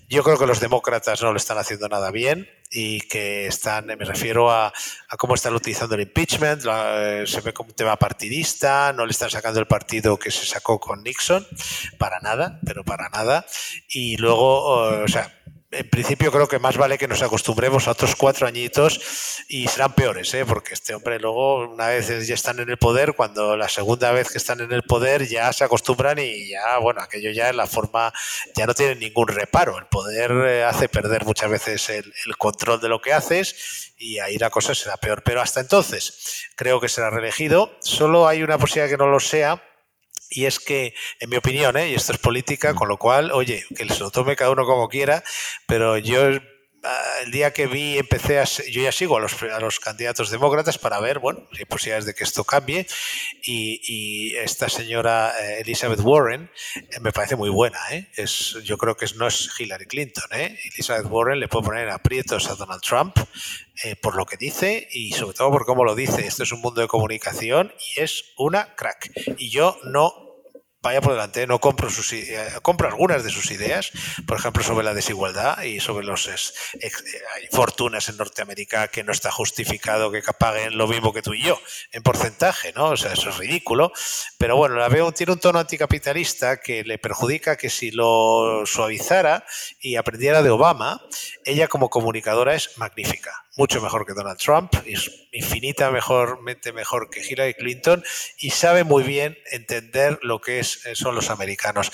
Yo 0.09 0.23
creo 0.23 0.39
que 0.39 0.47
los 0.47 0.61
demócratas 0.61 1.23
no 1.23 1.33
lo 1.33 1.37
están 1.37 1.59
haciendo 1.59 1.89
nada 1.89 2.11
bien 2.11 2.49
y 2.71 3.01
que 3.03 3.47
están, 3.47 3.87
me 3.87 3.97
refiero 3.97 4.51
a, 4.51 4.73
cómo 5.19 5.35
están 5.35 5.55
utilizando 5.55 5.95
el 5.95 6.03
impeachment, 6.03 6.63
se 6.63 7.41
ve 7.41 7.53
como 7.53 7.71
un 7.71 7.77
tema 7.77 7.97
partidista, 7.97 8.93
no 8.93 9.07
le 9.07 9.13
están 9.13 9.31
sacando 9.31 9.61
el 9.61 9.67
partido 9.67 10.19
que 10.19 10.31
se 10.31 10.45
sacó 10.45 10.81
con 10.81 11.03
Nixon, 11.03 11.47
para 11.99 12.19
nada, 12.21 12.61
pero 12.65 12.85
para 12.85 13.09
nada. 13.11 13.47
Y 13.89 14.17
luego, 14.17 14.65
o 15.05 15.09
sea, 15.09 15.33
en 15.75 15.89
principio 15.89 16.31
creo 16.31 16.49
que 16.49 16.59
más 16.59 16.77
vale 16.77 16.99
que 16.99 17.09
nos 17.09 17.23
acostumbremos 17.23 17.89
a 17.89 17.93
otros 17.93 18.15
cuatro 18.17 18.47
añitos 18.47 19.01
y 19.49 19.67
serán 19.67 19.93
peores, 19.95 20.33
¿eh? 20.35 20.45
porque 20.47 20.75
este 20.75 20.95
hombre 20.95 21.19
luego, 21.19 21.69
una 21.69 21.89
vez 21.89 22.27
ya 22.27 22.35
están 22.35 22.61
en 22.61 22.71
el 22.71 22.79
poder, 22.79 23.15
cuando 23.15 23.57
la 23.57 23.69
segunda 23.69 24.13
vez 24.13 24.31
que 24.31 24.39
están 24.39 24.61
en 24.61 24.73
el 24.73 24.83
poder 24.83 25.27
ya 25.27 25.53
se 25.53 25.65
acostumbran 25.65 26.19
y 26.19 26.49
ya, 26.49 26.79
bueno, 26.79 27.01
aquello 27.01 27.31
ya 27.31 27.49
en 27.49 27.57
la 27.57 27.67
forma, 27.67 28.13
ya 28.55 28.67
no 28.67 28.75
tienen 28.75 28.99
ningún 28.99 29.29
reparo. 29.29 29.79
El 29.79 29.87
poder 29.87 30.31
eh, 30.47 30.65
hace 30.65 30.89
perder 30.89 31.25
muchas 31.25 31.51
veces 31.51 31.89
el, 31.91 32.13
el 32.27 32.37
control 32.37 32.81
de 32.81 32.89
lo 32.89 33.01
que 33.01 33.13
haces 33.13 33.93
y 33.99 34.19
ahí 34.19 34.39
la 34.39 34.51
cosa 34.51 34.75
será 34.75 34.97
peor. 34.97 35.23
Pero 35.25 35.41
hasta 35.41 35.61
entonces 35.61 36.49
creo 36.57 36.81
que 36.81 36.89
será 36.89 37.11
reelegido. 37.11 37.77
Solo 37.81 38.29
hay 38.29 38.43
una 38.43 38.59
posibilidad 38.59 38.91
que 38.91 38.99
no 38.99 39.09
lo 39.09 39.21
sea 39.21 39.63
y 40.31 40.47
es 40.47 40.59
que, 40.59 40.95
en 41.21 41.31
mi 41.31 41.37
opinión, 41.37 41.77
¿eh? 41.77 41.91
y 41.91 41.95
esto 41.95 42.13
es 42.13 42.19
política, 42.19 42.75
con 42.75 42.89
lo 42.89 42.97
cual, 42.97 43.31
oye, 43.33 43.65
que 43.77 43.89
se 43.89 44.01
lo 44.01 44.11
tome 44.11 44.37
cada 44.37 44.51
uno 44.51 44.65
como 44.65 44.89
quiera, 44.89 45.23
pero 45.67 45.99
yo 45.99 46.31
el 47.23 47.31
día 47.31 47.53
que 47.53 47.67
vi, 47.67 47.99
empecé 47.99 48.39
a. 48.39 48.45
Yo 48.45 48.83
ya 48.83 48.93
sigo 48.93 49.17
a 49.17 49.21
los, 49.21 49.43
a 49.43 49.61
los 49.61 49.81
candidatos 49.81 50.31
demócratas 50.31 50.79
para 50.79 51.01
ver, 51.01 51.19
bueno, 51.19 51.47
si 51.53 51.59
hay 51.61 51.65
posibilidades 51.65 52.07
de 52.07 52.15
que 52.15 52.25
esto 52.25 52.45
cambie. 52.45 52.87
Y, 53.43 54.35
esta 54.37 54.69
señora 54.69 55.33
eh, 55.41 55.61
Elizabeth 55.61 56.01
Warren 56.01 56.51
eh, 56.75 57.01
me 57.01 57.13
parece 57.13 57.37
muy 57.37 57.51
buena. 57.51 57.79
¿eh? 57.91 58.09
Es, 58.17 58.59
yo 58.65 58.77
creo 58.77 58.97
que 58.97 59.07
no 59.17 59.27
es 59.27 59.51
Hillary 59.59 59.87
Clinton. 59.87 60.25
¿eh? 60.33 60.59
Elizabeth 60.75 61.07
Warren 61.09 61.41
le 61.41 61.49
puede 61.49 61.65
poner 61.67 61.89
aprietos 61.91 62.49
a 62.49 62.55
Donald 62.55 62.83
Trump 62.83 63.17
por 64.01 64.15
lo 64.15 64.25
que 64.25 64.37
dice 64.37 64.89
y 64.93 65.13
sobre 65.13 65.37
todo 65.37 65.51
por 65.51 65.67
cómo 65.67 65.85
lo 65.85 65.95
dice. 65.95 66.27
Esto 66.27 66.45
es 66.45 66.53
un 66.53 66.61
mundo 66.61 66.81
de 66.81 66.87
comunicación 66.87 67.75
y 67.97 68.01
es 68.01 68.33
una 68.37 68.75
crack. 68.77 69.11
Y 69.37 69.51
yo 69.51 69.79
no 69.85 70.24
vaya 70.85 71.01
por 71.01 71.13
delante, 71.13 71.47
no 71.47 71.59
compro 71.61 71.89
sus 71.89 72.13
eh, 72.13 72.47
compro 72.61 72.89
algunas 72.89 73.25
de 73.25 73.31
sus 73.31 73.51
ideas, 73.51 73.91
por 74.27 74.39
ejemplo, 74.39 74.63
sobre 74.63 74.85
la 74.85 74.93
desigualdad 74.93 75.63
y 75.63 75.81
sobre 75.81 76.05
los 76.05 76.29
eh, 76.29 76.91
fortunas 77.51 78.11
en 78.11 78.19
Norteamérica 78.19 78.89
que 78.89 79.03
no 79.03 79.11
está 79.11 79.31
justificado 79.31 80.13
que 80.13 80.23
paguen 80.39 80.77
lo 80.77 80.87
mismo 80.87 81.15
que 81.15 81.23
tú 81.23 81.33
y 81.33 81.43
yo 81.43 81.59
en 81.91 82.03
porcentaje, 82.03 82.73
¿no? 82.75 82.91
O 82.91 82.97
sea, 82.99 83.15
eso 83.15 83.31
es 83.31 83.39
ridículo. 83.39 83.93
Pero 84.37 84.57
bueno, 84.57 84.77
la 84.77 84.89
veo, 84.89 85.11
tiene 85.13 85.33
un 85.33 85.41
tono 85.41 85.59
anticapitalista 85.59 86.61
que 86.61 86.85
le 86.85 86.99
perjudica 86.99 87.57
que 87.57 87.71
si 87.71 87.91
lo 87.91 88.67
suavizara 88.67 89.47
y 89.81 89.97
aprendiera 89.97 90.43
de 90.43 90.51
Obama, 90.51 91.01
ella 91.47 91.67
como 91.67 91.89
comunicadora 91.89 92.55
es 92.55 92.77
magnífica 92.77 93.44
mucho 93.57 93.81
mejor 93.81 94.05
que 94.07 94.15
Donald 94.15 94.39
Trump, 94.39 94.73
es 94.87 95.11
infinita 95.33 95.91
mejormente 95.91 96.73
mejor 96.73 97.09
que 97.11 97.21
Hillary 97.21 97.55
Clinton 97.55 98.03
y 98.39 98.51
sabe 98.51 98.85
muy 98.85 99.03
bien 99.05 99.39
entender 99.51 100.19
lo 100.23 100.41
que 100.41 100.59
es, 100.59 100.85
eh, 100.87 100.95
son 100.95 101.15
los 101.15 101.31
americanos. 101.31 101.93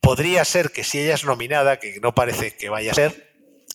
Podría 0.00 0.44
ser 0.44 0.70
que 0.70 0.84
si 0.84 1.00
ella 1.00 1.14
es 1.14 1.24
nominada, 1.24 1.78
que 1.78 1.98
no 2.00 2.14
parece 2.14 2.56
que 2.56 2.68
vaya 2.68 2.92
a 2.92 2.94
ser, 2.94 3.30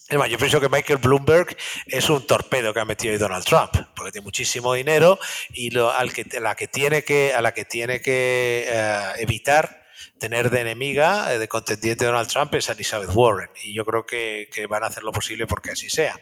yo 0.09 0.37
pienso 0.37 0.61
que 0.61 0.69
Michael 0.69 0.99
Bloomberg 0.99 1.57
es 1.87 2.09
un 2.09 2.25
torpedo 2.27 2.73
que 2.73 2.79
ha 2.79 2.85
metido 2.85 3.11
ahí 3.11 3.17
Donald 3.17 3.45
Trump, 3.45 3.71
porque 3.95 4.11
tiene 4.11 4.25
muchísimo 4.25 4.73
dinero 4.73 5.19
y 5.53 5.71
lo, 5.71 5.91
al 5.91 6.13
que, 6.13 6.25
la 6.39 6.55
que 6.55 6.67
tiene 6.67 7.03
que, 7.03 7.33
a 7.33 7.41
la 7.41 7.53
que 7.53 7.65
tiene 7.65 8.01
que 8.01 8.65
eh, 8.67 9.11
evitar 9.17 9.84
tener 10.19 10.49
de 10.49 10.61
enemiga, 10.61 11.33
eh, 11.33 11.39
de 11.39 11.47
contendiente 11.47 12.05
Donald 12.05 12.27
Trump 12.27 12.53
es 12.55 12.69
Elizabeth 12.69 13.09
Warren. 13.13 13.49
Y 13.63 13.73
yo 13.73 13.85
creo 13.85 14.05
que, 14.05 14.47
van 14.69 14.83
a 14.83 14.87
hacer 14.87 15.03
lo 15.03 15.11
posible 15.11 15.47
porque 15.47 15.71
así 15.71 15.89
sea. 15.89 16.19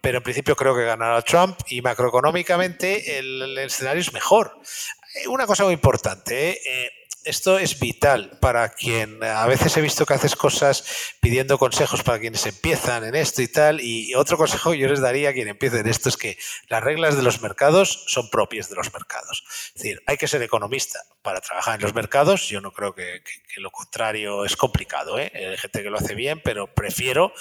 Pero 0.00 0.18
en 0.18 0.24
principio 0.24 0.56
creo 0.56 0.74
que 0.74 0.84
ganará 0.84 1.22
Trump 1.22 1.58
y 1.68 1.80
macroeconómicamente 1.82 3.18
el, 3.18 3.56
escenario 3.58 4.00
es 4.00 4.12
mejor. 4.12 4.58
Eh, 5.14 5.28
una 5.28 5.46
cosa 5.46 5.64
muy 5.64 5.74
importante, 5.74 6.60
eh, 6.64 6.90
esto 7.28 7.58
es 7.58 7.78
vital 7.78 8.38
para 8.40 8.70
quien 8.70 9.22
a 9.22 9.46
veces 9.46 9.76
he 9.76 9.82
visto 9.82 10.06
que 10.06 10.14
haces 10.14 10.34
cosas 10.34 10.84
pidiendo 11.20 11.58
consejos 11.58 12.02
para 12.02 12.18
quienes 12.18 12.46
empiezan 12.46 13.04
en 13.04 13.14
esto 13.14 13.42
y 13.42 13.48
tal. 13.48 13.80
Y 13.82 14.14
otro 14.14 14.38
consejo 14.38 14.70
que 14.70 14.78
yo 14.78 14.88
les 14.88 15.00
daría 15.00 15.28
a 15.28 15.32
quien 15.34 15.48
empiece 15.48 15.80
en 15.80 15.88
esto 15.88 16.08
es 16.08 16.16
que 16.16 16.38
las 16.68 16.82
reglas 16.82 17.16
de 17.16 17.22
los 17.22 17.42
mercados 17.42 18.04
son 18.06 18.30
propias 18.30 18.70
de 18.70 18.76
los 18.76 18.92
mercados. 18.92 19.44
Es 19.68 19.74
decir, 19.74 20.02
hay 20.06 20.16
que 20.16 20.26
ser 20.26 20.42
economista 20.42 21.00
para 21.20 21.42
trabajar 21.42 21.74
en 21.74 21.82
los 21.82 21.94
mercados. 21.94 22.48
Yo 22.48 22.62
no 22.62 22.72
creo 22.72 22.94
que, 22.94 23.22
lo 23.58 23.70
contrario 23.70 24.46
es 24.46 24.56
complicado. 24.56 25.18
¿eh? 25.18 25.30
Hay 25.34 25.58
gente 25.58 25.82
que 25.82 25.90
lo 25.90 25.98
hace 25.98 26.14
bien, 26.14 26.40
pero 26.42 26.72
prefiero 26.72 27.34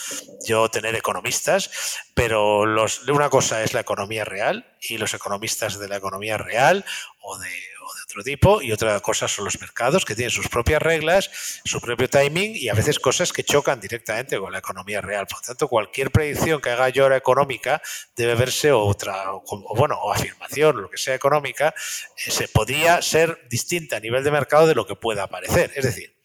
yo 0.46 0.70
tener 0.70 0.96
economistas. 0.96 1.72
Pero 2.14 2.66
los, 2.66 3.08
una 3.08 3.30
cosa 3.30 3.64
es 3.64 3.74
la 3.74 3.82
economía 3.82 4.26
real 4.26 4.76
y 4.82 4.98
los 4.98 5.14
economistas 5.14 5.80
de 5.80 5.88
la 5.88 5.96
economía 5.96 6.38
real 6.38 6.84
o 7.22 7.38
de 7.40 7.77
otro 8.18 8.24
tipo 8.24 8.62
y 8.62 8.72
otra 8.72 9.00
cosa 9.00 9.28
son 9.28 9.46
los 9.46 9.60
mercados 9.60 10.04
que 10.04 10.16
tienen 10.16 10.32
sus 10.32 10.48
propias 10.48 10.82
reglas, 10.82 11.30
su 11.64 11.80
propio 11.80 12.10
timing 12.10 12.56
y 12.56 12.70
a 12.70 12.74
veces 12.74 13.00
cosas 13.00 13.32
que 13.32 13.44
chocan 13.44 13.80
directamente 13.80 14.40
con 14.40 14.52
la 14.52 14.60
economía 14.60 15.02
real. 15.02 15.28
Por 15.28 15.42
tanto, 15.42 15.68
cualquier 15.68 16.12
predicción 16.12 16.60
que 16.60 16.72
haga 16.72 16.90
yo 16.90 17.04
ahora 17.04 17.18
económica 17.18 17.82
debe 18.16 18.36
verse 18.36 18.72
otra, 18.72 19.34
o, 19.34 19.76
bueno, 19.76 20.00
o 20.02 20.12
afirmación, 20.12 20.82
lo 20.82 20.90
que 20.90 20.98
sea 20.98 21.14
económica, 21.14 21.74
eh, 22.26 22.32
se 22.32 22.48
podría 22.48 23.02
ser 23.02 23.48
distinta 23.50 23.98
a 23.98 24.00
nivel 24.00 24.24
de 24.24 24.32
mercado 24.32 24.66
de 24.66 24.76
lo 24.76 24.88
que 24.88 24.96
pueda 24.96 25.24
aparecer. 25.24 25.72
Es 25.76 25.86
decir, 25.86 26.17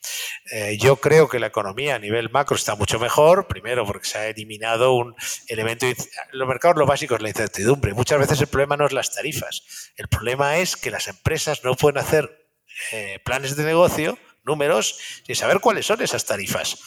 eh, 0.50 0.76
yo 0.78 0.96
creo 0.96 1.28
que 1.28 1.38
la 1.38 1.46
economía 1.46 1.94
a 1.94 1.98
nivel 1.98 2.30
macro 2.30 2.56
está 2.56 2.74
mucho 2.74 2.98
mejor, 2.98 3.46
primero 3.46 3.86
porque 3.86 4.08
se 4.08 4.18
ha 4.18 4.26
eliminado 4.28 4.94
un 4.94 5.14
elemento, 5.48 5.86
los 6.32 6.48
mercados 6.48 6.76
lo 6.76 6.86
básico 6.86 7.14
es 7.14 7.22
la 7.22 7.28
incertidumbre. 7.28 7.94
Muchas 7.94 8.18
veces 8.18 8.40
el 8.40 8.48
problema 8.48 8.76
no 8.76 8.86
es 8.86 8.92
las 8.92 9.12
tarifas, 9.14 9.92
el 9.96 10.08
problema 10.08 10.58
es 10.58 10.76
que 10.76 10.90
las 10.90 11.08
empresas 11.08 11.64
no 11.64 11.74
pueden 11.74 11.98
hacer 11.98 12.48
eh, 12.90 13.20
planes 13.24 13.56
de 13.56 13.64
negocio, 13.64 14.18
números, 14.44 14.98
sin 15.24 15.36
saber 15.36 15.60
cuáles 15.60 15.86
son 15.86 16.02
esas 16.02 16.24
tarifas. 16.24 16.78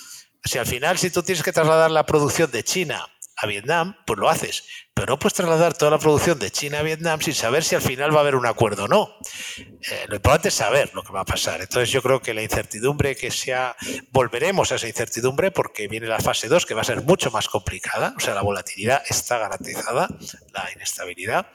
Si 0.43 0.59
al 0.59 0.65
final, 0.65 0.97
si 0.97 1.09
tú 1.09 1.23
tienes 1.23 1.43
que 1.43 1.51
trasladar 1.51 1.89
la 1.89 2.05
producción 2.05 2.51
de 2.51 2.63
China 2.63 3.07
a 3.37 3.47
Vietnam, 3.47 3.97
pues 4.05 4.19
lo 4.19 4.29
haces. 4.29 4.63
Pero 4.93 5.07
no 5.07 5.19
puedes 5.19 5.33
trasladar 5.33 5.73
toda 5.73 5.91
la 5.91 5.99
producción 5.99 6.39
de 6.39 6.51
China 6.51 6.79
a 6.79 6.83
Vietnam 6.83 7.19
sin 7.21 7.33
saber 7.33 7.63
si 7.63 7.75
al 7.75 7.81
final 7.81 8.13
va 8.13 8.19
a 8.19 8.21
haber 8.21 8.35
un 8.35 8.45
acuerdo 8.45 8.85
o 8.85 8.87
no. 8.87 9.17
Eh, 9.57 10.05
lo 10.07 10.15
importante 10.15 10.47
es 10.47 10.53
saber 10.53 10.91
lo 10.93 11.03
que 11.03 11.11
va 11.11 11.21
a 11.21 11.25
pasar. 11.25 11.61
Entonces 11.61 11.91
yo 11.91 12.01
creo 12.01 12.21
que 12.21 12.33
la 12.33 12.41
incertidumbre 12.41 13.15
que 13.15 13.31
sea, 13.31 13.75
volveremos 14.11 14.71
a 14.71 14.75
esa 14.75 14.87
incertidumbre 14.87 15.51
porque 15.51 15.87
viene 15.87 16.07
la 16.07 16.19
fase 16.19 16.47
2 16.47 16.65
que 16.65 16.73
va 16.73 16.81
a 16.81 16.85
ser 16.85 17.01
mucho 17.01 17.29
más 17.31 17.49
complicada. 17.49 18.13
O 18.15 18.19
sea, 18.21 18.33
la 18.33 18.41
volatilidad 18.41 19.03
está 19.07 19.37
garantizada, 19.37 20.07
la 20.53 20.71
inestabilidad 20.73 21.47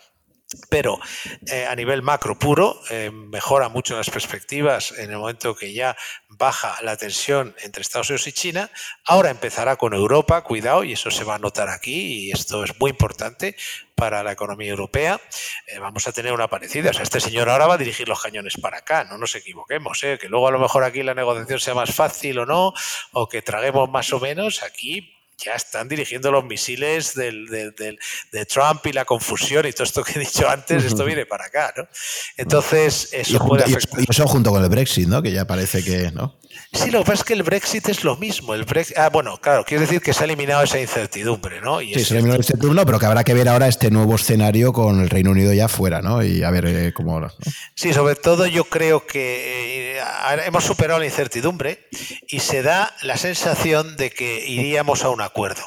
pero 0.68 0.98
eh, 1.46 1.66
a 1.66 1.74
nivel 1.76 2.02
macro 2.02 2.38
puro 2.38 2.80
eh, 2.90 3.10
mejora 3.10 3.68
mucho 3.68 3.96
las 3.96 4.10
perspectivas 4.10 4.92
en 4.98 5.10
el 5.10 5.18
momento 5.18 5.54
que 5.54 5.72
ya 5.72 5.96
baja 6.28 6.76
la 6.82 6.96
tensión 6.96 7.54
entre 7.62 7.82
Estados 7.82 8.10
Unidos 8.10 8.26
y 8.26 8.32
China. 8.32 8.70
Ahora 9.04 9.30
empezará 9.30 9.76
con 9.76 9.94
Europa, 9.94 10.42
cuidado, 10.42 10.82
y 10.84 10.92
eso 10.92 11.10
se 11.10 11.24
va 11.24 11.36
a 11.36 11.38
notar 11.38 11.68
aquí, 11.68 12.26
y 12.26 12.32
esto 12.32 12.64
es 12.64 12.78
muy 12.80 12.90
importante 12.90 13.56
para 13.94 14.22
la 14.22 14.32
economía 14.32 14.70
europea. 14.70 15.20
Eh, 15.66 15.78
vamos 15.78 16.08
a 16.08 16.12
tener 16.12 16.32
una 16.32 16.48
parecida. 16.48 16.90
O 16.90 16.94
sea, 16.94 17.02
este 17.02 17.20
señor 17.20 17.48
ahora 17.48 17.66
va 17.66 17.74
a 17.74 17.78
dirigir 17.78 18.08
los 18.08 18.20
cañones 18.20 18.56
para 18.56 18.78
acá, 18.78 19.04
no 19.04 19.18
nos 19.18 19.34
equivoquemos, 19.34 20.00
que 20.00 20.28
luego 20.28 20.48
a 20.48 20.52
lo 20.52 20.58
mejor 20.58 20.82
aquí 20.84 21.02
la 21.02 21.14
negociación 21.14 21.60
sea 21.60 21.74
más 21.74 21.94
fácil 21.94 22.38
o 22.40 22.46
no, 22.46 22.72
o 23.12 23.28
que 23.28 23.42
traguemos 23.42 23.88
más 23.90 24.12
o 24.12 24.18
menos, 24.18 24.62
aquí 24.62 25.19
ya 25.44 25.54
están 25.54 25.88
dirigiendo 25.88 26.30
los 26.30 26.44
misiles 26.44 27.14
del, 27.14 27.46
de 27.46 28.46
Trump 28.46 28.86
y 28.86 28.92
la 28.92 29.04
confusión 29.04 29.66
y 29.66 29.72
todo 29.72 29.84
esto 29.84 30.02
que 30.02 30.12
he 30.12 30.18
dicho 30.20 30.48
antes, 30.48 30.84
esto 30.84 31.04
viene 31.04 31.26
para 31.26 31.46
acá, 31.46 31.72
¿no? 31.76 31.88
Entonces, 32.36 33.08
eso 33.12 33.38
puede 33.46 33.64
afectar. 33.64 34.00
Y 34.00 34.06
eso 34.08 34.26
junto 34.26 34.50
con 34.50 34.62
el 34.62 34.68
Brexit, 34.68 35.08
¿no? 35.08 35.22
Que 35.22 35.32
ya 35.32 35.46
parece 35.46 35.82
que, 35.82 36.10
¿no? 36.12 36.38
Sí, 36.72 36.90
lo 36.90 37.00
que 37.00 37.04
pasa 37.04 37.22
es 37.22 37.24
que 37.24 37.34
el 37.34 37.42
Brexit 37.42 37.88
es 37.88 38.04
lo 38.04 38.16
mismo. 38.16 38.54
El 38.54 38.66
ah, 38.96 39.08
bueno, 39.08 39.38
claro, 39.40 39.64
quiere 39.64 39.82
decir 39.82 40.00
que 40.00 40.12
se 40.12 40.22
ha 40.22 40.24
eliminado 40.24 40.62
esa 40.62 40.80
incertidumbre, 40.80 41.60
¿no? 41.60 41.80
sí, 41.80 42.04
se 42.04 42.14
ha 42.14 42.16
eliminado 42.16 42.40
esa 42.40 42.52
incertidumbre, 42.52 42.84
pero 42.86 42.98
que 42.98 43.06
habrá 43.06 43.24
que 43.24 43.34
ver 43.34 43.48
ahora 43.48 43.68
este 43.68 43.90
nuevo 43.90 44.14
escenario 44.14 44.72
con 44.72 45.00
el 45.00 45.10
Reino 45.10 45.30
Unido 45.30 45.52
ya 45.52 45.68
fuera, 45.68 46.02
¿no? 46.02 46.22
Y 46.22 46.42
a 46.42 46.50
ver 46.50 46.66
eh, 46.66 46.92
cómo. 46.92 47.20
¿no? 47.20 47.28
Sí, 47.74 47.92
sobre 47.92 48.14
todo 48.16 48.46
yo 48.46 48.64
creo 48.64 49.06
que 49.06 49.98
eh, 49.98 50.02
hemos 50.46 50.64
superado 50.64 50.98
la 50.98 51.06
incertidumbre 51.06 51.88
y 52.28 52.40
se 52.40 52.62
da 52.62 52.94
la 53.02 53.16
sensación 53.16 53.96
de 53.96 54.10
que 54.10 54.46
iríamos 54.46 55.04
a 55.04 55.10
un 55.10 55.20
acuerdo. 55.30 55.62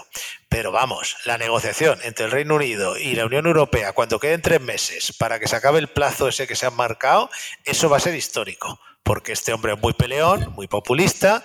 Pero 0.50 0.72
vamos, 0.72 1.18
la 1.26 1.38
negociación 1.38 2.00
entre 2.04 2.26
el 2.26 2.32
Reino 2.32 2.56
Unido 2.56 2.98
y 2.98 3.16
la 3.16 3.26
Unión 3.26 3.48
Europea, 3.48 3.94
cuando 3.94 4.20
queden 4.20 4.42
tres 4.42 4.62
meses 4.62 5.14
para 5.18 5.40
que 5.40 5.48
se 5.48 5.56
acabe 5.56 5.80
el 5.80 5.88
plazo 5.88 6.28
ese 6.28 6.48
que 6.48 6.56
se 6.56 6.66
han 6.66 6.76
marcado, 6.76 7.30
eso 7.66 7.90
va 7.90 7.98
a 7.98 8.02
ser 8.02 8.16
histórico 8.16 8.80
porque 9.04 9.34
este 9.34 9.54
hombre 9.54 9.74
es 9.74 9.80
muy 9.80 9.94
peleón, 9.94 10.54
muy 10.54 10.68
populista. 10.68 11.44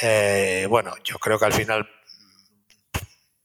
Eh, 0.00 0.66
bueno, 0.70 0.94
yo 1.04 1.18
creo 1.18 1.38
que 1.38 1.46
al 1.46 1.52
final 1.52 1.88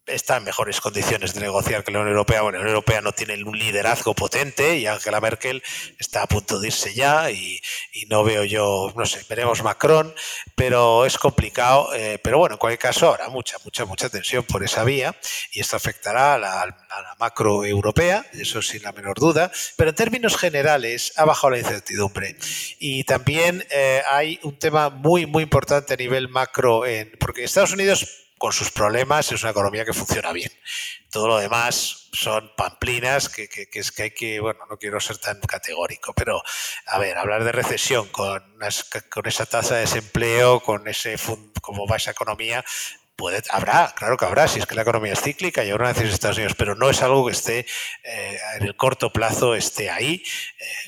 está 0.08 0.38
en 0.38 0.46
mejores 0.46 0.82
condiciones 0.82 1.34
de 1.34 1.42
negociar 1.42 1.84
que 1.84 1.92
la 1.92 2.00
Unión 2.00 2.14
Europea. 2.14 2.42
Bueno, 2.42 2.58
la 2.58 2.64
Unión 2.64 2.76
Europea 2.76 3.02
no 3.02 3.12
tiene 3.12 3.42
un 3.44 3.58
liderazgo 3.58 4.14
potente 4.14 4.78
y 4.78 4.88
Angela 4.88 5.22
Merkel 5.22 5.62
está 6.00 6.24
a 6.24 6.28
punto 6.28 6.60
de 6.60 6.68
irse 6.68 6.94
ya 6.94 7.30
y, 7.32 7.62
no 8.10 8.24
veo 8.24 8.44
yo, 8.46 8.94
no 8.96 9.06
sé, 9.06 9.26
veremos 9.28 9.64
Macron, 9.64 10.14
pero 10.56 11.06
es 11.06 11.18
complicado. 11.18 11.94
Eh, 11.94 12.20
pero 12.24 12.38
bueno, 12.38 12.56
en 12.56 12.60
cualquier 12.60 12.80
caso, 12.80 13.10
habrá 13.10 13.28
mucha, 13.30 13.58
mucha, 13.66 13.86
mucha 13.86 14.10
tensión 14.10 14.44
por 14.44 14.64
esa 14.64 14.84
vía 14.84 15.16
y 15.52 15.60
esto 15.60 15.76
afectará 15.76 16.36
a 16.36 16.38
la, 16.38 16.78
macro 17.20 17.66
europea, 17.66 18.26
eso 18.34 18.62
sin 18.62 18.84
la 18.84 18.92
menor 18.92 19.20
duda. 19.20 19.52
Pero 19.76 19.90
en 19.90 19.96
términos 19.96 20.38
generales 20.38 21.14
ha 21.18 21.26
bajado 21.26 21.52
la 21.52 21.60
incertidumbre. 21.60 22.38
Y 22.80 23.04
también 23.04 23.66
eh, 23.70 24.02
hay 24.10 24.40
un 24.44 24.58
tema 24.58 24.90
muy, 24.90 25.26
muy 25.26 25.44
importante 25.44 25.94
a 25.94 25.98
nivel 25.98 26.30
macro, 26.30 26.86
en, 26.86 27.12
porque 27.20 27.44
Estados 27.44 27.74
Unidos 27.74 28.27
con 28.38 28.54
sus 28.54 28.72
problemas, 28.72 29.32
es 29.32 29.42
una 29.42 29.52
economía 29.52 29.86
que 29.86 29.94
funciona 29.94 30.32
bien. 30.32 30.52
Todo 31.12 31.28
lo 31.28 31.38
demás 31.38 32.10
son 32.14 32.52
pamplinas 32.56 33.30
que, 33.30 33.50
es 33.72 33.92
que 33.92 34.04
hay 34.04 34.12
que, 34.12 34.40
bueno, 34.40 34.60
no 34.70 34.78
quiero 34.78 35.00
ser 35.00 35.18
tan 35.18 35.40
categórico, 35.42 36.14
pero 36.14 36.42
a 36.88 37.00
ver, 37.00 37.18
hablar 37.18 37.44
de 37.44 37.52
recesión 37.52 38.08
con, 38.10 38.44
con 39.10 39.28
esa 39.28 39.46
tasa 39.46 39.76
de 39.76 39.82
desempleo, 39.82 40.60
con 40.60 40.88
ese 40.88 41.16
cómo 41.62 41.88
va 41.88 41.98
esa 41.98 42.12
economía, 42.12 42.64
puede, 43.16 43.42
habrá, 43.50 43.94
claro 43.96 44.16
que 44.16 44.26
habrá, 44.26 44.48
si 44.48 44.60
es 44.60 44.66
que 44.66 44.76
la 44.76 44.84
economía 44.84 45.14
es 45.14 45.22
cíclica 45.22 45.64
y 45.64 45.72
ahora 45.72 45.90
necesita 45.90 46.14
Estados 46.14 46.38
Unidos, 46.38 46.56
pero 46.58 46.76
no 46.76 46.90
es 46.90 47.02
algo 47.02 47.26
que 47.26 47.34
esté 47.34 47.66
eh, 48.04 48.40
en 48.60 48.68
el 48.68 48.76
corto 48.76 49.12
plazo 49.12 49.56
esté 49.56 49.90
ahí. 49.90 50.24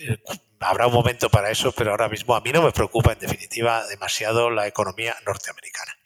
Eh, 0.01 0.17
habrá 0.59 0.87
un 0.87 0.93
momento 0.93 1.29
para 1.29 1.51
eso, 1.51 1.71
pero 1.71 1.91
ahora 1.91 2.09
mismo 2.09 2.35
a 2.35 2.41
mí 2.41 2.51
no 2.51 2.61
me 2.61 2.71
preocupa 2.71 3.13
en 3.13 3.19
definitiva 3.19 3.85
demasiado 3.87 4.49
la 4.49 4.67
economía 4.67 5.15
norteamericana. 5.25 5.97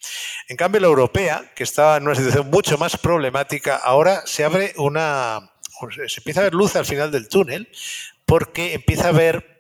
En 0.48 0.58
cambio, 0.58 0.82
la 0.82 0.88
europea, 0.88 1.52
que 1.56 1.64
estaba 1.64 1.98
en 1.98 2.04
una 2.04 2.16
situación 2.16 2.50
mucho 2.50 2.78
más 2.78 2.98
problemática, 2.98 3.78
ahora 3.78 4.24
se 4.26 4.44
abre 4.44 4.74
una. 4.78 5.52
se 6.08 6.20
empieza 6.20 6.42
a 6.42 6.44
ver 6.44 6.54
luz 6.54 6.76
al 6.76 6.86
final 6.86 7.12
del 7.12 7.28
túnel, 7.28 7.70
porque 8.26 8.74
empieza 8.74 9.06
a 9.06 9.10
haber 9.10 9.53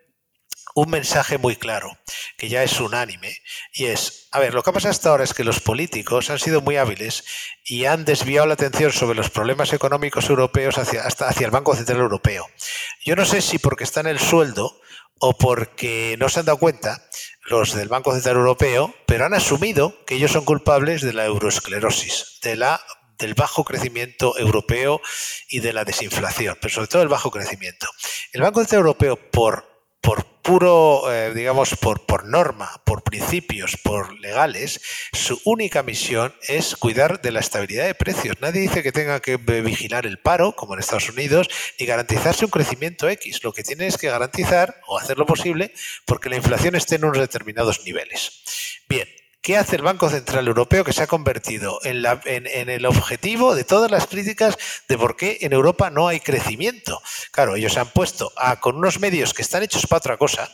un 0.75 0.89
mensaje 0.89 1.37
muy 1.37 1.55
claro, 1.55 1.97
que 2.37 2.49
ya 2.49 2.63
es 2.63 2.79
unánime, 2.79 3.37
y 3.73 3.85
es, 3.85 4.27
a 4.31 4.39
ver, 4.39 4.53
lo 4.53 4.63
que 4.63 4.71
ha 4.71 4.73
pasado 4.73 4.91
hasta 4.91 5.09
ahora 5.09 5.23
es 5.23 5.33
que 5.33 5.43
los 5.43 5.59
políticos 5.59 6.29
han 6.29 6.39
sido 6.39 6.61
muy 6.61 6.77
hábiles 6.77 7.23
y 7.65 7.85
han 7.85 8.05
desviado 8.05 8.47
la 8.47 8.55
atención 8.55 8.91
sobre 8.91 9.15
los 9.15 9.29
problemas 9.29 9.71
económicos 9.73 10.29
europeos 10.29 10.77
hacia, 10.77 11.03
hasta 11.03 11.27
hacia 11.27 11.45
el 11.45 11.51
Banco 11.51 11.75
Central 11.75 11.99
Europeo. 11.99 12.47
Yo 13.05 13.15
no 13.15 13.25
sé 13.25 13.41
si 13.41 13.59
porque 13.59 13.83
está 13.83 13.99
en 13.99 14.07
el 14.07 14.19
sueldo 14.19 14.79
o 15.19 15.37
porque 15.37 16.15
no 16.19 16.27
se 16.29 16.39
han 16.39 16.47
dado 16.47 16.57
cuenta 16.57 17.07
los 17.45 17.73
del 17.73 17.89
Banco 17.89 18.13
Central 18.13 18.37
Europeo, 18.37 18.95
pero 19.05 19.25
han 19.25 19.33
asumido 19.33 20.03
que 20.05 20.15
ellos 20.15 20.31
son 20.31 20.45
culpables 20.45 21.01
de 21.01 21.13
la 21.13 21.25
euroesclerosis, 21.25 22.39
de 22.41 22.55
la 22.55 22.81
del 23.19 23.35
bajo 23.35 23.63
crecimiento 23.63 24.37
europeo 24.39 24.99
y 25.47 25.59
de 25.59 25.71
la 25.71 25.85
desinflación, 25.85 26.57
pero 26.59 26.73
sobre 26.73 26.87
todo 26.87 27.03
el 27.03 27.09
bajo 27.09 27.29
crecimiento. 27.29 27.87
El 28.33 28.41
Banco 28.41 28.59
Central 28.61 28.79
Europeo, 28.79 29.17
por 29.31 29.73
por 30.03 30.32
puro, 30.43 31.11
eh, 31.11 31.33
digamos, 31.33 31.75
por, 31.77 32.05
por 32.05 32.25
norma, 32.25 32.69
por 32.85 33.01
principios, 33.01 33.77
por 33.77 34.19
legales, 34.19 34.81
su 35.13 35.41
única 35.45 35.81
misión 35.83 36.35
es 36.47 36.75
cuidar 36.75 37.21
de 37.21 37.31
la 37.31 37.39
estabilidad 37.39 37.85
de 37.85 37.95
precios. 37.95 38.35
Nadie 38.41 38.61
dice 38.61 38.83
que 38.83 38.91
tenga 38.91 39.21
que 39.21 39.37
vigilar 39.37 40.05
el 40.05 40.19
paro, 40.19 40.55
como 40.55 40.73
en 40.73 40.81
Estados 40.81 41.09
Unidos, 41.09 41.47
ni 41.79 41.85
garantizarse 41.85 42.45
un 42.45 42.51
crecimiento 42.51 43.09
X. 43.09 43.43
Lo 43.43 43.53
que 43.53 43.63
tiene 43.63 43.87
es 43.87 43.97
que 43.97 44.09
garantizar 44.09 44.81
o 44.87 44.99
hacer 44.99 45.17
lo 45.17 45.25
posible 45.25 45.73
porque 46.05 46.29
la 46.29 46.35
inflación 46.35 46.75
esté 46.75 46.95
en 46.95 47.05
unos 47.05 47.19
determinados 47.19 47.83
niveles. 47.85 48.43
Bien, 48.87 49.07
¿Qué 49.43 49.57
hace 49.57 49.75
el 49.75 49.81
Banco 49.81 50.09
Central 50.09 50.47
Europeo 50.47 50.85
que 50.85 50.93
se 50.93 51.03
ha 51.03 51.07
convertido 51.07 51.81
en, 51.83 52.05
el 52.69 52.85
objetivo 52.85 53.55
de 53.55 53.65
todas 53.65 53.91
las 53.91 54.07
críticas 54.07 54.57
de 54.87 54.97
por 54.97 55.17
qué 55.17 55.39
en 55.41 55.51
Europa 55.51 55.89
no 55.89 56.07
hay 56.07 56.21
crecimiento? 56.21 57.01
Claro, 57.29 57.57
ellos 57.57 57.73
se 57.73 57.81
han 57.81 57.89
puesto 57.89 58.31
a, 58.37 58.61
con 58.61 58.77
unos 58.77 59.01
medios 59.01 59.33
que 59.33 59.41
están 59.41 59.61
hechos 59.61 59.85
para 59.85 59.97
otra 59.97 60.17
cosa 60.17 60.49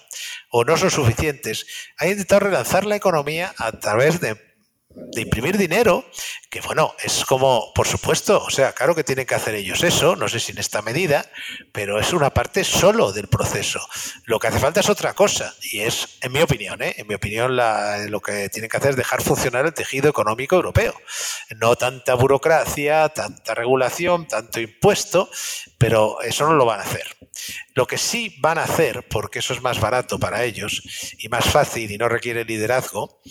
o 0.49 0.64
no 0.64 0.76
son 0.76 0.90
suficientes, 0.90 1.68
han 1.99 2.10
intentado 2.10 2.40
relanzar 2.40 2.84
la 2.84 2.95
economía 2.95 3.53
a 3.60 3.74
través 3.74 4.22
de 4.22 4.48
de 5.11 5.21
imprimir 5.21 5.57
dinero, 5.57 6.05
que 6.49 6.61
bueno, 6.61 6.95
es 7.03 7.26
como, 7.26 7.73
por 7.73 7.88
supuesto, 7.88 8.43
o 8.43 8.49
sea, 8.49 8.73
claro 8.73 8.95
que 8.95 9.03
tienen 9.03 9.26
que 9.26 9.35
hacer 9.35 9.55
ellos 9.55 9.84
eso, 9.84 10.15
no 10.15 10.27
sé 10.27 10.39
si 10.39 10.51
en 10.51 10.57
esta 10.57 10.81
medida, 10.81 11.26
pero 11.71 11.99
es 11.99 12.13
una 12.13 12.34
parte 12.34 12.63
solo 12.63 13.11
del 13.11 13.27
proceso. 13.27 13.80
Lo 14.26 14.39
que 14.39 14.47
hace 14.47 14.59
falta 14.59 14.80
es 14.80 14.89
otra 14.89 15.13
cosa, 15.13 15.53
y 15.71 15.80
es, 15.80 16.17
en 16.21 16.31
mi 16.31 16.41
opinión, 16.41 16.81
¿eh? 16.81 16.95
en 16.97 17.07
mi 17.07 17.15
opinión, 17.15 17.55
lo 17.55 18.21
que 18.21 18.49
tienen 18.49 18.69
que 18.69 18.77
hacer 18.77 18.91
es 18.91 18.95
dejar 18.97 19.21
funcionar 19.21 19.65
el 19.65 19.73
tejido 19.73 20.09
económico 20.09 20.55
europeo. 20.55 20.93
No 21.57 21.76
tanta 21.76 22.15
burocracia, 22.15 23.09
tanta 23.09 23.55
regulación, 23.55 24.27
tanto 24.27 24.59
impuesto, 24.59 25.30
pero 25.77 26.21
eso 26.21 26.45
no 26.47 26.53
lo 26.53 26.65
van 26.65 26.80
a 26.80 26.84
hacer. 26.84 27.15
Lo 27.73 27.88
que 27.88 27.97
sí 27.97 28.35
van 28.39 28.57
a 28.57 28.63
hacer, 28.63 29.07
porque 29.07 29.39
eso 29.39 29.53
es 29.53 29.61
más 29.61 29.80
barato 29.80 30.19
para 30.19 30.43
ellos 30.43 30.81
y 31.17 31.30
más 31.30 31.45
fácil 31.45 31.89
y 31.91 31.97
no 31.97 32.09
requiere 32.09 32.43
liderazgo, 32.43 33.21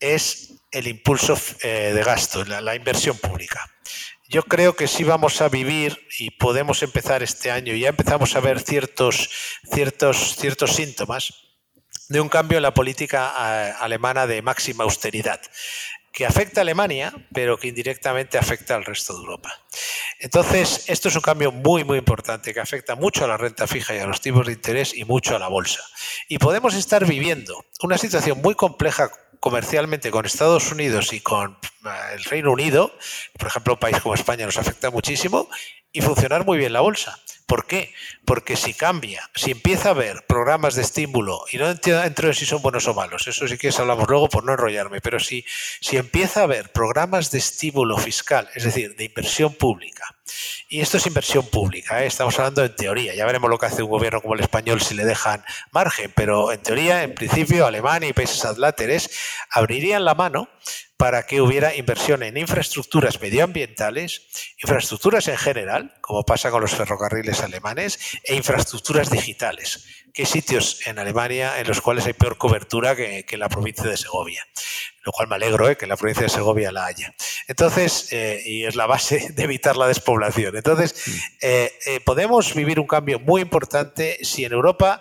es 0.00 0.57
el 0.70 0.86
impulso 0.86 1.38
eh, 1.62 1.92
de 1.94 2.02
gasto, 2.02 2.44
la, 2.44 2.74
inversión 2.74 3.16
pública. 3.16 3.60
Yo 4.28 4.42
creo 4.42 4.76
que 4.76 4.88
sí 4.88 5.04
vamos 5.04 5.40
a 5.40 5.48
vivir 5.48 6.06
y 6.18 6.30
podemos 6.30 6.82
empezar 6.82 7.22
este 7.22 7.50
año, 7.50 7.74
ya 7.74 7.88
empezamos 7.88 8.36
a 8.36 8.40
ver 8.40 8.60
ciertos, 8.60 9.30
ciertos, 9.72 10.36
ciertos 10.36 10.74
síntomas 10.74 11.32
de 12.08 12.20
un 12.20 12.28
cambio 12.28 12.58
en 12.58 12.62
la 12.62 12.74
política 12.74 13.32
eh, 13.38 13.72
alemana 13.80 14.26
de 14.26 14.42
máxima 14.42 14.84
austeridad 14.84 15.40
que 16.18 16.26
afecta 16.26 16.60
a 16.60 16.62
Alemania, 16.62 17.12
pero 17.32 17.56
que 17.58 17.68
indirectamente 17.68 18.38
afecta 18.38 18.74
al 18.74 18.84
resto 18.84 19.12
de 19.12 19.20
Europa. 19.20 19.52
Entonces, 20.18 20.84
esto 20.88 21.08
es 21.08 21.14
un 21.14 21.22
cambio 21.22 21.52
muy, 21.52 21.84
muy 21.84 21.98
importante 21.98 22.52
que 22.52 22.58
afecta 22.58 22.96
mucho 22.96 23.24
a 23.24 23.28
la 23.28 23.36
renta 23.36 23.68
fija 23.68 23.94
y 23.94 24.00
a 24.00 24.06
los 24.06 24.20
tipos 24.20 24.44
de 24.44 24.54
interés 24.54 24.96
y 24.96 25.04
mucho 25.04 25.36
a 25.36 25.38
la 25.38 25.46
bolsa. 25.46 25.80
Y 26.28 26.38
podemos 26.38 26.74
estar 26.74 27.06
viviendo 27.06 27.64
una 27.82 27.98
situación 27.98 28.42
muy 28.42 28.56
compleja 28.56 29.12
comercialmente 29.40 30.10
con 30.10 30.26
Estados 30.26 30.70
Unidos 30.72 31.12
y 31.12 31.20
con 31.20 31.56
el 32.12 32.24
Reino 32.24 32.52
Unido, 32.52 32.92
por 33.38 33.48
ejemplo, 33.48 33.74
un 33.74 33.80
país 33.80 34.00
como 34.00 34.14
España 34.14 34.46
nos 34.46 34.58
afecta 34.58 34.90
muchísimo, 34.90 35.48
y 35.92 36.00
funcionar 36.00 36.44
muy 36.44 36.58
bien 36.58 36.72
la 36.72 36.80
bolsa. 36.80 37.18
¿Por 37.48 37.66
qué? 37.66 37.94
Porque 38.26 38.56
si 38.56 38.74
cambia, 38.74 39.30
si 39.34 39.52
empieza 39.52 39.88
a 39.88 39.92
haber 39.92 40.26
programas 40.26 40.74
de 40.74 40.82
estímulo, 40.82 41.46
y 41.50 41.56
no 41.56 41.70
entro 41.70 42.28
en 42.28 42.34
si 42.34 42.44
son 42.44 42.60
buenos 42.60 42.86
o 42.88 42.92
malos, 42.92 43.26
eso 43.26 43.48
sí 43.48 43.56
que 43.56 43.70
hablamos 43.78 44.06
luego 44.06 44.28
por 44.28 44.44
no 44.44 44.52
enrollarme, 44.52 45.00
pero 45.00 45.18
si, 45.18 45.46
si 45.80 45.96
empieza 45.96 46.40
a 46.40 46.42
haber 46.42 46.70
programas 46.72 47.30
de 47.30 47.38
estímulo 47.38 47.96
fiscal, 47.96 48.50
es 48.54 48.64
decir, 48.64 48.94
de 48.96 49.04
inversión 49.04 49.54
pública, 49.54 50.14
y 50.68 50.82
esto 50.82 50.98
es 50.98 51.06
inversión 51.06 51.46
pública, 51.46 52.04
¿eh? 52.04 52.06
estamos 52.06 52.38
hablando 52.38 52.62
en 52.62 52.76
teoría, 52.76 53.14
ya 53.14 53.24
veremos 53.24 53.48
lo 53.48 53.56
que 53.56 53.64
hace 53.64 53.82
un 53.82 53.88
gobierno 53.88 54.20
como 54.20 54.34
el 54.34 54.40
español 54.40 54.82
si 54.82 54.92
le 54.92 55.06
dejan 55.06 55.42
margen, 55.70 56.12
pero 56.14 56.52
en 56.52 56.62
teoría, 56.62 57.02
en 57.02 57.14
principio, 57.14 57.64
Alemania 57.64 58.10
y 58.10 58.12
países 58.12 58.44
adláteres 58.44 59.10
abrirían 59.50 60.04
la 60.04 60.14
mano 60.14 60.50
para 60.98 61.26
que 61.26 61.40
hubiera 61.40 61.76
inversión 61.76 62.24
en 62.24 62.36
infraestructuras 62.36 63.20
medioambientales, 63.20 64.22
infraestructuras 64.60 65.28
en 65.28 65.36
general, 65.36 65.94
como 66.00 66.24
pasa 66.24 66.50
con 66.50 66.60
los 66.60 66.74
ferrocarriles 66.74 67.40
alemanes, 67.40 68.18
e 68.24 68.34
infraestructuras 68.34 69.08
digitales. 69.08 69.86
¿Qué 70.12 70.26
sitios 70.26 70.84
en 70.88 70.98
Alemania 70.98 71.60
en 71.60 71.68
los 71.68 71.80
cuales 71.80 72.04
hay 72.06 72.14
peor 72.14 72.36
cobertura 72.36 72.96
que, 72.96 73.24
en 73.30 73.38
la 73.38 73.48
provincia 73.48 73.84
de 73.84 73.96
Segovia? 73.96 74.44
Lo 75.04 75.12
cual 75.12 75.28
me 75.28 75.36
alegro 75.36 75.70
¿eh? 75.70 75.76
que 75.76 75.84
en 75.84 75.90
la 75.90 75.96
provincia 75.96 76.24
de 76.24 76.30
Segovia 76.30 76.72
la 76.72 76.86
haya. 76.86 77.14
Entonces, 77.46 78.08
eh, 78.10 78.42
y 78.44 78.64
es 78.64 78.74
la 78.74 78.86
base 78.86 79.28
de 79.34 79.44
evitar 79.44 79.76
la 79.76 79.86
despoblación. 79.86 80.56
Entonces, 80.56 80.96
eh, 81.40 82.00
podemos 82.04 82.52
vivir 82.56 82.80
un 82.80 82.88
cambio 82.88 83.20
muy 83.20 83.40
importante 83.40 84.18
si 84.22 84.44
en 84.44 84.52
Europa 84.52 85.00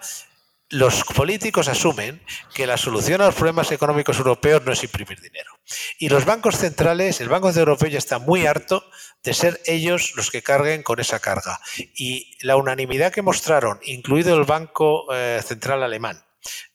los 0.69 1.03
políticos 1.03 1.67
asumen 1.69 2.21
que 2.53 2.67
la 2.67 2.77
solución 2.77 3.21
a 3.21 3.27
los 3.27 3.35
problemas 3.35 3.71
económicos 3.71 4.17
europeos 4.17 4.63
no 4.65 4.73
es 4.73 4.83
imprimir 4.83 5.21
dinero. 5.21 5.51
Y 5.97 6.09
los 6.09 6.25
bancos 6.25 6.57
centrales, 6.57 7.21
el 7.21 7.29
Banco 7.29 7.47
Central 7.47 7.69
Europeo 7.69 7.89
ya 7.89 7.97
está 7.97 8.19
muy 8.19 8.45
harto 8.45 8.89
de 9.23 9.33
ser 9.33 9.61
ellos 9.65 10.13
los 10.15 10.29
que 10.29 10.41
carguen 10.41 10.83
con 10.83 10.99
esa 10.99 11.19
carga. 11.19 11.59
Y 11.95 12.37
la 12.41 12.57
unanimidad 12.57 13.13
que 13.13 13.21
mostraron, 13.21 13.79
incluido 13.83 14.35
el 14.37 14.43
Banco 14.43 15.05
eh, 15.13 15.41
Central 15.45 15.83
Alemán, 15.83 16.23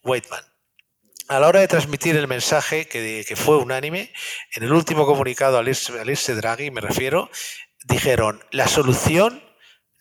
Weidmann, 0.03 0.45
a 1.29 1.41
la 1.41 1.49
hora 1.49 1.61
de 1.61 1.69
transmitir 1.69 2.17
el 2.17 2.29
mensaje 2.29 2.87
que, 2.87 3.35
fue 3.37 3.57
unánime, 3.57 4.13
en 4.55 4.65
el 4.65 4.73
último 4.73 5.07
comunicado 5.07 5.59
al 5.59 5.69
irse, 5.69 6.35
Draghi, 6.35 6.71
me 6.71 6.81
refiero, 6.81 7.31
dijeron, 7.85 8.45
la 8.51 8.69
solución 8.69 9.43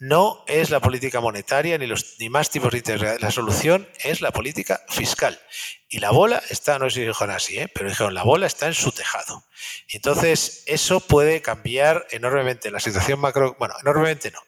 no 0.02 0.44
es 0.48 0.72
la 0.72 0.80
política 0.80 1.22
monetaria 1.22 1.78
ni 1.78 1.86
los 1.86 2.16
ni 2.20 2.28
más 2.28 2.50
tipos 2.50 2.72
de 2.72 2.80
interés. 2.80 3.22
La 3.22 3.30
solución 3.30 3.88
es 4.04 4.20
la 4.20 4.32
política 4.32 4.82
fiscal. 4.90 5.40
Y 5.90 6.00
la 6.00 6.10
bola 6.10 6.42
está, 6.50 6.80
no 6.80 6.90
sé 6.90 7.02
si 7.02 7.06
dijeron 7.06 7.36
así, 7.36 7.60
¿eh? 7.60 7.68
pero 7.72 7.88
dijeron, 7.88 8.16
la 8.16 8.24
bola 8.24 8.48
está 8.48 8.66
en 8.66 8.74
su 8.74 8.92
tejado. 8.92 9.46
Entonces, 9.90 10.64
eso 10.66 11.02
puede 11.02 11.44
cambiar 11.44 12.08
enormemente 12.10 12.72
la 12.72 12.80
situación 12.80 13.20
macro, 13.20 13.56
bueno, 13.60 13.76
enormemente 13.80 14.32
no, 14.32 14.40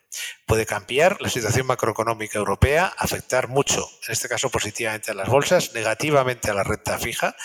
puede 0.45 0.65
cambiar 0.65 1.22
la 1.22 1.30
situación 1.30 1.68
macroeconómica 1.68 2.38
europea, 2.38 2.94
afectar 2.98 3.48
mucho, 3.48 3.88
en 4.07 4.14
este 4.14 4.27
caso 4.27 4.49
positivamente 4.49 5.11
a 5.11 5.14
las 5.14 5.30
bolsas, 5.30 5.73
negativamente 5.73 6.52
a 6.52 6.53
la 6.53 6.64
renta 6.64 6.99
fija, 6.99 7.35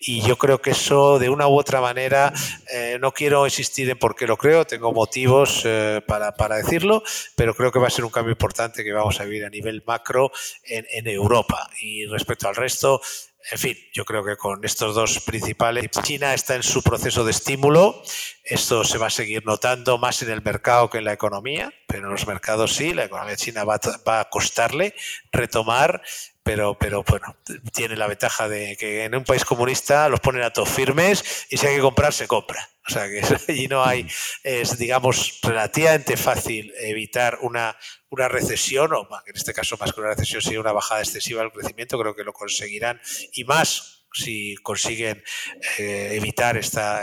y 0.00 0.22
yo 0.22 0.36
creo 0.36 0.60
que 0.60 0.70
eso 0.70 1.18
de 1.18 1.28
una 1.28 1.48
u 1.48 1.58
otra 1.58 1.80
manera, 1.80 2.32
eh, 2.72 2.98
no 3.00 3.12
quiero 3.12 3.46
insistir 3.46 3.88
en 3.90 3.98
por 3.98 4.14
qué 4.14 4.26
lo 4.26 4.36
creo, 4.36 4.66
tengo 4.66 4.92
motivos 4.92 5.62
eh, 5.64 6.02
para, 6.06 6.32
para, 6.32 6.56
decirlo, 6.56 7.02
pero 7.34 7.54
creo 7.54 7.70
que 7.70 7.78
va 7.78 7.88
a 7.88 7.90
ser 7.90 8.04
un 8.04 8.10
cambio 8.10 8.32
importante 8.32 8.82
que 8.82 8.92
vamos 8.92 9.20
a 9.20 9.24
vivir 9.24 9.44
a 9.44 9.50
nivel 9.50 9.82
macro 9.86 10.30
en, 10.64 10.86
en 10.90 11.06
Europa. 11.08 11.68
Y 11.80 12.06
respecto 12.06 12.48
al 12.48 12.56
resto, 12.56 13.00
en 13.52 13.58
fin, 13.58 13.76
yo 13.92 14.04
creo 14.04 14.24
que 14.24 14.36
con 14.36 14.64
estos 14.64 14.94
dos 14.94 15.20
principales, 15.20 15.90
China 16.02 16.34
está 16.34 16.56
en 16.56 16.62
su 16.62 16.82
proceso 16.82 17.24
de 17.24 17.30
estímulo. 17.30 18.02
Esto 18.42 18.82
se 18.84 18.98
va 18.98 19.06
a 19.06 19.10
seguir 19.10 19.44
notando 19.46 19.98
más 19.98 20.22
en 20.22 20.30
el 20.30 20.42
mercado 20.42 20.90
que 20.90 20.98
en 20.98 21.04
la 21.04 21.12
economía, 21.12 21.72
pero 21.86 22.06
en 22.06 22.12
los 22.12 22.26
mercados 22.26 22.74
sí, 22.74 22.92
la 22.92 23.04
economía 23.04 23.36
china 23.36 23.64
va, 23.64 23.80
va 24.06 24.20
a 24.20 24.28
costarle 24.30 24.94
retomar 25.32 26.02
pero, 26.46 26.78
pero 26.78 27.02
bueno, 27.02 27.34
tiene 27.72 27.96
la 27.96 28.06
ventaja 28.06 28.48
de 28.48 28.76
que 28.76 29.02
en 29.02 29.16
un 29.16 29.24
país 29.24 29.44
comunista 29.44 30.08
los 30.08 30.20
ponen 30.20 30.44
a 30.44 30.52
todos 30.52 30.68
firmes 30.68 31.46
y 31.50 31.56
si 31.56 31.66
hay 31.66 31.74
que 31.74 31.82
comprar, 31.82 32.12
se 32.12 32.28
compra. 32.28 32.68
O 32.88 32.90
sea 32.90 33.08
que 33.08 33.20
allí 33.52 33.68
no 33.68 33.84
hay, 33.84 34.06
es 34.42 34.78
digamos 34.78 35.40
relativamente 35.42 36.16
fácil 36.16 36.72
evitar 36.78 37.38
una, 37.42 37.76
una 38.10 38.28
recesión, 38.28 38.92
o 38.92 39.08
en 39.26 39.36
este 39.36 39.52
caso 39.52 39.76
más 39.78 39.92
que 39.92 40.00
una 40.00 40.10
recesión, 40.10 40.42
sería 40.42 40.60
una 40.60 40.72
bajada 40.72 41.00
excesiva 41.00 41.42
del 41.42 41.52
crecimiento, 41.52 41.98
creo 41.98 42.14
que 42.14 42.24
lo 42.24 42.32
conseguirán 42.32 43.00
y 43.32 43.44
más 43.44 43.96
si 44.16 44.56
consiguen 44.62 45.22
eh, 45.78 46.12
evitar 46.12 46.56
esta 46.56 47.02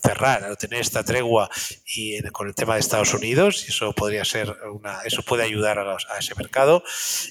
cerrar 0.00 0.56
tener 0.56 0.80
esta 0.80 1.02
tregua 1.02 1.50
y 1.86 2.22
con 2.30 2.46
el 2.46 2.54
tema 2.54 2.74
de 2.74 2.80
Estados 2.80 3.14
Unidos 3.14 3.64
y 3.66 3.70
eso 3.70 3.92
podría 3.92 4.24
ser 4.24 4.56
una 4.72 5.00
eso 5.02 5.22
puede 5.22 5.42
ayudar 5.42 5.78
a, 5.78 5.96
a 5.96 6.18
ese 6.18 6.34
mercado. 6.36 6.84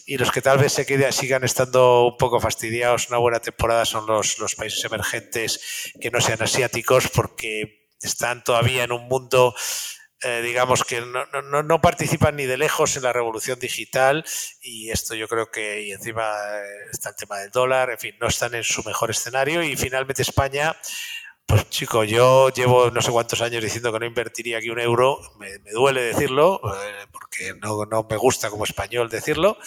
Y 0.05 0.17
los 0.17 0.31
que 0.31 0.41
tal 0.41 0.57
vez 0.57 0.73
se 0.73 0.85
queden, 0.85 1.13
sigan 1.13 1.43
estando 1.43 2.07
un 2.07 2.17
poco 2.17 2.39
fastidiados 2.39 3.09
una 3.09 3.19
buena 3.19 3.39
temporada 3.39 3.85
son 3.85 4.05
los, 4.05 4.37
los 4.39 4.55
países 4.55 4.83
emergentes 4.83 5.93
que 5.99 6.11
no 6.11 6.19
sean 6.19 6.41
asiáticos 6.41 7.07
porque 7.07 7.80
están 8.01 8.43
todavía 8.43 8.83
en 8.83 8.91
un 8.91 9.07
mundo 9.07 9.55
eh, 10.23 10.43
digamos 10.43 10.83
que 10.83 11.01
no, 11.01 11.25
no, 11.25 11.63
no, 11.63 11.81
participan 11.81 12.35
ni 12.35 12.45
de 12.45 12.55
lejos 12.55 12.95
en 12.95 13.01
la 13.01 13.11
revolución 13.11 13.57
digital 13.59 14.23
y 14.61 14.91
esto 14.91 15.15
yo 15.15 15.27
creo 15.27 15.49
que 15.49 15.81
y 15.81 15.91
encima 15.91 16.21
eh, 16.21 16.89
está 16.91 17.09
el 17.09 17.15
tema 17.15 17.39
del 17.39 17.49
dólar, 17.49 17.89
en 17.89 17.97
fin, 17.97 18.15
no 18.21 18.27
están 18.27 18.53
en 18.53 18.63
su 18.63 18.83
mejor 18.83 19.09
escenario 19.09 19.63
y 19.63 19.75
finalmente 19.75 20.21
España, 20.21 20.75
pues 21.51 21.69
chico, 21.69 22.05
yo 22.05 22.47
llevo 22.49 22.89
no 22.91 23.01
sé 23.01 23.11
cuántos 23.11 23.41
años 23.41 23.61
diciendo 23.61 23.91
que 23.91 23.99
no 23.99 24.05
invertiría 24.05 24.57
aquí 24.57 24.69
un 24.69 24.79
euro, 24.79 25.19
me, 25.37 25.57
duele 25.71 26.01
decirlo 26.01 26.61
eh, 26.63 27.07
porque 27.11 27.53
no, 27.59 28.07
me 28.09 28.15
gusta 28.15 28.49
como 28.49 28.63
español 28.63 29.09
decirlo, 29.09 29.57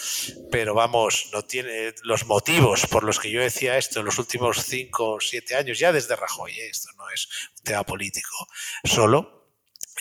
pero 0.49 0.73
vamos, 0.73 1.29
no 1.31 1.43
tiene 1.43 1.93
los 2.01 2.25
motivos 2.25 2.87
por 2.87 3.03
los 3.03 3.19
que 3.19 3.29
yo 3.29 3.39
decía 3.39 3.77
esto 3.77 3.99
en 3.99 4.07
los 4.07 4.17
últimos 4.17 4.63
cinco 4.63 5.11
o 5.11 5.19
siete 5.19 5.55
años, 5.55 5.77
ya 5.77 5.91
desde 5.91 6.15
Rajoy, 6.15 6.59
esto 6.59 6.89
no 6.97 7.07
es 7.11 7.27
un 7.55 7.63
tema 7.63 7.83
político 7.83 8.47
solo, 8.83 9.34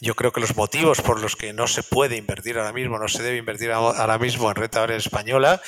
yo 0.00 0.14
creo 0.14 0.32
que 0.32 0.40
los 0.40 0.56
motivos 0.56 1.00
por 1.00 1.20
los 1.20 1.36
que 1.36 1.52
no 1.52 1.66
se 1.66 1.82
puede 1.82 2.16
invertir 2.16 2.58
ahora 2.58 2.72
mismo, 2.72 2.98
no 2.98 3.08
se 3.08 3.22
debe 3.22 3.36
invertir 3.36 3.70
ahora 3.70 4.18
mismo 4.18 4.50
en 4.50 4.56
renta 4.56 4.80
variable 4.80 5.04
española, 5.04 5.62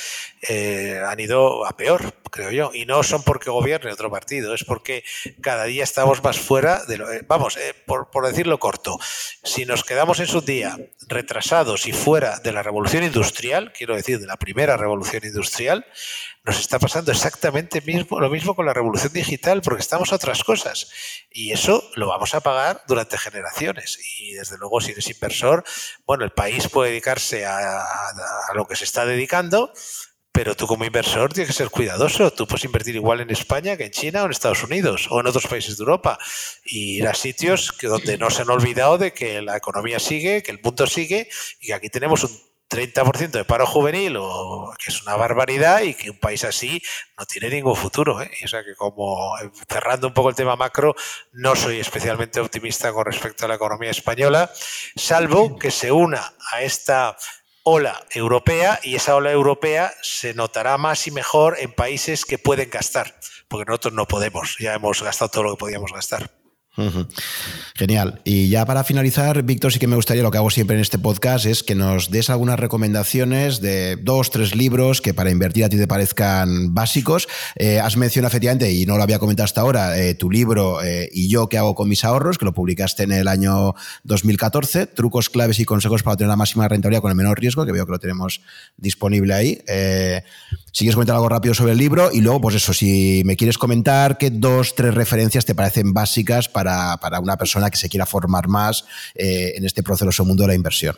eh, 0.49 1.01
han 1.07 1.21
ido 1.21 1.65
a 1.65 1.77
peor, 1.77 2.15
creo 2.31 2.51
yo. 2.51 2.71
Y 2.75 2.87
no 2.87 3.03
son 3.03 3.23
porque 3.23 3.51
gobierne 3.51 3.93
otro 3.93 4.11
partido, 4.11 4.55
es 4.55 4.65
porque 4.65 5.05
cada 5.41 5.65
día 5.65 5.85
estamos 5.85 6.23
más 6.25 6.39
fuera 6.39 6.85
de 6.87 6.99
lo. 6.99 7.13
Eh, 7.13 7.23
vamos, 7.27 7.57
eh, 7.57 7.75
por, 7.87 8.11
por, 8.11 8.27
decirlo 8.27 8.59
corto, 8.59 8.99
si 9.45 9.65
nos 9.65 9.85
quedamos 9.85 10.19
en 10.19 10.27
su 10.27 10.41
día 10.41 10.77
retrasados 11.09 11.87
y 11.87 11.93
fuera 11.93 12.39
de 12.41 12.53
la 12.53 12.63
revolución 12.63 13.05
industrial, 13.05 13.73
quiero 13.73 13.95
decir, 13.95 14.19
de 14.19 14.27
la 14.27 14.37
primera 14.37 14.77
revolución 14.77 15.25
industrial, 15.25 15.87
nos 16.47 16.61
está 16.61 16.79
pasando 16.79 17.11
exactamente 17.11 17.83
lo 17.85 18.31
mismo 18.31 18.55
con 18.55 18.67
la 18.67 18.73
revolución 18.73 19.13
digital, 19.13 19.63
porque 19.63 19.81
estamos 19.83 20.13
a 20.13 20.17
otras 20.17 20.45
cosas. 20.45 20.89
Y 21.29 21.51
eso 21.51 21.91
lo 21.97 22.07
vamos 22.07 22.35
a 22.35 22.41
pagar 22.41 22.83
durante 22.87 23.19
generaciones. 23.19 23.99
Y 24.21 24.33
desde 24.33 24.57
luego, 24.57 24.81
si 24.81 24.93
eres 24.93 25.11
inversor, 25.11 25.65
bueno, 26.07 26.25
el 26.25 26.31
país 26.31 26.69
puede 26.69 26.91
dedicarse 26.91 27.45
a, 27.45 27.81
a 27.81 28.55
lo 28.55 28.67
que 28.69 28.77
se 28.77 28.85
está 28.85 29.05
dedicando, 29.05 29.73
pero 30.31 30.55
tú 30.55 30.69
como 30.69 30.85
inversor 30.85 31.33
tienes 31.33 31.49
que 31.49 31.57
ser 31.57 31.71
cuidadoso. 31.71 32.31
Tú 32.31 32.47
puedes 32.47 32.65
invertir 32.65 32.95
igual 32.95 33.23
en 33.23 33.31
España 33.31 33.77
que 33.77 33.87
en 33.87 33.91
China 33.91 34.23
o 34.23 34.27
en 34.27 34.31
Estados 34.31 34.63
Unidos 34.63 35.09
o 35.11 35.19
en 35.19 35.27
otros 35.27 35.49
países 35.49 35.77
de 35.77 35.83
Europa. 35.83 36.17
Y 36.65 36.99
ir 36.99 37.09
a 37.09 37.15
sitios 37.15 37.73
que 37.73 37.89
donde 37.89 38.19
no 38.19 38.31
se 38.31 38.43
han 38.43 38.51
olvidado 38.51 38.99
de 38.99 39.13
que 39.13 39.43
la 39.43 39.57
economía 39.57 39.99
sigue, 39.99 40.45
que 40.45 40.53
el 40.53 40.61
mundo 40.63 40.87
sigue 40.87 41.29
y 41.61 41.67
que 41.67 41.75
aquí 41.75 41.89
tenemos 41.89 42.23
un 42.23 42.39
30% 42.69 43.31
de 43.31 43.45
paro 43.45 43.67
juvenil, 43.67 44.17
o, 44.19 44.73
que 44.79 44.91
es 44.91 45.03
una 45.03 45.17
barbaridad 45.17 45.83
y 45.83 45.95
que 45.95 46.11
un 46.11 46.19
país 46.19 46.45
así 46.45 46.83
no 47.19 47.25
tiene 47.27 47.51
ningún 47.51 47.77
futuro. 47.77 48.21
¿eh? 48.21 48.31
O 48.45 48.49
sea 48.49 48.65
que 48.65 48.75
como 48.75 49.39
eh, 49.39 49.51
cerrando 49.69 50.09
un 50.09 50.15
poco 50.15 50.31
el 50.31 50.35
tema 50.35 50.57
macro, 50.57 50.95
no 51.33 51.55
soy 51.55 51.81
especialmente 51.81 52.41
optimista 52.41 52.93
con 52.93 53.05
respecto 53.05 53.45
a 53.45 53.49
la 53.49 53.55
economía 53.55 53.91
española, 53.91 54.51
salvo 54.97 55.57
que 55.57 55.71
se 55.71 55.93
una 55.93 56.35
a 56.53 56.63
esta 56.63 57.17
ola 57.63 58.05
europea 58.11 58.79
y 58.83 58.95
esa 58.95 59.17
ola 59.17 59.33
europea 59.33 59.93
se 60.03 60.35
notará 60.35 60.79
más 60.79 61.07
y 61.07 61.11
mejor 61.11 61.57
en 61.59 61.73
países 61.73 62.25
que 62.25 62.39
pueden 62.39 62.71
gastar, 62.71 63.15
porque 63.49 63.65
nosotros 63.65 63.95
no 63.95 64.07
podemos, 64.07 64.57
ya 64.59 64.75
hemos 64.75 65.03
gastado 65.03 65.31
todo 65.31 65.43
lo 65.43 65.51
que 65.53 65.61
podíamos 65.61 65.93
gastar. 65.93 66.31
Genial. 67.75 68.21
Y 68.25 68.49
ya 68.49 68.67
para 68.67 68.85
finalizar, 68.85 69.43
Víctor, 69.43 69.73
sí 69.73 69.79
que 69.79 69.87
me 69.87 69.97
gustaría, 69.97 70.23
lo 70.23 70.31
que 70.31 70.39
hago 70.39 70.51
siempre 70.51 70.77
en 70.77 70.83
este 70.83 70.99
podcast, 70.99 71.47
es 71.47 71.63
que 71.63 71.75
nos 71.75 72.11
des 72.11 72.29
algunas 72.29 72.61
recomendaciones 72.61 73.61
de 73.61 73.97
dos, 73.97 74.31
tres 74.31 74.55
libros 74.55 75.01
que 75.01 75.15
para 75.15 75.31
invertir 75.31 75.65
a 75.65 75.69
ti 75.69 75.79
te 75.79 75.87
parezcan 75.87 76.75
básicos. 76.75 77.29
Eh, 77.57 77.81
has 77.81 77.97
mencionado 77.97 78.29
efectivamente, 78.29 78.73
y 78.73 78.85
no 78.85 78.97
lo 78.97 79.03
había 79.03 79.19
comentado 79.19 79.45
hasta 79.45 79.63
ahora, 79.63 79.99
eh, 79.99 80.15
tu 80.15 80.31
libro 80.31 80.83
eh, 80.83 81.09
Y 81.13 81.29
yo 81.29 81.49
qué 81.49 81.59
hago 81.59 81.75
con 81.75 81.89
mis 81.89 82.05
ahorros, 82.05 82.37
que 82.37 82.45
lo 82.45 82.53
publicaste 82.53 83.05
en 83.05 83.13
el 83.13 83.29
año 83.29 83.75
2014, 84.05 84.87
trucos, 84.87 85.31
claves 85.31 85.59
y 85.61 85.65
consejos 85.65 86.03
para 86.03 86.15
obtener 86.15 86.29
la 86.29 86.37
máxima 86.37 86.69
rentabilidad 86.69 87.01
con 87.01 87.11
el 87.11 87.17
menor 87.17 87.41
riesgo, 87.41 87.65
que 87.65 87.73
veo 87.73 87.87
que 87.87 87.93
lo 87.93 87.99
tenemos 87.99 88.43
disponible 88.77 89.35
ahí. 89.35 89.63
Si 90.77 90.85
quieres 90.85 90.97
comentar 90.97 91.17
algo 91.17 91.31
rápido 91.31 91.55
sobre 91.55 91.73
el 91.73 91.79
libro 91.79 92.11
y 92.13 92.21
luego, 92.21 92.39
pues 92.43 92.57
eso, 92.57 92.75
si 92.75 93.23
me 93.25 93.35
quieres 93.35 93.57
comentar 93.57 94.19
qué 94.19 94.29
dos, 94.29 94.75
tres 94.75 94.93
referencias 94.93 95.47
te 95.47 95.55
parecen 95.55 95.95
básicas 95.95 96.51
para 96.51 96.99
para, 96.99 97.19
una 97.19 97.39
persona 97.39 97.71
que 97.71 97.79
se 97.79 97.89
quiera 97.89 98.05
formar 98.05 98.47
más 98.47 98.85
eh, 99.15 99.55
en 99.57 99.65
este 99.65 99.83
proceso 99.83 100.23
mundo 100.27 100.43
de 100.43 100.49
la 100.49 100.55
inversión. 100.55 100.95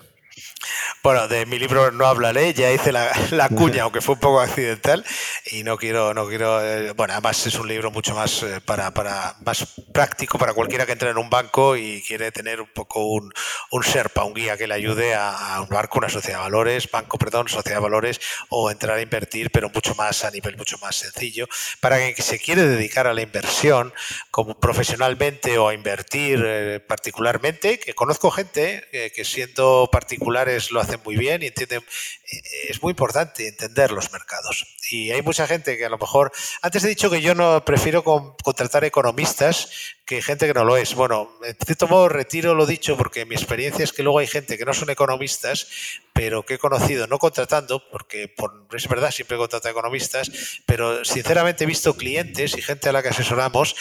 Bueno, 1.03 1.29
de 1.29 1.47
mi 1.47 1.59
libro 1.59 1.93
no 1.93 2.07
hablaré, 2.07 2.53
ya 2.53 2.73
hice 2.73 2.91
la, 2.91 3.49
cuña, 3.49 3.85
aunque 3.85 4.01
fue 4.01 4.15
un 4.15 4.21
poco 4.21 4.41
accidental, 4.41 5.05
y 5.47 5.63
no 5.63 5.77
quiero, 5.77 6.13
no 6.13 6.27
quiero, 6.27 6.61
eh, 6.65 6.91
bueno, 6.93 7.13
además 7.13 7.47
es 7.47 7.55
un 7.55 7.69
libro 7.69 7.93
mucho 7.93 8.15
más 8.15 8.43
eh, 8.43 8.61
para, 8.61 8.93
para, 8.93 9.37
más 9.45 9.65
práctico 9.93 10.39
para 10.39 10.55
cualquiera 10.55 10.87
que 10.87 10.93
entre 10.93 11.11
en 11.11 11.19
un 11.19 11.31
banco 11.31 11.77
y 11.77 12.03
quiere 12.03 12.33
tener 12.33 12.61
un 12.61 12.69
poco 12.75 13.05
un, 13.07 13.33
un 13.71 13.85
SERPA, 13.85 14.25
un 14.25 14.35
guía 14.35 14.57
que 14.57 14.67
le 14.67 14.75
ayude 14.75 15.15
a, 15.15 15.61
un 15.61 15.69
barco, 15.69 15.99
una 15.99 16.09
sociedad 16.09 16.39
de 16.39 16.45
valores, 16.45 16.91
banco, 16.91 17.17
perdón, 17.17 17.49
sociedad 17.49 17.79
de 17.79 17.83
valores, 17.83 18.21
o 18.49 18.71
entrar 18.71 18.99
a 18.99 19.03
invertir, 19.03 19.51
pero 19.51 19.71
mucho 19.71 19.95
más 19.95 20.25
a 20.25 20.31
nivel 20.31 20.57
mucho 20.57 20.79
más 20.79 20.97
sencillo. 20.97 21.47
Para 21.81 21.99
quien 21.99 22.17
se 22.17 22.41
quiere 22.41 22.63
dedicar 22.67 23.07
a 23.07 23.15
la 23.15 23.23
inversión 23.23 23.93
como 24.33 24.59
profesionalmente 24.59 25.59
o 25.59 25.69
a 25.69 25.75
invertir 25.75 26.43
eh, 26.45 26.81
particularmente, 26.81 27.79
que 27.79 27.95
conozco 27.95 28.31
gente 28.31 28.89
que 29.15 29.25
siendo 29.25 29.89
particulares 29.93 30.48
lo 30.71 30.81
hacen 30.81 31.01
muy 31.05 31.17
bien 31.17 31.43
y 31.43 31.47
entienden. 31.47 31.81
Eh, 31.81 32.41
es 32.69 32.83
muy 32.83 32.91
importante 32.91 33.49
entender 33.49 33.93
los 33.93 34.13
mercados. 34.13 34.67
Y 34.91 35.11
hay 35.11 35.23
mucha 35.23 35.47
gente 35.47 35.77
que 35.77 35.85
a 35.85 35.89
lo 35.89 35.99
mejor. 35.99 36.33
Antes 36.63 36.85
he 36.85 36.89
dicho 36.89 37.11
que 37.11 37.21
yo 37.21 37.35
no 37.35 37.65
prefiero 37.65 38.03
contratar 38.03 38.85
economistas 38.85 39.69
que 40.09 40.23
gente 40.23 40.47
que 40.47 40.55
no 40.55 40.65
lo 40.65 40.79
es. 40.79 40.95
Bueno, 40.95 41.31
en 41.45 41.55
cierto 41.65 41.87
modo 41.87 42.09
retiro 42.09 42.55
lo 42.55 42.65
dicho 42.65 42.97
porque 42.97 43.27
mi 43.27 43.35
experiencia 43.35 43.85
es 43.85 43.93
que 43.93 44.03
luego 44.03 44.21
hay 44.21 44.27
gente 44.27 44.57
que 44.57 44.65
no 44.65 44.73
son 44.73 44.89
economistas, 44.89 45.69
pero 46.15 46.47
que 46.47 46.55
he 46.55 46.59
conocido 46.59 47.07
no 47.07 47.19
contratando, 47.19 47.87
porque 47.91 48.27
por, 48.27 48.67
es 48.75 48.89
verdad, 48.89 49.11
siempre 49.11 49.37
contrato 49.37 49.69
economistas, 49.69 50.31
pero 50.65 51.05
sinceramente 51.05 51.65
he 51.65 51.67
visto 51.67 51.95
clientes 51.95 52.57
y 52.57 52.63
gente 52.63 52.89
a 52.89 52.93
la 52.93 53.03
que 53.03 53.11
asesoramos 53.11 53.77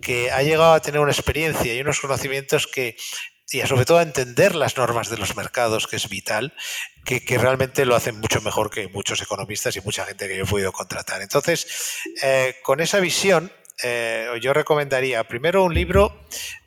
que 0.00 0.30
ha 0.30 0.42
llegado 0.42 0.72
a 0.72 0.80
tener 0.80 1.00
una 1.00 1.10
experiencia 1.10 1.74
y 1.74 1.80
unos 1.80 2.00
conocimientos 2.00 2.66
que 2.66 2.96
y 3.52 3.66
sobre 3.66 3.84
todo 3.84 3.98
a 3.98 4.02
entender 4.02 4.54
las 4.54 4.76
normas 4.76 5.10
de 5.10 5.18
los 5.18 5.36
mercados, 5.36 5.86
que 5.86 5.96
es 5.96 6.08
vital, 6.08 6.54
que, 7.04 7.20
realmente 7.38 7.84
lo 7.84 7.94
hacen 7.94 8.18
mucho 8.20 8.40
mejor 8.40 8.70
que 8.70 8.88
muchos 8.88 9.20
economistas 9.20 9.76
y 9.76 9.80
mucha 9.80 10.04
gente 10.04 10.28
que 10.28 10.36
yo 10.36 10.44
he 10.44 10.46
podido 10.46 10.72
contratar. 10.72 11.20
Entonces, 11.20 11.66
eh, 12.22 12.56
con 12.62 12.80
esa 12.80 13.00
visión, 13.00 13.52
eh, 13.82 14.28
yo 14.40 14.52
recomendaría 14.52 15.24
primero 15.24 15.64
un 15.64 15.74
libro 15.74 16.24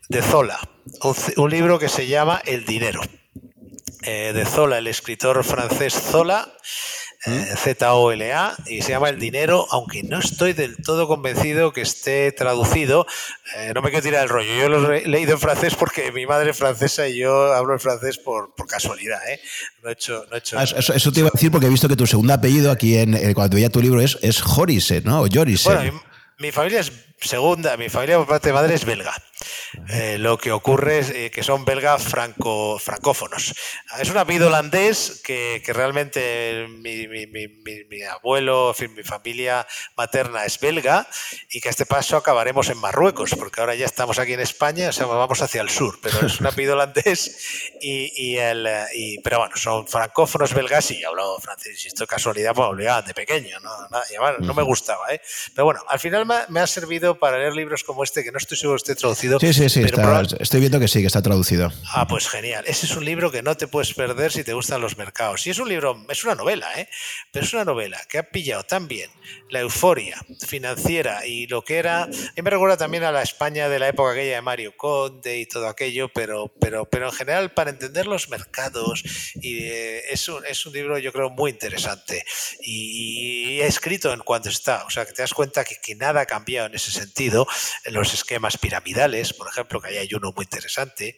de 0.08 0.22
Zola, 0.22 0.60
un, 1.36 1.50
libro 1.50 1.78
que 1.78 1.88
se 1.88 2.06
llama 2.06 2.40
El 2.44 2.64
dinero. 2.64 3.00
Eh, 4.02 4.32
de 4.32 4.44
Zola, 4.44 4.78
el 4.78 4.86
escritor 4.86 5.42
francés 5.42 5.94
Zola, 5.94 6.52
Z-O-L-A, 7.26 8.56
y 8.66 8.82
se 8.82 8.90
llama 8.90 9.08
El 9.08 9.18
Dinero, 9.18 9.66
aunque 9.70 10.02
no 10.02 10.20
estoy 10.20 10.52
del 10.52 10.76
todo 10.76 11.08
convencido 11.08 11.72
que 11.72 11.80
esté 11.80 12.30
traducido. 12.32 13.06
Eh, 13.56 13.72
no 13.74 13.82
me 13.82 13.90
quiero 13.90 14.02
tirar 14.02 14.22
el 14.22 14.28
rollo. 14.28 14.54
Yo 14.54 14.68
lo 14.68 14.92
he 14.92 15.06
leído 15.06 15.32
en 15.32 15.40
francés 15.40 15.74
porque 15.74 16.12
mi 16.12 16.26
madre 16.26 16.50
es 16.50 16.56
francesa 16.56 17.08
y 17.08 17.18
yo 17.18 17.52
hablo 17.52 17.72
en 17.72 17.80
francés 17.80 18.18
por, 18.18 18.54
casualidad. 18.68 19.18
¿eh? 19.28 19.40
No 19.82 19.90
he 19.90 19.92
hecho, 19.92 20.24
no 20.30 20.36
he 20.36 20.38
hecho 20.38 20.58
ah, 20.58 20.64
eso, 20.64 21.12
te 21.12 21.20
iba 21.20 21.28
a 21.28 21.32
decir 21.32 21.50
porque 21.50 21.66
he 21.66 21.70
visto 21.70 21.88
que 21.88 21.96
tu 21.96 22.06
segundo 22.06 22.32
apellido 22.32 22.70
aquí 22.70 22.96
en, 22.96 23.34
cuando 23.34 23.56
veía 23.56 23.70
tu 23.70 23.80
libro 23.80 24.00
es, 24.00 24.18
es 24.22 24.40
Jorise, 24.40 25.02
¿no? 25.02 25.22
O 25.22 25.26
Jorise. 25.32 25.68
Bueno, 25.68 26.02
mi 26.38 26.52
familia 26.52 26.80
es 26.80 26.92
segunda, 27.20 27.76
mi 27.76 27.88
familia 27.88 28.18
por 28.18 28.26
parte 28.26 28.48
de 28.48 28.54
madre 28.54 28.74
es 28.74 28.84
belga. 28.84 29.14
Eh, 29.88 30.16
lo 30.18 30.38
que 30.38 30.52
ocurre 30.52 31.00
es 31.00 31.10
eh, 31.10 31.30
que 31.30 31.42
son 31.42 31.64
belgas 31.64 32.02
franco, 32.02 32.78
francófonos. 32.78 33.54
Es 34.00 34.10
un 34.10 34.16
apellido 34.16 34.48
holandés 34.48 35.20
que, 35.22 35.62
realmente 35.66 36.66
mi, 36.68 37.06
mi, 37.06 37.26
mi, 37.26 37.48
mi, 37.88 38.02
abuelo, 38.02 38.74
mi 38.94 39.02
familia 39.02 39.66
materna 39.96 40.44
es 40.44 40.58
belga 40.58 41.06
y 41.50 41.60
que 41.60 41.68
a 41.68 41.70
este 41.70 41.86
paso 41.86 42.16
acabaremos 42.16 42.70
en 42.70 42.78
Marruecos, 42.78 43.34
porque 43.38 43.60
ahora 43.60 43.74
ya 43.74 43.84
estamos 43.84 44.18
aquí 44.18 44.32
en 44.32 44.40
España, 44.40 44.88
o 44.88 44.92
sea, 44.92 45.06
vamos 45.06 45.42
hacia 45.42 45.60
el 45.60 45.68
sur, 45.68 45.98
pero 46.02 46.26
es 46.26 46.40
un 46.40 46.46
apellido 46.46 46.74
holandés 46.74 47.70
y, 47.80 48.36
el, 48.36 48.68
y 48.94 49.18
pero 49.18 49.40
bueno, 49.40 49.56
son 49.56 49.86
francófonos 49.86 50.54
belgas 50.54 50.90
y 50.90 51.00
yo 51.00 51.08
hablo 51.10 51.36
francés, 51.38 51.84
y 51.84 51.88
esto 51.88 52.06
casualidad, 52.06 52.54
pues 52.54 52.68
obligado 52.68 53.02
de 53.02 53.14
pequeño, 53.14 53.60
¿no? 53.60 53.70
no 54.40 54.54
me 54.54 54.62
gustaba, 54.62 55.12
¿eh? 55.12 55.20
Pero 55.54 55.64
bueno, 55.66 55.80
al 55.88 55.98
final 55.98 56.26
me 56.48 56.60
ha 56.60 56.66
servido 56.66 57.18
para 57.18 57.38
leer 57.38 57.54
libros 57.54 57.84
como 57.84 58.02
este, 58.02 58.24
que 58.24 58.32
no 58.32 58.38
estoy 58.38 58.56
seguro 58.56 58.78
que 58.78 58.92
esté 58.92 58.94
traducido. 58.94 59.25
Sí, 59.40 59.52
sí, 59.52 59.68
sí, 59.68 59.82
estoy 60.40 60.60
viendo 60.60 60.80
que 60.80 60.88
sí, 60.88 61.00
que 61.00 61.06
está 61.06 61.22
traducido. 61.22 61.72
Ah, 61.92 62.06
pues 62.06 62.28
genial. 62.28 62.64
Ese 62.66 62.86
es 62.86 62.96
un 62.96 63.04
libro 63.04 63.30
que 63.30 63.42
no 63.42 63.56
te 63.56 63.66
puedes 63.66 63.94
perder 63.94 64.32
si 64.32 64.44
te 64.44 64.52
gustan 64.52 64.80
los 64.80 64.96
mercados. 64.96 65.46
Y 65.46 65.50
es 65.50 65.58
un 65.58 65.68
libro, 65.68 66.04
es 66.08 66.24
una 66.24 66.34
novela, 66.34 66.68
¿eh? 66.78 66.88
Pero 67.32 67.44
es 67.44 67.52
una 67.52 67.64
novela 67.64 68.00
que 68.08 68.18
ha 68.18 68.30
pillado 68.30 68.64
tan 68.64 68.88
bien 68.88 69.10
la 69.50 69.60
euforia 69.60 70.24
financiera 70.46 71.26
y 71.26 71.46
lo 71.46 71.62
que 71.62 71.78
era. 71.78 72.04
A 72.04 72.06
mí 72.06 72.42
me 72.42 72.50
recuerda 72.50 72.76
también 72.76 73.04
a 73.04 73.12
la 73.12 73.22
España 73.22 73.68
de 73.68 73.78
la 73.78 73.88
época 73.88 74.12
aquella 74.12 74.36
de 74.36 74.42
Mario 74.42 74.76
Conde 74.76 75.38
y 75.38 75.46
todo 75.46 75.68
aquello, 75.68 76.10
pero, 76.12 76.52
pero, 76.60 76.84
pero 76.88 77.06
en 77.06 77.12
general 77.12 77.52
para 77.52 77.70
entender 77.70 78.06
los 78.06 78.28
mercados. 78.28 79.02
Y 79.36 79.64
eh, 79.64 80.12
es, 80.12 80.28
un, 80.28 80.44
es 80.46 80.64
un 80.66 80.72
libro, 80.72 80.98
yo 80.98 81.12
creo, 81.12 81.30
muy 81.30 81.50
interesante. 81.50 82.24
Y, 82.60 83.60
he 83.60 83.66
escrito 83.66 84.12
en 84.12 84.20
cuanto 84.20 84.48
está. 84.48 84.84
O 84.84 84.90
sea, 84.90 85.06
que 85.06 85.12
te 85.12 85.22
das 85.22 85.32
cuenta 85.32 85.64
que, 85.64 85.76
que 85.80 85.94
nada 85.94 86.22
ha 86.22 86.26
cambiado 86.26 86.66
en 86.66 86.74
ese 86.74 86.90
sentido. 86.90 87.46
En 87.84 87.94
los 87.94 88.12
esquemas 88.12 88.58
piramidales, 88.58 89.15
por 89.36 89.48
ejemplo, 89.48 89.80
que 89.80 89.88
ahí 89.88 89.96
hay 89.98 90.08
uno 90.14 90.32
muy 90.34 90.44
interesante. 90.44 91.16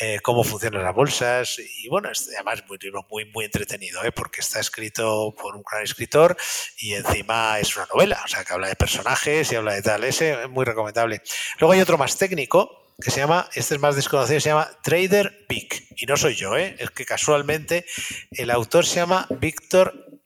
Eh, 0.00 0.20
cómo 0.22 0.44
funcionan 0.44 0.82
las 0.82 0.94
bolsas. 0.94 1.58
Y 1.58 1.88
bueno, 1.88 2.10
es 2.10 2.28
además 2.34 2.62
un 2.68 2.78
libro 2.80 3.06
muy, 3.10 3.24
muy 3.26 3.44
entretenido, 3.44 4.02
¿eh? 4.04 4.12
porque 4.12 4.40
está 4.40 4.60
escrito 4.60 5.34
por 5.40 5.56
un 5.56 5.62
gran 5.62 5.82
escritor 5.82 6.36
y 6.78 6.94
encima 6.94 7.58
es 7.58 7.76
una 7.76 7.86
novela, 7.86 8.22
o 8.24 8.28
sea, 8.28 8.44
que 8.44 8.52
habla 8.52 8.68
de 8.68 8.76
personajes 8.76 9.50
y 9.50 9.56
habla 9.56 9.74
de 9.74 9.82
tal. 9.82 10.04
Ese 10.04 10.42
es 10.42 10.48
muy 10.48 10.64
recomendable. 10.64 11.22
Luego 11.58 11.72
hay 11.72 11.80
otro 11.80 11.98
más 11.98 12.16
técnico 12.16 12.94
que 13.00 13.10
se 13.10 13.20
llama, 13.20 13.48
este 13.54 13.76
es 13.76 13.80
más 13.80 13.94
desconocido, 13.94 14.40
se 14.40 14.48
llama 14.48 14.70
Trader 14.82 15.46
Big. 15.48 15.88
Y 15.96 16.06
no 16.06 16.16
soy 16.16 16.34
yo, 16.34 16.56
¿eh? 16.56 16.76
es 16.78 16.90
que 16.90 17.04
casualmente 17.04 17.86
el 18.32 18.50
autor 18.50 18.84
se 18.84 18.96
llama 18.96 19.26
Víctor, 19.30 20.20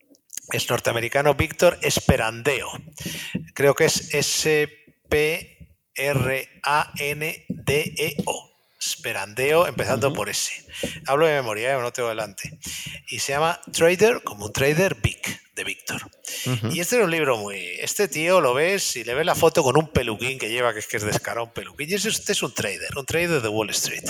es 0.51 0.69
norteamericano 0.71 1.35
Víctor 1.35 1.79
Esperandeo. 1.83 2.71
Creo 3.55 3.75
que 3.75 3.85
es 3.85 4.15
S-P-R-A-N-D-E-O. 5.95 7.43
Esperandeo, 8.85 9.69
empezando 9.69 10.13
por 10.13 10.29
ese. 10.29 10.67
Hablo 11.07 11.27
de 11.27 11.35
memoria, 11.35 11.73
¿eh? 11.73 11.81
no 11.81 11.93
tengo 11.93 12.09
delante. 12.09 12.59
Y 13.09 13.21
se 13.21 13.33
llama 13.33 13.61
Trader, 13.73 14.25
como 14.25 14.47
un 14.47 14.53
trader 14.53 14.97
big, 14.97 15.23
de 15.55 15.63
Víctor. 15.63 16.11
Y 16.73 16.81
este 16.81 16.97
es 16.99 17.05
un 17.05 17.11
libro 17.13 17.37
muy. 17.37 17.61
Este 17.79 18.09
tío 18.09 18.41
lo 18.41 18.55
ves 18.55 18.97
y 18.97 19.05
le 19.05 19.15
ves 19.15 19.25
la 19.25 19.37
foto 19.37 19.63
con 19.63 19.77
un 19.77 19.89
peluquín 19.89 20.37
que 20.37 20.49
lleva, 20.49 20.73
que 20.73 20.81
es 20.81 20.89
que 20.89 20.97
es 20.97 21.05
descarado 21.05 21.45
un 21.47 21.53
peluquín. 21.53 21.91
Y 21.91 21.95
este 21.95 22.33
es 22.33 22.43
un 22.43 22.53
trader, 22.53 22.99
un 22.99 23.07
trader 23.07 23.41
de 23.41 23.49
Wall 23.49 23.71
Street. 23.71 24.03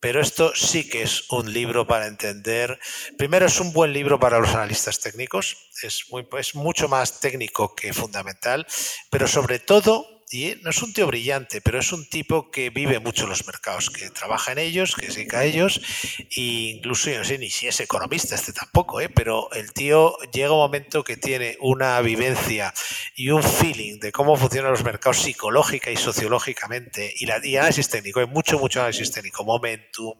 Pero 0.00 0.22
esto 0.22 0.52
sí 0.54 0.88
que 0.88 1.02
es 1.02 1.30
un 1.30 1.52
libro 1.52 1.86
para 1.86 2.06
entender. 2.06 2.78
Primero, 3.18 3.44
es 3.46 3.60
un 3.60 3.74
buen 3.74 3.92
libro 3.92 4.18
para 4.18 4.38
los 4.38 4.54
analistas 4.54 5.00
técnicos. 5.00 5.56
Es, 5.82 6.04
muy, 6.10 6.26
es 6.38 6.54
mucho 6.54 6.88
más 6.88 7.20
técnico 7.20 7.74
que 7.74 7.92
fundamental. 7.92 8.66
Pero 9.10 9.26
sobre 9.26 9.58
todo, 9.58 10.15
y 10.30 10.56
no 10.62 10.70
es 10.70 10.82
un 10.82 10.92
tío 10.92 11.06
brillante, 11.06 11.60
pero 11.60 11.78
es 11.78 11.92
un 11.92 12.04
tipo 12.08 12.50
que 12.50 12.70
vive 12.70 12.98
mucho 12.98 13.26
los 13.26 13.46
mercados, 13.46 13.90
que 13.90 14.10
trabaja 14.10 14.52
en 14.52 14.58
ellos, 14.58 14.96
que 14.96 15.06
se 15.06 15.20
dedica 15.20 15.40
a 15.40 15.44
ellos, 15.44 15.80
e 16.18 16.74
incluso 16.76 17.10
yo 17.10 17.18
no 17.18 17.24
sé 17.24 17.38
ni 17.38 17.48
si 17.48 17.68
es 17.68 17.78
economista 17.80 18.34
este 18.34 18.52
tampoco, 18.52 19.00
¿eh? 19.00 19.08
pero 19.08 19.52
el 19.52 19.72
tío 19.72 20.18
llega 20.32 20.50
un 20.50 20.58
momento 20.58 21.04
que 21.04 21.16
tiene 21.16 21.56
una 21.60 22.00
vivencia 22.00 22.74
y 23.14 23.30
un 23.30 23.42
feeling 23.42 24.00
de 24.00 24.10
cómo 24.10 24.36
funcionan 24.36 24.72
los 24.72 24.82
mercados 24.82 25.18
psicológica 25.18 25.92
y 25.92 25.96
sociológicamente, 25.96 27.14
y, 27.18 27.26
la, 27.26 27.40
y 27.44 27.56
análisis 27.56 27.88
técnico, 27.88 28.18
hay 28.18 28.26
mucho, 28.26 28.58
mucho 28.58 28.80
análisis 28.80 29.12
técnico, 29.12 29.44
momentum, 29.44 30.14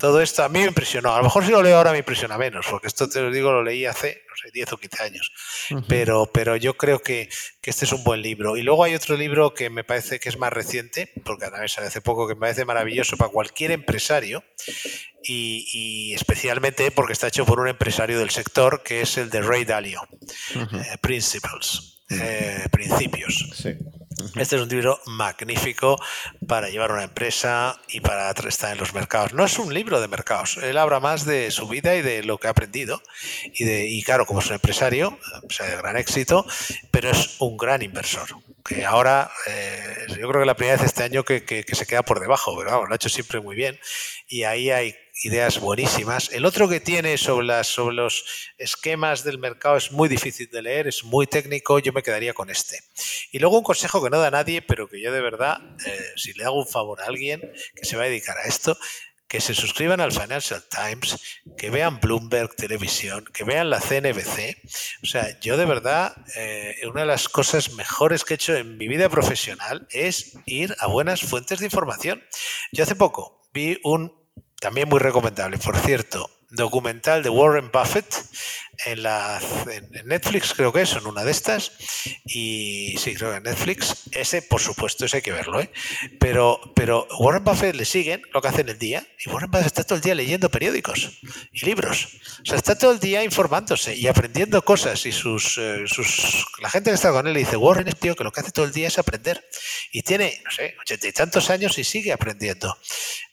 todo 0.00 0.22
esto 0.22 0.44
a 0.44 0.48
mí 0.48 0.60
me 0.60 0.66
impresionó. 0.66 1.12
A 1.12 1.18
lo 1.18 1.24
mejor 1.24 1.44
si 1.44 1.50
lo 1.50 1.62
leo 1.62 1.76
ahora 1.76 1.92
me 1.92 1.98
impresiona 1.98 2.38
menos, 2.38 2.66
porque 2.70 2.86
esto 2.86 3.06
te 3.08 3.20
lo 3.20 3.30
digo, 3.30 3.52
lo 3.52 3.62
leí 3.62 3.84
hace, 3.84 4.22
no 4.32 4.36
sé, 4.36 4.50
10 4.52 4.72
o 4.72 4.76
15 4.78 5.02
años, 5.02 5.32
pero, 5.88 6.30
pero 6.32 6.56
yo 6.56 6.76
creo 6.76 7.00
que, 7.00 7.28
que 7.60 7.70
este 7.70 7.84
es 7.84 7.92
un 7.92 8.02
buen 8.02 8.22
libro. 8.22 8.56
Y 8.56 8.62
luego 8.62 8.84
hay 8.84 8.94
otro 8.94 9.16
libro 9.16 9.52
que 9.54 9.70
me 9.70 9.84
parece 9.84 10.18
que 10.18 10.28
es 10.28 10.38
más 10.38 10.52
reciente, 10.52 11.12
porque 11.24 11.46
también 11.46 11.68
sale 11.68 11.88
hace 11.88 12.00
poco, 12.00 12.26
que 12.26 12.34
me 12.34 12.40
parece 12.40 12.64
maravilloso 12.64 13.16
para 13.16 13.30
cualquier 13.30 13.70
empresario 13.70 14.42
y, 15.24 16.12
especialmente 16.14 16.90
porque 16.90 17.12
está 17.12 17.28
hecho 17.28 17.44
por 17.44 17.60
un 17.60 17.68
empresario 17.68 18.18
del 18.18 18.30
sector, 18.30 18.82
que 18.82 19.02
es 19.02 19.18
el 19.18 19.30
de 19.30 19.42
Ray 19.42 19.64
Dalio, 19.64 20.02
eh, 20.54 20.98
Principles, 21.00 22.01
eh, 22.20 22.66
Principios. 22.70 23.64
Este 24.36 24.56
es 24.56 24.62
un 24.62 24.68
libro 24.68 25.00
magnífico 25.06 26.00
para 26.46 26.68
llevar 26.68 26.92
una 26.92 27.04
empresa 27.04 27.80
y 27.88 28.00
para 28.00 28.30
estar 28.30 28.72
en 28.72 28.78
los 28.78 28.94
mercados. 28.94 29.32
No 29.32 29.44
es 29.44 29.58
un 29.58 29.74
libro 29.74 30.00
de 30.00 30.08
mercados, 30.08 30.58
él 30.62 30.78
habla 30.78 31.00
más 31.00 31.24
de 31.24 31.50
su 31.50 31.68
vida 31.68 31.96
y 31.96 32.02
de 32.02 32.22
lo 32.22 32.38
que 32.38 32.46
ha 32.46 32.50
aprendido. 32.50 33.02
Y, 33.54 33.64
de, 33.64 33.88
y 33.88 34.02
claro, 34.02 34.26
como 34.26 34.40
es 34.40 34.46
un 34.46 34.54
empresario, 34.54 35.18
o 35.42 35.50
sea, 35.50 35.66
de 35.66 35.76
gran 35.76 35.96
éxito, 35.96 36.46
pero 36.90 37.10
es 37.10 37.36
un 37.40 37.56
gran 37.56 37.82
inversor 37.82 38.28
que 38.64 38.84
ahora 38.84 39.30
eh, 39.46 40.06
yo 40.08 40.28
creo 40.28 40.40
que 40.40 40.46
la 40.46 40.54
primera 40.54 40.76
vez 40.76 40.86
este 40.86 41.02
año 41.02 41.24
que, 41.24 41.64
se 41.72 41.86
queda 41.86 42.02
por 42.02 42.20
debajo, 42.20 42.56
pero 42.56 42.70
vamos, 42.70 42.88
lo 42.88 42.94
ha 42.94 42.96
hecho 42.96 43.08
siempre 43.08 43.40
muy 43.40 43.56
bien 43.56 43.78
y 44.28 44.44
ahí 44.44 44.70
hay 44.70 44.94
ideas 45.22 45.60
buenísimas. 45.60 46.30
El 46.32 46.44
otro 46.44 46.68
que 46.68 46.80
tiene 46.80 47.16
sobre, 47.18 47.46
los 47.46 48.24
esquemas 48.58 49.24
del 49.24 49.38
mercado 49.38 49.76
es 49.76 49.92
muy 49.92 50.08
difícil 50.08 50.48
de 50.50 50.62
leer, 50.62 50.88
es 50.88 51.04
muy 51.04 51.26
técnico, 51.26 51.78
yo 51.78 51.92
me 51.92 52.02
quedaría 52.02 52.34
con 52.34 52.50
este. 52.50 52.80
Y 53.30 53.38
luego 53.38 53.58
un 53.58 53.64
consejo 53.64 54.02
que 54.02 54.10
no 54.10 54.18
da 54.18 54.30
nadie, 54.30 54.62
pero 54.62 54.88
que 54.88 55.00
yo 55.00 55.12
de 55.12 55.20
verdad, 55.20 55.58
eh, 55.86 56.04
si 56.16 56.32
le 56.34 56.44
hago 56.44 56.58
un 56.58 56.68
favor 56.68 57.00
a 57.00 57.06
alguien 57.06 57.40
que 57.74 57.84
se 57.84 57.96
va 57.96 58.04
a 58.04 58.06
dedicar 58.06 58.36
a 58.38 58.44
esto, 58.44 58.76
que 59.32 59.40
se 59.40 59.54
suscriban 59.54 60.02
al 60.02 60.12
Financial 60.12 60.62
Times, 60.68 61.16
que 61.56 61.70
vean 61.70 62.00
Bloomberg 62.00 62.54
Televisión, 62.54 63.24
que 63.32 63.44
vean 63.44 63.70
la 63.70 63.80
CNBC. 63.80 64.58
O 65.02 65.06
sea, 65.06 65.40
yo 65.40 65.56
de 65.56 65.64
verdad, 65.64 66.14
eh, 66.36 66.76
una 66.86 67.00
de 67.00 67.06
las 67.06 67.30
cosas 67.30 67.72
mejores 67.72 68.24
que 68.24 68.34
he 68.34 68.36
hecho 68.36 68.54
en 68.54 68.76
mi 68.76 68.88
vida 68.88 69.08
profesional 69.08 69.86
es 69.90 70.34
ir 70.44 70.76
a 70.80 70.86
buenas 70.86 71.22
fuentes 71.22 71.60
de 71.60 71.64
información. 71.64 72.22
Yo 72.72 72.84
hace 72.84 72.94
poco 72.94 73.42
vi 73.54 73.78
un, 73.84 74.12
también 74.62 74.88
muy 74.88 75.00
recomendable, 75.00 75.58
por 75.58 75.76
cierto, 75.76 76.30
documental 76.48 77.24
de 77.24 77.30
Warren 77.30 77.72
Buffett 77.72 78.14
en, 78.86 79.02
la, 79.02 79.40
Netflix, 80.04 80.54
creo 80.54 80.72
que 80.72 80.82
es, 80.82 80.92
en 80.94 81.06
una 81.06 81.24
de 81.24 81.32
estas. 81.32 81.72
Y 82.24 82.94
sí, 82.98 83.14
creo 83.14 83.30
que 83.30 83.36
en 83.38 83.42
Netflix. 83.42 84.04
Ese, 84.12 84.40
por 84.42 84.60
supuesto, 84.60 85.04
ese 85.04 85.16
hay 85.16 85.22
que 85.22 85.32
verlo. 85.32 85.60
¿eh? 85.60 85.70
Pero, 86.20 86.60
pero 86.76 87.08
Warren 87.18 87.42
Buffett 87.42 87.74
le 87.74 87.84
siguen 87.84 88.22
lo 88.32 88.40
que 88.40 88.48
hace 88.48 88.60
en 88.60 88.68
el 88.68 88.78
día. 88.78 89.06
Y 89.24 89.30
Warren 89.30 89.50
Buffett 89.50 89.66
está 89.66 89.84
todo 89.84 89.96
el 89.96 90.02
día 90.02 90.14
leyendo 90.14 90.48
periódicos 90.48 91.10
y 91.52 91.64
libros. 91.64 92.20
O 92.42 92.44
sea, 92.44 92.56
está 92.56 92.76
todo 92.76 92.92
el 92.92 93.00
día 93.00 93.24
informándose 93.24 93.96
y 93.96 94.06
aprendiendo 94.06 94.62
cosas. 94.62 95.04
Y 95.06 95.12
sus, 95.12 95.58
eh, 95.58 95.84
sus 95.86 96.46
la 96.60 96.70
gente 96.70 96.90
que 96.90 96.94
está 96.94 97.10
con 97.10 97.26
él 97.26 97.32
le 97.32 97.40
dice, 97.40 97.56
Warren 97.56 97.88
es 97.88 97.96
tío 97.96 98.14
que 98.14 98.24
lo 98.24 98.30
que 98.30 98.40
hace 98.40 98.52
todo 98.52 98.64
el 98.64 98.72
día 98.72 98.88
es 98.88 98.98
aprender. 98.98 99.44
Y 99.90 100.02
tiene, 100.02 100.40
no 100.44 100.50
sé, 100.50 100.76
ochenta 100.80 101.08
y 101.08 101.12
tantos 101.12 101.50
años 101.50 101.78
y 101.78 101.84
sigue 101.84 102.12
aprendiendo. 102.12 102.76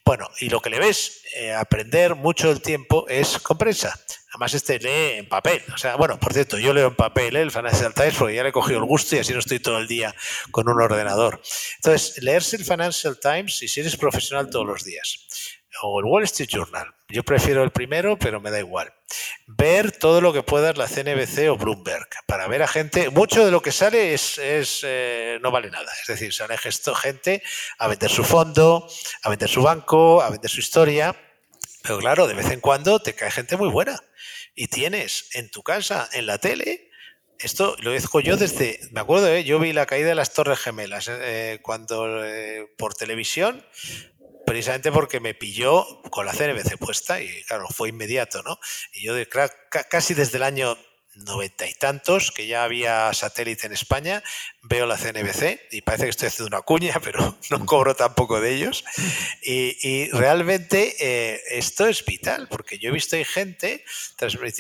Bueno, 0.10 0.28
y 0.40 0.50
lo 0.50 0.60
que 0.60 0.72
le 0.72 0.80
ves 0.80 1.22
eh, 1.36 1.54
aprender 1.54 2.16
mucho 2.16 2.50
el 2.50 2.64
tiempo 2.64 3.06
es 3.08 3.38
con 3.38 3.60
prensa. 3.60 3.96
Además, 4.30 4.56
este 4.56 4.80
lee 4.80 5.20
en 5.20 5.30
papel. 5.30 5.62
O 5.72 5.78
sea, 5.78 5.98
bueno, 5.98 6.20
por 6.20 6.34
cierto, 6.34 6.58
yo 6.58 6.74
leo 6.74 6.88
en 6.88 6.96
papel 6.96 7.36
¿eh? 7.36 7.42
el 7.44 7.52
Financial 7.52 7.94
Times 7.94 8.16
porque 8.18 8.34
ya 8.34 8.42
le 8.42 8.50
he 8.50 8.52
cogido 8.52 8.80
el 8.80 8.86
gusto 8.86 9.16
y 9.16 9.20
así 9.20 9.34
no 9.34 9.38
estoy 9.38 9.60
todo 9.60 9.78
el 9.78 9.88
día 9.88 10.16
con 10.50 10.68
un 10.68 10.82
ordenador. 10.82 11.40
Entonces, 11.76 12.24
leerse 12.24 12.56
el 12.56 12.66
Financial 12.66 13.20
Times 13.20 13.62
y 13.62 13.68
si 13.68 13.82
eres 13.82 13.98
profesional 13.98 14.50
todos 14.50 14.66
los 14.66 14.84
días. 14.84 15.28
O 15.84 16.00
el 16.00 16.06
Wall 16.06 16.24
Street 16.24 16.50
Journal. 16.50 16.94
Yo 17.10 17.24
prefiero 17.24 17.64
el 17.64 17.72
primero, 17.72 18.18
pero 18.20 18.40
me 18.40 18.52
da 18.52 18.60
igual. 18.60 18.94
Ver 19.48 19.92
todo 19.92 20.22
lo 20.22 20.32
que 20.32 20.44
puedas 20.44 20.78
la 20.78 20.88
CNBC 20.88 21.50
o 21.50 21.58
Bloomberg 21.58 22.08
para 22.28 22.48
ver 22.48 22.62
a 22.62 22.68
gente. 22.68 23.10
Mucho 23.10 23.44
de 23.44 23.52
lo 23.52 23.62
que 23.62 23.72
sale 23.72 24.14
es, 24.14 24.40
eh, 24.84 25.40
no 25.42 25.50
vale 25.50 25.72
nada. 25.72 25.92
Es 26.02 26.08
decir, 26.08 26.34
sale 26.34 26.58
gesto, 26.58 26.94
gente 26.94 27.42
a 27.80 27.88
vender 27.88 28.12
su 28.12 28.24
fondo, 28.24 28.88
a 29.24 29.30
vender 29.30 29.50
su 29.50 29.64
banco, 29.64 30.22
a 30.22 30.30
vender 30.30 30.52
su 30.52 30.60
historia. 30.60 31.16
Pero 31.82 31.98
claro, 31.98 32.28
de 32.28 32.36
vez 32.36 32.52
en 32.52 32.60
cuando 32.60 33.00
te 33.00 33.16
cae 33.16 33.32
gente 33.32 33.58
muy 33.58 33.70
buena. 33.70 34.00
Y 34.54 34.68
tienes 34.68 35.30
en 35.34 35.50
tu 35.50 35.64
casa, 35.64 36.10
en 36.12 36.28
la 36.28 36.38
tele, 36.38 36.90
esto 37.40 37.76
lo 37.80 37.92
digo 37.92 38.20
yo 38.20 38.36
desde, 38.36 38.80
me 38.92 39.00
acuerdo, 39.00 39.34
¿eh? 39.34 39.46
yo 39.46 39.60
vi 39.60 39.72
la 39.72 39.86
caída 39.86 40.10
de 40.10 40.16
las 40.16 40.34
Torres 40.34 40.60
Gemelas 40.60 41.08
eh, 41.10 41.60
cuando 41.62 42.22
por 42.78 42.94
televisión 42.96 43.66
precisamente 44.50 44.92
porque 44.92 45.20
me 45.20 45.36
pilló 45.36 46.02
con 46.10 46.26
la 46.26 46.34
CNBC 46.34 46.80
puesta 46.80 47.22
y 47.22 47.44
claro, 47.44 47.68
fue 47.68 47.90
inmediato, 47.90 48.42
¿no? 48.42 48.60
Y 48.94 49.04
yo 49.04 49.14
de, 49.14 49.30
casi 49.92 50.16
desde 50.16 50.38
el 50.38 50.44
año 50.44 50.76
noventa 51.18 51.68
y 51.68 51.74
tantos, 51.76 52.32
que 52.32 52.48
ya 52.48 52.64
había 52.64 53.14
satélite 53.14 53.68
en 53.68 53.74
España, 53.74 54.24
veo 54.64 54.88
la 54.88 54.98
CNBC 54.98 55.68
y 55.70 55.82
parece 55.82 56.06
que 56.06 56.10
estoy 56.10 56.28
haciendo 56.30 56.56
una 56.56 56.64
cuña, 56.64 57.00
pero 57.04 57.38
no 57.52 57.64
cobro 57.68 57.96
tampoco 57.96 58.42
de 58.42 58.56
ellos. 58.56 58.84
Y, 59.42 60.10
realmente 60.12 60.96
eh, 61.00 61.42
esto 61.52 61.88
es 61.88 62.04
vital, 62.04 62.48
porque 62.50 62.78
yo 62.78 62.90
he 62.90 62.92
visto 62.92 63.16
hay 63.16 63.26
gente, 63.26 63.84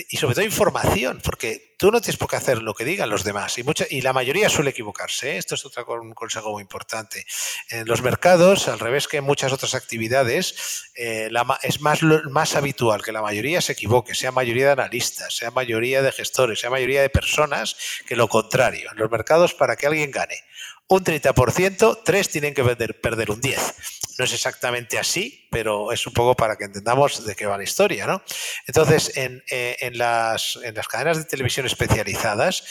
y 0.09 0.17
sobre 0.17 0.35
todo 0.35 0.45
información, 0.45 1.19
porque 1.23 1.68
tú 1.79 1.91
no 1.91 2.01
tienes 2.01 2.17
por 2.17 2.29
qué 2.29 2.35
hacer 2.35 2.61
lo 2.61 2.73
que 2.73 2.83
digan 2.83 3.09
los 3.09 3.23
demás, 3.23 3.57
y, 3.57 3.63
mucha, 3.63 3.85
y 3.89 4.01
la 4.01 4.11
mayoría 4.11 4.49
suele 4.49 4.71
equivocarse. 4.71 5.31
¿eh? 5.31 5.37
Esto 5.37 5.55
es 5.55 5.65
otro 5.65 5.85
consejo 6.13 6.51
muy 6.51 6.61
importante. 6.61 7.25
En 7.69 7.87
los 7.87 8.01
mercados, 8.01 8.67
al 8.67 8.79
revés 8.79 9.07
que 9.07 9.17
en 9.17 9.23
muchas 9.23 9.53
otras 9.53 9.73
actividades, 9.75 10.91
eh, 10.95 11.29
es 11.63 11.79
más, 11.79 12.03
más 12.03 12.55
habitual 12.57 13.01
que 13.01 13.13
la 13.13 13.21
mayoría 13.21 13.61
se 13.61 13.71
equivoque, 13.71 14.13
sea 14.13 14.33
mayoría 14.33 14.65
de 14.65 14.71
analistas, 14.73 15.33
sea 15.33 15.51
mayoría 15.51 16.01
de 16.01 16.11
gestores, 16.11 16.59
sea 16.59 16.69
mayoría 16.69 17.01
de 17.01 17.09
personas, 17.09 17.77
que 18.05 18.17
lo 18.17 18.27
contrario. 18.27 18.91
En 18.91 18.97
los 18.97 19.09
mercados, 19.09 19.53
para 19.53 19.77
que 19.77 19.87
alguien 19.87 20.11
gane 20.11 20.43
un 20.89 21.03
30%, 21.03 22.01
tres 22.03 22.29
tienen 22.29 22.53
que 22.53 22.63
perder, 22.63 23.31
un 23.31 23.41
10%. 23.41 23.75
No 24.17 24.25
es 24.25 24.33
exactamente 24.33 24.99
así, 24.99 25.47
pero 25.49 25.93
es 25.93 26.05
un 26.05 26.13
poco 26.13 26.35
para 26.35 26.57
que 26.57 26.65
entendamos 26.65 27.25
de 27.25 27.35
qué 27.35 27.45
va 27.45 27.57
la 27.57 27.63
historia, 27.63 28.05
¿no? 28.05 28.21
Entonces, 28.67 29.15
en, 29.15 29.41
eh, 29.49 29.91
las, 29.93 30.59
en 30.61 30.75
las 30.75 30.87
cadenas 30.89 31.17
de 31.17 31.23
televisión 31.23 31.65
especializadas, 31.65 32.63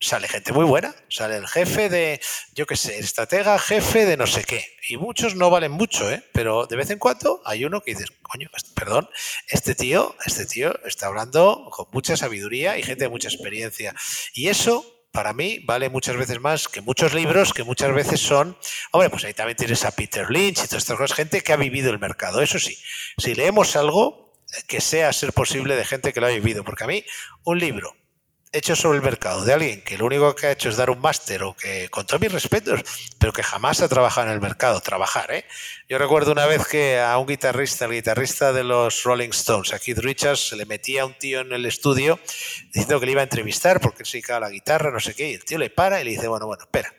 sale 0.00 0.28
gente 0.28 0.52
muy 0.52 0.64
buena, 0.64 0.94
sale 1.08 1.36
el 1.36 1.46
jefe 1.46 1.88
de, 1.88 2.20
yo 2.54 2.66
qué 2.66 2.76
sé, 2.76 2.98
estratega, 2.98 3.58
jefe 3.58 4.06
de 4.06 4.16
no 4.16 4.26
sé 4.26 4.44
qué. 4.44 4.64
Y 4.88 4.96
muchos 4.96 5.34
no 5.34 5.50
valen 5.50 5.72
mucho, 5.72 6.10
¿eh? 6.10 6.24
pero 6.32 6.66
de 6.66 6.76
vez 6.76 6.90
en 6.90 6.98
cuando 6.98 7.42
hay 7.44 7.64
uno 7.64 7.80
que 7.80 7.92
dices, 7.92 8.10
coño, 8.22 8.48
perdón, 8.74 9.08
este 9.48 9.74
tío, 9.74 10.16
este 10.24 10.46
tío 10.46 10.74
está 10.84 11.06
hablando 11.06 11.68
con 11.70 11.86
mucha 11.92 12.16
sabiduría 12.16 12.78
y 12.78 12.82
gente 12.82 13.04
de 13.04 13.10
mucha 13.10 13.28
experiencia. 13.28 13.94
Y 14.34 14.48
eso 14.48 14.97
para 15.18 15.32
mí 15.32 15.58
vale 15.64 15.90
muchas 15.90 16.16
veces 16.16 16.40
más 16.40 16.68
que 16.68 16.80
muchos 16.80 17.12
libros 17.12 17.52
que 17.52 17.64
muchas 17.64 17.92
veces 17.92 18.20
son, 18.20 18.56
hombre, 18.92 19.10
pues 19.10 19.24
ahí 19.24 19.34
también 19.34 19.56
tienes 19.56 19.84
a 19.84 19.90
Peter 19.90 20.30
Lynch 20.30 20.60
y 20.60 20.68
todas 20.68 20.84
estas 20.84 20.96
cosas, 20.96 21.16
gente 21.16 21.40
que 21.40 21.52
ha 21.52 21.56
vivido 21.56 21.90
el 21.90 21.98
mercado. 21.98 22.40
Eso 22.40 22.60
sí, 22.60 22.78
si 23.16 23.34
leemos 23.34 23.74
algo 23.74 24.32
que 24.68 24.80
sea 24.80 25.12
ser 25.12 25.32
posible 25.32 25.74
de 25.74 25.84
gente 25.84 26.12
que 26.12 26.20
lo 26.20 26.28
ha 26.28 26.30
vivido, 26.30 26.62
porque 26.62 26.84
a 26.84 26.86
mí 26.86 27.04
un 27.42 27.58
libro 27.58 27.96
hecho 28.52 28.74
sobre 28.74 28.98
el 28.98 29.04
mercado 29.04 29.44
de 29.44 29.52
alguien 29.52 29.82
que 29.82 29.98
lo 29.98 30.06
único 30.06 30.34
que 30.34 30.46
ha 30.46 30.52
hecho 30.52 30.68
es 30.68 30.76
dar 30.76 30.90
un 30.90 31.00
máster 31.00 31.42
o 31.42 31.54
que, 31.54 31.88
con 31.90 32.06
todos 32.06 32.20
mis 32.20 32.32
respetos, 32.32 32.80
pero 33.18 33.32
que 33.32 33.42
jamás 33.42 33.80
ha 33.82 33.88
trabajado 33.88 34.28
en 34.28 34.32
el 34.32 34.40
mercado, 34.40 34.80
trabajar, 34.80 35.30
¿eh? 35.32 35.44
Yo 35.88 35.98
recuerdo 35.98 36.32
una 36.32 36.46
vez 36.46 36.66
que 36.66 36.98
a 36.98 37.18
un 37.18 37.26
guitarrista, 37.26 37.84
el 37.84 37.92
guitarrista 37.92 38.52
de 38.52 38.64
los 38.64 39.02
Rolling 39.04 39.30
Stones, 39.30 39.72
a 39.72 39.78
Keith 39.78 39.98
Richards, 39.98 40.52
le 40.52 40.66
metía 40.66 41.02
a 41.02 41.06
un 41.06 41.14
tío 41.14 41.40
en 41.40 41.52
el 41.52 41.66
estudio 41.66 42.18
diciendo 42.72 43.00
que 43.00 43.06
le 43.06 43.12
iba 43.12 43.20
a 43.20 43.24
entrevistar 43.24 43.80
porque 43.80 44.04
se 44.04 44.18
dedicaba 44.18 44.40
la 44.40 44.50
guitarra, 44.50 44.90
no 44.90 45.00
sé 45.00 45.14
qué, 45.14 45.30
y 45.30 45.34
el 45.34 45.44
tío 45.44 45.58
le 45.58 45.70
para 45.70 46.00
y 46.00 46.04
le 46.04 46.10
dice, 46.12 46.28
bueno, 46.28 46.46
bueno, 46.46 46.64
espera, 46.64 46.92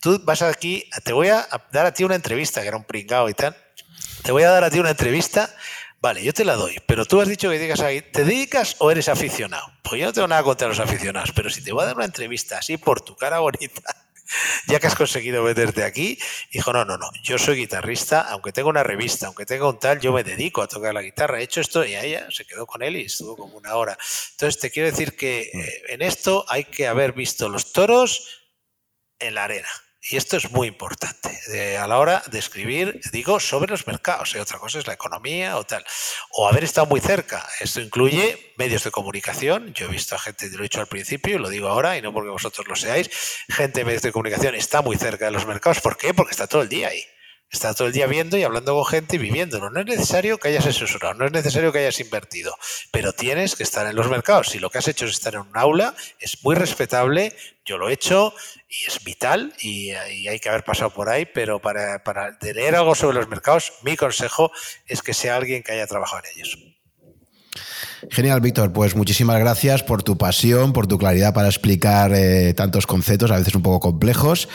tú 0.00 0.20
vas 0.24 0.42
aquí, 0.42 0.88
te 1.04 1.12
voy 1.12 1.28
a 1.28 1.46
dar 1.72 1.86
a 1.86 1.92
ti 1.92 2.04
una 2.04 2.14
entrevista, 2.14 2.62
que 2.62 2.68
era 2.68 2.76
un 2.76 2.84
pringao 2.84 3.28
y 3.28 3.34
tal, 3.34 3.56
te 4.22 4.32
voy 4.32 4.42
a 4.42 4.50
dar 4.50 4.64
a 4.64 4.70
ti 4.70 4.78
una 4.78 4.90
entrevista 4.90 5.54
Vale, 6.06 6.22
yo 6.22 6.32
te 6.32 6.44
la 6.44 6.54
doy, 6.54 6.76
pero 6.86 7.04
tú 7.04 7.20
has 7.20 7.26
dicho 7.26 7.50
que 7.50 7.58
digas 7.58 7.80
ahí, 7.80 8.00
¿te 8.00 8.22
dedicas 8.22 8.76
o 8.78 8.92
eres 8.92 9.08
aficionado? 9.08 9.66
Pues 9.82 10.00
yo 10.00 10.06
no 10.06 10.12
tengo 10.12 10.28
nada 10.28 10.44
contra 10.44 10.68
los 10.68 10.78
aficionados, 10.78 11.32
pero 11.32 11.50
si 11.50 11.64
te 11.64 11.72
voy 11.72 11.82
a 11.82 11.86
dar 11.86 11.96
una 11.96 12.04
entrevista 12.04 12.58
así 12.58 12.76
por 12.76 13.00
tu 13.00 13.16
cara 13.16 13.40
bonita, 13.40 13.82
ya 14.68 14.78
que 14.78 14.86
has 14.86 14.94
conseguido 14.94 15.42
meterte 15.42 15.82
aquí, 15.82 16.16
dijo, 16.52 16.72
no, 16.72 16.84
no, 16.84 16.96
no, 16.96 17.10
yo 17.24 17.38
soy 17.38 17.56
guitarrista, 17.56 18.20
aunque 18.20 18.52
tenga 18.52 18.68
una 18.68 18.84
revista, 18.84 19.26
aunque 19.26 19.44
tenga 19.46 19.68
un 19.68 19.80
tal, 19.80 19.98
yo 19.98 20.12
me 20.12 20.22
dedico 20.22 20.62
a 20.62 20.68
tocar 20.68 20.94
la 20.94 21.02
guitarra, 21.02 21.40
he 21.40 21.42
hecho 21.42 21.60
esto 21.60 21.84
y 21.84 21.96
ella 21.96 22.28
se 22.30 22.44
quedó 22.44 22.68
con 22.68 22.84
él 22.84 22.94
y 22.94 23.06
estuvo 23.06 23.36
como 23.36 23.56
una 23.56 23.74
hora. 23.74 23.98
Entonces 24.30 24.60
te 24.60 24.70
quiero 24.70 24.88
decir 24.88 25.16
que 25.16 25.50
eh, 25.52 25.82
en 25.88 26.02
esto 26.02 26.44
hay 26.46 26.66
que 26.66 26.86
haber 26.86 27.14
visto 27.14 27.48
los 27.48 27.72
toros 27.72 28.46
en 29.18 29.34
la 29.34 29.42
arena. 29.42 29.68
Y 30.08 30.16
esto 30.16 30.36
es 30.36 30.52
muy 30.52 30.68
importante 30.68 31.76
a 31.78 31.86
la 31.88 31.98
hora 31.98 32.22
de 32.30 32.38
escribir, 32.38 33.00
digo, 33.12 33.40
sobre 33.40 33.70
los 33.70 33.86
mercados. 33.88 34.34
Y 34.34 34.38
¿eh? 34.38 34.40
otra 34.40 34.58
cosa 34.58 34.78
es 34.78 34.86
la 34.86 34.92
economía 34.92 35.56
o 35.56 35.64
tal. 35.64 35.84
O 36.30 36.48
haber 36.48 36.62
estado 36.62 36.86
muy 36.86 37.00
cerca. 37.00 37.48
Esto 37.60 37.80
incluye 37.80 38.54
medios 38.56 38.84
de 38.84 38.92
comunicación. 38.92 39.72
Yo 39.74 39.86
he 39.86 39.88
visto 39.88 40.14
a 40.14 40.18
gente, 40.18 40.48
lo 40.50 40.60
he 40.60 40.62
dicho 40.62 40.80
al 40.80 40.86
principio, 40.86 41.38
lo 41.38 41.48
digo 41.48 41.68
ahora 41.68 41.96
y 41.96 42.02
no 42.02 42.12
porque 42.12 42.30
vosotros 42.30 42.68
lo 42.68 42.76
seáis, 42.76 43.10
gente 43.48 43.80
de 43.80 43.84
medios 43.84 44.02
de 44.02 44.12
comunicación 44.12 44.54
está 44.54 44.80
muy 44.80 44.96
cerca 44.96 45.24
de 45.24 45.32
los 45.32 45.46
mercados. 45.46 45.80
¿Por 45.80 45.96
qué? 45.96 46.14
Porque 46.14 46.32
está 46.32 46.46
todo 46.46 46.62
el 46.62 46.68
día 46.68 46.88
ahí. 46.88 47.04
Está 47.50 47.74
todo 47.74 47.86
el 47.86 47.94
día 47.94 48.06
viendo 48.06 48.36
y 48.36 48.42
hablando 48.42 48.74
con 48.74 48.84
gente 48.84 49.16
y 49.16 49.18
viviéndolo. 49.18 49.70
No 49.70 49.80
es 49.80 49.86
necesario 49.86 50.38
que 50.38 50.48
hayas 50.48 50.66
asesorado, 50.66 51.14
no 51.14 51.26
es 51.26 51.32
necesario 51.32 51.72
que 51.72 51.78
hayas 51.78 52.00
invertido, 52.00 52.54
pero 52.90 53.12
tienes 53.12 53.54
que 53.54 53.62
estar 53.62 53.86
en 53.86 53.94
los 53.94 54.10
mercados. 54.10 54.48
Si 54.48 54.58
lo 54.58 54.68
que 54.68 54.78
has 54.78 54.88
hecho 54.88 55.06
es 55.06 55.12
estar 55.12 55.34
en 55.34 55.40
un 55.40 55.56
aula, 55.56 55.94
es 56.18 56.42
muy 56.42 56.56
respetable, 56.56 57.34
yo 57.64 57.78
lo 57.78 57.88
he 57.88 57.92
hecho 57.92 58.34
y 58.68 58.90
es 58.90 59.02
vital 59.04 59.54
y, 59.60 59.90
hay 59.90 60.40
que 60.40 60.48
haber 60.48 60.64
pasado 60.64 60.90
por 60.90 61.08
ahí, 61.08 61.24
pero 61.26 61.60
para, 61.60 62.02
para 62.02 62.36
leer 62.40 62.74
algo 62.74 62.94
sobre 62.94 63.16
los 63.16 63.28
mercados, 63.28 63.72
mi 63.82 63.96
consejo 63.96 64.50
es 64.86 65.02
que 65.02 65.14
sea 65.14 65.36
alguien 65.36 65.62
que 65.62 65.72
haya 65.72 65.86
trabajado 65.86 66.22
en 66.24 66.38
ellos. 66.38 66.58
Genial, 68.10 68.40
Víctor. 68.40 68.72
Pues 68.72 68.94
muchísimas 68.94 69.38
gracias 69.38 69.82
por 69.82 70.02
tu 70.02 70.18
pasión, 70.18 70.72
por 70.72 70.86
tu 70.86 70.98
claridad 70.98 71.34
para 71.34 71.48
explicar 71.48 72.12
eh, 72.14 72.54
tantos 72.54 72.86
conceptos, 72.86 73.30
a 73.30 73.38
veces 73.38 73.54
un 73.54 73.62
poco 73.62 73.80
complejos. 73.80 74.48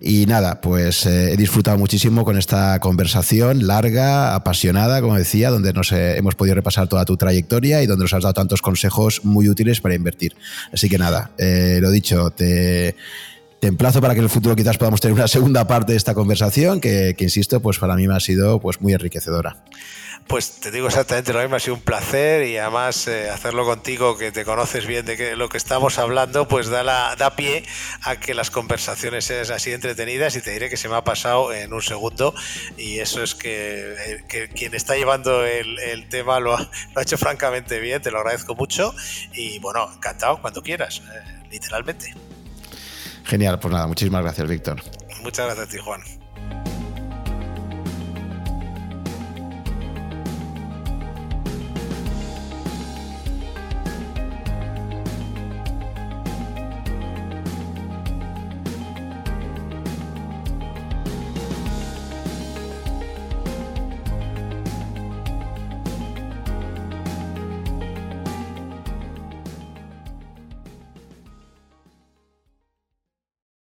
Y 0.00 0.26
nada, 0.26 0.60
pues 0.60 1.06
eh, 1.06 1.32
he 1.32 1.36
disfrutado 1.36 1.76
muchísimo 1.76 2.24
con 2.24 2.38
esta 2.38 2.78
conversación 2.78 3.66
larga, 3.66 4.36
apasionada, 4.36 5.00
como 5.00 5.16
decía, 5.16 5.50
donde 5.50 5.72
nos 5.72 5.90
eh, 5.90 6.16
hemos 6.16 6.36
podido 6.36 6.54
repasar 6.54 6.86
toda 6.86 7.04
tu 7.04 7.16
trayectoria 7.16 7.82
y 7.82 7.86
donde 7.86 8.04
nos 8.04 8.12
has 8.12 8.22
dado 8.22 8.34
tantos 8.34 8.62
consejos 8.62 9.24
muy 9.24 9.48
útiles 9.48 9.80
para 9.80 9.96
invertir. 9.96 10.36
Así 10.72 10.88
que 10.88 10.98
nada, 10.98 11.32
eh, 11.36 11.78
lo 11.82 11.90
dicho, 11.90 12.30
te, 12.30 12.94
emplazo 13.60 14.00
para 14.00 14.14
que 14.14 14.20
en 14.20 14.24
el 14.24 14.30
futuro 14.30 14.54
quizás 14.54 14.78
podamos 14.78 15.00
tener 15.00 15.14
una 15.14 15.26
segunda 15.26 15.66
parte 15.66 15.92
de 15.92 15.98
esta 15.98 16.14
conversación 16.14 16.80
que, 16.80 17.16
que 17.18 17.24
insisto, 17.24 17.60
pues 17.60 17.78
para 17.78 17.96
mí 17.96 18.06
me 18.06 18.14
ha 18.14 18.20
sido 18.20 18.60
pues 18.60 18.80
muy 18.80 18.92
enriquecedora. 18.92 19.64
Pues 20.28 20.60
te 20.60 20.70
digo 20.70 20.88
exactamente 20.88 21.32
lo 21.32 21.40
mismo, 21.40 21.56
ha 21.56 21.60
sido 21.60 21.74
un 21.74 21.80
placer 21.80 22.46
y 22.46 22.58
además 22.58 23.08
eh, 23.08 23.30
hacerlo 23.30 23.64
contigo, 23.64 24.18
que 24.18 24.30
te 24.30 24.44
conoces 24.44 24.86
bien 24.86 25.06
de 25.06 25.16
que 25.16 25.36
lo 25.36 25.48
que 25.48 25.56
estamos 25.56 25.98
hablando, 25.98 26.46
pues 26.46 26.68
da, 26.68 26.82
la, 26.82 27.16
da 27.16 27.34
pie 27.34 27.64
a 28.02 28.16
que 28.16 28.34
las 28.34 28.50
conversaciones 28.50 29.24
sean 29.24 29.50
así 29.50 29.72
entretenidas 29.72 30.36
y 30.36 30.42
te 30.42 30.50
diré 30.50 30.68
que 30.68 30.76
se 30.76 30.90
me 30.90 30.96
ha 30.96 31.02
pasado 31.02 31.54
en 31.54 31.72
un 31.72 31.80
segundo 31.80 32.34
y 32.76 32.98
eso 32.98 33.22
es 33.22 33.34
que, 33.34 33.94
eh, 34.28 34.48
quien 34.54 34.74
está 34.74 34.96
llevando 34.96 35.46
el, 35.46 36.06
tema 36.10 36.40
lo 36.40 36.54
ha, 36.54 36.70
hecho 37.00 37.16
francamente 37.16 37.80
bien, 37.80 38.02
te 38.02 38.10
lo 38.10 38.18
agradezco 38.18 38.54
mucho 38.54 38.94
y 39.32 39.58
bueno, 39.60 39.90
encantado 39.94 40.42
cuando 40.42 40.62
quieras, 40.62 41.00
eh, 41.10 41.46
literalmente. 41.50 42.14
Genial, 43.24 43.58
pues 43.58 43.72
nada, 43.72 43.86
muchísimas 43.86 44.22
gracias, 44.22 44.46
Víctor. 44.46 44.82
Muchas 45.22 45.46
gracias 45.46 45.68
a 45.68 45.70
ti, 45.70 45.78
Juan. 45.78 46.02